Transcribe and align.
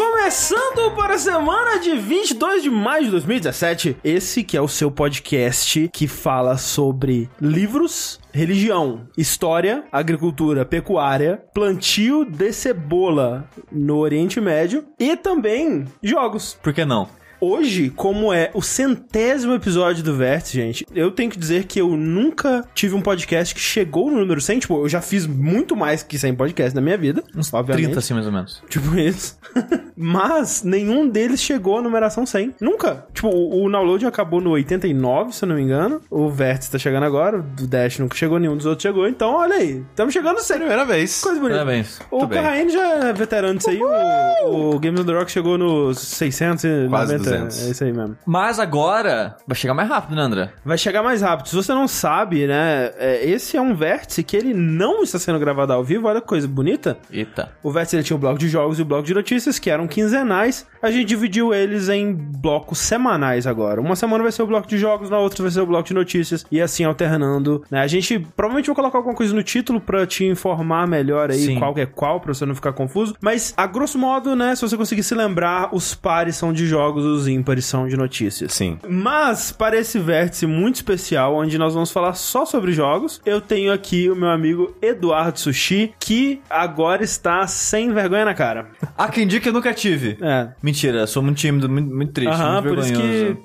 Começando 0.00 0.96
para 0.96 1.16
a 1.16 1.18
semana 1.18 1.78
de 1.78 1.94
22 1.94 2.62
de 2.62 2.70
maio 2.70 3.04
de 3.04 3.10
2017. 3.10 3.98
Esse 4.02 4.42
que 4.42 4.56
é 4.56 4.60
o 4.60 4.66
seu 4.66 4.90
podcast 4.90 5.90
que 5.92 6.08
fala 6.08 6.56
sobre 6.56 7.28
livros, 7.38 8.18
religião, 8.32 9.06
história, 9.14 9.84
agricultura, 9.92 10.64
pecuária, 10.64 11.44
plantio 11.52 12.24
de 12.24 12.50
cebola 12.50 13.46
no 13.70 13.98
Oriente 13.98 14.40
Médio 14.40 14.86
e 14.98 15.18
também 15.18 15.84
jogos. 16.02 16.58
Por 16.62 16.72
que 16.72 16.82
não? 16.86 17.06
Hoje, 17.40 17.88
como 17.88 18.32
é 18.32 18.50
o 18.52 18.60
centésimo 18.60 19.54
episódio 19.54 20.04
do 20.04 20.14
Vértice, 20.14 20.54
gente, 20.54 20.86
eu 20.94 21.10
tenho 21.10 21.30
que 21.30 21.38
dizer 21.38 21.64
que 21.64 21.80
eu 21.80 21.96
nunca 21.96 22.62
tive 22.74 22.94
um 22.94 23.00
podcast 23.00 23.54
que 23.54 23.60
chegou 23.60 24.10
no 24.10 24.20
número 24.20 24.42
100. 24.42 24.58
Tipo, 24.58 24.84
eu 24.84 24.88
já 24.88 25.00
fiz 25.00 25.26
muito 25.26 25.74
mais 25.74 26.02
que 26.02 26.18
100 26.18 26.34
podcasts 26.34 26.74
na 26.74 26.82
minha 26.82 26.98
vida. 26.98 27.24
Uns 27.34 27.52
obviamente. 27.52 27.84
30 27.84 27.98
assim, 27.98 28.12
mais 28.12 28.26
ou 28.26 28.32
menos. 28.32 28.62
Tipo 28.68 28.94
isso. 28.98 29.38
Mas 29.96 30.62
nenhum 30.62 31.08
deles 31.08 31.40
chegou 31.40 31.78
à 31.78 31.82
numeração 31.82 32.26
100. 32.26 32.56
Nunca. 32.60 33.06
Tipo, 33.14 33.28
o, 33.28 33.64
o 33.64 33.70
download 33.70 34.04
acabou 34.04 34.40
no 34.40 34.50
89, 34.50 35.32
se 35.32 35.44
eu 35.44 35.48
não 35.48 35.56
me 35.56 35.62
engano. 35.62 36.00
O 36.10 36.28
Vértice 36.28 36.70
tá 36.70 36.78
chegando 36.78 37.04
agora. 37.04 37.38
O 37.38 37.66
Dash 37.66 37.98
nunca 37.98 38.16
chegou, 38.16 38.38
nenhum 38.38 38.56
dos 38.56 38.66
outros 38.66 38.82
chegou. 38.82 39.08
Então, 39.08 39.32
olha 39.34 39.56
aí. 39.56 39.82
Estamos 39.88 40.12
chegando 40.12 40.40
100. 40.40 40.58
Primeira 40.58 40.84
vez. 40.84 41.22
Coisa 41.22 41.40
bonita. 41.40 41.58
Parabéns. 41.60 42.00
O. 42.10 42.28
Corraine 42.28 42.70
já 42.70 43.08
é 43.08 43.12
veterano 43.14 43.56
disso 43.56 43.70
aí. 43.70 43.80
O, 43.82 44.74
o 44.74 44.78
Games 44.78 45.00
on 45.00 45.04
the 45.04 45.12
Rock 45.12 45.30
chegou 45.30 45.56
nos 45.56 45.98
690. 45.98 46.88
Quase 46.90 47.29
200. 47.30 47.66
É 47.66 47.70
isso 47.70 47.84
aí 47.84 47.92
mesmo. 47.92 48.16
Mas 48.26 48.58
agora 48.58 49.36
vai 49.46 49.56
chegar 49.56 49.74
mais 49.74 49.88
rápido, 49.88 50.16
né, 50.16 50.22
André? 50.22 50.50
Vai 50.64 50.78
chegar 50.78 51.02
mais 51.02 51.22
rápido. 51.22 51.48
Se 51.48 51.56
você 51.56 51.72
não 51.72 51.88
sabe, 51.88 52.46
né? 52.46 52.90
é, 52.98 53.28
esse 53.28 53.56
é 53.56 53.60
um 53.60 53.74
vértice 53.74 54.22
que 54.22 54.36
ele 54.36 54.54
não 54.54 55.02
está 55.02 55.18
sendo 55.18 55.38
gravado 55.38 55.72
ao 55.72 55.82
vivo. 55.82 56.06
Olha 56.06 56.20
que 56.20 56.26
coisa 56.26 56.46
bonita. 56.46 56.98
Eita. 57.10 57.52
O 57.62 57.70
vértice 57.70 57.96
ele 57.96 58.02
tinha 58.02 58.16
o 58.16 58.20
bloco 58.20 58.38
de 58.38 58.48
jogos 58.48 58.78
e 58.78 58.82
o 58.82 58.84
bloco 58.84 59.04
de 59.04 59.14
notícias, 59.14 59.58
que 59.58 59.70
eram 59.70 59.86
quinzenais. 59.88 60.66
A 60.82 60.90
gente 60.90 61.06
dividiu 61.06 61.52
eles 61.52 61.88
em 61.88 62.12
blocos 62.12 62.78
semanais 62.78 63.46
agora. 63.46 63.80
Uma 63.80 63.96
semana 63.96 64.22
vai 64.22 64.32
ser 64.32 64.42
o 64.42 64.46
bloco 64.46 64.68
de 64.68 64.78
jogos, 64.78 65.10
na 65.10 65.18
outra 65.18 65.42
vai 65.42 65.50
ser 65.50 65.60
o 65.60 65.66
bloco 65.66 65.88
de 65.88 65.94
notícias. 65.94 66.44
E 66.50 66.60
assim 66.60 66.84
alternando. 66.84 67.64
Né? 67.70 67.80
A 67.80 67.86
gente 67.86 68.18
provavelmente 68.18 68.66
vai 68.66 68.76
colocar 68.76 68.98
alguma 68.98 69.14
coisa 69.14 69.34
no 69.34 69.42
título 69.42 69.80
pra 69.80 70.06
te 70.06 70.24
informar 70.24 70.86
melhor 70.86 71.30
aí 71.30 71.46
Sim. 71.46 71.58
qual 71.58 71.74
que 71.74 71.80
é 71.80 71.86
qual, 71.86 72.20
pra 72.20 72.32
você 72.32 72.44
não 72.46 72.54
ficar 72.54 72.72
confuso. 72.72 73.14
Mas, 73.20 73.54
a 73.56 73.66
grosso 73.66 73.98
modo, 73.98 74.36
né? 74.36 74.54
Se 74.54 74.62
você 74.62 74.76
conseguir 74.76 75.02
se 75.02 75.14
lembrar, 75.14 75.74
os 75.74 75.94
pares 75.94 76.36
são 76.36 76.52
de 76.52 76.66
jogos, 76.66 77.04
os 77.04 77.19
ímpares 77.26 77.64
são 77.64 77.86
de 77.86 77.96
notícias. 77.96 78.52
Sim. 78.52 78.78
Mas, 78.88 79.52
para 79.52 79.78
esse 79.78 79.98
vértice 79.98 80.46
muito 80.46 80.76
especial, 80.76 81.36
onde 81.36 81.58
nós 81.58 81.74
vamos 81.74 81.90
falar 81.90 82.14
só 82.14 82.44
sobre 82.44 82.72
jogos, 82.72 83.20
eu 83.24 83.40
tenho 83.40 83.72
aqui 83.72 84.10
o 84.10 84.16
meu 84.16 84.28
amigo 84.30 84.74
Eduardo 84.80 85.38
Sushi, 85.38 85.92
que 85.98 86.40
agora 86.48 87.02
está 87.02 87.46
sem 87.46 87.92
vergonha 87.92 88.24
na 88.24 88.34
cara. 88.34 88.68
Há 88.96 89.08
quem 89.08 89.26
diga 89.26 89.42
que 89.42 89.48
eu 89.48 89.52
nunca 89.52 89.72
tive. 89.72 90.18
É. 90.20 90.48
Mentira, 90.62 91.06
sou 91.06 91.22
muito 91.22 91.38
tímido, 91.38 91.68
muito, 91.68 91.94
muito 91.94 92.12
triste, 92.12 92.32
Aham, 92.32 92.62
muito 92.62 92.74
por 92.74 92.78
isso 92.78 92.92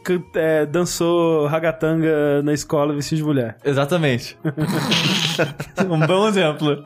que, 0.04 0.22
é, 0.36 0.66
dançou 0.66 1.48
ragatanga 1.48 2.42
na 2.44 2.54
escola 2.54 2.94
vestido 2.94 3.18
de 3.18 3.24
mulher. 3.24 3.58
Exatamente. 3.64 4.38
um 5.90 6.00
bom 6.06 6.28
exemplo. 6.28 6.86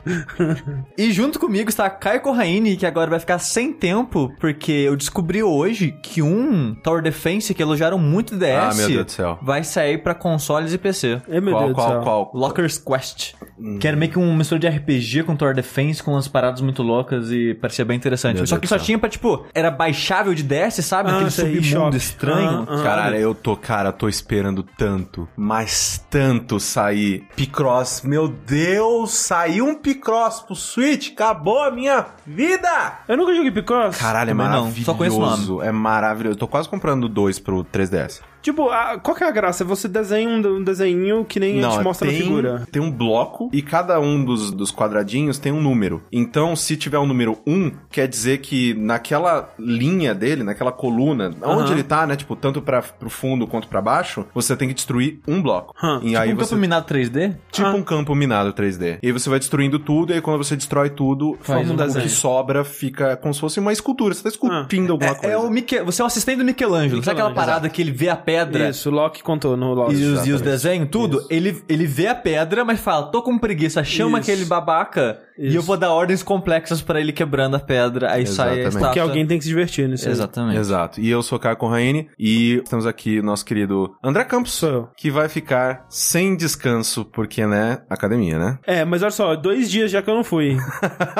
E 0.96 1.12
junto 1.12 1.38
comigo 1.38 1.68
está 1.68 1.88
Caio 1.90 2.20
Corraine, 2.20 2.76
que 2.76 2.86
agora 2.86 3.10
vai 3.10 3.20
ficar 3.20 3.38
sem 3.38 3.72
tempo, 3.72 4.32
porque 4.40 4.72
eu 4.72 4.96
descobri 4.96 5.42
hoje 5.42 5.94
que 6.02 6.22
um 6.22 6.74
Tower 6.82 7.02
Defense 7.02 7.52
que 7.54 7.62
elogiaram 7.62 7.98
muito 7.98 8.36
DS 8.36 8.50
Ah, 8.50 8.74
meu 8.74 8.88
Deus 8.88 9.06
do 9.06 9.12
céu. 9.12 9.38
vai 9.42 9.64
sair 9.64 9.98
pra 10.02 10.14
consoles 10.14 10.72
e 10.72 10.78
PC. 10.78 11.20
É, 11.28 11.40
meu 11.40 11.52
qual, 11.52 11.64
Deus 11.64 11.70
do 11.72 11.74
qual, 11.76 11.88
céu. 11.90 12.00
qual? 12.02 12.30
Lockers 12.34 12.78
Quest. 12.78 13.34
Que 13.78 13.86
era 13.86 13.96
meio 13.96 14.10
que 14.12 14.18
uma 14.18 14.34
mistura 14.36 14.58
de 14.58 14.66
RPG 14.68 15.22
com 15.24 15.36
Tower 15.36 15.54
Defense, 15.54 16.02
com 16.02 16.12
umas 16.12 16.26
paradas 16.28 16.60
muito 16.62 16.82
loucas 16.82 17.30
e 17.30 17.54
parecia 17.54 17.84
bem 17.84 17.96
interessante. 17.96 18.36
Meu 18.36 18.46
só 18.46 18.54
Deus 18.56 18.60
que 18.60 18.66
do 18.66 18.68
só 18.70 18.76
céu. 18.78 18.84
tinha 18.86 18.98
pra, 18.98 19.08
tipo, 19.08 19.44
era 19.54 19.70
baixável 19.70 20.34
de 20.34 20.42
DS, 20.42 20.84
sabe? 20.84 21.10
Ah, 21.10 21.16
Aquele 21.16 21.30
submundo 21.30 21.96
estranho. 21.96 22.66
Ah, 22.68 22.76
ah. 22.78 22.82
Caralho, 22.82 23.16
eu 23.16 23.34
tô, 23.34 23.54
cara, 23.56 23.92
tô 23.92 24.08
esperando 24.08 24.62
tanto, 24.62 25.28
mas 25.36 26.02
tanto 26.10 26.58
sair 26.58 27.24
Picross. 27.36 28.02
Meu 28.02 28.28
Deus, 28.46 29.12
saiu 29.12 29.66
um 29.66 29.74
Picross 29.74 30.40
pro 30.40 30.54
Switch, 30.54 31.12
acabou 31.12 31.62
a 31.62 31.70
minha 31.70 32.06
vida! 32.26 32.98
Eu 33.08 33.16
nunca 33.16 33.34
joguei 33.34 33.50
Picross. 33.50 33.96
Caralho, 33.96 34.30
é 34.30 34.32
Também 34.32 34.46
não, 34.48 34.62
maravilhoso. 34.64 34.84
só 34.84 34.94
conheço 34.94 35.56
o 35.56 35.62
É 35.62 35.72
maravilhoso. 35.72 36.34
Eu 36.34 36.38
tô 36.38 36.48
quase 36.48 36.68
comprando 36.68 37.08
dois 37.08 37.38
pro 37.38 37.64
3DS. 37.64 38.20
Tipo, 38.42 38.68
a- 38.70 38.98
qual 38.98 39.16
que 39.16 39.22
é 39.24 39.28
a 39.28 39.30
graça? 39.30 39.64
Você 39.64 39.86
desenha 39.88 40.28
um, 40.28 40.56
um 40.58 40.64
desenho 40.64 41.24
que 41.24 41.38
nem 41.40 41.62
a 41.64 41.70
gente 41.70 41.82
mostra 41.84 42.08
tem, 42.08 42.18
na 42.18 42.24
figura. 42.24 42.66
tem 42.70 42.80
um 42.82 42.90
bloco 42.90 43.50
e 43.52 43.60
cada 43.62 44.00
um 44.00 44.24
dos, 44.24 44.50
dos 44.50 44.70
quadradinhos 44.72 45.38
tem 45.38 45.52
um 45.52 45.60
número. 45.60 46.02
Então, 46.12 46.54
se 46.56 46.76
tiver 46.76 46.98
um 46.98 47.06
número 47.06 47.38
1, 47.46 47.72
quer 47.90 48.06
dizer 48.08 48.38
que 48.38 48.74
naquela 48.74 49.52
linha 49.58 50.14
dele, 50.14 50.42
naquela 50.42 50.72
coluna, 50.72 51.28
onde 51.42 51.44
Aham. 51.44 51.72
ele 51.72 51.82
tá, 51.82 52.06
né? 52.06 52.16
Tipo, 52.16 52.34
tanto 52.36 52.60
pra, 52.62 52.82
pro 52.82 53.10
fundo 53.10 53.46
quanto 53.46 53.68
pra 53.68 53.80
baixo, 53.80 54.24
você 54.34 54.56
tem 54.56 54.68
que 54.68 54.74
destruir 54.74 55.20
um 55.26 55.40
bloco. 55.42 55.74
Hum. 55.82 56.00
E 56.02 56.16
aí 56.16 56.32
um 56.32 56.36
você. 56.36 56.50
campo 56.50 56.60
minado 56.60 56.86
3D? 56.86 57.34
Tipo 57.52 57.68
Ah. 57.68 57.74
um 57.74 57.82
campo 57.82 58.14
minado 58.14 58.52
3D. 58.52 58.98
E 59.02 59.06
aí 59.06 59.12
você 59.12 59.28
vai 59.28 59.38
destruindo 59.38 59.78
tudo, 59.78 60.12
e 60.12 60.14
aí 60.14 60.20
quando 60.20 60.38
você 60.38 60.56
destrói 60.56 60.90
tudo, 60.90 61.36
Faz 61.42 61.68
um 61.70 61.74
o 61.74 61.76
desenho. 61.76 62.04
que 62.04 62.10
sobra 62.10 62.64
fica 62.64 63.16
como 63.16 63.32
se 63.34 63.40
fosse 63.40 63.60
uma 63.60 63.72
escultura. 63.72 64.14
Você 64.14 64.22
tá 64.22 64.28
esculpindo 64.28 64.92
alguma 64.92 65.14
coisa. 65.14 65.34
É 65.34 65.36
o 65.36 65.50
Miche... 65.50 65.80
Você 65.82 66.00
é 66.02 66.04
o 66.04 66.06
assistente 66.06 66.38
do 66.38 66.44
Michelangelo. 66.44 67.02
Sabe 67.02 67.16
aquela 67.18 67.28
Michelangelo, 67.30 67.34
parada 67.34 67.68
que 67.68 67.80
ele 67.82 67.90
vê 67.92 68.08
a 68.08 68.16
pedra 68.30 68.68
Isso, 68.70 68.88
o 68.90 68.92
Loki 68.92 69.22
contou 69.22 69.56
no 69.56 69.74
Lost. 69.74 69.92
e 69.92 69.96
os, 69.96 70.02
e 70.02 70.04
os 70.04 70.12
exatamente. 70.16 70.42
desenhos, 70.42 70.88
tudo? 70.90 71.18
Isso. 71.18 71.28
Ele, 71.30 71.62
ele 71.68 71.86
vê 71.86 72.06
a 72.06 72.14
pedra, 72.14 72.64
mas 72.64 72.80
fala, 72.80 73.10
tô 73.10 73.22
com 73.22 73.38
preguiça, 73.38 73.82
chama 73.84 74.18
Isso. 74.20 74.30
aquele 74.30 74.44
babaca 74.46 75.18
e 75.38 75.48
Isso. 75.48 75.56
eu 75.56 75.62
vou 75.62 75.76
dar 75.76 75.90
ordens 75.92 76.22
complexas 76.22 76.82
pra 76.82 77.00
ele 77.00 77.12
quebrando 77.12 77.56
a 77.56 77.60
pedra. 77.60 78.12
Aí 78.12 78.26
sai 78.26 78.48
a 78.48 78.52
Exatamente. 78.52 78.66
estátua. 78.68 78.88
Porque 78.88 79.00
alguém 79.00 79.26
tem 79.26 79.38
que 79.38 79.44
se 79.44 79.48
divertir 79.48 79.88
nisso. 79.88 80.06
aí. 80.06 80.12
Exatamente. 80.12 80.58
Exato. 80.58 81.00
E 81.00 81.08
eu 81.10 81.22
sou 81.22 81.38
o 81.38 81.40
Caio 81.40 81.56
Corraine 81.56 82.08
e 82.18 82.62
temos 82.68 82.86
aqui 82.86 83.18
o 83.18 83.22
nosso 83.22 83.44
querido 83.44 83.94
André 84.04 84.24
Campos, 84.24 84.52
Sou 84.52 84.68
eu. 84.68 84.88
que 84.96 85.10
vai 85.10 85.28
ficar 85.28 85.86
sem 85.88 86.36
descanso, 86.36 87.04
porque, 87.04 87.46
né, 87.46 87.78
academia, 87.88 88.38
né? 88.38 88.58
É, 88.66 88.84
mas 88.84 89.02
olha 89.02 89.10
só, 89.10 89.34
dois 89.34 89.70
dias 89.70 89.90
já 89.90 90.02
que 90.02 90.10
eu 90.10 90.14
não 90.14 90.24
fui. 90.24 90.56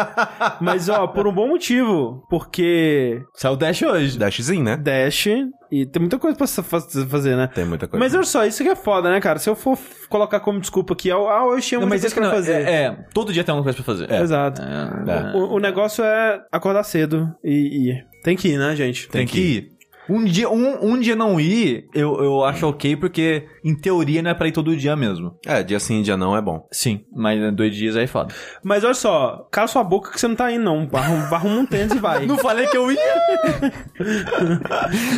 mas, 0.61 0.89
ó, 0.89 1.07
por 1.07 1.27
um 1.27 1.33
bom 1.33 1.49
motivo. 1.49 2.25
Porque 2.29 3.23
Saiu 3.35 3.55
o 3.55 3.57
Dash 3.57 3.83
hoje. 3.83 4.19
Dashzinho, 4.19 4.63
né? 4.63 4.77
Dash 4.77 5.29
e 5.71 5.87
tem 5.87 6.01
muita 6.01 6.19
coisa 6.19 6.37
pra 6.37 6.47
fazer, 6.47 7.37
né? 7.37 7.49
Tem 7.55 7.65
muita 7.65 7.87
coisa. 7.87 8.03
Mas 8.03 8.15
olha 8.15 8.25
só, 8.25 8.45
isso 8.45 8.63
que 8.63 8.69
é 8.69 8.77
foda, 8.77 9.11
né, 9.11 9.21
cara? 9.21 9.39
Se 9.39 9.49
eu 9.49 9.55
for 9.55 9.79
colocar 10.09 10.41
como 10.41 10.61
desculpa 10.61 10.95
aqui, 10.95 11.11
ah, 11.11 11.45
hoje 11.45 11.69
tinha 11.69 11.81
muita 11.81 11.99
coisa 11.99 12.15
pra 12.15 12.25
não, 12.25 12.31
fazer. 12.31 12.53
é, 12.53 12.83
é, 12.85 12.97
todo 13.15 13.33
dia 13.33 13.45
tem 13.45 13.53
alguma 13.53 13.65
coisa 13.65 13.77
pra 13.77 13.85
fazer. 13.85 14.11
Exato. 14.11 14.63
É. 14.63 15.37
O, 15.37 15.55
o 15.55 15.59
negócio 15.59 16.05
é 16.05 16.43
acordar 16.51 16.83
cedo 16.83 17.33
e 17.45 17.91
ir. 17.91 18.07
Tem 18.23 18.37
que 18.37 18.49
ir, 18.49 18.59
né, 18.59 18.75
gente? 18.75 19.09
Tem 19.09 19.27
que 19.27 19.41
ir. 19.41 19.80
Um 20.11 20.25
dia, 20.25 20.49
um, 20.51 20.93
um 20.93 20.99
dia 20.99 21.15
não 21.17 21.41
ir, 21.41 21.89
eu, 21.95 22.23
eu 22.23 22.45
acho 22.45 22.67
ok, 22.67 22.97
porque 22.97 23.47
em 23.65 23.75
teoria 23.75 24.23
não 24.23 24.31
é 24.31 24.35
pra 24.35 24.49
ir 24.49 24.53
todo 24.53 24.77
dia 24.77 24.97
mesmo. 24.97 25.35
É, 25.47 25.63
dia 25.63 25.79
sim, 25.79 26.03
dia 26.03 26.17
não 26.17 26.37
é 26.37 26.41
bom. 26.43 26.67
Sim, 26.73 27.01
mas 27.15 27.55
dois 27.55 27.75
dias 27.75 27.97
aí 27.97 28.05
é 28.05 28.07
foda. 28.07 28.35
Mas 28.63 28.85
olha 28.85 28.95
só, 28.95 29.47
cala 29.51 29.67
sua 29.69 29.85
boca 29.85 30.11
que 30.11 30.21
você 30.21 30.29
não 30.29 30.35
tá 30.37 30.51
indo, 30.51 30.65
não. 30.65 30.89
Arruma, 30.93 31.37
arruma 31.37 31.57
um 31.61 31.67
tênis 31.67 31.93
e 31.93 31.99
vai. 31.99 32.27
Não 32.31 32.37
falei 32.39 32.67
que 32.67 32.77
eu 32.77 32.91
ia! 32.93 32.99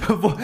eu 0.08 0.18
vou 0.18 0.34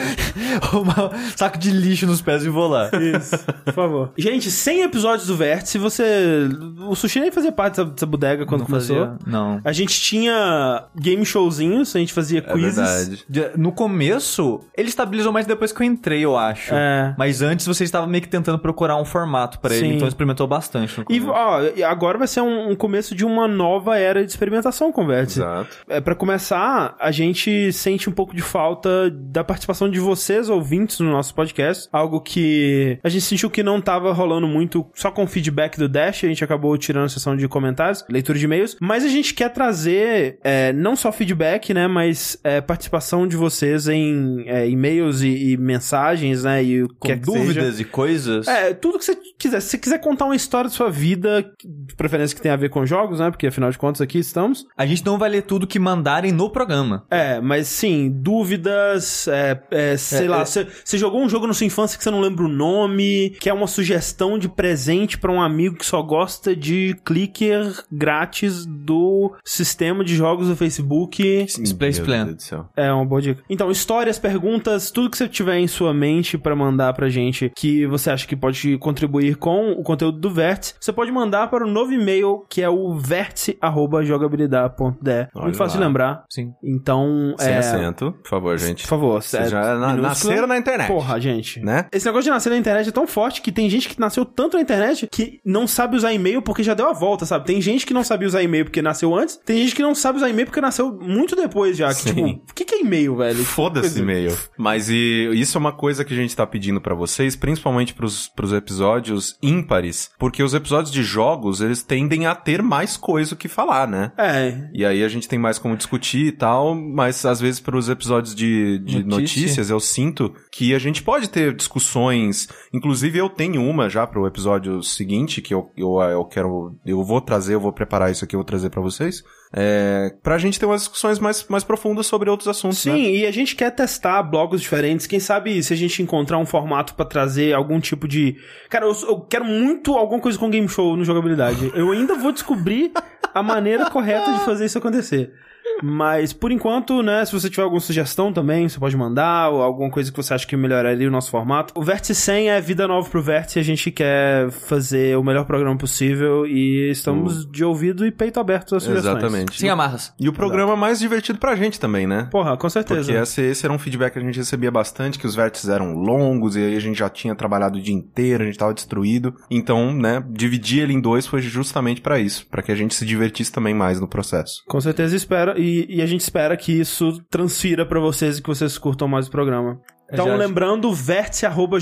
arrumar 0.63 1.15
um 1.15 1.31
saco 1.37 1.59
de 1.59 1.71
lixo 1.71 2.07
nos 2.07 2.21
pés 2.23 2.45
e 2.45 2.49
vou 2.49 2.69
lá. 2.69 2.91
Isso, 3.17 3.37
por 3.65 3.75
favor. 3.75 4.13
Gente, 4.17 4.51
100 4.51 4.83
episódios 4.83 5.27
do 5.29 5.37
Vértice, 5.37 5.79
você... 5.79 6.49
O 6.89 6.95
Sushi 6.95 7.21
nem 7.21 7.31
fazia 7.31 7.53
parte 7.53 7.77
dessa, 7.77 7.91
dessa 7.91 8.07
bodega 8.07 8.47
quando 8.47 8.61
Não 8.61 8.67
começou. 8.67 8.97
fazia- 8.97 9.19
Não. 9.27 9.61
A 9.65 9.73
gente 9.73 10.01
tinha 10.01 10.85
game 10.97 11.25
showzinhos, 11.25 11.95
a 11.95 11.99
gente 11.99 12.13
fazia 12.13 12.39
É 12.47 12.53
quizzes. 12.53 12.75
verdade. 12.77 13.25
De- 13.29 13.51
No 13.59 13.73
começo, 13.73 14.38
ele 14.77 14.89
estabilizou 14.89 15.33
mais 15.33 15.47
depois 15.47 15.73
que 15.73 15.83
eu 15.83 15.87
entrei, 15.87 16.25
eu 16.25 16.37
acho. 16.37 16.75
É. 16.75 17.15
Mas 17.19 17.43
antes 17.43 17.67
você 17.67 17.85
estava 17.85 18.07
meio 18.07 18.23
que 18.23 18.29
tentando 18.29 18.59
procurar 18.59 18.97
um 18.97 19.05
formato 19.05 19.59
pra 19.59 19.75
ele, 19.75 19.95
então 19.95 20.07
experimentou 20.07 20.47
bastante. 20.47 20.99
No 20.99 21.05
E, 21.09 21.21
ó, 21.27 21.63
e 21.75 21.83
agora 21.83 22.19
vai 22.19 22.29
ser 22.29 22.41
um, 22.41 22.71
um 22.71 22.77
começo 22.77 23.15
de 23.15 23.25
uma 23.25 23.49
nova 23.49 23.99
era 23.99 24.25
de 24.25 24.31
experimentação 24.31 24.93
Vértice. 25.07 25.41
Exato. 25.41 25.77
É, 25.89 26.01
para 26.01 26.15
começar, 26.15 26.97
a 26.99 27.11
gente 27.11 27.73
sente 27.73 28.09
um 28.09 28.13
pouco 28.13 28.35
de 28.35 28.43
falta 28.43 29.11
da 29.11 29.45
participação 29.45 29.89
de 29.91 30.01
vocês, 30.01 30.49
ouvintes, 30.49 31.01
no 31.01 31.11
nosso 31.11 31.35
podcast. 31.35 31.89
Algo 31.93 32.21
que 32.21 32.99
a 33.03 33.09
gente 33.09 33.23
sentiu 33.23 33.51
que 33.51 33.63
não 33.63 33.81
tava 33.81 34.13
rolando 34.13 34.47
muito 34.47 34.87
só 34.95 35.11
com 35.11 35.25
o 35.25 35.27
feedback 35.27 35.79
do 35.79 35.89
Dash. 35.89 36.25
A 36.25 36.29
gente 36.29 36.43
acabou 36.43 36.77
tirando 36.77 37.05
a 37.05 37.09
sessão 37.09 37.37
de 37.37 37.47
comentários, 37.49 38.05
leitura 38.09 38.39
de 38.39 38.45
e-mails. 38.45 38.77
Mas 38.81 39.05
a 39.05 39.09
gente 39.09 39.35
quer 39.35 39.51
trazer 39.51 40.39
é, 40.43 40.73
não 40.73 40.97
só 40.97 41.13
feedback, 41.13 41.73
né? 41.73 41.87
Mas 41.87 42.39
é, 42.43 42.61
participação 42.61 43.27
de 43.27 43.37
vocês 43.37 43.89
em 43.89 44.28
é, 44.47 44.69
e-mails 44.69 45.23
e, 45.23 45.53
e 45.53 45.57
mensagens, 45.57 46.45
né? 46.45 46.63
E 46.63 46.83
o 46.83 46.89
que 46.89 46.95
Com 46.99 47.09
quer 47.09 47.19
que 47.21 47.27
seja. 47.31 47.39
dúvidas 47.45 47.81
e 47.81 47.85
coisas. 47.85 48.49
É, 48.49 48.75
tudo 48.75 48.99
que 48.99 49.05
você 49.05 49.17
quiser. 49.39 49.61
Se 49.61 49.69
você 49.71 49.79
quiser 49.79 49.99
contar 49.99 50.25
uma 50.27 50.37
história 50.37 50.69
da 50.71 50.75
sua 50.75 50.91
vida, 50.91 51.43
de 51.65 51.95
preferência 51.95 52.35
que 52.37 52.43
tenha 52.43 52.55
a 52.55 52.57
ver 52.57 52.71
com 52.71 52.85
jogos, 52.87 53.21
né? 53.21 53.31
Porque 53.31 53.47
afinal 53.47 53.71
de 53.71 53.79
contas 53.79 54.01
aqui 54.01 54.19
estamos. 54.19 54.67
A 54.77 54.87
gente 54.87 55.05
não 55.05 55.19
vai 55.19 55.29
ler 55.31 55.43
tudo 55.43 55.67
que 55.67 55.79
mandarem 55.79 56.33
no 56.33 56.51
programa. 56.51 57.05
É, 57.11 57.41
mas 57.41 57.67
sim, 57.69 58.11
dúvidas, 58.11 59.29
é, 59.29 59.61
é, 59.71 59.97
sei 59.97 60.27
É, 60.27 60.29
lá, 60.29 60.43
é. 60.43 60.45
você 60.45 60.99
jogou 60.99 61.23
um 61.23 61.29
jogo 61.29 61.47
na 61.47 61.55
sua 61.55 61.67
infância 61.67 61.97
que 61.99 62.05
você 62.05 62.11
não 62.11 62.21
lembra 62.21 62.45
o 62.45 62.49
nome, 62.49 63.31
que 63.41 63.49
é 63.49 63.53
uma 63.53 63.67
sugestão 63.67 64.39
de 64.39 64.49
presente 64.49 65.19
pra 65.19 65.33
um 65.33 65.41
amigo 65.41 65.77
que 65.77 65.87
só 65.87 66.03
gosta 66.03 66.55
de 66.57 66.97
clicker 67.05 67.73
grátis 67.91 68.65
do 68.67 69.33
sistema 69.45 70.05
de 70.05 70.15
jogos 70.17 70.49
do 70.49 70.57
Facebook. 70.57 71.47
Space 71.49 72.01
Plan. 72.03 72.37
É 72.77 72.93
uma 72.93 73.05
boa 73.05 73.21
dica. 73.21 73.43
Então, 73.49 73.71
histórias, 73.71 74.18
perguntas, 74.19 74.91
tudo 74.91 75.09
que 75.11 75.17
você 75.17 75.29
tiver 75.29 75.59
em 75.59 75.67
sua 75.67 75.93
mente 75.95 76.37
pra 76.39 76.55
mandar 76.57 76.93
pra 76.95 77.09
gente 77.09 77.51
que 77.57 77.87
você 77.87 78.11
acha 78.11 78.27
que 78.27 78.37
pode 78.37 78.77
contribuir 78.79 79.37
com 79.37 79.73
o 79.73 79.83
conteúdo 79.83 80.19
do 80.19 80.31
Vértice, 80.31 80.75
você 80.81 80.93
pode 80.93 81.11
mandar 81.13 81.49
para 81.49 81.65
o 81.67 81.71
novo 81.71 81.93
e-mail 81.93 82.45
que 82.49 82.63
é 82.63 82.69
o 82.69 82.95
vértice.jogabilidade.de. 82.95 85.29
Muito 85.35 85.57
fácil 85.57 85.79
de 85.79 85.85
lembrar. 85.85 86.25
Sim. 86.31 86.53
Então, 86.63 87.35
Sem 87.39 87.53
é... 87.53 87.59
acento, 87.59 88.13
por 88.23 88.29
favor, 88.29 88.57
gente. 88.59 88.83
Por 88.83 88.89
favor, 88.89 89.23
Vocês 89.23 89.47
é 89.47 89.51
já 89.51 89.75
na- 89.77 89.95
nasceram 89.95 90.47
na 90.47 90.57
internet. 90.59 90.89
Porra, 90.89 91.21
gente. 91.21 91.61
Né? 91.61 91.87
Esse 91.93 92.07
negócio 92.07 92.25
de 92.25 92.31
nascer 92.31 92.51
na 92.51 92.57
internet 92.57 92.89
é 92.89 92.93
tão 92.93 93.07
forte 93.07 93.43
que 93.43 93.53
tem 93.53 93.69
gente 93.69 93.89
que 93.89 93.99
nasceu 94.01 94.25
tanto 94.25 94.57
na 94.57 94.63
internet 94.63 95.09
que 95.11 95.41
não 95.45 95.67
sabe 95.67 95.97
usar 95.97 96.13
e-mail 96.13 96.41
porque 96.43 96.63
já 96.63 96.75
deu 96.75 96.89
a 96.89 96.93
volta, 96.93 97.27
sabe? 97.27 97.47
Tem 97.47 97.61
gente 97.61 97.87
que 97.87 97.95
não 97.95 98.05
sabia 98.05 98.27
usar 98.29 98.43
e-mail 98.43 98.65
porque 98.65 98.83
nasceu 98.83 99.15
antes, 99.15 99.37
tem 99.45 99.59
gente 99.59 99.75
que 99.75 99.83
não 99.83 99.95
sabe 99.95 100.19
usar 100.19 100.29
e-mail 100.29 100.47
porque 100.47 100.61
nasceu 100.61 100.97
muito 101.01 101.35
depois 101.37 101.77
já. 101.77 101.89
Que, 101.89 101.95
Sim. 101.95 102.15
tipo, 102.15 102.29
o 102.51 102.55
que, 102.55 102.65
que 102.65 102.75
é 102.77 102.81
e-mail, 102.81 103.17
velho? 103.17 103.45
Foda-se 103.45 103.98
E-mail. 104.03 104.37
Mas 104.57 104.89
e, 104.89 105.31
isso 105.35 105.57
é 105.57 105.61
uma 105.61 105.73
coisa 105.73 106.05
que 106.05 106.13
a 106.13 106.17
gente 106.17 106.35
tá 106.35 106.47
pedindo 106.47 106.81
pra 106.81 106.95
vocês, 106.95 107.37
principalmente 107.37 107.95
pros, 107.95 108.29
pros 108.29 108.53
episódios 108.53 109.37
ímpares, 109.43 110.11
porque 110.19 110.43
os 110.43 110.55
episódios 110.55 110.93
de 110.93 111.03
jogos, 111.03 111.61
eles 111.61 111.83
tendem 111.83 112.27
a 112.27 112.35
ter 112.35 112.63
mais 112.63 112.97
coisa 112.97 113.35
o 113.35 113.37
que 113.37 113.49
falar, 113.49 113.87
né? 113.87 114.13
É, 114.19 114.69
E 114.73 114.85
aí 114.85 115.03
a 115.03 115.09
gente 115.09 115.29
tem 115.29 115.39
mais 115.39 115.59
como 115.59 115.77
discutir 115.77 116.27
e 116.27 116.33
tal, 116.33 116.75
mas 116.75 117.25
às 117.25 117.41
vezes 117.41 117.61
pros 117.61 117.89
episódios 117.89 118.35
de, 118.35 118.79
de 118.79 119.05
Notícia. 119.05 119.41
notícias 119.41 119.71
eu 119.71 119.81
sinto 119.81 120.35
que 120.51 120.75
a 120.75 120.79
gente 120.79 121.03
pode 121.03 121.29
ter 121.29 121.55
discussões. 121.55 122.49
Inclusive 122.73 123.19
eu 123.19 123.29
tenho 123.29 123.63
uma 123.63 123.89
já 123.89 124.07
pro 124.07 124.27
episódio 124.27 124.83
seguinte 124.83 125.41
que 125.41 125.55
eu, 125.55 125.71
eu, 125.77 126.01
eu 126.01 126.25
quero. 126.25 126.77
Eu 126.85 127.03
vou 127.05 127.21
trazer, 127.21 127.55
eu 127.55 127.61
vou 127.61 127.73
preparar 127.73 128.11
isso 128.11 128.25
aqui, 128.25 128.35
eu 128.35 128.41
vou 128.41 128.45
trazer 128.45 128.71
pra 128.71 128.81
vocês. 128.81 129.23
É, 129.53 130.15
pra 130.23 130.37
gente 130.37 130.61
ter 130.61 130.67
umas 130.67 130.83
discussões 130.83 131.19
mais, 131.19 131.47
mais 131.49 131.65
profundas 131.65 132.07
sobre 132.07 132.29
outros 132.29 132.49
assuntos, 132.49 132.79
Sim, 132.79 132.91
né? 132.91 132.99
e 132.99 133.27
a 133.27 133.31
gente 133.31 133.57
quer 133.57 133.71
testar 133.71 134.23
blogos 134.23 134.61
diferentes. 134.61 135.07
Quem 135.07 135.19
sabe 135.19 135.63
se 135.63 135.73
a 135.73 135.77
gente 135.77 136.03
encontrar 136.03 136.39
um 136.39 136.45
formato 136.45 136.95
pra 136.95 137.05
trazer 137.05 137.55
algum 137.55 137.81
tipo 137.81 138.07
de. 138.07 138.37
Cara, 138.69 138.87
eu, 138.87 138.95
eu 139.09 139.21
quero 139.21 139.45
muito 139.45 139.95
alguma 139.95 140.21
coisa 140.21 140.39
com 140.39 140.51
game 140.51 140.69
show 140.69 140.97
no 140.97 141.05
jogabilidade. 141.05 141.73
Eu 141.75 141.91
ainda 141.93 142.15
vou 142.15 142.33
descobrir 142.33 142.93
a 143.35 143.43
maneira 143.43 143.91
correta 143.91 144.33
de 144.33 144.45
fazer 144.45 144.67
isso 144.67 144.79
acontecer. 144.79 145.33
Mas, 145.83 146.33
por 146.33 146.51
enquanto, 146.51 147.03
né, 147.03 147.25
se 147.25 147.33
você 147.33 147.49
tiver 147.49 147.63
alguma 147.63 147.81
sugestão 147.81 148.33
também, 148.33 148.69
você 148.69 148.79
pode 148.79 148.97
mandar, 148.97 149.51
ou 149.51 149.63
alguma 149.63 149.91
coisa 149.91 150.11
que 150.11 150.17
você 150.17 150.35
acha 150.35 150.47
que 150.47 150.57
melhoraria 150.57 151.09
o 151.09 151.11
nosso 151.11 151.31
formato. 151.31 151.73
O 151.77 151.83
Vértice 151.83 152.15
100 152.15 152.51
é 152.51 152.61
vida 152.61 152.87
nova 152.87 153.09
pro 153.09 153.23
Vértice, 153.23 153.59
a 153.59 153.63
gente 153.63 153.91
quer 153.91 154.51
fazer 154.51 155.17
o 155.17 155.23
melhor 155.23 155.45
programa 155.45 155.77
possível 155.77 156.47
e 156.47 156.91
estamos 156.91 157.47
de 157.51 157.65
ouvido 157.65 158.07
e 158.07 158.11
peito 158.11 158.41
aberto 158.41 158.75
às 158.77 158.83
sugestões. 158.83 159.17
Exatamente. 159.17 159.59
Sem 159.59 159.71
amarras. 159.71 160.13
E 160.19 160.29
o 160.29 160.33
programa 160.33 160.77
mais 160.77 160.99
divertido 160.99 161.39
pra 161.39 161.55
gente 161.57 161.79
também, 161.79 162.07
né? 162.07 162.29
Porra, 162.31 162.57
com 162.57 162.69
certeza. 162.69 163.13
Porque 163.13 163.23
esse, 163.23 163.43
esse 163.43 163.65
era 163.65 163.73
um 163.73 163.79
feedback 163.79 164.13
que 164.13 164.19
a 164.19 164.23
gente 164.23 164.39
recebia 164.39 164.71
bastante, 164.71 165.19
que 165.19 165.27
os 165.27 165.35
vértices 165.35 165.69
eram 165.69 165.95
longos, 165.95 166.57
e 166.57 166.61
aí 166.61 166.77
a 166.77 166.81
gente 166.81 166.99
já 166.99 167.09
tinha 167.09 167.35
trabalhado 167.35 167.79
o 167.79 167.83
dia 167.83 167.95
inteiro, 167.95 168.43
a 168.43 168.47
gente 168.47 168.59
tava 168.59 168.75
destruído. 168.75 169.35
Então, 169.51 169.93
né, 169.93 170.23
dividir 170.31 170.83
ele 170.83 170.93
em 170.93 171.01
dois 171.01 171.27
foi 171.27 171.41
justamente 171.41 172.01
pra 172.01 172.19
isso, 172.19 172.47
pra 172.49 172.63
que 172.63 172.73
a 172.73 172.75
gente 172.75 172.95
se 172.95 173.05
divertisse 173.05 173.53
também 173.53 173.75
mais 173.75 174.01
no 174.01 174.09
processo. 174.09 174.63
Com 174.67 174.81
certeza 174.81 175.17
espera 175.17 175.58
e, 175.59 175.87
e 175.97 176.03
a 176.03 176.07
gente 176.07 176.21
espera 176.21 176.57
que 176.57 176.73
isso 176.73 177.21
transfira 177.31 177.85
pra 177.85 178.01
vocês 178.01 178.39
e 178.39 178.43
que 178.43 178.49
vocês 178.49 178.79
curtam 178.79 179.07
mais 179.09 179.27
o 179.29 179.31
programa. 179.31 179.79
Então, 180.11 180.27
Já- 180.27 180.37
lembrando, 180.37 180.91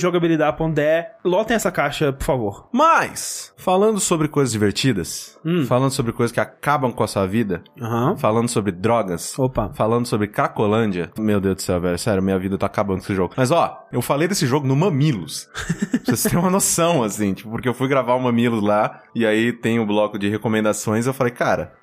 vértice.jogabilidade.de. 0.00 1.06
Lotem 1.25 1.55
essa 1.55 1.70
caixa, 1.70 2.12
por 2.12 2.25
favor. 2.25 2.69
Mas, 2.73 3.52
falando 3.56 4.00
sobre 4.00 4.26
coisas 4.28 4.52
divertidas, 4.52 5.38
Hum. 5.44 5.64
falando 5.64 5.93
sobre 5.93 6.12
coisas 6.12 6.32
que 6.32 6.40
acabam 6.40 6.90
com 6.93 7.05
a 7.05 7.06
sua 7.06 7.25
vida, 7.26 7.62
Aham. 7.81 8.17
falando 8.17 8.49
sobre 8.49 8.73
drogas, 8.73 9.38
Opa. 9.38 9.70
falando 9.75 10.06
sobre 10.06 10.26
Cracolândia. 10.26 11.11
Meu 11.19 11.40
Deus 11.40 11.56
do 11.56 11.62
céu, 11.62 11.81
velho. 11.81 11.96
Sério, 11.99 12.20
minha 12.23 12.37
vida 12.38 12.58
tá 12.58 12.67
acabando 12.67 12.99
com 12.99 13.05
esse 13.05 13.14
jogo. 13.14 13.34
Mas 13.37 13.52
ó, 13.52 13.78
eu 13.93 14.02
falei 14.02 14.26
desse 14.26 14.44
jogo 14.46 14.67
no 14.67 14.75
Mamilos. 14.75 15.49
pra 15.90 16.00
vocês 16.05 16.23
terem 16.25 16.38
uma 16.38 16.50
noção, 16.50 17.05
assim, 17.05 17.32
tipo, 17.32 17.50
porque 17.50 17.69
eu 17.69 17.75
fui 17.75 17.87
gravar 17.87 18.14
o 18.14 18.20
Mamilos 18.20 18.62
lá, 18.62 19.02
e 19.14 19.25
aí 19.25 19.52
tem 19.52 19.78
o 19.78 19.87
bloco 19.87 20.19
de 20.19 20.28
recomendações, 20.28 21.06
eu 21.06 21.14
falei, 21.14 21.32
cara, 21.32 21.75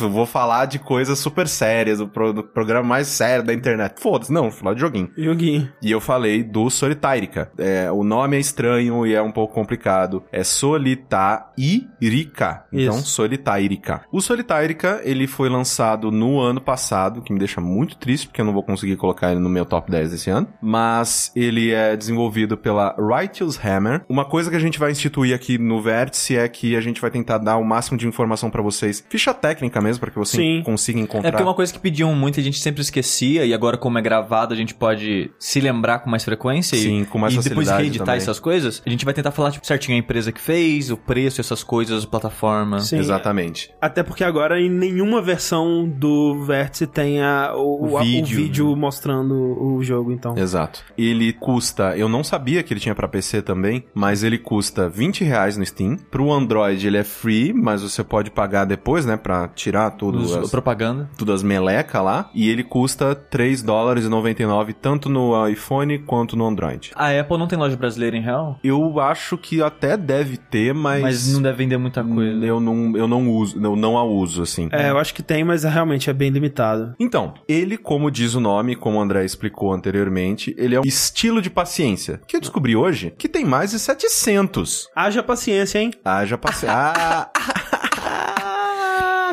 vou 0.00 0.26
falar 0.26 0.66
de 0.66 0.78
coisas 0.78 1.18
super 1.18 1.48
sérias, 1.48 2.00
o, 2.00 2.08
pro- 2.08 2.32
do 2.32 2.42
programa 2.42 2.86
mais 2.88 3.06
sério 3.08 3.44
da 3.44 3.52
internet. 3.54 4.00
Foda-se, 4.00 4.32
não, 4.32 4.42
vou 4.42 4.50
falar 4.50 4.74
de 4.74 4.80
joguinho. 4.80 5.10
Joguinho. 5.16 5.70
E 5.82 5.90
eu 5.90 6.00
falei 6.00 6.42
do 6.42 6.68
Solitárica. 6.70 7.50
É, 7.58 7.90
o 7.90 8.02
nome 8.04 8.36
é 8.36 8.40
estranho 8.40 9.06
e 9.06 9.14
é 9.14 9.22
um 9.22 9.32
pouco 9.32 9.54
complicado. 9.54 10.22
É 10.32 10.42
Solitairica. 10.44 12.64
Então, 12.72 12.98
Isso. 12.98 13.06
Solitárica. 13.10 14.02
O 14.12 14.20
Solitárica, 14.20 15.00
ele 15.04 15.26
foi 15.26 15.48
lançado 15.48 16.10
no 16.10 16.40
ano 16.40 16.60
passado, 16.60 17.22
que 17.22 17.32
me 17.32 17.38
deixa 17.38 17.60
muito 17.60 17.96
triste, 17.96 18.26
porque 18.26 18.40
eu 18.40 18.44
não 18.44 18.52
vou 18.52 18.62
conseguir 18.62 18.96
colocar 18.96 19.30
ele 19.30 19.40
no 19.40 19.48
meu 19.48 19.64
top 19.64 19.90
10 19.90 20.10
desse 20.10 20.30
ano. 20.30 20.48
Mas 20.60 21.32
ele 21.34 21.72
é 21.72 21.96
desenvolvido 21.96 22.56
pela 22.56 22.94
Righteous 22.98 23.58
Hammer. 23.64 24.04
Uma 24.08 24.24
coisa 24.24 24.50
que 24.50 24.56
a 24.56 24.60
gente 24.60 24.78
vai 24.78 24.90
instituir 24.90 25.34
aqui 25.34 25.58
no 25.58 25.80
Vértice 25.80 26.36
é 26.36 26.48
que 26.48 26.76
a 26.76 26.80
gente 26.80 27.00
vai 27.00 27.10
tentar 27.10 27.38
dar 27.38 27.56
o 27.56 27.64
máximo 27.64 27.96
de 27.98 28.06
informação 28.06 28.50
pra 28.50 28.62
vocês. 28.62 29.04
Ficha 29.08 29.32
técnica 29.34 29.80
mesmo, 29.86 30.00
para 30.00 30.10
que 30.10 30.18
você 30.18 30.36
Sim. 30.36 30.62
consiga 30.64 30.98
encontrar. 31.00 31.28
É 31.28 31.30
porque 31.32 31.42
uma 31.42 31.54
coisa 31.54 31.72
que 31.72 31.78
pediam 31.78 32.14
muito 32.14 32.38
e 32.38 32.40
a 32.40 32.44
gente 32.44 32.58
sempre 32.58 32.82
esquecia, 32.82 33.44
e 33.44 33.54
agora, 33.54 33.76
como 33.76 33.98
é 33.98 34.02
gravado, 34.02 34.52
a 34.52 34.56
gente 34.56 34.74
pode 34.74 35.30
se 35.38 35.60
lembrar 35.60 36.00
com 36.00 36.10
mais 36.10 36.24
frequência 36.24 36.76
Sim, 36.76 37.02
e, 37.02 37.06
com 37.06 37.18
mais 37.18 37.32
e 37.34 37.36
depois 37.36 37.54
facilidade 37.68 37.82
reeditar 37.82 38.06
também. 38.06 38.18
essas 38.18 38.38
coisas. 38.40 38.82
A 38.86 38.90
gente 38.90 39.04
vai 39.04 39.14
tentar 39.14 39.30
falar 39.30 39.50
tipo, 39.50 39.66
certinho 39.66 39.96
a 39.96 39.98
empresa 40.00 40.32
que 40.32 40.40
fez, 40.40 40.90
o 40.90 40.96
preço, 40.96 41.40
essas 41.40 41.62
coisas, 41.62 42.04
a 42.04 42.06
plataforma. 42.06 42.80
Sim. 42.80 42.98
Exatamente. 42.98 43.70
Até 43.80 44.02
porque 44.02 44.24
agora 44.24 44.60
em 44.60 44.68
nenhuma 44.70 45.22
versão 45.22 45.88
do 45.88 46.42
Vértice 46.44 46.86
tem 46.86 47.20
a, 47.22 47.52
o, 47.54 47.90
O 47.92 47.98
a- 47.98 48.00
o 48.00 48.04
vídeo, 48.04 48.36
vídeo 48.36 48.76
mostrando 48.76 49.34
o 49.34 49.82
jogo, 49.82 50.12
então. 50.12 50.36
Exato. 50.36 50.82
Ele 50.96 51.32
custa, 51.32 51.96
eu 51.96 52.08
não 52.08 52.24
sabia 52.24 52.62
que 52.62 52.72
ele 52.72 52.80
tinha 52.80 52.94
pra 52.94 53.06
PC 53.08 53.42
também, 53.42 53.84
mas 53.94 54.22
ele 54.22 54.38
custa 54.38 54.88
20 54.88 55.24
reais 55.24 55.56
no 55.56 55.64
Steam. 55.64 55.96
Pro 56.10 56.32
Android 56.32 56.86
ele 56.86 56.96
é 56.96 57.04
free, 57.04 57.52
mas 57.52 57.82
você 57.82 58.02
pode 58.02 58.30
pagar 58.30 58.64
depois, 58.64 59.04
né, 59.06 59.16
pra 59.16 59.48
tirar 59.48 59.75
tudo 59.90 60.18
Os- 60.18 60.36
as, 60.36 60.50
propaganda. 60.50 61.08
tudo 61.16 61.32
as 61.32 61.42
meleca 61.42 62.00
lá. 62.00 62.30
E 62.34 62.48
ele 62.48 62.62
custa 62.64 63.14
3 63.14 63.62
dólares 63.62 64.04
e 64.04 64.08
99 64.08 64.72
tanto 64.72 65.08
no 65.08 65.46
iPhone 65.48 65.98
quanto 66.00 66.36
no 66.36 66.46
Android. 66.46 66.92
A 66.94 67.10
Apple 67.18 67.38
não 67.38 67.46
tem 67.46 67.58
loja 67.58 67.76
brasileira 67.76 68.16
em 68.16 68.20
real, 68.22 68.58
Eu 68.64 68.98
acho 69.00 69.36
que 69.38 69.62
até 69.62 69.96
deve 69.96 70.36
ter, 70.36 70.72
mas, 70.74 71.02
mas 71.02 71.32
não 71.34 71.42
deve 71.42 71.58
vender 71.58 71.76
muita 71.78 72.02
coisa. 72.02 72.44
eu 72.44 72.60
não, 72.60 72.96
eu 72.96 73.06
não 73.08 73.28
uso, 73.30 73.56
eu 73.62 73.76
não 73.76 73.96
a 73.98 74.04
uso 74.04 74.42
assim. 74.42 74.68
É, 74.72 74.90
eu 74.90 74.98
acho 74.98 75.14
que 75.14 75.22
tem, 75.22 75.44
mas 75.44 75.64
realmente 75.64 76.08
é 76.10 76.12
bem 76.12 76.30
limitado. 76.30 76.94
Então, 76.98 77.34
ele, 77.48 77.76
como 77.76 78.10
diz 78.10 78.34
o 78.34 78.40
nome, 78.40 78.74
como 78.76 78.98
o 78.98 79.00
André 79.00 79.24
explicou 79.24 79.72
anteriormente, 79.72 80.54
ele 80.58 80.74
é 80.74 80.80
um 80.80 80.84
estilo 80.84 81.40
de 81.42 81.50
paciência, 81.50 82.20
que 82.26 82.36
eu 82.36 82.40
descobri 82.40 82.74
hoje 82.76 83.12
que 83.16 83.28
tem 83.28 83.44
mais 83.44 83.70
de 83.72 83.78
700. 83.78 84.88
Haja 84.94 85.22
paciência, 85.22 85.78
hein? 85.78 85.90
Haja 86.04 86.36
paciência. 86.38 86.76
Ah, 86.76 87.30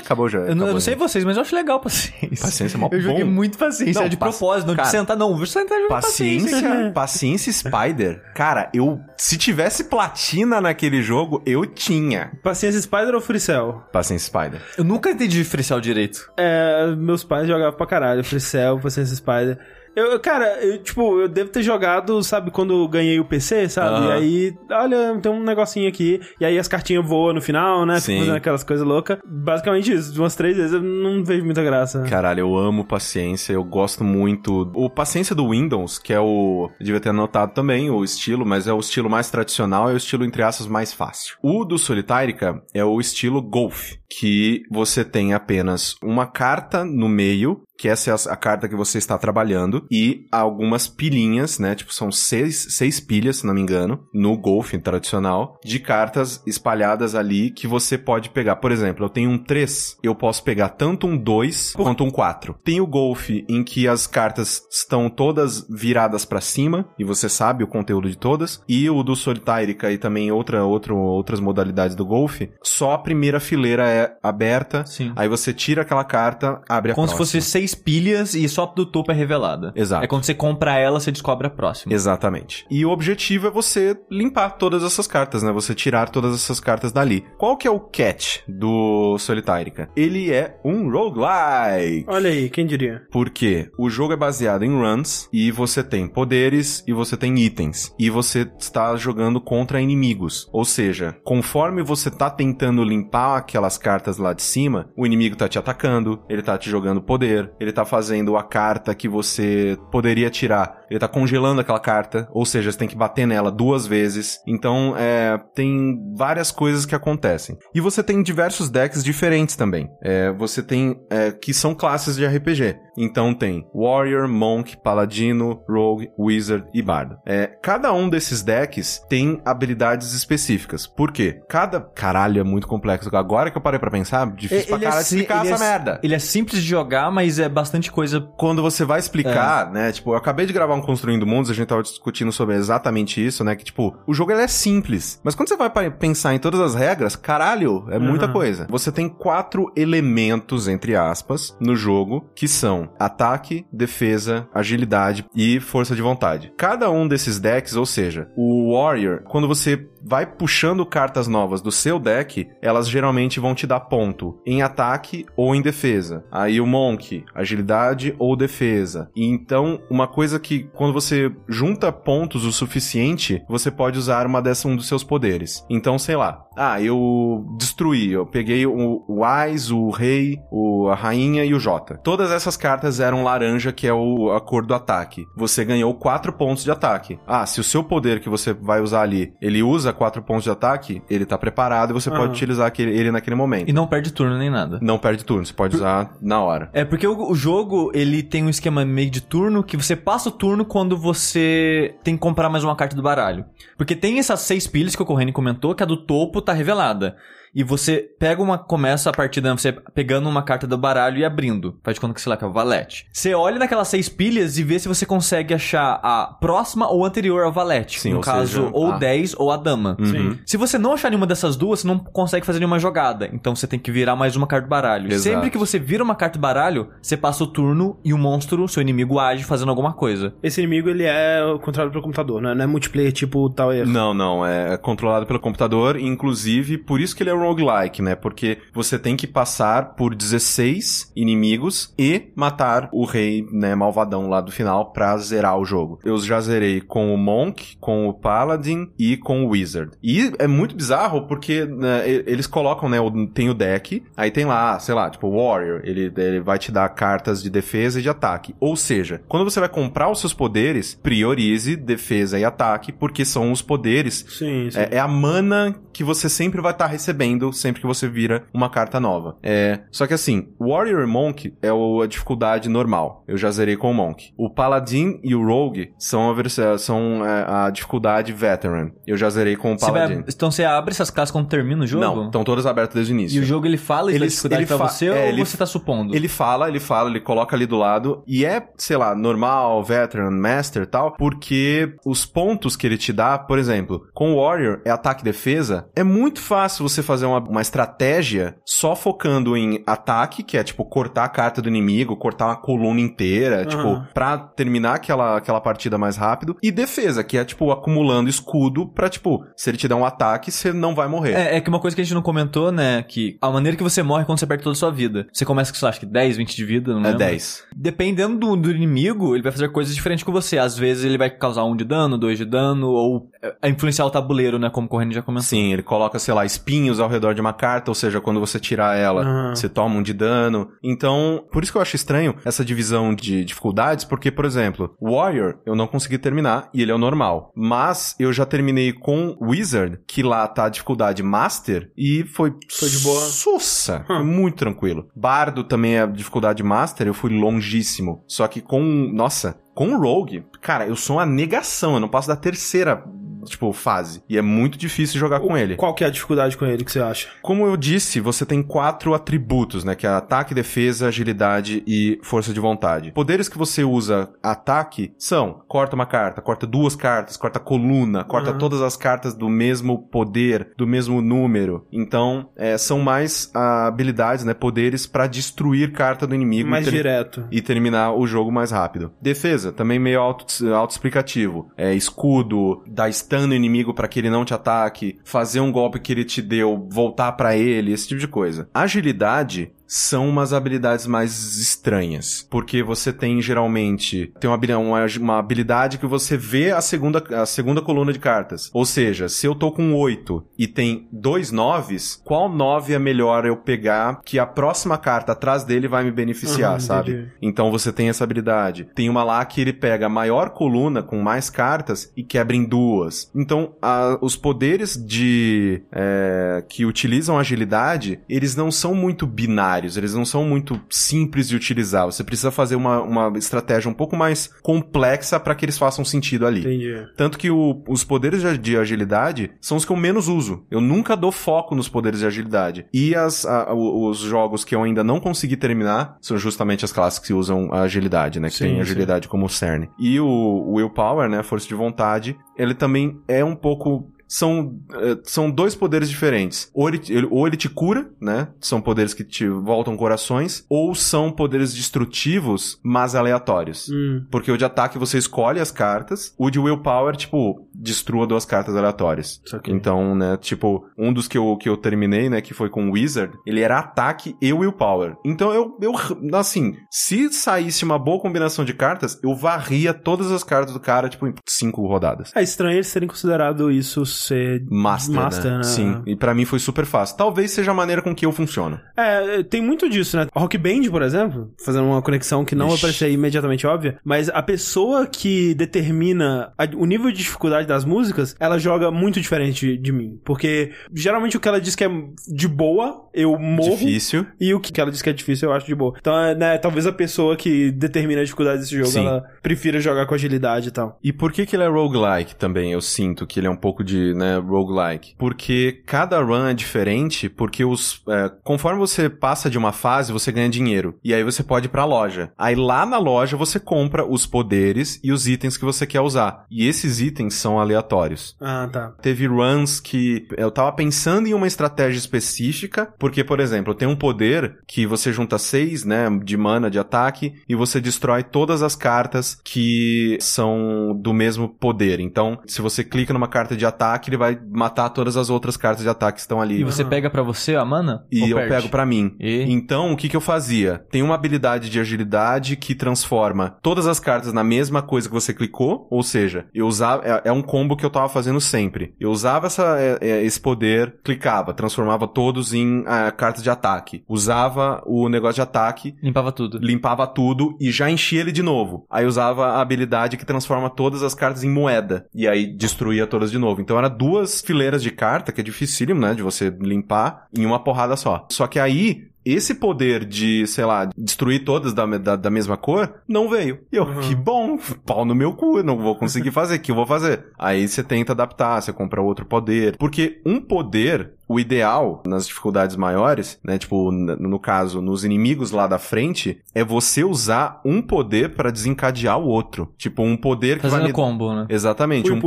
acabou 0.06 0.28
já. 0.30 0.40
Eu 0.40 0.56
não, 0.56 0.68
eu 0.68 0.74
não 0.74 0.80
sei 0.80 0.96
vocês, 0.96 1.24
mas 1.24 1.36
eu 1.38 1.42
acho 1.42 1.56
legal 1.56 1.80
paciência. 1.80 2.46
Paciência 2.46 2.78
é 2.78 2.80
mó 2.80 2.90
Eu 2.92 3.02
joguei 3.02 3.24
bom. 3.24 3.32
muito 3.32 3.58
paciência, 3.58 4.00
Não, 4.00 4.06
é 4.06 4.10
de 4.10 4.18
paci- 4.18 4.38
propósito, 4.38 4.68
não 4.68 4.76
cara, 4.76 4.86
de 4.88 4.92
sentar, 4.92 5.18
não. 5.18 5.36
Vou 5.36 5.46
sentar 5.46 5.78
e 5.78 5.82
jogar 5.84 5.96
paciência. 6.02 6.52
Paciência, 6.62 6.92
paciência 6.94 7.54
Spider. 7.54 8.22
Cara, 8.36 8.70
eu 8.74 9.00
se 9.18 9.38
tivesse 9.38 9.86
platina 9.86 10.60
naquele 10.62 11.02
jogo, 11.02 11.42
eu 11.46 11.66
tinha. 11.66 12.32
Paciência 12.44 12.80
Spider 12.82 13.16
ou 13.16 13.22
Freecell? 13.22 13.84
Paciência 13.92 14.28
Spider. 14.28 14.62
Eu 14.78 14.84
nunca 14.84 15.10
entendi 15.12 15.38
diferencial 15.38 15.80
direito. 15.80 16.32
É, 16.38 16.94
meus 16.98 17.24
pais 17.24 17.48
jogavam 17.48 17.74
pra 17.78 17.86
caralho, 17.86 18.24
Freecell, 18.24 18.80
Paciência 18.80 19.16
Spider. 19.16 19.58
Eu, 19.96 20.20
cara, 20.20 20.64
eu, 20.64 20.82
tipo, 20.82 21.20
eu 21.20 21.28
devo 21.28 21.50
ter 21.50 21.62
jogado, 21.62 22.22
sabe, 22.24 22.52
quando 22.52 22.88
ganhei 22.88 23.20
o 23.20 23.26
PC, 23.26 23.70
sabe? 23.70 23.96
Aham. 23.96 24.08
E 24.08 24.12
aí, 24.12 24.58
olha, 24.72 25.20
tem 25.22 25.32
um 25.32 25.44
negocinho 25.44 25.88
aqui. 25.88 26.20
E 26.40 26.46
aí 26.46 26.58
as 26.58 26.68
cartinhas 26.68 27.06
voam 27.06 27.34
no 27.34 27.42
final, 27.42 27.86
né? 27.86 28.00
Sim. 28.00 28.20
Fazendo 28.20 28.36
aquelas 28.36 28.64
coisas 28.64 28.86
loucas. 28.86 29.20
Basicamente 29.26 29.94
isso. 29.94 30.12
De 30.12 30.20
umas 30.20 30.36
três 30.36 30.58
vezes 30.58 30.74
eu 30.74 30.82
não 30.82 31.24
vejo 31.24 31.46
muita 31.46 31.64
graça. 31.64 32.04
Caralho, 32.04 32.42
eu 32.42 32.58
amo 32.58 32.86
paciência, 32.86 33.54
eu 33.54 33.64
gosto 33.64 34.04
muito. 34.04 34.72
O 34.76 34.90
paciência 34.90 35.36
do 35.36 35.50
Windows, 35.50 36.00
que 36.00 36.14
é 36.14 36.20
o. 36.20 36.70
Eu 36.80 36.86
devia 36.86 37.00
ter 37.00 37.10
anotado 37.10 37.54
também 37.54 37.90
o 37.90 38.04
estilo, 38.04 38.46
mas 38.46 38.68
é 38.68 38.74
o 38.74 38.80
estilo 38.80 39.10
mais 39.10 39.30
tradicional, 39.30 39.90
é 39.90 39.94
o 39.94 39.98
estilo, 39.98 40.26
entre 40.26 40.42
aspas, 40.42 40.68
mais 40.68 40.92
fácil. 40.92 41.38
O 41.42 41.64
do 41.64 41.78
Solitárica 41.78 42.62
é 42.74 42.84
o 42.84 43.00
estilo 43.00 43.42
Golf, 43.42 43.94
que 44.10 44.64
você 44.72 45.04
tem 45.04 45.34
apenas 45.34 45.96
uma 46.02 46.26
carta 46.26 46.84
no 46.84 47.08
meio 47.08 47.62
que 47.78 47.88
essa 47.90 48.12
é 48.12 48.14
a, 48.14 48.34
a 48.34 48.36
carta 48.36 48.68
que 48.68 48.76
você 48.76 48.98
está 48.98 49.18
trabalhando, 49.18 49.86
e 49.92 50.26
algumas 50.32 50.88
pilhinhas, 50.88 51.60
né? 51.60 51.76
Tipo, 51.76 51.94
são 51.94 52.12
seis, 52.12 52.68
seis 52.70 53.00
pilhas, 53.00 53.38
se 53.38 53.48
não 53.48 53.54
me 53.54 53.62
engano, 53.62 54.08
no 54.14 54.38
golfe 54.38 54.78
tradicional, 54.78 55.60
de 55.64 55.80
cartas 55.80 56.42
espalhadas 56.46 57.16
ali 57.16 57.52
que 57.52 57.68
você 57.68 57.98
pode 57.98 58.30
pegar. 58.30 58.58
Por 58.58 58.72
exemplo, 58.72 59.06
eu 59.06 59.10
tenho 59.10 59.30
um 59.30 59.38
3, 59.38 59.98
eu 60.04 60.16
posso 60.16 60.44
pegar 60.44 60.70
tanto 60.70 61.08
um 61.08 61.18
2 61.18 61.74
quanto 61.74 62.04
um 62.04 62.12
4. 62.12 62.56
Tem 62.64 62.80
o 62.80 62.88
golfe 62.88 63.46
em 63.50 63.64
que 63.64 63.88
as 63.88 64.08
cartas 64.08 64.62
estão 64.72 65.10
todas 65.10 65.68
viradas 65.70 66.26
para 66.26 66.42
cima, 66.42 66.86
e 66.98 67.04
você 67.04 67.28
sabe 67.28 67.64
o 67.64 67.68
conteúdo 67.68 68.10
de 68.10 68.18
todas, 68.18 68.62
e 68.68 68.90
o 68.90 69.04
do 69.04 69.16
Solitárica 69.16 69.92
e 69.92 69.98
também 69.98 70.32
outra, 70.32 70.64
outra, 70.64 70.94
outras 70.94 71.40
modalidades 71.40 71.96
do 71.96 72.06
golfe, 72.06 72.52
só 72.64 72.94
a 72.94 72.98
primeira 72.98 73.40
fileira 73.40 73.88
é 73.90 74.16
aberta, 74.22 74.86
Sim. 74.86 75.12
aí 75.16 75.28
você 75.28 75.54
tira 75.54 75.82
aquela 75.82 76.04
carta, 76.04 76.62
abre 76.68 76.92
a 76.92 76.96
Como 76.96 77.08
se 77.08 77.16
próxima. 77.16 77.42
fosse 77.42 77.42
seis 77.64 77.74
pilhas 77.74 78.36
e 78.36 78.48
só 78.50 78.66
do 78.66 78.86
topo 78.86 79.12
é 79.12 79.16
revelada. 79.16 79.72
Exato. 79.76 80.04
É 80.04 80.08
quando 80.08 80.24
você 80.24 80.34
compra 80.34 80.78
ela, 80.78 81.00
você 81.00 81.12
descobre 81.12 81.48
a 81.48 81.50
próxima. 81.50 81.94
Exatamente. 81.94 82.66
E 82.70 82.86
o 82.86 82.90
objetivo 82.90 83.48
é 83.48 83.52
você 83.52 83.98
limpar 84.12 84.52
todas 84.52 84.84
essas 84.84 85.08
cartas, 85.08 85.42
né? 85.42 85.52
Você 85.52 85.74
tirar 85.74 86.10
todas 86.10 86.36
essas 86.36 86.60
cartas 86.60 86.92
dali. 86.92 87.24
Qual 87.38 87.56
que 87.56 87.68
é 87.68 87.72
o 87.72 87.80
catch 87.80 88.40
do 88.48 89.18
Solitárica? 89.18 89.90
Ele 89.96 90.32
é 90.32 90.58
um 90.64 90.90
roguelike. 90.92 92.06
Olha 92.08 92.30
aí, 92.30 92.50
quem 92.50 92.66
diria? 92.66 93.04
Porque 93.12 93.70
o 93.78 93.90
jogo 93.90 94.14
é 94.14 94.18
baseado 94.18 94.64
em 94.64 94.72
runs 94.72 95.30
e 95.32 95.52
você 95.52 95.84
tem 95.84 96.08
poderes 96.08 96.84
e 96.86 96.92
você 96.94 97.16
tem 97.16 97.38
itens. 97.40 97.94
E 97.98 98.10
você 98.10 98.50
está 98.60 98.96
jogando 98.96 99.40
contra 99.40 99.82
inimigos. 99.82 100.50
Ou 100.52 100.66
seja, 100.66 101.16
conforme 101.24 101.82
você 101.82 102.12
tá 102.12 102.30
tentando 102.30 102.84
limpar 102.84 103.38
aquelas 103.38 103.78
cartas 103.78 104.18
lá 104.18 104.34
de 104.34 104.42
cima, 104.42 104.90
o 104.98 105.06
inimigo 105.06 105.36
tá 105.36 105.48
te 105.48 105.58
atacando, 105.58 106.22
ele 106.28 106.42
tá 106.42 106.58
te 106.58 106.70
jogando 106.70 107.02
poder, 107.02 107.53
ele 107.60 107.72
tá 107.72 107.86
fazendo 107.86 108.36
a 108.38 108.44
carta 108.44 108.94
que 108.96 109.08
você 109.08 109.78
poderia 109.92 110.30
tirar, 110.30 110.82
ele 110.90 111.00
tá 111.00 111.08
congelando 111.08 111.62
aquela 111.62 111.80
carta, 111.80 112.28
ou 112.32 112.46
seja, 112.46 112.72
você 112.72 112.78
tem 112.78 112.88
que 112.88 112.96
bater 112.96 113.26
nela 113.26 113.52
duas 113.52 113.86
vezes. 113.88 114.40
Então, 114.48 114.96
é, 114.98 115.40
tem 115.56 115.98
várias 116.16 116.52
coisas 116.52 116.86
que 116.86 116.96
acontecem. 116.96 117.58
E 117.74 117.80
você 117.82 118.04
tem 118.04 118.22
diversos 118.22 118.70
decks 118.70 119.04
diferentes 119.04 119.56
também. 119.56 119.90
É, 120.04 120.32
você 120.32 120.62
tem 120.62 120.96
é, 121.10 121.32
que 121.32 121.54
são 121.54 121.74
classes 121.74 122.16
de 122.16 122.26
RPG. 122.26 122.78
Então 122.98 123.34
tem 123.34 123.66
Warrior, 123.74 124.28
Monk, 124.28 124.78
Paladino, 124.84 125.64
Rogue, 125.68 126.10
Wizard 126.18 126.68
e 126.74 126.82
Bardo. 126.82 127.16
É, 127.26 127.48
cada 127.62 127.92
um 127.92 128.08
desses 128.08 128.44
decks 128.44 129.02
tem 129.10 129.42
habilidades 129.44 130.14
específicas. 130.14 130.86
Por 130.86 131.12
quê? 131.12 131.40
Cada. 131.50 131.82
Caralho, 131.82 132.40
é 132.40 132.44
muito 132.44 132.68
complexo. 132.68 133.10
Agora 133.16 133.50
que 133.50 133.58
eu 133.58 133.62
parei 133.62 133.80
pra 133.80 133.90
pensar, 133.90 134.28
difícil 134.36 134.68
pra 134.68 134.80
caralho 134.80 135.04
si- 135.04 135.16
explicar 135.16 135.44
ele 135.44 135.54
essa 135.54 135.64
é- 135.64 135.68
merda. 135.70 136.00
Ele 136.04 136.14
é 136.16 136.20
simples 136.20 136.62
de 136.62 136.68
jogar, 136.68 137.10
mas 137.12 137.40
é 137.44 137.50
bastante 137.50 137.92
coisa. 137.92 138.22
Quando 138.38 138.62
você 138.62 138.84
vai 138.86 139.00
explicar, 139.00 139.72
né? 139.72 139.92
Tipo, 139.92 140.12
eu 140.12 140.18
acabei 140.18 140.46
de 140.46 140.54
gravar 140.54 140.74
um 140.76 140.82
Construindo 140.82 141.26
Mundos, 141.26 141.50
a 141.52 141.54
gente 141.54 141.68
tava 141.68 141.84
discutindo 141.84 142.32
sobre 142.32 142.56
exatamente 142.56 143.24
isso, 143.26 143.44
né? 143.44 143.56
Que, 143.56 143.64
tipo, 143.64 143.96
o 144.08 144.14
jogo 144.14 144.32
ele 144.32 144.42
é 144.42 144.48
simples. 144.48 145.20
Mas 145.24 145.36
quando 145.36 145.50
você 145.50 145.56
vai 145.58 145.70
pensar 145.92 146.34
em 146.34 146.40
todas 146.40 146.60
as 146.60 146.76
regras, 146.76 147.16
caralho, 147.16 147.86
é 147.90 148.00
muita 148.00 148.26
Uhum. 148.28 148.34
coisa. 148.34 148.68
Você 148.70 148.92
tem 148.92 149.08
quatro 149.10 149.72
elementos, 149.76 150.68
entre 150.68 150.96
aspas, 150.96 151.56
no 151.60 151.76
jogo, 151.76 152.26
que 152.36 152.48
são 152.48 152.90
ataque, 153.00 153.66
defesa, 153.72 154.48
agilidade 154.54 155.26
e 155.36 155.60
força 155.60 155.96
de 155.96 156.02
vontade. 156.02 156.52
Cada 156.58 156.90
um 156.90 157.08
desses 157.08 157.40
decks, 157.40 157.76
ou 157.76 157.86
seja, 157.86 158.28
o 158.36 158.74
Warrior, 158.74 159.22
quando 159.24 159.48
você 159.48 159.88
vai 160.06 160.26
puxando 160.26 160.86
cartas 160.86 161.28
novas 161.28 161.62
do 161.62 161.72
seu 161.72 161.98
deck, 161.98 162.48
elas 162.62 162.90
geralmente 162.90 163.40
vão 163.40 163.56
te 163.56 163.66
dar 163.66 163.80
ponto 163.80 164.38
em 164.46 164.62
ataque 164.62 165.26
ou 165.38 165.56
em 165.56 165.62
defesa. 165.62 166.26
Aí 166.30 166.60
o 166.60 166.68
Monk, 166.68 167.24
agilidade 167.34 168.16
ou 168.20 168.36
defesa. 168.36 169.10
E 169.16 169.26
então, 169.26 169.82
uma 169.90 170.08
coisa 170.08 170.40
que 170.40 170.64
quando 170.74 170.94
você 170.94 171.32
junta 171.48 171.92
pontos 171.92 172.46
o 172.46 172.52
suficiente, 172.52 173.44
você 173.48 173.72
pode 173.72 173.98
usar 173.98 174.26
uma 174.26 174.42
dessa 174.42 174.68
um 174.68 174.76
dos 174.76 174.88
seus 174.88 175.04
poderes. 175.04 175.66
Então, 175.70 175.98
sei 175.98 176.16
lá, 176.16 176.43
ah, 176.56 176.82
eu 176.82 177.46
destruí, 177.58 178.12
eu 178.12 178.26
peguei 178.26 178.66
o, 178.66 179.04
o 179.08 179.24
Ais, 179.24 179.72
o 179.72 179.90
Rei, 179.90 180.40
o, 180.52 180.88
a 180.90 180.96
Rainha 180.96 181.44
e 181.46 181.54
o 181.54 181.60
Jota. 181.60 182.00
Todas 182.04 182.32
essas 182.32 182.56
cartas 182.56 183.00
eram 183.00 183.24
laranja, 183.24 183.72
que 183.72 183.88
é 183.88 183.94
o, 183.94 184.32
a 184.32 184.42
cor 184.42 184.66
do 184.66 184.74
ataque. 184.74 185.26
Você 185.36 185.66
ganhou 185.66 185.94
4 185.94 186.34
pontos 186.34 186.64
de 186.64 186.72
ataque. 186.72 187.20
Ah, 187.26 187.46
se 187.46 187.60
o 187.60 187.64
seu 187.64 187.84
poder 187.84 188.20
que 188.20 188.30
você 188.30 188.54
vai 188.54 188.82
usar 188.82 189.02
ali, 189.02 189.34
ele 189.42 189.64
usa 189.64 189.92
4 189.92 190.22
pontos 190.22 190.44
de 190.44 190.50
ataque, 190.50 191.02
ele 191.10 191.26
tá 191.26 191.38
preparado 191.38 191.92
e 191.92 191.94
você 191.94 192.10
Aham. 192.10 192.20
pode 192.20 192.34
utilizar 192.34 192.68
aquele, 192.68 192.92
ele 192.98 193.12
naquele 193.12 193.36
momento. 193.36 193.70
E 193.70 193.74
não 193.74 193.88
perde 193.88 194.12
turno 194.12 194.38
nem 194.38 194.50
nada. 194.50 194.80
Não 194.82 194.98
perde 194.98 195.24
turno, 195.24 195.46
você 195.46 195.54
pode 195.54 195.76
usar 195.76 196.16
na 196.22 196.42
hora. 196.42 196.70
É 196.74 196.86
porque 196.86 197.08
o, 197.08 197.32
o 197.32 197.36
jogo, 197.36 197.92
ele 197.94 198.22
tem 198.22 198.44
um 198.44 198.50
esquema 198.50 198.86
meio 198.86 199.10
de 199.10 199.22
turno 199.22 199.64
que 199.64 199.78
você 199.78 199.96
passa 199.96 200.30
o 200.30 200.32
turno 200.32 200.66
quando 200.66 200.98
você 200.98 201.96
tem 202.04 202.16
que 202.16 202.20
comprar 202.22 202.50
mais 202.50 202.64
uma 202.64 202.76
carta 202.76 202.96
do 202.96 203.02
baralho. 203.02 203.46
Porque 203.78 203.96
tem 203.96 204.20
essas 204.20 204.42
seis 204.42 204.68
pilhas 204.68 204.96
que 204.96 205.02
o 205.02 205.06
Corrêne 205.06 205.32
comentou, 205.32 205.74
que 205.74 205.84
a 205.84 205.86
do 205.86 205.98
topo 205.98 206.43
tá 206.44 206.54
revelada. 206.54 207.18
E 207.56 207.64
você 207.64 207.98
pega 208.20 208.42
uma, 208.42 208.58
começa 208.58 209.10
a 209.10 209.14
partida 209.14 209.54
você 209.56 209.72
pegando 209.72 210.28
uma 210.28 210.42
carta 210.42 210.66
do 210.66 210.78
baralho 210.78 211.20
e 211.20 211.26
abrindo. 211.26 211.78
Faz 211.84 211.96
de 211.96 212.02
conta 212.02 212.14
que, 212.14 212.22
sei 212.22 212.30
lá, 212.30 212.38
que 212.38 212.44
é 212.44 212.48
o 212.48 212.52
valete. 212.52 213.06
Você 213.14 213.34
olha 213.34 213.60
naquelas 213.60 213.88
seis 213.88 214.10
pilhas 214.10 214.58
e 214.58 214.64
vê 214.64 214.80
se 214.80 214.88
você 214.88 215.06
consegue 215.06 215.54
achar 215.54 216.00
a 216.02 216.36
próxima 216.40 216.90
ou 216.90 217.06
anterior 217.06 217.44
ao 217.44 217.52
valete. 217.52 218.00
Sim, 218.00 218.12
no 218.12 218.16
ou 218.18 218.22
caso, 218.24 218.48
seja, 218.64 218.70
ou 218.74 218.92
a- 218.94 218.98
10 218.98 219.36
ou 219.38 219.52
a 219.52 219.58
dama. 219.58 219.96
Uhum. 220.00 220.38
Se 220.46 220.58
você 220.58 220.78
não 220.80 220.94
achar 220.94 221.10
nenhuma 221.10 221.28
dessas 221.28 221.56
duas, 221.56 221.82
você 221.82 221.88
não 221.88 222.00
consegue 222.00 222.46
fazer 222.46 222.60
nenhuma 222.60 222.80
jogada. 222.80 223.30
Então 223.32 223.56
você 223.56 223.68
tem 223.68 223.78
que 223.80 223.92
virar 223.92 224.16
mais 224.16 224.36
uma 224.36 224.48
carta 224.48 224.66
do 224.66 224.70
baralho. 224.70 225.08
Exato. 225.12 225.22
Sempre 225.36 225.50
que 225.52 225.58
você 225.58 225.78
vira 225.78 226.04
uma 226.04 226.16
carta 226.16 226.40
do 226.40 226.42
baralho, 226.42 226.90
você 227.02 227.16
passa 227.16 227.44
o 227.44 227.48
turno 227.48 228.00
e 228.04 228.14
o 228.14 228.18
monstro, 228.18 228.68
seu 228.68 228.82
inimigo, 228.82 229.20
age 229.20 229.44
fazendo 229.44 229.70
alguma 229.70 229.94
coisa. 229.94 230.34
Esse 230.42 230.60
inimigo, 230.62 230.90
ele 230.90 231.04
é 231.04 231.40
controlado 231.62 231.92
pelo 231.92 232.04
computador, 232.04 232.42
né? 232.42 232.54
Não 232.56 232.64
é 232.64 232.68
multiplayer 232.68 233.12
tipo 233.12 233.48
Tower. 233.50 233.86
Não, 233.88 234.14
não, 234.14 234.46
é 234.46 234.76
controlado 234.78 235.26
pelo 235.28 235.40
computador, 235.40 235.98
inclusive 236.00 236.78
por 236.78 237.00
isso 237.00 237.16
que 237.16 237.22
ele 237.22 237.30
é 237.30 237.43
roguelike, 237.44 238.02
né? 238.02 238.16
Porque 238.16 238.58
você 238.74 238.98
tem 238.98 239.16
que 239.16 239.28
passar 239.28 239.96
por 239.96 240.16
16 240.16 241.12
inimigos 241.16 241.94
e 241.98 242.32
matar 242.36 242.90
o 242.92 243.06
rei, 243.06 243.46
né, 243.52 243.76
malvadão 243.76 244.30
lá 244.30 244.42
do 244.42 244.52
final 244.52 244.92
pra 244.92 245.18
zerar 245.18 245.58
o 245.58 245.66
jogo. 245.66 246.00
Eu 246.04 246.18
já 246.20 246.40
zerei 246.42 246.82
com 246.82 247.14
o 247.14 247.18
Monk, 247.18 247.78
com 247.80 248.08
o 248.08 248.14
Paladin 248.14 248.90
e 248.98 249.18
com 249.18 249.46
o 249.46 249.50
Wizard. 249.50 249.92
E 250.02 250.32
é 250.40 250.48
muito 250.48 250.76
bizarro 250.76 251.28
porque 251.28 251.66
né, 251.66 252.08
eles 252.08 252.48
colocam, 252.48 252.90
né, 252.90 252.98
tem 253.34 253.50
o 253.50 253.54
deck, 253.54 254.04
aí 254.16 254.32
tem 254.32 254.46
lá, 254.46 254.80
sei 254.80 254.96
lá, 254.96 255.10
tipo, 255.10 255.30
Warrior, 255.30 255.82
ele, 255.84 256.12
ele 256.16 256.40
vai 256.40 256.58
te 256.58 256.72
dar 256.72 256.88
cartas 256.90 257.42
de 257.42 257.50
defesa 257.50 258.00
e 258.00 258.04
de 258.04 258.10
ataque. 258.10 258.56
Ou 258.60 258.76
seja, 258.76 259.22
quando 259.28 259.44
você 259.44 259.60
vai 259.60 259.70
comprar 259.70 260.10
os 260.10 260.20
seus 260.20 260.34
poderes, 260.34 260.94
priorize 261.02 261.76
defesa 261.76 262.40
e 262.40 262.46
ataque, 262.46 262.92
porque 262.92 263.26
são 263.26 263.52
os 263.52 263.62
poderes 263.62 264.26
Sim, 264.30 264.70
sim. 264.70 264.80
é, 264.80 264.90
é 264.96 265.00
a 265.00 265.08
mana 265.08 265.76
que 265.94 266.04
você 266.04 266.28
sempre 266.28 266.62
vai 266.62 266.72
estar 266.72 266.88
recebendo 266.88 267.54
sempre 267.54 267.82
que 267.82 267.88
você 267.88 268.08
vira 268.08 268.44
uma 268.54 268.70
carta 268.70 269.00
nova. 269.00 269.38
É, 269.44 269.82
só 269.92 270.06
que 270.08 270.14
assim, 270.14 270.50
Warrior 270.60 271.04
e 271.04 271.08
Monk 271.08 271.54
é 271.62 271.70
a 271.70 272.08
dificuldade 272.08 272.68
normal. 272.70 273.24
Eu 273.28 273.38
já 273.38 273.52
zerei 273.52 273.78
com 273.78 273.92
o 273.92 273.94
Monk. 273.94 274.32
O 274.38 274.50
Paladin 274.50 275.20
e 275.24 275.36
o 275.36 275.46
Rogue 275.46 275.94
são 275.98 276.30
a, 276.30 276.34
vers- 276.34 276.60
são 276.80 277.26
é, 277.26 277.46
a 277.48 277.70
dificuldade 277.70 278.34
Veteran. 278.34 278.90
Eu 279.06 279.16
já 279.18 279.30
zerei 279.30 279.56
com 279.56 279.74
o 279.74 279.80
Você 279.80 279.92
vai- 279.92 280.02
Paladin. 280.08 280.24
então 280.28 280.50
você 280.52 280.64
abre 280.64 280.92
essas 280.92 281.10
classes 281.10 281.32
quando 281.32 281.48
termina 281.48 281.84
o 281.84 281.88
jogo? 281.88 282.04
Não, 282.04 282.26
estão 282.26 282.44
todas 282.44 282.66
abertas 282.66 282.96
desde 282.96 283.14
o 283.14 283.16
início. 283.16 283.38
E 283.38 283.40
o 283.40 283.46
jogo 283.46 283.66
ele 283.68 283.78
fala 283.78 284.10
isso 284.12 284.20
da 284.20 284.26
Eles- 284.26 284.34
dificuldade 284.34 284.62
ele 284.64 284.68
pra 284.68 284.78
fa- 284.78 284.88
você 284.88 285.06
é, 285.08 285.12
ou 285.12 285.18
ele- 285.30 285.46
você 285.46 285.58
tá 285.58 285.66
supondo? 285.66 286.16
Ele 286.16 286.28
fala, 286.28 286.68
ele 286.68 286.80
fala, 286.80 287.10
ele 287.10 287.20
coloca 287.22 287.56
ali 287.56 287.66
do 287.66 287.78
lado. 287.78 288.24
E 288.28 288.46
é, 288.46 288.68
sei 288.78 288.98
lá, 288.98 289.16
normal, 289.16 289.84
veteran, 289.84 290.32
master 290.32 290.84
e 290.84 290.88
tal, 290.88 291.12
porque 291.16 291.94
os 292.06 292.26
pontos 292.26 292.76
que 292.76 292.88
ele 292.88 292.98
te 292.98 293.12
dá, 293.14 293.38
por 293.38 293.58
exemplo, 293.60 294.08
com 294.14 294.34
o 294.34 294.42
Warrior 294.42 294.82
é 294.86 294.90
ataque 294.90 295.22
e 295.22 295.26
defesa, 295.26 295.83
é 295.96 296.04
muito 296.04 296.40
fácil 296.40 296.88
você 296.88 297.02
fazer 297.04 297.26
uma, 297.26 297.40
uma 297.40 297.62
estratégia 297.62 298.56
só 298.66 298.96
focando 298.96 299.56
em 299.58 299.84
ataque, 299.86 300.44
que 300.44 300.58
é 300.58 300.64
tipo 300.64 300.84
cortar 300.86 301.26
a 301.26 301.30
carta 301.30 301.62
do 301.62 301.70
inimigo, 301.70 302.16
cortar 302.18 302.48
uma 302.48 302.56
coluna 302.56 303.00
inteira, 303.00 303.62
Aham. 303.62 303.66
tipo, 303.68 304.14
pra 304.14 304.38
terminar 304.38 304.96
aquela, 304.96 305.38
aquela 305.38 305.62
partida 305.62 305.98
mais 305.98 306.18
rápido. 306.18 306.56
E 306.62 306.72
defesa, 306.72 307.24
que 307.24 307.38
é 307.38 307.46
tipo 307.46 307.72
acumulando 307.72 308.30
escudo 308.30 308.88
pra, 308.88 309.10
tipo, 309.10 309.46
se 309.56 309.70
ele 309.70 309.78
te 309.78 309.88
der 309.88 309.96
um 309.96 310.06
ataque, 310.06 310.52
você 310.52 310.72
não 310.72 310.96
vai 310.96 311.08
morrer. 311.08 311.34
É, 311.34 311.58
é 311.58 311.62
que 311.62 311.70
uma 311.70 311.80
coisa 311.80 311.96
que 311.96 312.02
a 312.02 312.04
gente 312.04 312.14
não 312.14 312.22
comentou, 312.22 312.72
né, 312.72 313.04
que 313.04 313.38
a 313.42 313.50
maneira 313.50 313.78
que 313.78 313.84
você 313.84 314.02
morre 314.04 314.24
é 314.24 314.26
quando 314.26 314.40
você 314.40 314.48
perde 314.48 314.64
toda 314.64 314.74
a 314.74 314.80
sua 314.80 314.92
vida. 314.92 315.28
Você 315.32 315.46
começa 315.46 315.72
com, 315.72 315.78
sei 315.78 315.86
lá, 315.86 315.90
acho 315.90 316.00
que 316.00 316.06
10, 316.06 316.38
20 316.38 316.56
de 316.56 316.66
vida, 316.66 316.94
não 316.94 317.02
É 317.02 317.04
lembro. 317.06 317.20
10. 317.20 317.64
Dependendo 317.76 318.38
do, 318.38 318.56
do 318.56 318.72
inimigo, 318.72 319.36
ele 319.36 319.44
vai 319.44 319.52
fazer 319.52 319.70
coisas 319.70 319.94
diferentes 319.96 320.24
com 320.24 320.32
você. 320.32 320.58
Às 320.58 320.78
vezes 320.78 321.04
ele 321.06 321.18
vai 321.18 321.30
causar 321.30 321.64
um 321.66 321.76
de 321.76 321.84
dano, 321.84 322.18
dois 322.18 322.38
de 322.38 322.46
dano, 322.46 322.90
ou 322.90 323.30
é, 323.62 323.70
influenciar 323.70 324.06
o 324.06 324.10
tabuleiro, 324.10 324.58
né, 324.58 324.70
como 324.70 324.88
o 324.88 324.90
Corrêne 324.90 325.14
já 325.14 325.22
comentou. 325.22 325.44
Sim. 325.50 325.74
Ele 325.74 325.84
coloca, 325.84 326.18
sei 326.18 326.34
lá, 326.34 326.46
espinhos 326.46 327.00
ao 327.00 327.10
redor 327.10 327.34
de 327.34 327.42
uma 327.42 327.54
carta, 327.54 327.92
ou 327.92 327.96
seja, 327.96 328.22
quando 328.22 328.40
você 328.40 328.60
tirar 328.60 328.98
ela, 328.98 329.22
Aham. 329.22 329.56
você 329.56 329.68
toma 329.68 329.96
um 329.96 330.02
de 330.04 330.14
dano. 330.14 330.70
Então, 330.82 331.44
por 331.52 331.62
isso 331.64 331.72
que 331.72 331.78
eu 331.78 331.82
acho 331.82 331.96
estranho 331.96 332.36
essa 332.46 332.64
divisão 332.64 333.14
de 333.14 333.44
dificuldades, 333.44 334.06
porque, 334.06 334.32
por 334.32 334.46
exemplo, 334.46 334.96
Warrior 335.02 335.56
eu 335.66 335.76
não 335.76 335.88
consegui 335.88 336.18
terminar 336.18 336.70
e 336.74 336.82
ele 336.82 336.92
é 336.92 336.96
o 336.96 336.98
normal. 336.98 337.52
Mas 337.56 338.16
eu 338.20 338.32
já 338.32 338.46
terminei 338.46 338.94
com 338.94 339.36
Wizard, 339.42 340.00
que 340.08 340.24
lá 340.24 340.48
tá 340.48 340.66
a 340.66 340.70
dificuldade 340.70 341.22
Master, 341.22 341.92
e 341.98 342.24
foi, 342.24 342.54
Foi 342.72 342.90
de 342.90 343.00
boa. 343.00 343.20
Sussa! 343.22 344.04
Foi 344.08 344.18
Hum. 344.18 344.24
muito 344.26 344.56
tranquilo. 344.58 345.08
Bardo 345.16 345.64
também 345.64 345.96
é 345.98 346.02
a 346.04 346.06
dificuldade 346.06 346.64
Master, 346.64 347.08
eu 347.08 347.14
fui 347.14 347.32
longíssimo. 347.38 348.24
Só 348.28 348.48
que 348.48 348.62
com. 348.62 348.82
Nossa, 349.14 349.58
com 349.74 349.90
o 349.94 350.00
Rogue, 350.00 350.46
cara, 350.62 350.88
eu 350.88 350.96
sou 350.96 351.18
uma 351.18 351.26
negação, 351.26 351.96
eu 351.96 352.00
não 352.00 352.08
passo 352.10 352.28
da 352.28 352.36
terceira. 352.36 353.04
Tipo, 353.44 353.72
fase. 353.74 354.24
E 354.30 354.38
é 354.38 354.42
muito 354.42 354.78
difícil 354.78 355.20
jogar 355.20 355.40
com 355.40 355.58
ele. 355.58 355.76
Qual 355.76 355.94
que 355.94 356.04
é 356.04 356.08
a 356.08 356.10
dificuldade 356.10 356.56
com 356.58 356.66
ele 356.66 356.84
que 356.84 356.92
você 356.92 357.00
acha? 357.00 357.28
Como 357.42 357.66
eu 357.66 357.76
disse, 357.78 358.20
você 358.20 358.46
tem 358.46 358.62
quatro 358.64 359.14
atributos, 359.14 359.84
né? 359.84 359.96
Que 359.96 360.06
é 360.08 360.10
ataque, 360.10 360.54
defesa, 360.54 361.08
agilidade 361.08 361.84
e 361.88 362.20
força 362.24 362.54
de 362.54 362.60
vontade. 362.60 363.12
Poderes 363.12 363.50
que 363.50 363.58
você 363.58 363.84
usa 363.84 364.30
ataque 364.42 365.14
são 365.18 365.62
corta 365.68 365.96
uma 365.96 366.06
carta, 366.06 366.42
corta 366.42 366.66
duas 366.68 366.96
cartas, 366.96 367.38
corta 367.38 367.60
coluna, 367.60 368.24
corta 368.24 368.52
Uhum. 368.52 368.58
todas 368.58 368.82
as 368.82 368.96
cartas 368.96 369.34
do 369.34 369.50
mesmo 369.50 370.08
poder, 370.10 370.72
do 370.78 370.86
mesmo 370.88 371.22
número. 371.22 371.88
Então, 371.92 372.50
é, 372.56 372.78
são 372.78 373.00
mais 373.00 373.50
ah, 373.56 373.88
habilidades, 373.88 374.46
né? 374.46 374.54
Poderes 374.54 375.06
pra 375.08 375.28
destruir 375.28 375.92
carta 375.92 376.26
do 376.28 376.36
inimigo. 376.36 376.70
Mais 376.70 376.88
e 376.88 376.92
direto. 376.92 377.48
e 377.52 377.62
terminar 377.62 378.14
o 378.14 378.26
jogo 378.28 378.52
mais 378.52 378.72
rápido. 378.72 379.12
Defesa, 379.22 379.72
também 379.72 380.00
meio 380.00 380.20
auto- 380.22 380.74
auto-explicativo. 380.74 381.70
é 381.78 381.94
escudo, 381.94 382.84
dar 382.88 383.10
stun 383.34 383.48
no 383.48 383.56
inimigo 383.56 383.94
pra 383.94 384.08
que 384.08 384.20
ele 384.20 384.30
não 384.30 384.46
te 384.46 384.54
ataque, 384.54 385.18
fazer 385.24 385.60
um 385.60 385.72
golpe 385.72 386.00
que 386.00 386.12
ele 386.12 386.24
te 386.24 386.42
deu, 386.42 386.88
voltar 386.90 387.32
pra 387.34 387.56
ele, 387.56 387.92
esse 387.92 388.08
tipo 388.08 388.20
de 388.20 388.28
coisa. 388.28 388.70
Agilidade 388.74 389.72
são 389.94 390.28
umas 390.28 390.54
habilidades 390.54 391.06
mais 391.06 391.56
estranhas, 391.58 392.48
porque 392.50 392.82
você 392.82 393.14
tem 393.14 393.40
geralmente 393.44 394.34
tem 394.40 394.50
uma, 394.50 395.06
uma, 395.20 395.38
habilidade 395.38 396.00
que 396.00 396.08
você 396.08 396.36
vê 396.36 396.72
a 396.72 396.82
segunda, 396.82 397.24
a 397.40 397.46
segunda 397.46 397.80
coluna 397.80 398.12
de 398.12 398.18
cartas. 398.18 398.72
Ou 398.74 398.86
seja, 398.86 399.30
se 399.30 399.46
eu 399.46 399.54
tô 399.54 399.72
com 399.72 399.94
8 399.94 400.44
e 400.58 400.68
tem 400.68 401.08
dois 401.12 401.52
noves, 401.52 402.20
qual 402.26 402.50
nove 402.50 402.94
é 402.94 403.00
melhor 403.00 403.46
eu 403.46 403.56
pegar 403.56 404.20
que 404.26 404.40
a 404.40 404.48
próxima 404.48 404.98
carta 404.98 405.34
atrás 405.34 405.64
dele 405.64 405.88
vai 405.88 406.04
me 406.04 406.12
beneficiar, 406.12 406.72
Aham, 406.72 406.80
sabe? 406.80 407.12
entendi. 407.12 407.32
Então 407.40 407.70
você 407.70 407.92
tem 407.94 408.10
essa 408.10 408.24
habilidade. 408.24 408.88
Tem 408.96 409.10
uma 409.10 409.24
lá 409.24 409.46
que 409.46 409.62
ele 409.62 409.74
pega 409.74 410.08
a 410.08 410.10
maior 410.10 410.50
coluna 410.50 411.04
com 411.04 411.22
mais 411.22 411.52
cartas 411.52 412.12
e 412.18 412.24
quebra 412.24 412.56
em 412.56 412.64
duas. 412.66 413.30
Então, 413.36 413.76
a- 413.80 414.18
os 414.22 414.36
poderes 414.36 414.98
de 414.98 415.84
é, 415.92 416.64
que 416.68 416.84
utilizam 416.84 417.38
agilidade, 417.38 418.20
eles 418.28 418.56
não 418.56 418.72
são 418.72 418.96
muito 418.96 419.28
binários, 419.28 419.83
eles 419.98 420.14
não 420.14 420.26
são 420.26 420.44
muito 420.46 420.80
simples 420.90 421.48
de 421.48 421.56
utilizar. 421.56 422.06
Você 422.06 422.24
precisa 422.24 422.52
fazer 422.52 422.76
uma, 422.76 423.02
uma 423.02 423.38
estratégia 423.38 423.90
um 423.90 423.94
pouco 423.94 424.16
mais 424.16 424.50
complexa 424.62 425.40
para 425.40 425.54
que 425.56 425.66
eles 425.66 425.78
façam 425.78 426.04
sentido 426.06 426.46
ali. 426.48 426.62
Entendi. 426.62 426.94
Tanto 427.16 427.38
que 427.38 427.50
o- 427.52 427.84
os 427.88 428.04
poderes 428.04 428.42
de, 428.42 428.58
de 428.58 428.78
agilidade 428.78 429.52
são 429.62 429.78
os 429.78 429.86
que 429.86 429.92
eu 429.92 429.98
menos 429.98 430.28
uso. 430.28 430.66
Eu 430.72 430.82
nunca 430.82 431.16
dou 431.16 431.32
foco 431.32 431.76
nos 431.76 431.88
poderes 431.90 432.20
de 432.20 432.26
agilidade. 432.26 432.86
E 432.94 433.14
as, 433.16 433.46
a- 433.46 433.74
o- 433.74 434.10
os 434.10 434.20
jogos 434.20 434.64
que 434.64 434.74
eu 434.76 434.84
ainda 434.84 435.04
não 435.04 435.20
consegui 435.20 435.58
terminar 435.58 436.18
são 436.22 436.38
justamente 436.38 436.86
as 436.86 436.92
classes 436.92 437.20
que 437.20 437.34
usam 437.34 437.70
a 437.74 437.82
agilidade, 437.82 438.40
né? 438.40 438.50
Que 438.50 438.56
Sim, 438.56 438.64
tem 438.66 438.76
sim. 438.76 438.82
agilidade 438.82 439.28
como 439.28 439.48
cerne. 439.50 439.90
E 440.00 440.20
o, 440.20 440.26
o 440.28 440.74
Willpower, 440.76 441.30
né? 441.30 441.44
Força 441.44 441.68
de 441.68 441.76
vontade, 441.76 442.38
ele 442.58 442.74
também 442.74 443.20
é 443.28 443.44
um 443.44 443.56
pouco. 443.56 444.10
São, 444.36 444.80
eh, 444.96 445.20
são 445.26 445.52
dois 445.52 445.76
poderes 445.76 446.10
diferentes. 446.10 446.68
Ou 446.74 446.90
ele, 446.90 447.00
ele- 447.08 447.28
ou 447.30 447.46
ele 447.46 447.56
te 447.56 447.70
cura, 447.70 448.10
né? 448.20 448.48
São 448.60 448.82
poderes 448.82 449.14
que 449.14 449.24
te 449.24 449.48
voltam 449.48 449.96
corações. 449.96 450.66
Ou 450.68 450.96
são 450.96 451.32
poderes 451.32 451.72
destrutivos, 451.72 452.80
mas 452.82 453.14
aleatórios. 453.14 453.88
Hum. 453.90 454.26
Porque 454.32 454.52
o 454.52 454.58
de 454.58 454.66
ataque 454.66 454.98
você 454.98 455.20
escolhe 455.20 455.60
as 455.60 455.70
cartas, 455.70 456.34
o 456.36 456.50
de 456.50 456.58
willpower, 456.58 457.16
tipo, 457.16 457.68
destrua 457.74 458.28
duas 458.28 458.46
cartas 458.46 458.76
aleatórias. 458.76 459.42
Então, 459.68 460.16
né, 460.16 460.38
tipo, 460.38 460.86
um 460.98 461.12
dos 461.12 461.28
que 461.28 461.38
eu, 461.38 461.56
que 461.58 461.68
eu 461.70 461.78
terminei, 461.78 462.30
né, 462.30 462.42
que 462.42 462.54
foi 462.54 462.70
com 462.70 462.90
o 462.90 462.94
Wizard, 462.94 463.34
ele 463.46 463.62
era 463.62 463.80
ataque 463.80 464.36
e 464.42 464.52
willpower. 464.54 465.16
Então 465.26 465.54
eu, 465.54 465.78
eu, 465.82 465.94
assim, 466.38 466.76
se 466.90 467.32
saísse 467.34 467.84
uma 467.84 467.98
boa 468.00 468.20
combinação 468.20 468.64
de 468.66 468.74
cartas, 468.74 469.20
eu 469.24 469.36
varria 469.36 469.94
todas 469.94 470.32
as 470.32 470.44
cartas 470.44 470.74
do 470.74 470.80
cara, 470.80 471.10
tipo, 471.10 471.28
em 471.28 471.34
cinco 471.48 471.86
rodadas. 471.88 472.32
É 472.36 472.42
estranho 472.44 472.76
eles 472.78 472.92
terem 472.92 473.08
considerado 473.08 473.72
isso 473.72 474.06
ser 474.06 474.64
Master, 474.70 475.16
Master, 475.16 475.52
né? 475.52 475.58
né? 475.58 475.64
Sim, 475.64 476.02
e 476.06 476.16
pra 476.16 476.34
mim 476.34 476.46
foi 476.46 476.60
super 476.60 476.86
fácil. 476.86 477.18
Talvez 477.18 477.52
seja 477.52 477.72
a 477.72 477.74
maneira 477.74 478.02
com 478.02 478.14
que 478.16 478.26
eu 478.26 478.32
funciono. 478.32 478.80
É, 478.98 479.44
tem 479.44 479.62
muito 479.62 479.90
disso, 479.90 480.18
né? 480.18 480.28
Rock 480.36 480.58
Band, 480.58 480.90
por 480.90 481.02
exemplo, 481.02 481.52
fazendo 481.64 481.86
uma 481.86 482.02
conexão 482.02 482.46
que 482.46 482.56
não 482.56 482.68
vai 482.68 482.76
Ixi. 482.76 482.82
parecer 482.82 483.12
imediatamente 483.12 483.66
óbvia, 483.68 483.98
mas 484.04 484.30
a 484.30 484.42
pessoa 484.42 485.06
que 485.08 485.54
determina 485.56 486.54
a- 486.58 486.68
o 486.76 486.86
nível 486.86 487.12
de 487.12 487.18
dificuldade 487.18 487.63
das 487.66 487.86
músicas, 487.86 488.36
ela 488.40 488.58
joga 488.58 488.92
muito 488.92 489.20
diferente 489.20 489.78
de 489.78 489.92
mim. 489.92 490.20
Porque 490.24 490.72
geralmente 490.94 491.38
o 491.38 491.40
que 491.40 491.48
ela 491.48 491.62
diz 491.62 491.76
que 491.76 491.84
é 491.84 491.90
de 492.28 492.48
boa, 492.48 493.10
eu 493.14 493.38
morro. 493.38 493.78
Difícil. 493.78 494.26
E 494.40 494.54
o 494.54 494.60
que 494.60 494.80
ela 494.80 494.92
diz 494.92 495.02
que 495.02 495.10
é 495.10 495.14
difícil, 495.14 495.50
eu 495.50 495.56
acho 495.56 495.66
de 495.66 495.76
boa. 495.76 495.94
Então, 496.00 496.18
é, 496.18 496.36
né, 496.36 496.58
talvez 496.58 496.86
a 496.86 496.92
pessoa 496.92 497.36
que 497.36 497.72
determina 497.72 498.22
a 498.22 498.24
dificuldade 498.24 498.62
desse 498.62 498.76
jogo, 498.76 498.88
Sim. 498.88 499.06
ela 499.06 499.24
prefira 499.42 499.80
jogar 499.80 500.06
com 500.06 500.16
agilidade 500.16 500.70
e 500.70 500.72
tal. 500.72 501.00
E 501.04 501.14
por 501.14 501.32
que 501.32 501.46
que 501.46 501.56
ele 501.56 501.64
é 501.64 501.68
roguelike 501.68 502.36
também? 502.36 502.72
Eu 502.72 502.82
sinto 502.82 503.28
que 503.28 503.40
ele 503.40 503.48
é 503.48 503.50
um 503.50 503.56
pouco 503.56 503.84
de, 503.84 504.14
né, 504.14 504.38
roguelike. 504.38 505.16
Porque 505.18 505.82
cada 505.86 506.22
run 506.22 506.48
é 506.48 506.54
diferente, 506.54 507.30
porque 507.30 507.64
os... 507.64 508.02
é, 508.08 508.32
conforme 508.44 508.80
você 508.80 509.10
passa 509.10 509.50
de 509.50 509.58
uma 509.58 509.72
fase, 509.72 510.12
você 510.12 510.32
ganha 510.32 510.50
dinheiro. 510.50 510.98
E 511.04 511.14
aí 511.14 511.24
você 511.24 511.44
pode 511.44 511.68
ir 511.68 511.70
pra 511.70 511.86
loja. 511.86 512.32
Aí 512.38 512.56
lá 512.56 512.86
na 512.86 512.98
loja 512.98 513.38
você 513.38 513.60
compra 513.60 514.06
os 514.06 514.26
poderes 514.26 515.00
e 515.04 515.12
os 515.12 515.28
itens 515.28 515.58
que 515.58 515.66
você 515.66 515.86
quer 515.86 516.02
usar. 516.02 516.46
E 516.50 516.68
esses 516.68 517.00
itens 517.02 517.36
são 517.36 517.53
aleatórios. 517.60 518.36
Ah, 518.42 518.68
tá. 518.72 518.94
Teve 519.02 519.28
runs 519.28 519.80
que 519.80 520.28
eu 520.38 520.52
tava 520.52 520.72
pensando 520.72 521.28
em 521.28 521.34
uma 521.34 521.48
estratégia 521.48 521.98
específica, 521.98 522.94
porque, 522.98 523.24
por 523.24 523.40
exemplo, 523.40 523.74
tem 523.74 523.88
um 523.88 523.96
poder 523.96 524.58
que 524.68 524.86
você 524.86 525.12
junta 525.12 525.38
seis, 525.38 525.84
né, 525.84 526.10
de 526.24 526.38
mana 526.38 526.70
de 526.70 526.80
ataque 526.80 527.34
e 527.48 527.56
você 527.56 527.80
destrói 527.80 528.24
todas 528.24 528.62
as 528.62 528.76
cartas 528.76 529.38
que 529.44 530.18
são 530.20 530.98
do 531.00 531.14
mesmo 531.14 531.48
poder. 531.50 532.00
Então, 532.00 532.40
se 532.46 532.62
você 532.62 532.84
clica 532.84 533.14
numa 533.14 533.28
carta 533.28 533.56
de 533.56 533.66
ataque, 533.66 534.10
ele 534.10 534.18
vai 534.18 534.40
matar 534.52 534.90
todas 534.90 535.18
as 535.18 535.30
outras 535.30 535.58
cartas 535.58 535.84
de 535.84 535.90
ataque 535.90 536.16
que 536.16 536.22
estão 536.22 536.42
ali. 536.42 536.62
E 536.62 536.64
você 536.64 536.84
pega 536.84 537.10
pra 537.10 537.22
você 537.22 537.56
a 537.56 537.66
mana? 537.66 538.06
E 538.12 538.22
Ou 538.22 538.30
eu 538.30 538.36
perde? 538.38 538.56
pego 538.56 538.70
pra 538.70 538.86
mim. 538.86 539.16
E? 539.20 539.44
Então, 539.44 539.92
o 539.92 539.98
que 539.98 540.10
que 540.10 540.16
eu 540.16 540.22
fazia? 540.22 540.86
Tem 540.92 541.02
uma 541.02 541.16
habilidade 541.16 541.70
de 541.70 541.80
agilidade 541.80 542.56
que 542.56 542.76
transforma 542.76 543.58
todas 543.62 543.88
as 543.88 544.00
cartas 544.00 544.34
na 544.34 544.44
mesma 544.44 544.82
coisa 544.82 545.08
que 545.08 545.14
você 545.14 545.34
clicou, 545.34 545.88
ou 545.90 546.04
seja, 546.04 546.46
eu 546.54 546.68
usava 546.68 547.04
é, 547.06 547.22
é 547.26 547.32
um 547.32 547.42
combo 547.44 547.76
que 547.76 547.86
eu 547.86 547.90
tava 547.90 548.10
fazendo 548.10 548.40
sempre. 548.42 548.94
Eu 549.00 549.12
usava 549.12 549.48
essa, 549.48 549.80
é, 549.80 549.98
é, 550.02 550.24
esse 550.24 550.40
poder, 550.40 550.96
clicava, 551.04 551.54
transformava 551.54 552.08
todos 552.08 552.54
em 552.54 552.84
ah, 552.88 553.12
cartas 553.12 553.44
de 553.44 553.50
ataque. 553.50 554.04
Usava 554.08 554.82
o 554.86 555.10
negócio 555.10 555.36
de 555.36 555.42
ataque, 555.42 555.96
Limpava 556.02 556.32
tudo. 556.32 556.58
limpava 556.60 557.08
tudo 557.08 557.58
e 557.60 557.72
já 557.72 557.90
enchia 557.90 558.22
ele 558.22 558.32
de 558.32 558.42
novo. 558.44 558.86
Aí 558.90 559.06
usava 559.06 559.48
a 559.48 559.62
habilidade 559.62 560.18
que 560.18 560.26
transforma 560.26 560.70
todas 560.70 561.04
as 561.04 561.14
cartas 561.14 561.44
em 561.44 561.50
moeda. 561.50 562.06
E 562.14 562.28
aí 562.28 562.46
destruía 562.46 563.08
todas 563.08 563.32
de 563.32 563.38
novo. 563.38 563.62
Então 563.62 563.78
era 563.78 563.90
duas 563.90 564.42
fileiras 564.42 564.82
de 564.82 564.92
carta, 564.92 565.32
que 565.32 565.42
é 565.42 565.44
dificílimo, 565.44 566.00
né? 566.00 566.14
De 566.14 566.22
você 566.22 566.50
limpar 566.60 567.28
em 567.36 567.46
uma 567.46 567.64
porrada 567.64 567.96
só. 567.96 568.28
Só 568.32 568.48
que 568.48 568.60
aí. 568.60 569.13
Esse 569.26 569.56
poder 569.56 570.04
de, 570.06 570.46
sei 570.48 570.66
lá, 570.66 570.90
destruir 570.98 571.44
todas 571.44 571.74
da, 571.74 571.86
da, 571.86 572.16
da 572.16 572.30
mesma 572.30 572.58
cor, 572.58 572.94
não 573.08 573.30
veio. 573.30 573.60
E 573.72 573.76
eu, 573.78 573.84
Uhum. 573.86 574.00
que 574.02 574.16
bom, 574.16 574.58
pau 574.86 575.06
no 575.06 575.14
meu 575.16 575.34
cu, 575.34 575.58
eu 575.60 575.64
não 575.64 575.78
vou 575.78 575.96
conseguir 575.96 576.32
fazer, 576.32 576.56
o 576.56 576.60
que 576.60 576.72
eu 576.72 576.76
vou 576.76 576.86
fazer? 576.86 577.26
Aí 577.38 577.68
você 577.68 577.84
tenta 577.84 578.12
adaptar, 578.14 578.62
você 578.62 578.74
compra 578.74 579.02
outro 579.02 579.26
poder. 579.26 579.78
Porque 579.78 580.22
um 580.26 580.40
poder, 580.42 581.14
o 581.28 581.40
ideal, 581.40 582.04
nas 582.06 582.28
dificuldades 582.28 582.76
maiores, 582.76 583.40
né, 583.44 583.58
tipo, 583.58 583.92
no 583.92 584.40
caso, 584.40 584.82
nos 584.82 585.04
inimigos 585.04 585.52
lá 585.52 585.68
da 585.68 585.80
frente, 585.80 586.42
é 586.54 586.64
você 586.64 587.04
usar 587.04 587.62
um 587.66 587.82
poder 587.82 588.36
pra 588.36 588.52
desencadear 588.52 589.20
o 589.20 589.28
outro. 589.28 589.74
Tipo, 589.78 590.04
um 590.04 590.18
poder 590.18 590.58
que 590.58 590.64
vai 590.64 590.72
Fazendo 590.72 590.88
me... 590.88 590.94
combo, 590.94 591.34
né? 591.34 591.46
Exatamente, 591.50 592.12
um, 592.12 592.20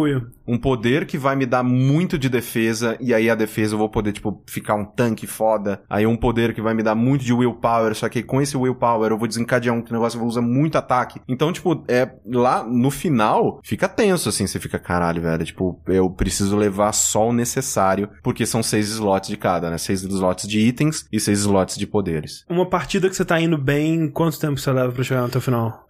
um 0.47 0.59
poder 0.59 1.07
que 1.07 1.19
vai 1.19 1.37
me 1.37 1.47
dar 1.47 1.63
muito 1.63 2.19
de 2.19 2.29
defesa, 2.29 2.97
e 3.01 3.13
aí 3.13 3.29
a 3.29 3.35
defesa 3.35 3.75
eu 3.75 3.79
vou 3.79 3.89
poder, 3.89 4.13
tipo, 4.13 4.43
ficar 4.47 4.75
um 4.75 4.85
tanque 4.85 5.27
foda. 5.27 5.83
Aí 5.89 6.07
um 6.07 6.17
poder 6.17 6.55
que 6.55 6.61
vai 6.61 6.75
me 6.75 6.83
dar 6.83 6.95
muito 6.95 7.25
de 7.25 7.33
willpower, 7.33 7.95
só 7.95 8.09
que 8.09 8.23
com 8.23 8.41
esse 8.41 8.57
willpower 8.57 9.11
eu 9.11 9.19
vou 9.19 9.29
desencadear 9.29 9.75
um 9.75 9.85
negócio 9.91 10.19
que 10.19 10.25
usa 10.25 10.41
muito 10.41 10.77
ataque. 10.77 11.21
Então, 11.29 11.53
tipo, 11.53 11.85
é 11.89 12.11
lá 12.27 12.65
no 12.65 12.91
final, 12.91 13.61
fica 13.63 13.89
tenso, 13.89 14.29
assim, 14.29 14.47
você 14.47 14.59
fica, 14.59 14.79
caralho, 14.79 15.23
velho, 15.23 15.45
tipo, 15.45 15.81
eu 15.87 16.09
preciso 16.11 16.57
levar 16.57 16.93
só 16.93 17.29
o 17.29 17.33
necessário, 17.33 18.09
porque 18.23 18.47
são 18.47 18.63
seis 18.63 18.96
slots 18.97 19.29
de 19.29 19.37
cada, 19.37 19.71
né? 19.71 19.79
Seis 19.79 20.03
slots 20.03 20.47
de 20.47 20.61
itens 20.61 21.07
e 21.13 21.21
seis 21.21 21.41
slots 21.41 21.77
de 21.77 21.87
poderes. 21.87 22.45
Uma 22.49 22.67
partida 22.67 23.09
que 23.09 23.17
você 23.17 23.25
tá 23.25 23.41
indo 23.41 23.57
bem, 23.57 24.09
quanto 24.11 24.39
tempo 24.39 24.59
você 24.59 24.73
leva 24.73 24.93
pra 24.93 25.05
chegar 25.05 25.25
até 25.25 25.39
o 25.39 25.41
final? 25.41 25.87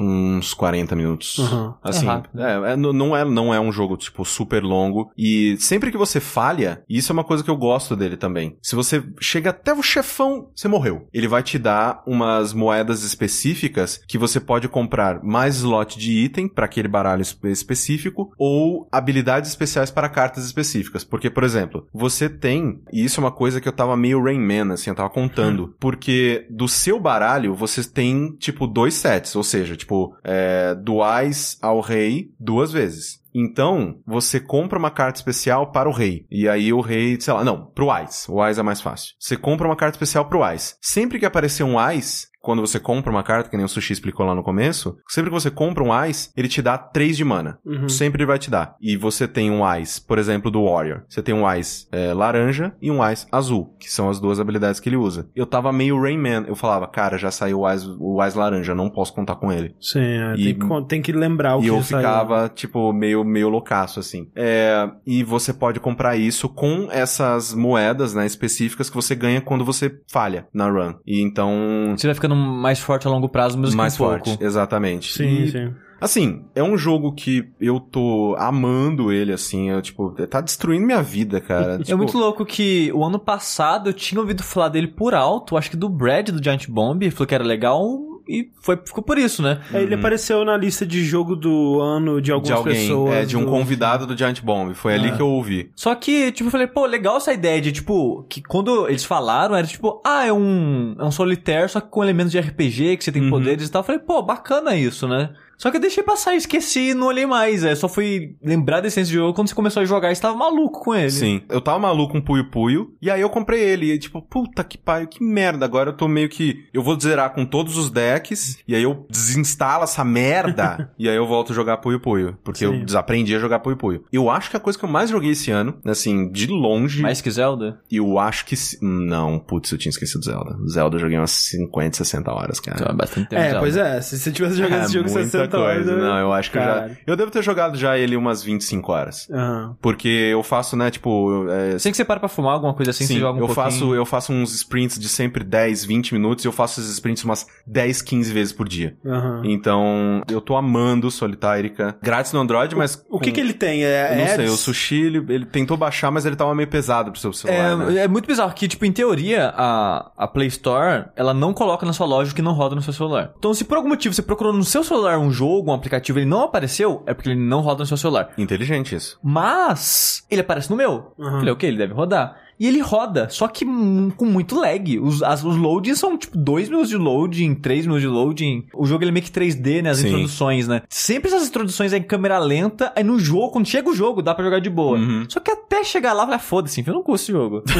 Uns 0.00 0.54
40 0.54 0.94
minutos. 0.96 1.38
Uhum. 1.38 1.74
Assim, 1.82 2.06
É 2.06 2.08
rápido. 2.08 2.40
é, 2.42 2.72
é, 2.72 2.76
não- 2.76 3.16
é, 3.16 3.24
não 3.24 3.54
é 3.54 3.60
um 3.60 3.72
jogo, 3.72 3.96
tipo, 3.96 4.24
super 4.24 4.62
longo. 4.62 5.10
E 5.16 5.56
sempre 5.58 5.90
que 5.90 5.98
você 5.98 6.20
falha, 6.20 6.82
e 6.88 6.98
isso 6.98 7.12
é 7.12 7.14
uma 7.14 7.24
coisa 7.24 7.42
que 7.44 7.50
eu 7.50 7.56
gosto 7.56 7.94
dele 7.96 8.16
também. 8.16 8.56
Se 8.62 8.74
você 8.74 9.02
chega 9.20 9.50
até 9.50 9.72
o 9.72 9.82
chefão, 9.82 10.48
você 10.54 10.68
morreu. 10.68 11.08
Ele 11.12 11.28
vai 11.28 11.42
te 11.42 11.58
dar 11.58 12.02
umas 12.06 12.52
moedas 12.52 13.02
específicas 13.02 14.00
que 14.06 14.18
você 14.18 14.40
pode 14.40 14.68
comprar 14.68 15.22
mais 15.22 15.56
slot 15.56 15.98
de 15.98 16.12
item 16.12 16.48
para 16.48 16.64
aquele 16.66 16.88
baralho 16.88 17.22
espe- 17.22 17.50
específico 17.50 18.32
ou 18.38 18.88
habilidades 18.92 19.50
especiais 19.50 19.90
para 19.90 20.08
cartas 20.08 20.44
específicas. 20.46 21.04
Porque, 21.04 21.28
por 21.30 21.44
exemplo, 21.44 21.86
você 21.92 22.28
tem, 22.28 22.80
e 22.92 23.04
isso 23.04 23.20
é 23.20 23.24
uma 23.24 23.32
coisa 23.32 23.60
que 23.60 23.68
eu 23.68 23.72
tava 23.72 23.96
meio 23.96 24.22
Rain 24.22 24.38
Man, 24.40 24.72
assim, 24.74 24.90
eu 24.90 24.96
tava 24.96 25.10
contando, 25.10 25.74
porque 25.80 26.46
do 26.50 26.68
seu 26.68 26.98
baralho 27.00 27.54
você 27.54 27.82
tem, 27.84 28.32
tipo, 28.38 28.66
dois 28.66 28.94
sets, 28.94 29.34
ou 29.36 29.42
seja, 29.42 29.76
tipo, 29.84 30.16
é, 30.24 30.74
do 30.74 31.02
Ais 31.02 31.58
ao 31.62 31.80
Rei 31.80 32.32
duas 32.40 32.72
vezes. 32.72 33.22
Então, 33.34 34.00
você 34.06 34.38
compra 34.38 34.78
uma 34.78 34.90
carta 34.90 35.18
especial 35.18 35.72
para 35.72 35.88
o 35.88 35.92
rei. 35.92 36.24
E 36.30 36.48
aí 36.48 36.72
o 36.72 36.80
rei, 36.80 37.20
sei 37.20 37.34
lá, 37.34 37.42
não, 37.42 37.66
pro 37.66 37.90
Ais. 37.90 38.26
O 38.28 38.40
Ais 38.40 38.58
é 38.58 38.62
mais 38.62 38.80
fácil. 38.80 39.14
Você 39.18 39.36
compra 39.36 39.66
uma 39.66 39.76
carta 39.76 39.96
especial 39.96 40.26
pro 40.26 40.44
Ais. 40.44 40.76
Sempre 40.80 41.18
que 41.18 41.26
aparecer 41.26 41.64
um 41.64 41.76
Ais, 41.76 42.28
quando 42.44 42.60
você 42.60 42.78
compra 42.78 43.10
uma 43.10 43.22
carta, 43.22 43.48
que 43.48 43.56
nem 43.56 43.64
o 43.64 43.68
Sushi 43.68 43.92
explicou 43.94 44.24
lá 44.26 44.34
no 44.34 44.42
começo, 44.42 44.96
sempre 45.08 45.30
que 45.30 45.34
você 45.34 45.50
compra 45.50 45.82
um 45.82 46.04
Ice, 46.04 46.30
ele 46.36 46.46
te 46.48 46.60
dá 46.60 46.76
3 46.76 47.16
de 47.16 47.24
mana. 47.24 47.58
Uhum. 47.64 47.88
Sempre 47.88 48.20
ele 48.22 48.26
vai 48.26 48.38
te 48.38 48.50
dar. 48.50 48.76
E 48.80 48.96
você 48.96 49.26
tem 49.26 49.50
um 49.50 49.62
Ice, 49.78 50.00
por 50.00 50.18
exemplo, 50.18 50.50
do 50.50 50.64
Warrior. 50.64 51.02
Você 51.08 51.22
tem 51.22 51.34
um 51.34 51.50
Ice 51.54 51.86
é, 51.90 52.12
laranja 52.12 52.74
e 52.80 52.90
um 52.90 53.08
Ice 53.10 53.26
azul, 53.32 53.74
que 53.80 53.90
são 53.90 54.08
as 54.10 54.20
duas 54.20 54.38
habilidades 54.38 54.78
que 54.78 54.88
ele 54.88 54.96
usa. 54.96 55.28
Eu 55.34 55.46
tava 55.46 55.72
meio 55.72 56.00
Rayman. 56.00 56.44
Eu 56.46 56.54
falava, 56.54 56.86
cara, 56.86 57.16
já 57.16 57.30
saiu 57.30 57.60
o 57.60 57.72
Ice, 57.72 57.86
o 57.98 58.22
Ice 58.24 58.36
laranja, 58.36 58.74
não 58.74 58.90
posso 58.90 59.14
contar 59.14 59.36
com 59.36 59.50
ele. 59.50 59.74
Sim, 59.80 60.00
é, 60.00 60.34
E- 60.36 60.44
tem, 60.54 60.58
que, 60.58 60.84
tem 60.88 61.02
que 61.02 61.12
lembrar 61.12 61.56
o 61.56 61.60
e 61.60 61.62
que 61.64 61.68
eu 61.70 61.76
já 61.78 61.82
saiu. 61.82 61.98
ficava, 62.00 62.48
tipo, 62.48 62.92
meio, 62.92 63.24
meio 63.24 63.48
loucaço, 63.48 63.98
assim. 64.00 64.28
É, 64.36 64.88
e 65.06 65.24
você 65.24 65.52
pode 65.52 65.80
comprar 65.80 66.16
isso 66.16 66.48
com 66.48 66.88
essas 66.90 67.54
moedas, 67.54 68.14
né, 68.14 68.26
específicas 68.26 68.90
que 68.90 68.96
você 68.96 69.14
ganha 69.14 69.40
quando 69.40 69.64
você 69.64 69.98
falha 70.10 70.46
na 70.52 70.68
run. 70.68 70.94
E 71.06 71.22
então... 71.22 71.94
Você 71.96 72.06
vai 72.06 72.14
ficando 72.14 72.33
mais 72.34 72.78
forte 72.78 73.06
a 73.06 73.10
longo 73.10 73.28
prazo, 73.28 73.58
mesmo 73.58 73.76
mais 73.76 73.96
que 73.96 74.02
um 74.02 74.06
forte, 74.06 74.28
pouco. 74.30 74.44
exatamente. 74.44 75.12
Sim, 75.12 75.42
E, 75.42 75.50
sim. 75.50 75.74
Assim, 76.00 76.44
é 76.54 76.62
um 76.62 76.76
jogo 76.76 77.12
que 77.12 77.48
eu 77.58 77.80
tô 77.80 78.34
amando 78.38 79.10
ele, 79.10 79.32
assim, 79.32 79.70
eu, 79.70 79.80
tipo, 79.80 80.10
tá 80.28 80.40
destruindo 80.40 80.84
minha 80.84 81.02
vida, 81.02 81.40
cara. 81.40 81.76
É 81.76 81.78
Tipo, 81.78 81.96
muito 81.96 82.18
louco 82.18 82.44
que 82.44 82.92
o 82.92 83.02
ano 83.04 83.18
passado 83.18 83.88
eu 83.88 83.94
tinha 83.94 84.20
ouvido 84.20 84.42
falar 84.42 84.68
dele 84.68 84.88
por 84.88 85.14
alto, 85.14 85.56
acho 85.56 85.70
que 85.70 85.76
do 85.76 85.88
Brad 85.88 86.28
do 86.28 86.42
Giant 86.42 86.68
Bomb, 86.68 87.02
ele 87.02 87.10
falou 87.10 87.26
que 87.26 87.34
era 87.34 87.44
legal 87.44 87.88
e 88.28 88.50
foi, 88.62 88.76
ficou 88.84 89.02
por 89.02 89.18
isso, 89.18 89.42
né? 89.42 89.60
É, 89.72 89.82
Ele 89.82 89.94
apareceu 89.94 90.44
na 90.44 90.56
lista 90.56 90.86
de 90.86 91.04
jogo 91.04 91.34
do 91.36 91.80
ano 91.80 92.20
de 92.20 92.32
algumas 92.32 92.48
de 92.48 92.52
alguém, 92.54 92.74
pessoas. 92.74 93.14
é, 93.14 93.24
de 93.24 93.36
um 93.36 93.44
do- 93.44 93.50
convidado 93.50 94.06
do 94.06 94.16
Giant 94.16 94.40
Bomb. 94.42 94.74
Foi 94.74 94.94
ali 94.94 95.08
É. 95.08 95.12
que 95.12 95.20
eu 95.22 95.28
ouvi. 95.28 95.70
Só 95.76 95.94
que, 95.94 96.32
tipo, 96.32 96.48
eu 96.48 96.50
falei, 96.50 96.66
pô, 96.66 96.86
legal 96.86 97.16
essa 97.16 97.32
ideia 97.32 97.60
de, 97.60 97.72
tipo, 97.72 98.24
que 98.28 98.42
quando 98.42 98.88
eles 98.88 99.04
falaram, 99.04 99.54
era 99.54 99.66
tipo, 99.66 100.00
ah, 100.04 100.26
é 100.26 100.32
um, 100.32 100.94
é 100.98 101.04
um 101.04 101.10
solitário, 101.10 101.68
só 101.68 101.80
que 101.80 101.88
com 101.88 102.02
elementos 102.02 102.32
de 102.32 102.38
RPG, 102.38 102.96
que 102.96 103.04
você 103.04 103.12
tem 103.12 103.22
Uhum. 103.22 103.30
poderes 103.30 103.68
e 103.68 103.70
tal. 103.70 103.80
Eu 103.80 103.84
falei, 103.86 104.00
pô, 104.00 104.22
bacana 104.22 104.74
isso, 104.76 105.06
né? 105.08 105.30
Só 105.56 105.70
que 105.70 105.76
eu 105.76 105.80
deixei 105.80 106.02
passar, 106.02 106.34
esqueci 106.34 106.90
e 106.90 106.94
não 106.94 107.06
olhei 107.06 107.26
mais. 107.26 107.64
É, 107.64 107.74
só 107.74 107.88
fui 107.88 108.36
lembrar 108.42 108.84
essência 108.84 109.04
de 109.04 109.14
jogo 109.14 109.34
quando 109.34 109.48
você 109.48 109.54
começou 109.54 109.82
a 109.82 109.86
jogar 109.86 110.10
e 110.10 110.14
você 110.16 110.22
tava 110.22 110.36
maluco 110.36 110.80
com 110.82 110.94
ele. 110.94 111.10
Sim. 111.10 111.42
Eu 111.48 111.60
tava 111.60 111.78
maluco 111.78 112.12
com 112.12 112.20
Puyo 112.20 112.50
Puyo, 112.50 112.94
e 113.00 113.10
aí 113.10 113.20
eu 113.20 113.30
comprei 113.30 113.60
ele, 113.60 113.92
e 113.92 113.98
tipo, 113.98 114.20
puta 114.20 114.62
que 114.64 114.76
pariu, 114.76 115.06
que 115.08 115.22
merda, 115.22 115.64
agora 115.64 115.90
eu 115.90 115.96
tô 115.96 116.06
meio 116.08 116.28
que, 116.28 116.64
eu 116.72 116.82
vou 116.82 116.98
zerar 117.00 117.32
com 117.34 117.44
todos 117.46 117.76
os 117.76 117.90
decks, 117.90 118.58
e 118.68 118.74
aí 118.74 118.82
eu 118.82 119.06
desinstalo 119.10 119.84
essa 119.84 120.04
merda, 120.04 120.90
e 120.98 121.08
aí 121.08 121.16
eu 121.16 121.26
volto 121.26 121.52
a 121.52 121.54
jogar 121.54 121.78
Puyo 121.78 122.00
Puyo, 122.00 122.36
porque 122.44 122.58
Sim. 122.66 122.66
eu 122.80 122.84
desaprendi 122.84 123.34
a 123.34 123.38
jogar 123.38 123.60
Puyo 123.60 123.76
Puyo. 123.76 124.04
Eu 124.12 124.30
acho 124.30 124.50
que 124.50 124.56
a 124.56 124.60
coisa 124.60 124.78
que 124.78 124.84
eu 124.84 124.88
mais 124.88 125.10
joguei 125.10 125.30
esse 125.30 125.50
ano, 125.50 125.78
assim, 125.84 126.30
de 126.30 126.46
longe, 126.46 127.02
Mais 127.02 127.20
que 127.20 127.30
Zelda? 127.30 127.80
eu 127.90 128.18
acho 128.18 128.44
que... 128.46 128.56
se- 128.56 128.78
Não, 128.82 129.38
putz, 129.38 129.70
eu 129.72 129.78
tinha 129.78 129.90
esquecido 129.90 130.24
Zelda. 130.24 130.56
Zelda 130.68 130.96
eu 130.96 131.00
joguei 131.00 131.16
umas 131.18 131.30
50, 131.30 131.96
60 131.98 132.32
horas, 132.32 132.60
cara. 132.60 132.76
Então 132.80 132.92
é 132.92 132.96
bastante 132.96 133.28
tempo. 133.28 133.40
É, 133.42 133.44
Zelda. 133.46 133.60
pois 133.60 133.76
é, 133.76 134.00
se 134.00 134.18
você 134.18 134.32
tivesse 134.32 134.56
jogado 134.56 134.84
esse 134.84 134.92
jogo 134.94 135.08
muita 135.44 135.56
60 135.56 135.58
horas... 135.58 135.84
coisa. 135.86 135.96
Não, 135.96 136.18
eu 136.18 136.32
acho 136.32 136.50
que 136.50 136.58
eu 136.58 136.62
já... 136.62 136.90
Eu 137.06 137.16
devo 137.16 137.30
ter 137.30 137.42
jogado 137.42 137.76
já 137.76 137.96
ele 137.98 138.16
umas 138.16 138.42
25 138.42 138.92
horas. 138.92 139.28
Aham. 139.30 139.76
Porque 139.80 140.08
eu 140.08 140.42
faço, 140.42 140.76
né, 140.76 140.90
tipo... 140.90 141.46
é, 141.48 141.78
Sem 141.78 141.92
que 141.92 141.96
você 141.96 142.04
para 142.04 142.20
pra 142.20 142.28
fumar 142.28 142.52
alguma 142.54 142.74
coisa 142.74 142.90
assim, 142.90 143.04
Sim, 143.06 143.14
você 143.14 143.20
joga 143.20 143.38
um 143.38 143.42
eu 143.42 143.46
pouquinho. 143.46 143.64
faço, 143.64 143.94
eu 143.94 144.04
faço 144.06 144.32
uns 144.32 144.54
sprints 144.54 144.98
de 144.98 145.08
sempre 145.08 145.44
10, 145.44 145.84
20 145.84 146.12
minutos 146.14 146.44
e 146.44 146.48
eu 146.48 146.52
faço 146.52 146.80
esses 146.80 146.92
sprints 146.94 147.24
umas 147.24 147.46
10, 147.66 148.02
15 148.02 148.32
vezes 148.32 148.52
por 148.52 148.68
dia. 148.68 148.96
Aham. 149.04 149.42
Então, 149.44 150.22
eu 150.30 150.40
tô 150.40 150.56
amando 150.56 151.10
Solitairica. 151.10 151.96
Grátis 152.02 152.32
no 152.32 152.40
Android, 152.40 152.74
mas... 152.76 153.02
O 153.08 153.18
que 153.18 153.30
com- 153.30 153.34
que 153.34 153.40
ele 153.40 153.52
tem? 153.52 153.84
É 153.84 154.12
Eu 154.12 154.16
não 154.18 154.26
sei, 154.26 154.44
ads? 154.44 154.52
o 154.52 154.56
Sushi, 154.56 155.00
ele, 155.02 155.24
ele 155.28 155.44
tentou 155.46 155.76
baixar, 155.76 156.10
mas 156.10 156.24
ele 156.26 156.36
tava 156.36 156.54
meio 156.54 156.68
pesado 156.68 157.10
pro 157.10 157.20
seu 157.20 157.32
celular, 157.32 157.76
né? 157.76 157.94
É, 158.00 158.04
é 158.04 158.08
muito 158.08 158.26
bizarro 158.26 158.52
que, 158.54 158.68
tipo, 158.68 158.84
em 158.84 158.92
teoria, 158.92 159.52
a, 159.56 160.10
a 160.16 160.26
Play 160.28 160.48
Store, 160.48 161.06
ela 161.16 161.34
não 161.34 161.52
coloca 161.52 161.84
na 161.86 161.92
sua 161.92 162.06
loja 162.06 162.32
o 162.32 162.34
que 162.34 162.42
não 162.42 162.52
roda 162.52 162.74
no 162.74 162.82
seu 162.82 162.92
celular. 162.92 163.32
Então, 163.38 163.52
se 163.54 163.64
por 163.64 163.76
algum 163.76 163.88
motivo 163.88 164.14
você 164.14 164.22
procurou 164.22 164.52
no 164.52 164.64
seu 164.64 164.82
celular 164.84 165.18
um 165.18 165.30
jogo, 165.34 165.70
um 165.70 165.74
aplicativo, 165.74 166.18
ele 166.18 166.26
não 166.26 166.42
apareceu, 166.42 167.02
é 167.06 167.12
porque 167.12 167.28
ele 167.28 167.38
não 167.40 167.60
roda 167.60 167.80
no 167.80 167.86
seu 167.86 167.96
celular. 167.96 168.30
Inteligente 168.38 168.94
isso. 168.94 169.18
Mas, 169.22 170.24
ele 170.30 170.40
aparece 170.40 170.70
no 170.70 170.76
meu. 170.76 171.12
Uhum. 171.18 171.38
Falei, 171.38 171.52
ok, 171.52 171.68
ele 171.68 171.78
deve 171.78 171.92
rodar. 171.92 172.43
E 172.58 172.66
ele 172.66 172.80
roda, 172.80 173.28
só 173.28 173.48
que 173.48 173.64
hum, 173.64 174.10
com 174.16 174.24
muito 174.26 174.54
lag. 174.58 174.98
Os, 175.00 175.22
as, 175.22 175.42
os 175.44 175.56
loadings 175.56 175.98
são 175.98 176.16
tipo 176.16 176.36
2 176.38 176.68
minutos 176.68 176.88
de 176.88 176.96
loading, 176.96 177.54
3 177.54 177.86
minutos 177.86 178.02
de 178.02 178.08
loading. 178.08 178.66
O 178.74 178.86
jogo 178.86 179.02
ele 179.02 179.10
é 179.10 179.12
meio 179.12 179.24
que 179.24 179.30
3D, 179.32 179.82
né? 179.82 179.90
As 179.90 179.98
Sim. 179.98 180.08
introduções, 180.08 180.68
né? 180.68 180.82
Sempre 180.88 181.28
essas 181.32 181.48
introduções 181.48 181.92
é 181.92 181.96
em 181.98 182.02
câmera 182.02 182.38
lenta, 182.38 182.92
aí 182.96 183.02
no 183.04 183.18
jogo, 183.18 183.50
quando 183.50 183.66
chega 183.66 183.88
o 183.88 183.94
jogo, 183.94 184.22
dá 184.22 184.34
pra 184.34 184.44
jogar 184.44 184.60
de 184.60 184.70
boa. 184.70 184.98
Uhum. 184.98 185.24
Só 185.28 185.40
que 185.40 185.50
até 185.50 185.82
chegar 185.84 186.12
lá, 186.12 186.22
falei, 186.22 186.36
ah, 186.36 186.38
foda-se, 186.40 186.84
eu 186.86 186.94
não 186.94 187.02
curto 187.02 187.22
esse 187.22 187.32
jogo. 187.32 187.62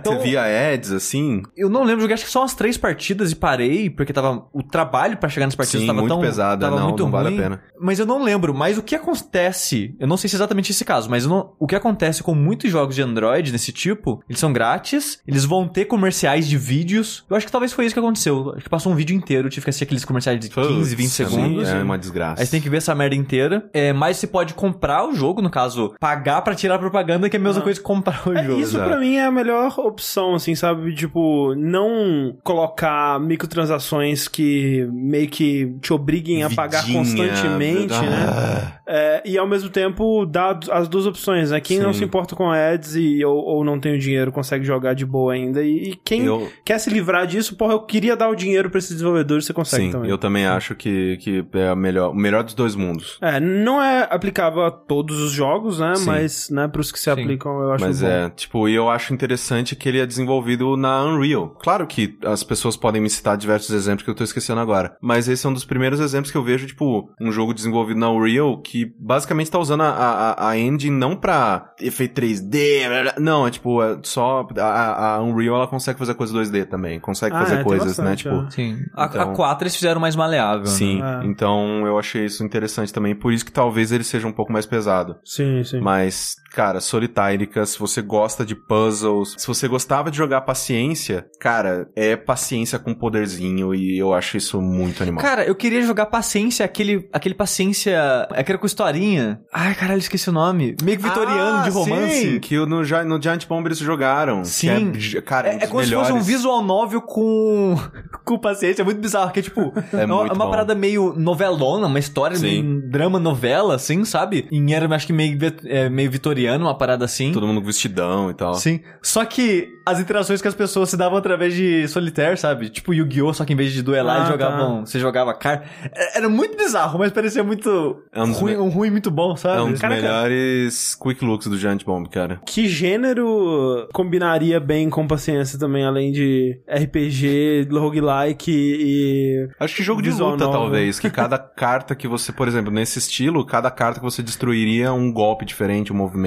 Então- 0.00 0.14
Você 0.16 0.22
via 0.22 0.42
ads, 0.72 0.90
assim? 0.92 1.42
eu 1.56 1.68
não 1.68 1.82
lembro, 1.84 2.02
joguei 2.02 2.14
acho 2.14 2.24
que 2.24 2.30
só 2.30 2.40
umas 2.40 2.54
três 2.54 2.76
partidas 2.76 3.32
e 3.32 3.36
parei, 3.36 3.88
porque 3.90 4.12
tava. 4.12 4.46
O 4.52 4.62
trabalho 4.62 5.16
pra 5.16 5.28
chegar 5.28 5.46
nas 5.46 5.54
partidas 5.54 5.82
Sim, 5.82 5.86
tava 5.86 6.00
muito 6.00 6.12
tão. 6.12 6.20
pesado, 6.20 6.60
tava 6.60 6.76
não, 6.76 6.88
muito 6.88 7.02
não 7.04 7.10
vale 7.10 7.28
a 7.28 7.30
ruim. 7.30 7.40
pena. 7.40 7.62
Mas 7.80 7.98
eu 7.98 8.06
não 8.06 8.22
lembro. 8.22 8.52
Mas 8.54 8.76
o 8.78 8.82
que 8.82 8.94
acontece, 8.94 9.94
eu 9.98 10.06
não 10.06 10.16
sei 10.16 10.28
se 10.28 10.36
é 10.36 10.38
exatamente 10.38 10.70
esse 10.72 10.84
caso, 10.84 11.08
mas 11.10 11.26
não- 11.26 11.52
o 11.58 11.66
que 11.66 11.74
acontece 11.74 12.22
com 12.22 12.34
muitos 12.34 12.70
jogos 12.70 12.94
de 12.94 13.02
Android 13.02 13.50
desse 13.52 13.72
tipo, 13.72 13.83
eles 13.90 14.38
são 14.38 14.52
grátis, 14.52 15.20
eles 15.26 15.44
vão 15.44 15.66
ter 15.68 15.84
comerciais 15.84 16.48
de 16.48 16.56
vídeos. 16.56 17.24
Eu 17.28 17.36
acho 17.36 17.46
que 17.46 17.52
talvez 17.52 17.72
foi 17.72 17.86
isso 17.86 17.94
que 17.94 17.98
aconteceu. 17.98 18.52
Acho 18.54 18.64
que 18.64 18.70
passou 18.70 18.92
um 18.92 18.96
vídeo 18.96 19.14
inteiro, 19.16 19.48
tive 19.48 19.64
que 19.64 19.70
assistir 19.70 19.84
aqueles 19.84 20.04
comerciais 20.04 20.38
de 20.40 20.48
15, 20.48 20.94
20 20.94 21.04
Putz, 21.06 21.12
segundos. 21.12 21.68
É 21.68 21.82
uma 21.82 21.98
desgraça. 21.98 22.40
Aí 22.42 22.46
você 22.46 22.50
tem 22.52 22.60
que 22.60 22.68
ver 22.68 22.78
essa 22.78 22.94
merda 22.94 23.14
inteira. 23.14 23.68
É, 23.72 23.92
mas 23.92 24.16
você 24.16 24.26
pode 24.26 24.54
comprar 24.54 25.06
o 25.08 25.14
jogo, 25.14 25.42
no 25.42 25.50
caso, 25.50 25.94
pagar 26.00 26.42
pra 26.42 26.54
tirar 26.54 26.78
propaganda, 26.78 27.28
que 27.28 27.36
é 27.36 27.40
a 27.40 27.42
mesma 27.42 27.62
coisa 27.62 27.78
que 27.78 27.84
comprar 27.84 28.22
o 28.26 28.36
É, 28.36 28.44
jogo. 28.44 28.60
isso 28.60 28.78
pra 28.78 28.98
mim 28.98 29.16
é 29.16 29.24
a 29.24 29.30
melhor 29.30 29.78
opção, 29.78 30.34
assim, 30.34 30.54
sabe? 30.54 30.94
Tipo, 30.94 31.54
não 31.54 32.36
colocar 32.42 33.18
microtransações 33.20 34.28
que 34.28 34.88
meio 34.92 35.28
que 35.28 35.74
te 35.80 35.92
obriguem 35.92 36.42
a 36.42 36.50
pagar 36.50 36.84
constantemente, 36.90 37.94
ah. 37.94 38.02
né? 38.02 38.72
É, 38.86 39.22
e 39.24 39.38
ao 39.38 39.48
mesmo 39.48 39.70
tempo 39.70 40.26
dar 40.26 40.58
as 40.70 40.88
duas 40.88 41.06
opções, 41.06 41.50
né? 41.50 41.60
Quem 41.60 41.78
não 41.78 41.92
Sim. 41.92 42.00
se 42.00 42.04
importa 42.04 42.36
com 42.36 42.50
ads 42.50 42.94
e, 42.96 43.24
ou, 43.24 43.36
ou 43.36 43.64
não 43.64 43.73
tem 43.80 43.94
o 43.94 43.98
dinheiro 43.98 44.32
consegue 44.32 44.64
jogar 44.64 44.94
de 44.94 45.04
boa 45.06 45.32
ainda. 45.34 45.62
E, 45.62 45.90
e 45.90 45.96
quem 46.04 46.24
Eu- 46.24 46.50
quer 46.64 46.78
se 46.78 46.90
livrar 46.90 47.26
disso, 47.26 47.56
porra, 47.56 47.72
eu 47.74 47.80
queria 47.80 48.16
dar 48.16 48.28
o 48.28 48.34
dinheiro 48.34 48.70
pra 48.70 48.78
esses 48.78 48.90
desenvolvedores, 48.92 49.44
você 49.44 49.52
consegue 49.52 49.86
Sim, 49.86 49.90
também. 49.92 50.10
eu 50.10 50.18
também 50.18 50.46
acho 50.46 50.74
que, 50.74 51.16
que 51.18 51.44
é 51.54 51.68
a 51.68 51.76
melhor, 51.76 52.10
o 52.10 52.14
melhor 52.14 52.42
dos 52.42 52.54
dois 52.54 52.74
mundos. 52.74 53.18
É, 53.20 53.38
não 53.40 53.82
é 53.82 54.06
aplicável 54.10 54.62
a 54.64 54.70
todos 54.70 55.18
os 55.20 55.32
jogos, 55.32 55.78
né? 55.78 55.94
Sim. 55.96 56.06
Mas, 56.06 56.50
né, 56.50 56.68
pros 56.68 56.90
que 56.92 56.98
se 56.98 57.04
Sim. 57.04 57.10
aplicam, 57.10 57.60
eu 57.62 57.72
acho 57.72 57.84
Mas 57.84 58.00
bom. 58.00 58.06
é, 58.08 58.30
tipo, 58.30 58.68
e 58.68 58.74
eu 58.74 58.88
acho 58.90 59.12
interessante 59.14 59.74
que 59.76 59.88
ele 59.88 59.98
é 60.00 60.06
desenvolvido 60.06 60.76
na 60.76 61.04
Unreal. 61.04 61.50
Claro 61.62 61.86
que 61.86 62.18
as 62.24 62.42
pessoas 62.42 62.76
podem 62.76 63.00
me 63.00 63.10
citar 63.10 63.36
diversos 63.36 63.70
exemplos 63.74 64.02
que 64.04 64.10
eu 64.10 64.14
tô 64.14 64.24
esquecendo 64.24 64.60
agora. 64.60 64.96
Mas 65.00 65.28
esse 65.28 65.46
é 65.46 65.48
um 65.48 65.52
dos 65.52 65.64
primeiros 65.64 66.00
exemplos 66.00 66.30
que 66.30 66.36
eu 66.36 66.42
vejo, 66.42 66.66
tipo, 66.66 67.10
um 67.20 67.30
jogo 67.32 67.52
desenvolvido 67.54 67.98
na 68.00 68.10
Unreal 68.10 68.60
que 68.60 68.92
basicamente 68.98 69.50
tá 69.50 69.58
usando 69.58 69.82
a, 69.82 69.88
a, 69.90 70.48
a 70.50 70.58
engine 70.58 70.96
não 70.96 71.16
pra 71.16 71.72
efeito 71.80 72.20
3D, 72.20 72.88
blá, 72.88 73.02
blá, 73.02 73.14
não, 73.18 73.46
é 73.46 73.50
tipo, 73.50 73.63
é 73.82 73.98
só 74.02 74.46
a, 74.58 75.14
a 75.16 75.22
Unreal 75.22 75.56
ela 75.56 75.66
consegue 75.66 75.98
fazer 75.98 76.14
coisa 76.14 76.32
2D 76.34 76.66
também, 76.66 76.98
consegue 77.00 77.34
Ah, 77.34 77.40
fazer 77.40 77.60
é, 77.60 77.62
coisas, 77.64 77.98
né, 77.98 78.04
bastante, 78.10 78.22
tipo... 78.24 78.34
é. 78.46 78.50
Sim. 78.50 78.84
A, 78.94 79.06
Então- 79.06 79.32
a 79.32 79.34
4 79.34 79.64
eles 79.64 79.74
fizeram 79.76 80.00
mais 80.00 80.14
maleável. 80.16 80.66
Sim, 80.66 81.00
Né? 81.00 81.20
É. 81.22 81.26
então 81.26 81.86
eu 81.86 81.98
achei 81.98 82.24
isso 82.24 82.44
interessante 82.44 82.92
também, 82.92 83.14
por 83.14 83.32
isso 83.32 83.44
que 83.44 83.52
talvez 83.52 83.92
ele 83.92 84.04
seja 84.04 84.26
um 84.26 84.32
pouco 84.32 84.52
mais 84.52 84.66
pesado. 84.66 85.16
Sim, 85.24 85.62
sim. 85.64 85.80
Mas, 85.80 86.36
cara, 86.54 86.80
Solitárica, 86.80 87.66
se 87.66 87.78
você 87.78 88.00
gosta 88.00 88.44
de 88.44 88.54
puzzles, 88.54 89.34
se 89.36 89.46
você 89.46 89.66
gostava 89.66 90.10
de 90.10 90.16
jogar 90.16 90.42
paciência, 90.42 91.26
cara, 91.40 91.88
é 91.96 92.14
paciência 92.16 92.78
com 92.78 92.94
poderzinho 92.94 93.74
e 93.74 93.98
eu 93.98 94.14
acho 94.14 94.36
isso 94.36 94.60
muito 94.60 95.02
animal. 95.02 95.22
Cara, 95.22 95.44
eu 95.44 95.54
queria 95.54 95.82
jogar 95.82 96.06
paciência, 96.06 96.64
aquele, 96.64 97.08
aquele 97.12 97.34
paciência. 97.34 97.98
Aquele 98.30 98.58
com 98.58 98.66
historinha. 98.66 99.40
Ai, 99.52 99.74
caralho, 99.74 99.98
esqueci 99.98 100.28
o 100.28 100.32
nome. 100.32 100.76
Meio 100.82 100.98
que 100.98 101.04
vitoriano 101.04 101.58
Ah, 101.58 101.62
de 101.64 101.70
romance. 101.70 102.20
Sim, 102.20 102.40
que 102.40 102.56
no, 102.56 102.66
no 102.66 103.22
Giant 103.22 103.46
Bomb 103.48 103.66
eles 103.66 103.78
jogaram. 103.78 104.42
que 104.42 104.48
Sim. 104.48 104.92
é, 105.16 105.20
cara, 105.20 105.48
um 105.48 105.52
É, 105.52 105.54
é 105.56 105.58
dos 105.60 105.68
como 105.70 105.82
se 105.84 105.90
fosse 105.90 106.10
um 106.12 106.14
melhores. 106.14 106.26
visual 106.26 106.62
novel 106.62 107.00
com, 107.02 107.76
com 108.24 108.38
paciência. 108.38 108.82
É 108.82 108.84
muito 108.84 109.00
bizarro, 109.00 109.32
que 109.32 109.40
é 109.40 109.42
tipo... 109.42 109.72
É 109.92 110.04
uma, 110.04 110.16
muito 110.18 110.34
uma 110.34 110.48
parada 110.50 110.74
meio 110.74 111.14
novelona, 111.16 111.86
uma 111.86 111.98
história, 111.98 112.36
Sim. 112.36 112.62
meio 112.62 112.90
drama 112.90 113.18
novela, 113.18 113.74
assim, 113.74 114.04
sabe? 114.04 114.46
E 114.50 114.72
era, 114.72 114.92
acho 114.94 115.06
que 115.06 115.12
meio, 115.12 115.38
é, 115.66 115.88
meio 115.88 116.10
vitoriano, 116.10 116.43
uma 116.52 116.76
parada 116.76 117.04
assim. 117.04 117.32
Todo 117.32 117.46
mundo 117.46 117.60
com 117.60 117.66
vestidão 117.66 118.30
e 118.30 118.34
tal. 118.34 118.54
Sim. 118.54 118.80
Só 119.02 119.24
que 119.24 119.68
as 119.86 120.00
interações 120.00 120.40
que 120.40 120.48
as 120.48 120.54
pessoas 120.54 120.88
se 120.90 120.96
davam 120.96 121.18
através 121.18 121.54
de 121.54 121.86
solitaire, 121.88 122.36
sabe? 122.38 122.70
Tipo 122.70 122.94
Yu-Gi-Oh! 122.94 123.34
Só 123.34 123.44
que 123.44 123.52
em 123.52 123.56
vez 123.56 123.72
de 123.72 123.82
duelar, 123.82 124.16
Ah, 124.16 124.18
eles 124.20 124.28
jogavam. 124.30 124.78
tá. 124.80 124.86
Você 124.86 124.98
jogava 124.98 125.34
carta. 125.34 125.66
É- 125.94 126.18
Era 126.18 126.28
muito 126.28 126.56
bizarro, 126.56 126.98
mas 126.98 127.10
parecia 127.12 127.44
muito. 127.44 128.02
É 128.12 128.22
um 128.22 128.32
ruim, 128.32 128.52
me- 128.52 128.58
um 128.58 128.68
ruim 128.68 128.90
muito 128.90 129.10
bom, 129.10 129.36
sabe? 129.36 129.58
É 129.58 129.62
um 129.62 129.70
dos 129.72 129.80
Caraca. 129.80 130.00
melhores 130.00 130.94
quick 130.94 131.24
looks 131.24 131.46
do 131.48 131.58
Giant 131.58 131.84
Bomb, 131.84 132.08
cara. 132.08 132.40
Que 132.46 132.66
gênero 132.68 133.88
combinaria 133.92 134.58
bem 134.58 134.88
com 134.88 135.06
paciência 135.06 135.58
também, 135.58 135.84
além 135.84 136.12
de 136.12 136.58
RPG, 136.68 137.68
roguelike 137.70 138.50
e. 138.50 139.48
Acho 139.58 139.76
que 139.76 139.82
jogo 139.82 140.00
de 140.02 140.10
luta, 140.10 140.38
talvez. 140.48 140.98
Que 140.98 141.10
cada 141.10 141.38
carta 141.38 141.94
que 141.94 142.08
você, 142.08 142.32
por 142.32 142.48
exemplo, 142.48 142.72
nesse 142.72 142.98
estilo, 142.98 143.44
cada 143.44 143.70
carta 143.70 144.00
que 144.00 144.04
você 144.04 144.22
destruiria 144.22 144.92
um 144.92 145.12
golpe 145.12 145.44
diferente, 145.44 145.92
um 145.92 145.96
movimento. 145.96 146.24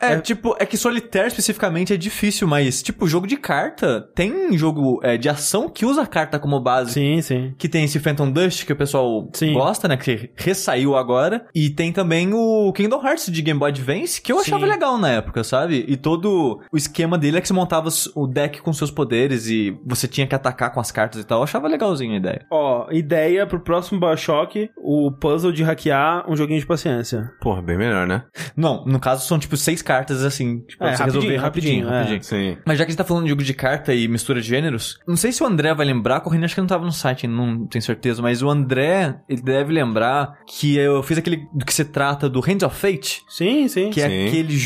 É, 0.00 0.18
tipo, 0.18 0.56
é 0.58 0.66
que 0.66 0.76
solitaire 0.76 1.28
especificamente 1.28 1.92
é 1.92 1.96
difícil, 1.96 2.46
mas, 2.46 2.82
tipo, 2.82 3.06
jogo 3.06 3.26
de 3.26 3.36
carta, 3.36 4.08
tem 4.14 4.56
jogo 4.56 5.00
é, 5.02 5.16
de 5.16 5.28
ação 5.28 5.68
que 5.68 5.84
usa 5.84 6.02
a 6.02 6.06
carta 6.06 6.38
como 6.38 6.60
base. 6.60 6.92
Sim, 6.92 7.20
sim. 7.22 7.54
Que 7.58 7.68
tem 7.68 7.84
esse 7.84 7.98
Phantom 7.98 8.30
Dust, 8.30 8.64
que 8.64 8.72
o 8.72 8.76
pessoal 8.76 9.28
Sim. 9.32 9.52
gosta, 9.52 9.88
né? 9.88 9.96
Que 9.96 10.30
ressaiu 10.36 10.96
agora. 10.96 11.46
E 11.54 11.70
tem 11.70 11.92
também 11.92 12.32
o 12.32 12.72
Kingdom 12.72 13.04
Hearts 13.04 13.30
de 13.30 13.42
Game 13.42 13.58
Boy 13.58 13.70
Advance, 13.70 14.20
que 14.20 14.32
eu 14.32 14.40
achava 14.40 14.64
Sim. 14.64 14.72
legal 14.72 14.98
na 14.98 15.10
época, 15.10 15.44
sabe? 15.44 15.84
E 15.86 15.96
todo 15.96 16.60
o 16.72 16.76
esquema 16.76 17.16
dele 17.18 17.38
é 17.38 17.40
que 17.40 17.48
você 17.48 17.54
montava 17.54 17.88
o 18.14 18.26
deck 18.26 18.60
com 18.60 18.72
seus 18.72 18.90
poderes 18.90 19.46
e 19.46 19.78
você 19.84 20.08
tinha 20.08 20.26
que 20.26 20.34
atacar 20.34 20.72
com 20.72 20.80
as 20.80 20.90
cartas 20.90 21.20
e 21.20 21.24
tal. 21.24 21.38
Eu 21.38 21.44
achava 21.44 21.68
legalzinho 21.68 22.14
a 22.14 22.16
ideia. 22.16 22.46
Ó, 22.50 22.90
ideia 22.90 23.46
pro 23.46 23.60
próximo 23.60 24.00
Bioshock, 24.00 24.70
o 24.76 25.12
puzzle 25.12 25.52
de 25.52 25.62
hackear 25.62 26.24
um 26.28 26.36
joguinho 26.36 26.60
de 26.60 26.66
paciência. 26.66 27.30
Porra, 27.40 27.62
bem 27.62 27.76
melhor, 27.76 28.06
né? 28.06 28.24
Não, 28.56 28.84
no 28.84 28.98
caso 28.98 29.26
são 29.26 29.38
tipo 29.38 29.45
seis 29.56 29.82
cartas 29.82 30.24
assim, 30.24 30.60
tipo, 30.60 30.78
pra 30.78 30.88
É, 30.92 30.96
você 30.96 31.02
rapidinho, 31.02 31.20
resolver 31.22 31.36
rapidinho, 31.36 31.84
rapidinho, 31.86 31.94
é. 31.94 31.98
rapidinho. 31.98 32.22
Sim. 32.54 32.58
Mas 32.66 32.78
já 32.78 32.84
que 32.84 32.88
a 32.88 32.92
gente 32.92 32.98
tá 32.98 33.04
falando 33.04 33.24
de 33.24 33.30
jogo 33.30 33.42
de 33.42 33.52
carta 33.54 33.92
e 33.94 34.08
mistura 34.08 34.40
de 34.40 34.48
gêneros, 34.48 34.98
não 35.06 35.16
sei 35.16 35.30
se 35.32 35.42
o 35.42 35.46
André 35.46 35.74
vai 35.74 35.84
lembrar, 35.86 36.20
correndo 36.20 36.44
acho 36.44 36.54
que 36.54 36.60
não 36.60 36.66
tava 36.68 36.84
no 36.84 36.92
site, 36.92 37.26
não 37.26 37.66
tenho 37.66 37.82
certeza, 37.82 38.22
mas 38.22 38.42
o 38.42 38.48
André, 38.48 39.16
ele 39.28 39.42
deve 39.42 39.72
lembrar 39.72 40.38
que 40.46 40.76
eu 40.76 41.02
fiz 41.02 41.18
aquele 41.18 41.46
do 41.52 41.64
que 41.64 41.74
se 41.74 41.84
trata 41.84 42.28
do 42.28 42.40
Hands 42.40 42.62
of 42.64 42.74
Fate, 42.74 43.22
Sim, 43.28 43.68
sim. 43.68 43.90
que 43.90 44.00
é 44.00 44.08
Sim. 44.08 44.26
aquele 44.28 44.56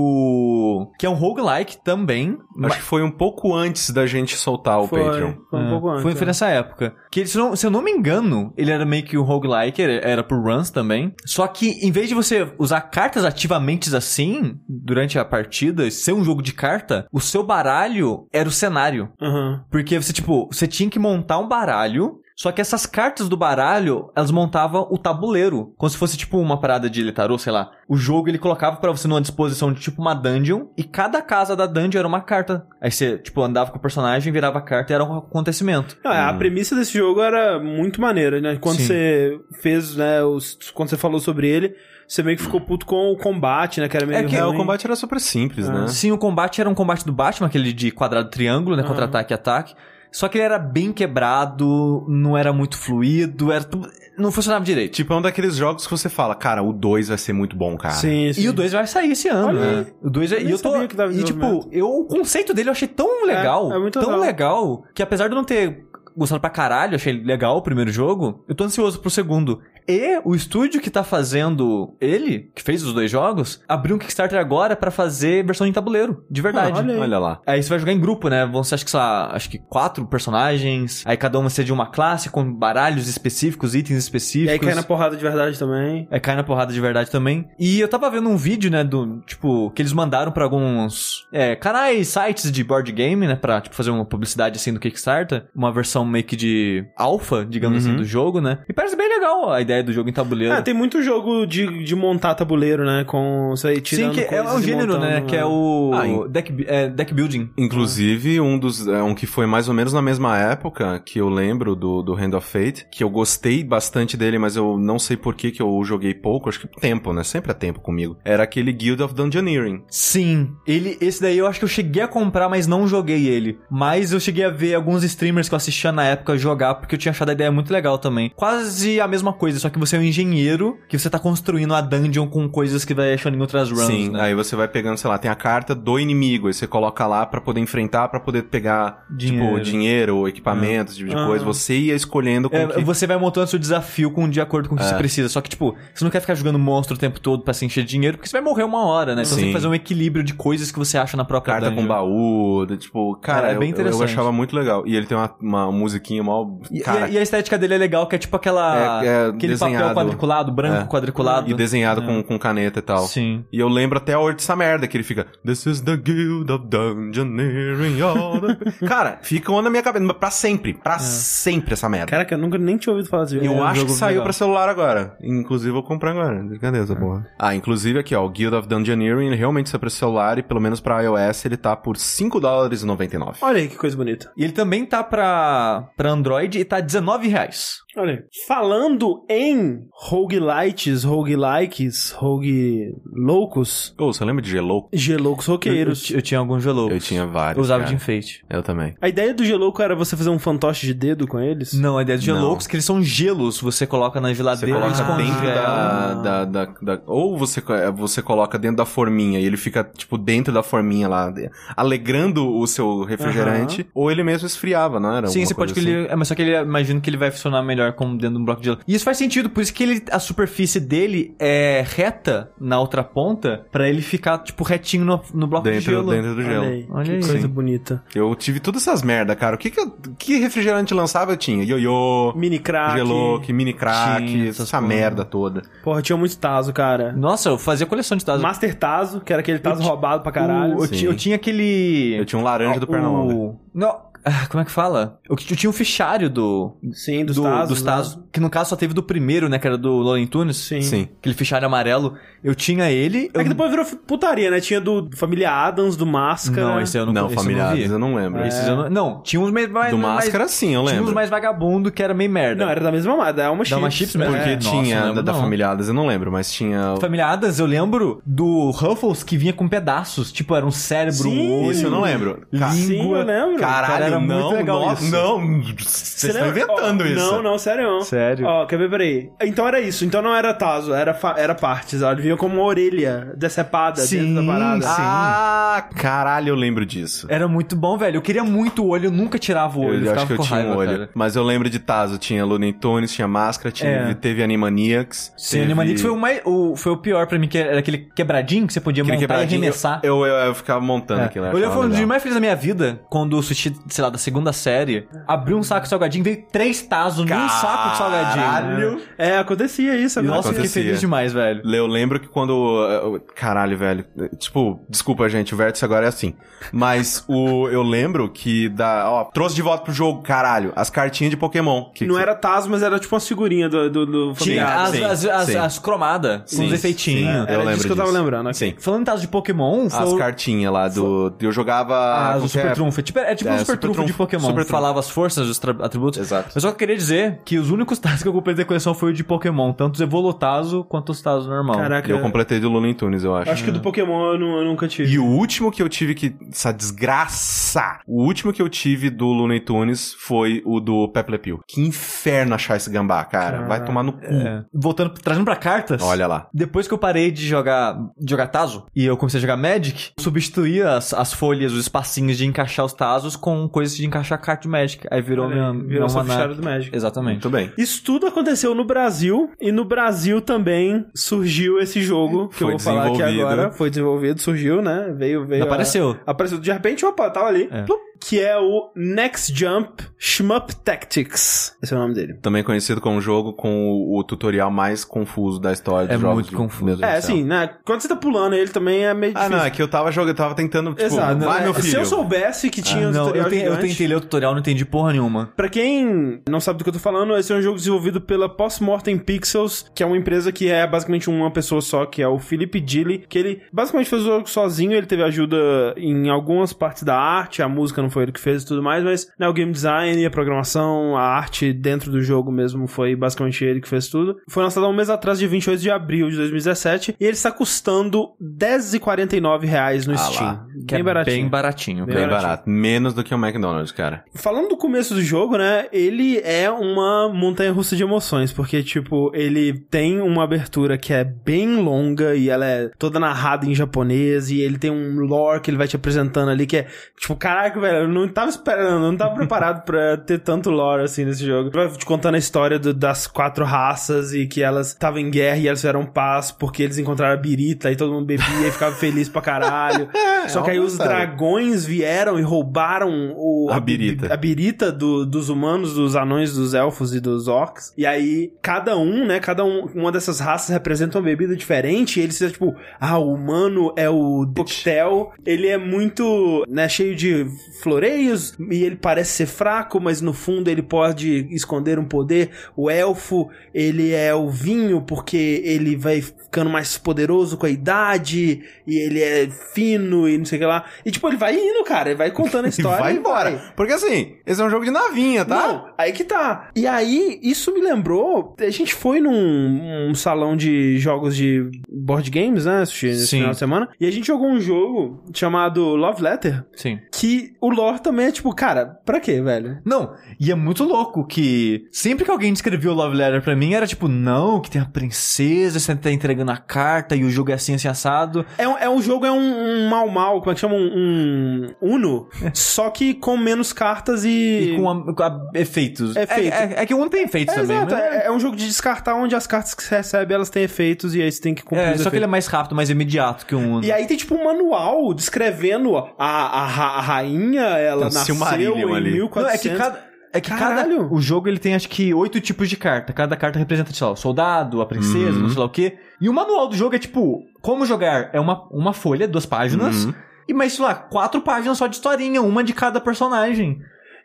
jogo 0.00 0.92
que 0.98 1.06
é 1.06 1.10
um 1.10 1.14
roguelike 1.14 1.78
também. 1.84 2.36
Acho 2.64 2.76
que 2.76 2.82
foi 2.82 3.02
um 3.02 3.10
pouco 3.10 3.54
antes 3.54 3.90
da 3.90 4.06
gente 4.06 4.34
soltar 4.36 4.78
o 4.80 4.86
foi, 4.86 5.02
Patreon. 5.04 5.34
foi 5.50 5.60
um 5.60 5.66
É, 5.66 5.70
pouco 5.70 5.88
antes. 5.90 6.02
Foi, 6.02 6.12
foi 6.14 6.22
é. 6.22 6.26
nessa 6.26 6.48
época. 6.48 6.94
Que 7.10 7.20
ele, 7.20 7.28
se, 7.28 7.38
eu 7.38 7.44
não, 7.44 7.56
se 7.56 7.66
eu 7.66 7.70
não 7.70 7.82
me 7.82 7.90
engano, 7.90 8.52
ele 8.56 8.70
era 8.70 8.84
meio 8.84 9.04
que 9.04 9.16
um 9.18 9.22
roguelike, 9.22 9.80
era, 9.80 9.92
era 10.06 10.22
por 10.22 10.38
runs 10.42 10.70
também. 10.70 11.14
Só 11.24 11.46
que 11.46 11.70
em 11.86 11.90
vez 11.90 12.08
de 12.08 12.14
você 12.14 12.48
usar 12.58 12.80
cartas 12.82 13.24
ativamente 13.24 13.94
assim, 13.94 14.25
durante 14.68 15.18
a 15.18 15.24
partida, 15.24 15.90
ser 15.90 16.12
um 16.12 16.24
jogo 16.24 16.42
de 16.42 16.52
carta, 16.52 17.06
o 17.12 17.20
seu 17.20 17.42
baralho 17.42 18.26
era 18.32 18.48
o 18.48 18.52
cenário. 18.52 19.08
Aham. 19.20 19.64
Porque 19.70 20.00
você, 20.00 20.12
tipo, 20.12 20.48
você 20.50 20.66
tinha 20.66 20.90
que 20.90 20.98
montar 20.98 21.38
um 21.38 21.48
baralho. 21.48 22.20
Só 22.38 22.52
que 22.52 22.60
essas 22.60 22.84
cartas 22.84 23.30
do 23.30 23.36
baralho, 23.36 24.10
elas 24.14 24.30
montavam 24.30 24.86
o 24.90 24.98
tabuleiro. 24.98 25.72
Como 25.78 25.88
se 25.88 25.96
fosse, 25.96 26.18
tipo, 26.18 26.36
uma 26.38 26.60
parada 26.60 26.90
de 26.90 27.10
tarô, 27.10 27.38
sei 27.38 27.50
lá. 27.50 27.70
O 27.88 27.96
jogo, 27.96 28.28
ele 28.28 28.36
colocava 28.36 28.76
pra 28.76 28.92
você 28.92 29.08
numa 29.08 29.22
disposição 29.22 29.72
de, 29.72 29.80
tipo, 29.80 30.02
uma 30.02 30.12
dungeon. 30.12 30.66
E 30.76 30.84
cada 30.84 31.22
casa 31.22 31.56
da 31.56 31.64
dungeon 31.64 32.00
era 32.00 32.06
uma 32.06 32.20
carta. 32.20 32.66
Aí 32.78 32.90
você, 32.90 33.16
tipo, 33.16 33.40
andava 33.40 33.70
com 33.70 33.78
o 33.78 33.80
personagem, 33.80 34.30
virava 34.30 34.58
a 34.58 34.62
carta 34.62 34.92
e 34.92 34.94
era 34.94 35.02
um 35.02 35.16
acontecimento. 35.16 35.96
Não, 36.04 36.12
é, 36.12 36.20
A 36.20 36.34
premissa 36.34 36.76
desse 36.76 36.98
jogo 36.98 37.22
era 37.22 37.58
muito 37.58 38.02
maneira, 38.02 38.38
né? 38.38 38.58
Quando 38.60 38.80
Sim. 38.80 38.86
você 38.86 39.40
fez, 39.62 39.96
né, 39.96 40.22
os, 40.22 40.58
quando 40.74 40.90
você 40.90 40.98
falou 40.98 41.20
sobre 41.20 41.48
ele, 41.48 41.74
você 42.06 42.22
meio 42.22 42.36
que 42.36 42.42
ficou 42.42 42.60
puto 42.60 42.86
com 42.86 43.10
o 43.12 43.16
combate, 43.16 43.80
né? 43.80 43.88
Que 43.88 43.96
era 43.96 44.06
meio 44.06 44.18
É 44.18 44.24
que 44.24 44.36
É, 44.36 44.44
o 44.44 44.48
ruim. 44.48 44.58
combate 44.58 44.86
era 44.86 44.94
super 44.96 45.20
simples, 45.20 45.68
Ah. 45.68 45.72
né? 45.72 45.88
Sim, 45.88 46.12
o 46.12 46.18
combate 46.18 46.60
era 46.60 46.68
um 46.70 46.74
combate 46.74 47.04
do 47.04 47.12
Batman, 47.12 47.46
aquele 47.48 47.72
de 47.72 47.90
quadrado 47.90 48.30
triângulo, 48.30 48.76
né? 48.76 48.82
Aham. 48.82 48.88
Contra-ataque 48.90 49.32
e 49.32 49.34
ataque. 49.34 49.74
Só 50.12 50.28
que 50.28 50.38
ele 50.38 50.44
era 50.44 50.58
bem 50.58 50.92
quebrado, 50.92 52.04
não 52.08 52.38
era 52.38 52.52
muito 52.52 52.78
fluido, 52.78 53.52
era 53.52 53.64
tudo... 53.64 53.90
não 54.16 54.32
funcionava 54.32 54.64
direito. 54.64 54.94
Tipo, 54.94 55.12
é 55.12 55.16
um 55.16 55.20
daqueles 55.20 55.56
jogos 55.56 55.84
que 55.86 55.90
você 55.90 56.08
fala, 56.08 56.34
cara, 56.34 56.62
o 56.62 56.72
2 56.72 57.08
vai 57.08 57.18
ser 57.18 57.32
muito 57.34 57.54
bom, 57.54 57.76
cara. 57.76 57.94
Sim, 57.94 58.32
sim. 58.32 58.42
E 58.42 58.48
o 58.48 58.52
2 58.52 58.72
vai 58.72 58.86
sair 58.86 59.10
esse 59.10 59.28
ano, 59.28 59.48
Olha 59.48 59.60
né? 59.82 59.86
O 60.00 60.08
2 60.08 60.32
é. 60.32 60.40
E 60.42 60.50
eu 60.50 60.58
tô. 60.58 60.74
E 60.82 61.22
tipo, 61.22 61.68
eu, 61.70 61.86
o 61.88 62.04
conceito 62.06 62.54
dele 62.54 62.68
eu 62.68 62.72
achei 62.72 62.88
tão 62.88 63.26
legal. 63.26 63.70
é 63.72 63.78
muito 63.78 63.98
tão 64.00 64.18
legal. 64.18 64.20
legal. 64.20 64.84
Que 64.94 65.02
apesar 65.02 65.26
de 65.28 65.34
eu 65.34 65.36
não 65.36 65.44
ter 65.44 65.84
gostado 66.16 66.40
pra 66.40 66.50
caralho, 66.50 66.94
achei 66.94 67.12
legal 67.12 67.56
o 67.56 67.62
primeiro 67.62 67.90
jogo, 67.92 68.44
eu 68.48 68.54
tô 68.54 68.64
ansioso 68.64 69.00
pro 69.00 69.10
segundo. 69.10 69.60
E 69.88 70.20
o 70.24 70.34
estúdio 70.34 70.80
que 70.80 70.90
tá 70.90 71.04
fazendo 71.04 71.94
ele, 72.00 72.50
que 72.54 72.62
fez 72.62 72.82
os 72.82 72.92
dois 72.92 73.08
jogos, 73.08 73.62
abriu 73.68 73.94
um 73.94 73.98
Kickstarter 73.98 74.38
agora 74.38 74.74
pra 74.74 74.90
fazer 74.90 75.44
versão 75.44 75.66
em 75.66 75.72
tabuleiro, 75.72 76.24
de 76.28 76.42
verdade. 76.42 76.80
Ah, 76.80 76.82
olha. 76.82 77.00
Olha 77.00 77.18
lá. 77.18 77.40
Aí 77.46 77.62
você 77.62 77.68
vai 77.68 77.78
jogar 77.78 77.92
em 77.92 78.00
grupo, 78.00 78.28
né? 78.28 78.44
Vão 78.46 78.64
ser, 78.64 78.74
acho 78.74 78.84
que, 78.84 78.90
sei 78.90 78.98
lá, 78.98 79.30
acho 79.32 79.48
que 79.48 79.58
quatro 79.58 80.04
personagens. 80.06 81.04
Aí 81.06 81.16
cada 81.16 81.38
um 81.38 81.42
vai 81.42 81.50
ser 81.50 81.64
de 81.64 81.72
uma 81.72 81.86
classe, 81.86 82.30
com 82.30 82.52
baralhos 82.52 83.06
específicos, 83.08 83.74
itens 83.74 83.96
E 83.96 83.98
específicos. 83.98 84.52
aí 84.52 84.58
cai 84.58 84.74
na 84.74 84.82
porrada 84.82 85.16
de 85.16 85.22
verdade 85.22 85.58
também. 85.58 86.08
É, 86.10 86.18
cai 86.18 86.34
na 86.34 86.42
porrada 86.42 86.72
de 86.72 86.80
verdade 86.80 87.10
também. 87.10 87.46
E 87.58 87.78
eu 87.80 87.88
tava 87.88 88.10
vendo 88.10 88.28
um 88.28 88.36
vídeo, 88.36 88.70
né, 88.70 88.82
do, 88.82 89.20
tipo, 89.20 89.70
que 89.70 89.82
eles 89.82 89.92
mandaram 89.92 90.32
pra 90.32 90.44
alguns 90.44 91.26
é, 91.32 91.54
canais, 91.54 92.08
sites 92.08 92.50
de 92.50 92.64
board 92.64 92.90
game, 92.92 93.26
né, 93.26 93.36
pra, 93.36 93.60
tipo, 93.60 93.76
fazer 93.76 93.90
uma 93.90 94.04
publicidade, 94.04 94.56
assim, 94.56 94.72
do 94.72 94.80
Kickstarter. 94.80 95.46
Uma 95.54 95.72
versão 95.72 96.04
meio 96.06 96.24
que 96.24 96.36
de 96.36 96.84
alpha, 96.96 97.44
digamos 97.48 97.84
Uhum. 97.84 97.90
assim, 97.92 97.96
do 97.98 98.04
jogo, 98.04 98.40
né. 98.40 98.58
E 98.68 98.72
parece 98.72 98.96
bem 98.96 99.08
legal 99.08 99.50
a 99.52 99.60
ideia 99.60 99.82
do 99.82 99.92
jogo 99.92 100.08
em 100.08 100.12
tabuleiro. 100.12 100.54
Ah, 100.54 100.62
tem 100.62 100.74
muito 100.74 101.02
jogo 101.02 101.46
de, 101.46 101.84
de 101.84 101.94
montar 101.96 102.34
tabuleiro, 102.34 102.84
né? 102.84 103.04
Com 103.04 103.52
isso 103.54 103.66
aí 103.66 103.76
Sim, 103.76 103.82
tirando 103.82 104.14
que 104.14 104.20
é 104.34 104.42
um 104.42 104.58
e 104.58 104.62
gênero, 104.62 104.94
montando, 104.94 105.06
né, 105.06 105.20
que 105.22 105.36
é 105.36 105.44
o 105.44 105.90
Ah, 105.94 106.28
deck, 106.28 106.64
é, 106.66 106.88
deck 106.88 107.12
building. 107.12 107.50
Inclusive, 107.58 108.40
um 108.40 108.58
dos. 108.58 108.86
É, 108.86 109.02
um 109.02 109.14
que 109.14 109.26
foi 109.26 109.46
mais 109.46 109.68
ou 109.68 109.74
menos 109.74 109.92
na 109.92 110.02
mesma 110.02 110.38
época 110.38 111.00
que 111.04 111.18
eu 111.20 111.28
lembro 111.28 111.74
do, 111.76 112.02
do 112.02 112.14
Hand 112.14 112.34
of 112.34 112.46
Fate, 112.46 112.86
que 112.90 113.02
eu 113.04 113.10
gostei 113.10 113.62
bastante 113.62 114.16
dele, 114.16 114.38
mas 114.38 114.56
eu 114.56 114.78
não 114.78 114.98
sei 114.98 115.16
por 115.16 115.34
que, 115.34 115.50
que 115.50 115.62
eu 115.62 115.80
joguei 115.84 116.14
pouco, 116.14 116.48
acho 116.48 116.60
que 116.60 116.68
tempo, 116.80 117.12
né? 117.12 117.22
Sempre 117.22 117.50
é 117.50 117.54
tempo 117.54 117.80
comigo. 117.80 118.16
Era 118.24 118.42
aquele 118.42 118.72
Guild 118.72 119.02
of 119.02 119.14
Dungeoneering. 119.14 119.82
Sim, 119.88 120.52
ele, 120.66 120.96
esse 121.00 121.20
daí 121.20 121.38
eu 121.38 121.46
acho 121.46 121.58
que 121.58 121.64
eu 121.64 121.68
cheguei 121.68 122.02
a 122.02 122.08
comprar, 122.08 122.48
mas 122.48 122.66
não 122.66 122.86
joguei 122.86 123.26
ele. 123.28 123.58
Mas 123.70 124.12
eu 124.12 124.20
cheguei 124.20 124.44
a 124.44 124.50
ver 124.50 124.74
alguns 124.74 125.02
streamers 125.04 125.48
que 125.48 125.54
eu 125.54 125.56
assistia 125.56 125.92
na 125.96 126.04
época 126.04 126.36
jogar, 126.38 126.74
porque 126.76 126.94
eu 126.94 126.98
tinha 126.98 127.10
achado 127.10 127.30
a 127.30 127.32
ideia 127.32 127.50
muito 127.50 127.72
legal 127.72 127.98
também. 127.98 128.30
Quase 128.36 129.00
a 129.00 129.08
mesma 129.08 129.32
coisa, 129.32 129.58
só 129.58 129.68
que 129.68 129.78
você 129.78 129.96
é 129.96 129.98
um 129.98 130.02
engenheiro, 130.02 130.78
que 130.88 130.98
você 130.98 131.10
tá 131.10 131.18
construindo 131.18 131.74
a 131.74 131.80
dungeon 131.80 132.28
com 132.28 132.48
coisas 132.48 132.84
que 132.84 132.94
vai 132.94 133.14
achando 133.14 133.36
em 133.36 133.40
outras 133.40 133.70
runs, 133.70 133.86
Sim, 133.86 134.10
né? 134.10 134.20
aí 134.20 134.34
você 134.34 134.54
vai 134.54 134.68
pegando, 134.68 134.96
sei 134.98 135.10
lá, 135.10 135.18
tem 135.18 135.30
a 135.30 135.34
carta 135.34 135.74
do 135.74 135.98
inimigo, 135.98 136.46
aí 136.46 136.54
você 136.54 136.66
coloca 136.66 137.06
lá 137.06 137.26
pra 137.26 137.40
poder 137.40 137.60
enfrentar, 137.60 138.08
pra 138.08 138.20
poder 138.20 138.42
pegar, 138.44 139.04
Dinheiro. 139.10 139.54
tipo, 139.56 139.60
dinheiro 139.64 140.16
ou 140.18 140.28
equipamentos, 140.28 140.92
esse 140.94 141.02
tipo 141.04 141.14
de 141.16 141.20
Ah. 141.22 141.26
coisa. 141.26 141.44
Você 141.44 141.76
ia 141.76 141.94
escolhendo 141.94 142.48
com 142.50 142.56
É, 142.56 142.66
que... 142.68 142.84
Você 142.84 143.06
vai 143.06 143.16
montando 143.16 143.46
seu 143.48 143.58
desafio 143.58 144.10
com 144.10 144.28
de 144.28 144.40
acordo 144.40 144.68
com 144.68 144.74
o 144.74 144.78
que 144.78 144.84
É. 144.84 144.88
você 144.88 144.94
precisa. 144.94 145.28
Só 145.28 145.40
que, 145.40 145.48
tipo, 145.48 145.74
você 145.94 146.04
não 146.04 146.10
quer 146.10 146.20
ficar 146.20 146.34
jogando 146.34 146.58
monstro 146.58 146.94
o 146.96 146.98
tempo 146.98 147.18
todo 147.20 147.42
pra 147.42 147.54
se 147.54 147.64
encher 147.64 147.82
de 147.84 147.90
dinheiro, 147.90 148.16
porque 148.18 148.28
você 148.28 148.32
vai 148.36 148.42
morrer 148.42 148.64
uma 148.64 148.84
hora, 148.84 149.14
né? 149.14 149.22
Então 149.22 149.30
você 149.30 149.36
tem 149.36 149.44
Sim. 149.44 149.48
que 149.48 149.52
fazer 149.54 149.66
um 149.68 149.74
equilíbrio 149.74 150.22
de 150.24 150.34
coisas 150.34 150.70
que 150.70 150.78
você 150.78 150.98
acha 150.98 151.16
na 151.16 151.24
própria 151.24 151.54
Carta 151.54 151.70
com 151.70 151.76
dungeon. 151.76 151.88
baú, 151.88 152.66
tipo, 152.78 153.14
cara, 153.16 153.48
É, 153.48 153.52
é 153.52 153.54
bem 153.54 153.54
eu- 153.54 153.62
eu, 153.62 153.66
eu 153.66 153.70
interessante. 153.70 154.04
achava 154.04 154.32
muito 154.32 154.54
legal. 154.54 154.82
E 154.86 154.94
ele 154.96 155.06
tem 155.06 155.16
uma, 155.16 155.34
uma 155.40 155.72
musiquinha 155.86 156.22
mal. 156.22 156.60
E, 156.70 156.80
Cara, 156.80 157.00
e 157.00 157.02
a- 157.04 157.08
e 157.10 157.18
a 157.18 157.22
estética 157.22 157.56
dele 157.56 157.74
é 157.74 157.78
legal, 157.78 158.06
que 158.06 158.16
é 158.16 158.18
tipo 158.18 158.36
aquela. 158.36 159.02
É- 159.02 159.06
é 159.06 159.26
aquele 159.28 159.56
papel 159.56 159.68
desenhado. 159.74 159.94
quadriculado, 159.94 160.52
branco 160.52 160.82
É. 160.82 160.86
quadriculado. 160.86 161.50
e 161.50 161.54
desenhado 161.54 162.02
É. 162.02 162.06
com, 162.06 162.22
com 162.22 162.38
caneta 162.38 162.78
e 162.78 162.82
tal. 162.82 163.06
Sim. 163.06 163.44
E 163.52 163.58
eu 163.58 163.68
lembro 163.68 163.98
até 163.98 164.12
a 164.14 164.18
hora 164.18 164.34
dessa 164.34 164.54
merda 164.56 164.86
que 164.86 164.96
ele 164.96 165.04
fica 165.04 165.26
This 165.44 165.66
is 165.66 165.80
the 165.80 165.96
guild 165.96 166.50
of 166.52 166.66
dungeoneering 166.66 168.00
all 168.02 168.40
the... 168.40 168.56
Cara, 168.86 169.18
ficou 169.22 169.60
na 169.62 169.70
minha 169.70 169.82
cabeça 169.82 170.14
pra 170.14 170.30
sempre, 170.30 170.74
pra 170.74 170.98
sempre 170.98 171.72
essa 171.74 171.88
merda. 171.88 172.06
Caraca, 172.06 172.34
eu 172.34 172.38
nunca 172.38 172.58
nem 172.58 172.76
tinha 172.76 172.92
ouvido 172.92 173.08
falar 173.08 173.26
jogo. 173.26 173.44
eu 173.44 173.52
é 173.54 173.60
acho 173.60 173.84
que 173.86 173.92
saiu 173.92 174.08
legal. 174.10 174.24
pra 174.24 174.32
celular 174.32 174.68
agora. 174.68 175.16
Inclusive, 175.22 175.70
eu 175.70 175.74
vou 175.74 175.82
comprar 175.82 176.10
agora. 176.10 176.44
Cadê 176.60 176.78
essa 176.80 176.94
porra? 176.96 177.26
Ah, 177.38 177.54
inclusive 177.54 177.98
aqui, 177.98 178.14
ó. 178.14 178.24
O 178.24 178.28
Guild 178.30 178.54
of 178.56 178.68
Dungeoneering, 178.68 179.26
ele 179.28 179.36
realmente 179.36 179.68
saiu 179.70 179.80
pra 179.80 179.90
celular 179.90 180.38
e 180.38 180.42
pelo 180.42 180.60
menos 180.60 180.80
pra 180.80 181.00
iOS 181.02 181.44
ele 181.44 181.56
tá 181.56 181.74
por 181.76 181.96
5 181.96 182.40
dólares 182.40 182.82
e 182.82 182.86
99. 182.86 183.38
Olha 183.42 183.58
aí 183.58 183.68
que 183.68 183.76
coisa 183.76 183.96
bonita. 183.96 184.30
E 184.36 184.44
ele 184.44 184.52
também 184.52 184.84
tá 184.84 185.02
pra 185.02 185.65
pra 185.96 186.10
Android 186.10 186.58
e 186.58 186.64
tá 186.64 186.80
19 186.80 187.28
reais. 187.28 187.85
Olha 187.96 188.12
aí. 188.14 188.18
Falando 188.46 189.24
em 189.28 189.80
roguelites, 189.92 191.02
roguelikes, 191.04 192.10
rogue 192.12 192.92
loucos, 193.12 193.94
Ô, 193.98 194.12
você 194.12 194.24
lembra 194.24 194.42
de 194.42 194.50
Gelouco? 194.50 194.88
geloucos 194.92 195.46
Eu, 195.46 195.54
roqueiros. 195.54 196.10
eu 196.10 196.20
tinha 196.22 196.38
alguns 196.38 196.62
geloucos. 196.62 196.92
Eu 196.94 197.00
tinha 197.00 197.26
vários. 197.26 197.56
Eu 197.56 197.62
usava 197.62 197.80
cara. 197.84 197.90
de 197.90 197.96
enfeite. 197.96 198.44
Eu 198.50 198.62
também. 198.62 198.94
A 199.00 199.08
ideia 199.08 199.32
do 199.32 199.44
gelouco 199.44 199.80
era 199.82 199.94
você 199.94 200.16
fazer 200.16 200.30
um 200.30 200.38
fantoche 200.38 200.86
de 200.86 200.94
dedo 200.94 201.26
com 201.26 201.38
eles? 201.40 201.72
Não, 201.72 201.96
a 201.98 202.02
ideia 202.02 202.18
de 202.18 202.28
Não. 202.30 202.36
geloucos 202.36 202.66
é 202.66 202.68
que 202.70 202.76
eles 202.76 202.84
são 202.84 203.02
gelos. 203.02 203.60
Você 203.60 203.86
coloca 203.86 204.20
na 204.20 204.28
Você 204.28 204.34
geladeira 204.34 204.74
coloca 204.80 205.12
eles 205.14 205.26
dentro 205.28 205.46
da, 205.46 206.14
da, 206.14 206.44
da, 206.44 206.64
da- 206.82 207.02
Ou 207.06 207.36
você, 207.38 207.62
é, 207.70 207.90
você 207.90 208.20
coloca 208.22 208.58
dentro 208.58 208.76
da 208.76 208.84
forminha 208.84 209.40
e 209.40 209.44
ele 209.44 209.56
fica, 209.56 209.82
tipo, 209.84 210.18
dentro 210.18 210.52
da 210.52 210.62
forminha 210.62 211.08
lá, 211.08 211.32
alegrando 211.76 212.46
o 212.56 212.66
seu 212.66 213.04
refrigerante. 213.04 213.86
Ou 213.94 214.10
ele 214.10 214.22
mesmo 214.22 214.46
esfriava, 214.46 215.00
não 215.00 215.12
era? 215.16 215.26
Sim, 215.28 215.44
você 215.44 215.54
pode 215.54 215.72
que 215.72 215.80
coisa 215.82 215.98
ele. 215.98 216.08
É, 216.08 216.16
mas 216.16 216.28
só 216.28 216.34
que 216.34 216.42
ele 216.42 216.54
imagino 216.56 217.00
que 217.00 217.08
ele 217.10 217.16
vai 217.16 217.30
funcionar 217.30 217.62
melhor 217.62 217.85
como 217.92 218.12
dentro 218.16 218.36
de 218.36 218.42
um 218.42 218.44
bloco 218.44 218.60
de 218.60 218.66
gelo. 218.66 218.78
E 218.86 218.94
isso 218.94 219.04
faz 219.04 219.16
sentido, 219.18 219.50
por 219.50 219.60
isso 219.62 219.72
que 219.72 219.82
ele, 219.82 220.02
a 220.10 220.18
superfície 220.18 220.80
dele 220.80 221.34
é 221.38 221.84
reta 221.86 222.50
na 222.60 222.78
outra 222.80 223.02
ponta, 223.04 223.64
pra 223.70 223.88
ele 223.88 224.02
ficar, 224.02 224.38
tipo, 224.38 224.64
retinho 224.64 225.04
no, 225.04 225.20
no 225.34 225.46
bloco 225.46 225.64
de 225.64 225.74
Dentro, 225.74 225.90
gelo. 225.92 226.10
dentro 226.10 226.34
do 226.34 226.40
Olha 226.40 226.48
gelo. 226.50 226.64
aí, 226.64 226.86
Olha 226.90 227.04
que 227.04 227.10
aí. 227.12 227.20
coisa 227.20 227.40
Sim. 227.40 227.48
bonita. 227.48 228.02
Eu 228.14 228.34
tive 228.34 228.60
todas 228.60 228.82
essas 228.86 229.02
merda, 229.02 229.34
cara. 229.36 229.56
O 229.56 229.58
que 229.58 229.70
que, 229.70 229.80
eu- 229.80 229.90
que 230.18 230.38
refrigerante 230.38 230.92
lançava 230.94 231.32
eu 231.32 231.36
tinha? 231.36 231.64
Ioiô, 231.64 232.32
Mini 232.36 232.58
crack. 232.58 232.96
Gelouco, 232.96 233.52
mini 233.52 233.72
crack, 233.72 234.26
Tinha 234.26 234.48
essa 234.50 234.64
porra. 234.78 234.82
merda 234.88 235.24
toda. 235.24 235.62
Porra, 235.82 236.02
tinha 236.02 236.16
muito 236.16 236.36
Tazo, 236.38 236.72
cara. 236.72 237.12
Nossa, 237.12 237.48
eu 237.48 237.58
fazia 237.58 237.86
coleção 237.86 238.16
de 238.16 238.24
tazos. 238.24 238.42
Master 238.42 238.74
Tazo, 238.74 239.20
que 239.20 239.32
era 239.32 239.40
aquele 239.40 239.58
Tazo 239.58 239.82
roubado 239.82 240.22
pra 240.22 240.32
caralho. 240.32 240.76
O- 240.76 240.82
eu, 240.82 240.86
Sim. 240.86 240.94
ti- 240.94 241.04
eu 241.06 241.14
tinha 241.16 241.36
aquele. 241.36 242.14
Eu 242.18 242.24
tinha 242.24 242.38
um 242.38 242.42
laranja 242.42 242.78
do 242.80 242.86
Pernalonga. 242.86 243.34
o... 243.34 243.60
Não. 243.74 244.06
Ah, 244.26 244.46
Como 244.48 244.60
é 244.60 244.64
que 244.64 244.70
fala? 244.70 245.18
Eu, 245.28 245.36
eu 245.50 245.56
tinha 245.56 245.70
um 245.70 245.72
fichário 245.72 246.28
do. 246.28 246.76
Sim, 246.92 247.24
dos 247.24 247.36
do- 247.36 247.42
Tazos. 247.42 247.68
dos 247.68 247.82
né? 247.82 247.90
Tazos. 247.92 248.18
Que 248.32 248.40
no 248.40 248.50
caso 248.50 248.70
só 248.70 248.76
teve 248.76 248.92
do 248.92 249.02
primeiro, 249.02 249.48
né? 249.48 249.58
Que 249.58 249.66
era 249.66 249.78
do 249.78 249.90
Looney 249.92 250.26
Tunes. 250.26 250.56
Sim. 250.56 250.82
Sim. 250.82 251.08
Aquele 251.18 251.34
fichário 251.34 251.66
amarelo. 251.66 252.14
Eu 252.44 252.54
tinha 252.54 252.90
ele. 252.90 253.30
É 253.34 253.38
Eu... 253.38 253.42
que 253.42 253.48
depois 253.48 253.70
virou 253.70 253.84
putaria, 254.06 254.50
né? 254.50 254.60
Tinha 254.60 254.80
do 254.80 255.08
Família 255.16 255.50
Adams, 255.50 255.96
do 255.96 256.04
Máscara. 256.06 256.62
Não, 256.66 256.80
esse 256.80 256.96
eu 256.98 257.06
não 257.06 257.12
Não, 257.12 257.30
familiares, 257.30 257.86
vi. 257.86 257.90
eu 257.92 257.98
não 257.98 258.14
lembro. 258.14 258.44
Esses 258.44 258.66
eu 258.68 258.76
não... 258.76 258.90
não, 258.90 259.22
tinha 259.22 259.40
uns 259.40 259.50
meio 259.50 259.70
mais. 259.72 259.90
Do 259.90 259.98
mais- 259.98 260.16
Máscara, 260.26 260.48
sim, 260.48 260.74
eu 260.74 260.82
Tinha 260.84 260.94
uns 260.94 260.98
lembro. 261.00 261.14
mais 261.14 261.30
vagabundo 261.30 261.90
que 261.90 262.02
era 262.02 262.12
meio 262.14 262.30
merda. 262.30 262.64
Não, 262.64 262.70
era 262.70 262.80
da 262.80 262.92
mesma 262.92 263.16
marca, 263.16 263.32
da 263.34 263.46
Alma 263.46 263.64
Chips. 263.64 263.92
Chips 263.94 264.16
mesmo? 264.16 264.34
Porque 264.34 264.50
É, 264.50 264.54
nossa, 264.56 264.70
tinha 264.70 265.00
lembro 265.00 265.14
da, 265.16 265.22
da 265.22 265.32
não. 265.32 265.40
Familiadas, 265.40 265.88
eu 265.88 265.94
não 265.94 266.06
lembro, 266.06 266.30
mas 266.32 266.52
tinha. 266.52 266.94
Família 267.00 267.26
Adams, 267.26 267.58
eu 267.58 267.66
lembro 267.66 268.20
do 268.24 268.70
Ruffles 268.70 269.22
que 269.22 269.36
vinha 269.36 269.52
com 269.52 269.66
pedaços. 269.68 270.30
Tipo, 270.32 270.54
era 270.54 270.64
um 270.66 270.70
cérebro, 270.70 271.22
Sim, 271.30 271.38
um 271.50 271.62
olho. 271.62 271.70
Isso 271.72 271.86
eu 271.86 271.90
não 271.90 272.00
lembro. 272.02 272.42
Ca- 272.58 272.70
Sim, 272.70 273.12
eu 273.12 273.22
lembro. 273.24 273.58
Caralho, 273.58 273.92
Cara, 274.04 274.15
era 274.16 274.26
não, 274.26 274.40
muito 274.42 274.56
legal 274.56 274.80
nossa, 274.80 275.02
isso. 275.02 275.12
Não, 275.12 275.62
vocês 275.62 276.24
estão 276.34 276.48
inventando 276.48 277.02
Ó, 277.02 277.06
isso. 277.06 277.16
Não, 277.32 277.42
não, 277.42 277.58
sério 277.58 277.84
não. 277.84 278.00
Sério? 278.02 278.46
Ó, 278.46 278.66
quer 278.66 278.78
ver, 278.78 278.90
peraí. 278.90 279.30
Então 279.42 279.66
era 279.66 279.80
isso. 279.80 280.04
Então 280.04 280.20
não 280.22 280.34
era 280.34 280.52
Tazo, 280.54 280.92
era, 280.94 281.18
era 281.36 281.54
partes. 281.54 282.02
Ó. 282.02 282.10
Ele 282.12 282.22
vinha 282.22 282.36
como 282.36 282.56
uma 282.56 282.64
orelha 282.64 283.32
decepada 283.36 284.00
Sim, 284.00 284.34
dentro 284.34 284.46
da 284.46 284.52
parada. 284.52 284.82
sim. 284.82 284.94
Ah, 284.98 285.88
caralho, 285.94 286.48
eu 286.50 286.54
lembro 286.54 286.84
disso. 286.86 287.26
Era 287.30 287.46
muito 287.48 287.74
bom, 287.76 287.96
velho. 287.96 288.16
Eu 288.16 288.22
queria 288.22 288.44
muito 288.44 288.84
o 288.84 288.88
olho, 288.88 289.06
eu 289.06 289.10
nunca 289.10 289.38
tirava 289.38 289.78
o 289.78 289.84
olho. 289.84 289.94
Eu, 289.96 290.00
ficava 290.00 290.16
acho 290.18 290.26
que 290.26 290.32
eu 290.34 290.38
tinha 290.38 290.58
raiva, 290.60 290.74
um 290.74 290.76
olho. 290.78 290.90
cara. 290.90 291.10
Mas 291.14 291.36
eu 291.36 291.42
lembro 291.42 291.68
de 291.70 291.78
Tazo. 291.78 292.18
Tinha 292.18 292.44
Looney 292.44 292.72
Tunes, 292.72 293.12
tinha 293.12 293.28
Máscara, 293.28 293.70
tinha, 293.72 293.90
É. 293.90 294.14
teve 294.14 294.42
Animaniacs. 294.42 295.32
Sim, 295.36 295.50
teve... 295.58 295.64
Animaniacs 295.64 296.02
foi 296.02 296.10
o, 296.10 296.16
mais, 296.16 296.40
o, 296.44 296.74
foi 296.76 296.92
o 296.92 296.96
pior 296.96 297.26
pra 297.26 297.38
mim, 297.38 297.48
que 297.48 297.58
era 297.58 297.78
aquele 297.78 297.98
quebradinho 298.14 298.66
que 298.66 298.72
você 298.72 298.80
podia 298.80 299.02
Aquele 299.02 299.18
montar 299.20 299.40
e 299.40 299.44
arremessar. 299.44 300.00
Eu, 300.02 300.24
eu, 300.26 300.34
eu 300.34 300.54
ficava 300.54 300.80
montando 300.80 301.22
É. 301.22 301.24
aquilo. 301.24 301.46
Eu 301.46 301.56
achava 301.56 301.72
foi 301.74 301.86
um 301.86 301.88
dos 301.90 302.00
mais 302.00 302.22
felizes 302.22 302.36
da 302.36 302.40
minha 302.40 302.56
vida, 302.56 303.00
quando 303.10 303.36
eu 303.36 303.40
assisti, 303.40 303.72
sei 303.96 304.04
lá, 304.04 304.10
da 304.10 304.18
segunda 304.18 304.52
série, 304.52 305.08
abri 305.26 305.54
um 305.54 305.62
saco 305.62 305.82
de 305.84 305.88
salgadinho, 305.88 306.22
veio 306.22 306.44
três 306.52 306.82
tazos 306.82 307.24
num 307.24 307.48
saco 307.48 307.90
de 307.90 307.96
salgadinho. 307.98 308.44
Caralho. 308.46 309.02
É, 309.18 309.38
acontecia 309.38 309.96
isso 309.96 310.18
E, 310.18 310.20
agora. 310.20 310.36
nossa, 310.36 310.48
eu 310.48 310.52
fiquei 310.52 310.66
Acontecia. 310.66 310.82
feliz 310.84 311.00
demais, 311.00 311.32
velho. 311.32 311.62
Eu 311.74 311.86
lembro 311.86 312.20
que 312.20 312.28
quando. 312.28 313.20
Caralho, 313.34 313.76
velho. 313.76 314.04
Tipo, 314.38 314.84
desculpa, 314.88 315.28
gente, 315.28 315.54
o 315.54 315.56
vértice 315.56 315.84
agora 315.84 316.06
é 316.06 316.08
assim. 316.08 316.34
Mas 316.72 317.24
o, 317.28 317.68
eu 317.68 317.82
lembro 317.82 318.28
que 318.30 318.68
da. 318.68 319.10
Ó, 319.10 319.24
trouxe 319.24 319.54
de 319.54 319.62
volta 319.62 319.84
pro 319.84 319.92
jogo, 319.92 320.22
caralho, 320.22 320.72
as 320.76 320.90
cartinhas 320.90 321.30
de 321.30 321.36
Pokémon. 321.36 321.90
Que 321.94 322.06
Não 322.06 322.16
que- 322.16 322.22
era 322.22 322.34
Tazo, 322.34 322.68
mas 322.70 322.82
era 322.82 322.98
tipo 322.98 323.14
uma 323.14 323.20
figurinha 323.20 323.68
do, 323.68 323.90
do, 323.90 324.06
do 324.06 324.32
Tinha 324.34 324.66
familiar. 324.66 325.10
as, 325.12 325.24
as, 325.24 325.26
as, 325.26 325.46
sim. 325.46 325.56
as 325.56 325.78
cromadas, 325.78 326.42
os 326.52 326.72
efeitinhos. 326.72 327.26
Era 327.46 327.52
eu 327.52 327.58
lembro 327.60 327.74
disso 327.74 327.86
que 327.86 327.92
eu 327.92 327.96
tava 327.96 328.08
disso. 328.10 328.20
lembrando. 328.22 328.48
aqui. 328.48 328.58
Sim. 328.58 328.74
Falando 328.78 329.02
em 329.02 329.04
tazo 329.04 329.20
de 329.22 329.28
Pokémon, 329.28 329.86
As 329.86 330.12
cartinhas 330.14 330.72
lá 330.72 330.88
do. 330.88 331.34
Eu 331.40 331.52
jogava. 331.52 331.94
Ah, 331.96 332.36
o 332.36 332.40
que 332.40 332.44
é? 332.46 332.48
Super 332.48 332.74
Trunfo. 332.74 333.00
É 333.00 333.02
tipo, 333.02 333.18
é 333.18 333.34
tipo 333.34 333.50
É, 333.50 333.54
um 333.54 333.58
Super, 333.58 333.72
Super 333.74 333.85
Trunfo 333.92 334.06
de. 334.08 334.12
Pokémon. 334.12 334.46
Super 334.48 334.64
falava 334.64 334.98
as 335.00 335.08
forças, 335.10 335.48
os 335.48 335.58
tra- 335.58 335.76
atributos. 335.84 336.18
Exato. 336.20 336.50
Eu 336.54 336.60
só 336.60 336.72
queria 336.72 336.96
dizer 336.96 337.40
que 337.44 337.58
os 337.58 337.70
únicos 337.70 337.98
tazos 338.00 338.22
que 338.22 338.28
eu 338.28 338.32
comprei 338.32 338.54
da 338.54 338.64
coleção 338.64 338.94
foi 338.94 339.10
o 339.10 339.12
de 339.14 339.22
Pokémon. 339.24 339.72
Tanto 339.72 339.94
os 339.96 340.00
Evolutazo 340.00 340.84
quanto 340.84 341.10
os 341.10 341.20
tazos 341.20 341.46
normal. 341.48 341.76
Caraca. 341.76 342.08
E 342.08 342.12
eu 342.12 342.20
completei 342.20 342.58
do 342.60 342.68
Looney 342.70 342.94
Tunes, 342.94 343.24
eu 343.24 343.34
acho. 343.34 343.50
Acho 343.50 343.64
que 343.64 343.70
do 343.70 343.80
Pokémon 343.80 344.34
eu, 344.34 344.40
eu 344.40 344.64
nunca 344.64 344.86
tive. 344.88 345.10
E 345.12 345.18
o 345.18 345.24
último 345.24 345.70
que 345.70 345.82
eu 345.82 345.88
tive 345.88 346.14
que. 346.14 346.34
Essa 346.50 346.72
desgraça! 346.72 347.98
O 348.06 348.22
último 348.24 348.52
que 348.52 348.60
eu 348.62 348.68
tive 348.68 349.10
do 349.10 349.26
Looney 349.26 349.60
Tunes 349.60 350.14
foi 350.18 350.62
o 350.64 350.80
do 350.80 351.08
Pepe 351.08 351.36
Pew. 351.38 351.60
Que 351.66 351.80
inferno 351.80 352.54
achar 352.54 352.76
esse 352.76 352.90
gambá, 352.90 353.24
cara. 353.24 353.66
Vai 353.66 353.84
tomar 353.84 354.02
no 354.02 354.12
cu. 354.12 354.24
É. 354.24 354.64
Voltando, 354.72 355.10
trazendo 355.10 355.44
pra 355.44 355.56
cartas. 355.56 356.02
Olha 356.02 356.26
lá. 356.26 356.48
Depois 356.52 356.86
que 356.88 356.94
eu 356.94 356.98
parei 356.98 357.30
de 357.30 357.46
jogar, 357.46 357.96
de 358.18 358.30
jogar 358.30 358.46
Tazo 358.48 358.86
e 358.94 359.04
eu 359.04 359.16
comecei 359.16 359.38
a 359.38 359.40
jogar 359.40 359.56
Magic, 359.56 360.12
eu 360.16 360.22
substituí 360.22 360.82
as, 360.82 361.12
as 361.12 361.32
folhas, 361.32 361.72
os 361.72 361.80
espacinhos 361.80 362.36
de 362.38 362.46
encaixar 362.46 362.84
os 362.84 362.92
Tazos 362.92 363.36
com 363.36 363.68
coisas 363.76 363.94
de 363.94 364.06
encaixar 364.06 364.40
carta 364.40 364.62
de 364.62 364.68
Magic. 364.68 365.06
Aí 365.10 365.20
virou 365.20 365.44
Olha 365.46 365.54
minha, 365.72 365.86
virou 365.86 366.08
minha 366.08 366.24
fichário 366.24 366.54
do 366.54 366.62
Magic. 366.62 366.96
Exatamente. 366.96 367.32
Muito 367.34 367.50
bem. 367.50 367.70
Isso 367.76 368.02
tudo 368.02 368.26
aconteceu 368.26 368.74
no 368.74 368.86
Brasil, 368.86 369.50
e 369.60 369.70
no 369.70 369.84
Brasil 369.84 370.40
também 370.40 371.04
surgiu 371.14 371.78
esse 371.78 372.00
jogo, 372.00 372.48
que 372.48 372.54
Foi 372.54 372.68
eu 372.68 372.70
vou 372.70 372.78
falar 372.78 373.08
aqui 373.08 373.22
agora. 373.22 373.70
Foi 373.72 373.90
desenvolvido, 373.90 374.40
surgiu, 374.40 374.80
né? 374.80 375.14
Veio, 375.14 375.44
veio. 375.44 375.62
a- 375.62 375.66
Apareceu. 375.66 376.16
Apareceu. 376.24 376.58
De 376.58 376.72
repente, 376.72 377.04
opa, 377.04 377.28
tava 377.28 377.48
ali. 377.48 377.68
É. 377.70 377.84
Que 378.20 378.40
é 378.40 378.58
o 378.58 378.90
Next 378.94 379.52
Jump 379.58 380.04
Shmup 380.18 380.74
Tactics. 380.76 381.76
Esse 381.82 381.94
é 381.94 381.96
o 381.96 382.00
nome 382.00 382.14
dele. 382.14 382.34
Também 382.42 382.62
conhecido 382.62 383.00
como 383.00 383.20
jogo 383.20 383.52
com 383.52 383.88
o, 383.90 384.18
o 384.18 384.24
tutorial 384.24 384.70
mais 384.70 385.04
confuso 385.04 385.60
da 385.60 385.72
história 385.72 386.12
É 386.12 386.16
muito 386.16 386.50
de- 386.50 386.56
confuso. 386.56 387.04
É, 387.04 387.16
assim, 387.16 387.44
né? 387.44 387.70
Quando 387.84 388.00
você 388.00 388.08
tá 388.08 388.16
pulando 388.16 388.54
ele 388.54 388.70
também 388.70 389.04
é 389.04 389.14
meio 389.14 389.32
Ah, 389.34 389.40
difícil. 389.40 389.56
não, 389.58 389.64
é 389.66 389.70
que 389.70 389.82
eu 389.82 389.88
tava 389.88 390.10
jogando, 390.10 390.30
eu 390.30 390.34
tava 390.34 390.54
tentando, 390.54 390.90
tipo, 390.90 391.02
Exato. 391.02 391.38
vai, 391.44 391.60
É, 391.60 391.64
meu 391.64 391.74
Se 391.74 391.82
filho. 391.82 392.00
eu 392.00 392.04
soubesse 392.06 392.70
que 392.70 392.82
tinha 392.82 393.06
Ah, 393.06 393.10
um 393.10 393.12
não, 393.12 393.24
tutorial 393.26 393.46
eu, 393.46 393.50
te- 393.50 393.64
eu 393.64 393.76
tentei 393.78 394.06
ler 394.06 394.16
o 394.16 394.20
tutorial, 394.20 394.52
não 394.52 394.60
entendi 394.60 394.84
porra 394.84 395.12
nenhuma. 395.12 395.50
Pra 395.56 395.68
quem 395.68 396.40
não 396.48 396.60
sabe 396.60 396.78
do 396.78 396.84
que 396.84 396.90
eu 396.90 396.94
tô 396.94 396.98
falando, 396.98 397.36
esse 397.36 397.52
é 397.52 397.56
um 397.56 397.62
jogo 397.62 397.76
desenvolvido 397.76 398.20
pela 398.20 398.48
Postmortem 398.48 399.18
Pixels, 399.18 399.90
que 399.94 400.02
é 400.02 400.06
uma 400.06 400.16
empresa 400.16 400.50
que 400.52 400.68
é 400.70 400.86
basicamente 400.86 401.28
uma 401.28 401.50
pessoa 401.50 401.80
só, 401.80 402.06
que 402.06 402.22
é 402.22 402.28
o 402.28 402.38
Felipe 402.38 402.80
Dilly, 402.80 403.24
que 403.28 403.38
ele 403.38 403.62
basicamente 403.72 404.08
fez 404.10 404.22
o 404.22 404.26
jogo 404.26 404.48
sozinho, 404.48 404.92
ele 404.92 405.06
teve 405.06 405.22
ajuda 405.22 405.56
em 405.96 406.28
algumas 406.30 406.72
partes 406.72 407.02
da 407.02 407.16
arte, 407.18 407.62
a 407.62 407.68
música 407.68 408.02
não 408.06 408.10
foi 408.10 408.22
ele 408.24 408.32
que 408.32 408.40
fez 408.40 408.62
e 408.62 408.66
tudo 408.66 408.82
mais, 408.82 409.02
mas 409.04 409.26
né, 409.38 409.48
o 409.48 409.52
game 409.52 409.72
design, 409.72 410.24
a 410.24 410.30
programação, 410.30 411.16
a 411.16 411.22
arte 411.22 411.72
dentro 411.72 412.10
do 412.10 412.22
jogo 412.22 412.50
mesmo 412.52 412.86
foi 412.86 413.14
basicamente 413.16 413.64
ele 413.64 413.80
que 413.80 413.88
fez 413.88 414.08
tudo. 414.08 414.36
Foi 414.48 414.62
lançado 414.62 414.86
há 414.86 414.88
um 414.88 414.94
mês 414.94 415.10
atrás, 415.10 415.38
de 415.38 415.46
28 415.46 415.80
de 415.80 415.90
abril 415.90 416.30
de 416.30 416.36
2017, 416.36 417.16
e 417.20 417.24
ele 417.24 417.32
está 417.32 417.50
custando 417.50 418.28
10,49 418.40 419.64
reais 419.64 420.06
no 420.06 420.14
Ah 420.14 420.18
Steam. 420.18 420.44
lá. 420.44 420.66
Que 420.86 420.94
é 420.94 420.98
bem 420.98 421.04
baratinho. 421.04 421.36
Bem 421.36 421.48
baratinho. 421.48 422.06
Bem 422.06 422.14
Bem 422.16 422.28
cara. 422.28 422.42
barato. 422.42 422.70
Menos 422.70 423.14
do 423.14 423.22
que 423.24 423.34
o 423.34 423.38
McDonald's, 423.38 423.92
cara. 423.92 424.24
Falando 424.34 424.68
do 424.68 424.76
começo 424.76 425.14
do 425.14 425.22
jogo, 425.22 425.56
né? 425.56 425.86
Ele 425.92 426.38
é 426.44 426.70
uma 426.70 427.28
montanha 427.32 427.72
russa 427.72 427.96
de 427.96 428.02
emoções, 428.02 428.52
porque, 428.52 428.82
tipo, 428.82 429.30
ele 429.34 429.72
tem 429.90 430.20
uma 430.20 430.44
abertura 430.44 430.96
que 430.98 431.12
é 431.12 431.24
bem 431.24 431.76
longa 431.76 432.34
e 432.34 432.48
ela 432.48 432.64
é 432.66 432.90
toda 432.98 433.18
narrada 433.18 433.66
em 433.66 433.74
japonês, 433.74 434.50
e 434.50 434.60
ele 434.60 434.78
tem 434.78 434.90
um 434.90 435.20
lore 435.20 435.60
que 435.60 435.70
ele 435.70 435.78
vai 435.78 435.88
te 435.88 435.96
apresentando 435.96 436.50
ali 436.50 436.66
que 436.66 436.76
é, 436.78 436.86
tipo, 437.18 437.34
caraca, 437.36 437.78
velho, 437.80 437.95
eu 438.00 438.08
não 438.08 438.28
tava 438.28 438.48
esperando, 438.50 439.04
eu 439.04 439.10
não 439.12 439.16
tava 439.16 439.34
preparado 439.36 439.84
pra 439.84 440.16
ter 440.16 440.38
tanto 440.40 440.70
lore 440.70 441.02
assim 441.04 441.24
nesse 441.24 441.44
jogo. 441.44 441.70
Vai 441.72 441.88
te 441.88 442.04
contando 442.06 442.34
a 442.34 442.38
história 442.38 442.78
do- 442.78 442.94
das 442.94 443.26
quatro 443.26 443.64
raças 443.64 444.32
e 444.32 444.46
que 444.46 444.62
elas 444.62 444.88
estavam 444.88 445.18
em 445.18 445.30
guerra 445.30 445.56
e 445.58 445.68
elas 445.68 445.80
fizeram 445.80 446.04
paz 446.04 446.50
porque 446.50 446.82
eles 446.82 446.98
encontraram 446.98 447.34
a 447.34 447.36
birita 447.36 447.90
e 447.90 447.96
todo 447.96 448.12
mundo 448.12 448.26
bebia 448.26 448.68
e 448.68 448.70
ficava 448.70 448.94
feliz 448.94 449.28
pra 449.28 449.42
caralho. 449.42 450.08
Só 450.48 450.62
que 450.62 450.70
aí 450.70 450.76
é 450.76 450.80
os 450.80 450.96
dragões 450.96 451.84
vieram 451.84 452.38
e 452.38 452.42
roubaram 452.42 453.32
o, 453.36 453.68
A 453.70 453.80
bi- 453.80 453.96
birita. 453.98 454.32
a 454.32 454.36
birita 454.36 454.92
do- 454.92 455.26
dos 455.26 455.48
humanos, 455.48 455.94
dos 455.94 456.14
anões, 456.14 456.52
dos 456.54 456.72
elfos 456.74 457.14
e 457.14 457.20
dos 457.20 457.48
orcs. 457.48 457.92
E 457.96 458.06
aí, 458.06 458.52
cada 458.62 458.96
um, 458.96 459.26
né? 459.26 459.40
Cada 459.40 459.64
um, 459.64 459.86
uma 459.94 460.12
dessas 460.12 460.38
raças 460.40 460.68
representa 460.70 461.18
uma 461.18 461.24
bebida 461.24 461.56
diferente. 461.56 462.20
E 462.20 462.22
eles 462.22 462.38
tipo, 462.38 462.74
ah, 463.00 463.18
o 463.18 463.32
humano 463.34 463.92
é 463.96 464.08
o 464.08 464.46
coquetel. 464.56 465.32
Ele 465.44 465.66
é 465.66 465.76
muito, 465.78 466.64
né? 466.68 466.88
Cheio 466.88 467.14
de 467.16 467.46
floreios 467.86 468.52
e 468.58 468.82
ele 468.82 468.96
parece 468.96 469.30
ser 469.30 469.46
fraco, 469.46 470.00
mas 470.00 470.20
no 470.20 470.32
fundo 470.32 470.68
ele 470.68 470.82
pode 470.82 471.46
esconder 471.54 472.00
um 472.00 472.04
poder. 472.04 472.50
O 472.76 472.90
elfo, 472.90 473.48
ele 473.72 474.12
é 474.12 474.34
o 474.34 474.50
vinho 474.50 475.00
porque 475.02 475.62
ele 475.64 475.94
vai 475.94 476.20
ficando 476.20 476.68
mais 476.68 476.98
poderoso 476.98 477.56
com 477.56 477.64
a 477.66 477.70
idade 477.70 478.60
e 478.84 478.96
ele 478.98 479.22
é 479.22 479.48
fino 479.72 480.28
e 480.28 480.36
não 480.36 480.44
sei 480.44 480.58
o 480.58 480.60
que 480.62 480.66
lá. 480.66 480.84
E 481.04 481.12
tipo, 481.12 481.28
ele 481.28 481.36
vai 481.36 481.54
indo, 481.54 481.84
cara, 481.84 482.08
ele 482.08 482.18
vai 482.18 482.32
contando 482.32 482.64
a 482.64 482.68
E 482.68 482.70
história 482.74 482.98
vai 483.04 483.14
embora. 483.14 483.50
vai. 483.52 483.72
Porque 483.76 483.92
assim, 483.92 484.34
esse 484.44 484.60
é 484.60 484.64
um 484.64 484.70
jogo 484.70 484.84
de 484.84 484.90
navinha, 484.90 485.44
tá? 485.44 485.68
Não, 485.68 485.88
aí 485.96 486.10
que 486.12 486.24
tá. 486.24 486.70
E 486.74 486.88
aí, 486.88 487.38
isso 487.40 487.72
me 487.72 487.80
lembrou. 487.80 488.56
A 488.58 488.68
gente 488.70 488.94
foi 488.94 489.20
num 489.20 490.08
um 490.10 490.14
salão 490.14 490.56
de 490.56 490.98
jogos 490.98 491.36
de 491.36 491.70
board 491.88 492.28
games, 492.30 492.64
né? 492.64 492.84
Sushi, 492.84 493.06
nesse 493.08 493.26
Sim. 493.28 493.36
final 493.38 493.52
de 493.52 493.58
semana. 493.58 493.88
E 494.00 494.06
a 494.06 494.10
gente 494.10 494.26
jogou 494.26 494.48
um 494.48 494.60
jogo 494.60 495.22
chamado 495.32 495.94
Love 495.94 496.22
Letter. 496.22 496.64
Sim. 496.74 496.98
Que 497.12 497.54
o 497.60 497.70
lore 497.76 498.00
também 498.00 498.26
é 498.26 498.32
tipo, 498.32 498.52
cara, 498.54 498.98
pra 499.04 499.20
quê, 499.20 499.40
velho? 499.40 499.78
Não, 499.84 500.14
e 500.40 500.50
é 500.50 500.54
muito 500.54 500.84
louco 500.84 501.26
que 501.26 501.86
sempre 501.92 502.24
que 502.24 502.30
alguém 502.30 502.52
descrevia 502.52 502.90
o 502.90 502.94
Love 502.94 503.16
Letter 503.16 503.42
pra 503.42 503.54
mim, 503.54 503.74
era 503.74 503.86
tipo, 503.86 504.08
não, 504.08 504.60
que 504.60 504.70
tem 504.70 504.80
a 504.80 504.86
princesa, 504.86 505.78
você 505.78 505.94
tá 505.94 506.10
entregando 506.10 506.50
a 506.50 506.56
carta 506.56 507.14
e 507.16 507.24
o 507.24 507.30
jogo 507.30 507.50
é 507.50 507.54
assim, 507.54 507.74
assim, 507.74 507.88
assado. 507.88 508.44
É 508.58 508.66
um, 508.68 508.78
é 508.78 508.88
um 508.88 509.00
jogo, 509.02 509.26
é 509.26 509.30
um, 509.30 509.36
um 509.84 509.88
mal 509.88 510.08
mal, 510.08 510.38
como 510.40 510.50
é 510.50 510.54
que 510.54 510.60
chama? 510.60 510.74
Um, 510.74 511.66
um 511.82 511.94
Uno, 511.96 512.28
só 512.54 512.90
que 512.90 513.14
com 513.14 513.36
menos 513.36 513.72
cartas 513.72 514.24
e. 514.24 514.28
E, 514.74 514.76
com, 514.76 514.90
a- 514.90 515.14
com 515.14 515.22
a- 515.22 515.50
efeitos. 515.54 516.16
Efeito. 516.16 516.54
É, 516.54 516.64
é- 516.64 516.82
é 516.82 516.86
que 516.86 516.94
o 516.94 516.98
Uno 516.98 517.10
tem 517.10 517.22
efeitos 517.24 517.54
É, 517.54 517.60
também, 517.60 517.76
exato, 517.76 517.94
né? 517.94 518.22
é, 518.22 518.26
é 518.26 518.32
um 518.32 518.38
jogo 518.40 518.56
de 518.56 518.66
descartar 518.66 519.14
onde 519.14 519.34
as 519.34 519.46
cartas 519.46 519.74
que 519.74 519.82
você 519.82 519.96
recebe 519.96 520.32
elas 520.34 520.50
têm 520.50 520.62
efeitos 520.64 521.14
e 521.14 521.22
aí 521.22 521.30
você 521.30 521.40
tem 521.40 521.54
que 521.54 521.62
cumprir 521.62 521.80
É, 521.82 521.96
só 521.98 522.10
que 522.10 522.16
ele 522.16 522.24
é 522.24 522.26
efeitos. 522.26 522.30
mais 522.30 522.46
rápido, 522.46 522.74
mais 522.74 522.90
imediato 522.90 523.46
que 523.46 523.54
o 523.54 523.58
Uno. 523.58 523.84
E 523.84 523.92
aí 523.92 524.06
tem 524.06 524.16
tipo 524.16 524.34
um 524.34 524.44
manual 524.44 525.12
descrevendo 525.14 525.96
a, 525.96 526.06
a, 526.18 526.98
a 526.98 527.00
rainha, 527.00 527.65
ela 527.78 528.02
um 528.02 528.04
nasceu 528.04 528.34
Silmarillion 528.34 528.88
em 528.90 528.96
ali. 528.96 529.12
1400. 529.12 529.42
Não, 529.42 529.48
é 529.50 529.58
que 529.58 529.78
cada. 529.78 530.06
É 530.32 530.40
que 530.40 530.50
Caralho. 530.50 530.98
cada. 530.98 531.14
O 531.14 531.20
jogo 531.20 531.48
ele 531.48 531.58
tem 531.58 531.74
acho 531.74 531.88
que 531.88 532.12
oito 532.12 532.40
tipos 532.40 532.68
de 532.68 532.76
carta. 532.76 533.12
Cada 533.12 533.36
carta 533.36 533.58
representa, 533.58 533.92
sei 533.92 534.06
lá, 534.06 534.12
o 534.12 534.16
soldado, 534.16 534.80
a 534.82 534.86
princesa, 534.86 535.32
Uhum. 535.36 535.42
não 535.44 535.48
sei 535.48 535.58
lá 535.58 535.64
o 535.64 535.70
quê. 535.70 535.96
E 536.20 536.28
o 536.28 536.32
manual 536.32 536.68
do 536.68 536.76
jogo 536.76 536.94
é 536.94 536.98
tipo, 536.98 537.42
como 537.62 537.86
jogar? 537.86 538.30
É 538.32 538.40
uma, 538.40 538.66
uma 538.70 538.92
folha, 538.92 539.26
duas 539.26 539.46
páginas. 539.46 540.04
Uhum. 540.04 540.14
E 540.48 540.52
mais, 540.54 540.74
sei 540.74 540.84
lá, 540.84 540.94
quatro 540.94 541.40
páginas 541.40 541.78
só 541.78 541.86
de 541.86 541.96
historinha, 541.96 542.42
uma 542.42 542.62
de 542.62 542.72
cada 542.74 543.00
personagem. 543.00 543.78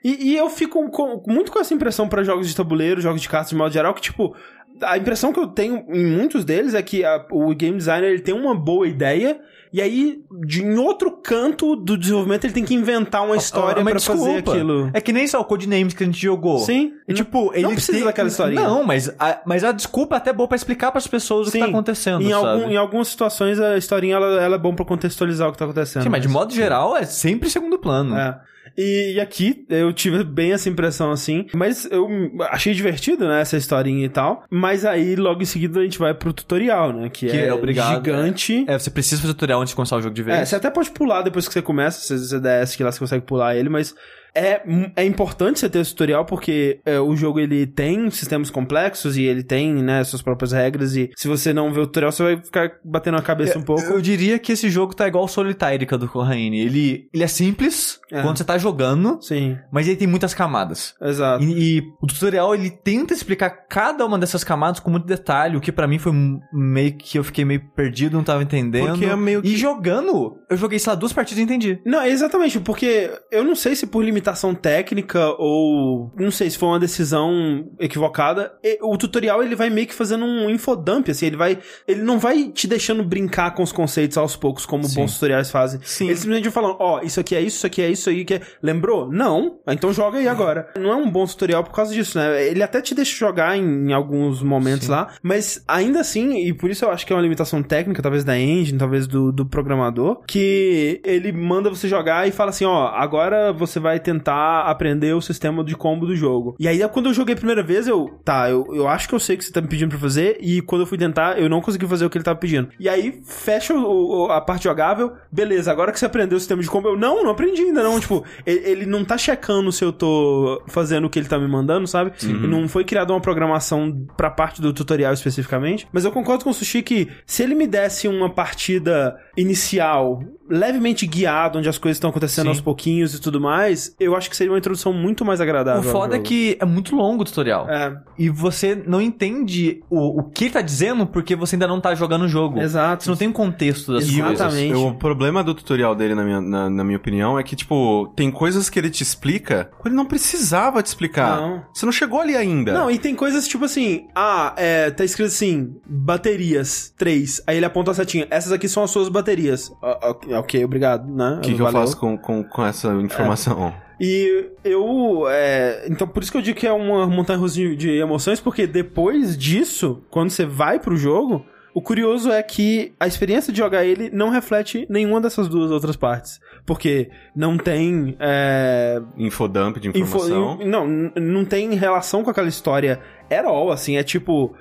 E, 0.03 0.31
e 0.31 0.37
eu 0.37 0.49
fico 0.49 0.89
com- 0.89 1.23
muito 1.27 1.51
com 1.51 1.59
essa 1.59 1.73
impressão 1.73 2.09
pra 2.09 2.23
jogos 2.23 2.47
de 2.47 2.55
tabuleiro, 2.55 2.99
jogos 2.99 3.21
de 3.21 3.29
cartas 3.29 3.49
de 3.51 3.55
modo 3.55 3.71
geral, 3.71 3.93
que 3.93 4.01
tipo, 4.01 4.35
a 4.81 4.97
impressão 4.97 5.31
que 5.31 5.39
eu 5.39 5.47
tenho 5.47 5.85
em 5.89 6.05
muitos 6.05 6.43
deles 6.43 6.73
é 6.73 6.81
que 6.81 7.05
a- 7.05 7.25
o 7.31 7.53
game 7.55 7.77
designer 7.77 8.09
ele 8.09 8.21
tem 8.21 8.33
uma 8.33 8.53
boa 8.55 8.87
ideia. 8.87 9.39
E 9.73 9.81
aí, 9.81 10.21
de, 10.45 10.63
em 10.63 10.77
outro 10.77 11.11
canto 11.11 11.77
do 11.77 11.97
desenvolvimento, 11.97 12.43
ele 12.43 12.53
tem 12.53 12.65
que 12.65 12.73
inventar 12.73 13.23
uma 13.25 13.37
história 13.37 13.81
Ah, 13.81 13.85
pra 13.85 13.93
mas 13.93 14.05
fazer 14.05 14.37
aquilo. 14.39 14.89
É 14.93 14.99
que 14.99 15.13
nem 15.13 15.25
só 15.25 15.39
o 15.39 15.45
Codenames 15.45 15.93
que 15.93 16.03
a 16.03 16.05
gente 16.05 16.21
jogou. 16.21 16.59
Sim. 16.59 16.91
É 17.07 17.13
tipo, 17.13 17.51
ele 17.53 17.67
precisa 17.69 17.97
tem- 17.99 18.03
daquela 18.05 18.27
historinha. 18.27 18.61
Não, 18.61 18.83
mas 18.83 19.09
a, 19.17 19.41
mas 19.45 19.63
a 19.63 19.71
desculpa 19.71 20.15
é 20.15 20.17
até 20.17 20.33
boa 20.33 20.47
pra 20.47 20.57
explicar 20.57 20.91
pras 20.91 21.07
pessoas 21.07 21.47
o 21.47 21.51
que 21.51 21.57
Sim. 21.57 21.63
tá 21.63 21.69
acontecendo, 21.69 22.21
Em, 22.21 22.33
algum- 22.33 22.69
em 22.69 22.75
algumas 22.75 23.07
situações, 23.07 23.59
a 23.61 23.77
historinha 23.77 24.15
ela, 24.17 24.41
ela 24.43 24.55
é 24.55 24.59
bom 24.59 24.75
pra 24.75 24.83
contextualizar 24.83 25.47
o 25.47 25.53
que 25.53 25.57
tá 25.57 25.63
acontecendo. 25.65 26.03
Sim, 26.03 26.09
mas 26.09 26.21
de 26.21 26.27
modo 26.27 26.53
geral 26.53 26.97
é 26.97 27.05
sempre 27.05 27.49
segundo 27.49 27.79
plano. 27.79 28.15
É. 28.17 28.39
E, 28.77 29.13
e 29.15 29.19
aqui 29.19 29.65
eu 29.69 29.91
tive 29.93 30.23
bem 30.23 30.53
essa 30.53 30.69
impressão 30.69 31.11
assim, 31.11 31.45
mas 31.53 31.85
eu 31.91 32.07
achei 32.49 32.73
divertido, 32.73 33.27
né, 33.27 33.41
essa 33.41 33.57
historinha 33.57 34.05
e 34.05 34.09
tal. 34.09 34.43
Mas 34.49 34.85
aí 34.85 35.15
logo 35.15 35.41
em 35.41 35.45
seguida 35.45 35.79
a 35.79 35.83
gente 35.83 35.99
vai 35.99 36.13
pro 36.13 36.33
tutorial, 36.33 36.93
né, 36.93 37.09
que, 37.09 37.27
Que 37.27 37.37
é, 37.37 37.47
é 37.47 37.53
obrigado, 37.53 38.05
gigante. 38.05 38.65
É, 38.67 38.77
você 38.77 38.89
precisa 38.89 39.21
fazer 39.21 39.33
tutorial 39.33 39.61
antes 39.61 39.71
de 39.71 39.75
começar 39.75 39.97
o 39.97 40.01
jogo 40.01 40.15
de 40.15 40.23
vez. 40.23 40.37
É, 40.39 40.45
você 40.45 40.55
até 40.55 40.69
pode 40.69 40.91
pular 40.91 41.21
depois 41.21 41.47
que 41.47 41.53
você 41.53 41.61
começa, 41.61 41.99
se 41.99 42.27
você 42.27 42.39
der 42.39 42.67
que 42.67 42.83
lá 42.83 42.91
você 42.91 42.99
consegue 42.99 43.25
pular 43.25 43.55
ele, 43.55 43.69
mas 43.69 43.95
é, 44.33 44.61
é 44.95 45.05
importante 45.05 45.59
você 45.59 45.69
ter 45.69 45.79
esse 45.79 45.91
tutorial 45.91 46.25
porque 46.25 46.79
é, 46.85 46.99
o 46.99 47.15
jogo 47.15 47.39
ele 47.39 47.65
tem 47.67 48.09
sistemas 48.09 48.49
complexos 48.49 49.17
e 49.17 49.23
ele 49.23 49.43
tem, 49.43 49.73
né, 49.75 50.03
suas 50.03 50.21
próprias 50.21 50.51
regras 50.51 50.95
e 50.95 51.09
se 51.15 51.27
você 51.27 51.51
não 51.53 51.71
ver 51.73 51.81
o 51.81 51.85
tutorial 51.87 52.11
você 52.11 52.23
vai 52.23 52.37
ficar 52.37 52.71
batendo 52.83 53.17
a 53.17 53.21
cabeça 53.21 53.59
um 53.59 53.61
pouco. 53.63 53.81
Eu 53.83 54.01
diria 54.01 54.39
que 54.39 54.53
esse 54.53 54.69
jogo 54.69 54.95
tá 54.95 55.07
igual 55.07 55.25
o 55.25 55.27
Solitairica 55.27 55.97
do 55.97 56.07
Corraine. 56.07 56.59
Ele, 56.61 57.07
ele 57.13 57.23
é 57.23 57.27
simples 57.27 57.99
É. 58.11 58.21
quando 58.21 58.37
você 58.37 58.43
tá 58.43 58.57
jogando, 58.57 59.17
Sim, 59.21 59.57
mas 59.71 59.87
ele 59.87 59.97
tem 59.97 60.07
muitas 60.07 60.33
camadas. 60.33 60.95
exato. 61.01 61.43
E, 61.43 61.77
e 61.79 61.81
o 62.01 62.07
tutorial 62.07 62.55
ele 62.55 62.69
tenta 62.69 63.13
explicar 63.13 63.49
cada 63.69 64.05
uma 64.05 64.17
dessas 64.17 64.43
camadas 64.43 64.79
com 64.79 64.89
muito 64.89 65.05
detalhe, 65.05 65.57
o 65.57 65.61
que 65.61 65.71
pra 65.71 65.87
mim 65.87 65.99
foi 65.99 66.13
meio 66.53 66.93
que 66.97 67.17
eu 67.19 67.23
fiquei 67.23 67.43
meio 67.43 67.61
perdido, 67.75 68.15
não 68.15 68.23
tava 68.23 68.43
entendendo. 68.43 68.87
Porque 68.87 69.05
é 69.05 69.15
meio 69.15 69.39
E 69.39 69.43
que- 69.43 69.57
jogando, 69.57 70.37
eu 70.49 70.55
joguei, 70.57 70.79
lá, 70.87 70.95
duas 70.95 71.11
partidas 71.13 71.39
e 71.41 71.43
entendi. 71.43 71.79
Não, 71.85 72.03
exatamente, 72.05 72.59
porque 72.59 73.11
eu 73.31 73.43
não 73.43 73.55
sei 73.55 73.75
se 73.75 73.85
por 73.87 74.01
limitação 74.03 74.20
técnica 74.53 75.35
ou 75.37 76.11
não 76.17 76.31
sei 76.31 76.49
se 76.49 76.57
foi 76.57 76.69
uma 76.69 76.79
decisão 76.79 77.65
equivocada, 77.79 78.53
e- 78.63 78.77
o 78.81 78.97
tutorial 78.97 79.41
ele 79.43 79.55
vai 79.55 79.69
meio 79.69 79.87
que 79.87 79.93
fazendo 79.93 80.25
um 80.25 80.49
infodump, 80.49 81.09
assim, 81.09 81.25
ele 81.27 81.37
vai 81.37 81.57
ele 81.87 82.01
não 82.01 82.19
vai 82.19 82.49
te 82.49 82.67
deixando 82.67 83.03
brincar 83.03 83.51
com 83.53 83.63
os 83.63 83.71
conceitos 83.71 84.17
aos 84.17 84.35
poucos 84.35 84.65
como 84.65 84.83
Sim. 84.85 84.95
bons 85.01 85.13
tutoriais 85.13 85.49
fazem. 85.51 85.79
Sim. 85.83 86.07
Ele 86.07 86.15
simplesmente 86.15 86.43
vai 86.49 86.51
falando, 86.53 86.77
ó, 86.79 87.01
isso 87.01 87.19
aqui 87.19 87.35
é 87.35 87.41
isso, 87.41 87.57
isso 87.57 87.67
aqui 87.67 87.81
é 87.81 87.89
isso 87.89 88.09
aí 88.09 88.25
que 88.25 88.35
é... 88.35 88.41
lembrou? 88.61 89.11
Não. 89.11 89.59
Ah, 89.65 89.73
Então 89.73 89.91
joga 89.93 90.17
aí 90.17 90.27
agora. 90.27 90.69
Não 90.77 90.91
é 90.91 90.95
um 90.95 91.09
bom 91.09 91.25
tutorial 91.25 91.63
por 91.63 91.73
causa 91.73 91.93
disso, 91.93 92.17
né? 92.17 92.47
Ele 92.47 92.63
até 92.63 92.81
te 92.81 92.95
deixa 92.95 93.15
jogar 93.15 93.57
em, 93.57 93.89
em 93.89 93.93
alguns 93.93 94.41
momentos 94.41 94.87
lá, 94.87 95.13
mas 95.21 95.63
ainda 95.67 95.99
assim, 95.99 96.37
e 96.37 96.53
por 96.53 96.69
isso 96.69 96.85
eu 96.85 96.91
acho 96.91 97.05
que 97.05 97.13
é 97.13 97.15
uma 97.15 97.21
limitação 97.21 97.61
técnica, 97.61 98.01
talvez 98.01 98.23
da 98.23 98.37
engine, 98.37 98.77
talvez 98.77 99.07
do, 99.07 99.31
do 99.31 99.45
programador, 99.45 100.21
que 100.27 101.01
ele 101.03 101.31
manda 101.31 101.69
você 101.69 101.87
jogar 101.87 102.27
e 102.27 102.31
fala 102.31 102.49
assim, 102.49 102.65
ó, 102.65 102.87
agora 102.87 103.51
você 103.53 103.79
vai 103.79 103.99
tentar 104.11 104.63
aprender 104.63 105.13
o 105.13 105.21
sistema 105.21 105.63
de 105.63 105.75
combo 105.75 106.05
do 106.05 106.15
jogo. 106.15 106.55
E 106.59 106.67
aí, 106.67 106.79
quando 106.89 107.07
eu 107.09 107.13
joguei 107.13 107.33
a 107.33 107.37
primeira 107.37 107.63
vez, 107.63 107.87
eu, 107.87 108.19
tá, 108.23 108.49
eu, 108.49 108.67
eu 108.73 108.87
acho 108.87 109.07
que 109.07 109.15
eu 109.15 109.19
sei 109.19 109.35
o 109.35 109.39
que 109.39 109.45
você 109.45 109.51
tá 109.51 109.61
me 109.61 109.67
pedindo 109.67 109.89
pra 109.89 109.97
fazer, 109.99 110.37
e 110.41 110.61
quando 110.61 110.81
eu 110.81 110.85
fui 110.85 110.97
tentar, 110.97 111.39
eu 111.39 111.49
não 111.49 111.61
consegui 111.61 111.87
fazer 111.87 112.05
o 112.05 112.09
que 112.09 112.17
ele 112.17 112.23
tava 112.25 112.37
pedindo. 112.39 112.69
E 112.79 112.87
aí, 112.89 113.21
fecha 113.25 113.73
o- 113.73 114.25
o- 114.27 114.31
a 114.31 114.41
parte 114.41 114.63
jogável, 114.65 115.13
beleza, 115.31 115.71
agora 115.71 115.91
que 115.91 115.99
você 115.99 116.05
aprendeu 116.05 116.37
o 116.37 116.39
sistema 116.39 116.61
de 116.61 116.67
combo, 116.69 116.89
eu, 116.89 116.97
não, 116.97 117.23
não 117.23 117.31
aprendi 117.31 117.61
ainda 117.61 117.83
não, 117.83 117.99
tipo, 117.99 118.23
ele, 118.45 118.59
ele 118.69 118.85
não 118.85 119.03
tá 119.05 119.17
checando 119.17 119.71
se 119.71 119.83
eu 119.83 119.91
tô 119.93 120.61
fazendo 120.67 121.05
o 121.05 121.09
que 121.09 121.19
ele 121.19 121.27
tá 121.27 121.37
me 121.39 121.47
mandando, 121.47 121.87
sabe? 121.87 122.11
E 122.23 122.27
Não 122.51 122.67
foi 122.67 122.83
criada 122.83 123.13
uma 123.13 123.21
programação 123.21 124.05
pra 124.17 124.29
parte 124.29 124.61
do 124.61 124.73
tutorial 124.73 125.13
especificamente, 125.13 125.87
mas 125.91 126.03
eu 126.05 126.11
concordo 126.11 126.43
com 126.43 126.49
o 126.49 126.53
Sushi 126.53 126.81
que 126.81 127.07
se 127.25 127.43
ele 127.43 127.55
me 127.55 127.67
desse 127.67 128.07
uma 128.07 128.29
partida 128.29 129.17
inicial 129.37 130.21
levemente 130.49 131.07
guiado, 131.07 131.59
onde 131.59 131.69
as 131.69 131.77
coisas 131.77 131.95
estão 131.95 132.09
acontecendo 132.09 132.43
Sim. 132.45 132.49
aos 132.49 132.59
pouquinhos 132.61 133.13
e 133.15 133.21
tudo 133.21 133.39
mais, 133.39 133.95
eu 134.03 134.15
acho 134.15 134.29
que 134.29 134.35
seria 134.35 134.51
uma 134.51 134.57
introdução 134.57 134.91
muito 134.93 135.23
mais 135.23 135.39
agradável. 135.41 135.89
O 135.89 135.91
foda 135.93 136.15
é 136.15 136.19
que 136.19 136.57
é 136.59 136.65
muito 136.65 136.95
longo 136.95 137.21
o 137.21 137.25
tutorial. 137.25 137.69
É, 137.69 137.95
E 138.17 138.29
você 138.29 138.75
não 138.87 139.01
entende 139.01 139.83
o, 139.89 140.19
o 140.21 140.23
que 140.23 140.45
ele 140.45 140.53
tá 140.53 140.61
dizendo 140.61 141.05
porque 141.05 141.35
você 141.35 141.55
ainda 141.55 141.67
não 141.67 141.79
tá 141.79 141.93
jogando 141.95 142.23
o 142.23 142.27
jogo. 142.27 142.59
exato. 142.59 143.03
Você 143.03 143.09
não 143.09 143.17
tem 143.17 143.27
um 143.27 143.33
contexto 143.33 143.93
das 143.93 144.03
Exatamente. 144.03 144.37
coisas. 144.37 144.53
Exatamente. 144.55 144.75
O 144.75 144.93
problema 144.95 145.43
do 145.43 145.53
tutorial 145.53 145.95
dele, 145.95 146.15
na 146.15 146.23
minha, 146.23 146.41
na, 146.41 146.69
na 146.69 146.83
minha 146.83 146.97
opinião, 146.97 147.37
é 147.37 147.43
que, 147.43 147.55
tipo, 147.55 148.11
tem 148.15 148.31
coisas 148.31 148.69
que 148.69 148.79
ele 148.79 148.89
te 148.89 149.03
explica 149.03 149.69
que 149.81 149.87
ele 149.87 149.95
não 149.95 150.05
precisava 150.05 150.81
te 150.81 150.87
explicar. 150.87 151.37
Não. 151.37 151.63
Você 151.73 151.85
não 151.85 151.93
chegou 151.93 152.19
ali 152.19 152.35
ainda. 152.35 152.73
Não, 152.73 152.89
e 152.89 152.97
tem 152.97 153.15
coisas 153.15 153.47
tipo 153.47 153.65
assim, 153.65 154.07
ah, 154.15 154.53
é, 154.57 154.89
tá 154.91 155.03
escrito 155.03 155.27
assim, 155.27 155.75
baterias, 155.85 156.93
três. 156.97 157.41
Aí 157.47 157.57
ele 157.57 157.65
aponta 157.65 157.91
a 157.91 157.93
setinha, 157.93 158.27
essas 158.29 158.51
aqui 158.51 158.67
são 158.67 158.83
as 158.83 158.91
suas 158.91 159.09
baterias. 159.09 159.71
Ok, 159.81 160.63
obrigado, 160.63 161.07
né? 161.07 161.35
O 161.37 161.41
que, 161.41 161.53
que 161.53 161.61
eu 161.61 161.71
faço 161.71 161.97
com, 161.97 162.17
com, 162.17 162.43
com 162.43 162.65
essa 162.65 162.89
informação? 162.95 163.73
E 164.01 164.49
eu. 164.63 165.25
é, 165.29 165.85
então, 165.87 166.07
por 166.07 166.23
isso 166.23 166.31
que 166.31 166.37
eu 166.37 166.41
digo 166.41 166.57
que 166.59 166.65
é 166.65 166.73
uma 166.73 167.05
montanha 167.05 167.37
russa 167.37 167.53
de, 167.55 167.75
de 167.75 167.89
emoções, 167.99 168.39
porque 168.41 168.65
depois 168.65 169.37
disso, 169.37 170.01
quando 170.09 170.29
você 170.31 170.45
vai 170.45 170.79
pro 170.79 170.95
jogo. 170.97 171.45
O 171.73 171.81
curioso 171.81 172.29
é 172.29 172.43
que 172.43 172.91
a 172.99 173.07
experiência 173.07 173.53
de 173.53 173.59
jogar 173.59 173.85
ele 173.85 174.09
não 174.09 174.27
reflete 174.29 174.85
nenhuma 174.89 175.21
dessas 175.21 175.47
duas 175.47 175.71
outras 175.71 175.95
partes. 175.95 176.37
Porque 176.65 177.09
não 177.33 177.57
tem. 177.57 178.13
é, 178.19 179.01
Infodump 179.17 179.77
de 179.79 179.87
info- 179.87 179.99
informação. 179.99 180.57
in- 180.61 180.65
não, 180.65 180.85
não 181.15 181.45
tem 181.45 181.73
relação 181.75 182.25
com 182.25 182.29
aquela 182.29 182.49
história 182.49 182.99
at 183.31 183.45
all, 183.45 183.71
assim. 183.71 183.95
É 183.95 184.03
tipo. 184.03 184.53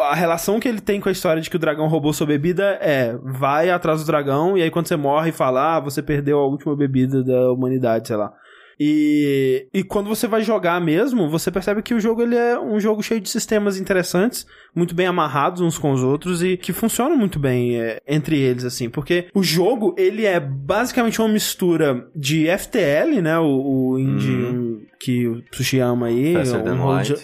A 0.00 0.16
relação 0.16 0.58
que 0.58 0.66
ele 0.66 0.80
tem 0.80 1.00
com 1.00 1.08
a 1.08 1.12
história 1.12 1.40
de 1.40 1.48
que 1.48 1.54
o 1.54 1.60
dragão 1.60 1.86
roubou 1.86 2.12
sua 2.12 2.26
bebida 2.26 2.76
é 2.82 3.16
vai 3.22 3.70
atrás 3.70 4.00
do 4.00 4.06
dragão 4.08 4.58
e 4.58 4.62
aí 4.62 4.68
quando 4.72 4.88
você 4.88 4.96
morre 4.96 5.30
fala, 5.30 5.76
ah, 5.76 5.80
você 5.80 6.02
perdeu 6.02 6.40
a 6.40 6.46
última 6.48 6.74
bebida 6.74 7.22
da 7.22 7.52
humanidade, 7.52 8.08
sei 8.08 8.16
lá. 8.16 8.32
E, 8.80 9.66
e 9.74 9.82
quando 9.82 10.08
você 10.08 10.26
vai 10.26 10.42
jogar 10.42 10.80
mesmo, 10.80 11.28
você 11.28 11.50
percebe 11.50 11.82
que 11.82 11.94
o 11.94 12.00
jogo 12.00 12.22
ele 12.22 12.36
é 12.36 12.58
um 12.58 12.78
jogo 12.78 13.02
cheio 13.02 13.20
de 13.20 13.28
sistemas 13.28 13.78
interessantes, 13.78 14.46
muito 14.74 14.94
bem 14.94 15.06
amarrados 15.06 15.60
uns 15.60 15.76
com 15.78 15.90
os 15.92 16.02
outros 16.02 16.42
e 16.42 16.56
que 16.56 16.72
funcionam 16.72 17.16
muito 17.16 17.38
bem 17.38 17.76
é, 17.80 18.00
entre 18.06 18.38
eles, 18.38 18.64
assim. 18.64 18.88
Porque 18.88 19.26
o 19.34 19.42
jogo, 19.42 19.94
ele 19.98 20.24
é 20.24 20.38
basicamente 20.38 21.20
uma 21.20 21.28
mistura 21.28 22.06
de 22.14 22.46
FTL, 22.46 23.20
né? 23.20 23.38
O, 23.38 23.90
o 23.92 23.98
Indie, 23.98 24.86
que 25.00 25.26
o 25.26 25.42
Sushi 25.52 25.80
ama 25.80 26.06
aí, 26.06 26.36
um 26.72 26.76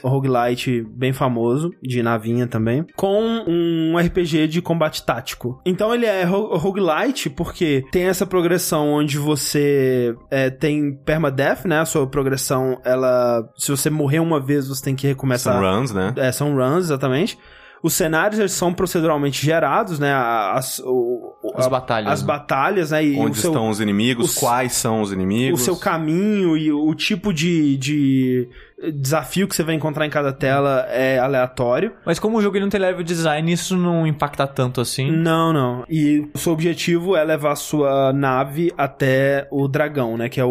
rogue- 0.03 0.29
roguelite 0.29 0.83
bem 0.91 1.13
famoso, 1.13 1.71
de 1.83 2.03
navinha 2.03 2.47
também, 2.47 2.85
com 2.97 3.45
um 3.47 3.97
RPG 3.99 4.49
de 4.49 4.61
combate 4.63 5.05
tático. 5.05 5.61
Então 5.65 5.95
ele 5.95 6.07
é 6.07 6.25
ro- 6.25 6.57
roguelite 6.57 7.31
porque 7.31 7.85
tem 7.93 8.05
essa 8.05 8.27
progressão 8.27 8.89
onde 8.93 9.19
você 9.19 10.15
é, 10.31 10.51
tem 10.51 10.95
permadeath, 11.05 11.44
né? 11.67 11.81
A 11.81 11.85
sua 11.85 12.07
progressão, 12.07 12.81
ela... 12.85 13.49
Se 13.57 13.71
você 13.71 13.91
morrer 13.91 14.21
uma 14.21 14.41
vez, 14.41 14.69
você 14.69 14.83
tem 14.83 14.95
que 14.97 15.07
recomeçar... 15.07 15.55
São 15.55 15.63
runs, 15.81 15.93
né? 15.93 16.13
É, 16.17 16.33
são 16.33 16.55
runs, 16.55 16.85
exatamente. 16.85 17.39
Os 17.83 17.93
cenários, 17.93 18.39
eles 18.41 18.53
são 18.53 18.73
proceduralmente 18.73 19.45
gerados, 19.45 19.99
né? 19.99 20.11
As, 20.15 20.79
o- 20.83 21.35
As 21.55 21.67
a- 21.67 21.69
batalhas, 21.69 22.13
As 22.15 22.21
né? 22.23 22.27
batalhas, 22.27 22.91
né? 22.93 23.05
E 23.05 23.19
Onde 23.19 23.33
o 23.39 23.41
seu, 23.43 23.51
estão 23.51 23.69
os 23.69 23.79
inimigos, 23.79 24.35
o- 24.37 24.41
quais 24.41 24.73
são 24.73 25.03
os 25.03 25.13
inimigos. 25.13 25.61
o 25.61 25.65
seu 25.65 25.77
caminho 25.77 26.57
e 26.57 26.73
o 26.73 26.95
tipo 26.95 27.31
de, 27.31 27.77
de 27.77 28.49
desafio 28.93 29.47
que 29.49 29.55
você 29.55 29.63
vai 29.63 29.75
encontrar 29.75 30.05
em 30.07 30.11
cada 30.11 30.33
tela 30.33 30.87
é 30.91 31.19
aleatório. 31.19 31.93
Mas 32.05 32.19
como 32.19 32.39
o 32.39 32.43
jogo 32.43 32.57
ele 32.57 32.65
não 32.65 32.71
tem 32.71 32.81
level 32.81 33.03
design, 33.03 33.51
isso 33.53 33.77
não 33.77 34.07
impacta 34.07 34.47
tanto 34.47 34.81
assim. 34.81 35.11
Não, 35.11 35.53
não. 35.53 35.85
E 35.89 36.29
o 36.35 36.39
seu 36.39 36.53
objetivo 36.53 37.17
é 37.17 37.25
levar 37.25 37.53
a 37.53 37.57
sua 37.57 38.13
nave 38.13 38.73
até 38.77 39.47
o 39.51 39.67
dragão, 39.69 40.17
né? 40.17 40.29
Que 40.29 40.41
é 40.41 40.45
o, 40.45 40.49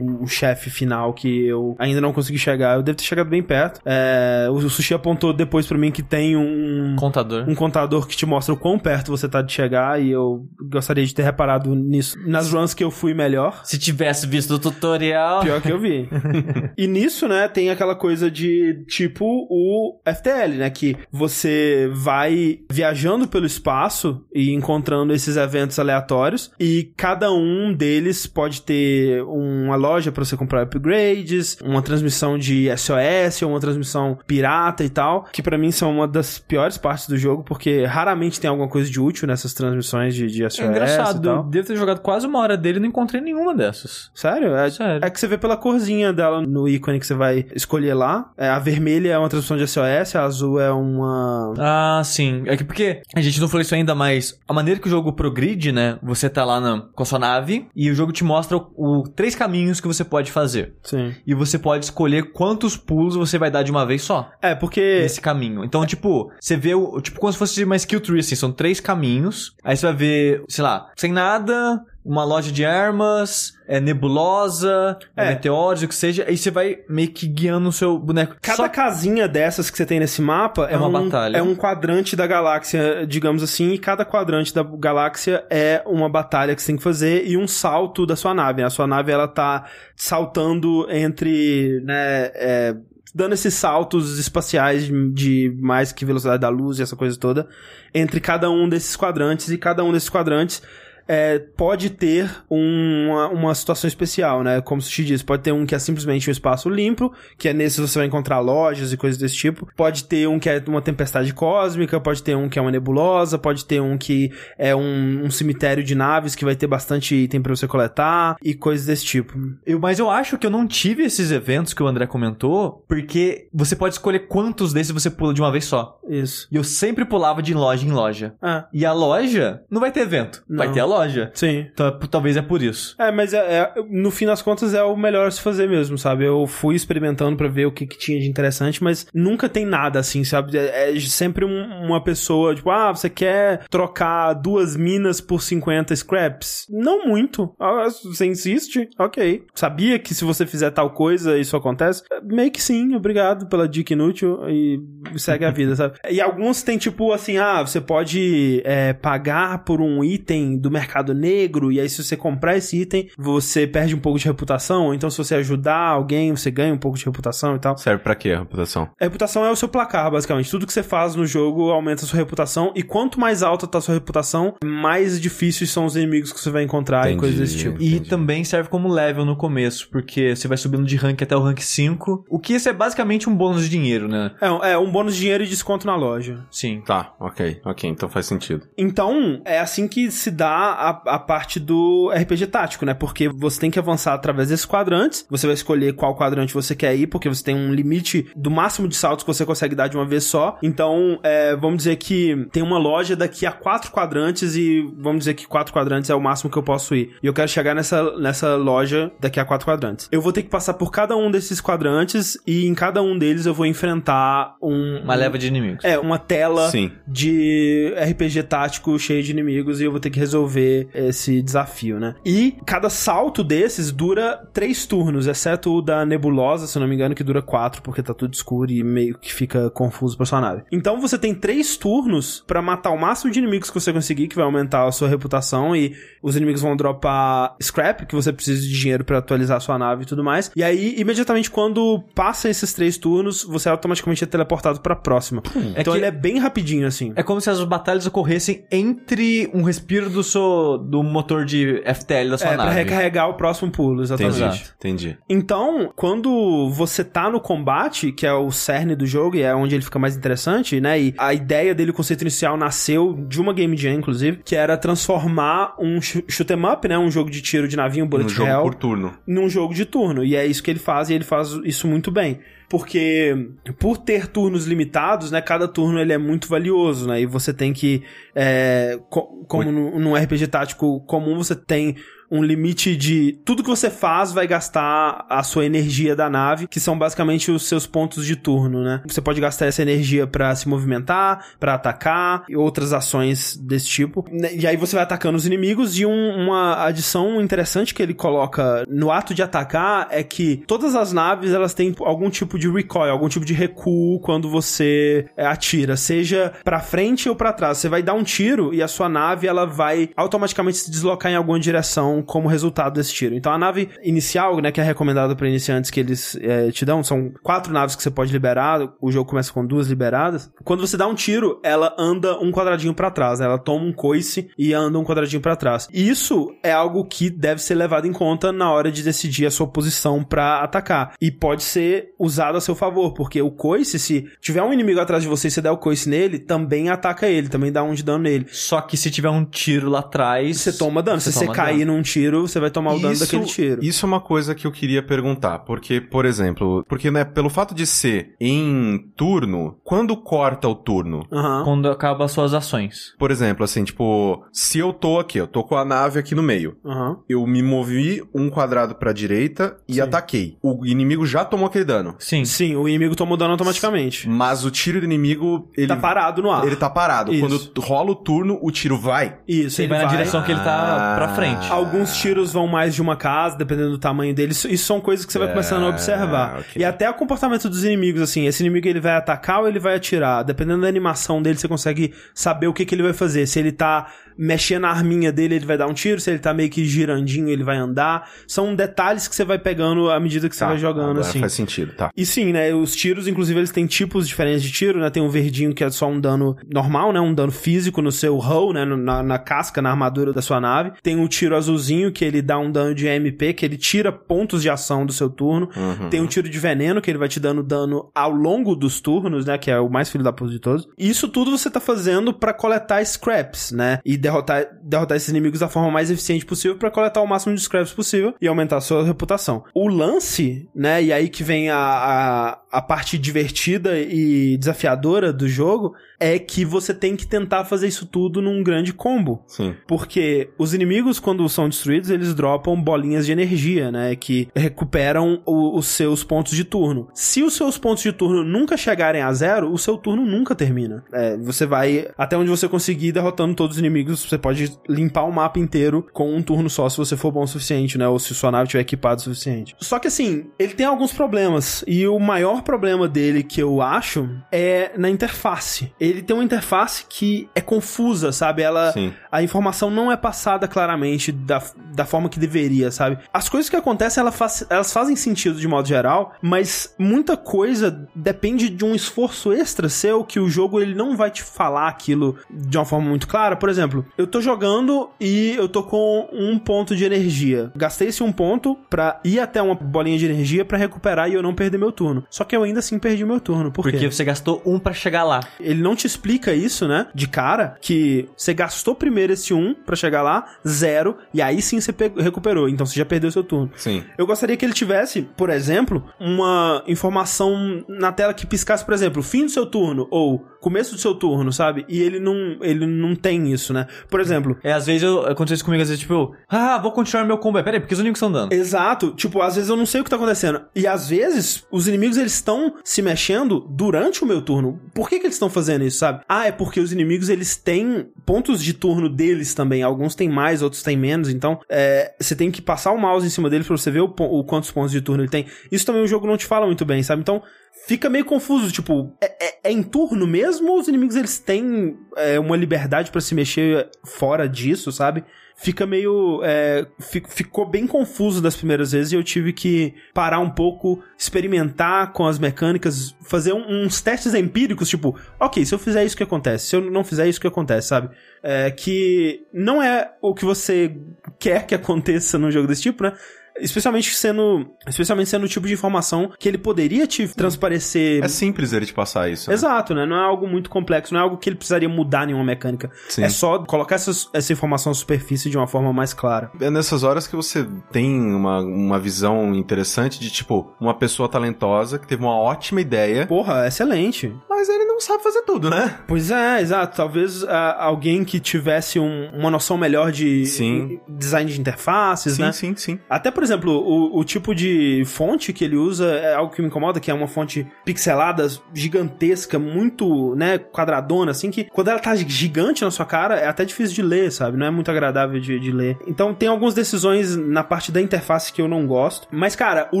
o- 0.22 0.26
chefe 0.28 0.68
final 0.68 1.14
que 1.14 1.46
eu 1.46 1.74
ainda 1.78 2.00
não 2.00 2.12
consegui 2.12 2.38
chegar. 2.38 2.76
Eu 2.76 2.82
devo 2.82 2.98
ter 2.98 3.04
chegado 3.04 3.28
bem 3.30 3.42
perto. 3.42 3.80
É, 3.84 4.46
o 4.50 4.60
Sushi 4.68 4.92
apontou 4.92 5.32
depois 5.32 5.66
pra 5.66 5.78
mim 5.78 5.90
que 5.90 6.02
tem 6.02 6.36
um, 6.36 6.94
Contador. 6.98 7.44
um 7.48 7.54
contador 7.54 8.06
que 8.06 8.14
te 8.16 8.26
mostra 8.26 8.52
o 8.52 8.56
quão 8.58 8.78
perto 8.78 9.10
você 9.10 9.26
tá 9.28 9.40
de 9.40 9.50
chegar 9.52 10.00
e 10.02 10.10
eu 10.10 10.46
gostaria 10.70 11.04
de 11.06 11.14
ter 11.14 11.22
reparado 11.22 11.74
nisso 11.74 12.18
nas 12.26 12.52
runs 12.52 12.74
que 12.74 12.84
eu 12.84 12.90
fui 12.90 13.14
melhor. 13.14 13.60
Se 13.64 13.78
tivesse 13.78 14.26
visto 14.26 14.50
o 14.54 14.58
tutorial. 14.58 15.40
Pior 15.40 15.60
que 15.62 15.70
eu 15.72 15.78
vi. 15.78 16.08
e 16.76 16.86
nisso, 16.86 17.26
né, 17.26 17.48
tem 17.48 17.67
aquela 17.70 17.94
coisa 17.94 18.30
de 18.30 18.84
tipo 18.86 19.46
o 19.50 20.00
FTL, 20.06 20.56
né, 20.56 20.70
que 20.70 20.96
você 21.10 21.90
vai 21.92 22.60
viajando 22.70 23.28
pelo 23.28 23.46
espaço 23.46 24.24
e 24.34 24.52
encontrando 24.52 25.12
esses 25.12 25.36
eventos 25.36 25.78
aleatórios 25.78 26.50
e 26.58 26.92
cada 26.96 27.32
um 27.32 27.72
deles 27.72 28.26
pode 28.26 28.62
ter 28.62 29.22
uma 29.24 29.76
loja 29.76 30.10
para 30.12 30.24
você 30.24 30.36
comprar 30.36 30.62
upgrades, 30.62 31.58
uma 31.62 31.82
transmissão 31.82 32.38
de 32.38 32.68
SOS 32.76 33.42
ou 33.42 33.50
uma 33.50 33.60
transmissão 33.60 34.18
pirata 34.26 34.84
e 34.84 34.88
tal, 34.88 35.24
que 35.32 35.42
pra 35.42 35.58
mim 35.58 35.70
são 35.70 35.90
uma 35.90 36.08
das 36.08 36.38
piores 36.38 36.78
partes 36.78 37.08
do 37.08 37.16
jogo 37.16 37.42
porque 37.42 37.84
raramente 37.84 38.40
tem 38.40 38.48
alguma 38.48 38.68
coisa 38.68 38.90
de 38.90 39.00
útil 39.00 39.26
nessas 39.26 39.52
transmissões 39.54 40.14
de, 40.14 40.26
de 40.26 40.48
SOS 40.50 40.60
É 40.60 40.66
engraçado, 40.66 41.42
devo 41.44 41.66
ter 41.66 41.76
jogado 41.76 42.00
quase 42.00 42.26
uma 42.26 42.38
hora 42.38 42.56
dele 42.56 42.78
e 42.78 42.80
não 42.80 42.88
encontrei 42.88 43.20
nenhuma 43.20 43.54
dessas. 43.54 44.10
Sério? 44.14 44.54
É, 44.54 44.70
Sério. 44.70 45.04
é 45.04 45.10
que 45.10 45.18
você 45.18 45.26
vê 45.26 45.38
pela 45.38 45.56
corzinha 45.56 46.12
dela 46.12 46.42
no 46.42 46.68
ícone 46.68 46.98
que 46.98 47.06
você 47.06 47.14
vai 47.14 47.46
escolher 47.58 47.94
lá. 47.94 48.30
É, 48.36 48.48
a 48.48 48.58
vermelha 48.58 49.10
é 49.12 49.18
uma 49.18 49.28
transmissão 49.28 49.56
de 49.56 49.66
SOS, 49.66 50.14
a 50.16 50.24
azul 50.24 50.58
é 50.60 50.70
uma. 50.72 51.52
Ah, 51.58 52.02
sim. 52.04 52.42
É 52.46 52.56
que 52.56 52.64
porque 52.64 53.02
a 53.14 53.20
gente 53.20 53.40
não 53.40 53.48
falou 53.48 53.60
isso 53.62 53.74
ainda, 53.74 53.94
mas 53.94 54.38
a 54.48 54.52
maneira 54.52 54.80
que 54.80 54.86
o 54.86 54.90
jogo 54.90 55.12
progride, 55.12 55.72
né? 55.72 55.98
Você 56.02 56.28
tá 56.30 56.44
lá 56.44 56.60
na, 56.60 56.80
com 56.94 57.02
a 57.02 57.06
sua 57.06 57.18
nave 57.18 57.68
e 57.74 57.90
o 57.90 57.94
jogo 57.94 58.12
te 58.12 58.24
mostra 58.24 58.56
o, 58.56 58.70
o- 58.76 59.02
três 59.08 59.34
caminhos 59.34 59.80
que 59.80 59.86
você 59.86 60.04
pode 60.04 60.30
fazer. 60.32 60.74
Sim. 60.82 61.14
E 61.26 61.34
você 61.34 61.58
pode 61.58 61.84
escolher 61.84 62.32
quantos 62.32 62.76
pulos 62.76 63.14
você 63.16 63.36
vai 63.38 63.50
dar 63.50 63.62
de 63.62 63.70
uma 63.70 63.84
vez 63.84 64.02
só. 64.02 64.30
É, 64.40 64.54
porque. 64.54 65.00
Nesse 65.02 65.20
caminho. 65.20 65.64
Então, 65.64 65.84
tipo, 65.84 66.30
você 66.40 66.56
vê 66.56 66.74
o. 66.74 67.00
Tipo, 67.00 67.20
como 67.20 67.32
se 67.32 67.38
fosse 67.38 67.64
uma 67.64 67.76
skill 67.76 68.00
tree, 68.00 68.20
assim. 68.20 68.34
São 68.36 68.52
três 68.52 68.80
caminhos. 68.80 69.54
Aí 69.64 69.76
você 69.76 69.86
vai 69.86 69.94
ver, 69.96 70.42
sei 70.48 70.62
lá, 70.64 70.90
sem 70.96 71.12
nada, 71.12 71.80
uma 72.08 72.24
loja 72.24 72.50
de 72.50 72.64
armas, 72.64 73.52
é 73.66 73.78
nebulosa, 73.78 74.98
é. 75.14 75.26
É. 75.26 75.28
meteoros, 75.28 75.82
o 75.82 75.88
que 75.88 75.94
seja. 75.94 76.24
Aí 76.26 76.38
você 76.38 76.50
vai 76.50 76.78
meio 76.88 77.10
que 77.10 77.28
guiando 77.28 77.68
o 77.68 77.72
seu 77.72 77.98
boneco. 77.98 78.34
Cada 78.40 78.56
Só 78.56 78.68
casinha 78.70 79.28
dessas 79.28 79.68
que 79.68 79.76
você 79.76 79.84
tem 79.84 80.00
nesse 80.00 80.22
mapa 80.22 80.66
é, 80.70 80.72
É 80.72 80.78
uma 80.78 80.88
um, 80.88 81.04
batalha. 81.04 81.36
É 81.36 81.42
um 81.42 81.54
quadrante 81.54 82.16
da 82.16 82.26
galáxia, 82.26 83.06
digamos 83.06 83.42
assim, 83.42 83.72
e 83.72 83.78
cada 83.78 84.06
quadrante 84.06 84.54
da 84.54 84.62
galáxia 84.62 85.44
é 85.50 85.82
uma 85.84 86.08
batalha 86.08 86.54
que 86.54 86.62
você 86.62 86.68
tem 86.68 86.76
que 86.78 86.82
fazer 86.82 87.26
e 87.26 87.36
um 87.36 87.46
salto 87.46 88.06
da 88.06 88.16
sua 88.16 88.32
nave. 88.32 88.62
A 88.62 88.70
sua 88.70 88.86
nave 88.86 89.12
ela 89.12 89.28
tá 89.28 89.66
saltando 89.94 90.86
entre, 90.90 91.82
né, 91.84 92.30
é, 92.34 92.74
dando 93.14 93.34
esses 93.34 93.52
saltos 93.52 94.18
espaciais 94.18 94.90
de 95.12 95.54
mais 95.60 95.92
que 95.92 96.06
velocidade 96.06 96.40
da 96.40 96.48
luz 96.48 96.78
e 96.78 96.82
essa 96.82 96.96
coisa 96.96 97.18
toda 97.18 97.46
entre 97.94 98.18
cada 98.18 98.50
um 98.50 98.66
desses 98.66 98.96
quadrantes 98.96 99.50
e 99.50 99.58
cada 99.58 99.84
um 99.84 99.92
desses 99.92 100.08
quadrantes 100.08 100.62
é, 101.08 101.38
pode 101.38 101.88
ter 101.90 102.30
uma, 102.50 103.28
uma 103.28 103.54
situação 103.54 103.88
especial, 103.88 104.42
né? 104.42 104.60
Como 104.60 104.78
o 104.78 104.82
Sushi 104.82 105.04
diz, 105.04 105.22
pode 105.22 105.42
ter 105.42 105.52
um 105.52 105.64
que 105.64 105.74
é 105.74 105.78
simplesmente 105.78 106.28
um 106.28 106.32
espaço 106.32 106.68
limpo, 106.68 107.12
que 107.38 107.48
é 107.48 107.54
nesse 107.54 107.80
você 107.80 107.98
vai 107.98 108.06
encontrar 108.06 108.40
lojas 108.40 108.92
e 108.92 108.96
coisas 108.96 109.18
desse 109.18 109.34
tipo. 109.34 109.66
Pode 109.74 110.04
ter 110.04 110.28
um 110.28 110.38
que 110.38 110.50
é 110.50 110.62
uma 110.68 110.82
tempestade 110.82 111.32
cósmica, 111.32 111.98
pode 111.98 112.22
ter 112.22 112.36
um 112.36 112.48
que 112.48 112.58
é 112.58 112.62
uma 112.62 112.70
nebulosa, 112.70 113.38
pode 113.38 113.64
ter 113.64 113.80
um 113.80 113.96
que 113.96 114.30
é 114.58 114.76
um, 114.76 115.24
um 115.24 115.30
cemitério 115.30 115.82
de 115.82 115.94
naves 115.94 116.34
que 116.34 116.44
vai 116.44 116.54
ter 116.54 116.66
bastante 116.66 117.14
item 117.14 117.40
pra 117.40 117.56
você 117.56 117.66
coletar 117.66 118.36
e 118.42 118.52
coisas 118.54 118.86
desse 118.86 119.04
tipo. 119.06 119.32
Eu, 119.64 119.78
mas 119.80 119.98
eu 119.98 120.10
acho 120.10 120.36
que 120.36 120.46
eu 120.46 120.50
não 120.50 120.66
tive 120.66 121.04
esses 121.04 121.30
eventos 121.30 121.72
que 121.72 121.82
o 121.82 121.86
André 121.86 122.06
comentou, 122.06 122.84
porque 122.86 123.48
você 123.52 123.74
pode 123.74 123.94
escolher 123.94 124.26
quantos 124.28 124.74
desses 124.74 124.92
você 124.92 125.08
pula 125.10 125.32
de 125.32 125.40
uma 125.40 125.50
vez 125.50 125.64
só. 125.64 125.98
Isso. 126.06 126.46
E 126.52 126.56
eu 126.56 126.64
sempre 126.64 127.04
pulava 127.06 127.42
de 127.42 127.54
loja 127.54 127.86
em 127.86 127.90
loja. 127.92 128.34
Ah, 128.42 128.66
E 128.74 128.84
a 128.84 128.92
loja 128.92 129.62
não 129.70 129.80
vai 129.80 129.90
ter 129.90 130.00
evento, 130.00 130.44
vai 130.48 130.66
Não. 130.66 130.74
ter 130.74 130.80
a 130.80 130.84
loja. 130.84 130.97
Sim. 131.34 131.66
Então, 131.72 131.86
é- 131.88 132.06
talvez 132.10 132.36
é 132.36 132.42
por 132.42 132.62
isso. 132.62 132.94
É, 132.98 133.10
mas 133.10 133.32
é, 133.32 133.38
é- 133.38 133.72
no 133.90 134.10
fim 134.10 134.26
das 134.26 134.42
contas 134.42 134.74
é 134.74 134.82
o 134.82 134.96
melhor 134.96 135.26
a 135.26 135.30
se 135.30 135.40
fazer 135.40 135.68
mesmo, 135.68 135.96
sabe? 135.98 136.24
Eu 136.24 136.46
fui 136.46 136.74
experimentando 136.74 137.36
pra 137.36 137.48
ver 137.48 137.66
o 137.66 137.72
que, 137.72 137.86
que 137.86 137.98
tinha 137.98 138.18
de 138.20 138.28
interessante, 138.28 138.82
mas 138.82 139.06
nunca 139.14 139.48
tem 139.48 139.64
nada 139.66 139.98
assim, 139.98 140.24
sabe? 140.24 140.56
É, 140.56 140.94
é 140.96 141.00
sempre 141.00 141.44
um- 141.44 141.84
uma 141.86 142.02
pessoa, 142.02 142.54
tipo, 142.54 142.70
ah, 142.70 142.90
você 142.92 143.08
quer 143.10 143.66
trocar 143.68 144.32
duas 144.34 144.76
minas 144.76 145.20
por 145.20 145.42
50 145.42 145.94
scraps? 145.94 146.66
Não 146.70 147.06
muito. 147.06 147.54
Ah, 147.60 147.86
você 148.04 148.26
insiste? 148.26 148.88
Ok. 148.98 149.44
Sabia 149.54 149.98
que 149.98 150.14
se 150.14 150.24
você 150.24 150.46
fizer 150.46 150.70
tal 150.70 150.90
coisa, 150.90 151.38
isso 151.38 151.56
acontece? 151.56 152.02
É, 152.12 152.20
Meio 152.20 152.50
que 152.50 152.60
sim, 152.62 152.94
obrigado 152.94 153.46
pela 153.48 153.68
dica 153.68 153.92
inútil 153.92 154.38
e 154.48 154.80
segue 155.16 155.44
a 155.44 155.50
vida, 155.50 155.74
sabe? 155.74 155.98
E 156.10 156.20
alguns 156.20 156.62
tem 156.62 156.76
tipo 156.78 157.12
assim, 157.12 157.36
ah, 157.38 157.60
você 157.62 157.80
pode 157.80 158.62
é, 158.64 158.92
pagar 158.92 159.64
por 159.64 159.80
um 159.80 160.04
item 160.04 160.58
do 160.58 160.70
mercado 160.70 160.87
negro, 161.14 161.70
e 161.72 161.80
aí 161.80 161.88
se 161.88 162.02
você 162.02 162.16
comprar 162.16 162.56
esse 162.56 162.80
item, 162.80 163.08
você 163.16 163.66
perde 163.66 163.94
um 163.94 163.98
pouco 163.98 164.18
de 164.18 164.24
reputação, 164.24 164.86
ou 164.86 164.94
então 164.94 165.10
se 165.10 165.18
você 165.18 165.34
ajudar 165.36 165.88
alguém, 165.88 166.34
você 166.34 166.50
ganha 166.50 166.72
um 166.72 166.78
pouco 166.78 166.98
de 166.98 167.04
reputação 167.04 167.56
e 167.56 167.58
tal. 167.58 167.76
Serve 167.78 168.02
pra 168.02 168.14
quê 168.14 168.30
a 168.30 168.40
reputação? 168.40 168.88
A 169.00 169.04
reputação 169.04 169.44
é 169.44 169.50
o 169.50 169.56
seu 169.56 169.68
placar, 169.68 170.10
basicamente. 170.10 170.50
Tudo 170.50 170.66
que 170.66 170.72
você 170.72 170.82
faz 170.82 171.14
no 171.14 171.26
jogo 171.26 171.70
aumenta 171.70 172.04
a 172.04 172.06
sua 172.06 172.18
reputação, 172.18 172.72
e 172.74 172.82
quanto 172.82 173.20
mais 173.20 173.42
alta 173.42 173.66
tá 173.66 173.78
a 173.78 173.80
sua 173.80 173.94
reputação, 173.94 174.54
mais 174.64 175.20
difíceis 175.20 175.70
são 175.70 175.84
os 175.84 175.96
inimigos 175.96 176.32
que 176.32 176.40
você 176.40 176.50
vai 176.50 176.62
encontrar 176.62 177.06
e 177.06 177.14
Entendi. 177.14 177.20
coisas 177.20 177.38
desse 177.38 177.58
tipo. 177.58 177.80
E 177.80 177.94
Entendi. 177.94 178.10
também 178.10 178.44
serve 178.44 178.68
como 178.68 178.88
level 178.88 179.24
no 179.24 179.36
começo, 179.36 179.88
porque 179.90 180.34
você 180.34 180.48
vai 180.48 180.56
subindo 180.56 180.84
de 180.84 180.96
rank 180.96 181.22
até 181.22 181.36
o 181.36 181.40
rank 181.40 181.60
5. 181.60 182.24
O 182.28 182.38
que 182.38 182.54
isso 182.54 182.68
é 182.68 182.72
basicamente 182.72 183.28
um 183.28 183.34
bônus 183.36 183.62
de 183.62 183.68
dinheiro, 183.68 184.08
né? 184.08 184.32
É, 184.40 184.72
é 184.72 184.78
um 184.78 184.90
bônus 184.90 185.14
de 185.14 185.20
dinheiro 185.20 185.44
e 185.44 185.46
desconto 185.46 185.86
na 185.86 185.96
loja. 185.96 186.46
Sim. 186.50 186.82
Tá, 186.86 187.14
ok, 187.20 187.60
ok, 187.64 187.88
então 187.90 188.08
faz 188.08 188.26
sentido. 188.26 188.66
Então, 188.76 189.40
é 189.44 189.58
assim 189.58 189.86
que 189.88 190.10
se 190.10 190.30
dá 190.30 190.77
a, 190.78 191.14
a 191.14 191.18
parte 191.18 191.58
do 191.58 192.10
RPG 192.14 192.46
tático, 192.46 192.86
né? 192.86 192.94
Porque 192.94 193.28
você 193.28 193.60
tem 193.60 193.70
que 193.70 193.78
avançar 193.78 194.14
através 194.14 194.48
desses 194.48 194.64
quadrantes. 194.64 195.26
Você 195.28 195.46
vai 195.46 195.54
escolher 195.54 195.94
qual 195.94 196.16
quadrante 196.16 196.54
você 196.54 196.74
quer 196.74 196.94
ir, 196.94 197.08
porque 197.08 197.28
você 197.28 197.42
tem 197.42 197.54
um 197.54 197.72
limite 197.72 198.28
do 198.36 198.50
máximo 198.50 198.86
de 198.86 198.94
saltos 198.94 199.24
que 199.24 199.32
você 199.32 199.44
consegue 199.44 199.74
dar 199.74 199.88
de 199.88 199.96
uma 199.96 200.06
vez 200.06 200.24
só. 200.24 200.58
Então, 200.62 201.18
é, 201.22 201.56
vamos 201.56 201.78
dizer 201.78 201.96
que 201.96 202.46
tem 202.52 202.62
uma 202.62 202.78
loja 202.78 203.16
daqui 203.16 203.44
a 203.44 203.52
quatro 203.52 203.90
quadrantes 203.90 204.54
e 204.54 204.82
vamos 204.96 205.20
dizer 205.20 205.34
que 205.34 205.46
quatro 205.46 205.72
quadrantes 205.72 206.10
é 206.10 206.14
o 206.14 206.20
máximo 206.20 206.50
que 206.50 206.56
eu 206.56 206.62
posso 206.62 206.94
ir. 206.94 207.16
E 207.22 207.26
eu 207.26 207.34
quero 207.34 207.48
chegar 207.48 207.74
nessa, 207.74 208.16
nessa 208.18 208.54
loja 208.54 209.10
daqui 209.20 209.40
a 209.40 209.44
quatro 209.44 209.66
quadrantes. 209.66 210.08
Eu 210.12 210.20
vou 210.20 210.32
ter 210.32 210.42
que 210.42 210.48
passar 210.48 210.74
por 210.74 210.92
cada 210.92 211.16
um 211.16 211.30
desses 211.30 211.60
quadrantes 211.60 212.38
e 212.46 212.66
em 212.66 212.74
cada 212.74 213.02
um 213.02 213.18
deles 213.18 213.46
eu 213.46 213.54
vou 213.54 213.66
enfrentar 213.66 214.56
um... 214.62 215.00
Uma 215.02 215.14
leva 215.14 215.36
de 215.36 215.48
inimigos. 215.48 215.84
É, 215.84 215.98
uma 215.98 216.18
tela 216.18 216.70
Sim. 216.70 216.92
de 217.06 217.92
RPG 217.96 218.44
tático 218.44 218.98
cheio 218.98 219.22
de 219.22 219.30
inimigos 219.30 219.80
e 219.80 219.84
eu 219.84 219.90
vou 219.90 220.00
ter 220.00 220.10
que 220.10 220.18
resolver 220.18 220.67
esse 220.94 221.42
desafio, 221.42 221.98
né? 221.98 222.14
E 222.24 222.56
cada 222.66 222.88
salto 222.90 223.42
desses 223.44 223.90
dura 223.92 224.48
três 224.52 224.86
turnos, 224.86 225.26
exceto 225.26 225.72
o 225.76 225.82
da 225.82 226.04
nebulosa, 226.04 226.66
se 226.66 226.78
não 226.78 226.86
me 226.88 226.94
engano, 226.94 227.14
que 227.14 227.24
dura 227.24 227.42
quatro, 227.42 227.82
porque 227.82 228.02
tá 228.02 228.14
tudo 228.14 228.34
escuro 228.34 228.70
e 228.70 228.82
meio 228.82 229.18
que 229.18 229.32
fica 229.32 229.70
confuso 229.70 230.16
pra 230.16 230.26
sua 230.26 230.40
nave. 230.40 230.62
Então 230.72 231.00
você 231.00 231.18
tem 231.18 231.34
três 231.34 231.76
turnos 231.76 232.42
pra 232.46 232.60
matar 232.62 232.90
o 232.90 232.98
máximo 232.98 233.30
de 233.32 233.38
inimigos 233.38 233.70
que 233.70 233.78
você 233.80 233.92
conseguir, 233.92 234.28
que 234.28 234.36
vai 234.36 234.44
aumentar 234.44 234.86
a 234.86 234.92
sua 234.92 235.08
reputação 235.08 235.74
e 235.74 235.94
os 236.22 236.36
inimigos 236.36 236.60
vão 236.62 236.76
dropar 236.76 237.54
scrap, 237.62 238.06
que 238.06 238.14
você 238.14 238.32
precisa 238.32 238.60
de 238.62 238.72
dinheiro 238.78 239.04
pra 239.04 239.18
atualizar 239.18 239.56
a 239.56 239.60
sua 239.60 239.78
nave 239.78 240.02
e 240.02 240.06
tudo 240.06 240.22
mais. 240.24 240.50
E 240.54 240.62
aí, 240.62 240.94
imediatamente 240.98 241.50
quando 241.50 242.02
passa 242.14 242.48
esses 242.48 242.72
três 242.72 242.96
turnos, 242.96 243.44
você 243.44 243.68
automaticamente 243.68 244.24
é 244.24 244.26
teleportado 244.26 244.80
pra 244.80 244.96
próxima. 244.96 245.42
É 245.76 245.80
então 245.80 245.92
que- 245.92 245.98
ele 245.98 246.06
é 246.06 246.10
bem 246.10 246.38
rapidinho 246.38 246.86
assim. 246.86 247.12
É 247.16 247.22
como 247.22 247.40
se 247.40 247.50
as 247.50 247.62
batalhas 247.64 248.06
ocorressem 248.06 248.64
entre 248.70 249.50
um 249.54 249.62
respiro 249.62 250.08
do 250.10 250.22
seu 250.22 250.47
do, 250.48 250.78
do 250.78 251.02
motor 251.02 251.44
de 251.44 251.82
FTL 251.84 252.30
da 252.30 252.38
sua 252.38 252.48
É, 252.52 252.54
pra 252.54 252.64
nave. 252.64 252.76
recarregar 252.76 253.28
o 253.28 253.34
próximo 253.34 253.70
pulo, 253.70 254.02
exatamente. 254.02 254.36
Entendi, 254.42 254.64
entendi. 254.78 255.18
Então, 255.28 255.92
quando 255.94 256.70
você 256.70 257.04
tá 257.04 257.30
no 257.30 257.40
combate, 257.40 258.12
que 258.12 258.26
é 258.26 258.32
o 258.32 258.50
cerne 258.50 258.94
do 258.96 259.06
jogo 259.06 259.36
e 259.36 259.42
é 259.42 259.54
onde 259.54 259.74
ele 259.74 259.84
fica 259.84 259.98
mais 259.98 260.16
interessante, 260.16 260.80
né? 260.80 261.00
E 261.00 261.14
a 261.18 261.32
ideia 261.34 261.74
dele, 261.74 261.90
o 261.90 261.94
conceito 261.94 262.22
inicial, 262.22 262.56
nasceu 262.56 263.14
de 263.28 263.40
uma 263.40 263.52
Game 263.52 263.76
Jam, 263.76 263.94
inclusive, 263.94 264.40
que 264.44 264.56
era 264.56 264.76
transformar 264.76 265.74
um 265.78 266.00
sh- 266.00 266.22
shoot 266.28 266.52
'em 266.52 266.64
up, 266.66 266.86
né? 266.88 266.98
Um 266.98 267.10
jogo 267.10 267.30
de 267.30 267.40
tiro 267.42 267.68
de 267.68 267.76
navinho, 267.76 268.04
No 268.04 268.10
bullet 268.10 268.30
jogo 268.32 268.48
hell, 268.50 268.62
por 268.62 268.74
turno. 268.74 269.14
num 269.26 269.48
jogo 269.48 269.74
de 269.74 269.84
turno. 269.84 270.24
E 270.24 270.34
é 270.36 270.46
isso 270.46 270.62
que 270.62 270.70
ele 270.70 270.78
faz, 270.78 271.10
e 271.10 271.14
ele 271.14 271.24
faz 271.24 271.52
isso 271.64 271.86
muito 271.86 272.10
bem. 272.10 272.40
Porque, 272.68 273.48
por 273.78 273.96
ter 273.96 274.26
turnos 274.26 274.66
limitados, 274.66 275.30
né? 275.30 275.40
Cada 275.40 275.66
turno 275.66 275.98
ele 275.98 276.12
é 276.12 276.18
muito 276.18 276.48
valioso, 276.48 277.08
né? 277.08 277.20
E 277.22 277.26
você 277.26 277.52
tem 277.52 277.72
que. 277.72 278.02
é, 278.34 278.98
co- 279.08 279.44
como 279.48 279.72
num 279.72 279.98
num 279.98 280.14
RPG 280.14 280.48
tático 280.48 281.00
comum, 281.06 281.36
você 281.38 281.56
tem 281.56 281.96
um 282.30 282.42
limite 282.42 282.96
de. 282.96 283.38
Tudo 283.44 283.62
que 283.62 283.68
você 283.68 283.90
faz 283.90 284.32
vai 284.32 284.46
gastar 284.46 285.24
a 285.28 285.42
sua 285.42 285.64
energia 285.64 286.14
da 286.14 286.28
nave, 286.28 286.66
que 286.66 286.80
são 286.80 286.98
basicamente 286.98 287.50
os 287.50 287.66
seus 287.66 287.86
pontos 287.86 288.24
de 288.26 288.36
turno, 288.36 288.82
né? 288.82 289.00
Você 289.06 289.20
pode 289.20 289.40
gastar 289.40 289.66
essa 289.66 289.82
energia 289.82 290.26
pra 290.26 290.54
se 290.54 290.68
movimentar, 290.68 291.44
pra 291.58 291.74
atacar 291.74 292.44
e 292.48 292.56
outras 292.56 292.92
ações 292.92 293.56
desse 293.56 293.86
tipo. 293.86 294.24
Né, 294.30 294.54
E 294.54 294.66
aí 294.66 294.76
você 294.76 294.94
vai 294.96 295.02
atacando 295.04 295.36
os 295.36 295.46
inimigos 295.46 295.98
e 295.98 296.04
um- 296.06 296.36
uma 296.44 296.84
adição 296.84 297.40
interessante 297.40 297.94
que 297.94 298.02
ele 298.02 298.14
coloca 298.14 298.84
no 298.88 299.10
ato 299.10 299.32
de 299.34 299.42
atacar 299.42 300.08
é 300.10 300.22
que 300.22 300.62
todas 300.66 300.94
as 300.94 301.12
naves 301.12 301.52
elas 301.52 301.74
têm 301.74 301.94
algum 302.00 302.28
tipo 302.30 302.58
de 302.58 302.68
recoil, 302.70 303.10
algum 303.10 303.28
tipo 303.28 303.44
de 303.46 303.52
recuo 303.54 304.18
quando 304.20 304.48
você 304.50 305.26
é, 305.36 305.46
atira, 305.46 305.96
seja 305.96 306.52
pra 306.64 306.80
frente 306.80 307.28
ou 307.28 307.36
pra 307.36 307.52
trás. 307.52 307.78
Você 307.78 307.88
vai 307.88 308.02
dar 308.02 308.14
um 308.14 308.22
tiro 308.22 308.74
e 308.74 308.82
a 308.82 308.88
sua 308.88 309.08
nave 309.08 309.46
ela 309.46 309.64
vai 309.66 310.10
automaticamente 310.16 310.78
se 310.78 310.90
deslocar 310.90 311.30
em 311.30 311.36
alguma 311.36 311.58
direção 311.58 312.17
como 312.22 312.48
resultado 312.48 312.94
desse 312.94 313.12
tiro. 313.12 313.34
Então 313.34 313.52
a 313.52 313.58
nave 313.58 313.88
inicial, 314.02 314.60
né, 314.60 314.70
que 314.72 314.80
é 314.80 314.84
recomendada 314.84 315.34
para 315.34 315.48
iniciantes 315.48 315.90
que 315.90 316.00
eles 316.00 316.36
é, 316.40 316.70
te 316.70 316.84
dão, 316.84 317.02
são 317.02 317.32
quatro 317.42 317.72
naves 317.72 317.96
que 317.96 318.02
você 318.02 318.10
pode 318.10 318.32
liberar. 318.32 318.94
O 319.00 319.10
jogo 319.10 319.30
começa 319.30 319.52
com 319.52 319.64
duas 319.64 319.88
liberadas. 319.88 320.50
Quando 320.64 320.86
você 320.86 320.96
dá 320.96 321.06
um 321.06 321.14
tiro, 321.14 321.60
ela 321.62 321.94
anda 321.98 322.38
um 322.38 322.50
quadradinho 322.50 322.94
pra 322.94 323.10
trás, 323.10 323.40
né? 323.40 323.46
ela 323.46 323.58
toma 323.58 323.84
um 323.84 323.92
coice 323.92 324.50
e 324.58 324.72
anda 324.72 324.98
um 324.98 325.04
quadradinho 325.04 325.42
pra 325.42 325.56
trás. 325.56 325.88
Isso 325.92 326.54
é 326.62 326.72
algo 326.72 327.04
que 327.04 327.30
deve 327.30 327.62
ser 327.62 327.74
levado 327.74 328.06
em 328.06 328.12
conta 328.12 328.52
na 328.52 328.70
hora 328.70 328.90
de 328.90 329.02
decidir 329.02 329.46
a 329.46 329.50
sua 329.50 329.66
posição 329.66 330.22
pra 330.22 330.62
atacar 330.62 331.14
e 331.20 331.30
pode 331.30 331.62
ser 331.62 332.14
usado 332.18 332.56
a 332.56 332.60
seu 332.60 332.74
favor, 332.74 333.14
porque 333.14 333.40
o 333.40 333.50
coice, 333.50 333.98
se 333.98 334.26
tiver 334.40 334.62
um 334.62 334.72
inimigo 334.72 335.00
atrás 335.00 335.22
de 335.22 335.28
você 335.28 335.48
e 335.48 335.50
você 335.50 335.62
der 335.62 335.70
o 335.70 335.76
coice 335.76 336.08
nele, 336.08 336.38
também 336.38 336.88
ataca 336.88 337.26
ele, 337.28 337.48
também 337.48 337.72
dá 337.72 337.82
um 337.82 337.94
de 337.94 338.02
dano 338.02 338.24
nele. 338.24 338.46
Só 338.50 338.80
que 338.80 338.96
se 338.96 339.10
tiver 339.10 339.30
um 339.30 339.44
tiro 339.44 339.88
lá 339.88 340.00
atrás. 340.00 340.60
Você 340.60 340.72
toma 340.72 341.02
dano. 341.02 341.20
Se 341.20 341.32
você 341.32 341.46
cair 341.46 341.80
dano. 341.80 341.96
num 341.96 342.02
tiro, 342.10 342.46
você 342.46 342.58
vai 342.60 342.70
tomar 342.70 342.94
o 342.94 342.98
dano 343.00 343.12
Isso- 343.12 343.24
daquele 343.24 343.44
tiro. 343.44 343.82
Isso 343.84 344.04
é 344.04 344.06
uma 344.06 344.20
coisa 344.20 344.54
que 344.54 344.66
eu 344.66 344.72
queria 344.72 345.02
perguntar, 345.02 345.60
porque, 345.60 346.00
por 346.00 346.24
exemplo, 346.24 346.84
porque, 346.88 347.10
né, 347.10 347.24
pelo 347.24 347.48
fato 347.50 347.74
de 347.74 347.86
ser 347.86 348.34
em 348.40 348.98
turno, 349.16 349.76
quando 349.84 350.16
corta 350.16 350.68
o 350.68 350.74
turno? 350.74 351.26
Aham. 351.32 351.62
Quando 351.64 351.90
acaba 351.90 352.24
as 352.24 352.32
suas 352.32 352.54
ações. 352.54 353.14
Por 353.18 353.30
exemplo, 353.30 353.64
assim, 353.64 353.84
tipo, 353.84 354.44
se 354.52 354.78
eu 354.78 354.92
tô 354.92 355.18
aqui, 355.18 355.38
eu 355.38 355.46
tô 355.46 355.62
com 355.64 355.76
a 355.76 355.84
nave 355.84 356.18
aqui 356.18 356.34
no 356.34 356.42
meio. 356.42 356.76
Aham. 356.84 357.18
Eu 357.28 357.46
me 357.46 357.62
movi 357.62 358.22
um 358.34 358.48
quadrado 358.50 358.94
pra 358.94 359.12
direita 359.12 359.76
e 359.88 359.94
Sim. 359.94 360.00
ataquei. 360.00 360.56
O 360.62 360.84
inimigo 360.86 361.26
já 361.26 361.44
tomou 361.44 361.66
aquele 361.66 361.84
dano. 361.84 362.14
Sim. 362.18 362.44
Sim, 362.44 362.76
o 362.76 362.88
inimigo 362.88 363.14
toma 363.14 363.34
o 363.34 363.36
dano 363.36 363.52
automaticamente. 363.52 364.28
Mas 364.28 364.64
o 364.64 364.70
tiro 364.70 364.98
do 365.00 365.04
inimigo, 365.04 365.68
ele 365.76 365.88
Tá 365.88 365.96
parado 365.96 366.42
no 366.42 366.50
ar. 366.50 366.66
ele 366.66 366.76
tá 366.76 366.88
parado. 366.88 367.32
Isso. 367.32 367.40
Quando 367.70 367.86
rola 367.86 368.10
o 368.12 368.14
turno, 368.14 368.58
o 368.62 368.70
tiro 368.70 368.96
vai. 368.98 369.38
Isso, 369.46 369.76
Sim, 369.76 369.82
ele 369.82 369.88
vai 369.90 369.98
vai 369.98 370.06
na 370.06 370.12
direção 370.12 370.42
que 370.42 370.52
ele 370.52 370.60
tá 370.60 371.12
Ah. 371.12 371.16
pra 371.16 371.28
frente. 371.34 371.66
Alguns 371.98 372.16
tiros 372.16 372.52
vão 372.52 372.66
mais 372.66 372.94
de 372.94 373.02
uma 373.02 373.16
casa, 373.16 373.56
dependendo 373.56 373.90
do 373.90 373.98
tamanho 373.98 374.34
deles. 374.34 374.58
Isso, 374.58 374.68
isso 374.68 374.84
são 374.86 375.00
coisas 375.00 375.24
que 375.26 375.32
você 375.32 375.38
vai 375.38 375.48
É, 375.48 375.50
começando 375.50 375.84
a 375.84 375.88
observar. 375.88 376.58
ok. 376.60 376.64
E 376.76 376.84
até 376.84 377.08
o 377.10 377.14
comportamento 377.14 377.68
dos 377.68 377.84
inimigos, 377.84 378.22
assim. 378.22 378.46
Esse 378.46 378.62
inimigo 378.62 378.86
ele 378.88 379.00
vai 379.00 379.12
atacar 379.12 379.60
ou 379.60 379.68
ele 379.68 379.78
vai 379.78 379.96
atirar. 379.96 380.42
Dependendo 380.44 380.82
da 380.82 380.88
animação 380.88 381.42
dele, 381.42 381.58
você 381.58 381.68
consegue 381.68 382.14
saber 382.34 382.66
o 382.66 382.72
que, 382.72 382.84
que 382.84 382.94
ele 382.94 383.02
vai 383.02 383.12
fazer. 383.12 383.46
Se 383.46 383.58
ele 383.58 383.72
tá 383.72 384.06
mexendo 384.38 384.84
a 384.84 384.90
arminha 384.90 385.32
dele, 385.32 385.56
ele 385.56 385.66
vai 385.66 385.76
dar 385.76 385.86
um 385.88 385.92
tiro. 385.92 386.20
Se 386.20 386.30
ele 386.30 386.38
tá 386.38 386.54
meio 386.54 386.70
que 386.70 386.84
girandinho, 386.84 387.48
ele 387.48 387.64
vai 387.64 387.76
andar. 387.76 388.30
São 388.46 388.74
detalhes 388.74 389.26
que 389.26 389.34
você 389.34 389.44
vai 389.44 389.58
pegando 389.58 390.10
à 390.10 390.20
medida 390.20 390.48
que 390.48 390.54
você 390.54 390.60
Tá, 390.60 390.68
vai 390.68 390.78
jogando, 390.78 391.20
assim. 391.20 391.40
Faz 391.40 391.52
sentido, 391.52 391.92
tá. 391.94 392.10
E 392.16 392.24
sim, 392.26 392.52
né? 392.52 392.72
Os 392.74 392.94
tiros, 392.94 393.26
inclusive, 393.26 393.58
eles 393.58 393.70
têm 393.70 393.86
tipos 393.86 394.28
diferentes 394.28 394.62
de 394.62 394.70
tiro, 394.70 395.00
né? 395.00 395.10
Tem 395.10 395.22
um 395.22 395.28
verdinho 395.28 395.74
que 395.74 395.82
é 395.82 395.90
só 395.90 396.08
um 396.08 396.20
dano 396.20 396.56
normal, 396.72 397.12
né? 397.12 397.20
Um 397.20 397.34
dano 397.34 397.50
físico 397.52 398.00
no 398.02 398.12
seu 398.12 398.36
hull, 398.38 398.72
né? 398.72 398.84
Na, 398.84 399.22
na 399.22 399.38
casca, 399.38 399.80
na 399.82 399.90
armadura 399.90 400.32
da 400.32 400.42
sua 400.42 400.60
nave. 400.60 400.92
Tem 401.02 401.18
o 401.22 401.26
tiro 401.28 401.56
azulzinho, 401.56 402.12
que 402.12 402.24
ele 402.24 402.42
dá 402.42 402.58
um 402.58 402.70
dano 402.70 402.94
de 402.94 403.06
MP, 403.06 403.52
que 403.54 403.64
ele 403.64 403.76
tira 403.76 404.12
pontos 404.12 404.62
de 404.62 404.70
ação 404.70 405.06
do 405.06 405.12
seu 405.12 405.30
turno. 405.30 405.68
Uhum. 405.76 406.10
Tem 406.10 406.20
um 406.20 406.26
tiro 406.26 406.48
de 406.48 406.58
veneno, 406.58 407.00
que 407.00 407.10
ele 407.10 407.18
vai 407.18 407.28
te 407.28 407.40
dando 407.40 407.62
dano 407.62 408.10
ao 408.14 408.30
longo 408.30 408.74
dos 408.76 409.00
turnos, 409.00 409.46
né? 409.46 409.56
Que 409.58 409.70
é 409.70 409.80
o 409.80 409.88
mais 409.88 410.10
filho 410.10 410.24
da 410.24 410.32
puta 410.32 410.50
de 410.52 410.58
todos. 410.58 410.88
E 410.98 411.08
isso 411.08 411.28
tudo 411.28 411.50
você 411.56 411.70
tá 411.70 411.80
fazendo 411.80 412.32
pra 412.34 412.52
coletar 412.52 413.04
scraps, 413.04 413.72
né? 413.72 413.98
E 414.04 414.16
derrotar, 414.28 414.66
derrotar 414.82 415.16
esses 415.16 415.28
inimigos 415.28 415.60
da 415.60 415.68
forma 415.68 415.90
mais 415.90 416.10
eficiente 416.10 416.44
possível 416.44 416.76
pra 416.76 416.90
coletar 416.90 417.20
o 417.22 417.26
máximo 417.26 417.54
de 417.54 417.60
scraps 417.60 417.92
possível 417.92 418.34
e 418.40 418.46
aumentar 418.46 418.76
a 418.76 418.80
sua 418.80 419.02
reputação. 419.04 419.64
O 419.74 419.88
lance, 419.88 420.68
né? 420.74 421.02
E 421.02 421.12
aí 421.12 421.28
que 421.28 421.42
vem 421.42 421.70
a, 421.70 421.76
a, 421.78 422.58
a 422.78 422.82
parte 422.82 423.16
divertida 423.18 423.98
e 423.98 424.56
desafiadora 424.58 425.32
do 425.32 425.48
jogo, 425.48 425.94
é 426.20 426.38
que 426.38 426.64
você 426.64 426.92
tem 426.92 427.14
que 427.16 427.26
tentar 427.26 427.64
fazer 427.64 427.86
isso 427.88 428.04
tudo 428.04 428.42
num 428.42 428.62
grande 428.62 428.92
combo. 428.92 429.42
Sim. 429.46 429.74
Porque 429.86 430.50
os 430.58 430.74
inimigos, 430.74 431.18
quando 431.20 431.48
são 431.48 431.68
destruídos, 431.68 432.10
eles 432.10 432.34
dropam 432.34 432.80
bolinhas 432.80 433.24
de 433.24 433.32
energia, 433.32 433.90
né? 433.92 434.16
Que 434.16 434.48
recuperam 434.54 435.40
o- 435.46 435.76
os 435.78 435.86
seus 435.86 436.24
pontos 436.24 436.52
de 436.52 436.64
turno. 436.64 437.08
Se 437.14 437.42
os 437.42 437.54
seus 437.54 437.78
pontos 437.78 438.02
de 438.02 438.12
turno 438.12 438.42
nunca 438.44 438.76
chegarem 438.76 439.22
a 439.22 439.32
zero, 439.32 439.72
o 439.72 439.78
seu 439.78 439.96
turno 439.96 440.24
nunca 440.26 440.54
termina. 440.54 441.04
É, 441.12 441.36
você 441.36 441.64
vai 441.64 442.08
até 442.18 442.36
onde 442.36 442.50
você 442.50 442.68
conseguir 442.68 443.12
derrotando 443.12 443.54
todos 443.54 443.76
os 443.76 443.78
inimigos. 443.80 444.17
Você 444.26 444.38
pode 444.38 444.72
limpar 444.88 445.24
o 445.24 445.32
mapa 445.32 445.58
inteiro 445.58 446.06
com 446.12 446.34
um 446.34 446.42
turno 446.42 446.68
só, 446.70 446.88
se 446.88 446.96
você 446.96 447.16
for 447.16 447.30
bom 447.30 447.42
o 447.42 447.48
suficiente, 447.48 447.98
né? 447.98 448.08
Ou 448.08 448.18
se 448.18 448.34
sua 448.34 448.50
nave 448.50 448.64
estiver 448.64 448.80
equipada 448.82 449.16
o 449.16 449.20
suficiente. 449.24 449.74
Só 449.80 449.98
que 449.98 450.08
assim, 450.08 450.46
ele 450.58 450.74
tem 450.74 450.86
alguns 450.86 451.12
problemas. 451.12 451.84
E 451.86 452.06
o 452.06 452.18
maior 452.18 452.62
problema 452.62 453.08
dele 453.08 453.42
que 453.42 453.60
eu 453.62 453.80
acho 453.82 454.28
é 454.50 454.92
na 454.96 455.08
interface. 455.10 455.92
Ele 456.00 456.22
tem 456.22 456.34
uma 456.34 456.44
interface 456.44 457.04
que 457.08 457.48
é 457.54 457.60
confusa, 457.60 458.32
sabe? 458.32 458.62
Ela 458.62 458.92
Sim. 458.92 459.12
a 459.30 459.42
informação 459.42 459.90
não 459.90 460.10
é 460.10 460.16
passada 460.16 460.66
claramente 460.66 461.30
da, 461.32 461.62
da 461.94 462.04
forma 462.04 462.28
que 462.28 462.38
deveria, 462.38 462.90
sabe? 462.90 463.18
As 463.32 463.48
coisas 463.48 463.68
que 463.68 463.76
acontecem, 463.76 464.20
ela 464.20 464.32
faz- 464.32 464.66
elas 464.70 464.92
fazem 464.92 465.16
sentido 465.16 465.58
de 465.60 465.68
modo 465.68 465.86
geral, 465.86 466.32
mas 466.42 466.94
muita 466.98 467.36
coisa 467.36 468.06
depende 468.14 468.68
de 468.68 468.84
um 468.84 468.94
esforço 468.94 469.52
extra 469.52 469.88
seu 469.88 470.24
que 470.24 470.40
o 470.40 470.48
jogo 470.48 470.80
ele 470.80 470.94
não 470.94 471.16
vai 471.16 471.30
te 471.30 471.42
falar 471.42 471.88
aquilo 471.88 472.36
de 472.50 472.76
uma 472.76 472.84
forma 472.84 473.08
muito 473.08 473.26
clara. 473.28 473.56
Por 473.56 473.68
exemplo, 473.68 474.04
eu 474.16 474.26
tô 474.26 474.40
jogando 474.40 475.10
e 475.20 475.54
eu 475.56 475.68
tô 475.68 475.82
com 475.82 476.28
um 476.32 476.58
ponto 476.58 476.94
de 476.96 477.04
energia. 477.04 477.70
Gastei 477.76 478.08
esse 478.08 478.22
um 478.22 478.32
ponto 478.32 478.76
pra 478.88 479.20
ir 479.24 479.40
até 479.40 479.60
uma 479.60 479.74
bolinha 479.74 480.18
de 480.18 480.24
energia 480.26 480.64
pra 480.64 480.78
recuperar 480.78 481.30
e 481.30 481.34
eu 481.34 481.42
não 481.42 481.54
perder 481.54 481.78
meu 481.78 481.92
turno. 481.92 482.24
Só 482.30 482.44
que 482.44 482.56
eu 482.56 482.62
ainda 482.62 482.78
assim 482.80 482.98
perdi 482.98 483.24
meu 483.24 483.40
turno. 483.40 483.70
Por 483.70 483.84
quê? 483.84 483.92
Porque 483.92 484.10
você 484.10 484.24
gastou 484.24 484.62
um 484.64 484.78
pra 484.78 484.92
chegar 484.92 485.24
lá. 485.24 485.40
Ele 485.60 485.82
não 485.82 485.94
te 485.96 486.06
explica 486.06 486.54
isso, 486.54 486.86
né? 486.88 487.06
De 487.14 487.28
cara, 487.28 487.76
que 487.80 488.28
você 488.36 488.52
gastou 488.54 488.94
primeiro 488.94 489.32
esse 489.32 489.52
1 489.54 489.74
pra 489.86 489.96
chegar 489.96 490.22
lá, 490.22 490.46
zero, 490.66 491.16
e 491.32 491.40
aí 491.42 491.60
sim 491.62 491.80
você 491.80 491.92
pe- 491.92 492.12
recuperou. 492.16 492.68
Então 492.68 492.86
você 492.86 492.98
já 492.98 493.04
perdeu 493.04 493.30
seu 493.30 493.42
turno. 493.44 493.70
Sim. 493.76 494.02
Eu 494.16 494.26
gostaria 494.26 494.56
que 494.56 494.64
ele 494.64 494.72
tivesse, 494.72 495.22
por 495.36 495.50
exemplo, 495.50 496.04
uma 496.18 496.82
informação 496.86 497.84
na 497.88 498.12
tela 498.12 498.34
que 498.34 498.46
piscasse, 498.46 498.84
por 498.84 498.94
exemplo, 498.94 499.22
fim 499.22 499.44
do 499.44 499.50
seu 499.50 499.66
turno 499.66 500.06
ou 500.10 500.44
começo 500.60 500.94
do 500.94 501.00
seu 501.00 501.14
turno, 501.14 501.52
sabe? 501.52 501.84
E 501.88 502.00
ele 502.00 502.18
não, 502.18 502.58
ele 502.60 502.86
não 502.86 503.14
tem 503.14 503.52
isso, 503.52 503.72
né? 503.72 503.86
Por 504.08 504.20
exemplo, 504.20 504.56
É, 504.62 504.72
às 504.72 504.86
vezes 504.86 505.02
eu, 505.02 505.26
acontece 505.26 505.54
isso 505.54 505.64
comigo, 505.64 505.82
às 505.82 505.88
vezes, 505.88 506.00
tipo, 506.00 506.14
eu, 506.14 506.32
ah, 506.48 506.78
vou 506.78 506.92
continuar 506.92 507.24
meu 507.24 507.38
combo. 507.38 507.62
Peraí, 507.62 507.80
porque 507.80 507.94
os 507.94 508.00
inimigos 508.00 508.18
estão 508.18 508.30
dando. 508.30 508.52
Exato, 508.52 509.12
tipo, 509.12 509.40
às 509.42 509.54
vezes 509.56 509.70
eu 509.70 509.76
não 509.76 509.86
sei 509.86 510.00
o 510.00 510.04
que 510.04 510.10
tá 510.10 510.16
acontecendo. 510.16 510.60
E 510.74 510.86
às 510.86 511.08
vezes 511.08 511.64
os 511.70 511.88
inimigos 511.88 512.16
eles 512.16 512.34
estão 512.34 512.74
se 512.84 513.02
mexendo 513.02 513.60
durante 513.70 514.22
o 514.22 514.26
meu 514.26 514.42
turno. 514.42 514.80
Por 514.94 515.08
que 515.08 515.18
que 515.18 515.26
eles 515.26 515.34
estão 515.34 515.50
fazendo 515.50 515.84
isso, 515.84 515.98
sabe? 515.98 516.22
Ah, 516.28 516.46
é 516.46 516.52
porque 516.52 516.80
os 516.80 516.92
inimigos 516.92 517.28
eles 517.28 517.56
têm 517.56 518.08
pontos 518.24 518.62
de 518.62 518.72
turno 518.72 519.08
deles 519.08 519.54
também. 519.54 519.82
Alguns 519.82 520.14
têm 520.14 520.28
mais, 520.28 520.62
outros 520.62 520.82
têm 520.82 520.96
menos. 520.96 521.28
Então, 521.28 521.60
é, 521.68 522.14
você 522.18 522.34
tem 522.34 522.50
que 522.50 522.60
passar 522.62 522.92
o 522.92 522.98
mouse 522.98 523.26
em 523.26 523.30
cima 523.30 523.48
deles 523.48 523.66
pra 523.66 523.76
você 523.76 523.90
ver 523.90 524.00
o, 524.00 524.14
o 524.18 524.44
quantos 524.44 524.70
pontos 524.70 524.92
de 524.92 525.00
turno 525.00 525.22
ele 525.22 525.30
tem. 525.30 525.46
Isso 525.70 525.86
também 525.86 526.02
o 526.02 526.06
jogo 526.06 526.26
não 526.26 526.36
te 526.36 526.46
fala 526.46 526.66
muito 526.66 526.84
bem, 526.84 527.02
sabe? 527.02 527.22
Então, 527.22 527.42
fica 527.86 528.08
meio 528.10 528.24
confuso, 528.24 528.70
tipo, 528.72 529.14
é, 529.20 529.46
é- 529.46 529.58
é 529.64 529.72
em 529.72 529.82
turno 529.82 530.26
mesmo 530.26 530.70
ou 530.72 530.78
os 530.80 530.88
inimigos 530.88 531.16
eles 531.16 531.38
têm 531.38 531.96
é, 532.16 532.38
uma 532.38 532.56
liberdade 532.56 533.10
pra 533.10 533.20
se 533.20 533.34
mexer 533.34 533.88
fora 534.04 534.48
disso, 534.48 534.90
sabe? 534.92 535.24
fica 535.60 535.84
meio. 535.84 536.40
é, 536.44 536.86
fi- 537.00 537.24
ficou 537.28 537.68
bem 537.68 537.84
confuso 537.84 538.40
das 538.40 538.54
primeiras 538.54 538.92
vezes 538.92 539.10
e 539.12 539.16
eu 539.16 539.24
tive 539.24 539.52
que 539.52 539.92
parar 540.14 540.38
um 540.38 540.48
pouco, 540.50 541.02
experimentar 541.18 542.12
com 542.12 542.28
as 542.28 542.38
mecânicas, 542.38 543.12
fazer 543.28 543.52
um- 543.52 543.84
uns 543.84 544.00
testes 544.00 544.34
empíricos, 544.34 544.88
tipo, 544.88 545.18
ok, 545.40 545.64
se 545.66 545.74
eu 545.74 545.78
fizer 545.80 546.04
isso, 546.04 546.16
que 546.16 546.22
acontece? 546.22 546.66
Se 546.68 546.76
eu 546.76 546.80
não 546.80 547.02
fizer 547.02 547.26
isso, 547.28 547.40
que 547.40 547.46
acontece, 547.48 547.88
sabe? 547.88 548.08
É, 548.40 548.70
que 548.70 549.46
não 549.52 549.82
é 549.82 550.12
o 550.22 550.32
que 550.32 550.44
você 550.44 550.96
quer 551.40 551.66
que 551.66 551.74
aconteça 551.74 552.38
num 552.38 552.52
jogo 552.52 552.68
desse 552.68 552.82
tipo, 552.82 553.02
né? 553.02 553.12
Especialmente 553.60 554.14
sendo, 554.14 554.66
especialmente 554.86 555.28
sendo 555.28 555.44
o 555.44 555.48
tipo 555.48 555.66
de 555.66 555.72
informação 555.72 556.30
que 556.38 556.48
ele 556.48 556.58
poderia 556.58 557.06
te 557.06 557.26
transparecer. 557.28 558.24
É 558.24 558.28
simples 558.28 558.72
ele 558.72 558.86
te 558.86 558.94
passar 558.94 559.30
isso. 559.30 559.48
né? 559.50 559.54
Exato, 559.54 559.94
né? 559.94 560.06
Não 560.06 560.16
é 560.16 560.24
algo 560.24 560.46
muito 560.46 560.70
complexo, 560.70 561.12
não 561.12 561.20
é 561.20 561.24
algo 561.24 561.36
que 561.36 561.48
ele 561.48 561.56
precisaria 561.56 561.88
mudar 561.88 562.26
nenhuma 562.26 562.44
mecânica. 562.44 562.90
Sim. 563.08 563.22
É 563.24 563.28
só 563.28 563.58
colocar 563.64 563.96
essa, 563.96 564.10
essa 564.32 564.52
informação 564.52 564.92
à 564.92 564.94
superfície 564.94 565.50
de 565.50 565.56
uma 565.56 565.66
forma 565.66 565.92
mais 565.92 566.12
clara. 566.12 566.50
É 566.60 566.70
nessas 566.70 567.02
horas 567.02 567.26
que 567.26 567.36
você 567.36 567.66
tem 567.90 568.18
uma, 568.20 568.60
uma 568.60 568.98
visão 568.98 569.54
interessante 569.54 570.20
de, 570.20 570.30
tipo, 570.30 570.72
uma 570.80 570.94
pessoa 570.94 571.28
talentosa 571.28 571.98
que 571.98 572.06
teve 572.06 572.22
uma 572.22 572.36
ótima 572.36 572.80
ideia, 572.80 573.26
Porra, 573.26 573.66
excelente. 573.66 574.34
mas 574.48 574.68
ele 574.68 574.84
não 574.98 575.00
sabe 575.00 575.22
fazer 575.22 575.42
tudo, 575.42 575.70
né? 575.70 575.96
Pois 576.08 576.30
é, 576.30 576.60
exato. 576.60 576.96
Talvez 576.96 577.44
ah, 577.44 577.76
alguém 577.84 578.24
que 578.24 578.40
tivesse 578.40 578.98
um- 578.98 579.30
uma 579.32 579.50
noção 579.50 579.78
melhor 579.78 580.10
de 580.10 580.44
Sim. 580.46 580.98
design 581.08 581.50
de 581.52 581.60
interfaces, 581.60 582.34
Sim, 582.34 582.42
né? 582.42 582.52
sim, 582.52 582.74
sim. 582.76 582.98
Até, 583.08 583.30
por 583.30 583.42
exemplo, 583.44 583.72
o, 583.72 584.18
o 584.18 584.24
tipo 584.24 584.54
de 584.54 585.02
fonte 585.06 585.52
que 585.52 585.64
ele 585.64 585.76
usa 585.76 586.06
é 586.06 586.34
algo 586.34 586.52
que 586.52 586.60
me 586.60 586.66
incomoda, 586.68 586.98
que 586.98 587.10
é 587.10 587.14
uma 587.14 587.28
fonte 587.28 587.66
pixelada, 587.84 588.48
gigantesca, 588.74 589.58
muito, 589.58 590.34
né, 590.34 590.58
quadradona, 590.58 591.30
assim, 591.30 591.50
que 591.50 591.64
quando 591.64 591.88
ela 591.88 591.98
tá 592.00 592.14
gigante 592.16 592.82
na 592.84 592.90
sua 592.90 593.06
cara, 593.06 593.36
é 593.36 593.46
até 593.46 593.64
difícil 593.64 593.94
de 593.94 594.02
ler, 594.02 594.32
sabe? 594.32 594.56
Não 594.56 594.66
é 594.66 594.70
muito 594.70 594.90
agradável 594.90 595.38
de, 595.40 595.60
de 595.60 595.70
ler. 595.70 595.96
Então, 596.06 596.34
tem 596.34 596.48
algumas 596.48 596.74
decisões 596.74 597.36
na 597.36 597.62
parte 597.62 597.92
da 597.92 598.00
interface 598.00 598.52
que 598.52 598.60
eu 598.60 598.66
não 598.68 598.86
gosto. 598.86 599.28
Mas, 599.30 599.54
cara, 599.54 599.88
o 599.92 600.00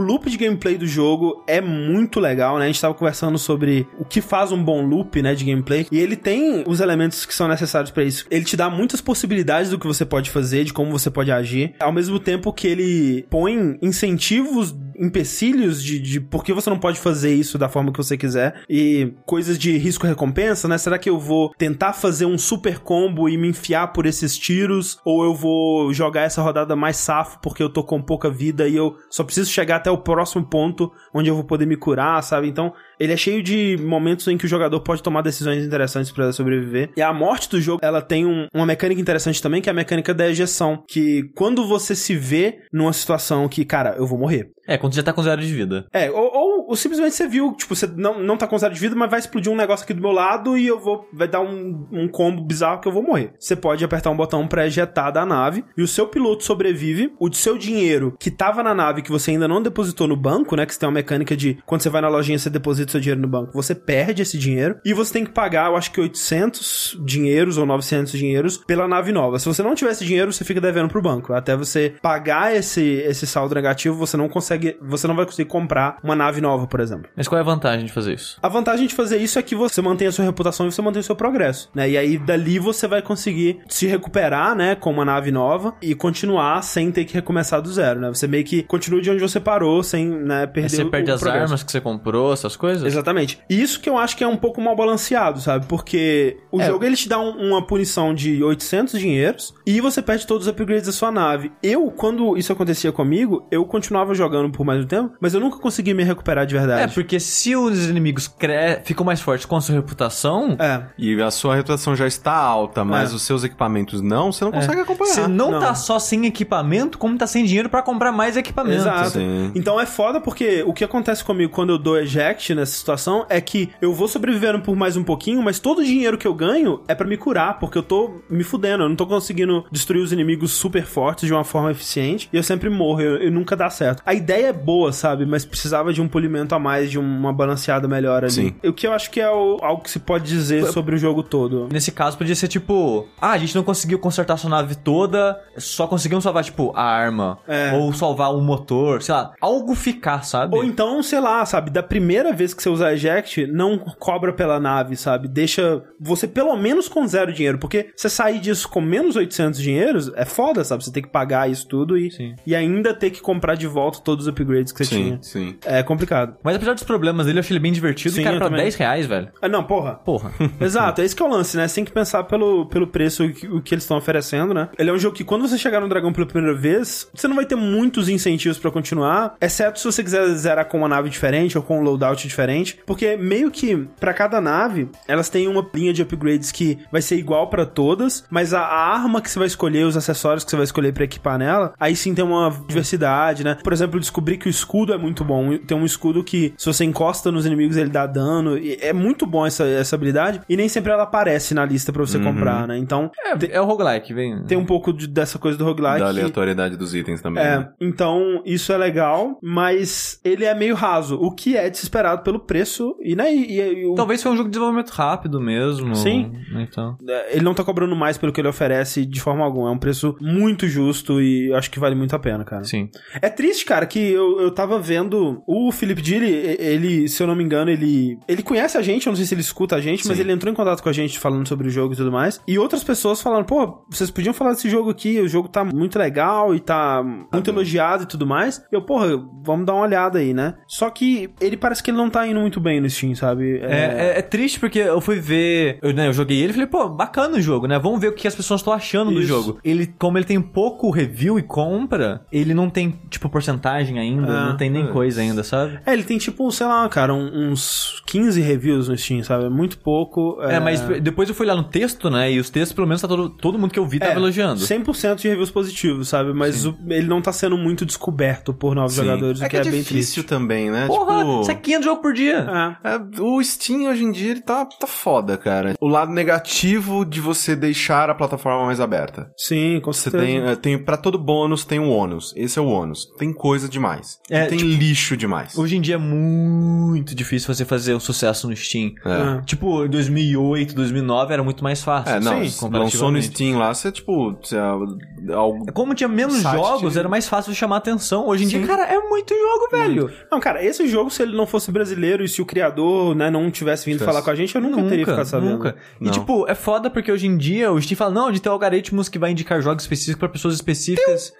loop 0.00 0.28
de 0.30 0.36
gameplay 0.36 0.76
do 0.76 0.86
jogo 0.86 1.42
é 1.46 1.60
muito 1.60 2.18
legal, 2.18 2.58
né? 2.58 2.64
A 2.64 2.66
gente 2.66 2.80
tava 2.80 2.94
conversando 2.94 3.38
sobre 3.38 3.86
o 3.98 4.04
que 4.04 4.20
faz 4.20 4.50
um 4.52 4.62
bom 4.62 4.82
loop, 4.88 5.20
né, 5.22 5.34
de 5.34 5.44
gameplay. 5.44 5.86
E 5.90 5.98
ele 5.98 6.16
tem 6.16 6.64
os 6.66 6.80
elementos 6.80 7.26
que 7.26 7.34
são 7.34 7.48
necessários 7.48 7.90
pra 7.90 8.04
isso. 8.04 8.26
Ele 8.30 8.44
te 8.44 8.56
dá 8.56 8.70
muitas 8.70 9.00
possibilidades 9.00 9.70
do 9.70 9.78
que 9.78 9.86
você 9.86 10.04
pode 10.04 10.30
fazer, 10.30 10.64
de 10.64 10.72
como 10.72 10.90
você 10.90 11.10
pode 11.10 11.30
agir, 11.30 11.74
ao 11.78 11.92
mesmo 11.92 12.18
tempo 12.18 12.52
que 12.52 12.66
ele 12.66 13.26
põe 13.30 13.78
incentivos, 13.82 14.74
empecilhos 14.98 15.82
de, 15.82 15.98
de 15.98 16.20
por 16.20 16.44
que 16.44 16.52
você 16.52 16.68
não 16.70 16.78
pode 16.78 16.98
fazer 16.98 17.32
isso 17.34 17.58
da 17.58 17.68
forma 17.68 17.90
que 17.92 17.98
você 17.98 18.16
quiser 18.16 18.62
e 18.68 19.12
coisas 19.26 19.58
de 19.58 19.76
risco-recompensa, 19.76 20.68
né? 20.68 20.78
Será 20.78 20.98
que 20.98 21.10
eu 21.10 21.18
vou 21.18 21.50
tentar 21.56 21.92
fazer 21.92 22.26
um 22.26 22.38
super 22.38 22.78
combo 22.78 23.28
e 23.28 23.36
me 23.36 23.48
enfiar 23.48 23.92
por 23.92 24.06
esses 24.06 24.36
tiros 24.36 24.98
ou 25.04 25.24
eu 25.24 25.34
vou 25.34 25.92
jogar 25.92 26.22
essa 26.22 26.42
rodada 26.42 26.74
mais 26.76 26.96
safo 26.96 27.38
porque 27.42 27.62
eu 27.62 27.68
tô 27.70 27.82
com 27.82 28.00
pouca 28.02 28.30
vida 28.30 28.68
e 28.68 28.76
eu 28.76 28.96
só 29.10 29.24
preciso 29.24 29.50
chegar 29.50 29.76
até 29.76 29.90
o 29.90 29.98
próximo 29.98 30.44
ponto 30.44 30.90
onde 31.14 31.28
eu 31.28 31.34
vou 31.34 31.44
poder 31.44 31.66
me 31.66 31.76
curar, 31.76 32.22
sabe? 32.22 32.48
Então, 32.48 32.72
ele 32.98 33.12
é 33.12 33.16
cheio 33.16 33.42
de 33.42 33.76
momentos 33.82 34.26
em 34.28 34.36
que 34.36 34.44
o 34.44 34.48
jogador 34.48 34.80
pode 34.80 35.02
tomar 35.02 35.22
decisões 35.22 35.64
interessantes 35.64 36.10
pra 36.10 36.32
sobreviver. 36.32 36.90
E 36.96 37.02
a 37.02 37.12
morte 37.12 37.48
do 37.50 37.60
jogo, 37.60 37.80
ela 37.82 38.00
tem 38.02 38.26
um- 38.26 38.46
uma 38.54 38.66
mecânica 38.66 39.00
interessante 39.00 39.40
também, 39.42 39.60
que 39.62 39.68
é 39.68 39.72
a 39.72 39.74
mecânica 39.74 40.12
da 40.14 40.28
ejeção. 40.28 40.82
Que 40.88 41.22
quando 41.34 41.66
você 41.66 41.94
se 41.94 42.16
vê 42.16 42.58
numa 42.72 42.92
situação 42.92 43.48
que, 43.48 43.64
cara, 43.64 43.94
eu 43.98 44.06
vou 44.06 44.18
morrer. 44.18 44.50
É, 44.66 44.76
quando 44.88 44.94
já 44.94 45.02
tá 45.02 45.12
com 45.12 45.22
zero 45.22 45.40
de 45.42 45.52
vida. 45.54 45.84
É, 45.92 46.10
ou, 46.10 46.34
ou- 46.34 46.47
ou 46.68 46.76
simplesmente 46.76 47.14
você 47.14 47.26
viu, 47.26 47.54
tipo, 47.54 47.74
você 47.74 47.86
não, 47.86 48.22
não 48.22 48.36
tá 48.36 48.46
com 48.46 48.58
zero 48.58 48.74
de 48.74 48.78
vida, 48.80 48.94
mas 48.94 49.10
vai 49.10 49.18
explodir 49.18 49.50
um 49.50 49.56
negócio 49.56 49.84
aqui 49.84 49.94
do 49.94 50.02
meu 50.02 50.12
lado 50.12 50.56
e 50.58 50.66
eu 50.66 50.78
vou. 50.78 51.08
Vai 51.12 51.26
dar 51.26 51.40
um, 51.40 51.88
um 51.90 52.06
combo 52.06 52.42
bizarro 52.42 52.80
que 52.80 52.86
eu 52.86 52.92
vou 52.92 53.02
morrer. 53.02 53.32
Você 53.38 53.56
pode 53.56 53.82
apertar 53.82 54.10
um 54.10 54.16
botão 54.16 54.46
pra 54.46 54.66
ejetar 54.66 55.10
da 55.10 55.24
nave 55.24 55.64
e 55.76 55.82
o 55.82 55.88
seu 55.88 56.06
piloto 56.06 56.44
sobrevive. 56.44 57.14
O 57.18 57.32
seu 57.32 57.56
dinheiro 57.56 58.14
que 58.18 58.30
tava 58.30 58.62
na 58.62 58.74
nave 58.74 59.00
que 59.00 59.10
você 59.10 59.30
ainda 59.30 59.48
não 59.48 59.62
depositou 59.62 60.06
no 60.06 60.14
banco, 60.16 60.54
né? 60.54 60.66
Que 60.66 60.74
você 60.74 60.80
tem 60.80 60.88
uma 60.88 60.94
mecânica 60.94 61.34
de 61.34 61.58
quando 61.64 61.80
você 61.80 61.88
vai 61.88 62.02
na 62.02 62.08
lojinha, 62.08 62.38
você 62.38 62.50
deposita 62.50 62.92
seu 62.92 63.00
dinheiro 63.00 63.20
no 63.20 63.28
banco, 63.28 63.52
você 63.54 63.74
perde 63.74 64.20
esse 64.20 64.36
dinheiro 64.36 64.78
e 64.84 64.92
você 64.92 65.12
tem 65.12 65.24
que 65.24 65.30
pagar, 65.30 65.70
eu 65.70 65.76
acho 65.76 65.90
que 65.90 66.00
800 66.00 66.98
dinheiros 67.04 67.56
ou 67.56 67.64
900 67.64 68.12
dinheiros 68.12 68.58
pela 68.58 68.86
nave 68.86 69.10
nova. 69.10 69.38
Se 69.38 69.46
você 69.46 69.62
não 69.62 69.74
tiver 69.74 69.92
esse 69.92 70.04
dinheiro, 70.04 70.32
você 70.32 70.44
fica 70.44 70.60
devendo 70.60 70.88
pro 70.88 71.00
banco. 71.00 71.32
Até 71.32 71.56
você 71.56 71.94
pagar 72.02 72.54
esse, 72.54 72.82
esse 72.82 73.26
saldo 73.26 73.54
negativo, 73.54 73.96
você 73.96 74.16
não 74.16 74.28
consegue, 74.28 74.76
você 74.82 75.06
não 75.06 75.16
vai 75.16 75.24
conseguir 75.24 75.48
comprar 75.48 75.98
uma 76.02 76.14
nave 76.14 76.40
nova, 76.40 76.57
por 76.66 76.80
exemplo. 76.80 77.08
Mas 77.16 77.28
qual 77.28 77.38
é 77.38 77.42
a 77.42 77.44
vantagem 77.44 77.86
de 77.86 77.92
fazer 77.92 78.14
isso? 78.14 78.38
A 78.42 78.48
vantagem 78.48 78.86
de 78.86 78.94
fazer 78.94 79.18
isso 79.18 79.38
é 79.38 79.42
que 79.42 79.54
você 79.54 79.80
mantém 79.82 80.08
a 80.08 80.12
sua 80.12 80.24
reputação 80.24 80.66
e 80.66 80.72
você 80.72 80.82
mantém 80.82 81.00
o 81.00 81.04
seu 81.04 81.16
progresso, 81.16 81.70
né? 81.74 81.88
E 81.90 81.96
aí 81.96 82.18
dali 82.18 82.58
você 82.58 82.86
vai 82.88 83.02
conseguir 83.02 83.60
se 83.68 83.86
recuperar, 83.86 84.54
né, 84.54 84.74
com 84.74 84.90
uma 84.90 85.04
nave 85.04 85.30
nova 85.30 85.74
e 85.82 85.94
continuar 85.94 86.62
sem 86.62 86.90
ter 86.90 87.04
que 87.04 87.14
recomeçar 87.14 87.60
do 87.62 87.72
zero, 87.72 88.00
né? 88.00 88.08
Você 88.08 88.26
meio 88.26 88.44
que 88.44 88.62
continua 88.62 89.00
de 89.00 89.10
onde 89.10 89.20
você 89.20 89.38
parou 89.40 89.82
sem, 89.82 90.06
né, 90.08 90.40
Aí 90.40 90.46
perder 90.46 90.68
você 90.70 90.82
o, 90.82 90.90
perde 90.90 91.10
o 91.10 91.14
as 91.14 91.20
progresso. 91.20 91.44
armas 91.44 91.62
que 91.62 91.70
você 91.72 91.80
comprou, 91.80 92.32
essas 92.32 92.56
coisas? 92.56 92.84
Exatamente. 92.84 93.38
E 93.48 93.58
Isso 93.60 93.80
que 93.80 93.90
eu 93.90 93.98
acho 93.98 94.16
que 94.16 94.24
é 94.24 94.26
um 94.28 94.36
pouco 94.36 94.60
mal 94.60 94.74
balanceado, 94.76 95.40
sabe? 95.40 95.66
Porque 95.66 96.36
o 96.50 96.60
É. 96.60 96.66
jogo 96.66 96.84
ele 96.84 96.96
te 96.96 97.08
dá 97.08 97.18
um- 97.18 97.48
uma 97.48 97.66
punição 97.66 98.14
de 98.14 98.42
800 98.42 98.98
dinheiros 98.98 99.52
e 99.66 99.80
você 99.80 100.00
perde 100.00 100.26
todos 100.26 100.46
os 100.46 100.52
upgrades 100.52 100.86
da 100.86 100.92
sua 100.92 101.10
nave. 101.10 101.50
Eu, 101.62 101.90
quando 101.90 102.36
isso 102.36 102.52
acontecia 102.52 102.92
comigo, 102.92 103.46
eu 103.50 103.64
continuava 103.64 104.14
jogando 104.14 104.50
por 104.50 104.64
mais 104.64 104.82
um 104.84 104.86
tempo, 104.86 105.12
mas 105.20 105.34
eu 105.34 105.40
nunca 105.40 105.58
conseguia 105.58 105.94
me 105.94 106.02
recuperar 106.04 106.46
de 106.48 106.54
verdade. 106.54 106.82
É, 106.82 106.86
porque 106.88 107.20
se 107.20 107.54
os 107.54 107.86
inimigos 107.88 108.26
cre... 108.28 108.80
ficam 108.84 109.04
mais 109.04 109.20
fortes 109.20 109.46
com 109.46 109.56
a 109.56 109.60
sua 109.60 109.74
reputação, 109.76 110.56
É. 110.58 110.82
E 110.98 111.20
a 111.20 111.30
sua 111.30 111.54
reputação 111.56 111.94
já 111.94 112.06
está 112.06 112.32
alta, 112.32 112.84
mas 112.84 113.12
É. 113.12 113.14
os 113.14 113.22
seus 113.22 113.44
equipamentos 113.44 114.00
não, 114.00 114.32
você 114.32 114.44
não 114.44 114.52
consegue 114.52 114.80
acompanhar. 114.80 115.14
você 115.14 115.26
não, 115.28 115.50
Não. 115.52 115.60
tá 115.60 115.74
só 115.74 115.98
sem 115.98 116.26
equipamento, 116.26 116.98
como 116.98 117.16
tá 117.16 117.26
sem 117.26 117.44
dinheiro 117.44 117.68
pra 117.68 117.82
comprar 117.82 118.12
mais 118.12 118.36
equipamento. 118.36 118.76
Exato. 118.82 119.10
Sim. 119.10 119.52
Então 119.54 119.80
é 119.80 119.86
foda 119.86 120.20
porque 120.20 120.62
o 120.66 120.72
que 120.72 120.84
acontece 120.84 121.22
comigo 121.24 121.52
quando 121.52 121.70
eu 121.70 121.78
dou 121.78 121.98
eject 121.98 122.54
nessa 122.54 122.72
situação 122.72 123.26
é 123.28 123.40
que 123.40 123.70
eu 123.80 123.92
vou 123.92 124.08
sobrevivendo 124.08 124.60
por 124.60 124.74
mais 124.76 124.96
um 124.96 125.04
pouquinho, 125.04 125.42
mas 125.42 125.58
todo 125.58 125.80
o 125.80 125.84
dinheiro 125.84 126.16
que 126.18 126.26
eu 126.26 126.34
ganho 126.34 126.80
é 126.88 126.94
pra 126.94 127.06
me 127.06 127.16
curar, 127.16 127.58
porque 127.58 127.78
eu 127.78 127.82
tô 127.82 128.20
me 128.30 128.42
fudendo, 128.44 128.84
eu 128.84 128.88
não 128.88 128.96
tô 128.96 129.06
conseguindo 129.06 129.64
destruir 129.70 130.02
os 130.02 130.12
inimigos 130.12 130.52
super 130.52 130.84
fortes 130.84 131.26
de 131.26 131.32
uma 131.32 131.44
forma 131.44 131.70
eficiente 131.70 132.28
e 132.32 132.36
eu 132.36 132.42
sempre 132.42 132.68
morro, 132.70 133.00
eu, 133.00 133.16
eu 133.18 133.30
nunca 133.30 133.56
dá 133.56 133.68
certo. 133.70 134.02
A 134.06 134.14
ideia 134.14 134.46
é 134.48 134.52
boa, 134.52 134.92
sabe? 134.92 135.26
Mas 135.26 135.44
precisava 135.44 135.92
de 135.92 136.00
um 136.00 136.08
polimento 136.08 136.37
a 136.54 136.58
mais, 136.58 136.90
de 136.90 136.98
uma 136.98 137.32
balanceada 137.32 137.86
melhor 137.88 138.22
ali. 138.24 138.32
Sim. 138.32 138.54
O 138.64 138.72
que 138.72 138.86
eu 138.86 138.92
acho 138.92 139.10
que 139.10 139.20
é 139.20 139.30
o- 139.30 139.58
algo 139.62 139.82
que 139.82 139.90
se 139.90 139.98
pode 139.98 140.24
dizer 140.24 140.66
sobre 140.66 140.94
o 140.94 140.98
jogo 140.98 141.22
todo. 141.22 141.68
Nesse 141.72 141.90
caso, 141.92 142.16
podia 142.18 142.34
ser 142.34 142.48
tipo: 142.48 143.06
ah, 143.20 143.32
a 143.32 143.38
gente 143.38 143.54
não 143.54 143.62
conseguiu 143.62 143.98
consertar 143.98 144.36
sua 144.36 144.50
nave 144.50 144.74
toda, 144.74 145.40
só 145.56 145.86
conseguimos 145.86 146.24
salvar, 146.24 146.44
tipo, 146.44 146.72
a 146.74 146.82
arma. 146.82 147.38
É. 147.46 147.72
Ou 147.74 147.92
salvar 147.92 148.34
o 148.34 148.40
motor, 148.40 149.02
sei 149.02 149.14
lá, 149.14 149.32
algo 149.40 149.74
ficar, 149.74 150.22
sabe? 150.24 150.56
Ou 150.56 150.64
então, 150.64 151.02
sei 151.02 151.20
lá, 151.20 151.44
sabe, 151.46 151.70
da 151.70 151.82
primeira 151.82 152.32
vez 152.32 152.52
que 152.54 152.62
você 152.62 152.68
usar 152.68 152.92
eject, 152.94 153.46
não 153.46 153.78
cobra 153.78 154.32
pela 154.32 154.58
nave, 154.60 154.96
sabe? 154.96 155.28
Deixa 155.28 155.82
você 156.00 156.26
pelo 156.26 156.56
menos 156.56 156.88
com 156.88 157.06
zero 157.06 157.32
dinheiro, 157.32 157.58
porque 157.58 157.90
você 157.96 158.08
sair 158.08 158.38
disso 158.40 158.68
com 158.68 158.80
menos 158.80 159.16
800 159.16 159.60
dinheiros 159.60 160.12
é 160.14 160.24
foda, 160.24 160.62
sabe? 160.64 160.84
Você 160.84 160.92
tem 160.92 161.02
que 161.02 161.08
pagar 161.08 161.50
isso 161.50 161.66
tudo 161.66 161.96
e, 161.96 162.10
Sim. 162.10 162.34
e 162.46 162.54
ainda 162.54 162.92
ter 162.94 163.10
que 163.10 163.20
comprar 163.20 163.54
de 163.54 163.66
volta 163.66 164.00
todos 164.00 164.26
os 164.26 164.28
upgrades 164.32 164.72
que 164.72 164.84
você 164.84 164.94
Sim, 164.94 165.02
tinha. 165.04 165.18
sim. 165.22 165.56
É 165.64 165.82
complicado. 165.82 166.27
Mas 166.42 166.56
apesar 166.56 166.74
dos 166.74 166.82
problemas 166.82 167.26
dele, 167.26 167.38
eu 167.38 167.40
achei 167.40 167.54
ele 167.54 167.62
bem 167.62 167.72
divertido. 167.72 168.14
Sim, 168.14 168.20
e, 168.20 168.24
cara, 168.24 168.36
pra 168.36 168.46
também. 168.46 168.62
10 168.62 168.74
reais, 168.76 169.06
velho. 169.06 169.28
Ah, 169.40 169.48
não, 169.48 169.64
porra. 169.64 169.94
Porra. 169.94 170.32
Exato, 170.60 171.00
é 171.00 171.04
isso 171.04 171.16
que 171.16 171.22
é 171.22 171.26
o 171.26 171.30
lance, 171.30 171.56
né? 171.56 171.66
Você 171.66 171.76
tem 171.76 171.84
que 171.84 171.92
pensar 171.92 172.24
pelo, 172.24 172.66
pelo 172.66 172.86
preço 172.86 173.24
o 173.24 173.32
que, 173.32 173.46
o 173.46 173.62
que 173.62 173.74
eles 173.74 173.84
estão 173.84 173.96
oferecendo, 173.96 174.52
né? 174.54 174.68
Ele 174.78 174.90
é 174.90 174.92
um 174.92 174.98
jogo 174.98 175.16
que 175.16 175.24
quando 175.24 175.46
você 175.46 175.58
chegar 175.58 175.80
no 175.80 175.88
dragão 175.88 176.12
pela 176.12 176.26
primeira 176.26 176.56
vez, 176.56 177.08
você 177.14 177.28
não 177.28 177.36
vai 177.36 177.46
ter 177.46 177.56
muitos 177.56 178.08
incentivos 178.08 178.58
pra 178.58 178.70
continuar, 178.70 179.34
exceto 179.40 179.78
se 179.78 179.84
você 179.84 180.02
quiser 180.02 180.26
zerar 180.34 180.66
com 180.66 180.78
uma 180.78 180.88
nave 180.88 181.08
diferente 181.08 181.56
ou 181.56 181.64
com 181.64 181.78
um 181.78 181.82
loadout 181.82 182.26
diferente, 182.26 182.78
porque 182.86 183.16
meio 183.16 183.50
que 183.50 183.76
pra 183.98 184.12
cada 184.12 184.40
nave, 184.40 184.88
elas 185.06 185.28
têm 185.28 185.48
uma 185.48 185.66
linha 185.74 185.92
de 185.92 186.02
upgrades 186.02 186.52
que 186.52 186.78
vai 186.90 187.02
ser 187.02 187.16
igual 187.16 187.48
pra 187.48 187.64
todas, 187.64 188.24
mas 188.30 188.54
a, 188.54 188.60
a 188.60 188.94
arma 188.94 189.20
que 189.20 189.30
você 189.30 189.38
vai 189.38 189.46
escolher, 189.46 189.84
os 189.84 189.96
acessórios 189.96 190.44
que 190.44 190.50
você 190.50 190.56
vai 190.56 190.64
escolher 190.64 190.92
pra 190.92 191.04
equipar 191.04 191.38
nela, 191.38 191.72
aí 191.78 191.94
sim 191.94 192.14
tem 192.14 192.24
uma 192.24 192.50
diversidade, 192.66 193.44
né? 193.44 193.56
Por 193.62 193.72
exemplo, 193.72 193.96
eu 193.96 194.00
descobri 194.00 194.36
que 194.36 194.48
o 194.48 194.50
escudo 194.50 194.92
é 194.92 194.98
muito 194.98 195.24
bom. 195.24 195.56
Tem 195.58 195.76
um 195.76 195.84
escudo 195.84 196.07
que, 196.24 196.54
se 196.56 196.66
você 196.66 196.84
encosta 196.84 197.30
nos 197.32 197.46
inimigos, 197.46 197.76
ele 197.76 197.90
dá 197.90 198.06
dano. 198.06 198.56
E 198.58 198.76
é 198.80 198.92
muito 198.92 199.26
bom 199.26 199.46
essa, 199.46 199.64
essa 199.64 199.96
habilidade. 199.96 200.40
E 200.48 200.56
nem 200.56 200.68
sempre 200.68 200.92
ela 200.92 201.02
aparece 201.04 201.54
na 201.54 201.64
lista 201.64 201.92
pra 201.92 202.00
você 202.04 202.18
comprar, 202.18 202.66
né? 202.66 202.76
Então, 202.78 203.10
É, 203.24 203.56
é 203.56 203.60
o 203.60 203.64
roguelike, 203.64 204.12
vem. 204.14 204.44
tem 204.44 204.56
um 204.58 204.64
pouco 204.64 204.92
de- 204.92 205.06
dessa 205.06 205.38
coisa 205.38 205.56
do 205.58 205.64
roguelike. 205.64 206.00
Da 206.00 206.06
aleatoriedade 206.08 206.76
dos 206.76 206.94
itens 206.94 207.20
também. 207.22 207.42
é, 207.42 207.58
né? 207.58 207.68
então 207.80 208.42
isso 208.44 208.72
é 208.72 208.76
legal, 208.78 209.38
mas 209.42 210.20
ele 210.24 210.44
é 210.44 210.54
meio 210.54 210.74
raso, 210.74 211.16
o 211.20 211.30
que 211.32 211.56
é 211.56 211.68
desesperado 211.68 212.22
pelo 212.22 212.38
preço 212.40 212.94
e, 213.02 213.14
né, 213.16 213.32
e, 213.34 213.60
e- 213.60 213.86
o- 213.86 213.94
Talvez 213.94 214.22
foi 214.22 214.32
um 214.32 214.36
jogo 214.36 214.48
de 214.48 214.52
desenvolvimento 214.52 214.90
rápido 214.90 215.40
mesmo. 215.40 215.94
Sim. 215.94 216.32
Então. 216.56 216.96
é, 217.08 217.34
ele 217.36 217.44
não 217.44 217.54
tá 217.54 217.64
cobrando 217.64 217.94
mais 217.96 218.16
pelo 218.18 218.32
que 218.32 218.40
ele 218.40 218.48
oferece 218.48 219.04
de 219.04 219.20
forma 219.20 219.44
alguma. 219.44 219.68
É 219.68 219.72
um 219.72 219.78
preço 219.78 220.16
muito 220.20 220.66
justo 220.68 221.20
e 221.20 221.52
acho 221.54 221.70
que 221.70 221.78
vale 221.78 221.94
muito 221.94 222.14
a 222.14 222.18
pena, 222.18 222.44
cara. 222.44 222.64
Sim. 222.64 222.88
É 223.20 223.28
triste, 223.28 223.64
cara, 223.64 223.86
que 223.86 223.98
eu, 223.98 224.40
eu 224.40 224.50
tava 224.50 224.78
vendo 224.78 225.42
o 225.46 225.70
Philip 225.98 226.02
Dili, 226.02 226.56
ele, 226.58 227.08
se 227.08 227.22
eu 227.22 227.26
não 227.26 227.34
me 227.34 227.42
engano, 227.44 227.70
ele 227.70 228.18
ele 228.28 228.42
conhece 228.42 228.76
a 228.78 228.82
gente, 228.82 229.06
eu 229.06 229.10
não 229.10 229.16
sei 229.16 229.26
se 229.26 229.34
ele 229.34 229.40
escuta 229.40 229.76
a 229.76 229.80
gente, 229.80 230.06
mas 230.06 230.16
Sim. 230.16 230.22
ele 230.22 230.32
entrou 230.32 230.52
em 230.52 230.56
contato 230.56 230.82
com 230.82 230.88
a 230.88 230.92
gente 230.92 231.18
falando 231.18 231.46
sobre 231.46 231.68
o 231.68 231.70
jogo 231.70 231.92
e 231.92 231.96
tudo 231.96 232.10
mais. 232.12 232.40
E 232.46 232.58
outras 232.58 232.82
pessoas 232.84 233.20
falaram, 233.20 233.44
pô, 233.44 233.84
vocês 233.88 234.10
podiam 234.10 234.32
falar 234.34 234.52
desse 234.52 234.68
jogo 234.70 234.90
aqui, 234.90 235.20
o 235.20 235.28
jogo 235.28 235.48
tá 235.48 235.64
muito 235.64 235.98
legal 235.98 236.54
e 236.54 236.60
tá 236.60 237.02
muito 237.32 237.50
elogiado 237.50 238.04
e 238.04 238.06
tudo 238.06 238.26
mais. 238.26 238.58
E 238.72 238.76
eu, 238.76 238.82
porra, 238.82 239.08
vamos 239.44 239.66
dar 239.66 239.74
uma 239.74 239.82
olhada 239.84 240.18
aí, 240.18 240.32
né? 240.32 240.54
Só 240.66 240.88
que 240.90 241.30
ele 241.40 241.56
parece 241.56 241.82
que 241.82 241.90
ele 241.90 241.98
não 241.98 242.10
tá 242.10 242.26
indo 242.26 242.40
muito 242.40 242.60
bem 242.60 242.80
no 242.80 242.88
Steam, 242.88 243.14
sabe? 243.14 243.58
É, 243.58 244.14
é- 244.14 244.18
é 244.18 244.22
triste 244.22 244.60
porque 244.60 244.78
eu 244.78 245.00
fui 245.00 245.18
ver, 245.20 245.78
eu, 245.82 245.92
né, 245.92 246.08
eu 246.08 246.12
joguei 246.12 246.38
ele 246.38 246.50
e 246.50 246.52
falei, 246.52 246.66
pô, 246.68 246.88
bacana 246.88 247.36
o 247.36 247.40
jogo, 247.40 247.66
né? 247.66 247.78
Vamos 247.78 248.00
ver 248.00 248.08
o 248.08 248.12
que 248.12 248.26
as 248.28 248.34
pessoas 248.34 248.60
estão 248.60 248.72
achando 248.72 249.10
do 249.10 249.18
Isso. 249.20 249.28
jogo. 249.28 249.58
Ele, 249.64 249.86
como 249.98 250.18
ele 250.18 250.24
tem 250.24 250.40
pouco 250.40 250.90
review 250.90 251.38
e 251.38 251.42
compra, 251.42 252.22
ele 252.30 252.54
não 252.54 252.68
tem, 252.70 252.98
tipo, 253.10 253.28
porcentagem 253.28 253.98
ainda, 253.98 254.32
Ah, 254.32 254.46
não 254.50 254.56
tem 254.56 254.70
nem 254.70 254.86
coisa 254.88 255.20
ainda, 255.20 255.42
sabe? 255.42 255.78
É, 255.88 255.92
ele 255.94 256.04
tem 256.04 256.18
tipo, 256.18 256.50
sei 256.52 256.66
lá, 256.66 256.88
cara, 256.88 257.14
um- 257.14 257.50
uns 257.52 258.02
15 258.06 258.40
reviews 258.40 258.88
no 258.88 258.96
Steam, 258.96 259.22
sabe? 259.22 259.44
É 259.46 259.48
muito 259.48 259.78
pouco. 259.78 260.38
É, 260.42 260.60
mas 260.60 260.80
depois 261.02 261.28
eu 261.28 261.34
fui 261.34 261.46
lá 261.46 261.54
no 261.54 261.64
texto, 261.64 262.10
né? 262.10 262.30
E 262.32 262.38
os 262.38 262.50
textos, 262.50 262.72
pelo 262.74 262.86
menos, 262.86 263.00
tá 263.00 263.08
todo, 263.08 263.30
todo 263.30 263.58
mundo 263.58 263.70
que 263.72 263.78
eu 263.78 263.86
vi 263.86 263.98
tava 263.98 264.12
É, 264.12 264.16
elogiando. 264.16 264.60
100% 264.60 265.16
de 265.22 265.28
reviews 265.28 265.50
positivos, 265.50 266.08
sabe? 266.08 266.32
Mas 266.32 266.66
o- 266.66 266.76
ele 266.88 267.06
não 267.06 267.20
tá 267.22 267.32
sendo 267.32 267.56
muito 267.56 267.86
descoberto 267.86 268.52
por 268.52 268.74
novos 268.74 268.92
Sim. 268.94 269.02
jogadores, 269.04 269.40
é 269.42 269.46
o 269.46 269.48
que 269.48 269.56
é, 269.56 269.60
é, 269.60 269.64
bem 269.64 269.72
difícil 269.80 270.22
triste. 270.22 270.22
também, 270.24 270.70
né? 270.70 270.86
Porra, 270.86 271.18
tipo... 271.18 271.40
isso 271.42 271.50
é 271.50 271.54
500 271.54 271.84
jogos 271.84 272.02
por 272.02 272.12
dia. 272.12 272.46
É. 272.84 272.94
É, 272.94 273.00
o 273.20 273.42
Steam 273.42 273.88
hoje 273.90 274.04
em 274.04 274.12
dia 274.12 274.30
ele 274.32 274.40
tá, 274.40 274.64
tá 274.66 274.86
foda, 274.86 275.36
cara. 275.36 275.74
O 275.80 275.88
lado 275.88 276.12
negativo 276.12 277.04
de 277.04 277.20
você 277.20 277.54
deixar 277.56 278.10
a 278.10 278.14
plataforma 278.14 278.66
mais 278.66 278.80
aberta. 278.80 279.30
Sim, 279.36 279.80
com 279.82 279.92
Você 279.92 280.10
certeza. 280.10 280.24
tem, 280.26 280.38
é, 280.40 280.56
tem 280.56 280.78
para 280.78 280.96
todo 280.96 281.18
bônus 281.18 281.64
tem 281.64 281.78
um 281.80 281.90
ônus. 281.90 282.32
Esse 282.36 282.58
é 282.58 282.62
o 282.62 282.66
ônus. 282.66 283.06
Tem 283.18 283.32
coisa 283.32 283.68
demais. 283.68 284.18
É, 284.30 284.46
tem 284.46 284.58
tipo, 284.58 284.70
lixo 284.70 285.16
demais. 285.16 285.56
Hoje 285.56 285.77
em 285.78 285.80
dia 285.80 285.94
é 285.94 285.98
muito 285.98 287.14
difícil 287.14 287.52
você 287.54 287.64
fazer 287.64 287.94
um 287.94 288.00
sucesso 288.00 288.48
no 288.48 288.54
Steam. 288.56 288.92
É. 289.04 289.38
É. 289.38 289.42
Tipo, 289.42 289.84
em 289.84 289.88
2008, 289.88 290.74
2009 290.74 291.32
era 291.32 291.42
muito 291.42 291.62
mais 291.64 291.82
fácil. 291.82 292.14
É, 292.16 292.20
não, 292.20 292.44
Sim, 292.44 292.68
lançou 292.70 293.10
no. 293.10 293.20
Steam 293.22 293.58
lá, 293.58 293.72
você, 293.74 293.90
tipo, 293.90 294.36
você, 294.42 294.56
é, 294.56 295.32
algo- 295.32 295.72
Como 295.72 295.94
tinha 295.94 296.08
menos 296.08 296.38
Site 296.38 296.56
jogos, 296.56 296.92
de- 296.92 296.98
era 296.98 297.08
mais 297.08 297.28
fácil 297.28 297.52
de 297.52 297.58
chamar 297.58 297.76
atenção. 297.78 298.26
Hoje 298.28 298.44
em 298.44 298.48
dia, 298.48 298.66
cara, 298.66 298.84
é 298.84 298.98
muito 299.08 299.34
jogo, 299.34 299.68
velho. 299.70 300.10
Não, 300.30 300.40
cara, 300.40 300.64
esse 300.64 300.86
jogo, 300.88 301.10
se 301.10 301.22
ele 301.22 301.36
não 301.36 301.46
fosse 301.46 301.70
brasileiro 301.70 302.24
e 302.24 302.28
se 302.28 302.40
o 302.42 302.46
criador, 302.46 303.14
né, 303.14 303.30
não 303.30 303.50
tivesse 303.50 303.84
vindo 303.84 303.98
Tivesse. 303.98 304.10
falar 304.12 304.22
com 304.24 304.30
a 304.30 304.34
gente, 304.34 304.54
eu 304.54 304.60
nunca, 304.60 304.82
teria 304.88 305.06
ficado 305.06 305.24
sabendo. 305.26 305.52
nunca. 305.52 305.76
E 306.00 306.04
Não. 306.04 306.12
tipo, 306.12 306.46
é 306.48 306.54
foda 306.54 306.90
porque 306.90 307.10
hoje 307.12 307.26
em 307.26 307.36
dia 307.36 307.70
o 307.72 307.80
Steam 307.80 307.96
fala, 307.96 308.10
não, 308.12 308.28
gente 308.28 308.42
tem 308.42 308.50
algoritmos 308.52 309.08
que 309.08 309.18
vai 309.18 309.30
indicar 309.30 309.60
jogos 309.60 309.82
específicos 309.84 310.18
pra 310.18 310.28
pessoas 310.28 310.54
específicas. 310.54 311.32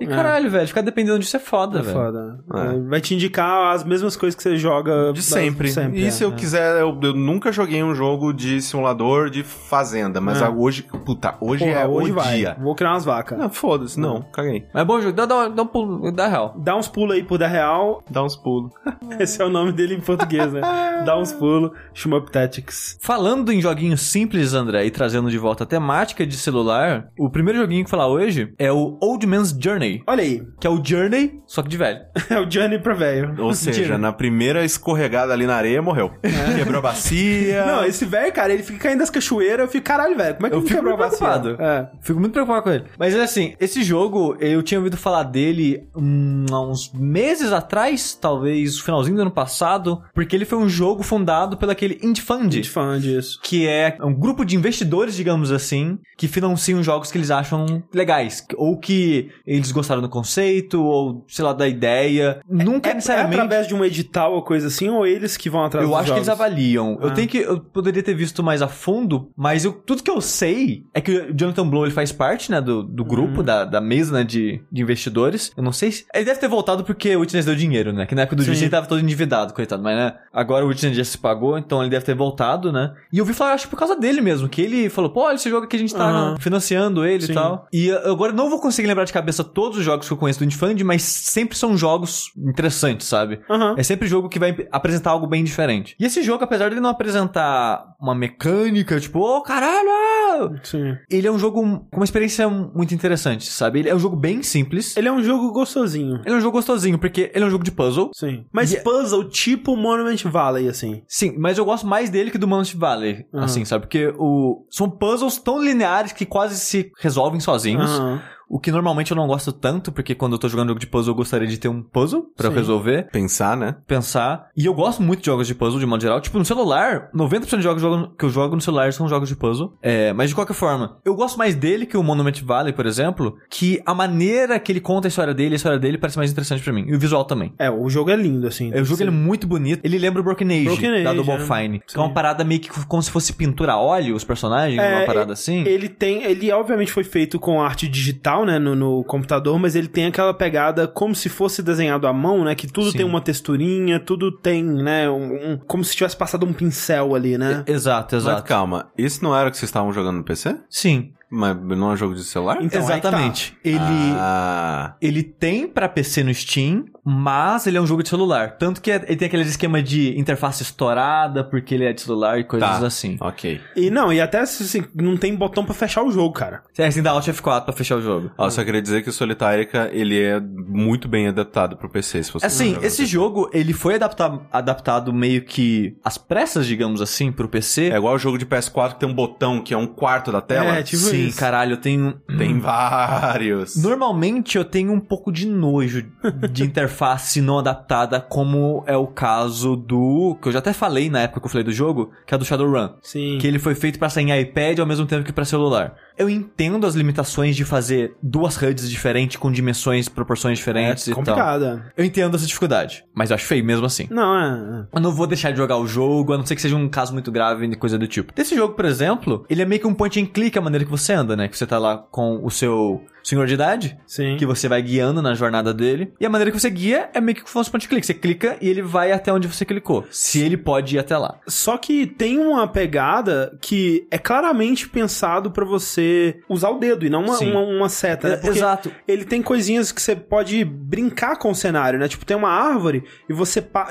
E 0.00 0.06
caralho, 0.06 0.50
velho, 0.50 0.66
ficar 0.66 0.80
dependendo 0.80 1.18
disso 1.18 1.36
é 1.36 1.40
foda, 1.40 1.78
É 1.78 1.82
velho. 1.82 1.94
foda. 1.96 2.38
É. 2.54 2.74
É, 2.76 2.80
Vai 2.88 3.00
te 3.00 3.14
indicar 3.14 3.72
as 3.74 3.84
mesmas 3.84 4.16
coisas 4.16 4.34
que 4.36 4.42
você 4.42 4.56
joga 4.56 5.12
de 5.12 5.22
sempre. 5.22 5.70
sempre 5.70 6.00
e 6.00 6.06
é. 6.06 6.10
se 6.10 6.24
eu 6.24 6.32
quiser, 6.32 6.80
eu, 6.80 6.98
eu 7.02 7.14
nunca 7.14 7.52
joguei 7.52 7.82
um 7.82 7.94
jogo 7.94 8.32
de 8.32 8.60
simulador 8.60 9.30
de 9.30 9.42
fazenda, 9.42 10.20
mas 10.20 10.40
É. 10.40 10.44
a- 10.46 10.50
hoje, 10.50 10.82
puta, 11.04 11.34
hoje 11.40 11.64
Porra, 11.64 11.78
é 11.80 11.86
hoje 11.86 12.10
o 12.10 12.14
vai. 12.14 12.36
dia. 12.36 12.56
Vou 12.60 12.74
criar 12.74 12.90
umas 12.92 13.04
vacas. 13.04 13.38
Não, 13.38 13.48
foda-se, 13.50 13.98
não, 14.00 14.22
caguei. 14.32 14.66
Mas 14.72 14.82
é 14.82 14.84
bom 14.84 15.00
jogo, 15.00 15.12
dá, 15.14 15.24
dá, 15.26 15.48
dá 15.48 15.62
um 15.62 15.66
pulo, 15.66 16.10
dá 16.12 16.26
real. 16.26 16.54
Dá 16.58 16.76
uns 16.76 16.88
pulos 16.88 17.14
aí 17.14 17.22
por 17.22 17.38
10 17.38 17.50
real. 17.52 18.02
Dá 18.10 18.22
uns 18.24 18.34
pulos. 18.36 18.72
Esse 19.20 19.40
é 19.40 19.44
o 19.44 19.50
nome 19.50 19.72
dele 19.72 19.94
em 19.94 20.00
português, 20.00 20.52
né? 20.52 20.60
Dá 21.04 21.16
uns 21.18 21.32
pulos. 21.32 21.70
Shmup 21.94 22.30
Tactics. 22.30 22.98
Falando 23.00 23.52
em 23.52 23.60
joguinhos 23.60 24.00
simples, 24.02 24.54
André, 24.54 24.84
e 24.86 24.90
trazendo 24.90 25.30
de 25.30 25.38
volta 25.38 25.64
a 25.64 25.66
temática 25.66 26.26
de 26.26 26.36
celular, 26.36 27.08
o 27.18 27.30
primeiro 27.30 27.58
joguinho 27.60 27.84
que 27.84 27.90
falar 27.90 28.08
hoje 28.08 28.52
é 28.58 28.70
o 28.72 28.96
Old 29.00 29.26
Man's 29.26 29.56
Journey, 29.58 29.81
Olha 30.06 30.22
aí. 30.22 30.42
que 30.60 30.66
é 30.66 30.70
o 30.70 30.82
Journey, 30.84 31.40
só 31.46 31.62
que 31.62 31.68
de 31.68 31.76
velho. 31.76 32.00
É 32.30 32.38
o 32.38 32.46
Johnny 32.46 32.78
pra 32.78 32.94
velho. 32.94 33.34
Ou 33.42 33.52
seja, 33.54 33.98
na 33.98 34.12
primeira 34.12 34.64
escorregada 34.64 35.32
ali 35.32 35.46
na 35.46 35.54
areia, 35.54 35.82
morreu. 35.82 36.10
Quebrou 36.56 36.78
a 36.78 36.82
bacia. 36.82 37.66
Não, 37.66 37.84
esse 37.84 38.04
velho, 38.04 38.32
cara, 38.32 38.52
ele 38.52 38.62
fica 38.62 38.78
caindo 38.78 39.00
das 39.00 39.10
cachoeiras. 39.10 39.60
Eu 39.66 39.68
fico, 39.68 39.84
caralho, 39.84 40.16
velho, 40.16 40.34
como 40.34 40.46
é 40.46 40.50
que 40.50 40.56
Eu 40.56 40.60
ele 40.60 40.68
fico 40.68 40.78
quebrou 40.80 40.94
a 40.94 40.96
bacia? 40.96 41.18
preocupado. 41.18 41.62
É. 41.62 41.90
Fico 42.00 42.20
muito 42.20 42.32
preocupado 42.32 42.62
com 42.62 42.70
ele. 42.70 42.84
Mas 42.98 43.14
assim, 43.14 43.54
esse 43.60 43.82
jogo, 43.82 44.36
eu 44.40 44.62
tinha 44.62 44.78
ouvido 44.78 44.96
falar 44.96 45.24
dele 45.24 45.86
hum, 45.96 46.46
há 46.50 46.60
uns 46.60 46.90
meses 46.92 47.52
atrás, 47.52 48.14
talvez 48.14 48.76
no 48.78 48.82
finalzinho 48.84 49.16
do 49.16 49.22
ano 49.22 49.30
passado, 49.30 50.02
porque 50.14 50.34
ele 50.36 50.44
foi 50.44 50.58
um 50.58 50.68
jogo 50.68 51.02
fundado 51.02 51.56
pelo 51.56 51.72
aquele 51.72 51.98
Indie 52.02 52.22
Fund. 52.22 52.52
Gente 52.52 52.70
fã 52.70 52.98
disso. 52.98 53.38
Que 53.42 53.66
é 53.66 53.96
um 54.00 54.14
grupo 54.14 54.44
de 54.44 54.56
investidores, 54.56 55.14
digamos 55.14 55.50
assim, 55.50 55.98
que 56.16 56.28
financiam 56.28 56.82
jogos 56.82 57.10
que 57.10 57.18
eles 57.18 57.30
acham 57.30 57.82
legais. 57.92 58.46
Ou 58.56 58.78
que 58.78 59.30
eles 59.46 59.71
gostaram 59.72 60.00
do 60.02 60.08
conceito, 60.08 60.82
ou, 60.82 61.24
sei 61.28 61.44
lá, 61.44 61.52
da 61.52 61.66
ideia. 61.68 62.40
Nunca 62.48 62.88
É, 62.90 62.92
é 62.92 62.94
necessariamente. 62.94 63.34
através 63.40 63.66
de 63.66 63.74
um 63.74 63.84
edital 63.84 64.32
ou 64.34 64.42
coisa 64.42 64.66
assim, 64.68 64.88
ou 64.88 65.06
eles 65.06 65.36
que 65.36 65.48
vão 65.50 65.64
atrás 65.64 65.86
Eu 65.86 65.94
acho 65.96 66.06
que 66.12 66.18
eles 66.18 66.26
jogos? 66.26 66.40
avaliam. 66.40 66.98
Eu 67.00 67.08
Ah. 67.08 67.12
tenho 67.12 67.28
que. 67.28 67.38
Eu 67.38 67.60
poderia 67.60 68.02
ter 68.02 68.14
visto 68.14 68.42
mais 68.42 68.62
a 68.62 68.68
fundo, 68.68 69.30
mas 69.36 69.64
eu- 69.64 69.72
tudo 69.72 70.02
que 70.02 70.10
eu 70.10 70.20
sei 70.20 70.84
é 70.94 71.00
que 71.00 71.10
o 71.30 71.34
Jonathan 71.34 71.66
Blow 71.68 71.84
ele 71.84 71.94
faz 71.94 72.12
parte, 72.12 72.50
né, 72.50 72.60
do, 72.60 72.82
do 72.82 73.04
grupo, 73.04 73.38
Uhum. 73.38 73.44
da, 73.44 73.64
da 73.64 73.80
mesa, 73.80 74.12
né, 74.12 74.24
de, 74.24 74.60
de 74.70 74.82
investidores. 74.82 75.52
Eu 75.56 75.62
não 75.62 75.72
sei 75.72 75.92
se. 75.92 76.04
Ele 76.14 76.24
deve 76.24 76.38
ter 76.40 76.48
voltado 76.48 76.84
porque 76.84 77.14
o 77.16 77.20
Witness 77.20 77.44
deu 77.46 77.54
dinheiro, 77.54 77.92
né? 77.92 78.06
Que 78.06 78.14
na 78.14 78.22
época 78.22 78.36
do 78.36 78.42
Sim. 78.42 78.46
juiz 78.46 78.60
ele 78.62 78.70
tava 78.70 78.86
todo 78.86 79.00
endividado, 79.00 79.52
coitado. 79.54 79.82
Mas, 79.82 79.96
né, 79.96 80.14
agora 80.32 80.64
o 80.64 80.68
Witness 80.68 80.96
já 80.96 81.04
se 81.04 81.18
pagou, 81.18 81.58
então 81.58 81.80
ele 81.82 81.90
deve 81.90 82.04
ter 82.04 82.14
voltado, 82.14 82.72
né? 82.72 82.92
E 83.12 83.18
eu 83.18 83.24
vi 83.24 83.32
falar, 83.32 83.52
acho 83.54 83.64
que 83.64 83.70
por 83.70 83.78
causa 83.78 83.96
dele 83.96 84.20
mesmo, 84.20 84.48
que 84.48 84.60
ele 84.62 84.88
falou, 84.90 85.10
pô, 85.10 85.22
olha 85.22 85.34
esse 85.36 85.48
jogo 85.48 85.64
aqui 85.64 85.76
a 85.76 85.78
gente 85.78 85.94
tá 85.94 86.04
Aham. 86.08 86.36
financiando 86.38 87.04
ele 87.04 87.24
Sim. 87.24 87.32
e 87.32 87.34
tal. 87.34 87.66
E 87.72 87.86
eu 87.88 88.12
agora 88.12 88.32
eu 88.32 88.36
não 88.36 88.50
vou 88.50 88.60
conseguir 88.60 88.88
lembrar 88.88 89.04
de 89.04 89.12
cabeça 89.12 89.42
todos 89.62 89.78
os 89.78 89.84
jogos 89.84 90.08
que 90.08 90.12
eu 90.12 90.16
conheço 90.16 90.40
do 90.40 90.44
Indie 90.72 90.82
mas 90.82 91.02
sempre 91.02 91.56
são 91.56 91.76
jogos 91.76 92.32
interessantes, 92.36 93.06
sabe? 93.06 93.38
Aham. 93.48 93.76
É 93.78 93.82
sempre 93.84 94.08
jogo 94.08 94.28
que 94.28 94.36
vai 94.40 94.66
apresentar 94.72 95.10
algo 95.12 95.28
bem 95.28 95.44
diferente. 95.44 95.94
E 96.00 96.04
esse 96.04 96.20
jogo, 96.20 96.42
apesar 96.42 96.68
de 96.68 96.74
ele 96.74 96.80
não 96.80 96.90
apresentar 96.90 97.84
uma 98.00 98.12
mecânica, 98.12 98.98
tipo, 98.98 99.20
ô 99.20 99.40
caralho! 99.40 100.58
Sim. 100.64 100.96
Ele 101.08 101.28
é 101.28 101.30
um 101.30 101.38
jogo 101.38 101.62
com 101.62 101.96
uma 101.96 102.04
experiência 102.04 102.48
muito 102.48 102.92
interessante, 102.92 103.46
sabe? 103.52 103.78
Ele 103.78 103.88
é 103.88 103.94
um 103.94 104.00
jogo 104.00 104.16
bem 104.16 104.42
simples. 104.42 104.96
Ele 104.96 105.06
é 105.06 105.12
um 105.12 105.22
jogo 105.22 105.52
gostosinho. 105.52 106.20
Ele 106.26 106.34
é 106.34 106.38
um 106.38 106.40
jogo 106.40 106.56
gostosinho, 106.56 106.98
porque 106.98 107.30
ele 107.32 107.44
é 107.44 107.46
um 107.46 107.50
jogo 107.50 107.62
de 107.62 107.70
puzzle. 107.70 108.10
Sim. 108.12 108.44
Mas 108.52 108.72
E- 108.72 108.78
é 108.78 108.80
puzzle 108.80 109.28
tipo 109.28 109.76
Monument 109.76 110.24
Valley, 110.24 110.68
assim. 110.68 111.02
Sim, 111.06 111.36
mas 111.38 111.56
eu 111.56 111.64
gosto 111.64 111.86
mais 111.86 112.10
dele 112.10 112.32
que 112.32 112.38
do 112.38 112.48
Monument 112.48 112.74
Valley, 112.74 113.26
Aham. 113.32 113.44
assim, 113.44 113.64
sabe? 113.64 113.82
Porque 113.86 114.12
o... 114.18 114.66
são 114.70 114.90
puzzles 114.90 115.38
tão 115.38 115.62
lineares 115.62 116.10
que 116.12 116.26
quase 116.26 116.58
se 116.58 116.90
resolvem 116.98 117.38
sozinhos. 117.38 117.88
Aham. 117.90 118.20
O 118.52 118.60
que 118.60 118.70
normalmente 118.70 119.10
eu 119.12 119.16
não 119.16 119.26
gosto 119.26 119.50
tanto, 119.50 119.90
porque 119.90 120.14
quando 120.14 120.34
eu 120.34 120.38
tô 120.38 120.46
jogando 120.46 120.68
jogo 120.68 120.78
de 120.80 120.86
puzzle 120.86 121.12
eu 121.12 121.16
gostaria 121.16 121.48
de 121.48 121.56
ter 121.58 121.68
um 121.68 121.82
puzzle 121.82 122.26
Sim. 122.50 122.50
resolver. 122.50 123.08
Pensar, 123.10 123.56
né? 123.56 123.76
pensar. 123.86 124.48
E 124.54 124.66
eu 124.66 124.74
gosto 124.74 125.02
muito 125.02 125.20
de 125.20 125.26
jogos 125.26 125.46
de 125.46 125.54
puzzle, 125.54 125.80
de 125.80 125.86
modo 125.86 126.02
geral. 126.02 126.20
Tipo, 126.20 126.38
no 126.38 126.44
celular, 126.44 127.08
90% 127.14 127.56
de 127.56 127.62
jogos 127.62 127.82
que 128.18 128.24
eu 128.26 128.28
jogo- 128.30 128.50
que 128.50 128.54
no 128.56 128.60
celular 128.60 128.92
são 128.92 129.08
jogos 129.08 129.28
de 129.28 129.34
puzzle. 129.36 129.72
É, 129.80 130.12
mas 130.12 130.28
de 130.28 130.34
qualquer 130.34 130.52
forma, 130.52 130.98
eu 131.04 131.14
gosto 131.14 131.38
mais 131.38 131.54
dele 131.54 131.86
que 131.86 131.96
o 131.96 132.02
Monument 132.02 132.34
Valley, 132.44 132.72
por 132.74 132.84
exemplo, 132.84 133.36
que 133.50 133.80
a 133.86 133.94
maneira 133.94 134.58
que 134.60 134.70
ele 134.70 134.80
conta 134.80 135.06
a 135.06 135.10
história 135.10 135.32
dele, 135.32 135.54
a 135.54 135.56
história 135.56 135.78
dele 135.78 135.96
parece 135.96 136.18
mais 136.18 136.30
interessante 136.30 136.62
pra 136.62 136.72
mim. 136.74 136.84
E 136.86 136.94
o 136.94 136.98
visual 136.98 137.24
também. 137.24 137.54
É, 137.58 137.70
o 137.70 137.88
jogo 137.88 138.10
é 138.10 138.16
lindo, 138.16 138.46
assim. 138.46 138.70
É, 138.74 138.80
o 138.80 138.84
jogo 138.84 139.02
ele 139.02 139.08
é 139.10 139.12
muito 139.12 139.46
bonito. 139.46 139.80
Ele 139.82 139.98
lembra 139.98 140.20
o 140.20 140.24
Broken 140.24 140.48
Age, 140.48 140.64
Broken 140.64 141.02
da 141.02 141.10
Age, 141.10 141.16
Double 141.22 141.34
é. 141.34 141.38
Fine. 141.62 141.78
Que 141.80 141.92
Sim. 141.92 141.98
é 141.98 142.02
uma 142.02 142.12
parada 142.12 142.44
meio 142.44 142.60
que 142.60 142.68
como 142.86 143.02
se 143.02 143.10
fosse 143.10 143.32
pintura 143.32 143.72
a 143.72 143.80
óleo, 143.80 144.14
os 144.14 144.24
personagens, 144.24 144.78
É, 144.78 144.96
uma 144.98 145.06
parada 145.06 145.32
assim. 145.32 145.64
Ele 145.66 145.88
tem, 145.88 146.22
ele 146.24 146.52
obviamente 146.52 146.92
foi 146.92 147.04
feito 147.04 147.38
com 147.38 147.60
arte 147.62 147.88
digital, 147.88 148.41
né, 148.44 148.58
no, 148.58 148.74
no 148.74 149.04
computador, 149.04 149.58
mas 149.58 149.74
ele 149.74 149.88
tem 149.88 150.06
aquela 150.06 150.32
pegada 150.34 150.86
como 150.88 151.14
se 151.14 151.28
fosse 151.28 151.62
desenhado 151.62 152.06
à 152.06 152.12
mão, 152.12 152.44
né, 152.44 152.54
que 152.54 152.66
tudo 152.66 152.90
Sim. 152.90 152.98
tem 152.98 153.06
uma 153.06 153.20
texturinha, 153.20 153.98
tudo 154.00 154.30
tem, 154.32 154.62
né, 154.64 155.08
um, 155.10 155.52
um- 155.52 155.58
como 155.66 155.84
se 155.84 155.94
tivesse 155.96 156.16
passado 156.16 156.44
um 156.46 156.52
pincel 156.52 157.14
ali, 157.14 157.36
né? 157.38 157.64
Exato, 157.66 158.14
Mas 158.16 158.24
exato. 158.24 158.42
calma, 158.44 158.90
esse 158.96 159.22
não 159.22 159.36
era 159.36 159.48
o 159.48 159.50
que 159.52 159.56
vocês 159.58 159.68
estavam 159.68 159.92
jogando 159.92 160.16
no 160.18 160.24
PC? 160.24 160.56
Sim, 160.68 161.12
Mas 161.34 161.56
não 161.56 161.90
é 161.90 161.94
um 161.94 161.96
jogo 161.96 162.14
de 162.14 162.24
celular? 162.24 162.56
Então, 162.60 162.68
que 162.82 162.86
tá. 162.88 162.98
exatamente. 162.98 163.56
Ele... 163.64 163.78
Ah, 163.80 164.94
Ele 165.00 165.22
tem 165.22 165.66
pra 165.66 165.88
PC 165.88 166.22
no 166.22 166.34
Steam, 166.34 166.84
mas 167.04 167.66
ele 167.66 167.76
é 167.76 167.80
um 167.80 167.86
jogo 167.86 168.02
de 168.02 168.08
celular. 168.08 168.56
Tanto 168.58 168.80
que 168.80 168.90
é- 168.90 169.04
ele 169.06 169.16
tem 169.16 169.26
aquele 169.26 169.42
esquema 169.42 169.82
de 169.82 170.18
interface 170.18 170.62
estourada, 170.62 171.42
porque 171.42 171.74
ele 171.74 171.84
é 171.84 171.92
de 171.92 172.00
celular 172.00 172.38
e 172.38 172.44
coisas 172.44 172.68
tá. 172.68 172.86
assim. 172.86 173.16
Ok. 173.20 173.60
E 173.74 173.90
não, 173.90 174.12
e 174.12 174.20
até 174.20 174.40
assim, 174.40 174.84
não 174.94 175.16
tem 175.16 175.34
botão 175.34 175.64
pra 175.64 175.74
fechar 175.74 176.02
o 176.04 176.12
jogo, 176.12 176.32
cara. 176.32 176.62
Você 176.72 176.82
tem 176.82 176.92
que 176.92 177.02
dar 177.02 177.10
Alt 177.10 177.26
F4 177.28 177.64
pra 177.64 177.72
fechar 177.72 177.96
o 177.96 178.00
jogo. 178.02 178.30
Ó, 178.38 178.48
só 178.48 178.64
queria 178.64 178.80
dizer 178.80 179.02
que 179.02 179.08
o 179.08 179.12
Solitarica, 179.12 179.90
ele 179.92 180.20
é 180.20 180.38
muito 180.40 181.08
bem 181.08 181.26
adaptado 181.26 181.76
pro 181.76 181.88
PC, 181.88 182.22
se 182.22 182.32
você 182.32 182.46
Assim, 182.46 182.76
esse 182.82 183.04
jogo, 183.04 183.50
ele 183.52 183.72
foi 183.72 183.96
adaptado, 183.96 184.46
adaptado 184.52 185.12
meio 185.12 185.42
que 185.44 185.96
às 186.04 186.16
pressas, 186.16 186.66
digamos 186.66 187.00
assim, 187.00 187.32
pro 187.32 187.48
PC. 187.48 187.90
É 187.90 187.96
igual 187.96 188.14
o 188.14 188.18
jogo 188.18 188.38
de 188.38 188.46
PS4 188.46 188.94
que 188.94 189.00
tem 189.00 189.08
um 189.08 189.14
botão 189.14 189.60
que 189.60 189.74
é 189.74 189.76
um 189.76 189.86
quarto 189.86 190.30
da 190.30 190.40
tela. 190.40 190.76
É, 190.76 190.82
tipo 190.82 191.02
Sim, 191.02 191.26
isso. 191.26 191.38
caralho, 191.38 191.72
eu 191.72 191.76
tenho... 191.78 192.14
Tem 192.38 192.58
vários. 192.60 193.76
Normalmente 193.76 194.56
eu 194.56 194.64
tenho 194.64 194.92
um 194.92 195.00
pouco 195.00 195.32
de 195.32 195.46
nojo 195.46 196.04
de 196.50 196.62
interface 196.62 196.91
não 197.40 197.58
adaptada, 197.58 198.20
como 198.20 198.84
é 198.86 198.96
o 198.96 199.06
caso 199.06 199.74
do... 199.74 200.38
Que 200.40 200.48
eu 200.48 200.52
já 200.52 200.58
até 200.60 200.72
falei 200.72 201.10
na 201.10 201.22
época 201.22 201.40
que 201.40 201.46
eu 201.46 201.50
falei 201.50 201.64
do 201.64 201.72
jogo, 201.72 202.12
que 202.26 202.34
é 202.34 202.38
do 202.38 202.44
Shadowrun. 202.44 202.90
Sim. 203.02 203.38
Que 203.40 203.46
ele 203.46 203.58
foi 203.58 203.74
feito 203.74 203.98
pra 203.98 204.08
sair 204.08 204.28
em 204.28 204.40
iPad 204.40 204.78
ao 204.78 204.86
mesmo 204.86 205.06
tempo 205.06 205.24
que 205.24 205.32
pra 205.32 205.44
celular. 205.44 205.94
Eu 206.18 206.28
entendo 206.28 206.86
as 206.86 206.94
limitações 206.94 207.56
de 207.56 207.64
fazer 207.64 208.14
duas 208.22 208.56
HUDs 208.56 208.88
diferentes, 208.90 209.36
com 209.36 209.50
dimensões, 209.50 210.08
proporções 210.08 210.58
diferentes 210.58 211.08
É 211.08 211.10
e 211.10 211.14
tal. 211.14 211.24
complicada. 211.24 211.92
Eu 211.96 212.04
entendo 212.04 212.36
essa 212.36 212.46
dificuldade, 212.46 213.04
mas 213.14 213.30
eu 213.30 213.34
acho 213.34 213.46
feio 213.46 213.64
mesmo 213.64 213.86
assim. 213.86 214.06
Não, 214.10 214.36
é. 214.36 214.86
Eu 214.92 215.00
não 215.00 215.12
vou 215.12 215.26
deixar 215.26 215.50
de 215.50 215.56
jogar 215.58 215.76
o 215.78 215.86
jogo, 215.86 216.32
a 216.32 216.38
não 216.38 216.46
ser 216.46 216.54
que 216.54 216.62
seja 216.62 216.76
um 216.76 216.88
caso 216.88 217.12
muito 217.12 217.30
grave 217.32 217.66
e 217.66 217.76
coisa 217.76 217.98
do 217.98 218.06
tipo. 218.06 218.32
Desse 218.34 218.54
jogo, 218.54 218.74
por 218.74 218.84
exemplo, 218.84 219.44
ele 219.48 219.62
é 219.62 219.64
meio 219.64 219.80
que 219.80 219.86
um 219.86 219.94
point 219.94 220.20
and 220.20 220.26
click 220.26 220.56
a 220.58 220.60
maneira 220.62 220.84
que 220.84 220.90
você 220.90 221.12
anda, 221.12 221.34
né? 221.36 221.48
Que 221.48 221.56
você 221.56 221.66
tá 221.66 221.78
lá 221.78 221.96
com 221.98 222.44
o 222.44 222.50
seu 222.50 223.02
senhor 223.24 223.46
de 223.46 223.54
idade, 223.54 223.96
Sim. 224.04 224.36
que 224.36 224.44
você 224.44 224.66
vai 224.68 224.82
guiando 224.82 225.22
na 225.22 225.32
jornada 225.34 225.72
dele. 225.72 226.12
E 226.20 226.26
a 226.26 226.28
maneira 226.30 226.50
que 226.50 226.58
você 226.58 226.68
guia 226.68 227.08
é 227.14 227.20
meio 227.20 227.36
que 227.36 227.48
fosse 227.48 227.70
point 227.70 227.86
and 227.86 227.88
click. 227.88 228.04
Você 228.04 228.14
clica 228.14 228.56
e 228.60 228.68
ele 228.68 228.82
vai 228.82 229.12
até 229.12 229.32
onde 229.32 229.46
você 229.46 229.64
clicou. 229.64 230.04
Se 230.10 230.40
ele 230.40 230.56
pode 230.56 230.96
ir 230.96 230.98
até 230.98 231.16
lá. 231.16 231.38
Só 231.46 231.78
que 231.78 232.04
tem 232.06 232.38
uma 232.40 232.66
pegada 232.66 233.56
que 233.60 234.06
é 234.10 234.18
claramente 234.18 234.88
pensado 234.88 235.50
pra 235.52 235.64
você 235.64 236.02
usar 236.48 236.70
o 236.70 236.78
dedo 236.78 237.04
e 237.06 237.10
não 237.10 237.24
uma, 237.24 237.38
uma, 237.38 237.60
uma 237.60 237.88
seta, 237.88 238.28
né? 238.28 238.34
É, 238.34 238.36
Porque 238.38 238.58
Exato. 238.58 238.90
ele 239.06 239.24
tem 239.24 239.42
coisinhas 239.42 239.92
que 239.92 240.00
você 240.00 240.14
pode 240.16 240.64
brincar 240.64 241.36
com 241.38 241.50
o 241.50 241.54
cenário, 241.54 241.98
né? 241.98 242.08
Tipo, 242.08 242.24
tem 242.24 242.36
uma 242.36 242.50
árvore 242.50 243.04
e 243.28 243.32
você. 243.32 243.60
pa- 243.60 243.90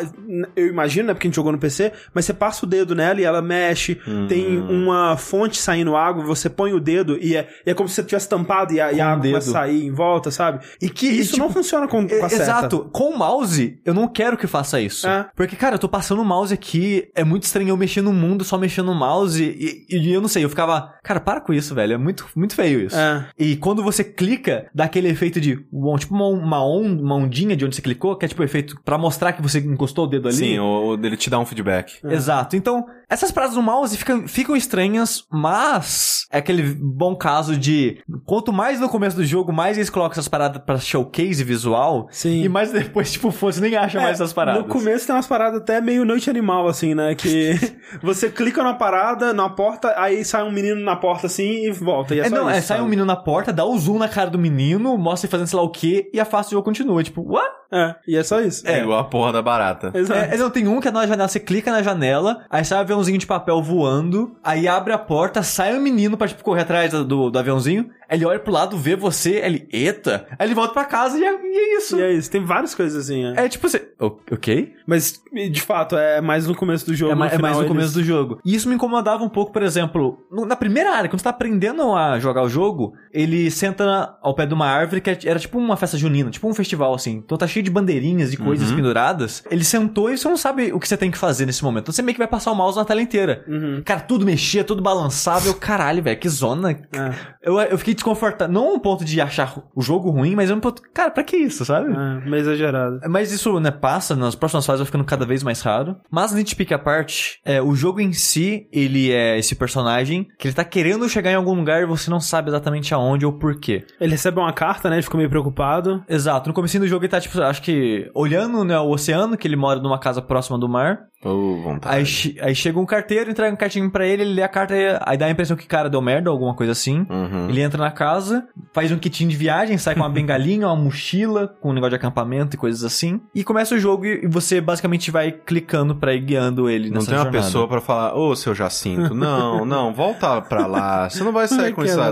Eu 0.56 0.68
imagino, 0.68 1.08
né? 1.08 1.14
Porque 1.14 1.28
a 1.28 1.30
gente 1.30 1.36
jogou 1.36 1.52
no 1.52 1.58
PC, 1.58 1.92
mas 2.14 2.26
você 2.26 2.34
passa 2.34 2.66
o 2.66 2.70
dedo 2.70 2.96
nela 2.96 3.20
e 3.20 3.24
ela 3.24 3.42
mexe. 3.42 3.96
Tem 4.28 4.58
uma 4.60 5.18
fonte 5.18 5.58
saindo 5.58 5.96
água, 5.96 6.24
você 6.24 6.50
põe 6.50 6.74
o 6.74 6.80
dedo 6.80 7.18
e 7.22 7.36
é, 7.36 7.48
e 7.66 7.70
é 7.72 7.74
como 7.74 7.88
se 7.90 7.96
você 7.96 8.04
tivesse 8.04 8.28
tampado 8.30 8.74
e 8.74 8.80
a, 8.82 8.92
e 8.92 9.00
a 9.02 9.12
água 9.12 9.38
a 9.38 9.42
sair 9.42 9.86
em 9.86 9.92
volta, 9.92 10.32
sabe? 10.32 10.66
E 10.82 10.90
que 10.90 11.08
Isso 11.08 11.34
tipo, 11.34 11.44
não 11.44 11.50
funciona 11.52 11.88
com, 11.88 12.08
com 12.08 12.14
a 12.14 12.18
É, 12.26 12.30
seta. 12.30 12.44
Exato. 12.44 12.90
Com 12.92 13.10
o 13.12 13.18
mouse, 13.18 13.80
eu 13.86 13.94
não 13.94 14.08
quero 14.08 14.38
que 14.38 14.48
faça 14.48 14.80
isso. 14.80 15.08
É. 15.08 15.28
Porque, 15.36 15.56
cara, 15.56 15.76
eu 15.76 15.80
tô 15.80 15.90
passando 15.90 16.22
o 16.22 16.26
mouse 16.26 16.54
aqui, 16.54 17.10
é 17.16 17.24
muito 17.24 17.44
estranho 17.44 17.70
eu 17.70 17.78
mexer 17.78 18.02
no 18.02 18.14
mundo 18.14 18.44
só 18.44 18.58
mexendo 18.58 18.88
no 18.88 18.96
mouse. 18.96 19.44
E, 19.44 19.86
e 19.90 20.14
eu 20.14 20.22
não 20.22 20.28
sei, 20.28 20.44
eu 20.44 20.50
ficava, 20.50 20.94
cara, 21.04 21.20
para 21.20 21.42
com 21.42 21.54
isso, 21.54 21.74
velho. 21.76 21.94
É 22.02 22.04
muito, 22.04 22.28
muito 22.36 22.56
feio 22.56 22.82
isso. 22.82 22.98
É. 22.98 23.28
E 23.38 23.56
quando 23.56 23.84
você 23.84 24.04
clica, 24.04 24.66
dá 24.74 24.86
aquele 24.86 25.08
efeito 25.08 25.40
de, 25.40 25.56
tipo 26.00 26.16
uma, 26.16 26.28
uma, 26.28 26.66
on- 26.66 27.00
uma 27.00 27.16
ondinha 27.16 27.56
de 27.56 27.64
onde 27.64 27.76
você 27.76 27.82
clicou, 27.82 28.16
que 28.16 28.26
é 28.26 28.28
tipo 28.28 28.42
o 28.42 28.46
efeito 28.46 28.76
pra 28.84 28.98
mostrar 28.98 29.34
que 29.34 29.42
você 29.42 29.60
encostou 29.60 30.06
o 30.06 30.08
dedo 30.08 30.28
ali. 30.28 30.38
Sim, 30.38 30.60
o, 30.60 30.96
ele 30.96 31.16
te 31.16 31.30
dá 31.30 31.38
um 31.40 31.46
feedback. 31.46 31.94
Exato. 32.04 32.56
Então, 32.56 32.86
essas 33.12 33.30
paradas 33.30 33.58
no 33.58 33.62
mouse 33.62 33.98
ficam, 33.98 34.26
ficam 34.26 34.56
estranhas, 34.56 35.26
mas 35.30 36.26
é 36.32 36.38
aquele 36.38 36.64
bom 36.64 37.14
caso 37.14 37.58
de 37.58 38.02
quanto 38.26 38.54
mais 38.54 38.80
no 38.80 38.88
começo 38.88 39.18
do 39.18 39.26
jogo, 39.26 39.52
mais 39.52 39.78
eles 39.78 39.90
colocam 39.90 40.14
essas 40.14 40.30
paradas 40.30 40.62
pra 40.66 40.78
showcase 40.78 41.44
visual, 41.44 42.08
Sim. 42.10 42.42
e 42.42 42.48
mais 42.48 42.72
depois, 42.74 43.12
tipo, 43.12 43.30
fosse 43.30 43.60
nem 43.60 43.76
acha 43.76 43.98
mais 43.98 44.12
É, 44.12 44.14
essas 44.14 44.32
paradas. 44.32 44.62
No 44.62 44.68
começo 44.70 45.06
tem 45.06 45.14
umas 45.14 45.28
paradas 45.28 45.60
até 45.60 45.82
meio 45.82 46.06
noite 46.06 46.30
animal, 46.30 46.70
assim, 46.70 46.96
né? 46.96 47.14
Que 47.14 47.56
você 48.02 48.30
clica 48.30 48.64
na 48.64 48.74
parada, 48.74 49.34
na 49.34 49.50
porta, 49.50 49.94
aí 49.98 50.24
sai 50.24 50.44
um 50.44 50.52
menino 50.52 50.80
na 50.80 50.96
porta 50.96 51.28
assim 51.28 51.66
e 51.66 51.72
volta. 51.72 52.16
E 52.16 52.22
é, 52.22 52.28
É, 52.28 52.30
não, 52.30 52.50
isso, 52.50 52.60
é, 52.60 52.62
sai 52.62 52.82
um 52.82 52.86
menino 52.86 53.06
na 53.06 53.18
porta, 53.18 53.52
dá 53.52 53.66
o 53.66 53.78
zoom 53.78 53.98
na 53.98 54.08
cara 54.08 54.30
do 54.30 54.40
menino, 54.40 54.98
mostra 54.98 55.28
ele 55.28 55.32
fazendo 55.32 55.48
sei 55.48 55.58
lá 55.58 55.66
o 55.66 55.70
quê, 55.70 56.10
e 56.14 56.20
a 56.20 56.24
face 56.24 56.50
do 56.50 56.54
jogo 56.54 56.64
continua. 56.64 57.04
Tipo, 57.04 57.22
what? 57.22 57.61
É, 57.72 57.96
e 58.08 58.18
é 58.18 58.24
só 58.24 58.42
isso. 58.42 58.68
É, 58.68 58.82
igual 58.82 59.00
a 59.00 59.04
porra 59.04 59.32
da 59.32 59.42
barata. 59.42 59.92
Exato. 59.94 60.34
É, 60.34 60.38
não, 60.38 60.50
tem 60.50 60.68
um 60.68 60.80
que 60.80 60.88
é 60.88 60.92
na 60.92 61.08
janela, 61.08 61.28
você 61.28 61.40
clica 61.40 61.72
na 61.72 61.82
janela, 61.82 62.44
aí 62.50 62.66
sai 62.66 62.80
um 62.80 62.82
aviãozinho 62.82 63.18
de 63.18 63.26
papel 63.26 63.62
voando, 63.62 64.36
aí 64.44 64.68
abre 64.68 64.92
a 64.92 64.98
porta, 64.98 65.42
sai 65.42 65.76
um 65.78 65.82
menino 65.82 66.18
pra, 66.18 66.28
tipo, 66.28 66.44
correr 66.44 66.62
atrás 66.62 66.92
do, 66.92 67.30
do 67.30 67.40
aviãozinho, 67.40 67.90
ele 68.12 68.26
olha 68.26 68.40
pro 68.40 68.52
lado, 68.52 68.78
vê 68.78 68.96
você, 68.96 69.36
ele, 69.38 69.68
eita, 69.72 70.26
aí 70.38 70.48
ele 70.48 70.54
volta 70.56 70.74
pra 70.74 70.86
casa 70.86 71.18
e 71.18 71.24
é, 71.24 71.32
e 71.34 71.58
é 71.58 71.78
isso. 71.78 71.98
E 71.98 72.02
é 72.02 72.12
isso. 72.14 72.30
Tem 72.30 72.44
várias 72.44 72.76
coisas 72.76 73.06
assim, 73.06 73.26
é. 73.26 73.46
É 73.46 73.50
tipo 73.50 73.68
"O- 74.00 74.18
ok? 74.32 74.74
Mas, 74.86 75.22
de 75.52 75.62
fato, 75.62 75.96
é 75.96 76.20
mais 76.22 76.46
no 76.48 76.56
começo 76.56 76.86
do 76.86 76.94
jogo. 76.94 77.12
É, 77.14 77.16
ma- 77.16 77.28
é 77.28 77.38
mais 77.38 77.56
no 77.56 77.62
eles- 77.64 77.72
começo 77.72 77.94
do 77.94 78.04
jogo. 78.04 78.40
E 78.46 78.54
isso 78.56 78.68
me 78.68 78.76
incomodava 78.76 79.24
um 79.24 79.30
pouco, 79.30 79.52
por 79.52 79.64
exemplo, 79.64 80.18
no- 80.32 80.46
na 80.46 80.56
primeira 80.56 80.92
área, 80.96 81.10
quando 81.10 81.20
você 81.20 81.24
tá 81.24 81.30
aprendendo 81.30 81.94
a 81.94 82.20
jogar 82.20 82.44
o 82.44 82.50
jogo, 82.50 82.94
ele 83.14 83.50
senta 83.52 84.18
ao 84.22 84.34
pé 84.36 84.46
de 84.46 84.54
uma 84.54 84.68
árvore 84.68 85.02
que 85.02 85.10
era 85.28 85.40
tipo 85.40 85.58
uma 85.58 85.78
festa 85.78 85.98
junina, 85.98 86.30
tipo 86.30 86.48
um 86.48 86.54
festival, 86.54 86.94
assim. 86.94 87.22
Então 87.24 87.38
tá 87.38 87.48
cheio 87.48 87.64
de 87.64 87.70
bandeirinhas 87.72 88.34
e 88.34 88.38
coisas 88.38 88.72
penduradas. 88.72 89.44
Ele 89.50 89.64
sentou 89.64 90.12
e 90.12 90.18
você 90.18 90.28
não 90.28 90.38
sabe 90.38 90.74
o 90.74 90.80
que 90.80 90.88
você 90.88 90.98
tem 90.98 91.10
que 91.12 91.18
fazer 91.18 91.46
nesse 91.46 91.64
momento. 91.64 91.84
Então 91.84 91.94
você 91.94 92.02
meio 92.02 92.14
que 92.16 92.20
vai 92.20 92.28
passar 92.28 92.52
o 92.52 92.56
mouse 92.56 92.78
na 92.78 92.86
tela 92.86 93.02
inteira. 93.02 93.44
Uhum. 93.48 93.82
Cara, 93.86 94.00
tudo 94.02 94.26
mexia, 94.26 94.64
tudo 94.64 94.82
balançava. 94.82 95.48
Eu, 95.48 95.54
caralho, 95.56 96.02
velho, 96.04 96.20
que 96.20 96.28
zona. 96.30 96.72
É, 96.72 97.12
Eu, 97.44 97.60
eu 97.60 97.78
fiquei 97.78 97.94
desconfortável. 98.02 98.54
Não 98.54 98.74
um 98.74 98.80
ponto 98.80 99.06
de 99.06 99.22
achar 99.22 99.62
o 99.76 99.82
jogo 99.82 100.10
ruim, 100.10 100.36
mas 100.36 100.52
um 100.52 100.60
ponto. 100.60 100.82
Cara, 100.94 101.12
pra 101.12 101.24
que 101.24 101.38
isso, 101.38 101.64
sabe? 101.64 101.92
é, 101.92 102.30
meio 102.30 102.42
exagerado. 102.42 103.00
Mas 103.10 103.32
isso, 103.32 103.60
né, 103.60 103.72
passa, 103.72 104.16
nas 104.16 104.36
próximas 104.36 104.66
fases 104.66 104.80
vai 104.80 104.86
ficando 104.86 105.06
cada 105.06 105.26
vez 105.26 105.44
mais 105.44 105.62
raro. 105.62 105.96
Mas 106.10 106.34
nitpick 106.34 106.72
à 106.72 106.80
parte, 106.80 107.40
é, 107.46 107.62
o 107.62 107.76
jogo 107.76 108.02
em 108.02 108.14
si, 108.14 108.68
ele 108.72 109.12
é 109.12 109.38
esse 109.38 109.56
personagem 109.56 110.28
que 110.38 110.48
ele 110.48 110.56
tá 110.56 110.64
querendo 110.64 111.08
chegar 111.08 111.32
em 111.32 111.36
algum 111.36 111.54
lugar 111.54 111.82
e 111.82 111.86
você 111.86 112.10
não 112.10 112.20
sabe 112.20 112.50
exatamente 112.50 112.94
aonde 112.94 113.26
ou 113.26 113.34
porquê. 113.34 113.86
Ele 114.00 114.12
recebe 114.12 114.40
uma 114.40 114.54
carta, 114.54 114.90
né? 114.90 114.96
Ele 114.96 115.04
fica 115.04 115.18
meio 115.18 115.30
preocupado. 115.30 116.04
Exato, 116.08 116.50
no 116.50 116.54
começo 116.54 116.80
do 116.80 116.88
jogo 116.88 117.04
ele 117.04 117.12
tá, 117.12 117.20
tipo, 117.20 117.40
acho 117.42 117.62
que 117.62 118.10
olhando, 118.14 118.64
né, 118.64 118.80
o 118.80 118.90
oceano, 118.90 119.38
que 119.38 119.48
ele 119.48 119.56
mora 119.56 119.80
numa 119.80 120.00
casa 120.00 120.22
próxima 120.22 120.58
do 120.58 120.70
mar. 120.70 121.00
Ô, 121.24 121.62
vontade. 121.62 122.36
Aí, 122.40 122.48
aí 122.50 122.56
chega 122.56 122.80
um 122.80 122.86
carteiro, 122.86 123.30
entrega 123.30 123.54
um 123.54 123.58
cartinho 123.58 123.90
pra 123.92 124.08
ele, 124.08 124.24
ele 124.24 124.34
lê 124.34 124.42
a 124.42 124.48
carta, 124.48 124.74
aí, 124.74 124.98
aí 125.06 125.18
dá 125.18 125.28
a 125.28 125.30
impressão 125.30 125.56
que 125.56 125.66
o 125.66 125.68
cara 125.68 125.88
deu 125.90 126.02
merda, 126.02 126.30
alguma 126.32 126.56
coisa 126.56 126.72
assim. 126.72 127.06
Uhum. 127.10 127.48
Ele 127.48 127.62
entra 127.62 127.80
na 127.80 127.92
casa, 127.92 128.48
faz 128.74 128.92
um 128.92 128.98
kitinho 128.98 129.30
de 129.30 129.36
viagem, 129.36 129.78
sai 129.78 129.94
com 129.94 130.02
uma 130.02 130.10
bengalinha, 130.10 130.66
uma 130.68 130.76
mochila, 130.76 131.48
com 131.62 131.70
um 131.70 131.74
negócio 131.74 131.92
de 131.92 131.96
acampamento 131.98 132.56
e 132.56 132.58
coisas 132.60 132.84
assim. 132.84 133.22
E 133.36 133.44
começa 133.44 133.76
o 133.76 133.80
jogo 133.80 134.06
e 134.06 134.28
você 134.28 134.60
basicamente 134.60 135.12
vai 135.12 135.32
clicando 135.32 135.96
pra 135.96 136.14
ir 136.14 136.22
guiando 136.22 136.70
ele 136.70 136.90
Não 136.90 137.06
tem 137.06 137.14
uma 137.14 137.24
jornada. 137.24 137.46
pessoa 137.46 137.68
pra 137.68 137.82
falar, 137.82 138.16
ô, 138.16 138.36
seu 138.36 138.56
Jacinto, 138.56 139.14
não, 139.14 139.64
não, 139.66 139.94
volta 139.94 140.42
pra 140.42 140.66
lá. 140.66 141.08
Você 141.08 141.24
não 141.24 141.32
vai 141.32 141.48
sair 141.48 141.74
com 141.74 141.84
essa 141.84 142.10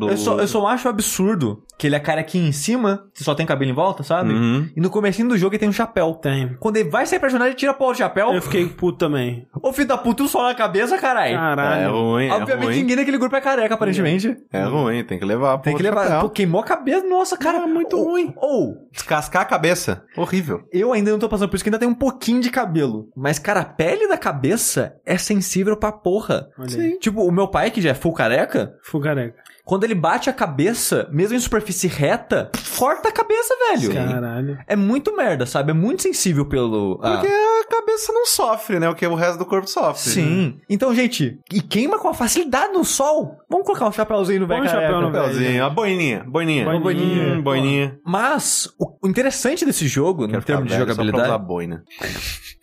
Eu 0.00 0.16
só, 0.16 0.38
eu 0.38 0.48
só 0.48 0.66
acho 0.66 0.88
absurdo 0.88 1.62
que 1.78 1.86
ele 1.86 1.94
é 1.96 2.00
cara 2.00 2.20
aqui 2.20 2.38
em 2.38 2.52
cima, 2.52 3.04
que 3.14 3.22
só 3.22 3.34
tem 3.34 3.44
cabelo 3.46 3.70
em 3.70 3.74
volta, 3.74 4.02
sabe? 4.02 4.32
Uhum. 4.32 4.68
E 4.74 4.80
no 4.80 4.88
comecinho 4.90 5.28
do 5.28 5.36
jogo 5.36 5.54
ele 5.54 5.60
tem 5.60 5.68
um 5.68 5.72
chapéu. 5.72 6.14
Tem. 6.14 6.56
Quando 6.58 6.76
ele 6.78 6.88
vai 6.88 7.04
sair 7.06 7.18
pra 7.18 7.28
jornada, 7.28 7.50
ele 7.50 7.56
tira 7.58 7.72
a 7.72 7.74
porra 7.74 7.92
do 7.92 7.98
chapéu. 7.98 8.32
Eu 8.32 8.40
fiquei 8.42 8.66
puto 8.66 8.98
também. 8.98 9.46
Ô 9.62 9.72
filho 9.72 9.88
da 9.88 9.98
puta, 9.98 10.22
um 10.22 10.28
sol 10.28 10.42
na 10.44 10.54
cabeça, 10.54 10.96
caralho. 10.98 11.34
É 11.34 11.36
Caralho. 11.36 11.92
ruim, 11.92 12.26
é 12.28 12.32
Obviamente 12.32 12.64
ruim. 12.66 12.76
ninguém 12.76 12.96
daquele 12.96 13.18
grupo 13.18 13.36
é 13.36 13.40
careca, 13.40 13.74
aparentemente. 13.74 14.36
É 14.52 14.62
ruim, 14.64 15.04
tem 15.04 15.18
que 15.18 15.24
levar 15.24 15.58
Tem 15.58 15.76
que 15.76 15.82
levar. 15.82 16.04
chapéu. 16.04 16.20
Pô, 16.22 16.30
queimou 16.30 16.60
a 16.60 16.64
cabeça, 16.64 17.06
nossa, 17.06 17.36
cara. 17.36 17.58
É 17.58 17.66
muito 17.66 17.96
Ou- 17.96 18.04
ruim. 18.04 18.32
Ou, 18.36 18.88
Descascar 18.92 19.42
a 19.42 19.44
cabeça. 19.44 20.02
Horrível. 20.16 20.62
Eu 20.72 20.92
ainda 20.92 21.10
não 21.10 21.18
tô 21.18 21.28
passando 21.28 21.48
por 21.50 21.56
isso, 21.56 21.64
que 21.64 21.68
ainda 21.68 21.78
tem 21.78 21.88
um 21.88 21.94
pouquinho 21.94 22.40
de 22.40 22.50
cabelo. 22.50 23.08
Mas, 23.16 23.38
cara, 23.38 23.60
a 23.60 23.64
pele 23.64 24.08
da 24.08 24.16
cabeça 24.16 24.94
é 25.04 25.18
sensível 25.18 25.76
pra 25.76 25.92
porra. 25.92 26.48
Aí. 26.58 26.98
Tipo, 26.98 27.22
o 27.22 27.30
meu 27.32 27.48
pai, 27.48 27.70
que 27.70 27.80
já 27.82 27.90
é 27.90 27.94
full 27.94 28.12
careca, 28.14 28.74
Fugareca. 28.82 29.36
Quando 29.66 29.82
ele 29.82 29.96
bate 29.96 30.30
a 30.30 30.32
cabeça, 30.32 31.08
mesmo 31.10 31.34
em 31.36 31.40
superfície 31.40 31.88
reta, 31.88 32.52
corta 32.78 33.08
a 33.08 33.12
cabeça, 33.12 33.52
velho. 33.72 33.92
Caralho. 33.92 34.58
É 34.64 34.76
muito 34.76 35.14
merda, 35.16 35.44
sabe? 35.44 35.72
É 35.72 35.74
muito 35.74 36.02
sensível 36.04 36.46
pelo. 36.46 37.00
ah, 37.02 37.16
Porque 37.18 37.26
a 37.26 37.64
cabeça 37.68 38.12
não 38.12 38.24
sofre, 38.26 38.78
né? 38.78 38.88
O 38.88 38.94
que 38.94 39.04
o 39.04 39.16
resto 39.16 39.38
do 39.40 39.44
corpo 39.44 39.68
sofre. 39.68 40.08
Sim. 40.12 40.60
Então, 40.70 40.94
gente, 40.94 41.40
e 41.52 41.60
queima 41.60 41.98
com 41.98 42.08
a 42.08 42.14
facilidade 42.14 42.72
no 42.72 42.84
sol. 42.84 43.38
Vamos 43.50 43.66
colocar 43.66 43.88
um 43.88 43.92
chapéuzinho 43.92 44.42
no 44.42 44.46
velho 44.46 44.62
um 44.62 44.68
chapéu 44.68 45.00
no 45.00 45.10
velho. 45.10 45.24
Papelzinho, 45.24 45.64
a 45.64 45.68
boininha, 45.68 46.24
boininha. 46.24 46.78
Boininha. 46.78 47.34
Hum, 47.34 47.42
boininha. 47.42 47.98
Mas, 48.06 48.68
o 48.78 49.08
interessante 49.08 49.64
desse 49.64 49.88
jogo, 49.88 50.22
no 50.22 50.28
Quero 50.28 50.42
ficar 50.42 50.52
termo 50.54 50.68
de 50.68 50.74
velho 50.76 50.80
só 50.82 50.94
pra 50.94 50.94
jogabilidade. 50.94 51.28
usar 51.28 51.38
boina. 51.38 51.82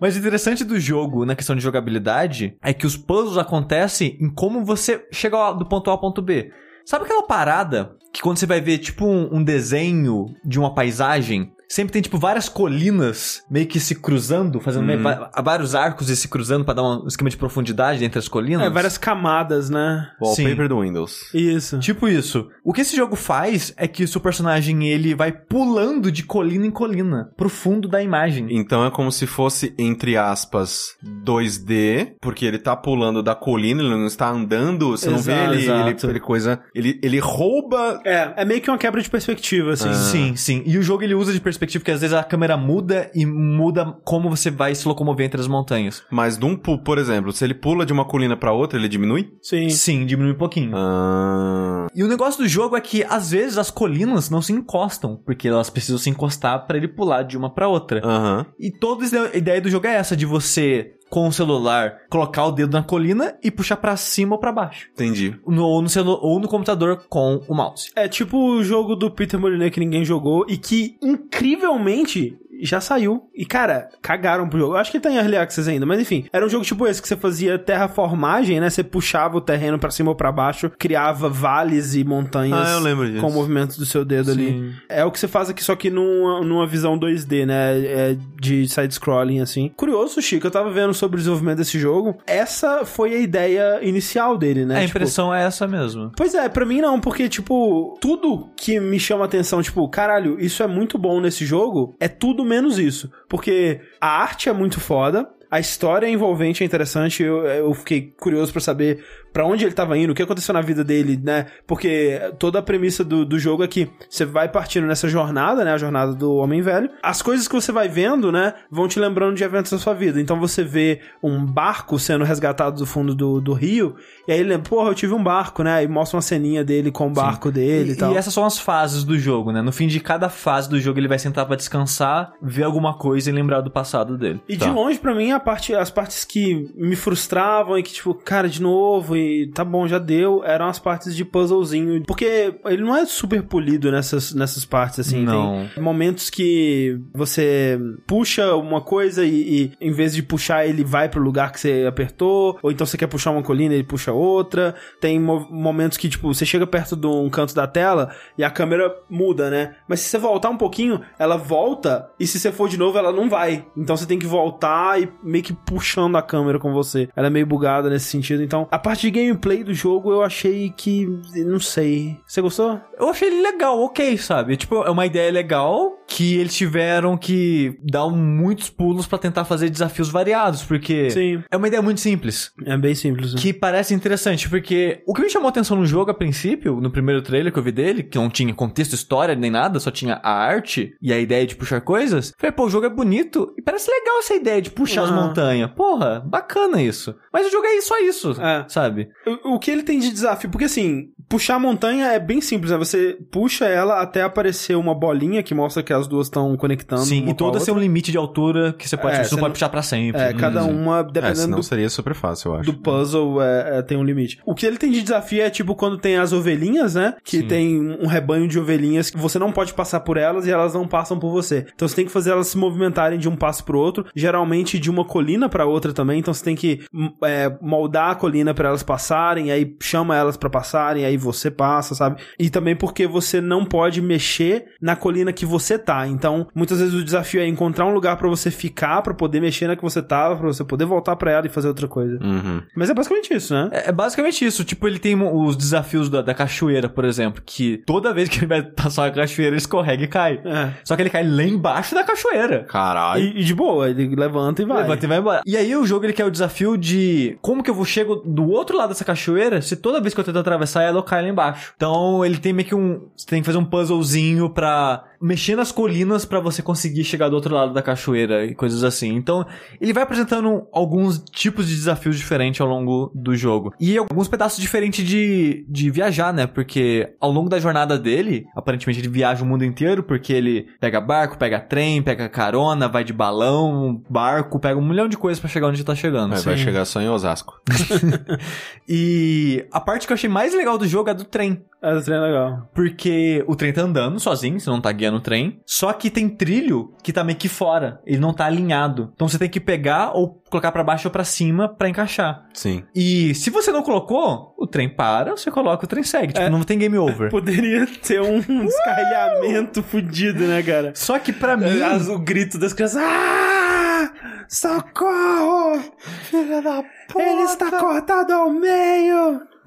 Mas 0.00 0.14
o 0.14 0.18
interessante 0.18 0.64
do 0.64 0.78
jogo, 0.78 1.24
na 1.24 1.34
questão 1.34 1.56
de 1.56 1.62
jogabilidade, 1.62 2.56
é 2.62 2.72
que 2.72 2.86
os 2.86 2.96
puzzles 2.96 3.36
acontecem 3.36 4.16
em 4.20 4.30
como 4.30 4.64
você 4.64 5.06
chega 5.12 5.52
do 5.52 5.66
ponto 5.66 5.90
A 5.90 5.94
ao 5.94 6.00
ponto 6.00 6.22
B. 6.22 6.52
Sabe 6.84 7.04
aquela 7.04 7.22
parada 7.22 7.96
que 8.12 8.22
quando 8.22 8.38
você 8.38 8.46
vai 8.46 8.60
ver, 8.60 8.78
tipo, 8.78 9.04
um, 9.04 9.36
um 9.36 9.44
desenho 9.44 10.26
de 10.44 10.58
uma 10.58 10.74
paisagem, 10.74 11.52
sempre 11.70 11.92
tem, 11.92 12.02
tipo, 12.02 12.18
várias 12.18 12.48
colinas 12.48 13.42
meio 13.50 13.66
que 13.66 13.78
se 13.78 13.94
cruzando, 13.94 14.60
fazendo 14.60 14.84
meio, 14.86 15.02
va- 15.02 15.30
vários 15.42 15.74
arcos 15.74 16.08
e 16.08 16.16
se 16.16 16.28
cruzando 16.28 16.64
pra 16.64 16.74
dar 16.74 16.82
um 16.82 17.06
esquema 17.06 17.28
de 17.30 17.36
profundidade 17.36 18.04
entre 18.04 18.18
as 18.18 18.26
colinas? 18.28 18.66
É, 18.66 18.70
várias 18.70 18.96
camadas, 18.98 19.68
né? 19.70 20.08
Wallpaper 20.20 20.56
Sim. 20.62 20.68
do 20.68 20.80
Windows. 20.80 21.34
Isso. 21.34 21.78
Tipo 21.78 22.08
isso. 22.08 22.48
O 22.64 22.72
que 22.72 22.80
esse 22.80 22.96
jogo 22.96 23.14
faz 23.16 23.72
é 23.76 23.86
que 23.86 24.02
o 24.04 24.08
seu 24.08 24.20
personagem, 24.20 24.88
ele 24.88 25.14
vai 25.14 25.30
pulando 25.32 26.10
de 26.10 26.22
colina 26.22 26.66
em 26.66 26.70
colina, 26.70 27.30
pro 27.36 27.48
fundo 27.48 27.86
da 27.88 28.02
imagem. 28.02 28.46
Então 28.50 28.84
é 28.86 28.90
como 28.90 29.12
se 29.12 29.26
fosse, 29.26 29.74
entre 29.78 30.16
aspas, 30.16 30.96
2D, 31.24 32.14
porque 32.20 32.44
ele 32.46 32.58
tá 32.58 32.74
pulando 32.74 33.22
da 33.22 33.34
colina, 33.34 33.82
ele 33.82 33.90
não 33.90 34.06
está 34.06 34.30
andando, 34.30 34.90
você 34.92 35.10
não 35.10 35.18
vê 35.18 35.32
Exato, 35.32 35.52
ele, 35.52 35.62
ele, 35.62 35.90
exato. 35.90 36.06
ele 36.10 36.20
coisa. 36.20 36.60
Ele, 36.74 36.98
ele 37.02 37.18
rouba. 37.18 38.00
É, 38.04 38.34
é 38.38 38.44
meio 38.44 38.60
que 38.60 38.70
uma 38.70 38.78
quebra 38.78 39.00
de 39.02 39.10
perspectiva, 39.10 39.72
assim. 39.72 39.92
Sim, 39.92 40.36
sim. 40.36 40.62
E 40.64 40.78
o 40.78 40.82
jogo 40.82 41.02
ele 41.02 41.14
usa 41.14 41.32
de 41.32 41.40
perspectiva 41.40 41.57
porque 41.58 41.90
às 41.90 42.00
vezes 42.00 42.14
a 42.14 42.22
câmera 42.22 42.56
muda 42.56 43.10
e 43.14 43.24
muda 43.26 43.96
como 44.04 44.30
você 44.30 44.50
vai 44.50 44.74
se 44.74 44.86
locomover 44.86 45.26
entre 45.26 45.40
as 45.40 45.48
montanhas. 45.48 46.02
Mas 46.10 46.38
de 46.38 46.44
um 46.44 46.56
pulo, 46.56 46.78
por 46.78 46.98
exemplo, 46.98 47.32
se 47.32 47.44
ele 47.44 47.54
pula 47.54 47.84
de 47.84 47.92
uma 47.92 48.04
colina 48.04 48.36
pra 48.36 48.52
outra, 48.52 48.78
ele 48.78 48.88
diminui? 48.88 49.32
Sim. 49.42 49.68
Sim, 49.70 50.06
diminui 50.06 50.32
um 50.32 50.38
pouquinho. 50.38 50.72
Ah, 50.74 51.86
E 51.94 52.02
o 52.02 52.08
negócio 52.08 52.42
do 52.42 52.48
jogo 52.48 52.76
é 52.76 52.80
que 52.80 53.02
às 53.04 53.30
vezes 53.30 53.58
as 53.58 53.70
colinas 53.70 54.30
não 54.30 54.42
se 54.42 54.52
encostam, 54.52 55.20
porque 55.24 55.48
elas 55.48 55.70
precisam 55.70 55.98
se 55.98 56.10
encostar 56.10 56.66
pra 56.66 56.76
ele 56.76 56.88
pular 56.88 57.22
de 57.22 57.36
uma 57.36 57.50
pra 57.50 57.68
outra. 57.68 58.00
Aham. 58.04 58.46
E 58.58 58.70
toda 58.70 59.04
a 59.32 59.36
ideia 59.36 59.60
do 59.60 59.70
jogo 59.70 59.86
é 59.86 59.94
essa, 59.94 60.16
de 60.16 60.26
você 60.26 60.92
com 61.08 61.26
o 61.26 61.32
celular, 61.32 62.00
colocar 62.08 62.46
o 62.46 62.52
dedo 62.52 62.72
na 62.72 62.82
colina 62.82 63.36
e 63.42 63.50
puxar 63.50 63.76
pra 63.76 63.96
cima 63.96 64.34
ou 64.34 64.40
pra 64.40 64.52
baixo. 64.52 64.88
Entendi. 64.92 65.38
No, 65.46 65.64
ou, 65.64 65.82
no 65.82 65.88
celu 65.88 66.18
ou 66.20 66.38
no 66.38 66.48
computador 66.48 67.04
com 67.08 67.42
o 67.48 67.54
mouse. 67.54 67.90
É 67.96 68.08
tipo 68.08 68.38
o 68.38 68.62
jogo 68.62 68.94
do 68.94 69.10
Peter 69.10 69.38
Molyneux 69.38 69.72
que 69.72 69.80
ninguém 69.80 70.04
jogou 70.04 70.44
e 70.48 70.56
que, 70.56 70.96
incrivelmente, 71.02 72.38
já 72.60 72.80
saiu. 72.80 73.28
E, 73.34 73.44
cara, 73.44 73.88
cagaram 74.02 74.48
pro 74.48 74.58
jogo. 74.58 74.74
Eu 74.74 74.78
acho 74.78 74.90
que 74.90 75.00
tá 75.00 75.10
em 75.10 75.16
Early 75.16 75.36
Access 75.36 75.68
ainda, 75.70 75.86
mas 75.86 76.00
enfim. 76.00 76.26
Era 76.32 76.44
um 76.44 76.48
jogo 76.48 76.64
tipo 76.64 76.86
esse, 76.86 77.00
que 77.00 77.08
você 77.08 77.16
fazia 77.16 77.58
terraformagem, 77.58 78.60
né? 78.60 78.70
Você 78.70 78.82
puxava 78.84 79.36
o 79.36 79.40
terreno 79.40 79.78
pra 79.78 79.90
cima 79.90 80.10
ou 80.10 80.16
pra 80.16 80.30
baixo, 80.32 80.70
criava 80.78 81.28
vales 81.28 81.94
e 81.94 82.04
montanhas 82.04 82.68
Ah, 82.68 82.72
eu 82.72 82.80
lembro 82.80 83.08
disso. 83.10 83.20
com 83.20 83.30
movimentos 83.30 83.76
do 83.76 83.86
seu 83.86 84.04
dedo 84.04 84.30
ali. 84.30 84.72
É 84.88 85.04
o 85.04 85.10
que 85.10 85.18
você 85.18 85.28
faz 85.28 85.48
aqui, 85.50 85.62
só 85.62 85.74
que 85.76 85.90
numa, 85.90 86.40
numa 86.42 86.66
visão 86.66 86.98
2D, 86.98 87.46
né? 87.46 87.78
É 87.86 88.16
de 88.40 88.68
side-scrolling, 88.68 89.40
assim. 89.40 89.70
Curioso, 89.76 90.20
Chico, 90.22 90.46
eu 90.46 90.50
tava 90.50 90.70
vendo 90.70 90.94
sobre 90.94 91.16
o 91.16 91.18
desenvolvimento 91.18 91.58
desse 91.58 91.78
jogo. 91.78 92.16
Essa 92.26 92.84
foi 92.84 93.14
a 93.14 93.18
ideia 93.18 93.80
inicial 93.82 94.36
dele, 94.36 94.64
né? 94.64 94.76
a 94.76 94.80
Tipo, 94.80 94.90
impressão 94.98 95.34
é 95.34 95.44
essa 95.44 95.66
mesmo. 95.66 96.12
Pois 96.16 96.34
é, 96.34 96.48
pra 96.48 96.64
mim 96.64 96.80
não, 96.80 97.00
porque, 97.00 97.28
tipo, 97.28 97.96
tudo 98.00 98.48
que 98.56 98.78
me 98.80 98.98
chama 98.98 99.24
atenção, 99.24 99.62
tipo, 99.62 99.88
caralho, 99.88 100.38
isso 100.40 100.62
é 100.62 100.66
muito 100.66 100.96
bom 100.98 101.20
nesse 101.20 101.44
jogo, 101.44 101.94
é 102.00 102.08
tudo 102.08 102.44
menos 102.48 102.78
isso. 102.78 103.12
Porque 103.28 103.80
a 104.00 104.08
arte 104.08 104.48
é 104.48 104.52
muito 104.52 104.80
foda, 104.80 105.28
a 105.50 105.58
história 105.58 106.06
é 106.06 106.10
envolvente, 106.10 106.62
é 106.62 106.66
interessante, 106.66 107.22
eu, 107.22 107.46
eu 107.46 107.72
fiquei 107.74 108.12
curioso 108.18 108.52
pra 108.52 108.60
saber 108.60 109.04
pra 109.38 109.46
onde 109.46 109.64
ele 109.64 109.72
tava 109.72 109.96
indo, 109.96 110.10
o 110.10 110.14
que 110.16 110.22
aconteceu 110.24 110.52
na 110.52 110.60
vida 110.60 110.82
dele, 110.82 111.16
né? 111.22 111.46
Porque 111.64 112.20
toda 112.40 112.58
a 112.58 112.62
premissa 112.62 113.04
do, 113.04 113.24
do 113.24 113.38
jogo 113.38 113.62
é 113.62 113.68
que 113.68 113.88
você 114.10 114.24
vai 114.24 114.48
partindo 114.48 114.84
nessa 114.84 115.06
jornada, 115.06 115.64
né? 115.64 115.72
A 115.72 115.78
jornada 115.78 116.12
do 116.12 116.34
Homem 116.34 116.60
Velho. 116.60 116.90
As 117.00 117.22
coisas 117.22 117.46
que 117.46 117.54
você 117.54 117.70
vai 117.70 117.88
vendo, 117.88 118.32
né? 118.32 118.54
Vão 118.68 118.88
te 118.88 118.98
lembrando 118.98 119.36
de 119.36 119.44
eventos 119.44 119.70
da 119.70 119.78
sua 119.78 119.94
vida. 119.94 120.20
Então 120.20 120.40
você 120.40 120.64
vê 120.64 121.02
um 121.22 121.46
barco 121.46 122.00
sendo 122.00 122.24
resgatado 122.24 122.80
do 122.80 122.84
fundo 122.84 123.14
do, 123.14 123.40
do 123.40 123.52
rio, 123.52 123.94
e 124.26 124.32
aí 124.32 124.40
ele 124.40 124.48
lembra, 124.48 124.68
porra, 124.68 124.90
eu 124.90 124.94
tive 124.96 125.14
um 125.14 125.22
barco, 125.22 125.62
né? 125.62 125.84
E 125.84 125.86
mostra 125.86 126.16
uma 126.16 126.22
ceninha 126.22 126.64
dele 126.64 126.90
com 126.90 127.06
o 127.06 127.10
barco 127.10 127.52
dele 127.52 127.92
e, 127.92 127.96
tal. 127.96 128.12
E 128.12 128.16
essas 128.16 128.34
são 128.34 128.44
as 128.44 128.58
fases 128.58 129.04
do 129.04 129.16
jogo, 129.16 129.52
né? 129.52 129.62
No 129.62 129.70
fim 129.70 129.86
de 129.86 130.00
cada 130.00 130.28
fase 130.28 130.68
do 130.68 130.80
jogo 130.80 130.98
ele 130.98 131.06
vai 131.06 131.20
sentar 131.20 131.46
pra 131.46 131.54
descansar, 131.54 132.32
ver 132.42 132.64
alguma 132.64 132.98
coisa 132.98 133.30
e 133.30 133.32
lembrar 133.32 133.60
do 133.60 133.70
passado 133.70 134.18
dele. 134.18 134.40
E 134.48 134.56
Tá. 134.56 134.66
de 134.66 134.72
longe, 134.72 134.98
pra 134.98 135.14
mim, 135.14 135.30
a 135.30 135.38
parte, 135.38 135.76
as 135.76 135.92
partes 135.92 136.24
que 136.24 136.68
me 136.74 136.96
frustravam 136.96 137.78
e 137.78 137.84
que, 137.84 137.92
tipo, 137.92 138.12
cara, 138.12 138.48
de 138.48 138.60
novo, 138.60 139.16
e 139.16 139.27
tá 139.54 139.64
bom, 139.64 139.86
já 139.86 139.98
deu, 139.98 140.42
eram 140.44 140.66
as 140.66 140.78
partes 140.78 141.14
de 141.14 141.24
puzzlezinho. 141.24 142.02
Porque 142.04 142.54
ele 142.66 142.82
não 142.82 142.96
é 142.96 143.04
super 143.06 143.42
polido 143.42 143.90
nessas, 143.90 144.34
nessas 144.34 144.64
partes, 144.64 145.00
assim. 145.00 145.22
Não. 145.24 145.68
Tem 145.74 145.82
momentos 145.82 146.30
que 146.30 146.98
você 147.14 147.78
puxa 148.06 148.54
uma 148.54 148.80
coisa 148.80 149.24
e, 149.24 149.72
e 149.80 149.88
em 149.88 149.92
vez 149.92 150.14
de 150.14 150.22
puxar, 150.22 150.66
ele 150.66 150.84
vai 150.84 151.08
pro 151.08 151.22
lugar 151.22 151.52
que 151.52 151.60
você 151.60 151.84
apertou. 151.88 152.58
Ou 152.62 152.70
então 152.70 152.86
você 152.86 152.96
quer 152.96 153.06
puxar 153.06 153.30
uma 153.30 153.42
colina, 153.42 153.74
ele 153.74 153.84
puxa 153.84 154.12
outra. 154.12 154.74
Tem 155.00 155.18
mo- 155.18 155.46
momentos 155.50 155.98
que, 155.98 156.08
tipo, 156.08 156.32
você 156.32 156.44
chega 156.46 156.66
perto 156.66 156.96
de 156.96 157.06
um 157.06 157.28
canto 157.28 157.54
da 157.54 157.66
tela 157.66 158.10
e 158.36 158.44
a 158.44 158.50
câmera 158.50 158.94
muda, 159.08 159.50
né? 159.50 159.76
Mas 159.88 160.00
se 160.00 160.08
você 160.08 160.18
voltar 160.18 160.50
um 160.50 160.56
pouquinho, 160.56 161.00
ela 161.18 161.36
volta 161.36 162.10
e 162.18 162.26
se 162.26 162.38
você 162.38 162.50
for 162.52 162.68
de 162.68 162.78
novo, 162.78 162.98
ela 162.98 163.12
não 163.12 163.28
vai. 163.28 163.64
Então 163.76 163.96
você 163.96 164.06
tem 164.06 164.18
que 164.18 164.26
voltar 164.26 165.00
e 165.00 165.08
meio 165.22 165.44
que 165.44 165.52
puxando 165.52 166.16
a 166.16 166.22
câmera 166.22 166.58
com 166.58 166.72
você. 166.72 167.08
Ela 167.16 167.26
é 167.26 167.30
meio 167.30 167.46
bugada 167.46 167.88
nesse 167.90 168.06
sentido. 168.06 168.42
Então, 168.42 168.66
a 168.70 168.78
parte 168.78 169.07
de 169.10 169.20
gameplay 169.20 169.64
do 169.64 169.74
jogo 169.74 170.12
eu 170.12 170.22
achei 170.22 170.70
que. 170.70 171.06
Não 171.44 171.60
sei. 171.60 172.20
Você 172.26 172.40
gostou? 172.40 172.80
Eu 172.98 173.08
achei 173.08 173.28
ele 173.28 173.42
legal, 173.42 173.80
ok, 173.80 174.16
sabe? 174.18 174.56
Tipo, 174.56 174.82
é 174.84 174.90
uma 174.90 175.06
ideia 175.06 175.30
legal 175.32 175.97
que 176.08 176.36
eles 176.38 176.54
tiveram 176.56 177.16
que 177.18 177.78
dar 177.84 178.08
muitos 178.08 178.70
pulos 178.70 179.06
pra 179.06 179.18
tentar 179.18 179.44
fazer 179.44 179.68
desafios 179.68 180.08
variados, 180.08 180.62
porque 180.64 181.10
Sim. 181.10 181.42
é 181.50 181.56
uma 181.56 181.68
ideia 181.68 181.82
muito 181.82 182.00
simples. 182.00 182.50
É 182.64 182.76
bem 182.78 182.94
simples. 182.94 183.34
né? 183.34 183.40
Que 183.40 183.52
parece 183.52 183.92
interessante, 183.94 184.48
porque 184.48 185.02
o 185.06 185.12
que 185.12 185.20
me 185.20 185.28
chamou 185.28 185.46
a 185.46 185.50
atenção 185.50 185.76
no 185.76 185.84
jogo 185.84 186.10
a 186.10 186.14
princípio, 186.14 186.80
no 186.80 186.90
primeiro 186.90 187.20
trailer 187.20 187.52
que 187.52 187.58
eu 187.58 187.62
vi 187.62 187.72
dele, 187.72 188.02
que 188.02 188.16
não 188.16 188.30
tinha 188.30 188.52
contexto, 188.54 188.94
história 188.94 189.34
nem 189.34 189.50
nada, 189.50 189.78
só 189.78 189.90
tinha 189.90 190.18
a 190.22 190.32
arte 190.32 190.94
e 191.02 191.12
a 191.12 191.18
ideia 191.18 191.46
de 191.46 191.54
puxar 191.54 191.80
coisas, 191.82 192.32
foi, 192.38 192.50
pô, 192.50 192.64
o 192.64 192.70
jogo 192.70 192.86
é 192.86 192.90
bonito 192.90 193.52
e 193.58 193.62
parece 193.62 193.90
legal 193.90 194.18
essa 194.20 194.34
ideia 194.34 194.62
de 194.62 194.70
puxar 194.70 195.02
as 195.02 195.10
montanhas. 195.10 195.70
Porra, 195.72 196.20
bacana 196.26 196.82
isso. 196.82 197.14
Mas 197.30 197.46
o 197.46 197.50
jogo 197.50 197.66
é 197.66 197.80
só 197.82 197.98
isso, 198.00 198.30
É. 198.40 198.64
sabe? 198.68 199.08
O, 199.44 199.56
o 199.56 199.58
que 199.58 199.70
ele 199.70 199.82
tem 199.82 199.98
de 199.98 200.10
desafio? 200.10 200.48
Porque 200.50 200.64
assim, 200.64 201.10
puxar 201.28 201.56
a 201.56 201.58
montanha 201.58 202.06
é 202.12 202.18
bem 202.18 202.40
simples, 202.40 202.70
né? 202.70 202.78
Você 202.78 203.18
puxa 203.30 203.66
ela 203.66 204.00
até 204.00 204.22
aparecer 204.22 204.76
uma 204.76 204.94
bolinha 204.94 205.42
que 205.42 205.54
mostra 205.54 205.82
que 205.82 205.92
as 205.92 206.06
duas 206.06 206.26
estão 206.28 206.56
conectando. 206.56 207.02
Sim, 207.02 207.22
uma 207.22 207.30
e 207.30 207.34
todas 207.34 207.64
têm 207.64 207.74
um 207.74 207.78
limite 207.78 208.10
de 208.10 208.16
altura 208.18 208.72
que 208.78 208.88
você 208.88 208.96
pode, 208.96 209.14
É, 209.16 209.22
você 209.24 209.28
você 209.30 209.34
não 209.34 209.40
pode 209.42 209.52
puxar 209.54 209.68
pra 209.68 209.82
sempre. 209.82 210.20
É, 210.20 210.32
cada 210.32 210.64
Hum. 210.64 210.82
uma, 210.82 211.00
É, 211.00 211.04
dependendo 211.04 211.36
senão 211.40 211.58
do, 211.58 211.62
seria 211.62 211.88
super 211.90 212.14
fácil, 212.14 212.52
eu 212.52 212.54
acho. 212.56 212.72
do 212.72 212.78
puzzle, 212.78 213.42
é, 213.42 213.78
é, 213.78 213.82
tem 213.82 213.96
um 213.98 214.04
limite. 214.04 214.38
O 214.46 214.54
que 214.54 214.64
ele 214.64 214.78
tem 214.78 214.90
de 214.90 215.02
desafio 215.02 215.42
é 215.42 215.50
tipo 215.50 215.74
quando 215.74 215.98
tem 215.98 216.16
as 216.16 216.32
ovelhinhas, 216.32 216.94
né? 216.94 217.14
Que 217.22 217.38
Sim. 217.38 217.46
tem 217.46 217.96
um 218.00 218.06
rebanho 218.06 218.48
de 218.48 218.58
ovelhinhas 218.58 219.10
que 219.10 219.18
você 219.18 219.38
não 219.38 219.52
pode 219.52 219.74
passar 219.74 220.00
por 220.00 220.16
elas 220.16 220.46
e 220.46 220.50
elas 220.50 220.72
não 220.74 220.88
passam 220.88 221.18
por 221.18 221.30
você. 221.30 221.66
Então 221.74 221.86
você 221.86 221.94
tem 221.96 222.06
que 222.06 222.12
fazer 222.12 222.30
elas 222.30 222.48
se 222.48 222.56
movimentarem 222.56 223.18
de 223.18 223.28
um 223.28 223.36
passo 223.36 223.64
pro 223.64 223.78
outro, 223.78 224.06
geralmente 224.14 224.78
de 224.78 224.90
uma 224.90 225.04
colina 225.04 225.48
pra 225.48 225.66
outra 225.66 225.92
também. 225.92 226.18
Então 226.20 226.32
você 226.32 226.42
tem 226.42 226.56
que 226.56 226.80
hum, 226.92 227.10
é, 227.24 227.52
moldar 227.60 228.12
a 228.12 228.14
colina 228.14 228.54
pra 228.54 228.68
elas 228.68 228.82
passarem, 228.82 229.50
aí 229.50 229.76
chama 229.80 230.16
elas 230.16 230.36
pra 230.36 230.48
passarem, 230.48 231.04
aí 231.04 231.17
você 231.18 231.50
passa, 231.50 231.94
sabe? 231.94 232.22
E 232.38 232.48
também 232.48 232.76
porque 232.76 233.06
você 233.06 233.40
não 233.40 233.64
pode 233.64 234.00
mexer 234.00 234.66
na 234.80 234.94
colina 234.94 235.32
que 235.32 235.44
você 235.44 235.78
tá. 235.78 236.06
Então, 236.06 236.46
muitas 236.54 236.78
vezes 236.78 236.94
o 236.94 237.04
desafio 237.04 237.40
é 237.40 237.46
encontrar 237.46 237.86
um 237.86 237.92
lugar 237.92 238.16
pra 238.16 238.28
você 238.28 238.50
ficar, 238.50 239.02
pra 239.02 239.12
poder 239.12 239.40
mexer 239.40 239.66
na 239.66 239.76
que 239.76 239.82
você 239.82 240.00
tava, 240.00 240.36
pra 240.36 240.46
você 240.46 240.64
poder 240.64 240.84
voltar 240.84 241.16
pra 241.16 241.32
ela 241.32 241.46
e 241.46 241.50
fazer 241.50 241.68
outra 241.68 241.88
coisa. 241.88 242.18
Uhum. 242.22 242.62
Mas 242.76 242.90
é 242.90 242.94
basicamente 242.94 243.34
isso, 243.34 243.52
né? 243.52 243.70
É 243.72 243.88
é 243.88 243.92
basicamente 243.92 244.44
isso. 244.44 244.64
Tipo, 244.64 244.86
ele 244.86 244.98
tem 244.98 245.20
os 245.20 245.56
desafios 245.56 246.10
da, 246.10 246.20
da 246.20 246.34
cachoeira, 246.34 246.88
por 246.88 247.04
exemplo, 247.04 247.42
que 247.44 247.78
toda 247.86 248.12
vez 248.12 248.28
que 248.28 248.38
ele 248.38 248.46
vai 248.46 248.62
passar 248.62 249.02
uma 249.02 249.10
cachoeira, 249.10 249.50
ele 249.50 249.56
escorrega 249.56 250.04
e 250.04 250.06
cai. 250.06 250.40
É. 250.44 250.72
Só 250.84 250.94
que 250.94 251.02
ele 251.02 251.10
cai 251.10 251.26
lá 251.26 251.42
embaixo 251.42 251.94
da 251.94 252.04
cachoeira. 252.04 252.64
Caralho. 252.64 253.22
E, 253.22 253.40
e 253.40 253.44
de 253.44 253.54
boa, 253.54 253.88
ele 253.88 254.14
levanta 254.14 254.62
e 254.62 254.66
vai. 254.66 254.82
Levanta 254.82 255.06
e 255.06 255.08
vai 255.08 255.18
embora. 255.18 255.42
E 255.46 255.56
aí 255.56 255.74
o 255.74 255.86
jogo 255.86 256.04
ele 256.04 256.12
quer 256.12 256.26
o 256.26 256.30
desafio 256.30 256.76
de 256.76 257.38
como 257.40 257.62
que 257.62 257.70
eu 257.70 257.74
vou 257.74 257.84
chego 257.84 258.16
do 258.16 258.50
outro 258.50 258.76
lado 258.76 258.90
dessa 258.90 259.04
cachoeira 259.04 259.62
se 259.62 259.76
toda 259.76 260.00
vez 260.00 260.12
que 260.12 260.20
eu 260.20 260.24
tento 260.24 260.38
atravessar 260.38 260.82
ela 260.82 260.98
eu 260.98 261.02
caio 261.08 261.24
lá 261.24 261.30
embaixo. 261.30 261.72
Então 261.76 262.24
ele 262.24 262.38
tem 262.38 262.52
meio 262.52 262.68
que 262.68 262.74
um. 262.74 263.08
Você 263.16 263.26
tem 263.26 263.40
que 263.40 263.46
fazer 263.46 263.58
um 263.58 263.64
puzzlezinho 263.64 264.50
pra 264.50 265.04
mexer 265.20 265.56
nas 265.56 265.72
colinas 265.72 266.24
pra 266.24 266.40
você 266.40 266.62
conseguir 266.62 267.04
chegar 267.04 267.28
do 267.28 267.34
outro 267.34 267.54
lado 267.54 267.72
da 267.72 267.82
cachoeira 267.82 268.44
e 268.44 268.54
coisas 268.54 268.84
assim. 268.84 269.14
Então 269.14 269.46
ele 269.80 269.92
vai 269.92 270.02
apresentando 270.02 270.66
alguns 270.72 271.18
tipos 271.30 271.68
de 271.68 271.74
desafios 271.74 272.16
diferentes 272.16 272.60
ao 272.60 272.68
longo 272.68 273.10
do 273.14 273.36
jogo. 273.36 273.72
E 273.80 273.96
alguns 273.96 274.28
pedaços 274.28 274.60
diferentes 274.60 275.06
de, 275.06 275.64
de 275.68 275.90
viajar, 275.90 276.32
né? 276.32 276.46
Porque 276.46 277.14
ao 277.20 277.30
longo 277.30 277.48
da 277.48 277.58
jornada 277.58 277.98
dele, 277.98 278.46
aparentemente 278.56 279.00
ele 279.00 279.08
viaja 279.08 279.44
o 279.44 279.46
mundo 279.46 279.64
inteiro, 279.64 280.02
porque 280.02 280.32
ele 280.32 280.66
pega 280.80 281.00
barco, 281.00 281.38
pega 281.38 281.60
trem, 281.60 282.02
pega 282.02 282.28
carona, 282.28 282.88
vai 282.88 283.04
de 283.04 283.12
balão, 283.12 284.02
barco, 284.08 284.58
pega 284.58 284.78
um 284.78 284.86
milhão 284.86 285.08
de 285.08 285.16
coisas 285.16 285.40
pra 285.40 285.48
chegar 285.48 285.68
onde 285.68 285.78
ele 285.78 285.84
tá 285.84 285.94
chegando. 285.94 286.30
Mas 286.30 286.44
vai 286.44 286.56
chegar 286.56 286.84
só 286.84 287.00
em 287.00 287.08
Osasco. 287.08 287.60
E 288.90 289.66
a 289.70 289.80
parte 289.80 290.06
que 290.06 290.12
eu 290.12 290.14
achei 290.14 290.30
mais 290.30 290.54
legal 290.54 290.78
do 290.78 290.86
jogo 290.86 291.08
é 291.08 291.12
a 291.12 291.14
do 291.14 291.24
trem. 291.24 291.62
É, 291.82 291.94
o 291.94 292.02
trem 292.02 292.16
é 292.16 292.20
legal. 292.20 292.68
Porque 292.74 293.44
o 293.46 293.54
trem 293.54 293.72
tá 293.72 293.82
andando 293.82 294.18
sozinho, 294.18 294.58
você 294.58 294.68
não 294.70 294.80
tá 294.80 294.90
guiando 294.90 295.07
o 295.16 295.20
trem. 295.20 295.60
Só 295.64 295.92
que 295.92 296.10
tem 296.10 296.28
trilho 296.28 296.92
que 297.02 297.12
tá 297.12 297.24
meio 297.24 297.38
que 297.38 297.48
fora. 297.48 298.00
Ele 298.06 298.18
não 298.20 298.32
tá 298.34 298.44
alinhado. 298.44 299.10
Então 299.14 299.26
você 299.28 299.38
tem 299.38 299.48
que 299.48 299.58
pegar 299.60 300.12
ou 300.14 300.42
colocar 300.50 300.70
pra 300.72 300.84
baixo 300.84 301.08
ou 301.08 301.12
pra 301.12 301.24
cima 301.24 301.68
pra 301.68 301.88
encaixar. 301.88 302.44
Sim. 302.52 302.84
E 302.94 303.34
se 303.34 303.50
você 303.50 303.70
não 303.72 303.82
colocou, 303.82 304.54
o 304.58 304.66
trem 304.66 304.88
para, 304.88 305.36
você 305.36 305.50
coloca, 305.50 305.84
o 305.84 305.88
trem 305.88 306.02
segue. 306.02 306.32
Tipo, 306.32 306.46
É. 306.46 306.50
não 306.50 306.62
tem 306.62 306.78
game 306.78 306.96
over. 306.98 307.30
Poderia 307.30 307.86
ter 307.86 308.20
um 308.20 308.40
descarrilhamento 308.64 309.82
fudido, 309.82 310.44
né, 310.46 310.62
cara? 310.62 310.92
Só 310.94 311.18
que 311.18 311.32
pra 311.32 311.56
mim... 311.56 311.80
As- 311.82 312.08
O 312.08 312.18
grito 312.18 312.58
das 312.58 312.72
crianças. 312.72 313.02
Ah! 313.02 314.10
Socorro! 314.48 315.82
Filha 316.30 316.62
da 316.62 316.82
Ele 317.16 317.42
está 317.42 317.70
cortado 317.78 318.32
ao 318.32 318.50
meio! 318.50 319.07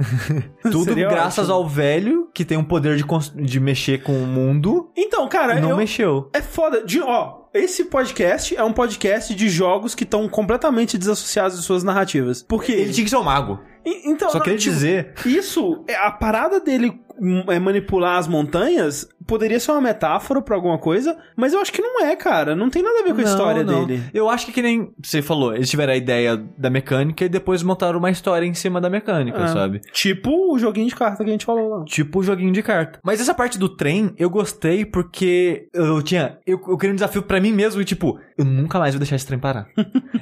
Tudo 0.64 0.84
Seria 0.86 1.08
graças 1.10 1.50
ótimo. 1.50 1.54
ao 1.64 1.68
velho, 1.70 2.30
que 2.34 2.44
tem 2.46 2.58
um 2.58 2.64
poder 2.64 2.96
de, 2.98 3.04
de 3.36 3.60
mexer 3.60 4.02
com 4.04 4.14
o 4.14 4.26
mundo, 4.28 4.90
Então, 4.96 5.28
cara, 5.28 5.60
não 5.60 5.72
eu- 5.72 5.78
mexeu. 5.78 6.30
é 6.34 6.42
foda. 6.42 6.84
De, 6.84 7.00
ó, 7.02 7.42
esse 7.54 7.86
podcast 7.86 8.56
é 8.56 8.64
um 8.64 8.74
podcast 8.74 9.34
de 9.36 9.50
jogos 9.50 9.94
que 9.96 10.04
estão 10.04 10.28
completamente 10.30 10.98
desassociados 10.98 11.58
de 11.58 11.64
suas 11.64 11.84
narrativas. 11.84 12.44
Porque. 12.44 12.72
Ele 12.72 12.92
tinha 12.94 13.04
que 13.04 13.10
ser 13.10 13.18
um 13.18 13.24
mago. 13.24 13.60
Então, 13.84 14.30
Só 14.30 14.38
não, 14.38 14.44
queria 14.44 14.60
tipo, 14.60 14.74
dizer... 14.76 15.14
Isso, 15.26 15.84
é, 15.88 15.96
a 15.96 16.12
parada 16.12 16.60
dele 16.60 17.02
hum, 17.20 17.44
é 17.48 17.58
manipular 17.58 18.18
as 18.20 18.28
montanhas 18.28 19.08
poderia 19.32 19.62
ser 19.62 19.72
uma 19.72 19.80
metáfora 19.80 20.42
pra 20.42 20.56
alguma 20.58 20.78
coisa, 20.78 21.18
mas 21.38 21.54
eu 21.54 21.62
acho 21.62 21.72
que 21.72 21.82
não 21.82 22.02
é, 22.06 22.14
cara. 22.18 22.54
Não 22.54 22.70
tem 22.70 22.84
nada 22.84 23.00
a 23.00 23.04
ver 23.04 23.14
com 23.14 23.22
a 23.22 23.24
Não, 23.24 23.32
história 23.32 23.64
não. 23.64 23.86
dele. 23.86 24.04
Eu 24.14 24.30
acho 24.30 24.46
que 24.46 24.52
que 24.52 24.62
nem 24.62 24.92
você 25.02 25.22
falou, 25.22 25.56
eles 25.56 25.70
tiveram 25.70 25.94
a 25.94 25.96
ideia 25.96 26.36
da 26.58 26.70
mecânica 26.70 27.24
e 27.24 27.30
depois 27.30 27.64
montaram 27.64 27.98
uma 27.98 28.12
história 28.12 28.46
em 28.46 28.54
cima 28.54 28.82
da 28.82 28.90
mecânica, 28.90 29.42
Ah. 29.42 29.48
sabe? 29.48 29.80
Tipo 29.94 30.54
o 30.54 30.60
joguinho 30.60 30.90
de 30.90 30.96
carta 30.96 31.24
que 31.24 31.30
a 31.30 31.32
gente 31.32 31.46
falou 31.46 31.70
lá. 31.70 31.86
Tipo 31.86 32.20
o 32.20 32.24
joguinho 32.24 32.52
de 32.52 32.62
carta. 32.62 33.00
Mas 33.02 33.22
essa 33.22 33.34
parte 33.34 33.58
do 33.58 33.70
trem, 33.70 34.14
eu 34.18 34.30
gostei 34.30 34.84
porque 34.84 35.70
eu 35.74 36.02
tinha. 36.02 36.38
Eu, 36.46 36.60
eu 36.68 36.78
queria 36.78 36.92
um 36.92 36.96
desafio 36.96 37.24
pra 37.24 37.40
mim 37.40 37.54
mesmo 37.54 37.82
e, 37.82 37.86
tipo, 37.86 38.20
eu 38.42 38.46
nunca 38.46 38.80
mais 38.80 38.94
vou 38.94 39.00
deixar 39.00 39.16
esse 39.16 39.26
trem 39.26 39.40
parar. 39.40 39.68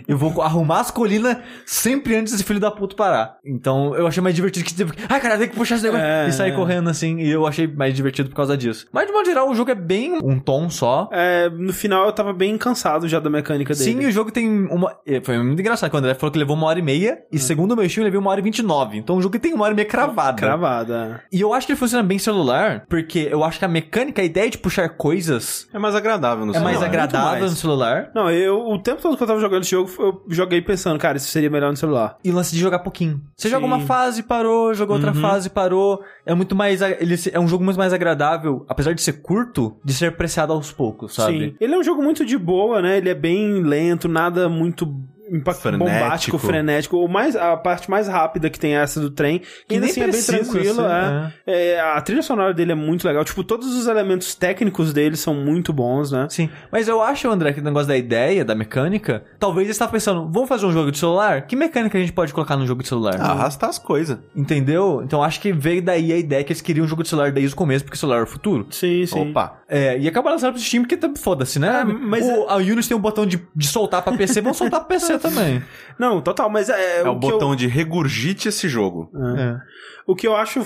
eu 0.07 0.17
vou 0.17 0.41
arrumar 0.41 0.79
as 0.81 0.91
colinas 0.91 1.37
sempre 1.65 2.15
antes 2.15 2.33
desse 2.33 2.43
filho 2.43 2.59
da 2.59 2.71
puta 2.71 2.95
parar. 2.95 3.37
Então 3.45 3.95
eu 3.95 4.07
achei 4.07 4.21
mais 4.21 4.35
divertido 4.35 4.65
que 4.65 4.73
tipo, 4.73 4.91
ai 5.09 5.19
cara, 5.19 5.37
tem 5.37 5.47
que 5.49 5.55
puxar 5.55 5.75
esse 5.75 5.83
negócio 5.83 6.05
É. 6.05 6.27
e 6.27 6.31
sair 6.31 6.55
correndo 6.55 6.89
assim. 6.89 7.19
E 7.19 7.29
eu 7.29 7.45
achei 7.45 7.67
mais 7.67 7.93
divertido 7.93 8.29
por 8.29 8.35
causa 8.35 8.57
disso. 8.57 8.87
Mas 8.91 9.07
de 9.07 9.13
modo 9.13 9.25
geral, 9.25 9.49
o 9.49 9.55
jogo 9.55 9.71
é 9.71 9.75
bem 9.75 10.17
um 10.23 10.39
tom 10.39 10.69
só. 10.69 11.09
É, 11.11 11.49
no 11.49 11.73
final 11.73 12.05
eu 12.05 12.11
tava 12.13 12.33
bem 12.33 12.57
cansado 12.57 13.07
já 13.07 13.19
da 13.19 13.29
mecânica 13.29 13.73
dele. 13.73 13.83
Sim, 14.01 14.05
o 14.05 14.11
jogo 14.11 14.31
tem 14.31 14.65
uma. 14.67 14.95
é, 15.07 15.21
Foi 15.21 15.37
muito 15.41 15.59
engraçado 15.59 15.89
quando 15.91 16.05
ele 16.05 16.15
falou 16.15 16.31
que 16.31 16.39
levou 16.39 16.55
uma 16.55 16.67
hora 16.67 16.79
e 16.79 16.81
meia. 16.81 17.19
E 17.31 17.39
segundo 17.39 17.71
o 17.71 17.75
meu 17.75 17.87
Steam, 17.89 18.03
ele 18.03 18.09
levou 18.11 18.21
uma 18.21 18.31
hora 18.31 18.39
e 18.39 18.43
vinte 18.43 18.59
e 18.59 18.63
nove. 18.63 18.97
Então 18.97 19.17
o 19.17 19.21
jogo 19.21 19.37
tem 19.39 19.53
uma 19.53 19.63
hora 19.65 19.73
e 19.73 19.75
meia 19.75 19.87
cravada. 19.87 20.37
Cravada. 20.37 21.23
E 21.31 21.39
eu 21.41 21.53
acho 21.53 21.65
que 21.67 21.73
ele 21.73 21.79
funciona 21.79 22.03
bem 22.03 22.15
em 22.15 22.19
celular, 22.19 22.85
porque 22.89 23.27
eu 23.31 23.43
acho 23.43 23.59
que 23.59 23.65
a 23.65 23.67
mecânica, 23.67 24.21
a 24.21 24.25
ideia 24.25 24.49
de 24.49 24.57
puxar 24.57 24.89
coisas 24.89 25.67
É 25.73 25.79
mais 25.79 25.95
agradável 25.95 26.45
no 26.45 26.53
é 26.55 26.59
mais 26.59 26.77
celular. 26.77 26.87
agradável 26.89 27.39
mais. 27.39 27.51
no 27.51 27.57
celular. 27.57 28.08
Não, 28.13 28.29
eu, 28.31 28.59
o 28.67 28.77
tempo 28.79 29.01
todo 29.01 29.15
que 29.17 29.23
eu 29.23 29.27
tava 29.27 29.39
jogando 29.39 29.61
esse 29.61 29.71
jogo, 29.71 29.89
eu 29.99 30.21
joguei 30.27 30.61
pensando, 30.61 30.99
cara, 30.99 31.17
isso 31.17 31.27
seria 31.27 31.49
melhor 31.49 31.71
no 31.71 31.77
celular. 31.77 32.17
E 32.23 32.31
o 32.31 32.33
lance 32.35 32.53
de 32.53 32.59
jogar 32.59 32.79
pouquinho. 32.79 33.21
Você 33.35 33.47
Sim. 33.47 33.53
joga 33.55 33.65
uma 33.65 33.81
fase, 33.81 34.23
parou, 34.23 34.73
jogou 34.73 34.95
outra 34.95 35.11
Uhum. 35.13 35.21
fase, 35.21 35.49
parou. 35.49 36.03
É 36.25 36.33
muito 36.33 36.55
mais. 36.55 36.81
Ele 36.81 37.15
é 37.31 37.39
um 37.39 37.47
jogo 37.47 37.63
muito 37.63 37.77
mais 37.77 37.93
agradável, 37.93 38.65
apesar 38.67 38.93
de 38.93 39.01
ser 39.01 39.13
curto, 39.21 39.75
de 39.83 39.93
ser 39.93 40.07
apreciado 40.07 40.53
aos 40.53 40.71
poucos, 40.71 41.13
sabe? 41.15 41.39
Sim. 41.51 41.55
Ele 41.59 41.73
é 41.73 41.77
um 41.77 41.83
jogo 41.83 42.01
muito 42.01 42.25
de 42.25 42.37
boa, 42.37 42.81
né? 42.81 42.97
Ele 42.97 43.09
é 43.09 43.15
bem 43.15 43.61
lento, 43.61 44.07
nada 44.07 44.47
muito 44.49 44.85
impact- 45.31 45.61
Frenético. 45.61 45.85
bombástico, 46.01 46.37
frenético. 46.37 46.97
O 46.97 47.07
mais, 47.07 47.35
a 47.35 47.55
parte 47.57 47.89
mais 47.89 48.07
rápida 48.07 48.49
que 48.49 48.59
tem 48.59 48.75
é 48.77 48.81
essa 48.81 48.99
do 48.99 49.09
trem, 49.09 49.39
que 49.67 49.75
ainda 49.75 49.81
nem 49.85 49.91
assim 49.91 50.01
é 50.01 50.07
bem 50.11 50.23
tranquilo. 50.23 50.75
ser, 50.75 51.33
é. 51.47 51.73
É, 51.75 51.79
a 51.81 52.01
trilha 52.01 52.21
sonora 52.21 52.53
dele 52.53 52.71
é 52.71 52.75
muito 52.75 53.07
legal. 53.07 53.23
Tipo, 53.25 53.43
todos 53.43 53.75
os 53.75 53.87
elementos 53.87 54.35
técnicos 54.35 54.93
dele 54.93 55.15
são 55.15 55.33
muito 55.33 55.71
bons, 55.73 56.11
né? 56.11 56.27
Sim, 56.29 56.49
mas 56.71 56.87
eu 56.87 57.01
acho, 57.01 57.29
André, 57.29 57.53
que 57.53 57.59
o 57.59 57.63
negócio 57.63 57.87
da 57.87 57.97
ideia, 57.97 58.43
da 58.45 58.55
mecânica, 58.55 59.23
talvez 59.39 59.65
eles 59.67 59.75
estavam 59.75 59.91
pensando, 59.91 60.29
vamos 60.31 60.47
fazer 60.49 60.65
um 60.65 60.71
jogo 60.71 60.91
de 60.91 60.97
celular? 60.97 61.45
Que 61.47 61.55
mecânica 61.55 61.97
a 61.97 62.01
gente 62.01 62.13
pode 62.13 62.33
colocar 62.33 62.55
no 62.57 62.65
jogo 62.65 62.81
de 62.83 62.89
celular? 62.89 63.15
Ah, 63.19 63.31
arrastar 63.31 63.69
as 63.69 63.77
coisas. 63.79 64.17
Entendeu? 64.35 65.01
Então 65.03 65.21
acho 65.23 65.39
que 65.39 65.51
veio 65.51 65.81
daí 65.81 66.11
a 66.13 66.17
ideia 66.17 66.43
que 66.43 66.51
eles 66.51 66.61
queriam 66.61 66.85
um 66.85 66.87
jogo 66.87 67.03
de 67.03 67.09
celular 67.09 67.31
desde 67.31 67.53
o 67.53 67.57
começo, 67.57 67.83
porque 67.83 67.95
o 67.95 67.99
celular 67.99 68.19
é 68.19 68.23
o 68.23 68.27
futuro. 68.27 68.67
Sim, 68.71 69.05
sim. 69.05 69.29
Opa. 69.31 69.59
É, 69.67 69.97
e 69.99 70.07
acabaram 70.07 70.35
lançando 70.35 70.53
pro 70.53 70.61
Steam 70.61 70.81
porque 70.83 70.97
tá- 70.97 71.11
foda-se, 71.15 71.59
né? 71.59 71.81
É, 71.81 71.83
mas 71.83 72.25
o, 72.25 72.47
a 72.49 72.55
Unity 72.55 72.87
tem 72.87 72.97
um 72.97 72.99
botão 72.99 73.25
de, 73.25 73.39
de 73.55 73.67
soltar 73.67 74.01
pra 74.01 74.13
PC, 74.13 74.41
vão 74.41 74.53
soltar 74.53 74.79
pra 74.79 74.87
PC 74.97 75.18
também. 75.19 75.61
Não, 75.97 76.21
total, 76.21 76.49
mas 76.49 76.69
é, 76.69 76.99
É 76.99 77.03
o 77.03 77.07
eu- 77.07 77.15
botão 77.15 77.55
de 77.55 77.67
regurgite 77.67 78.47
esse 78.47 78.67
jogo. 78.69 79.11
É. 79.37 79.59
O 80.07 80.15
que 80.15 80.25
eu 80.27 80.35
acho 80.35 80.65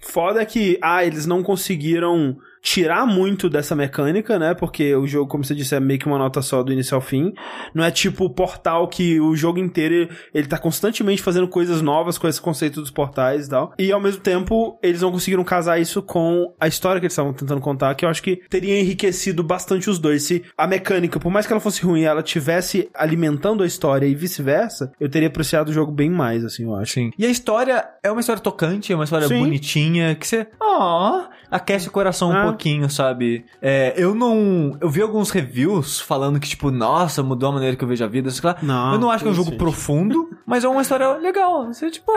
foda 0.00 0.40
é 0.40 0.44
que, 0.44 0.78
ah, 0.82 1.04
eles 1.04 1.26
não 1.26 1.42
conseguiram 1.42 2.36
tirar 2.64 3.06
muito 3.06 3.50
dessa 3.50 3.76
mecânica, 3.76 4.38
né? 4.38 4.54
Porque 4.54 4.96
o 4.96 5.06
jogo, 5.06 5.28
como 5.28 5.44
você 5.44 5.54
disse, 5.54 5.74
é 5.74 5.80
meio 5.80 6.00
que 6.00 6.06
uma 6.06 6.16
nota 6.16 6.40
só 6.40 6.62
do 6.62 6.72
início 6.72 6.94
ao 6.94 7.00
fim. 7.02 7.34
Não 7.74 7.84
é 7.84 7.90
tipo 7.90 8.24
o 8.24 8.30
portal 8.30 8.88
que 8.88 9.20
o 9.20 9.36
jogo 9.36 9.58
inteiro 9.58 9.94
ele, 9.94 10.10
ele 10.32 10.46
tá 10.48 10.56
constantemente 10.56 11.20
fazendo 11.20 11.46
coisas 11.46 11.82
novas 11.82 12.16
com 12.16 12.26
esse 12.26 12.40
conceito 12.40 12.80
dos 12.80 12.90
portais 12.90 13.46
e 13.46 13.50
tal. 13.50 13.74
E 13.78 13.92
ao 13.92 14.00
mesmo 14.00 14.22
tempo, 14.22 14.78
eles 14.82 15.02
não 15.02 15.12
conseguiram 15.12 15.44
casar 15.44 15.78
isso 15.78 16.02
com 16.02 16.54
a 16.58 16.66
história 16.66 16.98
que 16.98 17.04
eles 17.04 17.12
estavam 17.12 17.34
tentando 17.34 17.60
contar, 17.60 17.94
que 17.94 18.06
eu 18.06 18.08
acho 18.08 18.22
que 18.22 18.36
teria 18.48 18.80
enriquecido 18.80 19.44
bastante 19.44 19.90
os 19.90 19.98
dois. 19.98 20.22
Se 20.22 20.42
a 20.56 20.66
mecânica, 20.66 21.20
por 21.20 21.30
mais 21.30 21.46
que 21.46 21.52
ela 21.52 21.60
fosse 21.60 21.84
ruim, 21.84 22.04
ela 22.04 22.22
tivesse 22.22 22.88
alimentando 22.94 23.62
a 23.62 23.66
história 23.66 24.06
e 24.06 24.14
vice-versa, 24.14 24.90
eu 24.98 25.10
teria 25.10 25.28
apreciado 25.28 25.68
o 25.68 25.72
jogo 25.72 25.92
bem 25.92 26.08
mais, 26.08 26.42
assim, 26.42 26.64
eu 26.64 26.74
acho. 26.74 26.94
Sim. 26.94 27.10
E 27.18 27.26
a 27.26 27.30
história 27.30 27.84
é 28.02 28.10
uma 28.10 28.20
história 28.20 28.40
tocante, 28.40 28.90
é 28.90 28.94
uma 28.94 29.04
história 29.04 29.28
Sim. 29.28 29.40
bonitinha, 29.40 30.14
que 30.14 30.26
você, 30.26 30.46
ó, 30.58 31.24
aquece 31.54 31.88
o 31.88 31.90
coração 31.90 32.30
um 32.30 32.36
Ah. 32.36 32.42
pouquinho, 32.44 32.88
sabe? 32.90 33.44
É, 33.62 33.94
eu 33.96 34.14
não, 34.14 34.76
eu 34.80 34.88
vi 34.90 35.00
alguns 35.00 35.30
reviews 35.30 36.00
falando 36.00 36.38
que 36.40 36.48
tipo, 36.48 36.70
nossa, 36.70 37.22
mudou 37.22 37.50
a 37.50 37.52
maneira 37.52 37.76
que 37.76 37.84
eu 37.84 37.88
vejo 37.88 38.04
a 38.04 38.08
vida, 38.08 38.30
sei 38.30 38.42
lá. 38.48 38.56
Não, 38.62 38.92
eu 38.94 38.98
não 38.98 39.10
acho 39.10 39.22
que 39.24 39.28
é 39.28 39.32
um 39.32 39.34
jogo 39.34 39.50
gente. 39.50 39.58
profundo, 39.58 40.30
mas 40.46 40.64
é 40.64 40.68
uma 40.68 40.82
história 40.82 41.08
legal. 41.18 41.66
Você 41.66 41.90
tipo, 41.90 42.12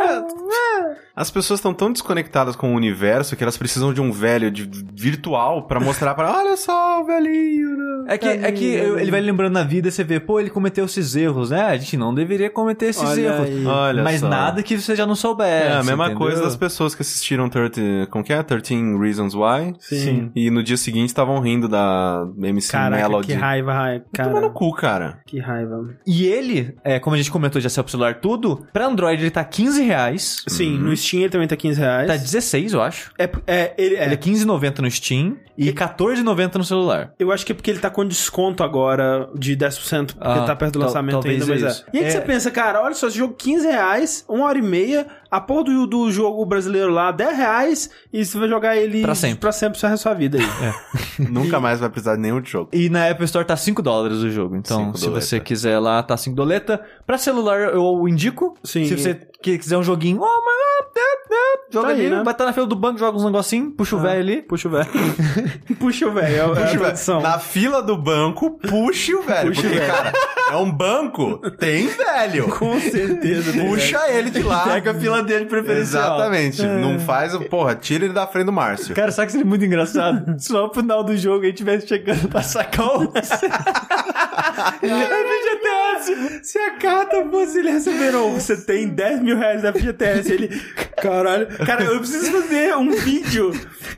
As 1.16 1.30
pessoas 1.32 1.60
estão 1.60 1.74
tão 1.74 1.92
desconectadas 1.92 2.56
com 2.56 2.74
o 2.74 2.76
universo 2.76 3.36
que 3.36 3.44
elas 3.44 3.58
precisam 3.58 3.94
de 3.94 4.02
um 4.02 4.12
velho 4.12 4.52
de 4.52 4.70
virtual 4.94 5.64
pra 5.68 5.80
mostrar 5.80 6.14
pra. 6.16 6.32
Olha 6.38 6.56
só 6.58 7.02
o 7.02 7.06
velhinho. 7.06 7.78
né? 7.78 7.88
é 8.10 8.18
que 8.18 8.28
é 8.28 8.52
que 8.52 8.66
eu- 8.66 8.98
ele 9.00 9.12
vai 9.12 9.20
lembrando 9.20 9.54
na 9.54 9.64
vida, 9.64 9.92
você 9.92 10.04
vê, 10.04 10.20
pô, 10.20 10.40
ele 10.40 10.50
cometeu 10.50 10.86
esses 10.86 11.16
erros, 11.16 11.50
né? 11.50 11.62
A 11.66 11.76
gente 11.78 11.98
não 11.98 12.14
deveria 12.14 12.50
cometer 12.50 12.88
esses 12.88 13.04
Olha 13.04 13.20
erros. 13.22 13.48
aí. 13.48 13.66
Olha 13.66 14.04
mas 14.04 14.20
só. 14.22 14.30
nada 14.30 14.64
que 14.64 14.80
você 14.80 14.96
já 14.96 15.06
não 15.06 15.16
soubesse. 15.16 15.68
É 15.68 15.74
a 15.74 15.84
mesma 15.84 16.06
entendeu? 16.06 16.18
coisa 16.20 16.42
das 16.42 16.56
pessoas 16.56 16.96
que 16.96 17.02
assistiram 17.02 17.50
13, 17.50 18.08
como 18.10 18.24
que 18.24 18.32
é? 18.32 18.42
13 18.44 18.98
Reasons 18.98 19.27
Why. 19.34 19.74
Sim. 19.80 20.32
E 20.36 20.50
no 20.50 20.62
dia 20.64 20.78
seguinte 20.78 21.08
estavam 21.10 21.40
rindo 21.40 21.68
da 21.68 22.26
MC 22.38 22.72
Caraca, 22.72 23.02
Melody. 23.04 23.28
que 23.28 23.34
raiva, 23.34 23.74
raiva. 23.74 24.06
Toma 24.14 24.30
Cara, 24.30 24.42
no 24.42 24.52
cu, 24.52 24.74
cara. 24.74 25.20
que 25.26 25.40
raiva. 25.40 25.90
E 26.06 26.26
ele, 26.26 26.76
é, 26.84 27.00
como 27.00 27.14
a 27.16 27.18
gente 27.18 27.32
comentou, 27.32 27.62
já 27.62 27.70
saiu 27.70 27.84
pro 27.84 27.92
celular 27.92 28.16
tudo, 28.20 28.66
pra 28.74 28.86
Android 28.86 29.22
ele 29.22 29.32
tá 29.32 29.44
15 29.44 29.82
reais. 29.84 30.44
Sim, 30.48 30.78
no 30.78 30.96
Steam 30.96 31.22
ele 31.22 31.30
também 31.30 31.48
tá 31.48 31.56
15 31.56 31.80
reais. 31.80 32.08
Tá 32.08 32.16
16, 32.18 32.74
eu 32.74 32.82
acho. 32.82 33.12
É, 33.18 33.30
é, 33.48 33.74
ele, 33.78 33.96
é. 33.96 34.06
Ele 34.06 34.14
é 34.14 34.18
15,90 34.18 34.80
no 34.80 34.90
Steam 34.92 35.38
e 35.58 35.72
14,90 35.72 36.56
no 36.56 36.64
celular. 36.64 37.12
Eu 37.20 37.32
acho 37.32 37.46
que 37.46 37.52
é 37.52 37.56
porque 37.56 37.72
ele 37.72 37.80
tá 37.80 37.90
com 37.90 38.06
desconto 38.06 38.64
agora 38.64 39.30
de 39.36 39.56
10%, 39.56 40.14
porque 40.14 40.18
Ah, 40.22 40.44
tá 40.46 40.56
perto 40.56 40.74
do 40.74 40.80
tal- 40.80 40.88
lançamento 40.90 41.28
ainda, 41.28 41.46
mas 41.46 41.62
é 41.64 41.66
é. 41.66 41.70
isso. 41.70 41.86
E 41.94 41.98
aí 41.98 42.04
que 42.04 42.10
É. 42.10 42.12
você 42.12 42.22
pensa, 42.22 42.52
cara, 42.52 42.82
olha 42.84 42.94
só, 42.94 43.08
esse 43.08 43.18
jogo 43.18 43.34
15 43.34 43.68
reais, 43.68 44.26
uma 44.30 44.46
hora 44.46 44.58
e 44.58 44.62
meia, 44.62 45.08
a 45.30 45.40
porra 45.42 45.64
do, 45.66 45.86
do 45.88 46.12
jogo 46.12 46.46
brasileiro 46.46 46.92
lá, 46.92 47.12
10 47.12 47.38
reais, 47.38 47.90
e 48.12 48.26
você 48.26 48.38
vai 48.40 48.48
jogar 48.48 48.76
ele 48.78 49.02
Pra 49.02 49.16
sempre. 49.16 49.40
pra 49.40 49.52
sempre, 49.52 49.80
da 49.82 49.98
sua 49.98 50.14
vida 50.14 50.38
aí. 50.38 50.46
Nunca 51.30 51.60
mais 51.60 51.80
vai 51.80 51.90
precisar 51.90 52.16
de 52.16 52.22
nenhum 52.22 52.44
jogo. 52.44 52.70
E 52.74 52.90
na 52.90 53.10
Apple 53.10 53.26
Store 53.26 53.46
tá 53.46 53.56
5 53.58 53.82
dólares 53.82 54.18
o 54.20 54.30
jogo. 54.30 54.56
Então, 54.56 54.86
Cinco 54.86 54.98
se 54.98 55.06
doleta. 55.06 55.22
você 55.26 55.40
quiser 55.40 55.80
lá, 55.80 56.02
tá 56.04 56.16
5 56.18 56.36
doleta. 56.36 56.82
Pra 57.06 57.18
celular, 57.18 57.60
eu 57.74 58.08
indico. 58.08 58.56
Sim. 58.64 58.86
Se 58.86 58.98
você 58.98 59.16
que- 59.42 59.58
quiser 59.58 59.78
um 59.78 59.84
joguinho, 59.84 60.20
oh, 60.22 60.46
mas... 60.46 60.58
Joga 61.70 61.88
Tá 61.90 61.94
aí, 61.94 62.06
ali, 62.08 62.16
né? 62.16 62.24
vai 62.24 62.34
estar 62.34 62.46
na 62.46 62.54
fila 62.54 62.66
do 62.66 62.76
banco, 62.76 62.98
joga 62.98 63.18
uns 63.18 63.26
negocinhos, 63.26 63.74
puxa 63.78 63.96
o 63.98 64.00
velho 64.00 64.20
ali. 64.22 64.42
Puxa 64.42 64.68
o 64.70 64.72
velho. 64.72 64.88
Puxa 65.80 66.08
o 66.08 66.12
velho, 66.12 66.28
é, 66.34 66.38
é 66.38 66.42
a 66.88 66.92
Puxa. 66.92 67.20
Na 67.20 67.38
fila 67.40 67.82
do 67.84 67.98
banco, 67.98 68.52
puxe 68.60 69.14
o 69.14 69.22
velho. 69.22 69.50
Puxa 69.50 69.62
o 69.62 69.64
porque, 69.70 69.80
velho. 69.80 69.92
cara, 69.94 70.14
é 70.52 70.56
um 70.56 70.72
banco, 70.72 71.38
tem 71.58 71.88
velho. 71.88 72.48
Com 72.50 72.80
certeza. 72.80 73.52
né, 73.54 73.66
Puxa 73.68 74.00
ele 74.10 74.30
de 74.30 74.44
lá. 74.44 74.64
Pega 74.64 74.92
a 74.92 74.94
fila 74.94 75.22
dele 75.24 75.46
preferencial. 75.46 76.16
Exatamente. 76.18 76.62
Não 76.64 77.00
faz, 77.00 77.34
o- 77.34 77.42
porra, 77.42 77.76
tira 77.76 78.06
ele 78.06 78.14
da 78.14 78.26
frente 78.28 78.46
do 78.46 78.52
Márcio. 78.54 78.96
Cara, 78.96 79.12
sabe 79.12 79.28
que 79.28 79.32
seria 79.34 79.46
muito 79.48 79.64
engraçado? 79.66 80.36
Se 80.40 80.52
no 80.54 80.74
final 80.74 81.04
do 81.04 81.16
jogo 81.18 81.44
ele 81.44 81.52
estivesse 81.52 81.88
chegando 81.88 82.28
pra 82.28 82.42
sacar 82.42 82.88
o... 82.98 83.12
FGTS! 84.82 86.40
Se 86.48 86.58
a 86.60 86.72
carta 86.78 87.26
fosse 87.30 87.60
ele 87.60 87.72
receberam, 87.72 88.32
você 88.34 88.56
tem 88.56 88.88
10 88.88 89.22
mil 89.22 89.38
reais 89.38 89.62
da 89.62 89.74
FGTS, 89.74 90.32
ele. 90.32 90.62
Caralho. 91.02 91.48
Cara, 91.66 91.84
eu 91.84 91.98
preciso 92.00 92.32
fazer 92.32 92.76
um 92.76 92.92
vídeo. 92.92 93.52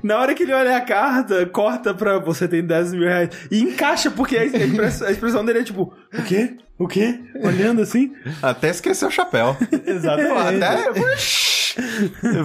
Na 0.03 0.17
hora 0.19 0.34
que 0.34 0.43
ele 0.43 0.53
olha 0.53 0.76
a 0.77 0.81
carta, 0.81 1.45
corta 1.45 1.93
pra 1.93 2.17
você 2.19 2.47
tem 2.47 2.63
10 2.65 2.93
mil 2.93 3.03
reais. 3.07 3.30
E 3.51 3.61
encaixa, 3.61 4.09
porque 4.09 4.38
a 4.38 4.45
expressão, 4.45 5.07
a 5.07 5.11
expressão 5.11 5.45
dele 5.45 5.59
é 5.59 5.63
tipo, 5.63 5.93
o 6.14 6.23
quê? 6.23 6.57
O 6.77 6.88
quê? 6.88 7.19
Olhando 7.44 7.81
assim. 7.81 8.14
Até 8.41 8.69
esqueceu 8.69 9.10
o 9.10 9.11
chapéu. 9.11 9.56
Exatamente. 9.86 10.64
Até. 10.64 10.99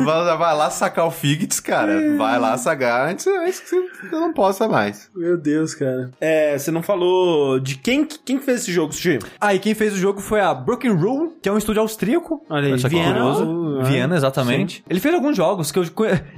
vai, 0.05 0.36
vai 0.36 0.56
lá 0.56 0.70
sacar 0.70 1.06
o 1.06 1.10
Figits, 1.10 1.60
cara. 1.60 2.16
Vai 2.16 2.38
lá 2.38 2.56
sacar 2.56 3.09
antes, 3.09 3.26
antes 3.26 3.60
que 3.60 3.68
você 3.68 3.88
não 4.10 4.32
possa 4.32 4.68
mais. 4.68 5.10
Meu 5.14 5.36
Deus, 5.36 5.74
cara. 5.74 6.10
É, 6.20 6.56
você 6.59 6.70
não 6.70 6.82
falou 6.82 7.59
de 7.60 7.76
quem, 7.76 8.05
quem 8.24 8.38
que 8.38 8.44
fez 8.44 8.62
esse 8.62 8.72
jogo, 8.72 8.92
Sushi? 8.92 9.18
Ah, 9.40 9.55
e 9.55 9.59
quem 9.59 9.74
fez 9.74 9.92
o 9.94 9.96
jogo 9.96 10.20
foi 10.20 10.40
a 10.40 10.52
Broken 10.55 10.92
Rule, 10.92 11.32
que 11.42 11.48
é 11.48 11.52
um 11.52 11.59
estúdio 11.59 11.82
austríaco. 11.82 12.44
Olha 12.48 12.74
aí, 12.74 12.76
Viena, 12.88 13.12
curioso. 13.14 13.78
ah, 13.80 13.84
Viena, 13.84 14.16
exatamente. 14.16 14.84
Ele 14.88 15.01
fez 15.01 15.14
alguns 15.14 15.36
jogos 15.36 15.70
que 15.70 15.78
eu... 15.78 15.84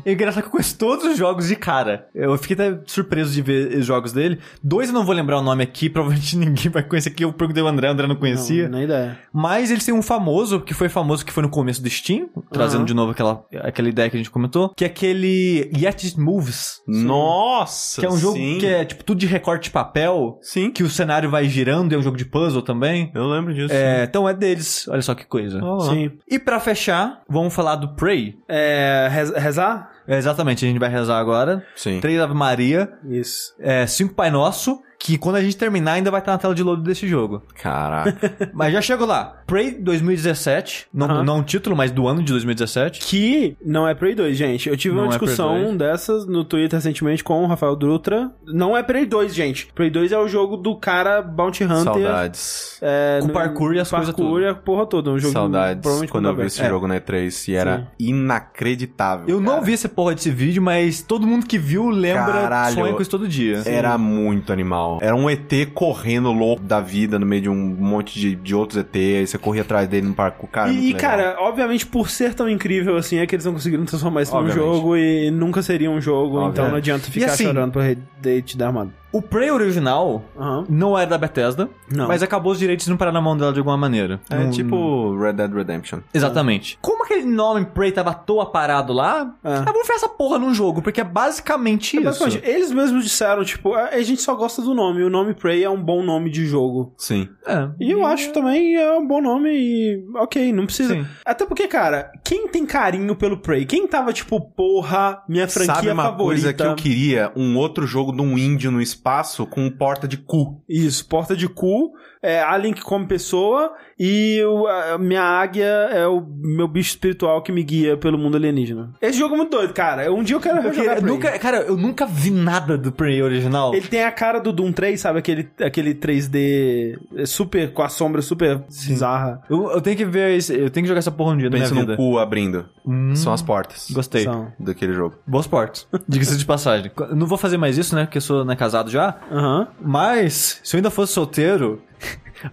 É 0.05 0.13
engraçado 0.13 0.43
que 0.43 0.49
eu 0.49 0.53
conheço 0.53 0.79
todos 0.79 1.05
os 1.05 1.17
jogos 1.17 1.49
de 1.49 1.57
cara. 1.57 2.09
Eu 2.15 2.37
fiquei 2.39 2.55
até 2.55 2.81
surpreso 2.87 3.33
de 3.33 3.43
ver 3.43 3.79
os 3.79 3.87
jogos 3.87 4.13
dele. 4.13 4.39
Dois 4.63 4.89
eu 4.89 4.95
não 4.95 5.05
vou 5.05 5.15
lembrar 5.15 5.39
o 5.39 5.43
nome 5.43 5.63
aqui, 5.63 5.89
provavelmente 5.91 6.37
ninguém 6.37 6.71
vai 6.71 6.83
conhecer 6.83 7.11
aqui. 7.11 7.25
Eu 7.25 7.33
perguntei 7.33 7.63
ao 7.63 7.69
André, 7.69 7.89
o 7.89 7.93
André 7.93 8.07
não 8.07 8.17
conhecia. 8.17 8.65
Não, 8.65 8.71
nem 8.71 8.85
ideia. 8.85 9.19
Mas 9.33 9.71
eles 9.71 9.85
têm 9.85 9.95
um 9.95 10.03
famoso, 10.03 10.61
que 10.61 10.75
foi 10.75 10.89
famoso, 10.89 11.25
que 11.25 11.33
foi 11.33 11.43
no 11.43 11.49
começo 11.49 11.83
do 11.83 11.89
Steam, 11.91 12.29
trazendo 12.51 12.76
de 12.85 12.95
novo 12.95 13.13
aquela, 13.13 13.45
aquela 13.63 13.89
ideia 13.89 14.09
que 14.11 14.17
a 14.17 14.19
gente 14.19 14.31
comentou, 14.31 14.71
que 14.77 14.85
é 14.85 14.87
aquele 14.87 15.71
Yet 15.77 16.07
It 16.07 16.21
Moves. 16.21 16.81
Nossa! 16.87 18.01
Que 18.01 18.07
é 18.07 18.11
um 18.11 18.17
jogo 18.17 18.37
sim. 18.37 18.59
que 18.59 18.67
é 18.67 18.85
tipo 18.85 19.05
tudo 19.05 19.19
de 19.19 19.27
recorte 19.27 19.65
de 19.65 19.71
papel, 19.71 20.39
Sim. 20.43 20.71
que 20.71 20.83
o 20.83 20.91
cenário 20.91 21.31
vai 21.31 21.45
girando, 21.49 21.95
é 21.95 21.99
um 21.99 22.03
jogo 22.03 22.17
de 22.17 22.25
puzzle 22.25 22.63
também. 22.63 23.11
Eu 23.15 23.27
lembro 23.29 23.55
disso. 23.55 23.73
É, 23.75 24.05
então 24.05 24.29
é 24.29 24.35
deles, 24.35 24.87
olha 24.89 25.03
só 25.03 25.15
que 25.15 25.25
coisa. 25.25 25.61
Sim. 25.89 26.13
E 26.29 26.39
pra 26.39 26.61
fechar, 26.61 27.23
vamos 27.29 27.55
falar 27.55 27.77
do 27.77 27.95
Prey. 27.95 28.35
É, 28.49 29.09
rez- 29.11 29.31
rezar? 29.31 29.91
É, 30.09 30.17
exatamente, 30.17 30.65
a 30.65 30.69
gente 30.69 30.79
vai 30.79 30.89
rezar 30.89 31.19
agora. 31.19 31.65
Sim. 31.75 32.01
Três 32.01 32.21
Ave 32.21 32.35
Maria, 32.35 32.89
Isso. 33.09 33.55
é, 33.59 33.87
cinco 33.87 34.15
Pai 34.15 34.31
Nosso, 34.31 34.81
que 35.07 35.17
quando 35.19 35.37
a 35.37 35.41
gente 35.43 35.57
terminar 35.57 35.93
ainda 35.93 36.11
vai 36.11 36.21
estar 36.21 36.33
na 36.33 36.39
tela 36.39 36.55
de 36.55 36.63
load 36.63 36.83
desse 36.83 37.07
jogo. 37.07 37.43
Caraca. 37.63 38.33
Mas 38.53 38.73
já 38.73 38.81
chego 38.81 39.05
lá. 39.07 39.37
Prey 39.47 39.71
2017, 39.73 40.89
não, 40.93 41.07
Aham. 41.07 41.23
não 41.25 41.39
o 41.41 41.43
título, 41.45 41.77
mas 41.77 41.93
do 41.93 42.09
ano 42.09 42.21
de 42.23 42.33
2017. 42.33 42.99
Que 43.01 43.57
não 43.65 43.87
é 43.87 43.95
Prey 43.95 44.15
2, 44.15 44.37
gente. 44.37 44.69
Eu 44.69 44.77
tive 44.77 44.95
Não 44.97 45.03
uma 45.05 45.07
é 45.07 45.11
discussão 45.11 45.63
2. 45.67 45.77
dessas 45.77 46.27
no 46.27 46.43
Twitter 46.45 46.77
recentemente 46.77 47.23
com 47.23 47.45
o 47.45 47.47
Rafael 47.47 47.77
Dutra. 47.77 48.31
Não 48.45 48.77
é 48.77 48.83
Prey 48.83 49.07
2, 49.07 49.33
gente. 49.33 49.67
Prey 49.73 49.89
2 49.89 50.11
é 50.11 50.19
o 50.19 50.27
jogo 50.27 50.57
do 50.57 50.75
cara 50.77 51.23
Bounty 51.23 51.63
Hunter. 51.63 51.85
Saudades. 51.85 52.79
É, 52.83 53.19
Com 53.21 53.29
no- 53.29 53.33
parkour 53.33 53.75
e 53.75 53.79
as 53.81 53.89
coisas 53.89 54.09
Parkour 54.09 54.27
tudo. 54.27 54.41
e 54.43 54.49
a 54.49 54.55
porra 54.55 54.87
toda. 54.87 55.11
Um 55.11 55.19
jogo 55.19 55.33
Saudades 55.33 55.81
provavelmente 55.81 56.11
quando 56.11 56.29
eu 56.29 56.35
vi 56.35 56.47
esse 56.47 56.61
É. 56.63 56.69
jogo 56.69 56.89
na 56.89 56.97
E3 56.97 57.49
e 57.49 57.55
era 57.55 57.87
inacreditável. 57.99 59.27
Eu 59.29 59.41
não 59.41 59.55
cara. 59.55 59.65
vi 59.65 59.73
essa 59.75 59.89
porra 59.89 60.15
desse 60.15 60.31
vídeo, 60.31 60.63
mas 60.63 61.03
todo 61.03 61.27
mundo 61.27 61.47
que 61.47 61.59
viu 61.59 61.89
lembra, 61.89 62.25
Caralho. 62.33 62.75
sonha 62.75 62.93
com 62.95 63.01
isso 63.03 63.11
todo 63.11 63.29
dia. 63.29 63.63
Era 63.65 63.97
muito 63.97 64.53
animal. 64.53 64.96
Era 65.03 65.15
um 65.15 65.29
ET 65.29 65.51
correndo 65.75 66.33
louco 66.33 66.63
da 66.63 66.81
vida 66.81 67.19
no 67.19 67.27
meio 67.27 67.43
de 67.43 67.49
um 67.49 67.55
monte 67.55 68.19
de, 68.19 68.35
de 68.35 68.55
outros 68.55 68.79
ET. 68.79 68.95
Aí 68.95 69.27
você 69.27 69.39
corria 69.39 69.63
atrás 69.63 69.89
dele 69.89 70.07
no 70.09 70.15
parque. 70.15 70.47
Cara, 70.47 70.71
E, 70.71 70.75
muito 70.77 70.89
e, 70.89 70.95
cara, 70.95 71.37
obviamente, 71.39 71.87
por 71.87 72.09
ser 72.11 72.35
tão 72.35 72.49
incrível 72.49 72.97
assim, 72.97 73.19
é 73.19 73.27
que 73.27 73.35
eles 73.35 73.45
não 73.45 73.53
conseguiram 73.53 73.85
transformar 73.85 74.23
isso 74.23 74.33
num 74.33 74.39
Obviamente. 74.41 74.65
jogo 74.65 74.97
e 74.97 75.31
nunca 75.31 75.63
seria 75.63 75.91
um 75.91 76.01
jogo, 76.01 76.37
Óbvio. 76.39 76.51
então 76.53 76.69
não 76.69 76.77
adianta 76.77 77.11
ficar 77.11 77.27
assim- 77.27 77.45
chorando 77.45 77.73
por 77.73 77.83
date 78.21 78.57
da 78.57 78.67
armada. 78.69 78.91
O 79.17 79.23
Prey 79.23 79.51
original 79.51 80.23
Aham. 80.39 80.67
não 80.69 80.97
era 80.99 81.09
da 81.11 81.19
Bethesda, 81.19 81.69
Não. 81.91 82.07
mas 82.09 82.23
acabou 82.23 82.53
os 82.53 82.59
direitos 82.59 82.87
não 82.87 82.97
parar 82.97 83.13
na 83.13 83.21
mão 83.21 83.37
dela 83.37 83.53
de 83.53 83.59
alguma 83.59 83.77
maneira. 83.77 84.21
É 84.29 84.37
Não- 84.39 84.51
tipo 84.51 85.17
Red 85.19 85.33
Dead 85.35 85.53
Redemption. 85.53 86.01
Exatamente. 86.13 86.79
Como 86.83 87.03
aquele 87.05 87.25
nome 87.25 87.65
Prey 87.67 87.93
tava 87.93 88.11
à 88.11 88.15
toa 88.15 88.47
parado 88.51 88.93
lá, 88.93 89.35
É. 89.43 89.55
ah, 89.55 89.63
vamos 89.65 89.87
fazer 89.87 90.01
essa 90.05 90.09
porra 90.09 90.39
num 90.39 90.53
jogo, 90.53 90.83
porque 90.83 91.01
é 91.01 91.05
basicamente 91.05 91.97
isso. 91.97 92.05
Basicamente, 92.05 92.43
eles 92.45 92.73
mesmos 92.73 93.05
disseram, 93.05 93.45
tipo, 93.45 93.73
a 93.75 93.87
a 93.97 94.03
gente 94.03 94.21
só 94.21 94.35
gosta 94.35 94.61
do 94.61 94.75
nome. 94.75 95.03
O 95.03 95.09
nome 95.09 95.33
Prey 95.33 95.65
é 95.65 95.71
um 95.71 95.83
bom 95.83 96.03
nome 96.03 96.29
de 96.31 96.45
jogo. 96.45 96.93
Sim. 96.99 97.29
É. 97.47 97.69
E 97.81 97.91
eu 97.91 98.05
acho 98.05 98.33
também 98.33 98.75
é 98.77 98.93
um 98.99 99.07
bom 99.07 99.23
nome 99.23 99.49
e 99.51 100.05
ok, 100.17 100.53
não 100.53 100.67
precisa. 100.67 100.93
Sim. 100.95 101.07
Até 101.25 101.47
porque, 101.47 101.67
cara, 101.67 102.13
quem 102.25 102.49
tem 102.49 102.67
carinho 102.67 103.17
pelo 103.17 103.39
Prey? 103.39 103.65
Quem 103.65 103.87
tava 103.89 104.13
tipo, 104.13 104.39
porra, 104.41 105.23
minha 105.29 105.49
franquia 105.49 105.75
Sabe 105.75 105.91
uma 105.91 106.03
favorita? 106.03 106.25
coisa 106.43 106.53
que 106.53 106.63
eu 106.63 106.75
queria? 106.75 107.33
Um 107.35 107.57
outro 107.57 107.87
jogo 107.87 108.13
de 108.13 108.21
um 108.21 108.37
índio 108.37 108.71
no 108.71 108.81
espaço 108.83 109.06
com 109.47 109.71
porta 109.71 110.09
de 110.09 110.17
cu. 110.17 110.65
Isso, 110.69 111.07
porta 111.07 111.37
de 111.37 111.49
cu, 111.49 111.93
é 112.23 112.41
Alien 112.43 112.75
que 112.75 112.83
come 112.83 113.07
pessoa 113.07 113.73
e 113.99 114.43
o- 114.45 114.67
a 114.67 114.99
minha 114.99 115.23
águia 115.23 115.65
é 115.65 116.07
o 116.07 116.21
meu 116.21 116.67
bicho 116.69 116.91
espiritual 116.91 117.43
que 117.43 117.53
me 117.53 117.63
guia 117.63 117.97
pelo 117.97 118.19
mundo 118.19 118.37
alienígena. 118.37 118.91
Esse 119.01 119.19
jogo 119.19 119.35
é 119.35 119.37
muito 119.39 119.51
doido, 119.51 119.73
cara. 119.73 120.13
Um 120.13 120.23
dia 120.23 120.37
eu 120.37 120.41
quero 120.41 120.59
Eu 120.67 120.73
jogar 120.73 120.97
Prey. 120.97 121.07
nunca, 121.13 121.39
cara, 121.39 121.59
eu 121.63 121.77
nunca 121.77 122.07
vi 122.07 122.31
nada 122.31 122.77
do 122.77 122.91
Prey 122.93 123.23
original. 123.23 123.75
Ele 123.75 123.87
tem 123.89 124.05
a 124.05 124.11
cara 124.13 124.39
do 124.39 124.53
Doom 124.53 124.73
3, 124.73 125.01
sabe? 125.01 125.19
Aquele, 125.19 125.49
aquele 125.61 125.95
3D 125.95 126.99
super, 127.27 127.73
com 127.73 127.83
a 127.83 127.89
sombra 127.89 128.23
super 128.23 128.59
bizarra. 128.69 129.43
Eu, 129.49 129.71
eu 129.73 129.81
tenho 129.81 129.97
que 129.97 130.05
ver 130.05 130.37
esse, 130.37 130.53
eu 130.53 130.71
tenho 130.71 130.85
que 130.85 130.89
jogar 130.89 130.99
essa 130.99 131.11
porra 131.11 131.33
um 131.33 131.37
dia 131.39 131.51
Pensa 131.51 131.67
na 131.67 131.71
minha 131.73 131.83
no 131.85 131.91
vida. 131.93 131.97
cu 131.97 132.19
abrindo. 132.19 132.67
Hum, 132.87 133.15
São 133.17 133.33
as 133.33 133.43
portas 133.43 133.91
Gostei. 133.91 134.25
São. 134.25 134.53
daquele 134.59 134.93
jogo. 134.93 135.17
Boas 135.27 135.47
portas. 135.47 135.87
Diga-se 136.09 136.37
de 136.37 136.45
passagem. 136.45 136.91
Eu 136.99 137.17
não 137.17 137.27
vou 137.27 137.39
fazer 137.39 137.57
mais 137.57 137.77
isso, 137.79 137.95
né? 137.95 138.05
Porque 138.05 138.19
eu 138.19 138.23
sou 138.23 138.45
né, 138.45 138.55
casado 138.57 138.91
já. 138.91 139.17
Aham. 139.31 139.69
Mas, 139.81 140.61
se 140.63 140.77
eu 140.77 140.79
ainda 140.79 140.91
fosse 140.91 141.13
solteiro, 141.13 141.83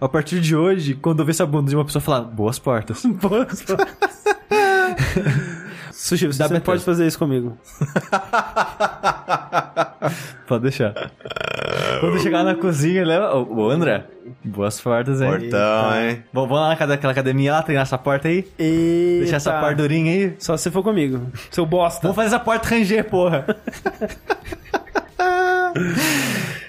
a 0.00 0.08
partir 0.08 0.40
de 0.40 0.56
hoje, 0.56 0.94
quando 0.94 1.20
eu 1.20 1.24
ver 1.24 1.32
essa 1.32 1.46
bunda 1.46 1.70
de 1.70 1.76
uma 1.76 1.84
pessoa 1.84 2.02
falar, 2.02 2.22
boas 2.22 2.58
portas. 2.58 3.02
Sushi, 5.92 6.26
você 6.26 6.46
Dá 6.46 6.60
pode 6.60 6.82
fazer 6.84 7.06
isso 7.06 7.18
comigo. 7.18 7.56
Pode 10.46 10.64
deixar. 10.64 10.92
Quando 12.00 12.20
chegar 12.20 12.44
na 12.44 12.54
cozinha, 12.54 13.02
leva. 13.04 13.34
Ô, 13.34 13.62
ô, 13.62 13.70
André, 13.70 14.04
boas 14.44 14.78
portas 14.78 15.22
aí. 15.22 15.30
Portão, 15.30 15.94
hein? 15.96 16.22
Vamos 16.32 16.50
vamos 16.50 16.62
lá 16.62 16.68
naquela 16.68 16.94
aquela 16.94 17.12
academia 17.12 17.52
lá, 17.52 17.62
treinar 17.62 17.84
essa 17.84 17.96
porta 17.96 18.28
aí? 18.28 18.46
Eita. 18.58 19.20
Deixar 19.20 19.36
essa 19.36 19.52
porta 19.58 19.76
durinha 19.76 20.12
aí? 20.12 20.34
Só 20.38 20.56
se 20.58 20.70
for 20.70 20.82
comigo. 20.82 21.22
Seu 21.50 21.64
bosta. 21.64 22.02
Vamos 22.02 22.16
fazer 22.16 22.28
essa 22.28 22.38
porta 22.38 22.68
ranger, 22.68 23.04
porra. 23.08 23.46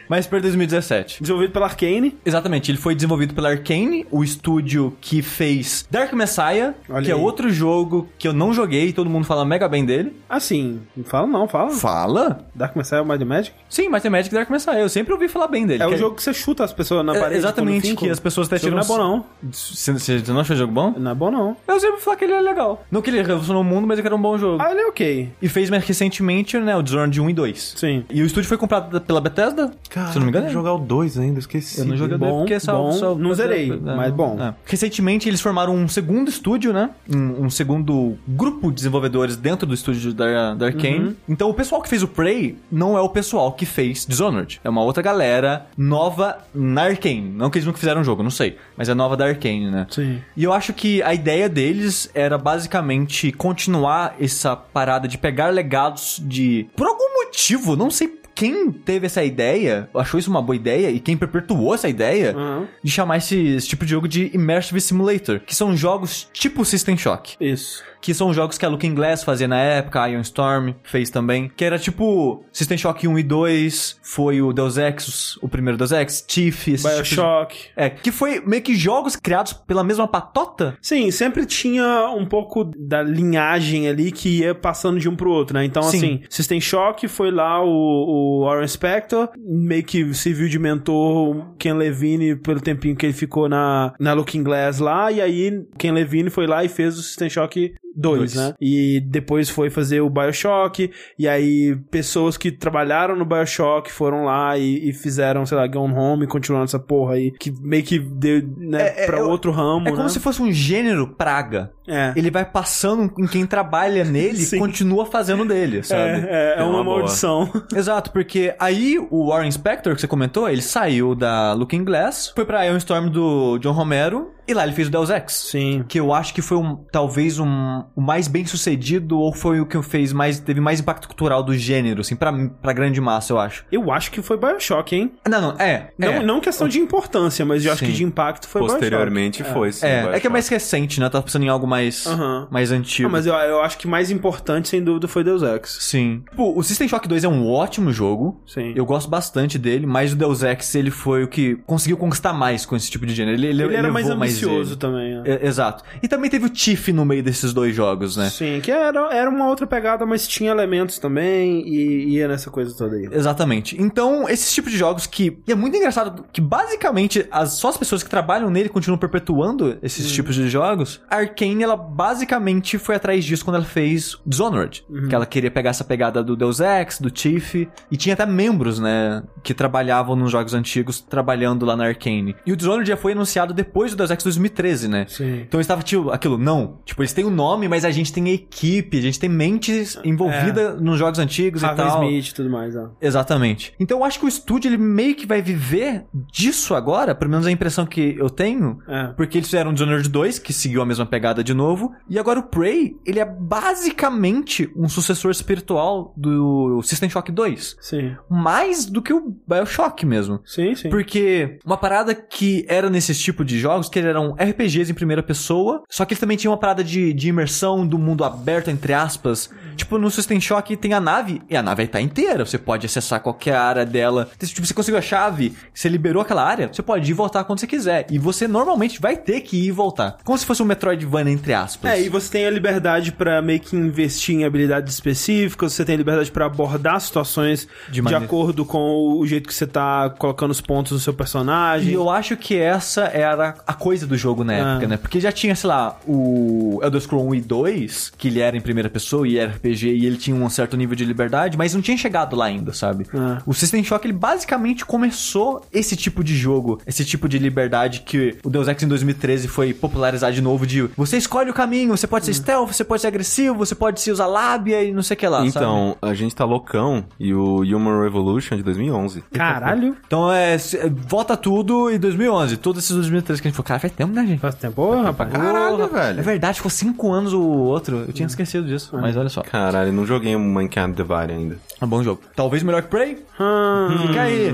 Mas 0.10 0.28
para 0.28 0.40
2017. 0.40 1.22
Desenvolvido 1.22 1.52
pela 1.52 1.66
Arkane. 1.66 2.18
Exatamente, 2.26 2.72
ele 2.72 2.78
foi 2.78 2.96
desenvolvido 2.96 3.34
pela 3.34 3.50
Arkane, 3.50 4.06
o 4.12 4.24
estúdio 4.24 4.96
que 5.02 5.22
fez 5.22 5.88
Dark 5.90 6.14
Messiah, 6.14 6.74
Olha 6.90 7.04
que 7.06 7.12
é 7.12 7.14
aí. 7.16 7.20
outro 7.20 7.50
jogo 7.50 8.08
que 8.18 8.28
eu 8.28 8.34
não 8.34 8.54
joguei, 8.54 8.92
todo 8.94 9.10
mundo 9.10 9.26
fala 9.26 9.46
mega 9.46 9.68
bem 9.68 9.86
dele. 9.86 10.16
Assim, 10.30 10.82
não 10.96 11.04
fala 11.04 11.28
não, 11.28 11.48
fala. 11.48 11.70
Fala? 11.72 12.46
Dark 12.54 12.76
Messiah 12.76 13.04
Might 13.04 13.24
and 13.24 13.28
Magic? 13.28 13.56
Sim, 13.70 13.90
Mathematic 13.90 14.32
Dark 14.32 14.50
Messiah, 14.50 14.80
eu 14.80 14.90
sempre 14.90 15.14
ouvi 15.14 15.28
falar 15.28 15.48
bem 15.48 15.66
dele. 15.66 15.82
É 15.84 15.88
o 15.88 15.92
Que 15.92 15.98
jogo 15.98 16.16
que 16.16 16.24
você 16.24 16.34
chuta 16.34 16.64
as 16.64 16.74
pessoas 16.74 17.06
na 17.06 17.16
É, 17.16 17.20
parede. 17.20 17.38
exatamente, 17.40 17.96
que 17.96 18.10
as 18.10 18.20
pessoas 18.20 18.48
até 18.48 18.58
jogo 18.58 18.66
tiram 18.66 18.78
não 18.78 18.84
é 18.84 18.88
bom 18.88 18.98
não. 18.98 19.52
Você 19.52 19.92
você 19.94 20.22
não 20.28 20.40
achou 20.40 20.56
o 20.56 20.60
jogo 20.60 20.74
bom? 20.74 20.94
Não 20.98 21.12
é 21.12 21.16
bom 21.16 21.32
não. 21.32 21.56
Eu 21.68 21.80
sempre 21.80 22.02
falo 22.02 22.18
que 22.18 22.24
ele 22.26 22.34
é 22.34 22.42
legal. 22.42 22.84
Não 22.92 23.02
que 23.02 23.10
ele 23.10 23.22
revolucionou 23.22 23.62
o 23.62 23.66
mundo, 23.66 23.88
mas 23.88 24.00
que 24.00 24.06
era 24.06 24.16
um 24.16 24.22
bom 24.22 24.38
jogo. 24.38 24.62
Ah, 24.62 24.72
ele 24.72 24.82
é 24.82 24.88
ok. 24.88 25.32
E 25.42 25.50
fez 25.50 25.70
mais 25.70 25.84
recentemente, 25.86 26.58
né, 26.60 26.76
o 26.76 26.82
Dishonored 26.82 27.20
1 27.22 27.30
e 27.30 27.34
2. 27.34 27.74
Sim. 27.78 28.06
E 28.10 28.22
o 28.22 28.26
estúdio 28.26 28.48
foi 28.48 28.58
comprado 28.58 29.00
pela 29.02 29.22
Bethesda, 29.22 29.72
Cara, 29.96 30.12
se 30.12 30.18
eu 30.18 30.20
não 30.20 30.26
me 30.26 30.30
engano. 30.30 30.48
que 30.48 30.52
jogar 30.52 30.74
o 30.74 30.78
2 30.78 31.18
ainda, 31.18 31.40
esqueci. 31.40 31.80
Eu 31.80 31.86
não 31.86 31.96
joguei 31.96 32.18
o 32.18 32.20
Bom, 32.20 32.40
porque 32.40 32.60
só, 32.60 32.76
bom. 32.78 32.92
só- 32.92 33.16
Não 33.16 33.34
zerei, 33.34 33.72
é, 33.72 33.76
mas 33.78 34.14
bom. 34.14 34.38
é. 34.42 34.54
Recentemente 34.66 35.30
eles 35.30 35.40
formaram 35.40 35.74
um 35.74 35.88
segundo 35.88 36.28
estúdio, 36.28 36.74
né? 36.74 36.90
Um, 37.10 37.46
um 37.46 37.50
segundo 37.50 38.18
grupo 38.28 38.68
de 38.70 38.76
desenvolvedores 38.76 39.38
dentro 39.38 39.66
do 39.66 39.74
estúdio 39.74 40.14
da, 40.14 40.54
da 40.54 40.66
Arkane. 40.66 41.00
Uhum. 41.00 41.16
Então 41.30 41.50
o 41.50 41.54
pessoal 41.54 41.82
que 41.82 41.88
fez 41.88 42.04
o 42.04 42.10
Prey 42.10 42.58
não 42.70 42.98
é 42.98 43.02
o 43.02 43.08
pessoal 43.08 43.54
que 43.54 43.66
fez 43.66 44.06
Dishonored. 44.06 44.60
É 44.66 44.70
uma 44.70 44.84
outra 44.84 45.02
galera 45.02 45.66
nova 45.78 46.40
na 46.54 46.82
Arkane. 46.84 47.22
Não 47.34 47.50
que 47.50 47.58
eles 47.58 47.66
nunca 47.66 47.80
fizeram 47.80 48.02
um 48.02 48.04
jogo, 48.04 48.22
não 48.22 48.30
sei. 48.30 48.58
Mas 48.76 48.90
é 48.90 48.94
nova 48.94 49.16
da 49.16 49.26
Arkane, 49.26 49.72
né? 49.72 49.88
Sim. 49.90 50.20
E 50.36 50.44
eu 50.44 50.52
acho 50.52 50.74
que 50.74 51.02
a 51.04 51.14
ideia 51.14 51.48
deles 51.48 52.10
era 52.14 52.38
basicamente 52.38 53.32
continuar 53.32 54.16
essa 54.20 54.56
parada 54.58 55.08
de 55.08 55.18
pegar 55.18 55.48
legados 55.54 56.22
de. 56.22 56.68
Por 56.76 56.86
algum 56.86 57.24
motivo, 57.24 57.76
não 57.78 57.90
sei 57.90 58.20
quem 58.36 58.70
teve 58.70 59.06
essa 59.06 59.24
ideia, 59.24 59.90
achou 59.96 60.20
isso 60.20 60.30
uma 60.30 60.42
boa 60.42 60.56
ideia 60.56 60.92
e 60.92 61.00
quem 61.00 61.16
perpetuou 61.16 61.74
essa 61.74 61.88
ideia 61.88 62.36
Aham. 62.36 62.68
de 62.84 62.92
chamar 62.92 63.18
esse, 63.18 63.38
esse 63.56 63.68
tipo 63.68 63.86
de 63.86 63.92
jogo 63.92 64.08
de 64.08 64.30
Immersive 64.36 64.82
Simulator, 64.82 65.40
que 65.40 65.56
são 65.56 65.76
jogos 65.76 66.30
tipo 66.34 66.66
System 66.66 66.98
Shock. 66.98 67.36
Isso. 67.40 67.82
Que 68.06 68.14
são 68.14 68.32
jogos 68.32 68.56
que 68.56 68.64
a 68.64 68.70
Looking 68.70 68.94
Glass 68.94 69.24
fazia 69.24 69.48
na 69.48 69.58
época, 69.58 70.08
Ion 70.08 70.22
Storm 70.22 70.74
fez 70.84 71.10
também. 71.10 71.50
Que 71.58 71.66
era 71.66 71.80
tipo 71.80 72.46
System 72.54 72.78
Shock 72.78 73.08
1 73.08 73.18
e 73.18 73.24
2, 73.24 74.00
foi 74.04 74.44
o 74.44 74.54
Deus 74.54 74.78
Ex, 74.78 75.40
o 75.42 75.50
primeiro 75.50 75.76
Deus 75.76 75.92
Ex, 75.92 76.22
Tiff, 76.22 76.72
esse 76.72 76.84
tipo 76.84 76.90
de- 77.04 77.10
Bioshock. 77.16 77.58
É, 77.76 77.90
que 77.90 78.12
foi 78.12 78.40
meio 78.46 78.62
que 78.62 78.76
jogos 78.76 79.16
criados 79.16 79.54
pela 79.54 79.84
mesma 79.84 80.08
patota. 80.08 80.78
Sim, 80.80 81.10
sempre 81.10 81.48
tinha 81.48 82.08
um 82.16 82.28
pouco 82.28 82.64
da 82.78 83.02
linhagem 83.02 83.88
ali 83.88 84.12
que 84.12 84.42
ia 84.42 84.54
passando 84.54 85.00
de 85.00 85.10
um 85.10 85.16
pro 85.16 85.32
outro, 85.32 85.56
né? 85.58 85.66
Então, 85.66 85.82
Sim. 85.82 85.98
assim, 85.98 86.22
System 86.30 86.62
Shock 86.62 87.08
foi 87.08 87.32
lá 87.32 87.60
o, 87.64 87.68
o 87.68 88.46
Warren 88.46 88.68
Spector, 88.68 89.30
meio 89.36 89.84
que 89.84 90.14
serviu 90.14 90.48
de 90.48 90.60
mentor 90.60 91.56
Ken 91.58 91.74
Levine 91.74 92.36
pelo 92.36 92.62
tempinho 92.62 92.96
que 92.96 93.08
ele 93.08 93.14
ficou 93.14 93.50
na, 93.50 93.96
na 94.00 94.14
Looking 94.14 94.44
Glass 94.44 94.78
lá, 94.78 95.12
e 95.12 95.20
aí 95.20 95.66
Ken 95.76 95.92
Levine 95.92 96.30
foi 96.30 96.46
lá 96.46 96.64
e 96.64 96.70
fez 96.70 97.00
o 97.00 97.02
System 97.02 97.32
Shock 97.32 97.74
2, 97.96 98.18
Dois. 98.18 98.36
né? 98.36 98.54
E 98.60 99.00
depois 99.06 99.50
foi 99.50 99.70
fazer 99.70 100.02
o 100.02 100.10
Bioshock, 100.10 100.92
e 101.18 101.28
aí 101.28 101.76
pessoas 101.90 102.38
que 102.38 102.52
trabalharam 102.52 103.16
no 103.16 103.26
Bioshock 103.26 103.92
foram 103.92 104.26
lá 104.26 104.58
e, 104.58 104.90
e 104.90 104.94
fizeram, 104.94 105.46
sei 105.46 105.58
lá, 105.58 105.66
Gone 105.68 105.94
Home, 105.94 106.28
continuando 106.28 106.66
essa 106.66 106.80
porra 106.80 107.14
aí, 107.16 107.32
que 107.32 107.52
meio 107.62 107.84
que 107.84 108.00
deu, 108.00 108.42
né, 108.58 108.82
É, 108.88 109.04
é, 109.04 109.06
pra 109.06 109.20
eu- 109.20 109.30
outro 109.30 109.52
ramo, 109.52 109.88
É 109.88 109.92
como 109.92 110.04
né? 110.04 110.10
se 110.10 110.20
fosse 110.20 110.42
um 110.42 110.52
gênero 110.52 111.08
praga. 111.16 111.72
É. 111.88 112.14
Ele 112.16 112.32
vai 112.32 112.44
passando 112.44 113.12
em 113.20 113.28
quem 113.28 113.46
trabalha 113.46 114.04
nele 114.04 114.44
e 114.44 114.58
continua 114.60 115.06
fazendo 115.06 115.46
dele, 115.46 115.84
sabe? 115.84 116.02
É, 116.02 116.56
é, 116.56 116.56
é 116.58 116.60
É 116.60 116.64
uma, 116.64 116.82
uma 116.82 116.84
maldição. 116.84 117.50
Exato, 117.76 118.12
porque 118.12 118.56
aí 118.60 118.98
o 119.12 119.28
Warren 119.30 119.52
Spector, 119.52 119.94
que 119.94 120.02
você 120.02 120.08
comentou, 120.08 120.50
ele 120.50 120.62
saiu 120.64 121.14
da 121.14 121.54
Looking 121.54 121.84
Glass, 121.84 122.32
foi 122.36 122.44
pra 122.46 122.66
Ion 122.66 122.78
Storm 122.78 123.10
do 123.10 123.58
John 123.60 123.72
Romero, 123.74 124.32
e 124.48 124.54
lá 124.54 124.64
ele 124.64 124.74
fez 124.74 124.88
o 124.88 124.92
Deus 124.92 125.10
Ex. 125.10 125.34
Sim. 125.52 125.84
Que 125.88 126.00
eu 126.00 126.14
acho 126.14 126.34
que 126.34 126.42
foi 126.42 126.58
um, 126.58 126.76
talvez 126.92 127.40
um, 127.40 127.84
o 127.96 128.02
mais 128.02 128.28
bem 128.28 128.46
sucedido, 128.46 129.18
ou 129.20 129.34
foi 129.34 129.60
o 129.60 129.66
que 129.66 129.82
fez 129.82 130.12
mais, 130.14 130.40
teve 130.40 130.60
mais 130.60 130.80
impacto 130.80 131.08
cultural 131.08 131.44
do 131.44 131.56
gênero, 131.56 132.02
assim, 132.02 132.16
pra, 132.16 132.32
pra 132.62 132.74
grande 132.74 133.00
massa, 133.02 133.34
eu 133.34 133.40
acho. 133.40 133.66
Eu 133.72 133.92
acho 133.92 134.12
que 134.12 134.22
foi 134.22 134.38
Bioshock, 134.38 134.96
hein? 134.96 135.12
Não, 135.28 135.42
não, 135.42 135.52
é. 135.60 135.92
Não, 135.98 136.08
é. 136.10 136.24
não 136.24 136.40
questão 136.40 136.68
de 136.68 136.80
importância, 136.80 137.46
mas 137.46 137.66
eu 137.66 137.72
acho 137.72 137.80
Sim. 137.80 137.92
que 137.92 137.98
de 137.98 138.04
impacto 138.04 138.48
foi 138.48 138.62
Posteriormente 138.62 139.40
Bioshock. 139.44 139.60
foi, 139.60 139.72
sim. 139.72 139.86
É, 139.86 140.12
é 140.16 140.20
que 140.20 140.28
é 140.28 140.30
mais 140.30 140.48
recente, 140.48 141.00
né? 141.00 141.10
Tava 141.10 141.24
pensando 141.24 141.44
em 141.44 141.50
algo 141.50 141.68
mais, 141.68 142.06
mais 142.50 142.72
É. 142.72 142.76
antigo. 142.76 143.04
Não, 143.08 143.12
mas 143.12 143.26
eu, 143.26 143.34
eu 143.34 143.62
acho 143.62 143.78
que 143.78 143.88
mais 143.88 144.12
importante, 144.12 144.68
sem 144.70 144.84
dúvida, 144.84 145.08
foi 145.08 145.24
Deus 145.24 145.42
Ex. 145.42 145.78
Sim. 145.82 146.24
Tipo, 146.30 146.58
o 146.58 146.64
System 146.64 146.88
Shock 146.88 147.08
2 147.08 147.24
é 147.24 147.28
um 147.28 147.48
ótimo 147.50 147.92
jogo. 147.92 148.42
Sim. 148.46 148.74
Eu 148.76 148.86
gosto 148.86 149.10
bastante 149.10 149.58
dele, 149.58 149.86
mas 149.86 150.14
o 150.14 150.16
Deus 150.16 150.44
Ex, 150.44 150.76
ele 150.76 150.92
foi 150.92 151.24
o 151.24 151.28
que 151.28 151.56
conseguiu 151.66 151.98
conquistar 151.98 152.34
mais 152.34 152.66
com 152.66 152.76
esse 152.76 152.90
tipo 152.90 153.06
de 153.06 153.14
gênero. 153.14 153.38
Ele, 153.38 153.48
ele, 153.48 153.64
Ele 153.64 153.76
era 153.76 153.92
mais 153.92 154.06
levou 154.06 154.20
ele. 154.44 154.76
também. 154.76 155.22
é. 155.26 155.32
É, 155.36 155.48
exato. 155.48 155.84
E 156.02 156.08
também 156.08 156.30
teve 156.30 156.46
o 156.46 156.50
Tiff 156.50 156.92
no 156.92 157.06
meio 157.06 157.24
desses 157.24 157.54
dois 157.54 157.76
jogos, 157.76 158.18
né? 158.18 158.30
Sim, 158.30 158.60
que 158.62 158.72
era, 158.72 159.14
era 159.14 159.30
uma 159.30 159.48
outra 159.48 159.66
pegada, 159.66 160.06
mas 160.06 160.28
tinha 160.28 160.52
elementos 160.52 161.00
também 161.00 161.68
e 161.68 162.16
ia 162.16 162.28
nessa 162.28 162.50
coisa 162.50 162.76
toda 162.76 162.96
aí. 162.96 163.08
Exatamente. 163.12 163.82
Então, 163.82 164.28
esses 164.30 164.54
tipos 164.54 164.72
de 164.72 164.78
jogos 164.78 165.08
que. 165.08 165.38
E 165.48 165.52
é 165.52 165.56
muito 165.56 165.76
engraçado 165.78 166.26
que 166.32 166.42
basicamente 166.42 167.28
as, 167.32 167.54
só 167.54 167.70
as 167.70 167.78
pessoas 167.78 168.04
que 168.04 168.10
trabalham 168.10 168.50
nele 168.50 168.70
continuam 168.70 168.98
perpetuando 168.98 169.78
esses 169.82 170.12
tipos 170.12 170.36
de 170.36 170.50
jogos. 170.50 171.02
A 171.10 171.18
Arkane, 171.18 171.64
ela 171.64 171.76
basicamente 171.76 172.78
foi 172.78 172.96
atrás 172.96 173.24
disso 173.24 173.44
quando 173.44 173.56
ela 173.56 173.66
fez 173.66 174.18
Dishonored. 174.26 174.86
Que 175.10 175.16
ela 175.16 175.26
queria 175.26 175.52
pegar 175.52 175.70
essa 175.72 175.84
pegada 175.84 176.24
do 176.24 176.36
Deus 176.36 176.60
Ex, 176.60 177.00
do 177.00 177.12
Chief. 177.14 177.68
E 177.92 177.98
tinha 177.98 178.14
até 178.14 178.26
membros, 178.26 178.80
né? 178.80 179.24
Que 179.44 179.54
trabalhavam 179.54 180.16
nos 180.16 180.32
jogos 180.32 180.54
antigos, 180.54 181.00
trabalhando 181.00 181.66
lá 181.66 181.76
na 181.76 181.86
Arkane. 181.86 182.36
E 182.46 182.52
o 182.52 182.56
Dishonored 182.56 182.88
já 182.88 182.98
foi 182.98 183.12
anunciado 183.14 183.54
depois 183.54 183.92
do 183.92 183.98
Deus 183.98 184.12
Ex 184.12 184.25
2013, 184.26 184.88
né? 184.88 185.06
Sim. 185.08 185.42
Então 185.48 185.60
estava 185.60 185.82
tipo 185.82 186.10
aquilo, 186.10 186.38
não. 186.38 186.80
Tipo, 186.86 187.02
eles 187.02 187.14
têm 187.14 187.26
o 187.26 187.30
nome, 187.30 187.68
mas 187.68 187.86
a 187.86 187.92
gente 187.92 188.12
tem 188.12 188.30
equipe, 188.30 188.98
a 188.98 189.02
gente 189.02 189.20
tem 189.20 189.30
mentes 189.30 189.98
envolvida 190.04 190.74
nos 190.76 190.98
jogos 191.00 191.20
antigos 191.20 191.62
e 191.62 191.66
Harvey 191.66 191.86
tal. 191.86 192.04
Smith 192.04 192.28
e 192.30 192.34
tudo 192.34 192.50
mais, 192.50 192.76
ó. 192.76 192.90
Exatamente. 193.02 193.74
Então 193.80 194.00
eu 194.00 194.04
acho 194.04 194.20
que 194.20 194.26
o 194.26 194.28
estúdio 194.28 194.70
ele 194.70 194.78
meio 194.78 195.16
que 195.16 195.26
vai 195.26 195.42
viver 195.42 196.06
disso 196.32 196.76
agora, 196.76 197.14
pelo 197.16 197.32
menos 197.32 197.46
a 197.46 197.52
impressão 197.52 197.86
que 197.86 198.16
eu 198.18 198.30
tenho, 198.30 198.80
É. 198.88 199.08
porque 199.16 199.38
eles 199.38 199.48
fizeram 199.48 199.74
Dishonored 199.74 200.10
2, 200.10 200.40
que 200.40 200.54
seguiu 200.54 200.82
a 200.82 200.86
mesma 200.86 201.06
pegada 201.06 201.44
de 201.44 201.54
novo, 201.54 201.94
e 202.10 202.18
agora 202.20 202.40
o 202.40 202.44
Prey, 202.44 202.96
ele 203.06 203.20
é 203.20 203.26
basicamente 203.26 204.70
um 204.76 204.88
sucessor 204.88 205.32
espiritual 205.32 206.14
do 206.18 206.82
System 206.84 207.10
Shock 207.10 207.32
2. 207.32 207.78
Sim. 207.80 208.16
Mais 208.30 208.86
do 208.86 209.02
que 209.02 209.14
o 209.14 209.36
BioShock 209.48 210.06
mesmo. 210.06 210.40
Sim, 210.46 210.76
sim. 210.76 210.90
Porque 210.90 211.60
uma 211.66 211.78
parada 211.78 212.14
que 212.16 212.66
era 212.68 212.90
nesses 212.90 213.20
tipo 213.20 213.44
de 213.44 213.60
jogos, 213.60 213.90
que 213.90 214.00
eram 214.16 214.34
RPGs 214.34 214.92
em 214.92 214.96
primeira 214.96 215.22
pessoa, 215.22 215.84
só 215.90 216.06
que 216.06 216.14
eles 216.14 216.20
também 216.20 216.38
tinham 216.38 216.52
uma 216.52 216.60
parada 216.60 216.84
de, 216.84 217.14
de 217.14 217.30
imersão 217.30 217.86
do 217.86 217.98
mundo 217.98 218.24
aberto, 218.24 218.70
entre 218.70 218.94
aspas. 218.94 219.50
Tipo, 219.76 219.98
no 219.98 220.10
System 220.10 220.40
Shock 220.40 220.76
tem 220.78 220.94
a 220.94 221.00
nave, 221.00 221.42
e 221.50 221.56
a 221.56 221.62
nave 221.62 221.84
aí 221.84 221.88
tá 221.88 222.02
inteira, 222.02 222.46
você 222.46 222.58
pode 222.58 222.86
acessar 222.86 223.20
qualquer 223.20 223.56
área 223.56 223.86
dela. 223.86 224.30
Tipo, 224.40 224.66
você 224.66 224.74
conseguiu 224.74 224.98
a 224.98 225.02
chave, 225.02 225.56
você 225.74 225.90
liberou 225.90 226.22
aquela 226.22 226.44
área, 226.44 226.70
você 226.72 226.82
pode 226.82 227.10
ir 227.10 227.12
e 227.12 227.14
voltar 227.14 227.44
quando 227.44 227.60
você 227.60 227.68
quiser. 227.68 228.08
E 228.10 228.18
você 228.18 228.48
normalmente 228.48 229.02
vai 229.02 229.18
ter 229.18 229.42
que 229.42 229.58
ir 229.58 229.68
e 229.68 229.72
voltar. 229.72 230.18
Como 230.24 230.38
se 230.38 230.46
fosse 230.46 230.62
um 230.62 230.66
Metroidvania, 230.66 231.34
entre 231.34 231.54
aspas. 231.54 231.92
É, 231.92 232.02
e 232.02 232.10
você 232.10 232.32
tem 232.32 232.46
a 232.46 232.50
liberdade 232.50 233.12
pra 233.12 233.42
meio 233.42 233.60
que 233.60 233.76
investir 233.76 234.36
em 234.36 234.46
habilidades 234.46 234.94
específicas, 234.94 235.74
você 235.74 235.84
tem 235.84 235.96
a 235.96 235.98
liberdade 235.98 236.32
pra 236.32 236.46
abordar 236.46 237.00
situações 237.00 237.68
De 237.90 238.02
de, 238.02 238.16
acordo 238.16 238.66
com 238.66 239.18
o 239.18 239.26
jeito 239.26 239.48
que 239.48 239.54
você 239.54 239.66
tá 239.66 240.10
colocando 240.12 240.52
os 240.52 240.62
pontos 240.62 240.92
no 240.92 241.00
seu 241.00 241.14
personagem. 241.14 241.90
E 241.90 241.94
eu 241.94 242.10
acho 242.10 242.38
que 242.38 242.56
essa 242.56 243.06
era 243.06 243.56
a 243.66 243.74
coisa 243.74 244.05
do 244.08 244.18
jogo 244.18 244.44
na 244.44 244.54
Ah. 244.54 244.56
época, 244.56 244.88
né? 244.88 244.98
Porque 244.98 245.20
já 245.20 245.32
tinha, 245.32 245.56
sei 245.56 245.68
lá, 245.68 245.98
o 246.08 246.80
Elder 246.84 247.02
Scrolls 247.02 247.30
1 247.30 247.36
e 247.36 247.42
2, 247.42 248.12
que 248.18 248.28
ele 248.28 248.40
era 248.40 248.56
em 248.58 248.62
primeira 248.62 248.90
pessoa 248.90 249.28
e 249.28 249.38
era 249.38 249.52
RPG 249.52 249.88
e 249.90 250.06
ele 250.06 250.18
tinha 250.18 250.36
um 250.36 250.50
certo 250.50 250.76
nível 250.78 250.96
de 250.96 251.06
liberdade, 251.06 251.58
mas 251.58 251.74
não 251.74 251.82
tinha 251.82 251.98
chegado 251.98 252.36
lá 252.36 252.46
ainda, 252.46 252.74
sabe? 252.74 253.06
Ah. 253.14 253.42
O 253.46 253.54
System 253.54 253.84
Shock, 253.84 254.06
ele 254.06 254.14
basicamente 254.14 254.86
começou 254.86 255.62
esse 255.72 255.96
tipo 255.96 256.24
de 256.24 256.36
jogo, 256.36 256.80
esse 256.86 257.04
tipo 257.06 257.28
de 257.30 257.38
liberdade 257.38 258.02
que 258.02 258.38
o 258.44 258.50
Deus 258.50 258.68
Ex 258.68 258.82
em 258.84 258.88
2013 258.88 259.48
foi 259.48 259.74
popularizar 259.74 260.32
de 260.32 260.42
novo 260.42 260.66
de 260.66 260.84
você 260.98 261.18
escolhe 261.18 261.50
o 261.50 261.54
caminho, 261.54 261.96
você 261.96 262.08
pode 262.08 262.26
ser 262.26 262.34
stealth, 262.34 262.68
você 262.74 262.84
pode 262.84 263.02
ser 263.02 263.08
agressivo, 263.08 263.56
você 263.56 263.76
pode 263.76 264.02
se 264.02 264.12
usar 264.12 264.26
lábia 264.28 264.84
e 264.84 264.92
não 264.92 265.04
sei 265.04 265.16
o 265.16 265.18
que 265.18 265.28
lá, 265.28 265.38
sabe? 265.40 265.50
Então, 265.50 265.96
a 266.02 266.14
gente 266.14 266.36
tá 266.36 266.46
loucão 266.46 267.06
e 267.20 267.34
o 267.34 267.62
Human 267.62 268.02
Revolution 268.04 268.56
é 268.56 268.58
de 268.58 268.64
2011. 268.64 269.24
Caralho, 269.34 269.96
Então 270.08 270.32
é, 270.32 270.56
é, 270.56 270.90
volta 271.08 271.36
tudo 271.38 271.90
em 271.92 272.00
2011, 272.00 272.58
todos 272.58 272.84
esses 272.84 272.96
2013 272.96 273.42
que 273.42 273.48
a 273.48 273.50
gente 273.52 273.56
falou, 273.56 273.68
cara, 273.68 273.80
faz 273.80 273.94
tempo, 273.96 274.14
né, 274.14 274.26
gente? 274.26 274.40
faz 274.40 274.56
tempo, 274.56 274.82
Ô, 274.82 275.02
rapaz. 275.02 275.32
Caralho, 275.32 275.78
Porra, 275.78 275.88
velho. 275.88 276.20
É 276.20 276.24
verdade, 276.24 276.58
ficou 276.58 276.70
cinco 276.70 277.12
anos 277.12 277.34
o 277.34 277.42
outro. 277.42 278.04
Eu 278.08 278.14
tinha 278.14 278.28
esquecido 278.28 278.68
disso. 278.68 278.98
Mas 279.00 279.16
olha 279.18 279.30
só. 279.30 279.42
Caralho, 279.42 279.92
não 279.92 280.06
joguei 280.06 280.36
um 280.36 280.52
Mankind 280.54 280.96
Divide 280.96 281.32
ainda. 281.32 281.58
É 281.82 281.86
um 281.86 281.88
bom 281.88 282.04
jogo. 282.04 282.22
Talvez 282.36 282.64
melhor 282.64 282.82
que 282.84 282.90
Prey. 282.90 283.18
Hum, 283.40 284.08
Fica 284.08 284.22
aí. 284.22 284.54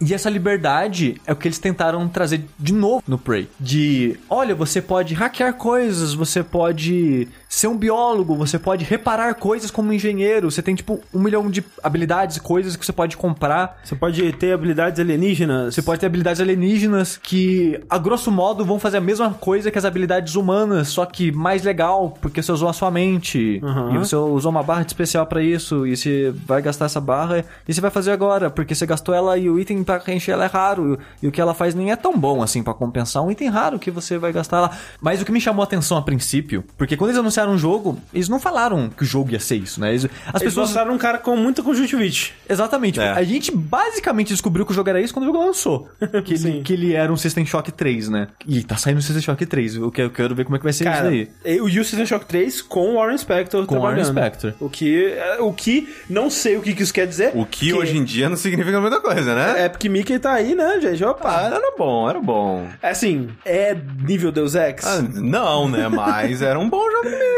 E 0.00 0.14
essa 0.14 0.30
liberdade 0.30 1.20
é 1.26 1.32
o 1.32 1.36
que 1.36 1.48
eles 1.48 1.58
tentaram 1.58 2.06
trazer 2.08 2.44
de 2.58 2.72
novo 2.72 3.02
no 3.06 3.18
Prey. 3.18 3.48
De, 3.58 4.16
olha, 4.28 4.54
você 4.54 4.80
pode 4.80 5.14
hackear 5.14 5.54
coisas, 5.54 6.14
você 6.14 6.42
pode 6.42 7.28
ser 7.54 7.66
um 7.66 7.76
biólogo, 7.76 8.34
você 8.34 8.58
pode 8.58 8.82
reparar 8.82 9.34
coisas 9.34 9.70
como 9.70 9.92
engenheiro. 9.92 10.50
Você 10.50 10.62
tem, 10.62 10.74
tipo, 10.74 11.00
um 11.12 11.20
milhão 11.20 11.50
de 11.50 11.62
habilidades 11.82 12.38
e 12.38 12.40
coisas 12.40 12.76
que 12.76 12.84
você 12.84 12.94
pode 12.94 13.14
comprar. 13.14 13.78
Você 13.84 13.94
pode 13.94 14.32
ter 14.32 14.54
habilidades 14.54 14.98
alienígenas. 14.98 15.74
Você 15.74 15.82
pode 15.82 16.00
ter 16.00 16.06
habilidades 16.06 16.40
alienígenas 16.40 17.18
que, 17.22 17.78
a 17.90 17.98
grosso 17.98 18.30
modo, 18.30 18.64
vão 18.64 18.78
fazer 18.78 18.96
a 18.96 19.00
mesma 19.02 19.34
coisa 19.34 19.70
que 19.70 19.76
as 19.76 19.84
habilidades 19.84 20.34
humanas, 20.34 20.88
só 20.88 21.04
que 21.04 21.30
mais 21.30 21.62
legal, 21.62 22.16
porque 22.22 22.42
você 22.42 22.50
usou 22.50 22.70
a 22.70 22.72
sua 22.72 22.90
mente. 22.90 23.60
Uhum. 23.62 23.96
E 23.96 23.98
você 23.98 24.16
usou 24.16 24.50
uma 24.50 24.62
barra 24.62 24.82
de 24.82 24.88
especial 24.88 25.26
pra 25.26 25.42
isso, 25.42 25.86
e 25.86 25.94
você 25.94 26.32
vai 26.46 26.62
gastar 26.62 26.86
essa 26.86 27.02
barra, 27.02 27.44
e 27.68 27.74
você 27.74 27.82
vai 27.82 27.90
fazer 27.90 28.12
agora, 28.12 28.48
porque 28.48 28.74
você 28.74 28.86
gastou 28.86 29.14
ela 29.14 29.36
e 29.36 29.50
o 29.50 29.60
item 29.60 29.84
pra 29.84 30.02
encher 30.08 30.32
ela 30.32 30.44
é 30.44 30.48
raro, 30.48 30.98
e 31.22 31.28
o 31.28 31.30
que 31.30 31.40
ela 31.40 31.52
faz 31.52 31.74
nem 31.74 31.92
é 31.92 31.96
tão 31.96 32.18
bom 32.18 32.42
assim 32.42 32.62
pra 32.62 32.72
compensar 32.72 33.22
um 33.22 33.30
item 33.30 33.50
raro 33.50 33.78
que 33.78 33.90
você 33.90 34.16
vai 34.16 34.32
gastar 34.32 34.62
lá. 34.62 34.70
Mas 35.02 35.20
o 35.20 35.24
que 35.26 35.32
me 35.32 35.40
chamou 35.40 35.60
a 35.62 35.64
atenção 35.64 35.98
a 35.98 36.02
princípio, 36.02 36.64
porque 36.78 36.96
quando 36.96 37.10
eles 37.10 37.20
anunciaram 37.20 37.41
o 37.50 37.58
jogo, 37.58 37.98
eles 38.14 38.28
não 38.28 38.38
falaram 38.38 38.88
que 38.88 39.02
o 39.02 39.06
jogo 39.06 39.32
ia 39.32 39.40
ser 39.40 39.56
isso, 39.56 39.80
né? 39.80 39.90
Eles- 39.90 40.04
as 40.26 40.40
Eles 40.40 40.54
pessoas 40.54 40.68
mostraram 40.68 40.94
um 40.94 40.98
cara 40.98 41.18
com 41.18 41.36
muita 41.36 41.62
conjuntivite. 41.62 42.34
Exatamente. 42.48 43.00
É. 43.00 43.10
A 43.10 43.22
gente 43.22 43.50
basicamente 43.54 44.28
descobriu 44.28 44.64
que 44.64 44.72
o 44.72 44.74
jogo 44.74 44.88
era 44.90 45.00
isso 45.00 45.12
quando 45.12 45.24
o 45.24 45.26
jogo 45.32 45.38
lançou. 45.44 45.88
Que, 46.24 46.34
ele, 46.34 46.62
que 46.62 46.72
ele 46.74 46.92
era 46.94 47.12
um 47.12 47.16
System 47.16 47.44
Shock 47.44 47.72
3, 47.72 48.08
né? 48.08 48.28
E 48.46 48.62
tá 48.62 48.76
saindo 48.76 48.98
o 48.98 49.02
System 49.02 49.22
Shock 49.22 49.44
3. 49.46 49.76
Eu 49.76 49.90
quero, 49.90 50.06
eu 50.08 50.12
quero 50.12 50.34
ver 50.34 50.44
como 50.44 50.56
é 50.56 50.58
que 50.58 50.64
vai 50.64 50.72
ser 50.72 50.84
isso 50.84 50.92
Cara, 50.92 51.08
daí. 51.08 51.28
e 51.44 51.60
o 51.60 51.84
System 51.84 52.06
Shock 52.06 52.26
3 52.26 52.62
com 52.62 52.90
o 52.90 52.94
Warren 52.94 53.18
Spector 53.18 53.66
Com 53.66 53.76
o 53.76 53.80
Warren 53.80 54.02
trabalhando. 54.04 54.32
Spector. 54.34 54.54
O 54.60 54.70
que, 54.70 55.06
é, 55.12 55.38
o 55.40 55.52
que, 55.52 55.88
não 56.08 56.30
sei 56.30 56.56
o 56.56 56.62
que, 56.62 56.74
que 56.74 56.82
isso 56.82 56.92
quer 56.94 57.06
dizer. 57.06 57.32
O 57.34 57.44
que 57.44 57.72
hoje 57.72 57.96
em 57.96 58.04
dia 58.04 58.28
não 58.28 58.36
significa 58.36 58.80
muita 58.80 59.00
coisa, 59.00 59.34
né? 59.34 59.64
É 59.64 59.68
porque 59.68 59.88
Mickey 59.88 60.18
tá 60.18 60.32
aí, 60.32 60.54
né, 60.54 60.78
gente? 60.80 61.02
Opa. 61.04 61.28
Ah, 61.30 61.46
era 61.46 61.72
bom, 61.76 62.08
era 62.08 62.20
bom. 62.20 62.66
É 62.82 62.90
assim, 62.90 63.30
é 63.44 63.76
nível 64.04 64.30
Deus 64.30 64.54
Ex. 64.54 64.84
Ah, 64.86 65.02
não, 65.02 65.68
né? 65.68 65.88
Mas 65.88 66.42
era 66.42 66.58
um 66.58 66.68
bom 66.68 66.84
jogo 66.90 67.08
Mickey. 67.10 67.31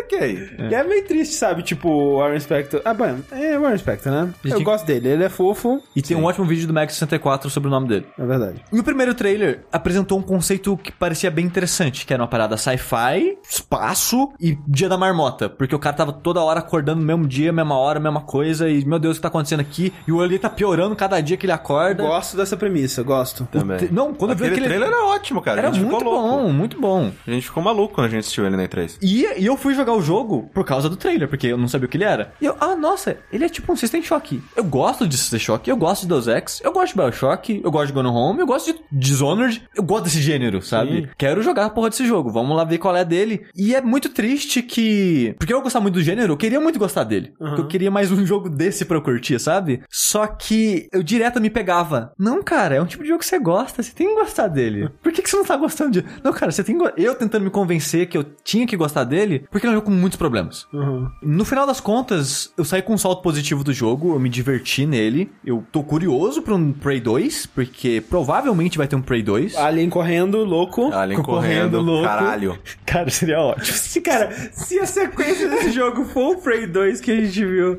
Que 0.68 0.74
é 0.74 0.82
meio 0.82 1.04
triste, 1.04 1.34
sabe? 1.34 1.62
Tipo, 1.62 1.88
o 1.88 2.18
Warren 2.18 2.40
Spector. 2.40 2.80
Ah, 2.84 2.94
bom, 2.94 3.18
é 3.32 3.56
o 3.58 3.62
Warren 3.62 3.78
Spector, 3.78 4.12
né? 4.12 4.32
Eu 4.44 4.62
gosto 4.62 4.84
dele, 4.86 5.08
ele 5.08 5.24
é 5.24 5.28
fofo. 5.28 5.82
E 5.94 6.02
tem 6.02 6.16
um 6.16 6.24
ótimo 6.24 6.44
vídeo 6.46 6.66
do 6.66 6.72
Max 6.74 6.94
64 6.94 7.48
sobre 7.50 7.68
o 7.68 7.70
nome 7.70 7.88
dele. 7.88 8.06
É 8.18 8.24
verdade. 8.24 8.62
E 8.72 8.78
o 8.78 8.84
primeiro 8.84 9.14
trailer 9.14 9.64
apresentou 9.72 10.18
um 10.18 10.22
conceito 10.22 10.76
que 10.76 10.90
parecia 10.92 11.30
bem 11.30 11.44
interessante, 11.44 12.06
que 12.06 12.12
era 12.12 12.22
uma 12.22 12.28
parada 12.28 12.56
sci-fi, 12.56 13.36
espaço 13.48 14.32
e 14.40 14.56
dia 14.66 14.88
da 14.88 14.96
marmota. 14.98 15.48
Porque 15.48 15.74
o 15.74 15.78
cara 15.78 15.96
tava 15.96 16.12
toda 16.12 16.40
hora 16.40 16.60
acordando 16.60 17.00
no 17.00 17.06
mesmo 17.06 17.26
dia, 17.26 17.52
mesma 17.52 17.76
hora, 17.76 17.98
mesma 18.00 18.20
coisa, 18.20 18.68
e 18.68 18.84
meu 18.84 18.98
Deus, 18.98 19.16
o 19.16 19.18
que 19.18 19.22
tá 19.22 19.28
acontecendo 19.28 19.60
aqui? 19.60 19.92
E 20.06 20.12
o 20.12 20.20
ali 20.20 20.38
tá 20.38 20.48
piorando 20.50 20.94
cada 20.96 21.20
dia 21.20 21.36
que 21.36 21.46
ele 21.46 21.52
acorda. 21.52 22.02
Gosto 22.02 22.36
dessa 22.36 22.56
premissa, 22.56 23.02
gosto. 23.02 23.46
Também. 23.50 23.78
te- 23.78 23.92
não, 23.92 24.14
quando 24.14 24.32
eu 24.32 24.36
vi 24.36 24.44
aquele 24.44 24.66
aquele- 24.66 24.78
trailer 24.80 24.88
era 24.88 25.06
ótimo, 25.06 25.40
cara. 25.42 25.58
Era 25.60 25.70
muito 25.70 26.04
bom, 26.04 26.52
muito 26.52 26.80
bom. 26.80 27.12
A 27.26 27.30
gente 27.30 27.46
ficou 27.46 27.62
maluco 27.62 27.94
quando 27.94 28.06
a 28.06 28.10
gente 28.10 28.20
assistiu 28.20 28.46
ele 28.46 28.56
na 28.56 28.64
E3. 28.64 28.98
E, 29.02 29.26
e 29.40 29.46
eu 29.46 29.56
fui 29.56 29.74
jogar 29.74 29.83
o 29.92 30.02
jogo 30.02 30.50
por 30.52 30.64
causa 30.64 30.88
do 30.88 30.96
trailer, 30.96 31.28
porque 31.28 31.46
eu 31.46 31.58
não 31.58 31.68
sabia 31.68 31.86
o 31.86 31.88
que 31.88 31.96
ele 31.96 32.04
era. 32.04 32.32
E 32.40 32.46
eu, 32.46 32.56
ah, 32.60 32.76
nossa, 32.76 33.16
ele 33.32 33.44
é 33.44 33.48
tipo 33.48 33.72
um 33.72 33.76
System 33.76 34.02
Shock. 34.02 34.42
Eu 34.56 34.64
gosto 34.64 35.06
de 35.06 35.16
System 35.16 35.38
Shock, 35.38 35.68
eu 35.68 35.76
gosto 35.76 36.02
de 36.02 36.08
Deus 36.08 36.26
Ex, 36.26 36.60
eu 36.62 36.72
gosto 36.72 36.94
de 36.94 37.02
Bioshock, 37.02 37.60
eu 37.62 37.70
gosto 37.70 37.86
de 37.88 37.92
Gone 37.92 38.08
Home, 38.08 38.40
eu 38.40 38.46
gosto 38.46 38.72
de 38.72 38.80
Dishonored, 38.92 39.62
eu 39.74 39.82
gosto 39.82 40.04
desse 40.04 40.20
gênero, 40.20 40.62
sabe? 40.62 41.02
Sim. 41.02 41.08
Quero 41.16 41.42
jogar 41.42 41.66
a 41.66 41.70
porra 41.70 41.90
desse 41.90 42.06
jogo, 42.06 42.30
vamos 42.30 42.56
lá 42.56 42.64
ver 42.64 42.78
qual 42.78 42.96
é 42.96 43.04
dele. 43.04 43.46
E 43.54 43.74
é 43.74 43.80
muito 43.80 44.08
triste 44.08 44.62
que... 44.62 45.34
Porque 45.38 45.52
eu 45.52 45.62
gostar 45.62 45.80
muito 45.80 45.94
do 45.94 46.02
gênero, 46.02 46.32
eu 46.32 46.36
queria 46.36 46.60
muito 46.60 46.78
gostar 46.78 47.04
dele. 47.04 47.32
Porque 47.38 47.60
Eu 47.60 47.68
queria 47.68 47.90
mais 47.90 48.10
um 48.10 48.24
jogo 48.26 48.48
desse 48.48 48.84
pra 48.84 48.96
eu 48.96 49.02
curtir, 49.02 49.38
sabe? 49.38 49.82
Só 49.90 50.26
que 50.26 50.88
eu 50.92 51.02
direto 51.02 51.40
me 51.40 51.50
pegava. 51.50 52.12
Não, 52.18 52.42
cara, 52.42 52.76
é 52.76 52.82
um 52.82 52.86
tipo 52.86 53.02
de 53.02 53.08
jogo 53.08 53.20
que 53.20 53.26
você 53.26 53.38
gosta, 53.38 53.82
você 53.82 53.92
tem 53.92 54.08
que 54.08 54.14
gostar 54.14 54.48
dele. 54.48 54.88
Por 55.02 55.12
que, 55.12 55.22
que 55.22 55.30
você 55.30 55.36
não 55.36 55.44
tá 55.44 55.56
gostando 55.56 55.90
de... 55.92 56.04
Não, 56.22 56.32
cara, 56.32 56.50
você 56.50 56.62
tem 56.62 56.76
Eu 56.96 57.14
tentando 57.14 57.44
me 57.44 57.50
convencer 57.50 58.08
que 58.08 58.16
eu 58.16 58.24
tinha 58.42 58.66
que 58.66 58.76
gostar 58.76 59.04
dele, 59.04 59.46
porque 59.50 59.66
jogo 59.74 59.86
com 59.86 59.92
muitos 59.92 60.16
problemas. 60.18 60.66
Uhum. 60.72 61.08
No 61.22 61.44
final 61.44 61.66
das 61.66 61.80
contas, 61.80 62.52
eu 62.56 62.64
saí 62.64 62.82
com 62.82 62.94
um 62.94 62.98
salto 62.98 63.22
positivo 63.22 63.62
do 63.64 63.72
jogo, 63.72 64.14
eu 64.14 64.20
me 64.20 64.28
diverti 64.28 64.86
nele. 64.86 65.30
Eu 65.44 65.64
tô 65.72 65.82
curioso 65.82 66.42
pra 66.42 66.54
um 66.54 66.72
Prey 66.72 67.00
2, 67.00 67.46
porque 67.46 68.02
provavelmente 68.08 68.78
vai 68.78 68.86
ter 68.86 68.96
um 68.96 69.02
Prey 69.02 69.22
2. 69.22 69.56
Alien 69.56 69.90
correndo, 69.90 70.44
louco. 70.44 70.92
Alien 70.92 71.22
Correndo, 71.22 71.70
correndo, 71.72 71.80
louco. 71.80 72.04
caralho. 72.06 72.58
Cara, 72.86 73.10
seria 73.10 73.40
ótimo. 73.40 73.66
Se, 73.76 74.00
cara, 74.00 74.30
se 74.52 74.78
a 74.78 74.86
sequência 74.86 75.48
desse 75.48 75.72
jogo 75.72 76.04
for 76.04 76.36
o 76.36 76.40
Prey 76.40 76.66
2 76.66 77.00
que 77.00 77.10
a 77.10 77.16
gente 77.16 77.44
viu. 77.44 77.78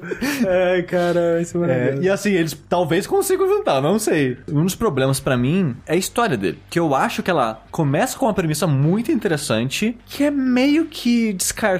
Ai, 0.73 0.83
cara, 0.83 1.41
isso 1.41 1.57
é 1.57 1.61
É, 1.63 1.67
maravilhoso. 1.67 2.03
e 2.03 2.09
assim, 2.09 2.31
eles 2.33 2.57
talvez 2.67 3.07
consigam 3.07 3.47
juntar, 3.47 3.81
não 3.81 3.97
sei. 3.97 4.37
Um 4.51 4.63
dos 4.63 4.75
problemas 4.75 5.19
pra 5.19 5.37
mim 5.37 5.75
é 5.85 5.93
a 5.93 5.95
história 5.95 6.35
dele. 6.35 6.59
Que 6.69 6.79
eu 6.79 6.93
acho 6.93 7.23
que 7.23 7.31
ela 7.31 7.63
começa 7.71 8.17
com 8.17 8.25
uma 8.25 8.33
premissa 8.33 8.67
muito 8.67 9.11
interessante, 9.11 9.97
que 10.05 10.23
é 10.23 10.31
meio 10.31 10.85
que 10.85 11.31
descartada 11.33 11.74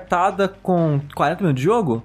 com 0.61 0.99
40 1.15 1.41
minutos 1.43 1.61
de 1.61 1.65
jogo. 1.65 2.03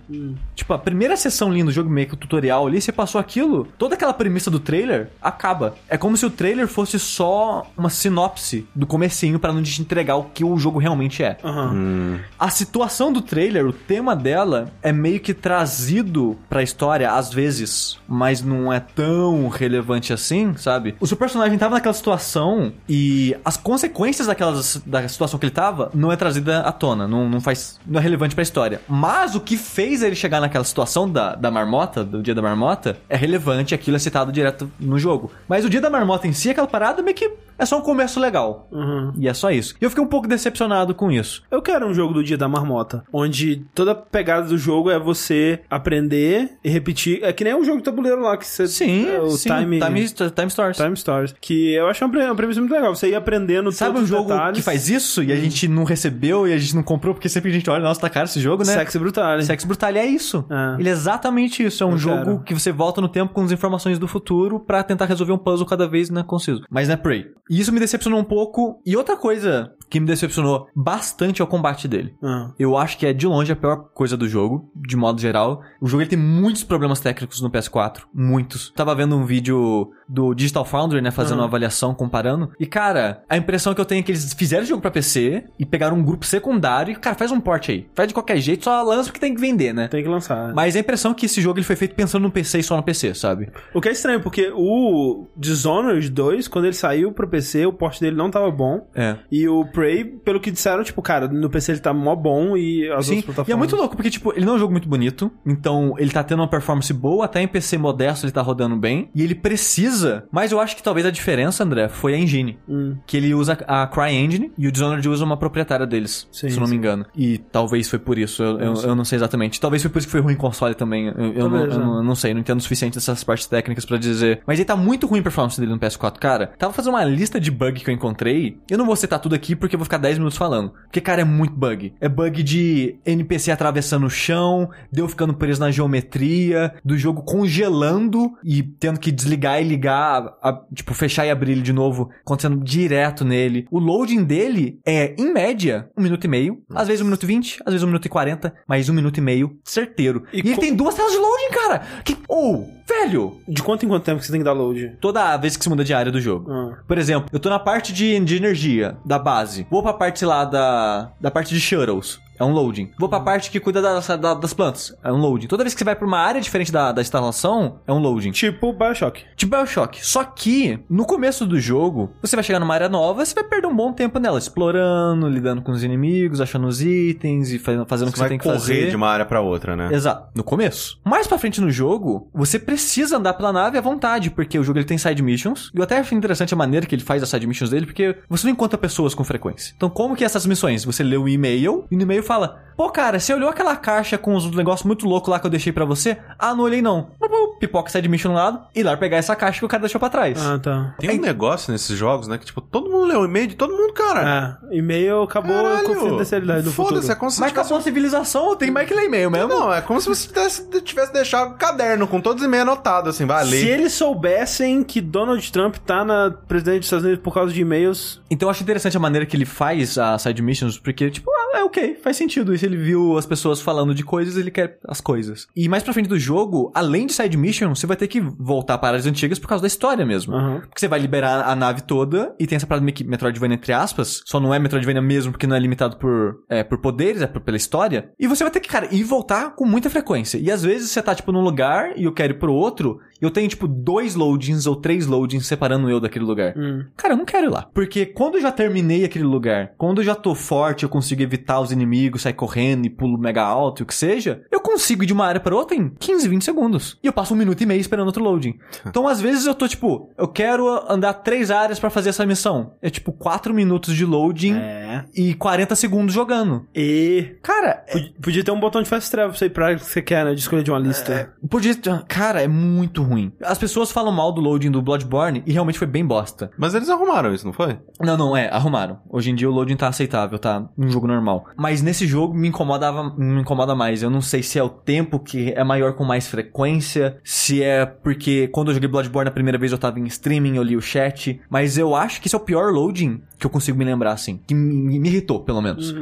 Tipo, 0.54 0.72
a 0.74 0.78
primeira 0.78 1.16
sessão 1.16 1.50
linda 1.52 1.66
do 1.66 1.72
jogo, 1.72 1.88
meio 1.90 2.06
que 2.06 2.14
o 2.14 2.16
tutorial 2.16 2.66
ali, 2.66 2.80
você 2.80 2.92
passou 2.92 3.20
aquilo, 3.20 3.66
toda 3.78 3.94
aquela 3.94 4.12
premissa 4.12 4.50
do 4.50 4.60
trailer 4.60 5.08
acaba. 5.20 5.74
É 5.88 5.96
como 5.96 6.16
se 6.16 6.24
o 6.26 6.30
trailer 6.30 6.68
fosse 6.68 6.98
só 6.98 7.66
uma 7.76 7.88
sinopse 7.90 8.66
do 8.74 8.86
comecinho 8.86 9.38
pra 9.38 9.52
não 9.52 9.62
te 9.62 9.80
entregar 9.80 10.16
o 10.16 10.24
que 10.24 10.44
o 10.44 10.56
jogo 10.58 10.78
realmente 10.78 11.22
é. 11.22 11.38
Aham. 11.42 11.72
Hum, 11.72 12.18
A 12.38 12.50
situação 12.50 13.12
do 13.12 13.20
trailer, 13.22 13.66
o 13.66 13.72
tema 13.72 14.14
dela, 14.14 14.70
é 14.82 14.92
meio 14.92 15.20
que 15.20 15.32
trazido 15.34 16.36
pra 16.48 16.62
história, 16.62 17.10
às 17.12 17.32
vezes, 17.32 17.98
mas 18.06 18.42
não 18.42 18.72
é 18.72 18.80
tão 18.80 19.48
relevante 19.48 20.12
assim, 20.12 20.54
sabe? 20.56 20.94
O 21.00 21.06
seu 21.06 21.16
personagem 21.16 21.56
tava 21.58 21.74
naquela 21.74 21.94
situação 21.94 22.72
e 22.88 23.34
as 23.44 23.56
consequências 23.56 24.26
daquelas, 24.26 24.82
da 24.84 25.06
situação 25.08 25.38
que 25.38 25.46
ele 25.46 25.54
tava 25.54 25.90
não 25.94 26.12
é 26.12 26.16
trazida 26.16 26.60
à 26.60 26.72
tona, 26.72 27.08
não, 27.08 27.28
não 27.28 27.40
faz. 27.40 27.79
Não 27.86 27.98
é 28.00 28.02
relevante 28.02 28.34
pra 28.34 28.42
história. 28.42 28.80
Mas 28.88 29.34
o 29.34 29.40
que 29.40 29.56
fez 29.56 30.02
ele 30.02 30.14
chegar 30.14 30.40
naquela 30.40 30.64
situação 30.64 31.10
da, 31.10 31.34
da 31.34 31.50
marmota, 31.50 32.04
do 32.04 32.22
dia 32.22 32.34
da 32.34 32.42
marmota, 32.42 32.96
é 33.08 33.16
relevante, 33.16 33.74
aquilo 33.74 33.96
é 33.96 34.00
citado 34.00 34.30
direto 34.32 34.70
no 34.78 34.98
jogo. 34.98 35.30
Mas 35.48 35.64
o 35.64 35.70
dia 35.70 35.80
da 35.80 35.90
marmota 35.90 36.26
em 36.26 36.32
si, 36.32 36.50
aquela 36.50 36.66
parada, 36.66 37.02
meio 37.02 37.16
que 37.16 37.30
é 37.58 37.66
só 37.66 37.78
um 37.78 37.82
começo 37.82 38.18
legal. 38.18 38.68
Uhum. 38.72 39.12
E 39.18 39.28
é 39.28 39.34
só 39.34 39.50
isso. 39.50 39.74
E 39.80 39.84
eu 39.84 39.90
fiquei 39.90 40.02
um 40.02 40.08
pouco 40.08 40.26
decepcionado 40.26 40.94
com 40.94 41.10
isso. 41.10 41.42
Eu 41.50 41.60
quero 41.60 41.86
um 41.86 41.92
jogo 41.92 42.14
do 42.14 42.24
dia 42.24 42.38
da 42.38 42.48
marmota, 42.48 43.04
onde 43.12 43.64
toda 43.74 43.92
a 43.92 43.94
pegada 43.94 44.48
do 44.48 44.56
jogo 44.56 44.90
é 44.90 44.98
você 44.98 45.60
aprender 45.68 46.52
e 46.64 46.70
repetir. 46.70 47.20
É 47.22 47.32
que 47.32 47.44
nem 47.44 47.54
um 47.54 47.64
jogo 47.64 47.78
de 47.78 47.84
tabuleiro 47.84 48.20
lá 48.22 48.36
que 48.36 48.46
você. 48.46 48.66
Sim, 48.66 49.08
é, 49.08 49.20
o 49.20 49.30
sim. 49.30 49.48
Time, 49.48 49.78
Time, 49.80 50.08
Time 50.08 50.46
Stars. 50.48 50.76
Time 50.76 50.94
Stars. 50.94 51.34
Que 51.40 51.74
eu 51.74 51.86
acho 51.88 52.04
uma 52.04 52.10
pre- 52.10 52.24
uma 52.24 52.34
premissa 52.34 52.60
muito 52.60 52.72
legal. 52.72 52.94
Você 52.94 53.08
ir 53.08 53.14
aprendendo 53.14 53.70
Sabe 53.72 53.98
um 53.98 54.06
jogo 54.06 54.28
detalhes. 54.30 54.58
que 54.58 54.64
faz 54.64 54.88
isso 54.88 55.22
e 55.22 55.32
a 55.32 55.36
gente 55.36 55.68
não 55.68 55.84
recebeu 55.84 56.46
e 56.48 56.52
a 56.52 56.58
gente 56.58 56.74
não 56.74 56.82
comprou 56.82 57.14
porque 57.14 57.28
sempre 57.28 57.50
a 57.50 57.52
gente 57.54 57.68
olha, 57.70 57.82
nossa, 57.82 58.00
tá 58.00 58.10
caro 58.10 58.26
esse 58.26 58.40
jogo, 58.40 58.64
né? 58.64 58.72
Sexy 58.72 58.98
Brutal. 58.98 59.40
Sex 59.42 59.64
Brutal 59.64 59.90
é 59.90 60.06
isso. 60.06 60.44
É. 60.50 60.80
Ele 60.80 60.88
é 60.88 60.92
exatamente 60.92 61.64
isso. 61.64 61.82
É 61.82 61.86
um 61.86 61.92
Eu 61.92 61.98
jogo 61.98 62.24
quero. 62.24 62.40
que 62.40 62.54
você 62.54 62.72
volta 62.72 63.00
no 63.00 63.08
tempo 63.08 63.32
com 63.32 63.42
as 63.42 63.52
informações 63.52 63.98
do 63.98 64.06
futuro 64.08 64.60
pra 64.60 64.82
tentar 64.82 65.06
resolver 65.06 65.32
um 65.32 65.38
puzzle 65.38 65.66
cada 65.66 65.88
vez 65.88 66.10
né, 66.10 66.22
conciso. 66.22 66.62
Mas 66.70 66.88
não 66.88 66.94
é 66.94 66.96
Prey. 66.96 67.26
E 67.48 67.60
isso 67.60 67.72
me 67.72 67.80
decepcionou 67.80 68.18
um 68.20 68.24
pouco. 68.24 68.80
E 68.84 68.96
outra 68.96 69.16
coisa 69.16 69.72
que 69.88 69.98
me 69.98 70.06
decepcionou 70.06 70.68
bastante 70.74 71.40
é 71.40 71.44
o 71.44 71.48
combate 71.48 71.88
dele. 71.88 72.14
Ah. 72.22 72.50
Eu 72.58 72.76
acho 72.76 72.96
que 72.96 73.06
é 73.06 73.12
de 73.12 73.26
longe 73.26 73.50
a 73.52 73.56
pior 73.56 73.88
coisa 73.92 74.16
do 74.16 74.28
jogo, 74.28 74.70
de 74.76 74.96
modo 74.96 75.20
geral. 75.20 75.60
O 75.80 75.86
jogo 75.88 76.02
ele 76.02 76.10
tem 76.10 76.18
muitos 76.18 76.62
problemas 76.62 77.00
técnicos 77.00 77.40
no 77.40 77.50
PS4, 77.50 78.02
muitos. 78.14 78.70
Tava 78.76 78.94
vendo 78.94 79.16
um 79.16 79.24
vídeo 79.24 79.90
do 80.08 80.32
Digital 80.34 80.64
Foundry, 80.64 81.00
né, 81.00 81.10
fazendo 81.10 81.34
Aham. 81.34 81.42
uma 81.42 81.48
avaliação, 81.48 81.94
comparando. 81.94 82.50
E 82.58 82.66
cara, 82.66 83.22
a 83.28 83.36
impressão 83.36 83.74
que 83.74 83.80
eu 83.80 83.84
tenho 83.84 84.00
é 84.00 84.02
que 84.02 84.12
eles 84.12 84.32
fizeram 84.34 84.62
o 84.62 84.66
jogo 84.66 84.80
pra 84.80 84.90
PC 84.90 85.44
e 85.58 85.66
pegaram 85.66 85.96
um 85.96 86.02
grupo 86.04 86.24
secundário 86.24 86.92
e, 86.92 86.96
cara, 86.96 87.16
faz 87.16 87.32
um 87.32 87.40
port 87.40 87.59
aí. 87.68 87.86
Faz 87.94 88.08
de 88.08 88.14
qualquer 88.14 88.38
jeito, 88.38 88.64
só 88.64 88.82
lança 88.82 89.04
porque 89.04 89.20
tem 89.20 89.34
que 89.34 89.40
vender, 89.40 89.72
né? 89.72 89.88
Tem 89.88 90.02
que 90.02 90.08
lançar. 90.08 90.52
Mas 90.54 90.76
a 90.76 90.80
impressão 90.80 91.10
é 91.12 91.14
que 91.14 91.26
esse 91.26 91.40
jogo 91.40 91.58
ele 91.58 91.66
foi 91.66 91.76
feito 91.76 91.94
pensando 91.94 92.22
no 92.22 92.30
PC 92.30 92.60
e 92.60 92.62
só 92.62 92.76
no 92.76 92.82
PC, 92.82 93.14
sabe? 93.14 93.50
O 93.74 93.80
que 93.80 93.88
é 93.88 93.92
estranho, 93.92 94.20
porque 94.20 94.50
o 94.54 95.26
Dishonored 95.36 96.08
2, 96.10 96.48
quando 96.48 96.66
ele 96.66 96.74
saiu 96.74 97.12
pro 97.12 97.28
PC, 97.28 97.66
o 97.66 97.72
porte 97.72 98.00
dele 98.00 98.16
não 98.16 98.30
tava 98.30 98.50
bom. 98.50 98.86
É. 98.94 99.16
E 99.30 99.48
o 99.48 99.64
Prey, 99.64 100.04
pelo 100.04 100.40
que 100.40 100.50
disseram, 100.50 100.82
tipo, 100.84 101.02
cara, 101.02 101.28
no 101.28 101.50
PC 101.50 101.72
ele 101.72 101.80
tá 101.80 101.92
mó 101.92 102.14
bom 102.14 102.56
e 102.56 102.90
as 102.90 103.06
Sim, 103.06 103.16
outras 103.16 103.24
plataformas... 103.24 103.48
e 103.48 103.52
é 103.52 103.56
muito 103.56 103.76
louco, 103.76 103.96
porque, 103.96 104.10
tipo, 104.10 104.32
ele 104.32 104.44
não 104.44 104.54
é 104.54 104.56
um 104.56 104.58
jogo 104.58 104.72
muito 104.72 104.88
bonito, 104.88 105.30
então 105.44 105.94
ele 105.98 106.10
tá 106.10 106.22
tendo 106.22 106.40
uma 106.40 106.48
performance 106.48 106.92
boa, 106.92 107.24
até 107.24 107.40
em 107.42 107.48
PC 107.48 107.78
modesto 107.78 108.26
ele 108.26 108.32
tá 108.32 108.42
rodando 108.42 108.76
bem, 108.76 109.10
e 109.14 109.22
ele 109.22 109.34
precisa, 109.34 110.24
mas 110.30 110.52
eu 110.52 110.60
acho 110.60 110.76
que 110.76 110.82
talvez 110.82 111.06
a 111.06 111.10
diferença, 111.10 111.64
André, 111.64 111.88
foi 111.88 112.14
a 112.14 112.18
engine. 112.18 112.58
Hum. 112.68 112.96
Que 113.06 113.16
ele 113.16 113.34
usa 113.34 113.58
a 113.66 113.86
CryEngine 113.86 114.52
e 114.56 114.66
o 114.68 114.72
Dishonored 114.72 115.08
usa 115.08 115.24
uma 115.24 115.36
proprietária 115.36 115.86
deles, 115.86 116.28
Sim, 116.30 116.48
se 116.48 116.56
eu 116.56 116.60
não 116.60 116.66
me 116.66 116.70
sim. 116.70 116.76
engano. 116.76 117.06
E 117.16 117.38
talvez 117.52 117.88
foi 117.88 117.98
por 117.98 118.18
isso, 118.18 118.42
eu, 118.42 118.58
eu, 118.60 118.74
eu 118.74 118.94
não 118.94 119.04
sei 119.04 119.16
exatamente. 119.16 119.60
Talvez 119.60 119.82
foi 119.82 119.90
por 119.90 119.98
isso 119.98 120.06
que 120.06 120.12
foi 120.12 120.20
ruim 120.20 120.34
em 120.34 120.36
console 120.36 120.74
também, 120.74 121.06
eu, 121.06 121.32
eu 121.32 121.48
não, 121.48 121.58
é. 121.64 121.66
não, 121.66 122.02
não 122.02 122.14
sei, 122.14 122.32
não 122.34 122.40
entendo 122.40 122.58
o 122.58 122.62
suficiente 122.62 122.94
dessas 122.94 123.22
partes 123.24 123.46
técnicas 123.46 123.84
pra 123.84 123.96
dizer. 123.96 124.40
Mas 124.46 124.58
ele 124.58 124.66
tá 124.66 124.76
muito 124.76 125.06
ruim 125.06 125.20
a 125.20 125.22
performance 125.22 125.58
dele 125.60 125.72
no 125.72 125.78
PS4, 125.78 126.18
cara. 126.18 126.52
Tava 126.58 126.72
fazendo 126.72 126.94
uma 126.94 127.04
lista 127.04 127.40
de 127.40 127.50
bug 127.50 127.80
que 127.80 127.90
eu 127.90 127.94
encontrei, 127.94 128.58
eu 128.70 128.78
não 128.78 128.86
vou 128.86 128.96
citar 128.96 129.18
tudo 129.20 129.34
aqui 129.34 129.54
porque 129.56 129.74
eu 129.74 129.78
vou 129.78 129.84
ficar 129.84 129.98
10 129.98 130.18
minutos 130.18 130.38
falando. 130.38 130.72
Porque, 130.84 131.00
cara, 131.00 131.22
é 131.22 131.24
muito 131.24 131.54
bug. 131.54 131.92
É 132.00 132.08
bug 132.08 132.42
de 132.42 132.96
NPC 133.04 133.50
atravessando 133.50 134.06
o 134.06 134.10
chão, 134.10 134.68
deu 134.92 135.08
ficando 135.08 135.34
preso 135.34 135.60
na 135.60 135.70
geometria, 135.70 136.74
do 136.84 136.96
jogo 136.96 137.22
congelando 137.22 138.32
e 138.44 138.62
tendo 138.62 138.98
que 139.00 139.10
desligar 139.12 139.60
e 139.60 139.64
ligar, 139.64 140.36
a- 140.42 140.60
tipo, 140.74 140.94
fechar 140.94 141.26
e 141.26 141.30
abrir 141.30 141.52
ele 141.52 141.62
de 141.62 141.72
novo, 141.72 142.10
acontecendo 142.24 142.62
direto 142.62 143.24
nele. 143.24 143.66
O 143.70 143.78
loading 143.78 144.24
dele 144.24 144.78
é, 144.86 145.14
em 145.18 145.32
média, 145.32 145.88
um 145.96 146.02
minuto 146.02 146.24
e 146.24 146.28
meio. 146.28 146.62
Às 146.74 146.88
vezes 146.88 147.00
um 147.02 147.04
minuto 147.04 147.22
e 147.24 147.26
vinte, 147.26 147.39
às 147.64 147.72
vezes 147.72 147.82
um 147.82 147.86
minuto 147.86 148.06
e 148.06 148.08
quarenta, 148.08 148.54
mas 148.66 148.88
um 148.88 148.92
minuto 148.92 149.18
e 149.18 149.20
meio, 149.20 149.58
certeiro. 149.64 150.24
E 150.32 150.38
E, 150.38 150.40
ele 150.40 150.56
tem 150.56 150.74
duas 150.74 150.94
telas 150.94 151.12
de 151.12 151.18
loading, 151.18 151.50
cara! 151.52 151.82
Que... 152.04 152.16
Ou, 152.28 152.68
velho! 152.86 153.40
De 153.48 153.62
quanto 153.62 153.84
em 153.84 153.88
quanto 153.88 154.04
tempo 154.04 154.20
que 154.20 154.26
você 154.26 154.32
tem 154.32 154.40
que 154.40 154.44
dar 154.44 154.52
load? 154.52 154.96
Toda 155.00 155.36
vez 155.36 155.56
que 155.56 155.62
se 155.62 155.68
muda 155.68 155.84
de 155.84 155.94
área 155.94 156.10
do 156.10 156.20
jogo. 156.20 156.50
Ah. 156.50 156.78
Por 156.86 156.98
exemplo, 156.98 157.28
eu 157.32 157.38
tô 157.38 157.48
na 157.48 157.58
parte 157.58 157.92
de, 157.92 158.18
de 158.20 158.36
energia 158.36 158.96
da 159.04 159.18
base. 159.18 159.66
Vou 159.70 159.82
pra 159.82 159.92
parte 159.92 160.24
lá 160.24 160.44
da, 160.44 161.12
da 161.20 161.30
parte 161.30 161.54
de 161.54 161.60
shuttles. 161.60 162.20
É 162.40 162.44
um 162.44 162.52
loading. 162.52 162.90
Vou 162.98 163.08
pra 163.08 163.20
parte 163.20 163.50
que 163.50 163.60
cuida 163.60 163.82
das, 163.82 164.06
da- 164.08 164.34
das 164.34 164.52
plantas. 164.54 164.96
É 165.04 165.12
um 165.12 165.18
loading. 165.18 165.46
Toda 165.46 165.62
vez 165.62 165.74
que 165.74 165.78
você 165.78 165.84
vai 165.84 165.94
pra 165.94 166.06
uma 166.06 166.18
área 166.18 166.40
diferente 166.40 166.72
da, 166.72 166.90
da 166.90 167.02
instalação, 167.02 167.76
é 167.86 167.92
um 167.92 167.98
loading. 167.98 168.30
Tipo 168.32 168.72
Bioshock. 168.72 169.22
Tipo 169.36 169.56
Bioshock. 169.56 170.04
Só 170.04 170.24
que, 170.24 170.80
no 170.88 171.04
começo 171.04 171.46
do 171.46 171.60
jogo, 171.60 172.10
você 172.22 172.34
vai 172.34 172.42
chegar 172.42 172.58
numa 172.58 172.72
área 172.74 172.88
nova, 172.88 173.24
você 173.24 173.34
vai 173.34 173.44
perder 173.44 173.66
um 173.66 173.76
bom 173.76 173.92
tempo 173.92 174.18
nela, 174.18 174.38
explorando, 174.38 175.28
lidando 175.28 175.62
com 175.62 175.72
os 175.72 175.82
inimigos, 175.82 176.40
achando 176.40 176.66
os 176.66 176.80
itens 176.82 177.50
e 177.52 177.58
fazendo, 177.58 177.86
fazendo 177.86 178.08
o 178.08 178.12
que 178.12 178.18
Você 178.18 178.20
você 178.20 178.22
vai 178.22 178.28
tem 178.30 178.38
que 178.38 178.44
correr 178.44 178.58
fazer. 178.58 178.90
de 178.90 178.96
uma 178.96 179.08
área 179.08 179.24
pra 179.26 179.40
outra, 179.40 179.76
né? 179.76 179.88
Exato, 179.92 180.28
no 180.34 180.42
começo. 180.44 180.98
Mais 181.04 181.26
pra 181.26 181.38
frente 181.38 181.60
no 181.60 181.70
jogo, 181.70 182.28
você 182.32 182.58
precisa 182.58 183.16
andar 183.16 183.34
pela 183.34 183.52
nave 183.52 183.76
à 183.78 183.80
vontade, 183.80 184.30
porque 184.30 184.58
o 184.58 184.64
jogo 184.64 184.78
ele 184.78 184.86
tem 184.86 184.96
side 184.98 185.22
missions. 185.22 185.70
E 185.74 185.78
eu 185.78 185.82
até 185.84 185.98
acho 185.98 186.14
interessante 186.14 186.54
a 186.54 186.56
maneira 186.56 186.86
que 186.86 186.94
ele 186.94 187.02
faz 187.02 187.22
as 187.22 187.28
side 187.28 187.46
missions 187.46 187.70
dele, 187.70 187.86
porque 187.86 188.16
você 188.28 188.46
não 188.46 188.52
encontra 188.52 188.78
pessoas 188.78 189.14
com 189.14 189.24
frequência. 189.24 189.74
Então, 189.76 189.90
como 189.90 190.16
que 190.16 190.24
é 190.24 190.26
essas 190.26 190.46
missões? 190.46 190.84
Você 190.84 191.02
lê 191.02 191.16
o 191.16 191.28
e-mail, 191.28 191.84
e 191.90 191.96
no 191.96 192.02
e-mail 192.02 192.22
fala: 192.34 192.60
Pô, 192.76 192.88
cara, 192.88 193.18
você 193.20 193.34
olhou 193.34 193.50
aquela 193.50 193.76
caixa 193.76 194.16
com 194.16 194.34
os 194.34 194.50
negócios 194.52 194.86
muito 194.86 195.06
loucos 195.06 195.28
lá 195.28 195.38
que 195.38 195.46
eu 195.46 195.50
deixei 195.50 195.70
pra 195.72 195.84
você? 195.84 196.16
Ah, 196.38 196.54
não 196.54 196.64
olhei 196.64 196.80
não. 196.80 197.10
Pipoca 197.58 197.90
side 197.90 198.08
mission 198.08 198.30
no 198.30 198.36
lado, 198.36 198.62
e 198.74 198.82
lá 198.82 198.96
pegar 198.96 199.18
essa 199.18 199.36
caixa 199.36 199.58
que 199.58 199.64
o 199.66 199.68
cara 199.68 199.82
deixou 199.82 199.98
pra 199.98 200.08
trás. 200.08 200.40
Ah, 200.42 200.58
tá. 200.58 200.94
Tem 200.98 201.18
um 201.18 201.20
negócio 201.20 201.70
nesses 201.70 201.98
jogos, 201.98 202.26
né? 202.26 202.38
Que, 202.38 202.46
tipo, 202.46 202.62
todo 202.62 202.88
mundo 202.88 203.04
lê 203.04 203.14
o 203.14 203.26
e-mail 203.26 203.48
de 203.48 203.54
todo 203.54 203.76
mundo, 203.76 203.92
cara. 203.92 204.58
É, 204.72 204.78
e-mail 204.78 205.20
acabou 205.22 205.54
a 205.58 205.62
Caralho. 205.62 205.88
confidencialidade 205.88 206.62
do 206.62 206.70
futuro. 206.72 206.94
Foda-se, 206.94 207.12
é 207.12 207.14
como 207.14 207.30
se 207.30 207.38
Mas 207.38 207.52
acabou 207.52 207.76
a 207.76 207.80
civilização, 207.82 208.56
tem 208.56 208.70
mais 208.70 208.88
que 208.88 208.94
ler 208.94 209.04
e-mail 209.04 209.30
mesmo. 209.30 209.48
Não, 209.48 209.70
é 209.74 209.82
como 209.82 210.00
se 210.00 210.08
você 210.08 210.26
tivesse, 210.28 210.80
tivesse 210.80 211.12
deixado 211.12 211.50
um 211.50 211.58
caderno 211.58 212.06
com 212.08 212.18
todos 212.18 212.40
os 212.40 212.48
e-mails 212.48 212.66
anotados, 212.66 213.10
assim, 213.14 213.26
vai 213.26 213.44
Se 213.44 213.50
ler. 213.50 213.66
eles 213.68 213.92
soubessem 213.92 214.82
que 214.82 215.02
Donald 215.02 215.52
Trump 215.52 215.76
tá 215.84 216.02
na 216.02 216.30
presidente 216.30 216.78
dos 216.78 216.86
Estados 216.86 217.04
Unidos 217.04 217.22
por 217.22 217.34
causa 217.34 217.52
de 217.52 217.60
e-mails, 217.60 218.22
Então 218.30 218.46
eu 218.46 218.50
acho 218.50 218.62
interessante 218.62 218.96
a 218.96 219.00
maneira 219.00 219.26
que 219.26 219.36
ele 219.36 219.44
faz 219.44 219.98
as 219.98 220.22
side 220.22 220.40
missions, 220.40 220.78
porque, 220.78 221.10
tipo, 221.10 221.30
ah, 221.30 221.39
é 221.56 221.64
ok, 221.64 221.96
faz 222.02 222.16
sentido. 222.16 222.54
E 222.54 222.58
se 222.58 222.66
ele 222.66 222.76
viu 222.76 223.16
as 223.18 223.26
pessoas 223.26 223.60
falando 223.60 223.94
de 223.94 224.04
coisas, 224.04 224.36
ele 224.36 224.50
quer 224.50 224.78
as 224.86 225.00
coisas. 225.00 225.46
E 225.56 225.68
mais 225.68 225.82
pra 225.82 225.92
frente 225.92 226.08
do 226.08 226.18
jogo, 226.18 226.70
além 226.74 227.06
de 227.06 227.12
side 227.12 227.36
mission, 227.36 227.74
você 227.74 227.86
vai 227.86 227.96
ter 227.96 228.08
que 228.08 228.20
voltar 228.20 228.78
para 228.78 228.88
áreas 228.90 229.06
antigas 229.06 229.38
por 229.38 229.48
causa 229.48 229.62
da 229.62 229.68
história 229.68 230.04
mesmo. 230.04 230.34
Aham. 230.34 230.60
Porque 230.60 230.80
você 230.80 230.88
vai 230.88 230.98
liberar 231.00 231.48
a 231.48 231.54
nave 231.56 231.82
toda 231.82 232.34
e 232.38 232.46
tem 232.46 232.56
essa 232.56 232.66
parada 232.66 232.84
meio 232.84 232.94
que 232.94 233.04
Metroidvania 233.04 233.56
entre 233.56 233.72
aspas. 233.72 234.22
Só 234.24 234.38
não 234.40 234.52
é 234.54 234.58
Metroidvania 234.58 235.02
mesmo 235.02 235.32
porque 235.32 235.46
não 235.46 235.56
é 235.56 235.58
limitado 235.58 235.96
por, 235.96 236.42
é, 236.48 236.62
por 236.62 236.78
poderes, 236.78 237.22
é 237.22 237.26
por- 237.26 237.40
pela 237.40 237.56
história. 237.56 238.10
E 238.18 238.26
você 238.26 238.44
vai 238.44 238.50
ter 238.50 238.60
que, 238.60 238.68
cara, 238.68 238.86
ir 238.94 239.00
e 239.00 239.04
voltar 239.04 239.54
com 239.56 239.64
muita 239.64 239.88
frequência. 239.90 240.38
E 240.38 240.50
às 240.50 240.62
vezes 240.62 240.90
você 240.90 241.02
tá, 241.02 241.14
tipo, 241.14 241.32
num 241.32 241.40
lugar 241.40 241.96
e 241.98 242.04
eu 242.04 242.12
quero 242.12 242.34
ir 242.34 242.38
pro 242.38 242.52
outro. 242.52 243.00
E 243.20 243.24
eu 243.24 243.30
tenho, 243.30 243.48
tipo, 243.48 243.68
dois 243.68 244.14
loadings 244.14 244.66
ou 244.66 244.76
três 244.76 245.06
loadings 245.06 245.46
separando 245.46 245.90
eu 245.90 246.00
daquele 246.00 246.24
lugar. 246.24 246.54
Hum. 246.56 246.84
Cara, 246.96 247.14
eu 247.14 247.18
não 247.18 247.24
quero 247.24 247.46
ir 247.46 247.50
lá. 247.50 247.68
Porque 247.74 248.06
quando 248.06 248.36
eu 248.36 248.42
já 248.42 248.50
terminei 248.50 249.04
aquele 249.04 249.24
lugar, 249.24 249.74
quando 249.76 250.00
eu 250.00 250.04
já 250.04 250.14
tô 250.14 250.34
forte, 250.34 250.84
eu 250.84 250.88
consigo 250.88 251.22
evitar 251.22 251.60
os 251.60 251.72
inimigos, 251.72 252.22
sair 252.22 252.32
correndo 252.32 252.86
e 252.86 252.90
pulo 252.90 253.18
mega 253.18 253.42
alto 253.42 253.82
e 253.82 253.84
o 253.84 253.86
que 253.86 253.94
seja, 253.94 254.42
eu 254.50 254.60
consigo 254.80 255.02
ir 255.02 255.06
de 255.06 255.12
uma 255.12 255.26
área 255.26 255.40
para 255.40 255.54
outra 255.54 255.76
em 255.76 255.90
15, 255.98 256.28
20 256.28 256.44
segundos. 256.44 256.98
E 257.02 257.06
eu 257.06 257.12
passo 257.12 257.34
um 257.34 257.36
minuto 257.36 257.60
e 257.62 257.66
meio 257.66 257.80
esperando 257.80 258.06
outro 258.06 258.22
loading. 258.24 258.58
Então, 258.90 259.06
às 259.06 259.20
vezes, 259.20 259.46
eu 259.46 259.54
tô 259.54 259.68
tipo, 259.68 260.10
eu 260.18 260.26
quero 260.26 260.66
andar 260.90 261.12
três 261.14 261.50
áreas 261.50 261.78
pra 261.78 261.90
fazer 261.90 262.08
essa 262.08 262.26
missão. 262.26 262.72
É 262.82 262.88
tipo 262.90 263.12
quatro 263.12 263.52
minutos 263.54 263.94
de 263.94 264.04
loading 264.04 264.54
É. 264.54 265.04
e 265.14 265.34
40 265.34 265.74
segundos 265.76 266.14
jogando. 266.14 266.66
E. 266.74 267.36
Cara, 267.42 267.84
é- 267.86 267.92
pod- 267.92 268.14
Podia 268.20 268.42
ter 268.44 268.50
um 268.50 268.58
botão 268.60 268.82
de 268.82 268.88
fast 268.88 269.10
travel 269.10 269.30
pra 269.30 269.38
você 269.38 269.46
ir 269.46 269.50
pra 269.50 269.66
área 269.66 269.78
que 269.78 269.84
você 269.84 270.00
quer, 270.02 270.24
né? 270.24 270.34
De 270.34 270.40
escolher 270.40 270.62
de 270.62 270.70
uma 270.70 270.78
lista. 270.78 271.32
podia. 271.48 271.74
Cara, 272.08 272.42
é 272.42 272.48
muito 272.48 273.02
ruim. 273.02 273.32
As 273.42 273.58
pessoas 273.58 273.90
falam 273.92 274.12
mal 274.12 274.32
do 274.32 274.40
loading 274.40 274.70
do 274.70 274.82
Bloodborne 274.82 275.42
e 275.46 275.52
realmente 275.52 275.78
foi 275.78 275.86
bem 275.86 276.04
bosta. 276.04 276.50
Mas 276.58 276.74
eles 276.74 276.88
arrumaram 276.88 277.32
isso, 277.34 277.44
não 277.46 277.52
foi? 277.52 277.78
Não, 278.00 278.16
não, 278.16 278.36
é, 278.36 278.48
arrumaram. 278.48 278.98
Hoje 279.08 279.30
em 279.30 279.34
dia 279.34 279.48
o 279.48 279.52
loading 279.52 279.76
tá 279.76 279.88
aceitável, 279.88 280.38
tá? 280.38 280.68
Um 280.76 280.88
jogo 280.88 281.06
normal. 281.06 281.46
Mas 281.56 281.82
nesse 281.82 282.06
jogo 282.06 282.34
me 282.34 282.48
incomodava, 282.48 283.14
me 283.16 283.40
incomoda 283.42 283.74
mais. 283.74 284.02
Eu 284.02 284.10
não 284.10 284.20
sei 284.20 284.42
se 284.42 284.58
é 284.58 284.62
o 284.62 284.69
tempo 284.70 285.18
que 285.18 285.52
é 285.52 285.64
maior 285.64 285.94
com 285.94 286.04
mais 286.04 286.26
frequência, 286.26 287.18
se 287.24 287.62
é 287.62 287.84
porque 287.84 288.48
quando 288.48 288.68
eu 288.68 288.74
joguei 288.74 288.88
Bloodborne 288.88 289.28
a 289.28 289.32
primeira 289.32 289.58
vez 289.58 289.72
eu 289.72 289.78
tava 289.78 289.98
em 289.98 290.06
streaming, 290.06 290.56
eu 290.56 290.62
li 290.62 290.76
o 290.76 290.80
chat, 290.80 291.40
mas 291.48 291.76
eu 291.76 291.94
acho 291.94 292.20
que 292.20 292.28
esse 292.28 292.34
é 292.34 292.38
o 292.38 292.42
pior 292.42 292.72
loading 292.72 293.22
que 293.40 293.46
eu 293.46 293.50
consigo 293.50 293.78
me 293.78 293.84
lembrar, 293.84 294.12
assim. 294.12 294.38
Que 294.46 294.54
me, 294.54 294.98
me 294.98 295.08
irritou, 295.08 295.40
pelo 295.40 295.62
menos. 295.62 295.94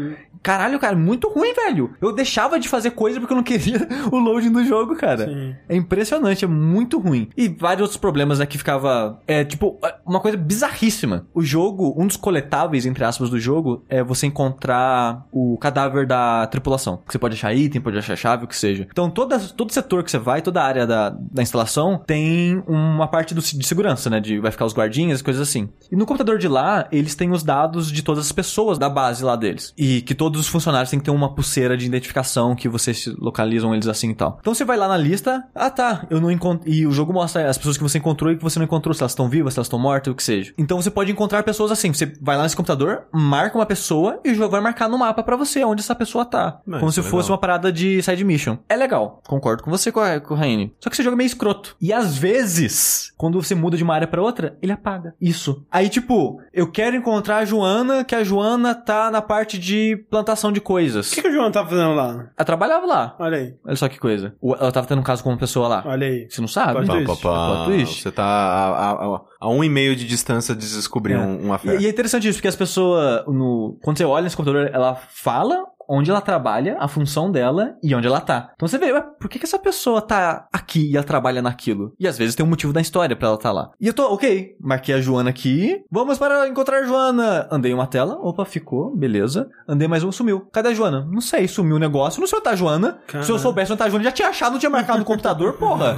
Caralho, 0.43 0.79
cara, 0.79 0.97
muito 0.97 1.29
ruim, 1.29 1.53
velho. 1.55 1.95
Eu 2.01 2.13
deixava 2.13 2.59
de 2.59 2.69
fazer 2.69 2.91
coisa 2.91 3.21
porque 3.21 3.33
eu 3.33 3.37
não 3.37 3.45
queria 3.45 3.87
o 4.11 4.19
loading 4.19 4.51
do 4.51 4.65
jogo, 4.65 4.97
cara. 4.97 5.27
Sim. 5.27 5.55
É 5.69 5.77
impressionante, 5.77 6.45
é 6.45 6.49
muito 6.49 6.99
ruim. 6.99 7.29
E 7.37 7.49
vários 7.49 7.83
outros 7.83 7.97
problemas, 7.97 8.41
né, 8.41 8.47
que 8.47 8.59
ficava... 8.59 9.21
É, 9.27 9.45
tipo, 9.45 9.79
uma 10.05 10.21
coisa 10.21 10.37
bizarríssima. 10.37 11.27
O 11.33 11.43
jogo, 11.43 11.95
um 11.97 12.07
dos 12.07 12.17
coletáveis, 12.17 12.87
entre 12.87 13.05
aspas, 13.05 13.31
do 13.31 13.39
jogo, 13.39 13.85
é 13.89 14.03
você 14.03 14.27
encontrar 14.27 15.27
o 15.31 15.57
cadáver 15.59 16.07
da 16.07 16.47
tripulação. 16.49 16.99
Que 17.07 17.13
você 17.13 17.19
pode 17.19 17.35
achar 17.35 17.55
item, 17.55 17.81
pode 17.81 17.99
achar 17.99 18.17
chave, 18.17 18.47
que 18.49 18.57
seja. 18.57 18.87
Então, 18.91 19.11
toda, 19.11 19.39
todo 19.39 19.73
setor 19.73 20.03
que 20.03 20.11
você 20.11 20.19
vai, 20.19 20.43
toda 20.43 20.63
área 20.63 20.87
da, 20.87 21.11
da 21.11 21.43
instalação, 21.43 22.03
tem 22.07 22.63
uma 22.67 23.07
parte 23.07 23.35
do, 23.35 23.41
de 23.41 23.67
segurança, 23.67 24.11
né? 24.11 24.21
De 24.21 24.39
vai 24.39 24.51
ficar 24.51 24.65
os 24.65 24.75
guardinhas, 24.75 25.23
coisas 25.23 25.43
assim. 25.43 25.69
E 25.91 25.97
no 25.97 26.07
computador 26.07 26.39
de 26.39 26.49
lá, 26.49 26.89
eles 26.91 27.15
têm 27.15 27.31
os 27.31 27.43
dados 27.43 27.91
de 27.91 28.03
todas 28.03 28.27
as 28.27 28.33
pessoas 28.33 28.79
da 28.79 28.89
base 28.89 29.25
lá 29.25 29.37
deles. 29.37 29.73
E 29.77 30.03
que 30.03 30.15
todos 30.15 30.41
os 30.41 30.49
funcionários 30.49 30.91
têm 30.91 30.99
que 30.99 31.05
ter 31.05 31.11
uma 31.11 31.35
pulseira 31.35 31.77
de 31.77 31.87
identificação 31.87 32.55
que 32.55 32.69
vocês 32.69 33.07
localizam 33.19 33.75
eles 33.75 33.87
assim 33.87 34.11
e 34.11 34.15
tal. 34.15 34.39
Então 34.41 34.55
você 34.55 34.65
vai 34.65 34.77
lá 34.77 34.89
na 34.89 34.97
lista, 34.97 35.45
ah 35.55 35.71
tá, 35.71 36.07
eu 36.11 36.21
não 36.21 36.31
encontro. 36.31 36.69
E 36.69 36.87
o 36.87 36.93
jogo 36.93 37.13
mostra 37.13 37.49
as 37.49 37.59
pessoas 37.59 37.77
que 37.77 37.83
você 37.83 37.99
encontrou 37.99 38.33
e 38.33 38.37
que 38.37 38.43
você 38.43 38.59
não 38.59 38.65
encontrou, 38.65 38.95
se 38.95 39.03
elas 39.03 39.13
estão 39.13 39.29
vivas, 39.29 39.55
se 39.55 39.59
elas 39.59 39.67
estão 39.67 39.79
mortas, 39.79 40.13
o 40.13 40.17
que 40.17 40.23
seja. 40.23 40.53
Então 40.57 40.81
você 40.81 40.91
pode 40.91 41.11
encontrar 41.11 41.43
pessoas 41.43 41.71
assim. 41.71 41.93
Você 41.93 42.13
vai 42.21 42.37
lá 42.37 42.43
nesse 42.43 42.57
computador, 42.57 43.07
marca 43.13 43.57
uma 43.57 43.67
pessoa 43.67 44.21
e 44.25 44.31
o 44.31 44.35
jogo 44.35 44.51
vai 44.51 44.61
marcar 44.61 44.89
no 44.89 44.99
mapa 44.99 45.23
pra 45.23 45.37
você 45.37 45.65
onde 45.65 45.81
essa 45.81 45.95
pessoa 45.95 46.25
tá. 46.25 46.61
Mas 46.67 46.81
como 46.81 46.93
se 46.93 47.01
é 47.01 47.03
fosse 47.03 47.31
uma 47.31 47.39
parada 47.39 47.73
de 47.73 48.03
side 48.03 48.25
mission. 48.25 48.38
É 48.69 48.77
legal, 48.77 49.23
concordo 49.27 49.63
com 49.63 49.71
você, 49.71 49.91
com 49.91 50.01
a, 50.01 50.21
com 50.21 50.35
a 50.35 50.37
Raine. 50.37 50.75
Só 50.81 50.89
que 50.91 50.95
esse 50.97 51.03
jogo 51.03 51.15
é 51.15 51.19
meio 51.19 51.27
escroto. 51.27 51.77
E 51.81 51.93
às 51.93 52.17
vezes, 52.17 53.13
quando 53.17 53.41
você 53.41 53.55
muda 53.55 53.77
de 53.77 53.83
uma 53.85 53.95
área 53.95 54.07
pra 54.07 54.23
outra, 54.23 54.57
ele 54.63 54.73
apaga. 54.73 55.15
Isso. 55.21 55.65
Aí, 55.71 55.89
tipo, 55.89 56.41
eu 56.53 56.71
quero 56.71 56.97
encontrar 56.97 57.39
a 57.39 57.45
Joana, 57.45 58.05
que 58.05 58.15
a 58.15 58.23
Joana 58.25 58.75
tá 58.75 59.11
na 59.11 59.21
parte 59.23 59.59
de 59.59 59.97
plantação 60.11 60.53
de 60.53 60.61
coisas. 60.61 61.11
O 61.11 61.15
que, 61.15 61.23
que 61.23 61.29
o 61.29 61.33
João 61.33 61.51
tá 61.51 61.65
fazendo 61.65 61.95
lá? 61.95 62.31
Ela 62.37 62.45
trabalhava 62.45 62.87
lá. 62.87 63.17
Olha 63.19 63.39
aí, 63.39 63.55
Olha 63.65 63.77
só 63.77 63.89
que 63.89 63.99
coisa. 63.99 64.35
O- 64.41 64.55
Ela 64.55 64.73
tava 64.73 64.87
tendo 64.87 65.01
um 65.01 65.05
caso 65.05 65.23
com 65.23 65.31
uma 65.31 65.39
pessoa 65.39 65.69
lá. 65.69 65.83
olha 65.87 66.07
aí. 66.07 66.27
Você 66.31 66.41
não 66.41 66.49
sabe? 66.49 66.85
Plot 66.85 66.87
Pá, 66.87 66.95
twist. 66.95 67.23
pá, 67.23 67.31
pá. 67.31 67.47
Plot 67.55 67.65
twist. 67.67 68.03
Você 68.03 68.11
tá 68.13 68.25
a, 68.25 68.69
a, 68.69 68.91
a- 69.17 69.21
a 69.41 69.49
um 69.51 69.63
e 69.63 69.69
meio 69.69 69.95
de 69.95 70.07
distância 70.07 70.55
de 70.55 70.67
descobrir 70.67 71.15
É. 71.15 71.19
um, 71.19 71.47
uma 71.47 71.59
fé. 71.59 71.77
E, 71.77 71.83
e 71.83 71.87
é 71.87 71.89
interessante 71.91 72.27
isso, 72.29 72.39
porque 72.39 72.49
as 72.49 72.57
pessoas, 72.57 73.25
no, 73.27 73.79
quando 73.83 73.97
você 73.99 74.05
olha 74.05 74.25
nesse 74.25 74.37
computador, 74.37 74.71
ela 74.73 74.95
fala 75.11 75.65
onde 75.89 76.11
ela 76.11 76.21
trabalha, 76.21 76.77
a 76.79 76.87
função 76.87 77.31
dela 77.31 77.77
e 77.83 77.95
onde 77.95 78.07
ela 78.07 78.21
tá. 78.21 78.51
Então 78.55 78.69
você 78.69 78.79
vê, 78.79 78.93
ué, 78.93 79.03
por 79.19 79.29
que, 79.29 79.39
que 79.39 79.45
essa 79.45 79.59
pessoa 79.59 80.03
tá 80.03 80.47
aqui 80.53 80.91
e 80.91 80.97
ela 80.97 81.05
trabalha 81.05 81.41
naquilo? 81.41 81.95
E 81.99 82.07
às 82.07 82.19
vezes 82.19 82.35
tem 82.35 82.45
um 82.45 82.49
motivo 82.49 82.73
da 82.73 82.81
história 82.81 83.17
pra 83.17 83.29
ela 83.29 83.37
estar 83.37 83.53
lá. 83.53 83.71
E 83.81 83.87
eu 83.87 83.95
tô, 83.95 84.13
ok, 84.13 84.57
marquei 84.61 84.95
a 84.95 85.01
Joana 85.01 85.31
aqui, 85.31 85.83
vamos 85.91 86.19
para 86.19 86.47
encontrar 86.49 86.81
a 86.81 86.87
Joana. 86.87 87.49
Andei 87.51 87.73
uma 87.73 87.87
tela, 87.87 88.19
opa, 88.21 88.45
ficou, 88.45 88.95
beleza. 88.95 89.49
Andei 89.67 89.89
mais 89.89 90.05
um, 90.05 90.13
sumiu. 90.13 90.41
Cadê 90.53 90.69
a 90.69 90.75
Joana? 90.75 91.09
Não 91.11 91.21
sei, 91.21 91.49
sumiu 91.49 91.77
o 91.77 91.81
negócio, 91.81 92.21
não 92.21 92.27
sei 92.27 92.37
onde 92.37 92.45
tá 92.45 92.51
a 92.51 92.57
Joana. 92.57 92.99
Se 93.23 93.31
eu 93.31 93.39
soubesse 93.39 93.73
onde 93.73 93.79
tá 93.79 93.87
a 93.87 93.89
Joana, 93.89 94.05
já 94.05 94.13
tinha 94.13 94.29
achado, 94.29 94.53
não 94.53 94.59
tinha 94.59 94.71
marcado 94.71 94.99
no 94.99 95.05
computador, 95.05 95.55
porra. 95.55 95.97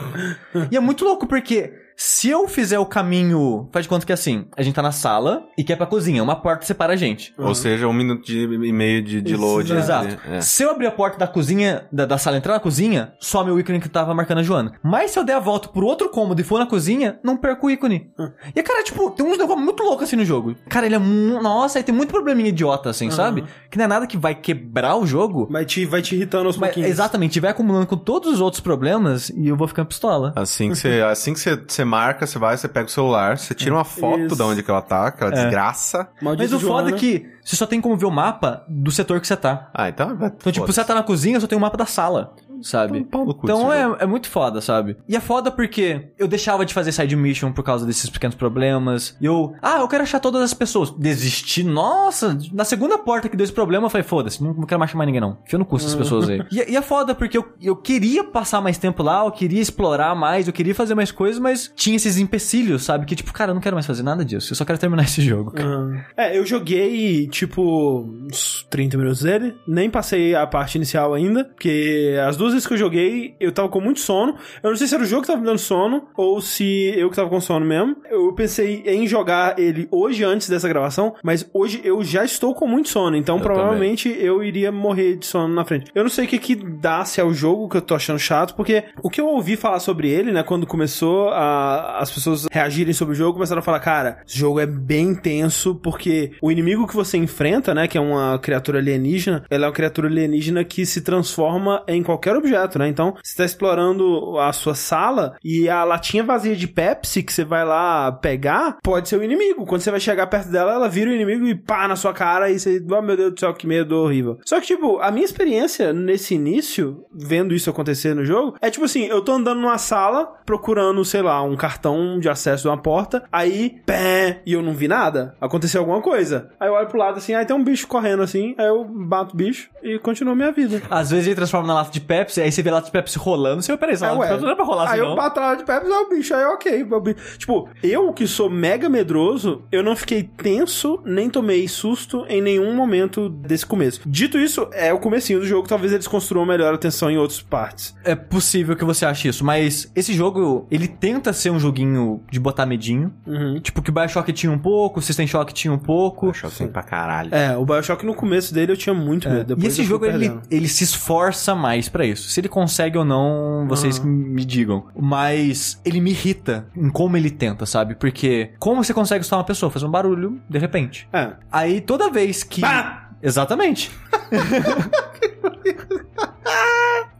E 0.71 0.77
é 0.77 0.81
muito 0.81 1.05
louco, 1.05 1.27
porque 1.27 1.73
se 2.03 2.31
eu 2.31 2.49
fizer 2.49 2.79
o 2.79 2.87
caminho. 2.87 3.69
Faz 3.71 3.85
de 3.85 3.89
conta 3.91 4.07
que 4.07 4.13
assim, 4.13 4.47
a 4.57 4.63
gente 4.63 4.75
tá 4.75 4.81
na 4.81 4.91
sala 4.91 5.45
e 5.59 5.63
quer 5.63 5.77
pra 5.77 5.85
cozinha, 5.85 6.23
uma 6.23 6.35
porta 6.35 6.65
separa 6.65 6.95
a 6.95 6.97
gente. 6.97 7.35
Ou 7.37 7.55
seja, 7.55 7.87
um 7.87 7.93
minuto 7.93 8.25
de- 8.25 8.39
e 8.45 8.73
meio 8.73 9.03
de, 9.03 9.21
de 9.21 9.37
load. 9.37 9.71
Exato. 9.71 10.07
né? 10.07 10.19
É. 10.39 10.41
Se 10.41 10.63
eu 10.63 10.71
abrir 10.71 10.87
a 10.87 10.91
porta 10.91 11.19
da 11.19 11.27
cozinha, 11.27 11.85
da, 11.93 12.07
da 12.07 12.17
sala, 12.17 12.39
entrar 12.39 12.55
na 12.55 12.61
cozinha, 12.61 13.13
some 13.21 13.51
o 13.51 13.61
ícone 13.61 13.81
que 13.81 13.89
tava 13.91 14.15
marcando 14.15 14.39
a 14.39 14.43
Joana. 14.43 14.73
Mas 14.83 15.11
se 15.11 15.19
eu 15.19 15.25
der 15.25 15.35
a 15.35 15.41
volta 15.41 15.69
pro 15.69 15.85
outro 15.85 16.09
cômodo 16.09 16.41
e 16.41 16.45
for 16.45 16.59
na 16.59 16.65
cozinha, 16.65 17.21
não 17.23 17.37
perco 17.37 17.67
o 17.67 17.71
ícone. 17.71 18.11
E, 18.57 18.63
cara, 18.63 18.83
tipo, 18.83 19.11
tem 19.11 19.27
uns 19.27 19.37
negócios 19.37 19.63
muito 19.63 19.83
loucos 19.83 20.05
assim 20.05 20.17
no 20.17 20.25
jogo. 20.25 20.55
Cara, 20.71 20.87
ele 20.87 20.95
é. 20.95 20.99
Nossa, 20.99 21.79
aí 21.79 21.83
tem 21.85 21.95
muito 21.95 22.11
probleminha 22.11 22.49
idiota, 22.49 22.89
assim, 22.89 23.11
sabe? 23.11 23.45
Que 23.71 23.77
não 23.77 23.85
é 23.85 23.89
nada 23.89 24.07
que 24.07 24.17
vai 24.17 24.35
quebrar 24.35 24.97
o 24.97 25.07
jogo. 25.07 25.47
Vai 25.51 25.67
te, 25.67 25.85
vai 25.85 26.01
te 26.01 26.15
irritando 26.15 26.47
aos 26.47 26.57
Mas, 26.57 26.69
pouquinhos. 26.71 26.89
exatamente, 26.91 27.39
vai 27.41 27.51
acumulando 27.51 27.87
com 27.87 27.97
todos 27.99 28.33
os 28.33 28.41
outros 28.41 28.61
problemas 28.63 29.29
e 29.31 29.49
eu 29.49 29.57
vou 29.57 29.69
ficando 29.69 29.89
pistola. 29.89 30.33
Assim 30.35 30.71
que 30.71 30.77
você, 30.77 31.03
assim 31.03 31.35
que 31.35 31.41
você, 31.41 31.57
você 31.57 31.85
marca, 31.91 32.27
você 32.27 32.39
vai, 32.39 32.57
você 32.57 32.69
pega 32.69 32.87
o 32.87 32.91
celular, 32.91 33.37
você 33.37 33.55
tira 33.55 33.75
uma 33.75 33.85
foto 33.85 34.21
Isso. 34.21 34.37
de 34.37 34.43
onde 34.43 34.63
que 34.63 34.71
ela 34.71 34.81
tá, 34.83 35.09
aquela 35.09 35.31
desgraça. 35.31 36.09
Maldito 36.23 36.53
Mas 36.53 36.63
o 36.63 36.67
foda 36.67 36.89
Joana. 36.89 36.97
é 36.97 36.99
que 36.99 37.27
você 37.45 37.57
só 37.57 37.67
tem 37.67 37.81
como 37.81 37.97
ver 37.97 38.07
o 38.07 38.11
mapa 38.11 38.65
do 38.69 38.91
setor 38.91 39.21
que 39.21 39.27
você 39.27 39.37
tá. 39.37 39.71
Ah, 39.75 39.89
então. 39.89 40.13
Então, 40.13 40.53
tipo, 40.53 40.67
você 40.67 40.85
tá 40.85 40.95
na 40.95 41.03
cozinha, 41.03 41.41
só 41.41 41.47
tem 41.47 41.59
o 41.59 41.61
mapa 41.61 41.77
da 41.77 41.87
sala, 41.87 42.35
sabe? 42.63 42.99
Um 43.13 43.31
Então 43.43 43.69
desse 43.71 43.81
é, 44.01 44.05
é 44.05 44.07
muito 44.07 44.29
foda, 44.29 44.61
sabe? 44.61 44.97
E 45.09 45.17
é 45.17 45.21
foda 45.21 45.51
porque 45.51 46.13
eu 46.19 46.29
deixava 46.29 46.65
de 46.65 46.73
fazer 46.73 46.93
side 46.93 47.17
mission 47.17 47.53
por 47.53 47.65
causa 47.65 47.87
desses 47.87 48.09
pequenos 48.09 48.37
problemas. 48.37 49.17
E 49.21 49.27
eu, 49.27 49.55
ah, 49.63 49.79
eu 49.79 49.89
quero 49.89 50.03
achar 50.03 50.21
todas 50.21 50.43
as 50.43 50.55
pessoas. 50.55 50.91
Desisti, 50.91 51.65
nossa, 51.65 52.39
na 52.53 52.65
segunda 52.65 52.99
porta 52.99 53.29
que 53.29 53.37
deu 53.37 53.45
esse 53.45 53.53
problema, 53.53 53.87
eu 53.87 53.91
falei, 53.91 54.07
foda-se, 54.07 54.43
não, 54.43 54.53
não 54.53 54.67
quero 54.67 54.79
mais 54.79 54.91
chamar 54.91 55.07
ninguém 55.07 55.21
não. 55.21 55.39
Fio 55.45 55.59
no 55.59 55.65
cu 55.65 55.77
essas 55.77 55.95
pessoas 55.95 56.29
aí. 56.29 56.41
E, 56.51 56.73
e 56.73 56.77
é 56.77 56.83
foda 56.83 57.15
porque 57.15 57.39
eu, 57.39 57.47
eu 57.63 57.77
queria 57.77 58.25
passar 58.25 58.61
mais 58.61 58.77
tempo 58.77 59.03
lá, 59.03 59.25
eu 59.25 59.31
queria 59.31 59.61
explorar 59.61 60.15
mais, 60.15 60.47
eu 60.47 60.53
queria 60.53 60.75
fazer 60.75 60.95
mais 60.95 61.13
coisas, 61.13 61.41
mas 61.41 61.70
tinha 61.75 61.97
esses 61.97 62.19
empecilhos, 62.19 62.83
sabe? 62.85 63.07
Que 63.07 63.15
tipo, 63.17 63.33
cara, 63.33 63.51
eu 63.51 63.55
não 63.55 63.61
quero 63.61 63.77
mais 63.77 63.87
fazer 63.87 64.03
nada 64.03 64.25
disso, 64.25 64.53
eu 64.53 64.57
só 64.57 64.65
quero 64.65 64.79
terminar 64.79 65.05
esse 65.05 65.23
jogo. 65.23 65.53
cara. 65.53 65.69
Aham. 65.69 66.05
É, 66.17 66.37
eu 66.37 66.45
joguei, 66.47 67.27
tipo, 67.29 68.07
uns 68.27 68.67
30 68.71 68.97
minutos 68.97 69.23
dele. 69.23 69.55
Nem 69.67 69.91
passei 69.91 70.35
a 70.35 70.47
parte 70.47 70.77
inicial 70.77 71.15
ainda. 71.15 71.45
Porque 71.45 72.17
as 72.27 72.37
duas 72.37 72.53
vezes 72.53 72.67
que 72.67 72.75
eu 72.75 72.79
joguei, 72.79 73.35
eu 73.41 73.53
tava 73.53 73.69
com 73.69 73.81
muito 73.81 74.01
sono. 74.01 74.35
Eu 74.63 74.71
não 74.71 74.77
sei 74.77 74.87
se 74.87 74.95
era 74.95 75.03
o 75.03 75.07
jogo 75.07 75.23
que 75.23 75.29
tava 75.29 75.41
me 75.41 75.47
dando 75.47 75.59
sono 75.59 76.09
ou 76.17 76.41
se 76.41 76.93
eu 76.97 77.09
que 77.11 77.17
tava 77.17 77.29
com 77.29 77.41
sono 77.41 77.65
mesmo. 77.67 77.97
Eu 78.11 78.33
pensei 78.35 78.83
em 78.87 79.07
jogar 79.07 79.59
ele 79.59 79.89
hoje 79.91 80.25
antes 80.25 80.49
dessa 80.49 80.69
gravação, 80.69 81.15
mas 81.23 81.49
hoje 81.53 81.81
eu 81.85 82.03
já 82.03 82.25
estou 82.25 82.55
com 82.55 82.67
muito 82.67 82.89
sono. 82.89 83.17
Então 83.17 83.37
Eu 83.37 83.43
provavelmente 83.43 84.09
eu 84.09 84.43
iria 84.43 84.71
morrer 84.73 85.17
de 85.17 85.27
sono 85.27 85.55
na 85.55 85.65
frente. 85.65 85.91
Eu 85.95 86.03
não 86.03 86.11
sei 86.11 86.25
o 86.25 86.29
que 86.29 86.39
que 86.39 86.55
dá 86.55 87.05
se 87.05 87.21
é 87.21 87.25
o 87.25 87.33
jogo 87.33 87.69
que 87.69 87.77
eu 87.77 87.83
tô 87.83 87.95
achando 87.95 88.19
chato, 88.19 88.55
porque 88.55 88.85
o 89.03 89.11
que 89.11 89.21
eu 89.21 89.27
ouvi 89.27 89.57
falar 89.57 89.81
sobre 89.81 90.09
ele, 90.09 90.33
né, 90.33 90.43
quando 90.43 90.67
começou 90.67 91.29
a, 91.31 91.60
as 91.99 92.11
pessoas 92.11 92.47
reagirem 92.51 92.93
sobre 92.93 93.15
o 93.15 93.17
jogo, 93.17 93.35
começaram 93.35 93.61
a 93.61 93.65
falar, 93.65 93.81
cara, 93.81 94.23
esse 94.27 94.39
jogo 94.39 94.61
é 94.61 94.67
bem 94.67 95.15
tenso, 95.15 95.75
porque 95.75 96.33
o 96.43 96.51
inimigo 96.51 96.87
que 96.87 96.95
você 96.95 97.17
enfrenta, 97.17 97.75
né, 97.75 97.87
que 97.87 97.99
é 97.99 98.01
uma 98.01 98.39
criatura 98.39 98.79
alienígena, 98.79 99.45
ela 99.51 99.67
é 99.67 99.69
uma 99.69 99.75
criatura 99.75 100.09
alienígena 100.09 100.65
que 100.65 100.85
se 100.87 101.01
transforma 101.03 101.83
em 101.87 102.03
qualquer 102.03 102.37
objeto, 102.37 102.79
né? 102.79 102.89
Então, 102.89 103.15
você 103.23 103.37
tá 103.37 103.45
explorando 103.45 104.39
a 104.39 104.53
sua 104.53 104.75
sala 104.75 105.37
e 105.45 105.69
a 105.69 105.85
latinha 105.85 106.25
vazia 106.25 106.57
de 106.57 106.67
Pepsi 106.67 107.23
que 107.23 107.33
você 107.33 107.45
vai 107.45 107.65
lá 107.65 108.13
pegar, 108.13 108.79
pode 108.83 109.09
ser 109.09 109.17
o 109.17 109.23
inimigo. 109.23 109.67
Quando 109.67 109.83
você 109.83 109.91
vai 109.91 110.01
chegar 110.01 110.27
perto 110.27 110.51
dela, 110.51 110.75
ela 110.75 110.89
vira 110.89 111.11
o 111.11 111.15
inimigo 111.15 111.47
e 111.47 111.55
pá 111.55 111.87
na 111.87 111.97
sua 111.97 112.13
cara 112.13 112.51
e 112.51 112.59
você, 112.59 112.83
oh 112.91 113.03
meu 113.03 113.17
Deus 113.17 113.35
do 113.35 113.41
céu, 113.41 113.55
que 113.55 113.67
medo 113.67 113.97
horrível. 113.97 114.39
Só 114.45 114.61
que, 114.61 114.67
tipo, 114.67 114.99
a 115.01 115.11
minha 115.11 115.25
experiência 115.25 115.93
nesse 115.93 116.35
início, 116.35 117.05
vendo 117.13 117.55
isso 117.55 117.71
acontecer 117.71 118.15
no 118.15 118.25
jogo, 118.25 118.57
é 118.61 118.71
tipo 118.71 118.85
assim, 118.85 119.05
eu 119.05 119.23
tô 119.23 119.33
andando 119.33 119.61
numa 119.61 119.79
sala, 119.79 120.27
procurando, 120.45 121.05
sei 121.05 121.23
lá, 121.23 121.43
um 121.43 121.50
cartão 121.57 122.19
de 122.19 122.29
acesso 122.29 122.63
de 122.63 122.69
uma 122.69 122.79
porta, 122.79 123.25
aí, 123.33 123.81
pé, 123.87 124.43
e 124.47 124.53
eu 124.53 124.63
não 124.63 124.73
vi 124.73 124.89
nada. 124.89 125.35
Aconteceu 125.41 125.81
alguma 125.81 126.01
coisa. 126.01 126.51
Aí 126.59 126.69
eu 126.69 126.75
olho 126.75 126.87
pro 126.89 126.99
lado 126.99 127.19
assim, 127.19 127.35
aí 127.35 127.45
tem 127.45 127.55
um 127.57 127.65
bicho 127.65 127.87
correndo 127.87 128.23
assim, 128.23 128.55
aí 128.59 128.67
eu 128.67 128.85
bato 128.85 129.35
o 129.35 129.37
bicho 129.37 129.69
e 129.83 129.99
continuo 129.99 130.35
minha 130.35 130.53
vida. 130.53 130.83
Às 130.91 131.11
vezes 131.11 131.27
ele 131.27 131.37
transforma 131.37 131.67
na 131.67 131.75
lata 131.75 131.91
de 131.91 132.01
Pepsi, 132.01 132.41
aí 132.41 132.51
você 132.53 132.63
vê 132.63 132.71
a 132.71 132.75
lata 132.75 132.87
de 132.87 132.93
Pepsi 132.93 133.19
rolando, 133.19 133.63
você, 133.63 133.77
peraí, 133.77 133.95
essa 133.95 134.07
É, 134.07 134.11
lata 134.11 134.23
de. 134.25 134.29
Pepsi 134.31 134.45
não 134.45 134.53
é 134.53 134.57
pra 134.57 134.65
rolar 134.65 134.85
assim 134.85 134.95
Aí 134.95 135.01
não. 135.01 135.11
eu 135.11 135.17
bato 135.17 135.41
lá 135.41 135.55
de 135.55 135.65
Pepsi, 135.65 135.91
é 135.91 135.99
o 135.99 136.09
bicho, 136.09 136.35
aí 136.35 136.45
ok. 136.45 136.87
é 136.91 136.95
o 136.95 137.01
bicho. 137.01 137.39
Tipo, 137.39 137.69
eu 137.83 138.13
que 138.13 138.27
sou 138.27 138.49
mega 138.51 138.89
medroso, 138.89 139.63
eu 139.73 139.83
não 139.83 139.97
fiquei 139.97 140.23
tenso, 140.23 141.01
nem 141.05 141.29
tomei 141.31 141.67
susto 141.69 142.25
em 142.29 142.41
nenhum 142.43 142.75
momento 142.75 143.29
desse 143.29 143.65
começo. 143.67 144.01
Dito 144.07 144.39
isso, 144.39 144.69
é 144.73 144.93
o 144.93 144.99
comecinho 144.99 145.41
do 145.41 145.47
jogo, 145.47 145.69
talvez 145.69 145.93
eles 145.93 146.07
construam 146.09 146.47
melhor 146.47 146.75
a 146.75 146.79
tensão 146.79 147.11
em 147.11 147.17
outras 147.19 147.41
partes. 147.41 147.95
É 148.05 148.15
possível 148.15 148.77
que 148.77 148.85
você 148.85 149.05
ache 149.05 149.29
isso, 149.29 149.45
mas 149.45 149.91
esse 149.95 150.13
jogo, 150.13 150.67
ele 150.71 150.89
tenta 150.89 151.33
ser 151.41 151.51
um 151.51 151.59
joguinho 151.59 152.23
de 152.31 152.39
botar 152.39 152.67
medinho. 152.67 153.13
Uhum. 153.27 153.61
Tipo, 153.61 153.83
que 153.83 153.91
o 153.91 153.93
Bioshock 153.93 154.33
tinha 154.33 154.53
um 154.53 154.59
pouco, 154.59 155.01
o 155.01 155.03
System 155.03 155.27
Shock 155.27 155.53
tinha 155.53 155.73
um 155.73 155.79
pouco. 155.79 156.31
Acho 156.31 156.47
assim 156.47 156.69
pra 156.69 156.83
caralho. 156.83 157.35
É, 157.35 157.57
o 157.57 157.65
Bioshock 157.65 158.05
no 158.05 158.15
começo 158.15 158.53
dele 158.55 158.73
eu 158.73 158.77
tinha 158.77 158.95
muito 158.95 159.29
medo. 159.29 159.45
Depois 159.45 159.65
É. 159.65 159.69
E 159.69 159.71
esse 159.71 159.83
jogo, 159.85 160.07
ele, 160.07 160.33
ele 160.51 160.69
se 160.69 160.85
esforça 160.85 161.55
mais 161.55 161.89
pra 161.89 162.05
isso. 162.05 162.29
Se 162.29 162.41
ele 162.41 162.49
consegue 162.49 162.99
ou 162.99 163.05
não, 163.05 163.67
vocês 163.69 163.99
que 163.99 164.07
me 164.07 164.45
digam. 164.45 164.85
Mas 164.97 165.81
ele 165.85 166.01
me 166.01 166.11
irrita 166.11 166.67
em 166.77 166.89
como 166.91 167.17
ele 167.17 167.31
tenta, 167.31 167.67
sabe? 167.67 167.95
Porque 167.95 168.51
como 168.59 168.83
você 168.83 168.93
consegue 168.93 169.21
assustar 169.21 169.39
uma 169.39 169.45
pessoa? 169.45 169.71
Fazer 169.71 169.87
um 169.87 169.91
barulho, 169.91 170.41
de 170.49 170.59
repente. 170.59 171.09
É. 171.13 171.33
Aí 171.51 171.81
toda 171.81 172.11
vez 172.11 172.43
que... 172.43 172.61
Pá! 172.61 173.11
Exatamente. 173.23 173.91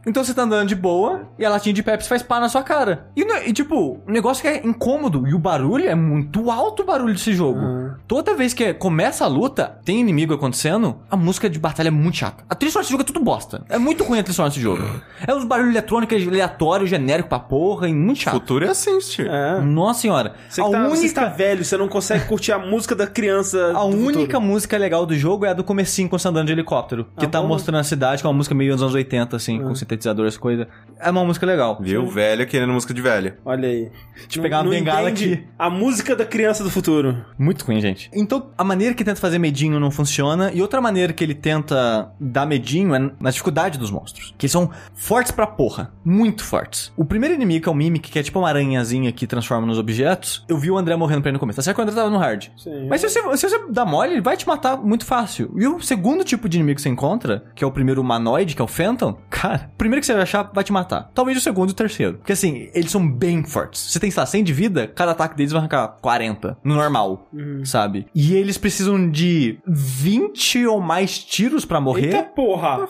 Então 0.05 0.23
você 0.23 0.33
tá 0.33 0.43
andando 0.43 0.67
de 0.67 0.75
boa 0.75 1.21
e 1.37 1.45
a 1.45 1.49
latinha 1.49 1.73
de 1.73 1.83
Pepsi 1.83 2.09
faz 2.09 2.23
pá 2.23 2.39
na 2.39 2.49
sua 2.49 2.63
cara. 2.63 3.07
E, 3.15 3.21
e, 3.47 3.53
tipo, 3.53 4.01
o 4.05 4.11
negócio 4.11 4.41
que 4.41 4.47
é 4.47 4.65
incômodo 4.65 5.27
e 5.27 5.33
o 5.33 5.39
barulho 5.39 5.87
é 5.87 5.93
muito 5.95 6.49
alto 6.49 6.83
o 6.83 6.85
barulho 6.85 7.13
desse 7.13 7.33
jogo. 7.33 7.59
Ah. 7.59 7.95
Toda 8.07 8.35
vez 8.35 8.53
que 8.53 8.73
começa 8.73 9.23
a 9.23 9.27
luta, 9.27 9.79
tem 9.85 9.99
inimigo 9.99 10.33
acontecendo, 10.33 10.97
a 11.09 11.15
música 11.15 11.49
de 11.49 11.59
batalha 11.59 11.89
é 11.89 11.91
muito 11.91 12.17
chata. 12.17 12.43
A 12.49 12.55
trilha 12.55 12.71
sonora 12.71 12.83
desse 12.83 12.91
jogo 12.91 13.03
é 13.03 13.05
tudo 13.05 13.19
bosta. 13.23 13.63
É 13.69 13.77
muito 13.77 14.03
ruim 14.03 14.19
a 14.19 14.23
trilha 14.23 14.35
sonora 14.35 14.49
desse 14.49 14.61
jogo. 14.61 14.83
É 15.25 15.33
uns 15.33 15.43
barulhos 15.45 15.71
eletrônicos 15.71 16.27
aleatórios, 16.27 16.89
genérico 16.89 17.29
pra 17.29 17.39
porra 17.39 17.87
e 17.87 17.93
muito 17.93 18.19
chato. 18.21 18.33
Futuro 18.33 18.65
é 18.65 18.69
assim, 18.69 18.99
Steve. 18.99 19.29
É. 19.29 19.59
Nossa 19.61 20.01
senhora. 20.01 20.33
Você, 20.49 20.61
a 20.61 20.69
tá, 20.69 20.87
você 20.89 21.01
única 21.05 21.21
tá 21.21 21.27
velho, 21.29 21.63
você 21.63 21.77
não 21.77 21.87
consegue 21.87 22.25
curtir 22.25 22.51
a 22.51 22.59
música 22.59 22.95
da 22.95 23.05
criança. 23.07 23.71
A 23.75 23.81
do 23.83 23.87
única 23.97 24.21
futuro. 24.21 24.41
música 24.41 24.77
legal 24.77 25.05
do 25.05 25.15
jogo 25.15 25.45
é 25.45 25.49
a 25.49 25.53
do 25.53 25.63
comecinho 25.63 26.09
quando 26.09 26.19
você 26.19 26.23
tá 26.23 26.29
andando 26.29 26.47
de 26.47 26.53
helicóptero. 26.53 27.05
Que 27.17 27.25
Ah, 27.25 27.29
tá 27.29 27.41
bom. 27.41 27.47
mostrando 27.47 27.79
a 27.79 27.83
cidade, 27.83 28.21
que 28.21 28.27
é 28.27 28.29
uma 28.29 28.35
música 28.35 28.53
meio 28.55 28.73
dos 28.73 28.81
anos 28.81 28.93
80, 28.95 29.35
assim, 29.35 29.59
com 29.61 29.73
sintetizadores, 29.91 30.37
coisa. 30.37 30.67
É 30.99 31.09
uma 31.09 31.23
música 31.25 31.45
legal. 31.45 31.77
Viu? 31.81 32.07
Velho 32.07 32.47
querendo 32.47 32.71
música 32.71 32.93
de 32.93 33.01
velho. 33.01 33.33
Olha 33.43 33.67
aí. 33.67 33.91
Deixa 34.15 34.39
eu 34.39 34.41
pegar 34.41 34.61
uma 34.61 34.69
bengala 34.69 35.09
aqui. 35.09 35.43
A 35.57 35.69
música 35.69 36.15
da 36.15 36.25
criança 36.25 36.63
do 36.63 36.69
futuro. 36.69 37.25
Muito 37.37 37.65
ruim, 37.65 37.81
gente. 37.81 38.09
Então, 38.13 38.51
a 38.57 38.63
maneira 38.63 38.93
que 38.93 39.03
tenta 39.03 39.19
fazer 39.19 39.39
medinho 39.39 39.79
não 39.79 39.91
funciona. 39.91 40.51
E 40.53 40.61
outra 40.61 40.79
maneira 40.79 41.11
que 41.11 41.23
ele 41.23 41.33
tenta 41.33 42.11
dar 42.19 42.45
medinho 42.45 42.95
é 42.95 43.11
na 43.19 43.31
dificuldade 43.31 43.77
dos 43.77 43.91
monstros. 43.91 44.33
Que 44.37 44.45
eles 44.45 44.51
são 44.51 44.69
fortes 44.93 45.31
pra 45.31 45.47
porra. 45.47 45.91
Muito 46.05 46.43
fortes. 46.43 46.93
O 46.95 47.03
primeiro 47.03 47.35
inimigo, 47.35 47.63
que 47.63 47.69
é 47.69 47.71
o 47.71 47.75
Mimic, 47.75 48.11
que 48.11 48.19
é 48.19 48.23
tipo 48.23 48.39
uma 48.39 48.47
aranhazinha 48.47 49.11
que 49.11 49.25
transforma 49.27 49.65
nos 49.65 49.77
objetos, 49.77 50.45
eu 50.47 50.57
vi 50.57 50.69
o 50.69 50.77
André 50.77 50.95
morrendo 50.95 51.21
pra 51.21 51.29
ele 51.29 51.35
no 51.35 51.39
começo. 51.39 51.57
Tá 51.57 51.63
certo 51.63 51.75
que 51.75 51.81
o 51.81 51.83
André 51.83 51.95
tava 51.95 52.09
no 52.09 52.17
hard. 52.17 52.47
Sim. 52.57 52.87
Mas 52.87 53.01
se 53.01 53.09
você, 53.09 53.37
se 53.37 53.49
você 53.49 53.65
dá 53.69 53.85
mole, 53.85 54.13
ele 54.13 54.21
vai 54.21 54.37
te 54.37 54.47
matar 54.47 54.77
muito 54.77 55.05
fácil. 55.05 55.51
E 55.57 55.67
o 55.67 55.81
segundo 55.81 56.23
tipo 56.23 56.47
de 56.47 56.57
inimigo 56.57 56.75
que 56.75 56.81
você 56.81 56.89
encontra, 56.89 57.43
que 57.55 57.63
é 57.63 57.67
o 57.67 57.71
primeiro 57.71 58.01
humanoide, 58.01 58.55
que 58.55 58.61
é 58.61 58.65
o 58.65 58.67
Phantom, 58.67 59.17
cara, 59.29 59.71
primeiro 59.81 59.99
que 59.99 60.05
você 60.05 60.13
vai 60.13 60.21
achar 60.21 60.43
vai 60.53 60.63
te 60.63 60.71
matar. 60.71 61.09
Talvez 61.11 61.35
o 61.35 61.41
segundo 61.41 61.69
e 61.69 61.71
o 61.71 61.75
terceiro. 61.75 62.17
Porque 62.17 62.33
assim, 62.33 62.69
eles 62.71 62.91
são 62.91 63.07
bem 63.07 63.43
fortes. 63.43 63.81
Você 63.81 63.99
tem, 63.99 64.11
sei 64.11 64.21
lá, 64.21 64.27
100 64.27 64.43
de 64.43 64.53
vida, 64.53 64.87
cada 64.87 65.11
ataque 65.11 65.35
deles 65.35 65.51
vai 65.51 65.59
arrancar 65.59 65.87
40, 65.99 66.57
no 66.63 66.75
normal, 66.75 67.27
sabe? 67.63 68.05
E 68.13 68.35
eles 68.35 68.59
precisam 68.59 69.09
de 69.09 69.57
20 69.65 70.67
ou 70.67 70.79
mais 70.79 71.17
tiros 71.17 71.65
pra 71.65 71.81
morrer. 71.81 72.13
Eita 72.13 72.21
porra! 72.21 72.87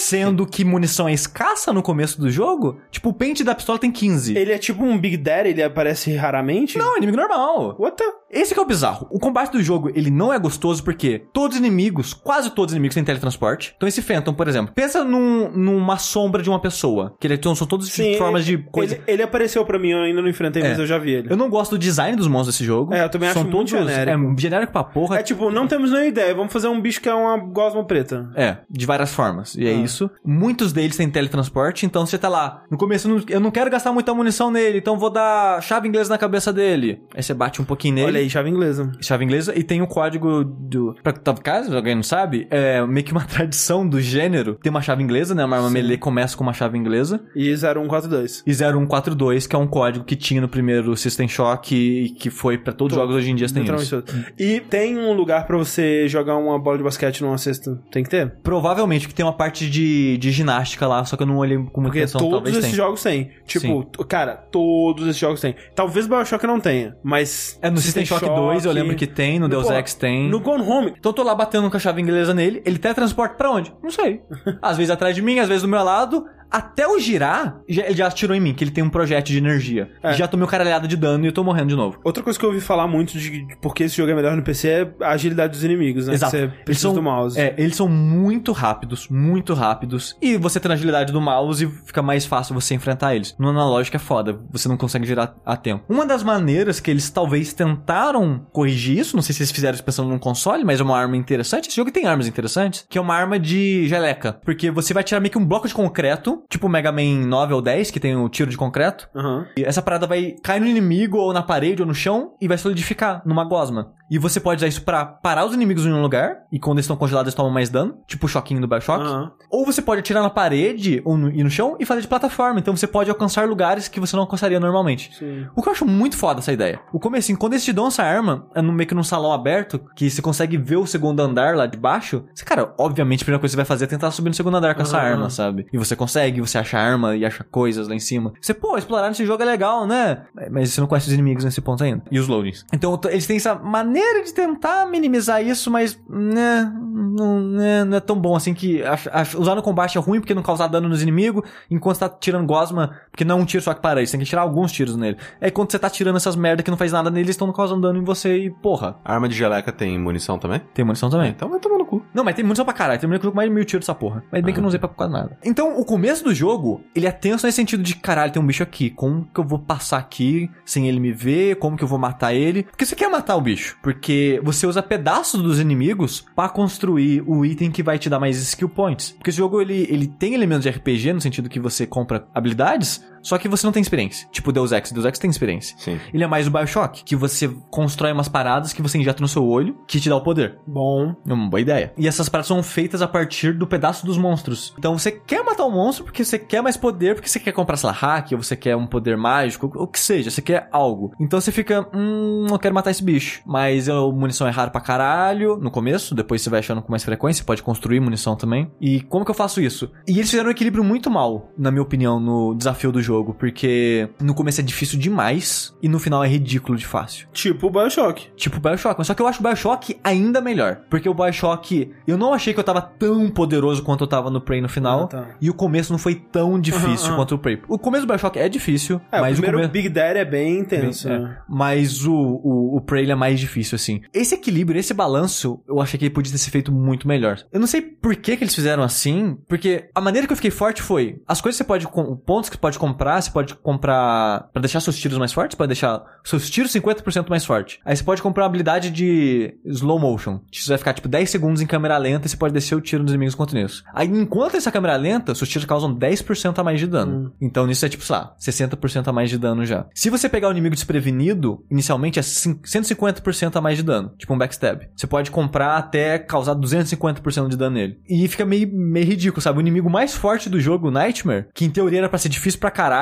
Sendo 0.00 0.46
que 0.46 0.66
munição 0.66 1.08
é 1.08 1.14
escassa 1.14 1.72
no 1.72 1.82
começo 1.82 2.20
do 2.20 2.30
jogo, 2.30 2.78
tipo, 2.90 3.08
o 3.08 3.14
pente 3.14 3.42
da 3.42 3.54
pistola 3.54 3.78
tem 3.78 3.90
15. 3.90 4.36
Ele 4.36 4.52
é 4.52 4.58
tipo 4.58 4.84
um 4.84 4.98
Big 4.98 5.16
Daddy, 5.16 5.48
ele 5.48 5.62
aparece 5.62 6.14
raramente? 6.14 6.76
Não, 6.76 6.94
é 6.94 6.98
inimigo 6.98 7.16
normal. 7.16 7.74
What 7.78 7.96
the... 7.96 8.04
Esse 8.30 8.52
que 8.52 8.60
é 8.60 8.62
o 8.62 8.66
bizarro. 8.66 9.06
O 9.10 9.18
combate 9.18 9.52
do 9.52 9.62
jogo, 9.62 9.90
ele 9.94 10.10
não 10.10 10.32
é 10.32 10.38
gostoso 10.38 10.82
porque 10.82 11.24
todos 11.32 11.56
os 11.56 11.60
inimigos, 11.60 12.12
quase 12.12 12.50
todos 12.50 12.72
os 12.72 12.74
inimigos 12.74 12.94
têm 12.94 13.04
teletransporte. 13.04 13.72
Então 13.76 13.88
esse 13.88 14.02
Phantom, 14.02 14.34
por 14.34 14.48
exemplo, 14.48 14.74
pensa 14.74 15.04
num, 15.04 15.48
numa 15.50 15.96
sombra 15.96 16.33
de 16.42 16.48
uma 16.48 16.60
pessoa. 16.60 17.14
Que 17.20 17.26
ele, 17.26 17.40
são 17.54 17.66
todas 17.66 17.88
Sim, 17.88 18.16
formas 18.16 18.44
de 18.44 18.58
coisa. 18.58 18.94
Ele, 18.96 19.02
ele 19.06 19.22
apareceu 19.22 19.64
pra 19.64 19.78
mim, 19.78 19.90
eu 19.90 19.98
ainda 19.98 20.20
não 20.22 20.28
enfrentei, 20.28 20.62
mas 20.62 20.78
É. 20.78 20.82
eu 20.82 20.86
já 20.86 20.98
vi 20.98 21.12
ele. 21.12 21.28
Eu 21.30 21.36
não 21.36 21.48
gosto 21.48 21.72
do 21.72 21.78
design 21.78 22.16
dos 22.16 22.26
monstros 22.28 22.54
desse 22.56 22.64
jogo. 22.64 22.92
É, 22.94 23.04
eu 23.04 23.08
também 23.08 23.28
acho 23.28 23.34
São 23.38 23.44
muito 23.44 23.56
todos, 23.56 23.70
genérico. 23.70 24.32
É, 24.36 24.40
genérico 24.40 24.72
pra 24.72 24.84
porra. 24.84 25.18
É 25.18 25.22
tipo, 25.22 25.50
não 25.50 25.66
temos 25.66 25.90
nenhuma 25.90 26.08
ideia, 26.08 26.34
vamos 26.34 26.52
fazer 26.52 26.68
um 26.68 26.80
bicho 26.80 27.00
que 27.00 27.08
é 27.08 27.14
uma 27.14 27.36
gosma 27.38 27.84
preta. 27.84 28.30
É, 28.34 28.58
de 28.70 28.86
várias 28.86 29.12
formas. 29.14 29.54
E 29.54 29.66
é 29.66 29.70
Ah. 29.70 29.74
isso. 29.74 30.10
Muitos 30.24 30.72
deles 30.72 30.96
têm 30.96 31.08
teletransporte, 31.10 31.86
então 31.86 32.06
você 32.06 32.18
tá 32.18 32.28
lá. 32.28 32.62
No 32.70 32.76
começo, 32.76 33.08
eu 33.08 33.14
não- 33.16 33.24
eu 33.28 33.40
não 33.40 33.50
quero 33.50 33.70
gastar 33.70 33.92
muita 33.92 34.12
munição 34.14 34.50
nele, 34.50 34.78
então 34.78 34.98
vou 34.98 35.10
dar 35.10 35.62
chave 35.62 35.88
inglesa 35.88 36.10
na 36.10 36.18
cabeça 36.18 36.52
dele. 36.52 37.00
Aí 37.14 37.22
você 37.22 37.34
bate 37.34 37.60
um 37.60 37.64
pouquinho 37.64 37.94
nele. 37.96 38.06
Olha 38.08 38.20
aí, 38.20 38.30
chave 38.30 38.48
inglesa. 38.50 38.92
chave 39.00 39.24
inglesa 39.24 39.52
e 39.56 39.62
tem 39.62 39.82
o 39.82 39.86
código 39.86 40.44
do. 40.44 40.94
Pra 41.02 41.12
tá, 41.12 41.34
caso 41.34 41.74
alguém 41.76 41.94
não 41.94 42.02
sabe, 42.02 42.46
é 42.50 42.84
meio 42.86 43.04
que 43.04 43.12
uma 43.12 43.24
tradição 43.26 43.86
do 43.88 44.00
gênero. 44.00 44.54
Tem 44.62 44.70
uma 44.70 44.80
chave 44.82 45.02
inglesa, 45.02 45.34
né? 45.34 45.44
Uma 45.44 45.56
arma 45.56 45.70
melee 45.70 45.96
começa 45.98 46.23
com 46.32 46.44
uma 46.44 46.52
chave 46.52 46.78
inglesa. 46.78 47.20
E 47.34 47.52
0142. 47.52 48.44
E 48.46 48.54
0142, 48.54 49.48
que 49.48 49.56
é 49.56 49.58
um 49.58 49.66
código 49.66 50.04
que 50.04 50.14
tinha 50.14 50.40
no 50.40 50.48
primeiro 50.48 50.96
System 50.96 51.26
Shock 51.26 51.74
e 51.74 52.10
que 52.10 52.30
foi 52.30 52.56
pra 52.56 52.72
todos 52.72 52.96
os 52.96 53.00
jogos 53.02 53.16
hoje 53.16 53.32
em 53.32 53.34
dia 53.34 53.48
tem 53.48 53.64
isso. 53.74 54.02
E 54.38 54.60
tem 54.60 54.96
um 54.96 55.12
lugar 55.12 55.46
pra 55.46 55.56
você 55.56 56.06
jogar 56.08 56.36
uma 56.36 56.58
bola 56.58 56.78
de 56.78 56.84
basquete 56.84 57.22
numa 57.22 57.36
cesta? 57.36 57.80
Tem 57.90 58.02
que 58.04 58.10
ter? 58.10 58.30
Provavelmente 58.42 59.08
que 59.08 59.14
tem 59.14 59.24
uma 59.24 59.32
parte 59.32 59.68
de, 59.68 60.16
de 60.18 60.30
ginástica 60.30 60.86
lá, 60.86 61.04
só 61.04 61.16
que 61.16 61.22
eu 61.22 61.26
não 61.26 61.38
olhei 61.38 61.56
com 61.56 61.80
muita 61.80 61.82
Porque 61.82 61.98
atenção, 62.00 62.20
todos 62.20 62.50
esses 62.50 62.64
tenha. 62.64 62.74
jogos 62.74 63.02
têm. 63.02 63.30
Tipo, 63.46 63.84
cara, 64.06 64.36
todos 64.36 65.06
esses 65.06 65.18
jogos 65.18 65.40
têm. 65.40 65.54
Talvez 65.74 66.06
Bioshock 66.06 66.46
não 66.46 66.60
tenha, 66.60 66.96
mas... 67.02 67.58
É 67.60 67.70
no 67.70 67.78
System, 67.78 68.04
Shock 68.04 68.24
2, 68.24 68.64
eu 68.64 68.72
lembro 68.72 68.94
que 68.96 69.06
tem, 69.06 69.38
no 69.38 69.48
Deus 69.48 69.66
Pô, 69.66 69.72
Ex 69.74 69.94
tem. 69.94 70.28
No 70.28 70.40
Gone 70.40 70.62
Home. 70.62 70.94
Então 70.98 71.10
eu 71.10 71.14
tô 71.14 71.22
lá 71.22 71.34
batendo 71.34 71.70
com 71.70 71.76
a 71.76 71.80
chave 71.80 72.00
inglesa 72.00 72.32
nele, 72.34 72.62
ele 72.64 72.78
teletransporta 72.78 73.34
pra 73.34 73.50
onde? 73.50 73.72
Não 73.82 73.90
sei. 73.90 74.20
Às 74.62 74.76
vezes 74.76 74.90
atrás 74.90 75.14
de 75.14 75.22
mim, 75.22 75.38
às 75.38 75.48
vezes 75.48 75.62
do 75.62 75.68
meu 75.68 75.82
lado 75.82 76.13
lado 76.14 76.26
até 76.50 76.84
eu 76.84 76.98
girar, 77.00 77.60
já- 77.68 77.84
ele 77.84 77.94
já 77.96 78.06
atirou 78.06 78.36
em 78.36 78.40
mim, 78.40 78.54
que 78.54 78.62
ele 78.64 78.70
tem 78.70 78.82
um 78.84 78.88
projétil 78.90 79.32
de 79.32 79.38
energia. 79.38 79.90
É. 80.02 80.12
Já 80.14 80.26
tomei 80.28 80.44
o 80.44 80.48
caralhada 80.48 80.86
de 80.86 80.96
dano 80.96 81.24
e 81.24 81.28
eu 81.28 81.32
tô 81.32 81.42
morrendo 81.42 81.68
de 81.68 81.76
novo. 81.76 81.98
Outra 82.04 82.22
coisa 82.22 82.38
que 82.38 82.44
eu 82.44 82.50
ouvi 82.50 82.60
falar 82.60 82.86
muito 82.86 83.18
de 83.18 83.46
porque 83.60 83.84
esse 83.84 83.96
jogo 83.96 84.10
é 84.10 84.14
melhor 84.14 84.36
no 84.36 84.42
PC 84.42 84.68
é 84.68 84.94
a 85.04 85.10
agilidade 85.10 85.52
dos 85.52 85.64
inimigos, 85.64 86.06
né? 86.06 86.14
Exato. 86.14 86.36
Você 86.36 86.48
precisa 86.64 86.88
são, 86.88 86.94
do 86.94 87.02
mouse. 87.02 87.38
É, 87.38 87.54
eles 87.58 87.76
são 87.76 87.88
muito 87.88 88.52
rápidos, 88.52 89.08
muito 89.08 89.54
rápidos. 89.54 90.16
E 90.20 90.36
você 90.36 90.60
tem 90.60 90.70
a 90.70 90.74
agilidade 90.74 91.12
do 91.12 91.20
mouse 91.20 91.66
fica 91.84 92.02
mais 92.02 92.24
fácil 92.26 92.54
você 92.54 92.74
enfrentar 92.74 93.14
eles. 93.14 93.34
No 93.38 93.48
analógico 93.48 93.96
é 93.96 94.00
foda, 94.00 94.38
você 94.50 94.68
não 94.68 94.76
consegue 94.76 95.06
girar 95.06 95.34
a 95.44 95.56
tempo. 95.56 95.84
Uma 95.88 96.06
das 96.06 96.22
maneiras 96.22 96.80
que 96.80 96.90
eles 96.90 97.10
talvez 97.10 97.52
tentaram 97.52 98.46
corrigir 98.52 98.98
isso, 98.98 99.16
não 99.16 99.22
sei 99.22 99.34
se 99.34 99.42
eles 99.42 99.50
fizeram 99.52 99.74
isso 99.74 99.84
pensando 99.84 100.08
num 100.08 100.18
console, 100.18 100.64
mas 100.64 100.80
é 100.80 100.82
uma 100.82 100.98
arma 100.98 101.16
interessante. 101.16 101.68
Esse 101.68 101.76
jogo 101.76 101.90
tem 101.90 102.06
armas 102.06 102.26
interessantes, 102.26 102.84
que 102.88 102.98
é 102.98 103.00
uma 103.00 103.14
arma 103.14 103.38
de 103.38 103.86
geleca. 103.88 104.38
Porque 104.44 104.70
você 104.70 104.94
vai 104.94 105.02
tirar 105.02 105.20
meio 105.20 105.30
que 105.30 105.38
um 105.38 105.44
bloco 105.44 105.68
de 105.68 105.74
concreto, 105.74 106.33
tipo 106.48 106.66
o 106.66 106.70
Mega 106.70 106.92
Man 106.92 107.26
9 107.26 107.54
ou 107.54 107.62
10, 107.62 107.90
que 107.90 108.00
tem 108.00 108.16
o 108.16 108.28
tiro 108.28 108.50
de 108.50 108.56
concreto. 108.56 109.08
Aham. 109.14 109.46
E 109.56 109.64
essa 109.64 109.82
parada 109.82 110.06
vai 110.06 110.34
cair 110.42 110.60
no 110.60 110.66
inimigo 110.66 111.18
ou 111.18 111.32
na 111.32 111.42
parede 111.42 111.82
ou 111.82 111.88
no 111.88 111.94
chão 111.94 112.34
e 112.40 112.48
vai 112.48 112.58
solidificar 112.58 113.22
numa 113.24 113.44
gosma. 113.44 113.92
E 114.10 114.18
você 114.18 114.38
pode 114.38 114.58
usar 114.58 114.68
isso 114.68 114.82
pra 114.82 115.04
parar 115.04 115.46
os 115.46 115.54
inimigos 115.54 115.86
em 115.86 115.92
um 115.92 116.02
lugar, 116.02 116.38
e 116.52 116.58
quando 116.58 116.78
eles 116.78 116.84
estão 116.84 116.96
congelados 116.96 117.28
eles 117.28 117.34
tomam 117.34 117.50
mais 117.50 117.70
dano, 117.70 117.98
tipo 118.06 118.26
o 118.26 118.28
choquinho 118.28 118.60
do 118.60 118.68
Bioshock. 118.68 119.02
Aham. 119.02 119.32
Ou 119.50 119.64
você 119.64 119.80
pode 119.80 120.00
atirar 120.00 120.22
na 120.22 120.30
parede 120.30 121.00
ou 121.04 121.16
no, 121.16 121.30
e 121.30 121.42
no 121.42 121.50
chão 121.50 121.76
e 121.80 121.86
fazer 121.86 122.02
de 122.02 122.08
plataforma. 122.08 122.58
Então 122.60 122.76
você 122.76 122.86
pode 122.86 123.08
alcançar 123.10 123.48
lugares 123.48 123.88
que 123.88 123.98
você 123.98 124.14
não 124.14 124.22
alcançaria 124.22 124.60
normalmente. 124.60 125.14
Sim. 125.18 125.46
O 125.56 125.62
que 125.62 125.68
eu 125.68 125.72
acho 125.72 125.86
muito 125.86 126.16
foda 126.16 126.40
essa 126.40 126.52
ideia. 126.52 126.80
O 126.92 127.00
começo, 127.00 127.34
quando 127.36 127.54
eles 127.54 127.64
te 127.64 127.72
dão 127.72 127.86
essa 127.86 128.02
arma, 128.02 128.46
é 128.54 128.60
no, 128.60 128.72
meio 128.72 128.86
que 128.88 128.94
num 128.94 129.02
salão 129.02 129.32
aberto, 129.32 129.80
que 129.96 130.10
você 130.10 130.20
consegue 130.20 130.56
ver 130.56 130.76
o 130.76 130.86
segundo 130.86 131.20
andar 131.20 131.56
lá 131.56 131.66
de 131.66 131.78
baixo. 131.78 132.24
Você, 132.34 132.44
cara, 132.44 132.74
obviamente 132.78 133.22
a 133.22 133.24
primeira 133.24 133.40
coisa 133.40 133.52
que 133.52 133.56
você 133.56 133.56
vai 133.56 133.64
fazer 133.64 133.84
é 133.84 133.88
tentar 133.88 134.10
subir 134.10 134.28
no 134.28 134.34
segundo 134.34 134.56
andar 134.56 134.74
com 134.74 134.82
essa 134.82 134.98
Aham. 134.98 135.06
arma, 135.06 135.30
sabe? 135.30 135.66
E 135.72 135.78
você 135.78 135.96
consegue, 135.96 136.40
você 136.40 136.58
acha 136.58 136.78
arma 136.78 137.16
e 137.16 137.24
acha 137.24 137.44
coisas 137.44 137.88
lá 137.88 137.94
em 137.94 138.00
cima. 138.00 138.32
Você, 138.40 138.52
pô, 138.52 138.76
explorar 138.76 139.08
nesse 139.08 139.24
jogo 139.24 139.42
é 139.42 139.46
legal, 139.46 139.86
né? 139.86 140.24
Mas 140.50 140.70
você 140.70 140.80
não 140.80 140.88
conhece 140.88 141.08
os 141.08 141.14
inimigos 141.14 141.44
nesse 141.44 141.60
ponto 141.60 141.82
ainda. 141.82 142.02
E 142.10 142.18
os 142.18 142.28
loadings. 142.28 142.66
Então 142.72 143.00
eles 143.10 143.26
têm 143.26 143.36
essa 143.36 143.54
maneira 143.54 143.93
de 144.24 144.32
tentar 144.34 144.86
minimizar 144.86 145.42
isso, 145.42 145.70
mas 145.70 145.98
né, 146.08 146.72
não, 146.74 147.40
né, 147.40 147.84
não 147.84 147.96
é 147.96 148.00
tão 148.00 148.16
bom 148.18 148.34
assim 148.36 148.52
que 148.54 148.82
ach- 148.82 149.08
ach- 149.12 149.34
usar 149.34 149.54
no 149.54 149.62
combate 149.62 149.96
é 149.98 150.00
ruim 150.00 150.20
porque 150.20 150.34
não 150.34 150.42
causar 150.42 150.66
dano 150.66 150.88
nos 150.88 151.02
inimigos, 151.02 151.42
enquanto 151.70 151.96
você 151.96 152.00
tá 152.00 152.08
tirando 152.08 152.46
gosma, 152.46 152.96
porque 153.10 153.24
não 153.24 153.38
é 153.38 153.42
um 153.42 153.44
tiro 153.44 153.62
só 153.62 153.72
que 153.74 153.80
para, 153.80 154.04
você 154.04 154.12
tem 154.12 154.20
que 154.20 154.26
tirar 154.26 154.42
alguns 154.42 154.72
tiros 154.72 154.96
nele. 154.96 155.16
É 155.40 155.50
quando 155.50 155.70
você 155.70 155.78
tá 155.78 155.88
tirando 155.90 156.16
essas 156.16 156.36
merda 156.36 156.62
que 156.62 156.70
não 156.70 156.78
faz 156.78 156.92
nada 156.92 157.10
neles, 157.10 157.30
estão 157.30 157.50
causando 157.52 157.82
dano 157.82 157.98
em 157.98 158.04
você 158.04 158.36
e, 158.38 158.50
porra, 158.50 158.96
Arma 159.04 159.28
de 159.28 159.34
geleca 159.36 159.70
tem 159.72 159.98
munição 159.98 160.38
também? 160.38 160.60
tem 160.72 160.84
munição 160.84 161.08
também. 161.10 161.30
Então 161.30 161.48
vai 161.48 161.60
tomar 161.60 161.78
no 161.78 161.86
cu. 161.86 162.02
Não, 162.14 162.24
mas 162.24 162.34
tem 162.34 162.44
munição 162.44 162.64
pra 162.64 162.74
caralho. 162.74 162.98
Tem 163.00 163.08
munição 163.08 163.30
com 163.30 163.36
mais 163.36 163.48
de 163.48 163.54
mil 163.54 163.64
tiros 163.64 163.86
dessa 163.86 163.94
porra. 163.94 164.24
Mas 164.32 164.42
bem 164.42 164.52
que 164.52 164.58
eu 164.58 164.62
não 164.62 164.68
usei 164.68 164.78
pra 164.80 164.88
quase 164.88 165.12
nada. 165.12 165.38
Então, 165.44 165.78
o 165.78 165.84
começo 165.84 166.24
do 166.24 166.34
jogo, 166.34 166.82
ele 166.94 167.06
é 167.06 167.12
tenso 167.12 167.46
nesse 167.46 167.56
sentido 167.56 167.82
de, 167.82 167.94
caralho, 167.96 168.32
tem 168.32 168.42
um 168.42 168.46
bicho 168.46 168.62
aqui. 168.62 168.90
Como 168.90 169.28
que 169.32 169.38
eu 169.40 169.44
vou 169.44 169.58
passar 169.58 169.98
aqui 169.98 170.50
sem 170.64 170.88
ele 170.88 170.98
me 171.00 171.12
ver? 171.12 171.56
Como 171.56 171.76
que 171.76 171.84
eu 171.84 171.88
vou 171.88 171.98
matar 171.98 172.32
ele? 172.34 172.64
Porque 172.64 172.84
você 172.86 172.94
quer 172.96 173.08
matar 173.08 173.36
o 173.36 173.40
bicho. 173.40 173.76
Porque 173.84 174.40
você 174.42 174.66
usa 174.66 174.82
pedaços 174.82 175.42
dos 175.42 175.60
inimigos 175.60 176.24
pra 176.34 176.48
construir 176.48 177.22
o 177.26 177.44
item 177.44 177.70
que 177.70 177.82
vai 177.82 177.98
te 177.98 178.08
dar 178.08 178.18
mais 178.18 178.38
skill 178.38 178.70
points. 178.70 179.10
Porque 179.10 179.28
esse 179.28 179.36
jogo, 179.36 179.60
ele, 179.60 179.86
ele 179.90 180.06
tem 180.06 180.32
elementos 180.32 180.62
de 180.62 180.70
RPG, 180.70 181.12
no 181.12 181.20
sentido 181.20 181.50
que 181.50 181.60
você 181.60 181.86
compra 181.86 182.26
habilidades, 182.34 183.04
só 183.24 183.38
que 183.38 183.48
você 183.48 183.66
não 183.66 183.72
tem 183.72 183.80
experiência. 183.80 184.28
Tipo 184.30 184.52
Deus 184.52 184.70
Ex. 184.70 184.92
Deus 184.92 185.06
Ex 185.06 185.18
tem 185.18 185.30
experiência. 185.30 185.76
Sim. 185.78 185.98
Ele 186.12 186.22
é 186.22 186.26
mais 186.26 186.46
o 186.46 186.50
Bioshock, 186.50 187.02
que 187.02 187.16
você 187.16 187.48
constrói 187.70 188.12
umas 188.12 188.28
paradas 188.28 188.72
que 188.72 188.82
você 188.82 188.98
injeta 188.98 189.22
no 189.22 189.28
seu 189.28 189.44
olho, 189.44 189.76
que 189.88 189.98
te 189.98 190.08
dá 190.08 190.16
o 190.16 190.20
poder. 190.20 190.58
Bom. 190.66 191.14
É 191.26 191.32
uma 191.32 191.48
boa 191.48 191.60
ideia. 191.60 191.92
E 191.96 192.06
essas 192.06 192.28
paradas 192.28 192.48
são 192.48 192.62
feitas 192.62 193.00
a 193.00 193.08
partir 193.08 193.54
do 193.54 193.66
pedaço 193.66 194.04
dos 194.04 194.18
monstros. 194.18 194.74
Então 194.78 194.96
você 194.96 195.10
quer 195.10 195.42
matar 195.42 195.64
o 195.64 195.70
monstro 195.70 196.04
porque 196.04 196.24
você 196.24 196.38
quer 196.38 196.62
mais 196.62 196.76
poder, 196.76 197.14
porque 197.14 197.28
você 197.28 197.40
quer 197.40 197.52
comprar, 197.52 197.76
sei 197.76 197.86
lá, 197.86 197.92
hack, 197.92 198.32
ou 198.32 198.42
você 198.42 198.54
quer 198.54 198.76
um 198.76 198.86
poder 198.86 199.16
mágico, 199.16 199.72
o 199.74 199.86
que 199.86 199.98
seja, 199.98 200.30
você 200.30 200.42
quer 200.42 200.68
algo. 200.70 201.12
Então 201.18 201.40
você 201.40 201.50
fica, 201.50 201.88
hum, 201.94 202.46
eu 202.50 202.58
quero 202.58 202.74
matar 202.74 202.90
esse 202.90 203.02
bicho. 203.02 203.40
Mas 203.46 203.88
a 203.88 203.94
munição 203.94 204.46
é 204.46 204.50
raro 204.50 204.70
pra 204.70 204.80
caralho 204.80 205.56
no 205.56 205.70
começo, 205.70 206.14
depois 206.14 206.42
você 206.42 206.50
vai 206.50 206.60
achando 206.60 206.82
com 206.82 206.90
mais 206.90 207.04
frequência, 207.04 207.40
você 207.40 207.46
pode 207.46 207.62
construir 207.62 208.00
munição 208.00 208.36
também. 208.36 208.70
E 208.80 209.00
como 209.00 209.24
que 209.24 209.30
eu 209.30 209.34
faço 209.34 209.60
isso? 209.60 209.90
E 210.06 210.18
eles 210.18 210.30
fizeram 210.30 210.48
um 210.48 210.52
equilíbrio 210.52 210.84
muito 210.84 211.10
mal, 211.10 211.50
na 211.56 211.70
minha 211.70 211.82
opinião, 211.82 212.20
no 212.20 212.54
desafio 212.54 212.92
do 212.92 213.00
jogo. 213.00 213.13
Jogo, 213.14 213.34
porque 213.34 214.08
no 214.20 214.34
começo 214.34 214.60
é 214.60 214.64
difícil 214.64 214.98
demais 214.98 215.74
e 215.82 215.88
no 215.88 215.98
final 215.98 216.22
é 216.24 216.28
ridículo 216.28 216.76
de 216.76 216.86
fácil. 216.86 217.28
Tipo 217.32 217.68
o 217.68 217.70
Bioshock. 217.70 218.28
Tipo 218.36 218.56
o 218.56 218.60
Bioshock. 218.60 218.96
Mas 218.98 219.06
só 219.06 219.14
que 219.14 219.22
eu 219.22 219.26
acho 219.28 219.40
o 219.40 219.42
Bioshock 219.42 219.96
ainda 220.02 220.40
melhor. 220.40 220.80
Porque 220.90 221.08
o 221.08 221.14
Bioshock, 221.14 221.90
eu 222.06 222.18
não 222.18 222.32
achei 222.34 222.52
que 222.52 222.60
eu 222.60 222.64
tava 222.64 222.80
tão 222.82 223.30
poderoso 223.30 223.82
quanto 223.82 224.02
eu 224.04 224.08
tava 224.08 224.30
no 224.30 224.40
Prey 224.40 224.60
no 224.60 224.68
final. 224.68 225.04
Ah, 225.04 225.06
tá. 225.08 225.26
E 225.40 225.48
o 225.48 225.54
começo 225.54 225.92
não 225.92 225.98
foi 225.98 226.14
tão 226.14 226.60
difícil 226.60 227.14
quanto 227.14 227.34
o 227.34 227.38
Prey. 227.38 227.60
O 227.68 227.78
começo 227.78 228.04
do 228.06 228.08
Bioshock 228.10 228.38
é 228.38 228.48
difícil, 228.48 229.00
É, 229.12 229.20
mas 229.20 229.38
o 229.38 229.42
primeiro 229.42 229.58
come- 229.68 229.72
Big 229.82 229.88
Daddy 229.88 230.18
é 230.18 230.24
bem 230.24 230.58
intenso. 230.60 231.08
é. 231.08 231.18
né? 231.18 231.38
Mas 231.48 232.04
o, 232.04 232.12
o, 232.14 232.76
o 232.76 232.80
Prey 232.80 233.08
é 233.10 233.14
mais 233.14 233.38
difícil, 233.38 233.76
assim. 233.76 234.00
Esse 234.12 234.34
equilíbrio, 234.34 234.78
esse 234.78 234.92
balanço, 234.94 235.60
eu 235.68 235.80
achei 235.80 235.98
que 235.98 236.04
ele 236.06 236.14
podia 236.14 236.32
ter 236.32 236.38
sido 236.38 236.52
feito 236.52 236.72
muito 236.72 237.06
melhor. 237.06 237.38
Eu 237.52 237.60
não 237.60 237.66
sei 237.66 237.80
por 237.82 238.14
que, 238.16 238.36
que 238.36 238.44
eles 238.44 238.54
fizeram 238.54 238.82
assim, 238.82 239.36
porque 239.48 239.88
a 239.94 240.00
maneira 240.00 240.26
que 240.26 240.32
eu 240.32 240.36
fiquei 240.36 240.50
forte 240.50 240.82
foi: 240.82 241.20
as 241.28 241.40
coisas 241.40 241.56
que 241.58 241.64
você 241.64 241.68
pode. 241.68 241.86
Pontos 242.24 242.48
que 242.50 242.56
você 242.56 242.60
pode 242.60 242.78
comprar, 242.78 243.03
você 243.20 243.30
pode 243.30 243.54
comprar. 243.56 244.48
pra 244.52 244.60
deixar 244.60 244.80
seus 244.80 244.96
tiros 244.98 245.18
mais 245.18 245.32
fortes, 245.32 245.56
pode 245.56 245.68
deixar 245.68 246.02
seus 246.24 246.48
tiros 246.50 246.72
50% 246.72 247.28
mais 247.28 247.44
forte. 247.44 247.80
Aí 247.84 247.96
você 247.96 248.02
pode 248.02 248.22
comprar 248.22 248.44
uma 248.44 248.48
habilidade 248.48 248.90
de 248.90 249.54
slow 249.64 249.98
motion. 249.98 250.40
Você 250.52 250.68
vai 250.68 250.78
ficar 250.78 250.92
tipo 250.94 251.08
10 251.08 251.28
segundos 251.30 251.60
em 251.60 251.66
câmera 251.66 251.96
lenta 251.98 252.26
e 252.26 252.30
você 252.30 252.36
pode 252.36 252.54
descer 252.54 252.74
o 252.74 252.80
tiro 252.80 253.02
nos 253.02 253.12
inimigos 253.12 253.34
enquanto 253.34 253.54
nisso. 253.54 253.82
Aí 253.94 254.06
enquanto 254.08 254.56
essa 254.56 254.70
câmera 254.72 254.96
lenta, 254.96 255.34
seus 255.34 255.48
tiros 255.48 255.66
causam 255.66 255.94
10% 255.94 256.58
a 256.58 256.64
mais 256.64 256.80
de 256.80 256.86
dano. 256.86 257.32
Então 257.40 257.66
nisso 257.66 257.84
é 257.84 257.88
tipo, 257.88 258.04
sei 258.04 258.16
lá, 258.16 258.34
60% 258.40 259.08
a 259.08 259.12
mais 259.12 259.30
de 259.30 259.38
dano 259.38 259.64
já. 259.64 259.86
Se 259.94 260.10
você 260.10 260.28
pegar 260.28 260.48
o 260.48 260.52
inimigo 260.52 260.74
desprevenido, 260.74 261.64
inicialmente 261.70 262.18
é 262.18 262.22
cin- 262.22 262.58
150% 262.64 263.56
a 263.56 263.60
mais 263.60 263.76
de 263.76 263.82
dano. 263.82 264.12
Tipo 264.18 264.34
um 264.34 264.38
backstab. 264.38 264.88
Você 264.96 265.06
pode 265.06 265.30
comprar 265.30 265.76
até 265.76 266.18
causar 266.18 266.54
250% 266.54 267.48
de 267.48 267.56
dano 267.56 267.74
nele. 267.76 267.98
E 268.08 268.26
fica 268.28 268.44
meio, 268.44 268.68
meio 268.72 269.06
ridículo, 269.06 269.40
sabe? 269.42 269.58
O 269.58 269.60
inimigo 269.60 269.90
mais 269.90 270.14
forte 270.14 270.48
do 270.48 270.60
jogo, 270.60 270.88
o 270.88 270.90
Nightmare, 270.90 271.46
que 271.54 271.64
em 271.64 271.70
teoria 271.70 271.98
era 271.98 272.08
pra 272.08 272.18
ser 272.18 272.28
difícil 272.28 272.60
pra 272.60 272.70
caralho, 272.70 272.93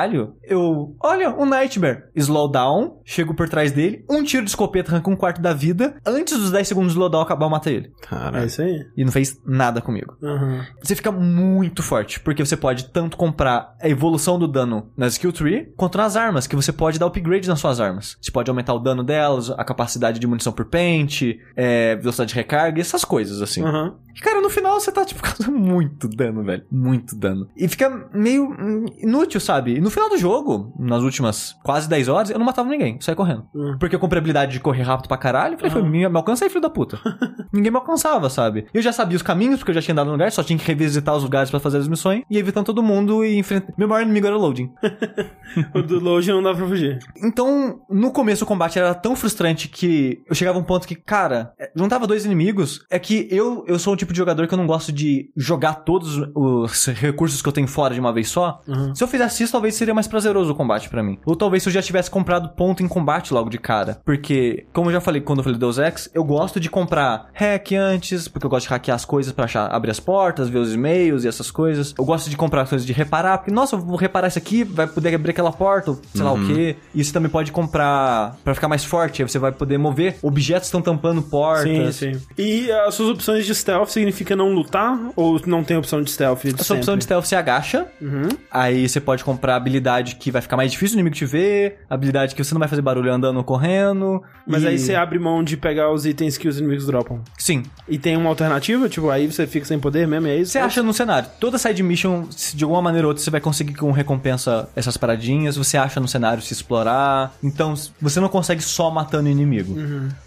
eu... 0.43 0.95
Olha, 1.01 1.29
um 1.29 1.45
Nightmare. 1.45 2.03
Slow 2.15 2.49
down, 2.49 3.01
chego 3.03 3.33
por 3.33 3.49
trás 3.49 3.71
dele, 3.71 4.05
um 4.09 4.23
tiro 4.23 4.43
de 4.43 4.49
escopeta 4.49 4.91
arranca 4.91 5.09
um 5.09 5.15
quarto 5.15 5.41
da 5.41 5.53
vida, 5.53 5.95
antes 6.05 6.37
dos 6.37 6.51
10 6.51 6.67
segundos 6.67 6.91
de 6.91 6.97
slowdown 6.97 7.21
acabar, 7.21 7.45
eu 7.45 7.49
mato 7.49 7.69
ele. 7.69 7.91
É 8.01 8.07
Cara, 8.07 8.45
isso 8.45 8.61
aí. 8.61 8.85
E 8.95 9.03
não 9.03 9.11
fez 9.11 9.39
nada 9.45 9.81
comigo 9.81 10.15
Aham. 10.23 10.65
você 10.81 10.95
fica 10.95 11.11
muito 11.11 11.81
forte, 11.83 12.19
porque 12.19 12.45
você 12.45 12.55
pode 12.55 12.89
tanto 12.89 13.17
comprar 13.17 13.75
a 13.81 13.87
evolução 13.87 14.37
do 14.37 14.47
dano 14.47 14.91
na 14.95 15.07
skill 15.07 15.31
tree, 15.31 15.73
quanto 15.75 15.97
nas 15.97 16.15
armas, 16.15 16.47
que 16.47 16.55
você 16.55 16.71
pode 16.71 16.99
dar 16.99 17.05
upgrade 17.07 17.47
nas 17.47 17.59
suas 17.59 17.79
armas. 17.79 18.17
Você 18.21 18.31
pode 18.31 18.49
aumentar 18.49 18.73
o 18.73 18.79
dano 18.79 19.03
delas, 19.03 19.49
a 19.49 19.63
capacidade 19.63 20.19
de 20.19 20.27
munição 20.27 20.53
por 20.53 20.65
pente, 20.65 21.39
é, 21.55 21.95
velocidade 21.95 22.29
de 22.29 22.35
recarga, 22.35 22.81
essas 22.81 23.03
coisas, 23.05 23.41
assim. 23.41 23.63
Aham. 23.63 23.95
Cara, 24.21 24.41
no 24.41 24.49
final 24.49 24.79
você 24.79 24.91
tá, 24.91 25.03
tipo, 25.05 25.21
causando 25.23 25.51
muito 25.57 26.07
dano, 26.07 26.43
velho. 26.43 26.63
Muito 26.71 27.15
dano. 27.15 27.47
E 27.55 27.67
fica 27.67 28.09
meio 28.13 28.53
inútil, 29.01 29.39
sabe? 29.39 29.75
E 29.75 29.81
no 29.81 29.89
final 29.89 30.09
do 30.09 30.17
jogo, 30.17 30.73
nas 30.79 31.01
últimas 31.03 31.53
quase 31.63 31.87
10 31.89 32.07
horas, 32.09 32.29
eu 32.29 32.37
não 32.39 32.45
matava 32.45 32.69
ninguém, 32.69 32.95
eu 32.95 33.01
saí 33.01 33.15
correndo. 33.15 33.45
Uhum. 33.53 33.77
Porque 33.79 33.95
eu 33.95 33.99
comprei 33.99 34.19
a 34.19 34.21
habilidade 34.21 34.51
de 34.53 34.59
correr 34.59 34.83
rápido 34.83 35.07
pra 35.07 35.17
caralho, 35.17 35.57
falei, 35.57 35.71
foi, 35.71 35.81
Uhum. 35.81 35.89
me, 35.89 36.07
me 36.07 36.17
alcança 36.17 36.45
aí, 36.45 36.49
filho 36.49 36.61
da 36.61 36.69
puta. 36.69 36.99
ninguém 37.51 37.71
me 37.71 37.77
alcançava, 37.77 38.29
sabe? 38.29 38.65
Eu 38.73 38.81
já 38.81 38.91
sabia 38.93 39.15
os 39.15 39.21
caminhos, 39.23 39.59
porque 39.59 39.71
eu 39.71 39.75
já 39.75 39.81
tinha 39.81 39.93
andado 39.93 40.07
no 40.07 40.13
lugar, 40.13 40.31
só 40.31 40.43
tinha 40.43 40.57
que 40.57 40.65
revisitar 40.65 41.15
os 41.15 41.23
lugares 41.23 41.49
pra 41.49 41.59
fazer 41.59 41.77
as 41.77 41.87
missões, 41.87 42.23
e 42.29 42.37
evitando 42.37 42.65
todo 42.65 42.81
mundo 42.83 43.23
e 43.25 43.37
enfrentar. 43.37 43.73
Meu 43.77 43.87
maior 43.87 44.03
inimigo 44.03 44.27
era 44.27 44.37
o 44.37 44.39
loading. 44.39 44.71
O 45.75 45.83
do 45.83 45.99
Load 45.99 46.27
não 46.31 46.41
dá 46.41 46.51
pra 46.55 46.65
fugir. 46.67 46.97
Então, 47.23 47.79
no 47.87 48.11
começo 48.11 48.43
o 48.43 48.47
combate 48.47 48.79
era 48.79 48.91
tão 48.95 49.15
frustrante 49.15 49.67
que 49.67 50.23
eu 50.27 50.33
chegava 50.33 50.57
a 50.57 50.61
um 50.61 50.63
ponto 50.63 50.87
que, 50.87 50.95
cara, 50.95 51.53
é, 51.59 51.71
juntava 51.75 52.07
dois 52.07 52.25
inimigos. 52.25 52.83
É 52.89 52.97
que 52.97 53.27
eu, 53.29 53.63
eu 53.67 53.77
sou 53.77 53.93
o 53.93 53.95
tipo 53.95 54.02
de 54.11 54.17
jogador 54.17 54.47
que 54.47 54.53
eu 54.53 54.57
não 54.57 54.67
gosto 54.67 54.91
de 54.91 55.29
jogar 55.37 55.75
todos 55.75 56.17
os 56.35 56.85
recursos 56.87 57.41
que 57.41 57.47
eu 57.47 57.53
tenho 57.53 57.67
fora 57.67 57.93
de 57.93 57.99
uma 57.99 58.11
vez 58.11 58.29
só. 58.29 58.61
Uhum. 58.67 58.93
Se 58.93 59.03
eu 59.03 59.07
fizesse 59.07 59.43
isso, 59.43 59.51
talvez 59.51 59.75
seria 59.75 59.93
mais 59.93 60.07
prazeroso 60.07 60.51
o 60.51 60.55
combate 60.55 60.89
pra 60.89 61.03
mim. 61.03 61.19
Ou 61.25 61.35
talvez 61.35 61.63
se 61.63 61.69
eu 61.69 61.73
já 61.73 61.81
tivesse 61.81 62.09
comprado 62.09 62.49
ponto 62.49 62.83
em 62.83 62.87
combate 62.87 63.33
logo 63.33 63.49
de 63.49 63.57
cara. 63.57 64.01
Porque, 64.03 64.65
como 64.73 64.89
eu 64.89 64.93
já 64.93 65.01
falei 65.01 65.21
quando 65.21 65.39
eu 65.39 65.43
falei 65.43 65.59
Deus 65.59 65.77
Ex, 65.77 66.09
eu 66.13 66.23
gosto 66.23 66.59
de 66.59 66.69
comprar 66.69 67.29
hack 67.33 67.71
antes, 67.73 68.27
porque 68.27 68.45
eu 68.45 68.49
gosto 68.49 68.65
de 68.67 68.69
hackear 68.69 68.95
as 68.95 69.05
coisas 69.05 69.31
pra 69.31 69.45
achar, 69.45 69.67
abrir 69.67 69.91
as 69.91 69.99
portas, 69.99 70.49
ver 70.49 70.57
os 70.57 70.73
e-mails 70.73 71.23
e 71.23 71.27
essas 71.27 71.51
coisas. 71.51 71.93
Eu 71.97 72.03
gosto 72.05 72.29
de 72.29 72.35
comprar 72.35 72.67
coisas 72.67 72.85
de 72.85 72.93
reparar, 72.93 73.37
porque, 73.37 73.51
nossa, 73.51 73.75
eu 73.75 73.79
vou 73.79 73.95
reparar 73.95 74.27
isso 74.27 74.37
aqui, 74.37 74.63
vai 74.63 74.87
poder 74.87 75.13
abrir 75.13 75.31
aquela 75.31 75.51
porta, 75.51 75.91
ou 75.91 76.01
sei 76.13 76.23
lá 76.23 76.33
o 76.33 76.47
quê. 76.47 76.75
E 76.93 77.03
você 77.03 77.11
também 77.11 77.29
pode 77.29 77.51
comprar 77.51 78.35
pra 78.43 78.55
ficar 78.55 78.67
mais 78.67 78.83
forte, 78.83 79.21
aí 79.21 79.27
você 79.27 79.39
vai 79.39 79.51
poder 79.51 79.77
mover. 79.77 80.17
Objetos 80.21 80.67
estão 80.67 80.81
tampando 80.81 81.21
Sim, 81.21 81.29
portas. 81.29 81.95
sim. 81.95 82.13
E 82.37 82.71
as 82.71 82.95
suas 82.95 83.09
opções 83.09 83.45
de 83.45 83.53
stealth 83.53 83.92
significa 83.93 84.35
não 84.35 84.51
lutar? 84.53 84.99
Ou 85.15 85.39
não 85.45 85.63
tem 85.63 85.77
opção 85.77 86.01
de 86.01 86.09
stealth? 86.11 86.41
A 86.59 86.63
sua 86.63 86.77
opção 86.77 86.97
de 86.97 87.03
stealth 87.03 87.25
você 87.25 87.35
agacha, 87.35 87.85
Uhum. 88.01 88.27
Aí 88.51 88.87
você 88.87 88.99
pode 88.99 89.23
comprar 89.23 89.55
habilidade 89.55 90.15
que 90.15 90.29
vai 90.31 90.41
ficar 90.41 90.57
mais 90.57 90.71
difícil 90.71 90.95
o 90.95 90.99
inimigo 90.99 91.15
te 91.15 91.25
ver, 91.25 91.79
habilidade 91.89 92.35
que 92.35 92.43
você 92.43 92.53
não 92.53 92.59
vai 92.59 92.67
fazer 92.67 92.81
barulho 92.81 93.11
andando 93.11 93.37
ou 93.37 93.43
correndo. 93.43 94.21
Mas 94.45 94.63
e- 94.63 94.67
aí 94.67 94.77
você 94.79 94.95
abre 94.95 95.17
mão 95.19 95.43
de 95.43 95.55
pegar 95.57 95.91
os 95.91 96.05
itens 96.05 96.37
que 96.37 96.47
os 96.47 96.57
inimigos 96.59 96.85
dropam. 96.85 97.21
Sim. 97.37 97.63
E 97.87 97.97
tem 97.97 98.17
uma 98.17 98.29
alternativa? 98.29 98.87
Tipo, 98.89 99.09
aí 99.09 99.25
você 99.31 99.47
fica 99.47 99.65
sem 99.65 99.79
poder 99.79 100.07
mesmo, 100.07 100.27
é 100.27 100.37
isso? 100.37 100.51
Você 100.51 100.59
acha 100.59 100.83
no 100.83 100.93
cenário. 100.93 101.29
Toda 101.39 101.57
side 101.57 101.81
mission, 101.83 102.25
se 102.31 102.55
de 102.57 102.63
alguma 102.63 102.81
maneira 102.81 103.07
ou 103.07 103.11
outra, 103.11 103.23
você 103.23 103.29
vai 103.31 103.39
conseguir 103.41 103.73
com 103.75 103.91
recompensa 103.91 104.67
essas 104.75 104.97
paradinhas. 104.97 105.55
Você 105.55 105.77
acha 105.77 105.99
no 105.99 106.07
cenário 106.07 106.41
se 106.43 106.53
explorar. 106.53 107.33
Então, 107.43 107.73
você 108.01 108.19
não 108.19 108.29
consegue 108.29 108.61
só 108.61 108.89
matando 108.91 109.27
o 109.29 109.31
inimigo. 109.31 109.75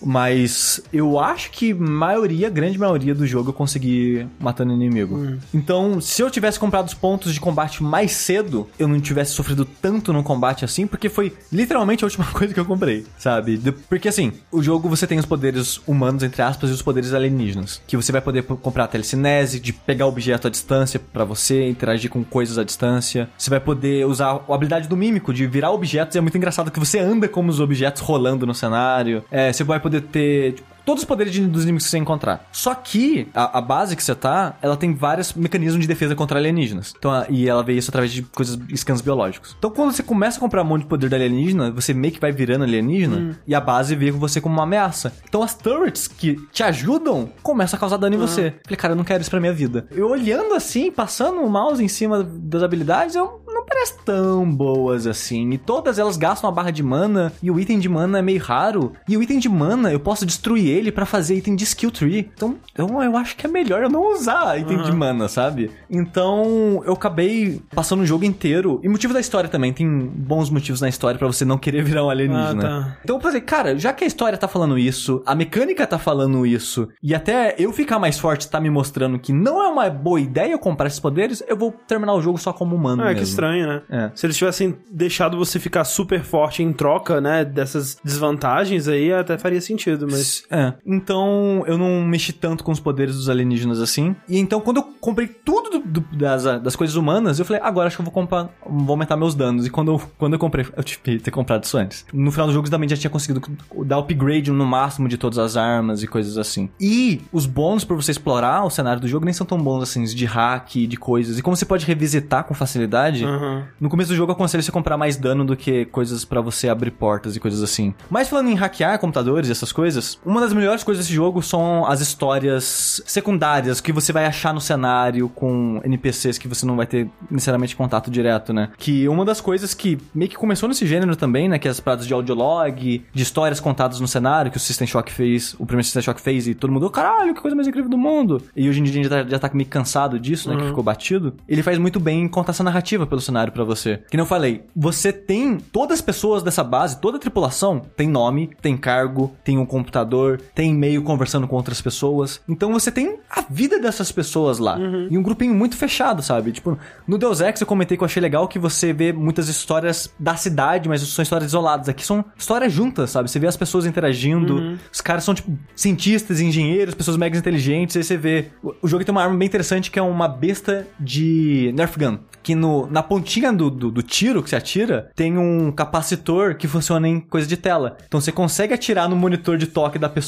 Mas 0.03 0.81
eu 0.93 1.19
acho 1.19 1.51
que 1.51 1.75
maioria, 1.75 2.49
grande 2.49 2.79
maioria 2.79 3.15
do 3.15 3.27
jogo 3.27 3.53
consegui 3.57 4.27
matando 4.39 4.73
o 4.73 4.77
inimigo. 4.77 5.37
Então, 5.53 6.01
se 6.01 6.23
eu 6.23 6.31
tivesse 6.31 6.59
comprado 6.61 6.87
os 6.87 6.95
pontos 6.95 7.35
de 7.35 7.41
combate 7.41 7.83
mais 7.83 8.13
cedo, 8.13 8.69
eu 8.79 8.87
não 8.87 9.01
tivesse 9.01 9.33
sofrido 9.33 9.65
tanto 9.65 10.13
no 10.13 10.23
combate 10.23 10.65
assim, 10.65 10.87
porque 10.87 11.09
foi 11.09 11.33
literalmente 11.53 12.05
a 12.05 12.07
última 12.07 12.25
coisa 12.33 12.53
que 12.55 12.61
eu 12.61 12.65
comprei, 12.65 13.05
sabe? 13.19 13.57
De- 13.57 13.73
Porque 13.73 14.09
assim, 14.09 14.33
o 14.53 14.63
jogo 14.63 14.89
você 14.89 15.07
tem 15.07 15.19
os 15.19 15.27
poderes 15.27 15.81
humanos, 15.87 16.23
entre 16.23 16.43
aspas, 16.43 16.71
e 16.71 16.73
os 16.73 16.83
poderes 16.83 17.13
alienígenas. 17.13 17.81
Que 17.87 17.97
você 17.97 18.13
vai 18.13 18.21
poder 18.21 18.43
comprar 18.45 18.87
telecinese, 18.87 19.59
de 19.59 19.73
pegar 19.73 20.07
objeto 20.07 20.47
à 20.47 20.51
distância 20.51 21.01
pra 21.13 21.25
você, 21.25 21.69
interagir 21.69 22.11
com 22.11 22.23
coisas 22.23 22.59
à 22.59 22.65
distância. 22.65 23.29
Você 23.39 23.51
vai 23.51 23.61
poder 23.61 24.07
usar 24.07 24.41
a 24.49 24.55
habilidade 24.55 24.89
do 24.89 24.97
mímico, 24.97 25.33
de 25.33 25.47
virar 25.47 25.71
objetos, 25.73 26.15
e 26.15 26.19
é 26.19 26.21
muito 26.21 26.37
engraçado 26.37 26.71
que 26.71 26.79
você 26.79 26.99
anda 26.99 27.29
como 27.29 27.51
os 27.51 27.61
objetos 27.61 28.03
rolando 28.03 28.47
no 28.47 28.55
cenário. 28.55 29.25
É, 29.31 29.53
você 29.53 29.65
vai 29.65 29.81
poder 29.81 30.03
ter. 30.03 30.55
tipo, 30.55 30.76
Todos 30.87 31.03
os 31.03 31.07
poderes 31.07 31.33
de- 31.33 31.47
dos 31.47 31.65
inimigos 31.65 31.85
que 31.85 31.91
você 31.91 31.99
encontrar. 31.99 32.49
Só 32.53 32.75
que 32.75 33.29
a, 33.35 33.59
a 33.59 33.61
base 33.61 33.95
que 33.97 34.03
você 34.03 34.15
tá, 34.15 34.57
ela 34.63 34.77
tem 34.77 34.95
vários 34.95 35.35
mecanismos 35.35 35.83
de 35.83 35.87
defesa 35.89 36.15
contra 36.15 36.39
alienígenas. 36.39 36.95
Então, 36.97 37.11
a- 37.11 37.27
e 37.29 37.49
ela 37.49 37.63
vê 37.63 37.75
isso 37.75 37.91
através 37.91 38.13
de 38.13 38.23
coisas, 38.23 38.57
scans 38.77 39.01
biológicos. 39.01 39.55
Então, 39.59 39.71
quando 39.71 39.93
você 39.93 40.03
começa 40.03 40.39
a 40.39 40.41
comprar 40.41 40.63
um 40.63 40.67
monte 40.67 40.83
de 40.83 40.89
poder 40.89 41.11
da 41.11 41.17
alienígena, 41.17 41.71
você 41.71 41.93
meio 41.93 42.15
que 42.15 42.21
vai 42.21 42.31
virando 42.33 42.63
alienígena 42.65 43.37
e 43.47 43.55
a 43.55 43.61
base 43.61 43.95
vê 43.97 44.11
você 44.11 44.41
como 44.41 44.55
uma 44.55 44.63
ameaça. 44.63 45.13
Então, 45.29 45.43
as 45.43 45.55
turrets 45.55 46.07
que 46.07 46.37
te 46.53 46.63
ajudam 46.63 47.29
começam 47.43 47.77
a 47.77 47.81
causar 47.81 47.97
dano 47.97 48.15
em 48.15 48.19
você. 48.19 48.55
Falei, 48.65 48.77
cara, 48.77 48.93
eu 48.93 48.97
não 48.97 49.05
quero 49.05 49.21
isso 49.21 49.31
pra 49.31 49.41
minha 49.41 49.53
vida. 49.53 49.87
Eu 49.91 50.09
olhando 50.09 50.55
assim, 50.55 50.91
passando 50.93 51.41
o 51.41 51.51
mouse 51.51 51.83
em 51.83 51.89
cima 51.89 52.23
das 52.23 52.63
habilidades, 52.63 53.17
eu 53.17 53.43
não 53.47 53.65
parece 53.65 53.95
tão 54.05 54.49
boas 54.49 55.07
assim. 55.07 55.51
E 55.51 55.59
todas 55.59 55.99
elas 55.99 56.17
gastam 56.17 56.49
uma 56.49 56.55
barra 56.55 56.71
de 56.71 56.83
mana 56.83 57.33
e 57.43 57.51
o 57.51 57.59
item 57.59 57.79
de 57.81 57.89
mana 57.89 58.19
é 58.19 58.23
meio 58.23 58.41
raro. 58.41 58.93
E 59.09 59.17
o 59.17 59.23
item 59.23 59.39
de 59.39 59.49
mana 59.49 59.91
eu 59.93 59.99
posso 59.99 60.25
destruir 60.27 60.76
ele 60.77 60.93
pra 60.93 61.07
fazer 61.07 61.35
item 61.37 61.57
de 61.57 61.65
skill 61.65 61.91
tree. 61.91 62.31
Então, 62.35 62.57
então 62.73 63.03
eu 63.03 63.17
acho 63.17 63.37
que 63.37 63.47
é 63.47 63.49
melhor 63.49 63.83
eu 63.83 63.89
não 63.91 64.13
usar 64.13 64.59
item 64.59 64.83
de 64.83 64.93
mana, 64.93 65.29
sabe? 65.29 65.71
Então 65.91 66.83
eu 66.85 66.93
acabei 66.93 67.61
passando 67.75 68.03
o 68.03 68.07
jogo 68.07 68.25
inteiro. 68.25 68.81
E 68.83 68.89
motivo 68.89 69.13
da 69.13 69.21
história 69.21 69.49
também. 69.49 69.73
Tem 69.73 69.87
bons 69.89 70.51
motivos 70.51 70.81
na 70.81 70.89
história 70.89 71.19
pra 71.19 71.27
você 71.27 71.45
não 71.45 71.59
querer 71.59 71.83
virar 71.85 72.05
um 72.05 72.11
alienígena. 72.11 72.67
Ah, 72.67 72.83
tá. 72.85 72.97
Então 73.03 73.17
eu 73.17 73.23
falei, 73.23 73.41
cara, 73.41 73.79
já 73.79 73.93
que 73.93 74.05
a 74.05 74.07
história 74.07 74.39
tá 74.39 74.49
falando 74.49 74.79
isso, 74.79 75.23
a 75.27 75.35
mecânica 75.35 75.87
tá 75.87 75.99
falando 75.99 76.47
isso, 76.47 76.89
e 77.03 77.15
até 77.15 77.55
eu 77.59 77.73
ficar 77.73 77.99
mais 77.99 78.19
forte 78.19 78.49
tá 78.49 78.61
me 78.61 78.71
mostrando 78.71 79.19
que 79.19 79.33
não 79.33 79.63
é 79.63 79.69
uma 79.69 79.89
boa 79.91 80.21
ideia 80.21 80.53
eu 80.53 80.59
comprar 80.59 80.87
esses 80.87 81.01
poderes, 81.01 81.43
eu 81.49 81.57
vou 81.57 81.73
terminar 81.87 82.15
o 82.15 82.21
jogo 82.21 82.39
só 82.39 82.53
como 82.53 82.75
humano 82.77 83.03
Ah, 83.03 83.07
mesmo. 83.07 83.19
que 83.21 83.25
estranho, 83.25 83.67
né? 83.67 83.83
É. 83.91 84.11
Se 84.15 84.27
eles 84.27 84.37
tivessem 84.37 84.77
deixado 84.91 85.37
você 85.37 85.59
ficar 85.59 85.85
super 85.85 86.23
forte 86.23 86.63
em 86.63 86.73
troca, 86.73 87.21
né, 87.21 87.45
dessas 87.45 87.99
desvantagens 88.05 88.89
aí, 88.89 89.13
até 89.13 89.39
faria 89.39 89.61
sentido, 89.61 90.07
mas... 90.11 90.45
É. 90.51 90.66
Então 90.85 91.63
eu 91.67 91.77
não 91.79 92.03
mexi 92.05 92.33
tanto 92.33 92.65
com 92.65 92.73
os 92.73 92.81
poderes 92.81 93.15
dos 93.17 93.29
alienígenas 93.29 93.81
assim. 93.81 94.15
E 94.29 94.39
então 94.39 94.61
quando 94.61 94.79
eu 94.79 94.83
comprei 95.01 95.27
tudo 95.27 95.71
do- 95.71 96.01
do- 96.01 96.17
das, 96.17 96.45
das 96.63 96.75
coisas 96.77 96.97
humanas, 96.97 97.39
eu 97.39 97.45
falei, 97.45 97.63
agora 97.63 97.87
acho 97.87 97.97
que 97.97 98.01
eu 98.01 98.05
vou 98.05 98.13
comprar, 98.13 98.49
vou 98.69 98.91
aumentar 98.93 99.17
meus 99.17 99.35
danos. 99.35 99.67
E 99.67 99.71
quando 99.71 99.93
eu, 99.93 100.03
quando 100.19 100.33
eu 100.35 100.39
comprei, 100.39 100.67
eu 100.77 100.83
tive 100.83 101.01
que 101.03 101.19
ter 101.19 101.31
comprado 101.31 101.65
isso 101.65 101.77
antes. 101.77 102.05
No 102.13 102.31
final 102.33 102.47
do 102.47 102.53
jogo 102.53 102.67
eu 102.67 102.71
também 102.71 102.89
já 102.89 102.97
tinha 102.97 103.11
conseguido 103.11 103.43
dar 103.85 103.99
upgrade 103.99 104.51
no 104.51 104.67
máximo 104.67 105.09
de 105.09 105.17
todas 105.17 105.39
as 105.39 105.57
armas 105.57 106.03
e 106.03 106.07
coisas 106.07 106.39
assim. 106.39 106.69
E 106.81 107.21
os 107.33 107.47
bônus 107.47 107.85
pra 107.85 107.95
você 107.97 108.11
explorar 108.11 108.65
o 108.65 108.71
cenário 108.71 109.01
do 109.01 109.09
jogo 109.09 109.25
nem 109.25 109.35
são 109.35 109.47
tão 109.47 109.59
bons 109.59 109.83
assim, 109.83 110.03
de 110.05 110.25
hack, 110.25 110.71
de 110.87 110.97
coisas. 110.97 111.39
E 111.39 111.43
como 111.43 111.57
você 111.57 111.65
pode 111.65 111.85
revisitar 111.87 112.45
com 112.45 112.55
facilidade. 112.55 113.25
Aham. 113.25 113.65
No 113.81 113.89
começo 113.89 114.11
do 114.11 114.17
jogo, 114.17 114.31
eu 114.33 114.35
aconselho 114.35 114.63
você 114.63 114.73
comprar 114.73 114.97
mais 114.97 115.17
dano 115.17 115.45
do 115.45 115.57
que 115.57 115.85
coisas 115.87 116.25
pra 116.25 116.41
você 116.41 116.69
abrir 116.69 116.91
portas 116.93 117.37
e 117.37 117.41
coisas 117.41 117.63
assim. 117.63 117.95
Mas 118.11 118.29
falando 118.29 118.49
em 118.49 118.55
hackear 118.55 118.99
computadores 118.99 119.49
e 119.49 119.53
essas 119.53 119.73
coisas, 119.73 120.19
uma 120.25 120.41
das 120.41 120.53
melhores 120.57 120.83
coisas 120.83 121.05
desse 121.05 121.15
jogo 121.15 121.43
são 121.43 121.87
as 121.87 122.01
histórias 122.01 123.03
secundárias 123.07 123.81
que 123.81 123.93
você 123.93 124.13
vai 124.13 124.27
achar 124.27 124.53
no 124.53 124.61
cenário 124.61 125.29
com 125.29 125.81
NPCs 125.85 126.39
que 126.39 126.49
você 126.49 126.67
não 126.67 126.77
vai 126.77 126.87
ter 126.87 127.09
necessariamente 127.31 127.77
contato 127.77 128.11
direto, 128.11 128.53
né? 128.53 128.71
Que 128.77 129.09
uma 129.09 129.25
das 129.25 129.41
coisas 129.41 129.75
que 129.75 129.99
meio 130.15 130.31
que 130.31 130.37
começou 130.37 130.69
nesse 130.69 130.87
gênero 130.87 131.17
também, 131.17 131.49
né? 131.49 131.59
Que 131.59 131.69
é 131.69 131.71
as 131.71 131.81
paradas 131.81 132.07
de 132.07 132.13
audiolog, 132.13 133.05
de 133.13 133.23
histórias 133.23 133.61
contadas 133.61 134.01
no 134.01 134.09
cenário, 134.09 134.51
que 134.51 134.57
o 134.57 134.61
System 134.61 134.87
Shock 134.87 135.13
fez, 135.13 135.55
o 135.55 135.67
primeiro 135.67 135.85
System 135.85 136.03
Shock 136.03 136.21
fez 136.21 136.49
e 136.49 136.55
todo 136.55 136.73
mundo, 136.73 136.91
caralho, 136.91 137.35
que 137.35 137.41
coisa 137.41 137.55
mais 137.55 137.69
incrível 137.69 137.91
do 137.91 137.99
mundo. 137.99 138.43
E 138.55 138.69
hoje 138.69 138.81
em 138.81 138.83
dia 138.83 138.93
a 138.93 138.95
gente 138.95 139.09
já 139.09 139.25
tá, 139.25 139.31
já 139.31 139.39
tá 139.39 139.51
meio 139.53 139.69
cansado 139.69 140.19
disso, 140.19 140.49
né? 140.49 140.57
Que 140.57 140.67
ficou 140.67 140.83
batido. 140.83 141.35
Ele 141.49 141.63
faz 141.63 141.79
muito 141.79 142.01
bem 142.01 142.23
em 142.23 142.29
contar 142.29 142.53
essa 142.53 142.65
narrativa 142.65 143.07
pelo 143.07 143.21
cenário 143.21 143.53
pra 143.53 143.65
você. 143.65 143.99
Que 144.11 144.17
nem 144.17 144.23
eu 144.23 144.27
falei, 144.29 144.65
você 144.75 145.13
tem 145.13 145.59
todas 145.59 145.99
as 145.99 146.01
pessoas 146.01 146.43
dessa 146.43 146.65
base, 146.65 147.01
toda 147.01 147.17
a 147.17 147.21
tripulação 147.21 147.81
tem 147.97 148.09
nome, 148.09 148.51
tem 148.61 148.77
cargo, 148.77 149.35
tem 149.45 149.59
um 149.59 149.67
computador, 149.67 150.36
tem 150.55 150.71
e-mail 150.71 151.03
conversando 151.03 151.47
com 151.47 151.57
outras 151.57 151.81
pessoas. 151.81 152.41
Então 152.49 152.73
você 152.73 152.91
tem 152.91 153.19
a 153.31 153.43
vida 153.49 153.79
dessas 153.79 154.11
pessoas 154.11 154.59
lá. 154.59 154.79
E 155.11 155.19
um 155.19 155.23
grupinho 155.23 155.55
muito 155.55 155.77
fechado, 155.77 156.23
sabe? 156.23 156.53
Tipo, 156.53 156.79
no 157.07 157.19
Deus 157.19 157.41
Ex 157.41 157.61
eu 157.61 157.67
comentei 157.67 157.97
que 157.97 158.03
eu 158.03 158.07
achei 158.07 158.21
legal 158.21 158.49
que 158.49 158.59
você 158.59 158.93
vê 158.93 159.13
muitas 159.13 159.49
histórias 159.49 160.11
da 160.19 160.37
cidade, 160.37 160.89
mas 160.89 161.03
são 161.03 161.23
histórias 161.23 161.51
isoladas. 161.51 161.89
Aqui 161.89 162.05
são 162.05 162.25
histórias 162.37 162.73
juntas, 162.73 163.11
sabe? 163.11 163.31
Você 163.31 163.39
vê 163.39 163.47
as 163.47 163.57
pessoas 163.57 163.87
interagindo, 163.87 164.79
os 164.93 165.01
caras 165.01 165.25
são, 165.25 165.35
tipo, 165.35 165.57
cientistas, 165.75 166.41
engenheiros, 166.41 166.95
pessoas 166.95 167.17
mega 167.17 167.37
inteligentes, 167.37 167.97
aí 167.97 168.03
você 168.03 168.17
vê. 168.17 168.47
O 168.63 168.87
o 168.87 168.89
jogo 168.89 169.05
tem 169.05 169.13
uma 169.13 169.23
arma 169.23 169.37
bem 169.37 169.47
interessante 169.47 169.91
que 169.91 169.99
é 169.99 170.03
uma 170.03 170.29
besta 170.29 170.87
de 170.99 171.73
Nerf 171.75 171.99
Gun. 171.99 172.19
Que 172.41 172.55
no, 172.55 172.87
na 172.87 173.03
pontinha 173.03 173.53
do, 173.53 173.69
do, 173.69 173.91
do 173.91 174.01
tiro 174.01 174.41
que 174.41 174.49
você 174.49 174.55
atira, 174.55 175.11
tem 175.17 175.37
um 175.37 175.73
capacitor 175.73 176.55
que 176.55 176.69
funciona 176.69 177.09
em 177.09 177.19
coisa 177.19 177.49
de 177.49 177.57
tela. 177.57 177.97
Então 178.07 178.21
você 178.21 178.31
consegue 178.31 178.73
atirar 178.73 179.09
no 179.09 179.17
monitor 179.17 179.59
de 179.59 179.67
toque 179.67 179.99
da 179.99 180.09
pessoa 180.09 180.26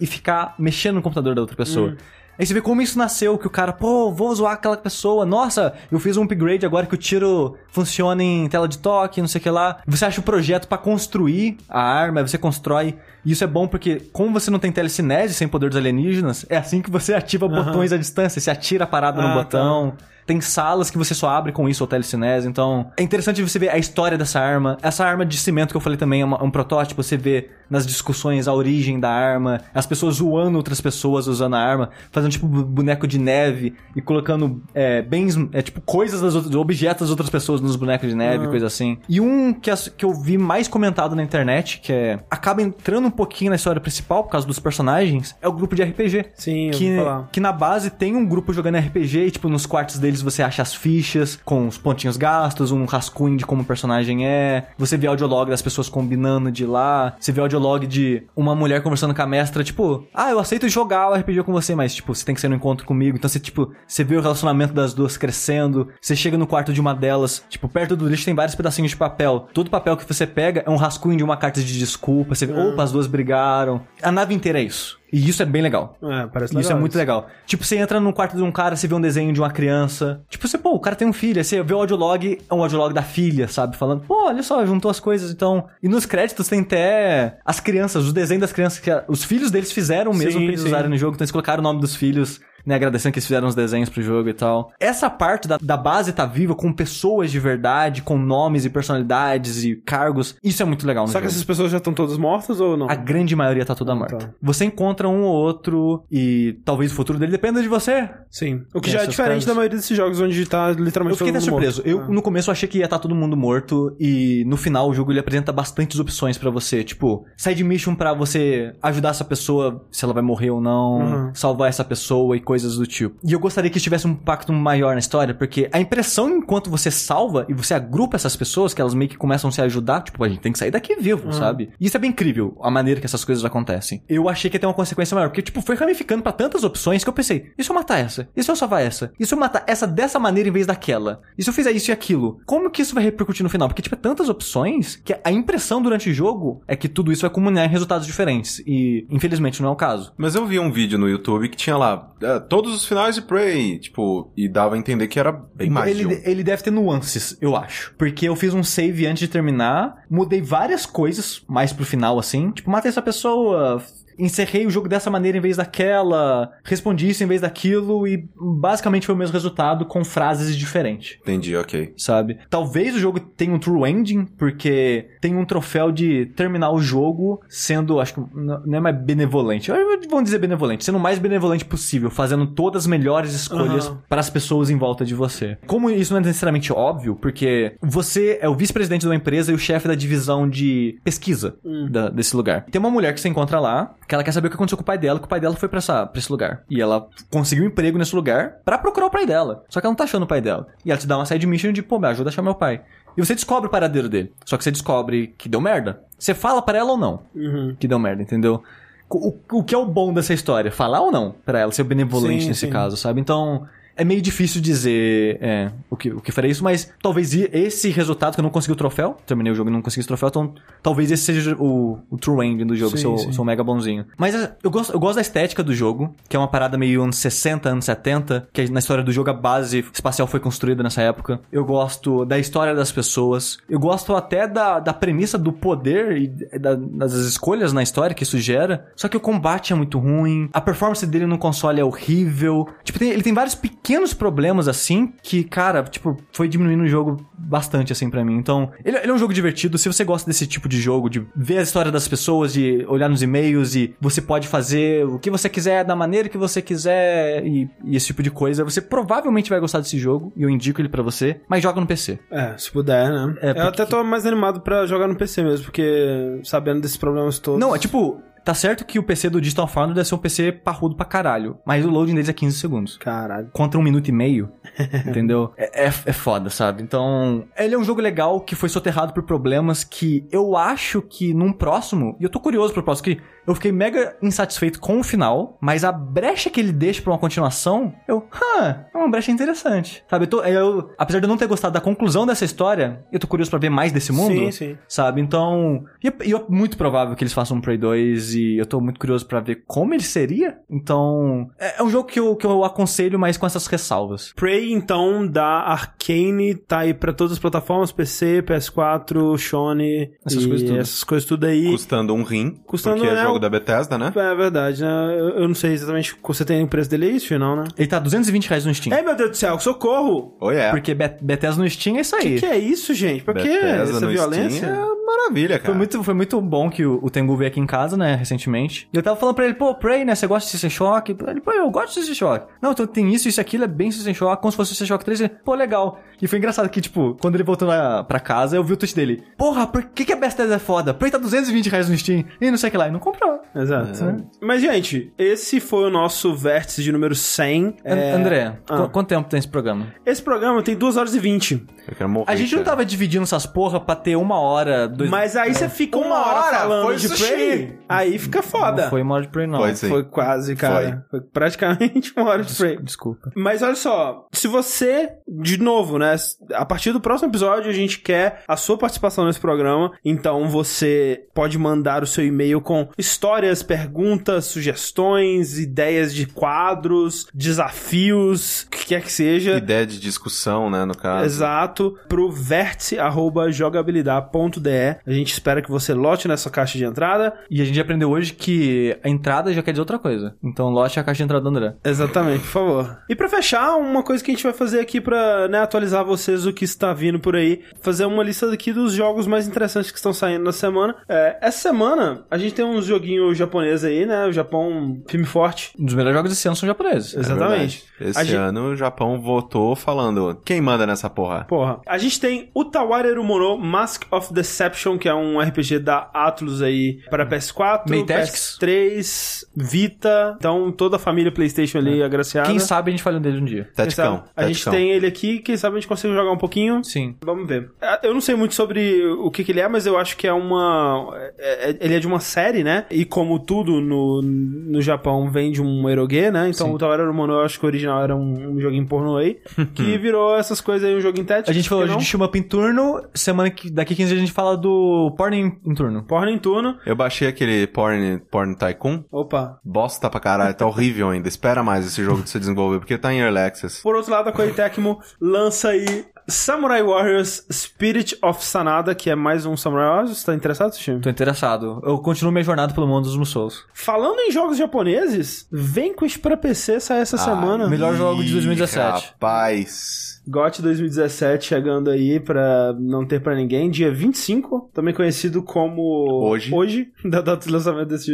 e 0.00 0.06
ficar 0.06 0.54
mexendo 0.58 0.96
no 0.96 1.02
computador 1.02 1.34
da 1.34 1.40
outra 1.40 1.56
pessoa. 1.56 1.96
Aí 2.38 2.44
você 2.44 2.52
vê 2.52 2.60
como 2.60 2.82
isso 2.82 2.98
nasceu, 2.98 3.38
que 3.38 3.46
o 3.46 3.50
cara, 3.50 3.72
pô, 3.72 4.12
vou 4.12 4.34
zoar 4.34 4.52
aquela 4.52 4.76
pessoa. 4.76 5.24
Nossa, 5.24 5.72
eu 5.90 5.98
fiz 5.98 6.18
um 6.18 6.24
upgrade 6.24 6.66
agora 6.66 6.84
que 6.84 6.94
o 6.94 6.98
tiro 6.98 7.56
funciona 7.68 8.22
em 8.22 8.46
tela 8.48 8.68
de 8.68 8.78
toque, 8.78 9.22
não 9.22 9.28
sei 9.28 9.38
o 9.38 9.42
que 9.42 9.48
lá. 9.48 9.78
Você 9.86 10.04
acha 10.04 10.20
o 10.20 10.22
projeto 10.22 10.68
pra 10.68 10.76
construir 10.76 11.56
a 11.66 11.80
arma, 11.80 12.26
você 12.26 12.36
constrói. 12.36 12.94
Isso 13.26 13.42
é 13.44 13.46
bom 13.46 13.66
porque, 13.66 14.00
como 14.12 14.32
você 14.32 14.50
não 14.50 14.58
tem 14.58 14.70
telecinese 14.72 15.34
sem 15.34 15.48
poder 15.48 15.68
dos 15.68 15.76
alienígenas, 15.76 16.46
é 16.48 16.56
assim 16.56 16.80
que 16.80 16.90
você 16.90 17.12
ativa 17.12 17.48
botões 17.48 17.92
à 17.92 17.96
distância. 17.98 18.40
Você 18.40 18.50
atira 18.50 18.84
a 18.84 18.86
parada 18.86 19.20
no 19.20 19.28
Ah, 19.28 19.34
botão. 19.34 19.94
Tem 20.24 20.40
salas 20.40 20.90
que 20.90 20.98
você 20.98 21.14
só 21.14 21.28
abre 21.30 21.52
com 21.52 21.68
isso 21.68 21.84
ou 21.84 21.86
telecinese, 21.86 22.48
então 22.48 22.90
é 22.96 23.02
interessante 23.04 23.40
você 23.40 23.60
ver 23.60 23.68
a 23.68 23.78
história 23.78 24.18
dessa 24.18 24.40
arma. 24.40 24.76
Essa 24.82 25.04
arma 25.06 25.24
de 25.24 25.36
cimento 25.36 25.70
que 25.70 25.76
eu 25.76 25.80
falei 25.80 25.96
também 25.96 26.20
é 26.20 26.24
uma- 26.24 26.42
um 26.42 26.50
protótipo, 26.50 27.00
você 27.00 27.16
vê 27.16 27.48
nas 27.70 27.86
discussões 27.86 28.48
a 28.48 28.52
origem 28.52 28.98
da 28.98 29.08
arma, 29.08 29.60
as 29.72 29.86
pessoas 29.86 30.16
zoando 30.16 30.56
outras 30.56 30.80
pessoas 30.80 31.28
usando 31.28 31.54
a 31.54 31.60
arma, 31.60 31.90
fazendo 32.10 32.32
tipo 32.32 32.44
boneco 32.48 33.06
de 33.06 33.20
neve 33.20 33.74
e 33.94 34.00
colocando 34.02 34.60
é, 34.74 35.00
bens, 35.00 35.36
é, 35.52 35.62
tipo 35.62 35.80
coisas 35.80 36.20
das 36.20 36.34
outras, 36.34 36.52
objetos 36.56 37.02
das 37.02 37.10
outras 37.10 37.30
pessoas 37.30 37.60
nos 37.60 37.76
bonecos 37.76 38.08
de 38.08 38.16
neve, 38.16 38.48
coisa 38.48 38.66
assim. 38.66 38.98
E 39.08 39.20
um 39.20 39.52
que, 39.54 39.70
que 39.96 40.04
eu 40.04 40.12
vi 40.12 40.36
mais 40.36 40.66
comentado 40.66 41.14
na 41.14 41.22
internet, 41.22 41.78
que 41.80 41.92
é 41.92 42.18
acaba 42.28 42.60
entrando 42.62 43.06
um 43.06 43.10
pouquinho 43.16 43.50
na 43.50 43.56
história 43.56 43.80
principal 43.80 44.24
por 44.24 44.30
causa 44.30 44.46
dos 44.46 44.58
personagens, 44.58 45.34
é 45.40 45.48
o 45.48 45.52
grupo 45.52 45.74
de 45.74 45.82
RPG. 45.82 46.26
Sim, 46.34 46.66
eu 46.66 46.72
que, 46.72 46.84
ouvi 46.84 46.96
falar. 46.98 47.28
que 47.32 47.40
na 47.40 47.52
base 47.52 47.90
tem 47.90 48.14
um 48.14 48.26
grupo 48.26 48.52
jogando 48.52 48.78
RPG 48.78 49.18
e, 49.18 49.30
tipo, 49.30 49.48
nos 49.48 49.66
quartos 49.66 49.98
deles 49.98 50.22
você 50.22 50.42
acha 50.42 50.62
as 50.62 50.74
fichas 50.74 51.38
com 51.44 51.66
os 51.66 51.78
pontinhos 51.78 52.16
gastos, 52.16 52.70
um 52.70 52.84
rascunho 52.84 53.36
de 53.36 53.46
como 53.46 53.62
o 53.62 53.64
personagem 53.64 54.26
é. 54.26 54.68
Você 54.78 54.96
vê 54.96 55.06
audiolog 55.06 55.50
das 55.50 55.62
pessoas 55.62 55.88
combinando 55.88 56.50
de 56.52 56.66
lá. 56.66 57.14
Você 57.18 57.32
vê 57.32 57.40
audiolog 57.40 57.86
de 57.86 58.22
uma 58.36 58.54
mulher 58.54 58.82
conversando 58.82 59.14
com 59.14 59.22
a 59.22 59.26
mestra, 59.26 59.64
tipo, 59.64 60.06
ah, 60.14 60.30
eu 60.30 60.38
aceito 60.38 60.68
jogar 60.68 61.10
o 61.10 61.14
RPG 61.14 61.42
com 61.42 61.52
você, 61.52 61.74
mas, 61.74 61.94
tipo, 61.94 62.14
você 62.14 62.24
tem 62.24 62.34
que 62.34 62.40
ser 62.40 62.48
no 62.48 62.56
encontro 62.56 62.86
comigo. 62.86 63.16
Então 63.16 63.28
você, 63.28 63.40
tipo, 63.40 63.72
você 63.86 64.04
vê 64.04 64.16
o 64.16 64.20
relacionamento 64.20 64.72
das 64.72 64.92
duas 64.94 65.16
crescendo. 65.16 65.88
Você 66.00 66.14
chega 66.14 66.36
no 66.36 66.46
quarto 66.46 66.72
de 66.72 66.80
uma 66.80 66.94
delas, 66.94 67.44
tipo, 67.48 67.68
perto 67.68 67.96
do 67.96 68.08
lixo 68.08 68.24
tem 68.24 68.34
vários 68.34 68.54
pedacinhos 68.54 68.90
de 68.90 68.96
papel. 68.96 69.48
Todo 69.52 69.70
papel 69.70 69.96
que 69.96 70.06
você 70.06 70.26
pega 70.26 70.62
é 70.66 70.70
um 70.70 70.76
rascunho 70.76 71.16
de 71.16 71.24
uma 71.24 71.36
carta 71.36 71.60
de 71.60 71.78
desculpa. 71.78 72.34
Você 72.34 72.46
vê, 72.46 72.52
opa, 72.52 72.82
as 72.82 72.92
duas 72.92 73.05
brigaram. 73.06 73.80
A 74.02 74.10
nave 74.12 74.34
inteira 74.34 74.60
é 74.60 74.62
isso. 74.62 74.98
E 75.12 75.28
isso 75.28 75.42
é 75.42 75.46
bem 75.46 75.62
legal. 75.62 75.96
É, 76.02 76.26
parece 76.26 76.52
Isso 76.52 76.58
legal. 76.62 76.76
é 76.76 76.80
muito 76.80 76.98
legal. 76.98 77.26
Tipo, 77.46 77.64
você 77.64 77.76
entra 77.76 78.00
num 78.00 78.12
quarto 78.12 78.36
de 78.36 78.42
um 78.42 78.50
cara, 78.50 78.74
você 78.76 78.88
vê 78.88 78.94
um 78.94 79.00
desenho 79.00 79.32
de 79.32 79.40
uma 79.40 79.50
criança. 79.50 80.20
Tipo, 80.28 80.46
você, 80.46 80.58
pô, 80.58 80.72
o 80.74 80.80
cara 80.80 80.96
tem 80.96 81.06
um 81.06 81.12
filho. 81.12 81.38
Aí 81.38 81.44
você 81.44 81.62
vê 81.62 81.72
o 81.72 81.78
audiolog, 81.78 82.38
é 82.48 82.54
um 82.54 82.60
audiolog 82.60 82.92
da 82.92 83.02
filha, 83.02 83.46
sabe? 83.48 83.76
Falando, 83.76 84.02
pô, 84.02 84.26
olha 84.26 84.42
só, 84.42 84.66
juntou 84.66 84.90
as 84.90 85.00
coisas, 85.00 85.30
então. 85.30 85.68
E 85.82 85.88
nos 85.88 86.04
créditos 86.04 86.48
tem 86.48 86.60
até 86.60 87.38
as 87.44 87.60
crianças, 87.60 88.04
os 88.04 88.12
desenhos 88.12 88.40
das 88.42 88.52
crianças 88.52 88.78
que 88.78 88.90
os 89.08 89.24
filhos 89.24 89.50
deles 89.50 89.70
fizeram 89.72 90.12
mesmo 90.12 90.32
Sim, 90.32 90.38
pra 90.38 90.48
eles 90.48 90.60
sim. 90.60 90.66
usarem 90.66 90.90
no 90.90 90.98
jogo. 90.98 91.14
Então 91.14 91.24
eles 91.24 91.32
colocaram 91.32 91.60
o 91.60 91.64
nome 91.64 91.80
dos 91.80 91.94
filhos. 91.94 92.40
Né, 92.66 92.74
agradecendo 92.74 93.12
que 93.12 93.18
eles 93.20 93.26
fizeram 93.26 93.46
os 93.46 93.54
desenhos 93.54 93.88
pro 93.88 94.02
jogo 94.02 94.28
e 94.28 94.34
tal. 94.34 94.72
Essa 94.80 95.08
parte 95.08 95.46
da, 95.46 95.56
da 95.62 95.76
base 95.76 96.12
tá 96.12 96.26
viva 96.26 96.52
com 96.54 96.72
pessoas 96.72 97.30
de 97.30 97.38
verdade, 97.38 98.02
com 98.02 98.18
nomes 98.18 98.64
e 98.64 98.70
personalidades 98.70 99.62
e 99.64 99.76
cargos. 99.76 100.36
Isso 100.42 100.62
é 100.62 100.66
muito 100.66 100.86
legal 100.86 101.06
Só 101.06 101.12
que 101.12 101.18
jogo. 101.20 101.26
essas 101.28 101.44
pessoas 101.44 101.70
já 101.70 101.78
estão 101.78 101.92
todas 101.94 102.16
mortas 102.18 102.60
ou 102.60 102.76
não? 102.76 102.90
A 102.90 102.94
grande 102.96 103.36
maioria 103.36 103.64
tá 103.64 103.74
toda 103.74 103.92
Ah, 103.92 103.94
morta. 103.94 104.16
tá. 104.16 104.30
Você 104.42 104.64
encontra 104.64 105.08
um 105.08 105.22
ou 105.22 105.32
outro 105.34 106.04
e 106.10 106.58
talvez 106.64 106.90
o 106.90 106.94
futuro 106.96 107.18
dele 107.18 107.30
dependa 107.32 107.62
de 107.62 107.68
você. 107.68 108.08
Sim. 108.30 108.62
O 108.74 108.80
que 108.80 108.90
Tem 108.90 108.94
já 108.98 109.04
é 109.04 109.06
diferente 109.06 109.32
casos. 109.34 109.46
da 109.46 109.54
maioria 109.54 109.76
desses 109.76 109.96
jogos 109.96 110.20
onde 110.20 110.44
tá 110.46 110.70
literalmente 110.72 111.12
Eu 111.20 111.26
fiquei 111.26 111.30
até 111.30 111.38
todo 111.38 111.52
mundo 111.54 111.62
surpreso. 111.72 111.82
morto. 111.88 112.08
Eu, 112.08 112.12
no 112.14 112.20
começo, 112.22 112.50
achei 112.50 112.68
que 112.68 112.78
ia 112.78 112.84
estar 112.86 112.98
todo 112.98 113.14
mundo 113.14 113.36
morto. 113.36 113.94
E 114.00 114.44
no 114.46 114.56
final, 114.56 114.88
o 114.90 114.94
jogo 114.94 115.12
ele 115.12 115.20
apresenta 115.20 115.52
bastantes 115.52 116.00
opções 116.00 116.36
pra 116.36 116.50
você. 116.50 116.82
Tipo, 116.82 117.24
side 117.36 117.62
mission 117.62 117.94
pra 117.94 118.12
você 118.12 118.72
ajudar 118.82 119.10
essa 119.10 119.24
pessoa, 119.24 119.86
se 119.92 120.04
ela 120.04 120.12
vai 120.14 120.22
morrer 120.22 120.50
ou 120.50 120.60
não, 120.60 120.96
Uhum. 120.96 121.34
salvar 121.34 121.68
essa 121.68 121.84
pessoa 121.84 122.36
e 122.36 122.40
coisas 122.40 122.55
do 122.62 122.86
tipo. 122.86 123.16
E 123.24 123.32
eu 123.32 123.40
gostaria 123.40 123.70
que 123.70 123.76
isso 123.76 123.84
tivesse 123.84 124.06
um 124.06 124.10
impacto 124.10 124.52
maior 124.52 124.92
na 124.94 124.98
história, 124.98 125.34
porque 125.34 125.68
a 125.72 125.80
impressão 125.80 126.28
enquanto 126.28 126.70
você 126.70 126.90
salva 126.90 127.46
e 127.48 127.54
você 127.54 127.74
agrupa 127.74 128.16
essas 128.16 128.36
pessoas, 128.36 128.74
que 128.74 128.80
elas 128.80 128.94
meio 128.94 129.10
que 129.10 129.16
começam 129.16 129.48
a 129.48 129.52
se 129.52 129.60
ajudar, 129.60 130.02
tipo, 130.02 130.22
a 130.22 130.28
gente 130.28 130.40
tem 130.40 130.52
que 130.52 130.58
sair 130.58 130.70
daqui 130.70 130.96
vivo, 130.96 131.32
sabe? 131.32 131.70
E 131.80 131.86
isso 131.86 131.96
é 131.96 132.00
bem 132.00 132.10
incrível, 132.10 132.56
a 132.62 132.70
maneira 132.70 133.00
que 133.00 133.06
essas 133.06 133.24
coisas 133.24 133.44
acontecem. 133.44 134.02
Eu 134.08 134.28
achei 134.28 134.50
que 134.50 134.56
ia 134.56 134.60
ter 134.60 134.66
uma 134.66 134.74
consequência 134.74 135.14
maior, 135.14 135.28
porque, 135.28 135.42
tipo, 135.42 135.60
foi 135.60 135.76
ramificando 135.76 136.22
pra 136.22 136.32
tantas 136.32 136.64
opções 136.64 137.02
que 137.02 137.10
eu 137.10 137.14
pensei, 137.14 137.52
e 137.56 137.64
se 137.64 137.70
eu 137.70 137.74
matar 137.74 137.98
essa? 137.98 138.28
E 138.36 138.42
se 138.42 138.50
eu 138.50 138.56
salvar 138.56 138.82
essa? 138.82 139.12
E 139.18 139.26
se 139.26 139.34
eu 139.34 139.38
matar 139.38 139.64
essa 139.66 139.86
dessa 139.86 140.18
maneira 140.18 140.48
em 140.48 140.52
vez 140.52 140.66
daquela? 140.66 141.20
E 141.36 141.42
se 141.42 141.50
eu 141.50 141.54
fizer 141.54 141.72
isso 141.72 141.90
e 141.90 141.92
aquilo? 141.92 142.40
Como 142.46 142.70
que 142.70 142.82
isso 142.82 142.94
vai 142.94 143.04
repercutir 143.04 143.42
no 143.42 143.50
final? 143.50 143.68
Porque, 143.68 143.82
tipo, 143.82 143.94
é 143.94 143.98
tantas 143.98 144.28
opções 144.28 144.96
que 144.96 145.16
a 145.22 145.32
impressão 145.32 145.82
durante 145.82 146.10
o 146.10 146.14
jogo 146.14 146.62
é 146.66 146.76
que 146.76 146.88
tudo 146.88 147.12
isso 147.12 147.22
vai 147.22 147.30
culminar 147.30 147.66
em 147.66 147.70
resultados 147.70 148.06
diferentes. 148.06 148.62
E, 148.66 149.06
infelizmente, 149.10 149.60
não 149.62 149.68
é 149.68 149.72
o 149.72 149.76
caso. 149.76 150.12
Mas 150.16 150.34
eu 150.34 150.46
vi 150.46 150.58
um 150.58 150.70
vídeo 150.70 150.98
no 150.98 151.08
YouTube 151.08 151.48
que 151.48 151.56
tinha 151.56 151.76
lá 151.76 152.12
é, 152.20 152.38
todos 152.48 152.74
os 152.74 152.84
finais 152.84 153.14
de 153.14 153.22
Prey, 153.22 153.78
tipo, 153.78 154.32
e 154.36 154.48
dava 154.48 154.74
a 154.74 154.78
entender 154.78 155.08
que 155.08 155.18
era 155.18 155.32
bem 155.32 155.70
mais 155.70 155.96
de 155.96 156.06
um. 156.06 156.10
Ele, 156.10 156.22
ele 156.24 156.44
deve 156.44 156.62
ter 156.62 156.70
nuances, 156.70 157.36
eu 157.40 157.56
acho. 157.56 157.94
Porque 157.98 158.28
eu 158.28 158.36
fiz 158.36 158.54
um 158.54 158.62
save 158.62 159.06
antes 159.06 159.20
de 159.20 159.28
terminar, 159.28 160.04
mudei 160.10 160.40
várias 160.40 160.86
coisas 160.86 161.42
mais 161.48 161.72
pro 161.72 161.84
final, 161.84 162.18
assim. 162.18 162.50
Tipo, 162.50 162.70
matei 162.70 162.88
essa 162.88 163.02
pessoa, 163.02 163.82
encerrei 164.18 164.66
o 164.66 164.70
jogo 164.70 164.88
dessa 164.88 165.10
maneira 165.10 165.38
em 165.38 165.40
vez 165.40 165.56
daquela, 165.56 166.50
respondi 166.64 167.08
isso 167.08 167.22
em 167.22 167.26
vez 167.26 167.40
daquilo, 167.40 168.06
e 168.06 168.28
basicamente 168.36 169.06
foi 169.06 169.14
o 169.14 169.18
mesmo 169.18 169.32
resultado 169.32 169.84
com 169.86 170.04
frases 170.04 170.56
diferentes. 170.56 171.18
Entendi, 171.22 171.56
ok. 171.56 171.92
Sabe? 171.96 172.38
Talvez 172.50 172.94
o 172.94 172.98
jogo 172.98 173.20
tenha 173.20 173.52
um 173.54 173.58
true 173.58 173.88
ending, 173.88 174.24
porque 174.24 175.08
tem 175.20 175.36
um 175.36 175.44
troféu 175.44 175.90
de 175.92 176.26
terminar 176.36 176.70
o 176.70 176.80
jogo 176.80 177.40
sendo, 177.48 178.00
acho 178.00 178.14
que 178.14 178.20
não 178.34 178.78
é 178.78 178.80
mais 178.80 178.96
benevolente. 178.96 179.70
Vamos 180.08 180.24
dizer 180.24 180.38
benevolente, 180.38 180.84
sendo 180.84 180.98
o 180.98 181.00
mais 181.00 181.18
benevolente 181.18 181.64
possível, 181.64 182.10
fazendo 182.10 182.46
todas 182.46 182.82
as 182.82 182.86
melhores 182.86 183.32
escolhas 183.32 183.86
Aham. 183.86 183.98
para 184.08 184.20
as 184.20 184.30
pessoas 184.30 184.70
em 184.70 184.76
volta 184.76 185.04
de 185.04 185.14
você. 185.14 185.56
Como 185.66 185.90
isso 185.90 186.12
não 186.12 186.20
é 186.20 186.24
necessariamente 186.24 186.72
óbvio, 186.72 187.16
porque 187.16 187.74
você 187.82 188.38
é 188.40 188.48
o 188.48 188.54
vice-presidente 188.54 189.02
de 189.02 189.08
uma 189.08 189.14
empresa 189.16 189.52
e 189.52 189.54
o 189.54 189.58
chefe 189.58 189.88
da 189.88 189.94
divisão 189.94 190.48
de 190.48 190.98
pesquisa 191.04 191.56
da- 191.90 192.08
desse 192.08 192.34
lugar. 192.36 192.64
Tem 192.70 192.78
uma 192.78 192.90
mulher 192.90 193.12
que 193.14 193.20
você 193.20 193.28
encontra 193.28 193.58
lá, 193.60 193.94
que 194.06 194.14
ela 194.14 194.22
quer 194.24 194.32
saber 194.32 194.46
o 194.46 194.50
que 194.50 194.56
aconteceu 194.56 194.76
com 194.76 194.82
o 194.82 194.86
pai 194.86 194.98
dela, 194.98 195.18
que 195.18 195.24
o 195.24 195.28
pai 195.28 195.40
dela 195.40 195.54
foi 195.56 195.68
pra, 195.68 195.78
essa, 195.78 196.06
pra 196.06 196.18
esse 196.18 196.30
lugar. 196.30 196.62
E 196.70 196.80
ela 196.80 197.08
conseguiu 197.30 197.64
um 197.64 197.68
emprego 197.68 197.98
nesse 197.98 198.14
lugar 198.14 198.56
pra 198.64 198.78
procurar 198.78 199.06
o 199.06 199.10
pai 199.10 199.26
dela. 199.26 199.64
Só 199.68 199.80
que 199.80 199.86
ela 199.86 199.90
não 199.92 199.96
tá 199.96 200.04
achando 200.04 200.22
o 200.22 200.26
pai 200.26 200.40
dela. 200.40 200.66
E 200.84 200.90
ela 200.90 201.00
te 201.00 201.06
dá 201.06 201.16
uma 201.16 201.26
side 201.26 201.46
mission 201.46 201.72
de, 201.72 201.82
pô, 201.82 201.98
me 201.98 202.06
ajuda 202.06 202.28
a 202.28 202.32
achar 202.32 202.42
meu 202.42 202.54
pai. 202.54 202.82
E 203.16 203.24
você 203.24 203.34
descobre 203.34 203.66
o 203.66 203.70
paradeiro 203.70 204.08
dele. 204.08 204.32
Só 204.44 204.56
que 204.56 204.64
você 204.64 204.70
descobre 204.70 205.34
que 205.38 205.48
deu 205.48 205.60
merda. 205.60 206.00
Você 206.18 206.34
fala 206.34 206.60
pra 206.62 206.78
ela 206.78 206.90
ou 206.92 206.96
não 206.98 207.20
Uhum. 207.34 207.74
que 207.78 207.88
deu 207.88 207.98
merda, 207.98 208.22
entendeu? 208.22 208.62
O, 209.08 209.34
o 209.52 209.62
que 209.62 209.74
é 209.74 209.78
o 209.78 209.86
bom 209.86 210.12
dessa 210.12 210.34
história? 210.34 210.70
Falar 210.70 211.00
ou 211.00 211.10
não 211.12 211.34
pra 211.44 211.60
ela, 211.60 211.72
ser 211.72 211.84
benevolente 211.84 212.42
Sim, 212.42 212.48
nesse 212.48 212.66
sim. 212.66 212.70
caso, 212.70 212.96
sabe? 212.96 213.20
Então, 213.20 213.66
é 213.96 214.04
meio 214.04 214.20
difícil 214.20 214.60
dizer 214.60 215.38
é, 215.40 215.70
o, 215.90 215.96
que, 215.96 216.10
o 216.10 216.20
que 216.20 216.30
faria 216.32 216.50
isso, 216.50 216.62
mas 216.62 216.92
talvez 217.02 217.32
esse 217.34 217.88
resultado 217.90 218.34
que 218.34 218.40
eu 218.40 218.42
não 218.42 218.50
consegui 218.50 218.72
o 218.72 218.76
troféu, 218.76 219.16
terminei 219.26 219.52
o 219.52 219.56
jogo 219.56 219.70
e 219.70 219.72
não 219.72 219.80
consegui 219.82 220.00
esse 220.00 220.08
troféu, 220.08 220.28
então 220.28 220.54
talvez 220.82 221.10
esse 221.10 221.22
seja 221.24 221.56
o, 221.58 221.98
o 222.10 222.16
true 222.18 222.46
ending 222.46 222.66
do 222.66 222.76
jogo, 222.76 222.96
Sim, 222.96 223.02
seu, 223.02 223.18
sim. 223.18 223.32
seu 223.32 223.44
mega 223.44 223.64
bonzinho. 223.64 224.04
Mas 224.16 224.34
é, 224.34 224.54
eu 224.62 224.70
gosto, 224.70 224.92
eu 224.92 224.98
gosto 225.00 225.16
da 225.16 225.20
estética 225.20 225.62
do 225.62 225.74
jogo, 225.74 226.14
que 226.28 226.36
é 226.36 226.38
uma 226.38 226.48
parada 226.48 226.76
meio 226.78 227.02
anos 227.02 227.16
60, 227.16 227.68
anos 227.68 227.84
70, 227.84 228.48
que 228.52 228.70
na 228.70 228.78
história 228.80 229.02
do 229.02 229.10
jogo 229.12 229.30
a 229.30 229.32
base 229.34 229.84
espacial 229.92 230.26
foi 230.28 230.40
construída 230.40 230.82
nessa 230.82 231.02
época. 231.02 231.40
Eu 231.50 231.64
gosto 231.64 232.24
da 232.24 232.38
história 232.38 232.74
das 232.74 232.92
pessoas. 232.92 233.58
Eu 233.68 233.78
gosto 233.78 234.14
até 234.14 234.46
da, 234.46 234.78
da 234.78 234.92
premissa 234.92 235.38
do 235.38 235.52
poder 235.52 236.16
e 236.16 236.28
da- 236.58 236.74
das 236.74 237.12
escolhas 237.14 237.72
na 237.72 237.82
história 237.82 238.14
que 238.14 238.22
isso 238.22 238.38
gera. 238.38 238.86
Só 238.94 239.08
que 239.08 239.16
o 239.16 239.20
combate 239.20 239.72
é 239.72 239.76
muito 239.76 239.98
ruim. 239.98 240.48
A 240.52 240.60
performance 240.60 241.06
dele 241.06 241.26
no 241.26 241.38
console 241.38 241.80
é 241.80 241.84
horrível. 241.84 242.68
Tipo, 242.84 242.98
tem- 242.98 243.10
ele 243.10 243.22
tem 243.22 243.32
vários 243.32 243.54
pequenos 243.54 243.85
problemas 244.14 244.68
assim 244.68 245.12
que, 245.22 245.44
cara, 245.44 245.82
tipo, 245.84 246.16
foi 246.32 246.48
diminuindo 246.48 246.82
o 246.82 246.86
jogo 246.88 247.24
bastante 247.38 247.92
assim 247.92 248.10
pra 248.10 248.24
mim. 248.24 248.36
Então, 248.36 248.70
ele, 248.84 248.96
ele 248.98 249.10
é 249.10 249.14
um 249.14 249.18
jogo 249.18 249.32
divertido. 249.32 249.78
Se 249.78 249.88
você 249.88 250.04
gosta 250.04 250.28
desse 250.28 250.46
tipo 250.46 250.68
de 250.68 250.80
jogo, 250.80 251.08
de 251.08 251.24
ver 251.36 251.58
a 251.58 251.62
história 251.62 251.92
das 251.92 252.08
pessoas, 252.08 252.52
de 252.52 252.84
olhar 252.88 253.08
nos 253.08 253.22
e-mails 253.22 253.74
e 253.74 253.94
você 254.00 254.20
pode 254.20 254.48
fazer 254.48 255.06
o 255.06 255.18
que 255.18 255.30
você 255.30 255.48
quiser 255.48 255.84
da 255.84 255.94
maneira 255.94 256.28
que 256.28 256.38
você 256.38 256.60
quiser 256.62 257.44
e, 257.46 257.68
e 257.84 257.96
esse 257.96 258.06
tipo 258.06 258.22
de 258.22 258.30
coisa, 258.30 258.64
você 258.64 258.80
provavelmente 258.80 259.50
vai 259.50 259.60
gostar 259.60 259.80
desse 259.80 259.98
jogo 259.98 260.32
e 260.36 260.42
eu 260.42 260.50
indico 260.50 260.80
ele 260.80 260.88
pra 260.88 261.02
você, 261.02 261.40
mas 261.48 261.62
joga 261.62 261.80
no 261.80 261.86
PC. 261.86 262.18
É, 262.30 262.56
se 262.58 262.70
puder, 262.70 263.10
né? 263.10 263.34
É, 263.40 263.50
Eu 263.50 263.54
porque- 263.54 263.68
até 263.82 263.86
tô 263.86 264.02
mais 264.02 264.26
animado 264.26 264.60
pra 264.60 264.86
jogar 264.86 265.06
no 265.06 265.14
PC 265.14 265.42
mesmo, 265.42 265.64
porque 265.66 266.40
sabendo 266.44 266.80
desses 266.80 266.96
problemas 266.96 267.38
todos. 267.38 267.60
Não, 267.60 267.74
é 267.74 267.78
tipo, 267.78 268.20
tá 268.46 268.54
certo 268.54 268.84
que 268.84 268.96
o 268.96 269.02
PC 269.02 269.28
do 269.28 269.40
Digital 269.40 269.66
Foundry 269.66 269.96
deve 269.96 270.08
ser 270.08 270.14
um 270.14 270.18
PC 270.18 270.52
parrudo 270.52 270.94
pra 270.94 271.04
caralho, 271.04 271.58
mas 271.66 271.84
o 271.84 271.90
loading 271.90 272.14
deles 272.14 272.28
é 272.28 272.32
15 272.32 272.56
segundos. 272.56 272.96
Caralho. 272.96 273.48
contra 273.52 273.78
um 273.78 273.82
minuto 273.82 274.06
e 274.08 274.12
meio, 274.12 274.52
entendeu? 275.04 275.52
É, 275.56 275.86
é, 275.86 275.86
é 275.88 276.12
foda, 276.12 276.48
sabe? 276.48 276.80
Então, 276.80 277.44
ele 277.58 277.74
é 277.74 277.78
um 277.78 277.82
jogo 277.82 278.00
legal 278.00 278.40
que 278.40 278.54
foi 278.54 278.68
soterrado 278.68 279.12
por 279.12 279.24
problemas 279.24 279.82
que 279.82 280.28
eu 280.30 280.56
acho 280.56 281.02
que 281.02 281.34
num 281.34 281.52
próximo, 281.52 282.16
e 282.20 282.22
eu 282.24 282.30
tô 282.30 282.38
curioso 282.38 282.72
pro 282.72 282.84
próximo, 282.84 283.04
que 283.16 283.20
eu 283.48 283.54
fiquei 283.54 283.72
mega 283.72 284.16
insatisfeito 284.22 284.78
com 284.80 285.00
o 285.00 285.02
final, 285.02 285.56
mas 285.60 285.82
a 285.82 285.90
brecha 285.90 286.48
que 286.48 286.60
ele 286.60 286.72
deixa 286.72 287.02
pra 287.02 287.12
uma 287.12 287.18
continuação, 287.18 287.92
eu, 288.06 288.28
hã, 288.32 288.84
é 288.94 288.96
uma 288.96 289.10
brecha 289.10 289.32
interessante, 289.32 290.04
sabe? 290.08 290.24
Eu 290.24 290.28
tô, 290.28 290.42
eu, 290.44 290.90
apesar 290.96 291.18
de 291.18 291.24
eu 291.26 291.28
não 291.28 291.36
ter 291.36 291.46
gostado 291.48 291.74
da 291.74 291.80
conclusão 291.80 292.24
dessa 292.26 292.44
história, 292.44 293.04
eu 293.12 293.18
tô 293.18 293.26
curioso 293.26 293.50
pra 293.50 293.58
ver 293.58 293.70
mais 293.70 293.90
desse 293.90 294.12
mundo, 294.12 294.32
Sim, 294.34 294.50
sim. 294.52 294.78
sabe? 294.86 295.20
Então, 295.20 295.84
e 296.02 296.08
é, 296.08 296.12
e 296.24 296.32
é 296.32 296.44
muito 296.48 296.76
provável 296.76 297.16
que 297.16 297.24
eles 297.24 297.32
façam 297.32 297.56
um 297.56 297.60
Prey 297.60 297.76
2 297.76 298.35
e 298.36 298.58
eu 298.58 298.66
tô 298.66 298.80
muito 298.80 299.00
curioso 299.00 299.26
pra 299.26 299.40
ver 299.40 299.62
como 299.66 299.94
ele 299.94 300.02
seria. 300.02 300.58
Então, 300.70 301.50
é, 301.58 301.80
é 301.80 301.82
um 301.82 301.90
jogo 301.90 302.08
que 302.08 302.20
eu, 302.20 302.36
que 302.36 302.46
eu 302.46 302.62
aconselho, 302.64 303.18
mas 303.18 303.36
com 303.36 303.46
essas 303.46 303.66
ressalvas. 303.66 304.32
Prey, 304.36 304.72
então, 304.72 305.26
da 305.26 305.44
Arcane, 305.62 306.54
tá 306.54 306.80
aí 306.80 306.94
pra 306.94 307.12
todas 307.12 307.32
as 307.32 307.38
plataformas, 307.38 307.90
PC, 307.92 308.42
PS4, 308.42 309.38
Sony, 309.38 310.10
Essas 310.24 310.44
e 310.44 310.48
coisas 310.48 310.68
tudo. 310.68 310.78
essas 310.80 311.04
coisas 311.04 311.28
tudo 311.28 311.46
aí. 311.46 311.70
Custando 311.70 312.14
um 312.14 312.22
rim. 312.22 312.56
Custando, 312.66 312.96
porque 312.96 313.10
é 313.10 313.14
né, 313.14 313.22
jogo 313.22 313.36
o- 313.36 313.40
da 313.40 313.48
Bethesda, 313.48 313.96
né? 313.98 314.12
É 314.14 314.34
verdade, 314.34 314.82
né? 314.82 315.16
Eu 315.18 315.26
eu 315.36 315.48
não 315.48 315.54
sei 315.54 315.72
exatamente. 315.72 316.16
Você 316.26 316.44
tem 316.44 316.62
o 316.62 316.68
preço 316.68 316.88
dele, 316.90 317.06
é 317.08 317.10
isso, 317.12 317.38
não, 317.38 317.56
né? 317.56 317.64
Ele 317.76 317.86
tá 317.88 317.98
220 317.98 318.48
reais 318.48 318.64
no 318.64 318.74
Steam. 318.74 318.96
Ei, 318.96 319.02
meu 319.02 319.14
Deus 319.16 319.30
do 319.30 319.36
céu, 319.36 319.58
socorro! 319.58 320.36
Ou 320.40 320.50
é. 320.50 320.70
Porque 320.70 320.94
Bet- 320.94 321.22
Bethesda 321.22 321.62
no 321.62 321.68
Steam 321.70 321.96
é 321.96 322.00
isso 322.00 322.14
O 322.16 322.18
aí. 322.18 322.34
que, 322.34 322.40
que 322.40 322.46
é 322.46 322.58
isso, 322.58 322.94
gente? 322.94 323.22
Pra 323.24 323.34
que 323.34 323.42
Bethesda 323.48 323.96
essa 323.96 324.06
violência? 324.06 324.58
Steam 324.66 324.74
é 324.92 325.06
maravilha, 325.06 325.58
cara. 325.58 325.66
Foi 325.66 325.74
muito, 325.74 326.02
foi 326.02 326.14
muito 326.14 326.40
bom 326.40 326.68
que 326.70 326.84
o, 326.84 326.98
o 327.02 327.10
Tengu 327.10 327.36
veio 327.36 327.48
aqui 327.50 327.60
em 327.60 327.66
casa, 327.66 327.96
né, 327.96 328.14
recentemente. 328.26 328.88
E 328.92 328.96
eu 328.96 329.02
tava 329.02 329.16
falando 329.16 329.34
pra 329.34 329.44
ele, 329.44 329.54
pô, 329.54 329.74
Prey, 329.74 330.04
né, 330.04 330.14
você 330.14 330.26
gosta 330.26 330.46
de 330.46 330.50
System 330.50 330.70
Shock? 330.70 331.16
Ele, 331.26 331.40
pô, 331.40 331.52
eu 331.52 331.70
gosto 331.70 331.88
de 331.88 331.94
System 331.94 332.14
Shock. 332.14 332.46
Não, 332.60 332.72
então 332.72 332.86
tem 332.86 333.12
isso, 333.14 333.28
isso 333.28 333.40
e 333.40 333.42
aquilo, 333.42 333.64
é 333.64 333.68
bem 333.68 333.90
System 333.90 334.14
Shock, 334.14 334.40
como 334.42 334.50
se 334.50 334.56
fosse 334.56 334.70
System 334.70 334.88
Shock 334.88 335.04
3. 335.04 335.20
Ele, 335.20 335.28
pô, 335.44 335.54
legal. 335.54 336.00
E 336.20 336.26
foi 336.26 336.38
engraçado 336.38 336.68
que, 336.68 336.80
tipo, 336.80 337.16
quando 337.20 337.34
ele 337.36 337.44
voltou 337.44 337.68
lá 337.68 338.02
pra 338.04 338.18
casa, 338.20 338.56
eu 338.56 338.64
vi 338.64 338.72
o 338.72 338.76
tweet 338.76 338.94
dele. 338.94 339.22
Porra, 339.36 339.66
por 339.66 339.82
que, 339.84 340.04
que 340.04 340.12
a 340.12 340.16
Bethesda 340.16 340.54
é 340.54 340.58
foda? 340.58 340.92
Prey 340.94 341.10
tá 341.10 341.18
220 341.18 341.68
reais 341.68 341.88
no 341.88 341.96
Steam. 341.96 342.24
E 342.40 342.50
não 342.50 342.58
sei 342.58 342.68
o 342.68 342.70
que 342.72 342.78
lá. 342.78 342.88
E 342.88 342.90
não 342.90 342.98
comprou. 342.98 343.40
Exato. 343.54 344.04
É. 344.04 344.16
Mas, 344.40 344.60
gente, 344.60 345.12
esse 345.18 345.60
foi 345.60 345.84
o 345.86 345.90
nosso 345.90 346.34
vértice 346.34 346.82
de 346.82 346.90
número 346.92 347.14
100. 347.14 347.66
An- 347.66 347.74
É, 347.84 348.12
André, 348.12 348.58
ah. 348.68 348.76
qu- 348.82 348.88
quanto 348.90 349.08
tempo 349.08 349.28
tem 349.28 349.38
esse 349.38 349.48
programa? 349.48 349.86
Esse 350.04 350.22
programa 350.22 350.62
tem 350.62 350.74
2 350.76 350.96
horas 350.96 351.14
e 351.14 351.18
20. 351.20 351.66
Eu 351.88 351.94
quero 351.94 352.08
morrer. 352.08 352.24
A 352.30 352.36
gente 352.36 352.54
não 352.56 352.62
cara. 352.64 352.76
tava 352.76 352.84
dividindo 352.86 353.22
essas 353.22 353.46
porra 353.46 353.78
pra 353.78 353.94
ter 353.94 354.16
uma 354.16 354.38
hora, 354.40 354.88
dois... 354.88 355.08
Mas 355.10 355.36
aí 355.36 355.54
você 355.54 355.68
fica 355.68 355.96
uma, 355.98 356.06
Uma 356.06 356.26
hora, 356.26 356.38
hora, 356.46 356.56
falando 356.58 356.96
de. 356.96 357.08
Prey. 357.08 357.78
Aí 357.88 358.15
fica 358.18 358.42
foda. 358.42 358.82
Não 358.82 358.90
foi 358.90 359.00
uma 359.02 359.14
hora 359.14 359.24
de 359.24 359.30
Prey, 359.30 359.46
não. 359.46 359.60
Foi. 359.60 359.74
Foi 359.74 360.04
quase, 360.04 360.56
cara. 360.56 361.06
Foi, 361.10 361.20
praticamente 361.20 362.12
uma 362.16 362.30
hora 362.30 362.42
de 362.42 362.54
Prey. 362.54 362.78
Desculpa. 362.82 363.30
Mas 363.34 363.62
olha 363.62 363.74
só, 363.74 364.26
se 364.32 364.48
você, 364.48 365.10
de 365.26 365.58
novo, 365.58 365.98
né? 365.98 366.14
A 366.54 366.64
partir 366.64 366.92
do 366.92 367.00
próximo 367.00 367.30
episódio, 367.30 367.70
a 367.70 367.74
gente 367.74 368.00
quer 368.00 368.42
a 368.46 368.56
sua 368.56 368.78
participação 368.78 369.26
nesse 369.26 369.40
programa. 369.40 369.92
Então 370.04 370.48
você 370.48 371.24
pode 371.34 371.58
mandar 371.58 372.02
o 372.02 372.06
seu 372.06 372.24
e-mail 372.24 372.60
com 372.60 372.88
histórias, 372.96 373.62
perguntas, 373.62 374.46
sugestões, 374.46 375.58
ideias 375.58 376.14
de 376.14 376.26
quadros, 376.26 377.26
desafios, 377.34 378.62
o 378.62 378.70
que 378.70 378.86
quer 378.86 379.02
que 379.02 379.12
seja. 379.12 379.56
Ideia 379.56 379.86
de 379.86 379.98
discussão, 380.00 380.70
né, 380.70 380.84
no 380.84 380.96
caso. 380.96 381.24
Exato, 381.24 381.98
pro 382.08 382.30
vértice.jogabilidade.de. 382.30 384.96
A 385.06 385.12
gente 385.12 385.32
espera 385.32 385.62
que 385.62 385.70
você 385.70 385.94
lote 385.94 386.28
nessa 386.28 386.50
caixa 386.50 386.76
de 386.78 386.84
entrada. 386.84 387.34
E 387.50 387.60
a 387.60 387.64
gente 387.64 387.80
aprendeu 387.96 388.10
hoje 388.10 388.32
que 388.34 388.96
a 389.02 389.08
entrada 389.08 389.52
já 389.52 389.62
quer 389.62 389.72
dizer 389.72 389.80
outra 389.80 389.98
coisa. 389.98 390.34
Então 390.44 390.68
lote 390.68 391.00
a 391.00 391.04
caixa 391.04 391.18
de 391.18 391.24
entrada 391.24 391.42
do 391.42 391.48
André. 391.48 391.74
Exatamente, 391.84 392.40
por 392.40 392.46
favor. 392.48 392.98
E 393.08 393.14
pra 393.16 393.28
fechar, 393.28 393.76
uma 393.76 394.02
coisa 394.02 394.22
que 394.22 394.30
a 394.30 394.34
gente 394.34 394.44
vai 394.44 394.52
fazer 394.52 394.80
aqui 394.80 395.00
pra 395.00 395.48
né, 395.48 395.60
atualizar 395.60 396.04
vocês 396.04 396.46
o 396.46 396.52
que 396.52 396.64
está 396.64 396.92
vindo 396.92 397.18
por 397.18 397.34
aí, 397.34 397.62
fazer 397.80 398.04
uma 398.04 398.22
lista 398.22 398.52
aqui 398.52 398.72
dos 398.72 398.92
jogos 398.92 399.26
mais 399.26 399.48
interessantes 399.48 399.90
que 399.90 399.96
estão 399.96 400.12
saindo 400.12 400.44
na 400.44 400.52
semana. 400.52 400.94
É, 401.08 401.38
essa 401.40 401.58
semana 401.58 402.24
a 402.30 402.36
gente 402.38 402.54
tem 402.54 402.64
uns 402.64 402.84
joguinhos 402.84 403.36
japoneses 403.38 403.84
aí, 403.84 404.04
né? 404.06 404.26
O 404.26 404.32
Japão, 404.32 405.02
filme 405.08 405.26
forte. 405.26 405.72
Um 405.78 405.84
dos 405.86 405.94
melhores 405.94 406.16
jogos 406.16 406.30
desse 406.30 406.46
ano 406.48 406.56
são 406.56 406.66
japoneses. 406.66 407.16
É 407.16 407.20
Exatamente. 407.20 407.84
A 408.00 408.04
Esse 408.04 408.24
gente- 408.24 408.36
ano 408.36 408.72
o 408.72 408.76
Japão 408.76 409.20
votou 409.20 409.74
falando: 409.74 410.40
quem 410.44 410.60
manda 410.60 410.86
nessa 410.86 411.08
porra? 411.08 411.44
Porra. 411.44 411.80
A 411.86 411.96
gente 411.98 412.20
tem 412.20 412.50
o 412.54 412.64
Tawareru 412.64 413.24
Mono 413.24 413.56
Mask 413.58 414.02
of 414.10 414.32
Deception, 414.32 414.98
que 414.98 415.08
é 415.08 415.14
um 415.14 415.40
RPG 415.40 415.78
da 415.78 416.10
Atlus 416.12 416.60
aí 416.62 416.98
para 417.10 417.24
PS4, 417.26 417.85
Meio 417.90 418.06
Tactics. 418.06 418.58
PS3, 418.60 419.44
Vita. 419.56 420.34
Então 420.38 420.70
toda 420.72 420.96
a 420.96 420.98
família 420.98 421.30
PlayStation 421.32 421.78
ali 421.78 422.02
agraciada. 422.02 422.48
Quem 422.48 422.58
sabe 422.58 422.90
a 422.90 422.92
gente 422.92 423.02
fala 423.02 423.18
dele 423.20 423.40
um 423.40 423.44
dia. 423.44 423.68
Sabe? 423.74 424.20
A 424.36 424.42
gente 424.46 424.54
Teticão. 424.56 424.72
tem 424.72 424.90
ele 424.90 425.06
aqui, 425.06 425.38
quem 425.38 425.56
sabe 425.56 425.76
a 425.76 425.80
gente 425.80 425.88
consegue 425.88 426.14
jogar 426.14 426.30
um 426.32 426.36
pouquinho. 426.38 426.82
Sim. 426.84 427.16
Vamos 427.24 427.46
ver. 427.48 427.70
Ah, 427.80 428.00
Eu 428.02 428.12
não 428.14 428.20
sei 428.20 428.34
muito 428.34 428.54
sobre 428.54 429.04
o 429.06 429.30
que, 429.30 429.44
que 429.44 429.52
ele 429.52 429.60
é, 429.60 429.68
mas 429.68 429.86
eu 429.86 429.96
acho 429.98 430.16
que 430.16 430.26
é 430.26 430.32
uma. 430.32 431.10
é- 431.38 431.70
é- 431.70 431.76
ele 431.80 431.94
é 431.94 431.98
de 431.98 432.06
uma 432.06 432.20
série, 432.20 432.62
né? 432.62 432.84
E 432.90 433.04
como 433.04 433.38
tudo 433.38 433.80
no, 433.80 434.22
no 434.22 434.80
Japão 434.80 435.30
vem 435.30 435.50
de 435.50 435.62
um 435.62 435.88
eroge, 435.88 436.30
né? 436.30 436.48
Então 436.50 436.68
Sim. 436.68 436.74
o 436.74 436.78
Tower 436.78 437.12
Mono 437.12 437.34
eu 437.34 437.40
acho 437.40 437.58
que 437.58 437.64
o 437.64 437.68
original 437.68 438.02
era 438.02 438.14
um, 438.14 438.52
um 438.56 438.60
joguinho 438.60 438.86
pornô 438.86 439.16
aí. 439.16 439.38
que 439.74 439.98
virou 439.98 440.36
essas 440.36 440.60
coisas 440.60 440.88
aí, 440.88 440.96
um 440.96 441.00
jogo 441.00 441.18
em 441.20 441.24
tético. 441.24 441.50
A 441.50 441.54
gente 441.54 441.68
falou 441.68 441.86
de? 441.86 442.04
Shuma 442.04 442.30
em 442.34 442.42
turno, 442.42 443.02
semana 443.14 443.48
que 443.50 443.70
daqui 443.70 443.94
15 443.94 444.08
dias 444.08 444.18
a 444.18 444.26
gente 444.26 444.32
fala 444.32 444.56
do 444.56 445.12
Porn 445.16 445.36
em, 445.36 445.58
em 445.64 445.74
turno. 445.74 446.02
Porno 446.02 446.28
em 446.30 446.38
turno. 446.38 446.76
Eu 446.84 446.94
baixei 446.94 447.26
aquele 447.26 447.66
Porn, 447.76 448.18
Porn 448.30 448.54
Tycoon. 448.54 449.04
Opa. 449.12 449.60
Bosta 449.62 450.08
pra 450.08 450.18
caralho, 450.18 450.54
tá 450.54 450.64
horrível 450.64 451.10
ainda. 451.10 451.28
Espera 451.28 451.62
mais 451.62 451.84
esse 451.84 452.02
jogo 452.02 452.22
de 452.22 452.30
se 452.30 452.38
desenvolver, 452.38 452.78
porque 452.78 452.96
tá 452.96 453.12
em 453.12 453.18
Early 453.20 453.38
Access. 453.38 453.82
Por 453.82 453.94
outro 453.94 454.10
lado, 454.10 454.30
a 454.30 454.32
Koei 454.32 454.50
Tecmo 454.50 454.98
lança 455.20 455.68
aí 455.68 456.06
Samurai 456.26 456.82
Warriors 456.82 457.46
Spirit 457.52 458.16
of 458.22 458.42
Sanada, 458.42 458.94
que 458.94 459.10
é 459.10 459.14
mais 459.14 459.44
um 459.44 459.58
Samurai 459.58 459.88
Warriors. 459.88 460.24
Tá 460.24 460.34
interessado, 460.34 460.72
time? 460.72 461.02
Tô 461.02 461.10
interessado. 461.10 461.82
Eu 461.84 461.98
continuo 461.98 462.32
minha 462.32 462.42
jornada 462.42 462.72
pelo 462.72 462.86
mundo 462.86 463.04
dos 463.04 463.16
Musous. 463.16 463.66
Falando 463.74 464.20
em 464.20 464.32
jogos 464.32 464.56
japoneses, 464.56 465.46
isso 465.52 466.18
pra 466.18 466.34
PC 466.34 466.80
sair 466.80 467.00
essa 467.00 467.18
semana. 467.18 467.68
melhor 467.68 467.94
jogo 467.94 468.24
de 468.24 468.32
2017. 468.32 469.08
Rapaz. 469.12 470.15
GOT 470.28 470.60
2017 470.62 471.44
chegando 471.46 471.90
aí 471.90 472.18
pra 472.20 472.74
não 472.78 473.06
ter 473.06 473.20
pra 473.20 473.34
ninguém, 473.34 473.70
dia 473.70 473.92
25, 473.92 474.70
também 474.74 474.92
conhecido 474.94 475.42
como 475.42 476.24
Hoje. 476.24 476.52
hoje 476.54 476.88
da 477.04 477.20
data 477.20 477.46
de 477.46 477.52
lançamento 477.52 477.88
desse 477.88 478.12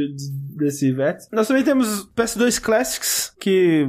desse 0.55 0.93
VET. 0.93 1.26
Nós 1.32 1.48
também 1.48 1.64
temos 1.64 2.09
PS2 2.14 2.60
Classics, 2.60 3.34
que 3.40 3.86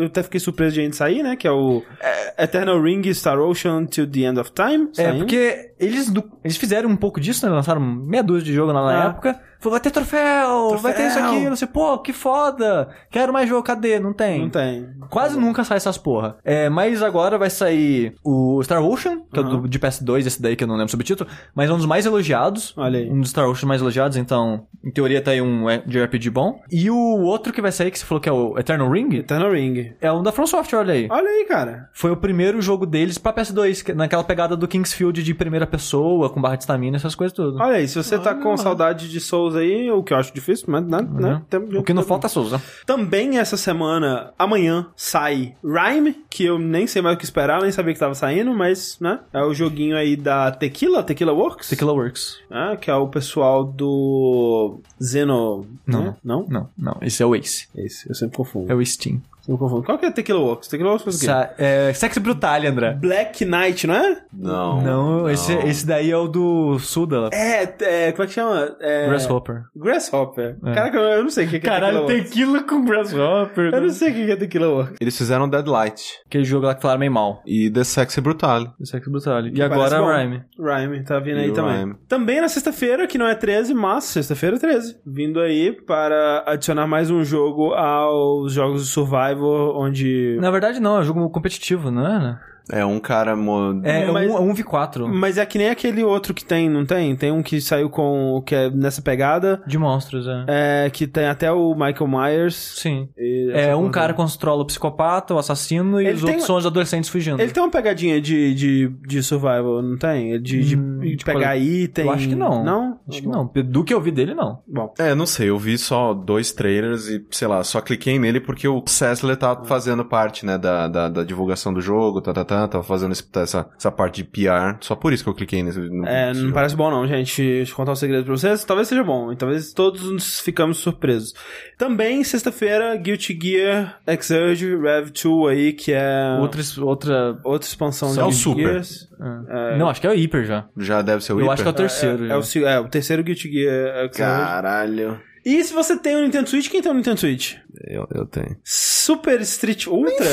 eu 0.00 0.06
até 0.06 0.22
fiquei 0.22 0.40
surpreso 0.40 0.74
de 0.74 0.80
ainda 0.80 0.94
sair, 0.94 1.22
né, 1.22 1.36
que 1.36 1.46
é 1.46 1.50
o 1.52 1.82
é, 2.00 2.44
Eternal 2.44 2.80
Ring 2.82 3.02
Star 3.12 3.38
Ocean 3.38 3.84
Till 3.84 4.10
the 4.10 4.20
End 4.20 4.40
of 4.40 4.50
Time. 4.52 4.88
É, 4.98 5.04
saindo. 5.04 5.18
porque 5.18 5.72
eles, 5.78 6.10
eles 6.42 6.56
fizeram 6.56 6.88
um 6.88 6.96
pouco 6.96 7.20
disso, 7.20 7.44
né? 7.46 7.52
Lançaram 7.52 7.80
meia 7.80 8.22
dúzia 8.22 8.44
de 8.46 8.52
jogo 8.54 8.72
lá 8.72 8.82
na 8.82 9.04
Ah. 9.04 9.08
época. 9.10 9.40
Vai 9.70 9.80
ter 9.80 9.90
troféu, 9.90 10.76
vai 10.78 10.92
ter 10.94 11.06
isso 11.08 11.18
Troféu. 11.18 11.36
aqui. 11.38 11.48
Você, 11.50 11.66
pô, 11.66 11.98
que 11.98 12.12
foda. 12.12 12.88
Quero 13.10 13.32
mais 13.32 13.48
jogo, 13.48 13.62
cadê? 13.62 13.98
Não 13.98 14.12
tem. 14.12 14.40
Não 14.40 14.50
tem. 14.50 14.88
Quase 15.10 15.38
nunca 15.38 15.64
sai 15.64 15.76
essas 15.76 15.98
porra. 15.98 16.36
É, 16.44 16.68
mas 16.68 17.02
agora 17.02 17.38
vai 17.38 17.50
sair 17.50 18.14
o 18.24 18.62
Star 18.62 18.82
Ocean, 18.82 19.20
que 19.32 19.38
é 19.38 19.42
o 19.42 19.44
do, 19.44 19.68
de 19.68 19.78
PS2, 19.78 20.26
esse 20.26 20.40
daí 20.42 20.56
que 20.56 20.64
eu 20.64 20.68
não 20.68 20.76
lembro 20.76 20.90
sobre 20.90 21.04
o 21.04 21.06
título, 21.06 21.28
mas 21.54 21.70
é 21.70 21.72
um 21.72 21.76
dos 21.76 21.86
mais 21.86 22.06
elogiados. 22.06 22.74
Olha 22.76 22.98
aí. 22.98 23.10
Um 23.10 23.20
dos 23.20 23.30
Star 23.30 23.48
Ocean 23.48 23.66
mais 23.68 23.80
elogiados, 23.80 24.16
então, 24.16 24.66
em 24.84 24.90
teoria 24.90 25.20
tá 25.22 25.30
aí 25.30 25.40
um 25.40 25.68
é, 25.68 25.78
de 25.78 26.02
RPG 26.02 26.30
bom. 26.30 26.60
E 26.70 26.90
o 26.90 26.96
outro 27.22 27.52
que 27.52 27.60
vai 27.62 27.72
sair, 27.72 27.90
que 27.90 27.98
você 27.98 28.04
falou 28.04 28.20
que 28.20 28.28
é 28.28 28.32
o 28.32 28.58
Eternal 28.58 28.90
Ring, 28.90 29.16
Eternal 29.16 29.50
Ring. 29.52 29.92
é 30.00 30.12
um 30.12 30.22
da 30.22 30.32
From 30.32 30.46
Software, 30.46 30.78
olha 30.80 30.94
aí. 30.94 31.08
Olha 31.10 31.28
aí, 31.28 31.44
cara. 31.48 31.88
Foi 31.92 32.10
o 32.10 32.16
primeiro 32.16 32.60
jogo 32.60 32.86
deles 32.86 33.18
pra 33.18 33.32
PS2, 33.32 33.82
que- 33.82 33.94
naquela 33.94 34.24
pegada 34.24 34.56
do 34.56 34.66
Kingsfield 34.68 35.22
de 35.22 35.34
primeira 35.34 35.66
pessoa, 35.66 36.30
com 36.30 36.40
barra 36.40 36.56
de 36.56 36.62
estamina, 36.64 36.96
essas 36.96 37.14
coisas 37.14 37.34
tudo. 37.34 37.58
Olha 37.60 37.76
aí, 37.76 37.88
se 37.88 37.96
você 37.96 38.18
tá 38.18 38.34
com 38.34 38.56
saudade 38.56 39.08
de 39.08 39.20
Souls 39.20 39.53
aí, 39.54 39.90
o 39.90 40.02
que 40.02 40.12
eu 40.12 40.16
acho 40.16 40.32
difícil, 40.34 40.66
mas 40.68 40.84
né, 40.86 40.98
né, 41.02 41.42
tem- 41.48 41.60
O 41.60 41.82
que 41.82 41.92
não 41.94 42.02
falta 42.02 42.26
é 42.26 42.30
Souza. 42.30 42.60
Também 42.86 43.38
essa 43.38 43.56
semana, 43.56 44.32
amanhã, 44.38 44.86
sai 44.96 45.54
Rhyme, 45.64 46.24
que 46.30 46.44
eu 46.44 46.58
nem 46.58 46.86
sei 46.86 47.00
mais 47.02 47.14
o 47.14 47.18
que 47.18 47.24
esperar, 47.24 47.62
nem 47.62 47.70
sabia 47.72 47.92
que 47.94 48.00
tava 48.00 48.14
saindo, 48.14 48.52
mas, 48.54 48.98
né, 49.00 49.20
é 49.32 49.42
o 49.42 49.54
joguinho 49.54 49.96
aí 49.96 50.16
da 50.16 50.50
Tequila, 50.50 51.02
Tequila 51.02 51.32
Works, 51.32 51.68
Tequila 51.68 51.92
Works. 51.92 52.38
né, 52.50 52.76
que 52.80 52.90
é 52.90 52.94
o 52.94 53.08
pessoal 53.08 53.64
do 53.64 54.80
Zeno... 55.02 55.66
Não. 55.86 56.04
né? 56.04 56.14
Não? 56.24 56.46
Não, 56.48 56.68
não, 56.76 56.96
esse 57.02 57.22
é 57.22 57.26
o 57.26 57.34
Ace. 57.34 57.68
Esse, 57.76 58.08
eu 58.08 58.14
sempre 58.14 58.36
confundo. 58.36 58.70
É 58.70 58.74
o 58.74 58.84
Steam. 58.84 59.20
Sempre 59.44 59.58
confundo. 59.58 59.82
Qual 59.82 59.98
que 59.98 60.06
é 60.06 60.10
Tequila 60.10 60.40
Works? 60.40 60.68
Tequila 60.68 60.90
Works 60.90 61.04
faz 61.04 61.16
o 61.16 61.20
quê? 61.20 61.26
Sa 61.26 61.54
é, 61.58 61.92
Sex 61.92 62.18
Brutal, 62.18 62.62
André. 62.66 62.94
Black 62.94 63.44
Knight, 63.44 63.86
não 63.86 63.94
é? 63.94 64.22
Não. 64.32 64.80
Não, 64.80 65.30
Esse, 65.30 65.52
esse 65.66 65.86
daí 65.86 66.10
é 66.10 66.16
o 66.16 66.26
do 66.26 66.78
Suda. 66.78 67.28
É, 67.32 67.62
é, 67.80 68.12
como 68.12 68.24
é 68.24 68.26
que 68.26 68.32
chama? 68.32 68.76
É... 68.80 69.06
Grasshopper. 69.08 69.64
Grasshopper. 69.76 70.56
É. 70.64 70.72
Caraca, 70.72 70.98
eu 70.98 71.22
não 71.22 71.30
sei 71.30 71.44
o 71.46 71.48
que 71.50 71.60
que 71.60 71.66
é 71.66 71.70
Caralho, 71.70 72.06
Tequila 72.06 72.24
tequila 72.24 72.62
com 72.62 72.84
Grasshopper. 72.84 73.74
Eu 73.74 73.80
não 73.82 73.90
sei 73.90 74.10
o 74.10 74.14
que 74.14 74.30
é 74.30 74.36
Tequila 74.36 74.68
Works. 74.68 74.96
Eles 75.00 75.16
fizeram 75.16 75.48
Deadlight 75.48 76.02
Aquele 76.26 76.44
jogo 76.44 76.66
lá 76.66 76.74
que 76.74 76.82
falaram 76.82 77.00
meio 77.00 77.12
mal. 77.12 77.42
e 77.46 77.70
The 77.70 77.84
Sexy 77.84 78.20
Brutale. 78.20 78.70
Sex 78.82 79.06
Brutal. 79.08 79.46
E 79.46 79.50
parece 79.58 79.62
agora 79.62 79.98
bom. 79.98 80.08
a 80.08 80.16
Rhyme. 80.18 80.42
Rhyme, 80.58 81.04
tá 81.04 81.18
vindo 81.18 81.38
E 81.38 81.44
aí 81.44 81.52
também. 81.52 81.76
Rhyme. 81.76 81.94
Também 82.08 82.40
na 82.40 82.48
sexta-feira, 82.48 83.06
que 83.06 83.18
não 83.18 83.26
é 83.26 83.34
13, 83.34 83.74
mas 83.74 84.04
sexta-feira 84.04 84.58
13. 84.58 84.96
Vindo 85.06 85.40
aí 85.40 85.72
para 85.72 86.44
adicionar 86.46 86.86
mais 86.86 87.10
um 87.10 87.22
jogo 87.24 87.72
aos 87.74 88.52
jogos 88.52 88.84
de 88.84 88.90
Survivor, 89.34 89.76
onde... 89.76 90.36
Na 90.40 90.50
verdade, 90.50 90.80
não, 90.80 90.96
é 90.96 91.00
um 91.00 91.04
jogo 91.04 91.28
competitivo, 91.30 91.90
não 91.90 92.06
é? 92.06 92.40
É 92.70 92.84
um 92.84 92.98
cara. 92.98 93.36
Mo... 93.36 93.80
É, 93.84 94.10
Mas- 94.10 94.30
um, 94.30 94.36
é 94.36 94.40
um 94.40 94.54
V4 94.54 95.06
Mas 95.06 95.36
é 95.38 95.44
que 95.44 95.58
nem 95.58 95.68
aquele 95.68 96.02
outro 96.02 96.32
que 96.32 96.44
tem, 96.44 96.68
não 96.70 96.84
tem? 96.86 97.14
Tem 97.14 97.30
um 97.30 97.42
que 97.42 97.60
saiu 97.60 97.90
com... 97.90 98.42
que 98.46 98.54
é 98.54 98.70
nessa 98.70 99.02
pegada, 99.02 99.62
de 99.66 99.76
monstros, 99.78 100.26
é. 100.26 100.86
é, 100.86 100.90
que 100.90 101.06
tem 101.06 101.26
até 101.26 101.52
o 101.52 101.74
Michael 101.74 102.08
Myers. 102.08 102.54
Sim. 102.54 103.08
É, 103.16 103.74
um 103.74 103.80
coisa. 103.80 103.92
cara 103.92 104.14
controla 104.14 104.62
o 104.62 104.66
psicopata, 104.66 105.34
o 105.34 105.38
assassino, 105.38 106.00
e 106.00 106.06
Ele 106.06 106.14
os 106.14 106.20
tem- 106.20 106.30
outros 106.30 106.46
são 106.46 106.56
os 106.56 106.64
adolescentes 106.66 107.10
fugindo. 107.10 107.40
Ele 107.40 107.52
tem 107.52 107.62
uma 107.62 107.70
pegadinha 107.70 108.20
de, 108.20 108.54
de, 108.54 108.88
de 109.06 109.22
survival, 109.22 109.82
não 109.82 109.98
tem? 109.98 110.40
De, 110.40 110.62
de, 110.64 110.76
Hum, 110.76 110.98
de 111.00 111.16
de 111.16 111.24
pegar 111.24 111.48
qual- 111.50 111.58
item... 111.58 112.06
Eu 112.06 112.12
acho 112.12 112.28
que 112.28 112.34
não. 112.34 112.64
Não? 112.64 112.98
Acho 113.08 113.20
que 113.22 113.28
não. 113.28 113.50
Do 113.66 113.84
que 113.84 113.92
eu 113.92 114.00
vi 114.00 114.10
dele, 114.10 114.34
não. 114.34 114.60
Bom. 114.66 114.92
É, 114.98 115.14
não 115.14 115.26
sei, 115.26 115.50
eu 115.50 115.58
vi 115.58 115.76
só 115.78 116.14
dois 116.14 116.50
trailers 116.52 117.08
e, 117.08 117.24
sei 117.30 117.46
lá, 117.48 117.62
só 117.62 117.80
cliquei 117.80 118.18
nele 118.18 118.40
porque 118.40 118.66
o 118.66 118.82
Cessler 118.86 119.36
tá 119.36 119.54
fazendo 119.64 120.04
parte, 120.04 120.46
né, 120.46 120.56
da, 120.58 120.88
da, 120.88 121.08
da 121.08 121.24
divulgação 121.24 121.72
do 121.72 121.80
jogo, 121.80 122.20
tá, 122.20 122.32
tá, 122.32 122.44
tá, 122.44 122.53
tava 122.68 122.82
fazendo 122.82 123.12
esse- 123.12 123.24
essa, 123.36 123.68
essa 123.76 123.90
parte 123.90 124.22
de 124.22 124.24
PR, 124.24 124.76
só 124.80 124.94
por 124.94 125.12
isso 125.12 125.22
que 125.24 125.30
eu 125.30 125.34
cliquei 125.34 125.62
nesse. 125.62 125.78
no- 125.80 126.06
É, 126.06 126.28
não 126.32 126.34
jogo. 126.42 126.52
parece 126.54 126.76
bom 126.76 126.90
não, 126.90 127.06
gente. 127.06 127.42
Deixa 127.42 127.72
eu 127.72 127.76
contar 127.76 127.92
um 127.92 127.96
segredo 127.96 128.24
pra 128.24 128.36
vocês. 128.36 128.64
Talvez 128.64 128.88
seja 128.88 129.02
bom, 129.04 129.32
e 129.32 129.36
talvez 129.36 129.72
todos 129.72 130.02
nos 130.10 130.40
ficamos 130.40 130.78
surpresos. 130.78 131.34
Também, 131.78 132.22
sexta-feira, 132.24 132.96
Guilty 132.96 133.38
Gear 133.42 133.98
Exurge 134.06 134.76
Rev 134.76 135.10
2 135.10 135.48
aí, 135.56 135.72
que 135.72 135.92
é 135.92 136.36
Outra, 136.40 136.62
outra... 136.82 137.38
outra 137.44 137.68
expansão 137.68 138.10
É 138.10 138.12
de 138.12 138.18
o 138.20 138.22
Guilty 138.24 138.36
Super. 138.38 138.62
Gears. 138.64 139.08
é. 139.48 139.76
Não, 139.78 139.88
acho 139.88 140.00
que 140.00 140.06
é 140.06 140.10
o 140.10 140.14
Hyper 140.14 140.44
já. 140.44 140.66
Já 140.76 141.02
deve 141.02 141.22
ser 141.24 141.32
o 141.32 141.36
eu 141.40 141.46
Hyper? 141.46 141.52
acho 141.52 141.62
que 141.62 141.68
é 141.68 141.70
o 141.70 141.74
terceiro. 141.74 142.24
É, 142.24 142.28
já. 142.28 142.34
é 142.34 142.36
o, 142.36 142.42
se- 142.42 142.64
é, 142.64 142.78
o 142.80 142.88
terceiro 142.88 143.22
Guilty 143.24 143.50
Gear 143.52 143.96
Exurge. 144.04 144.18
Caralho. 144.18 145.20
E 145.44 145.62
se 145.62 145.74
você 145.74 145.98
tem 145.98 146.16
um 146.16 146.22
Nintendo 146.22 146.48
Switch, 146.48 146.70
quem 146.70 146.80
tem 146.80 146.90
um 146.90 146.94
Nintendo 146.94 147.20
Switch? 147.20 147.56
Eu, 147.86 148.06
eu 148.14 148.26
tenho. 148.26 148.56
Super 148.62 149.40
Street 149.42 149.86
Ultra? 149.86 150.24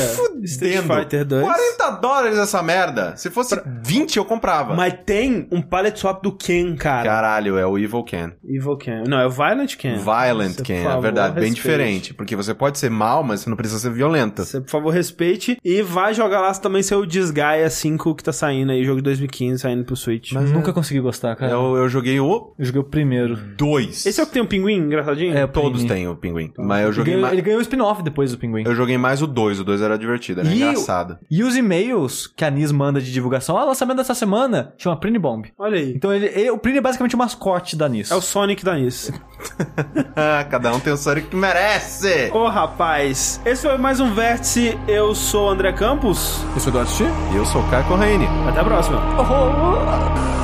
Street 0.44 0.76
Fudendo. 0.82 0.94
Fighter 0.94 1.24
2. 1.24 1.42
40 1.42 1.90
dólares 2.00 2.38
essa 2.38 2.62
merda. 2.62 3.16
Se 3.16 3.30
fosse 3.30 3.60
20, 3.84 4.16
eu 4.16 4.24
comprava. 4.24 4.74
Mas 4.74 4.94
tem 5.04 5.46
um 5.50 5.60
palette 5.60 6.00
swap 6.00 6.22
do 6.22 6.32
Ken, 6.32 6.74
cara. 6.76 7.04
Caralho, 7.04 7.58
é 7.58 7.66
o 7.66 7.78
Evil 7.78 8.02
Ken. 8.04 8.32
Evil 8.44 8.76
Ken. 8.76 9.04
Não, 9.06 9.18
é 9.18 9.26
o 9.26 9.30
Violent 9.30 9.76
Ken. 9.76 9.96
Violent 9.96 10.56
Você, 10.56 10.62
Ken, 10.62 10.80
é 10.80 10.84
favor, 10.84 11.02
verdade, 11.02 11.34
bem 11.34 11.44
respeite. 11.44 11.54
diferente. 11.62 12.14
Porque 12.14 12.36
você 12.36 12.54
pode 12.54 12.78
ser 12.78 12.90
mal, 12.90 13.22
mas 13.22 13.40
você 13.40 13.50
não 13.50 13.56
precisa 13.56 13.80
ser 13.80 13.90
violenta. 13.90 14.44
Você, 14.44 14.60
por 14.60 14.70
favor, 14.70 14.90
respeite. 14.90 15.58
E 15.64 15.82
vai 15.82 16.14
jogar 16.14 16.40
lá 16.40 16.52
também 16.54 16.82
seu 16.82 17.04
Disgaea 17.04 17.68
5 17.68 18.14
que 18.14 18.22
tá 18.24 18.32
saindo 18.32 18.72
aí, 18.72 18.84
jogo 18.84 18.98
de 18.98 19.04
2015, 19.04 19.60
saindo 19.62 19.84
pro 19.84 19.96
Switch. 19.96 20.32
Mas 20.32 20.50
nunca 20.50 20.72
consegui 20.72 21.00
gostar, 21.00 21.36
cara. 21.36 21.52
Eu, 21.52 21.76
eu 21.76 21.88
joguei 21.88 22.18
o 22.20 22.54
Eu 22.58 22.64
joguei 22.64 22.80
o 22.80 22.84
primeiro. 22.84 23.36
2. 23.36 24.06
Esse 24.06 24.20
é 24.20 24.24
o 24.24 24.26
que 24.26 24.32
tem 24.32 24.42
um 24.42 24.46
pinguim 24.46 24.76
engraçadinho? 24.76 25.36
É, 25.36 25.46
Todos 25.46 25.84
têm 25.84 26.08
o 26.08 26.16
pinguim. 26.16 26.52
Mas 26.58 26.84
eu 26.84 26.92
joguei, 26.92 27.14
ganhou, 27.14 27.26
mais, 27.28 27.31
ele 27.32 27.42
ganhou 27.42 27.58
o 27.58 27.62
spin-off 27.62 28.02
depois 28.02 28.30
do 28.32 28.38
Pinguim. 28.38 28.64
eu 28.66 28.74
joguei 28.74 28.96
mais 28.98 29.22
o 29.22 29.26
2. 29.26 29.60
O 29.60 29.64
2 29.64 29.82
era 29.82 29.98
divertido, 29.98 30.40
era 30.40 30.48
E 30.50 30.56
engraçado. 30.62 31.18
E 31.30 31.42
os 31.42 31.56
e-mails 31.56 32.26
que 32.26 32.44
a 32.44 32.50
Nis 32.50 32.70
manda 32.72 33.00
de 33.00 33.12
divulgação, 33.12 33.56
ah, 33.56 33.64
lançamento 33.64 33.96
dessa 33.98 34.14
semana, 34.14 34.72
chama 34.78 34.96
Prine 34.96 35.18
Bomb. 35.18 35.46
Olha 35.58 35.78
aí. 35.78 35.92
Então 35.94 36.12
ele, 36.12 36.26
ele- 36.26 36.50
o 36.50 36.58
Prine 36.58 36.78
é 36.78 36.80
basicamente 36.80 37.14
o 37.14 37.18
mascote 37.18 37.76
da 37.76 37.88
Nis. 37.88 38.10
É 38.10 38.14
o 38.14 38.20
Sonic 38.20 38.64
da 38.64 38.74
Nis. 38.76 39.10
Cada 40.50 40.72
um 40.74 40.80
tem 40.80 40.92
o 40.92 40.96
Sonic 40.96 41.28
que 41.28 41.36
merece. 41.36 42.30
Ô, 42.32 42.48
rapaz. 42.48 43.40
Esse 43.44 43.66
foi 43.68 43.76
mais 43.78 44.00
um 44.00 44.12
Vértice. 44.14 44.78
Eu 44.86 45.14
sou 45.14 45.48
o 45.48 45.50
André 45.50 45.72
Campos. 45.72 46.44
Isso 46.56 46.68
é 46.68 46.72
do 46.72 46.78
assistir? 46.78 47.06
E 47.32 47.36
eu 47.36 47.44
sou 47.44 47.62
o 47.62 47.70
Caio 47.70 47.84
Corraine. 47.86 48.26
Até 48.48 48.60
a 48.60 48.64
próxima. 48.64 49.00
From 49.24 50.41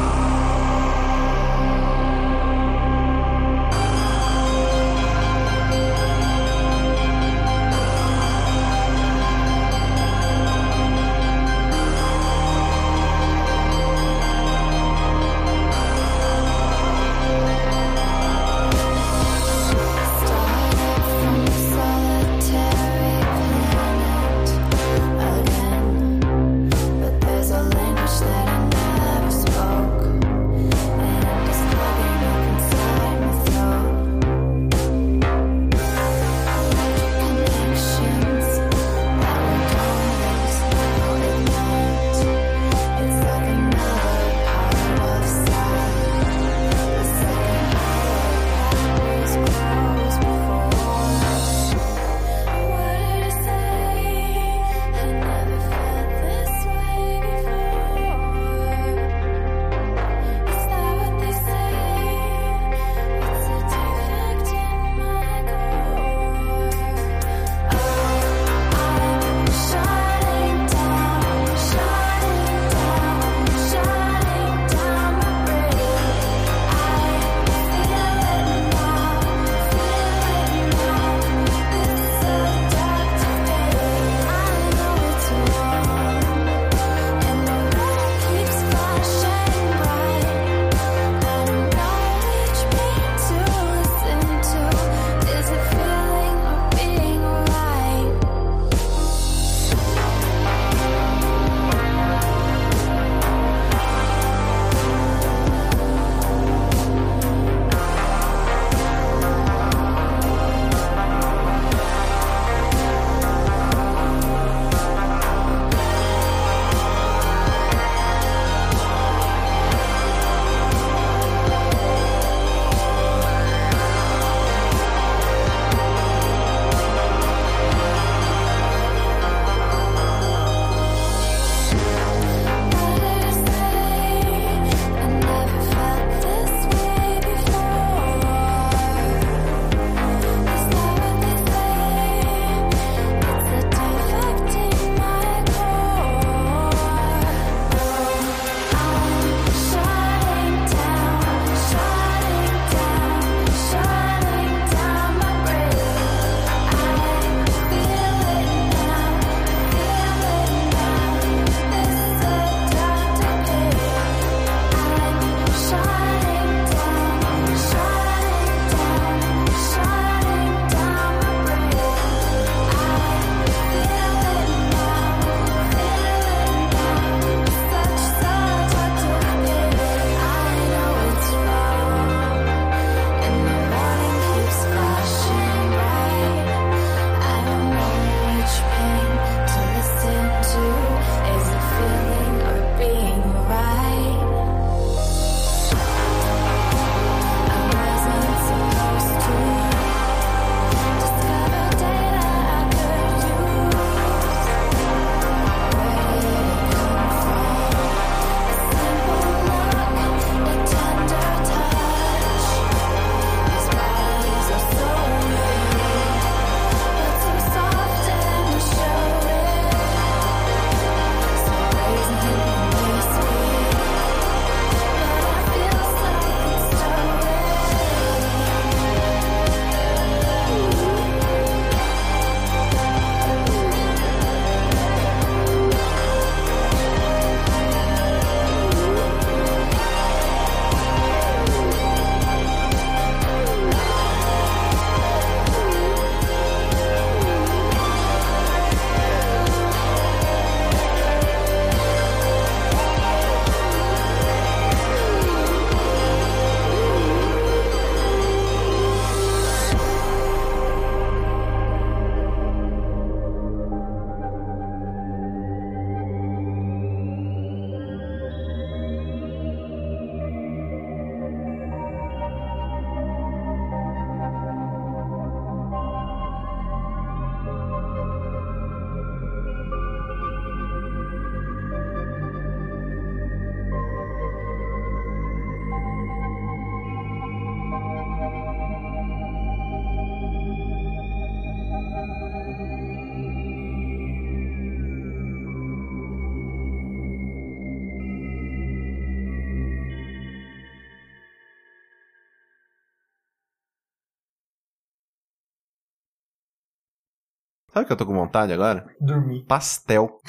que 307.89 307.93
eu 307.93 307.97
tô 307.97 308.07
com 308.07 308.15
vontade 308.15 308.53
agora? 308.53 308.87
Dormir. 309.01 309.45
Pastel. 309.47 310.21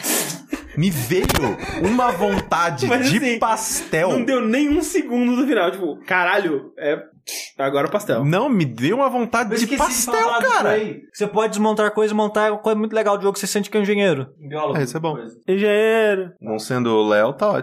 Me 0.77 0.89
veio 0.89 1.25
uma 1.83 2.09
vontade 2.11 2.87
Mas 2.87 3.09
de 3.09 3.17
assim, 3.17 3.39
pastel. 3.39 4.11
Não 4.11 4.23
deu 4.23 4.39
nem 4.39 4.69
um 4.69 4.81
segundo 4.81 5.35
do 5.35 5.45
final. 5.45 5.69
Tipo, 5.71 5.97
caralho, 6.05 6.71
é. 6.77 7.03
Agora 7.57 7.87
o 7.87 7.91
pastel. 7.91 8.23
Não, 8.23 8.47
me 8.47 8.63
deu 8.65 8.95
uma 8.97 9.09
vontade 9.09 9.53
de 9.65 9.75
pastel, 9.75 10.39
cara. 10.39 10.79
Você 11.13 11.27
pode 11.27 11.49
desmontar 11.49 11.91
coisa 11.91 12.13
e 12.13 12.15
montar 12.15 12.47
é 12.47 12.51
uma 12.51 12.59
coisa 12.59 12.79
muito 12.79 12.93
legal 12.93 13.17
do 13.17 13.23
jogo, 13.23 13.37
você 13.37 13.45
sente 13.45 13.69
que 13.69 13.75
é 13.75 13.79
um 13.79 13.83
engenheiro. 13.83 14.29
Biólogo. 14.39 14.79
É, 14.79 14.83
isso 14.83 14.95
é 14.95 14.99
bom. 14.99 15.15
Coisa. 15.15 15.37
Engenheiro. 15.47 16.31
Não 16.39 16.57
sendo 16.57 16.91
o 16.91 17.07
Léo, 17.07 17.33
tá 17.33 17.47
ótimo. 17.47 17.57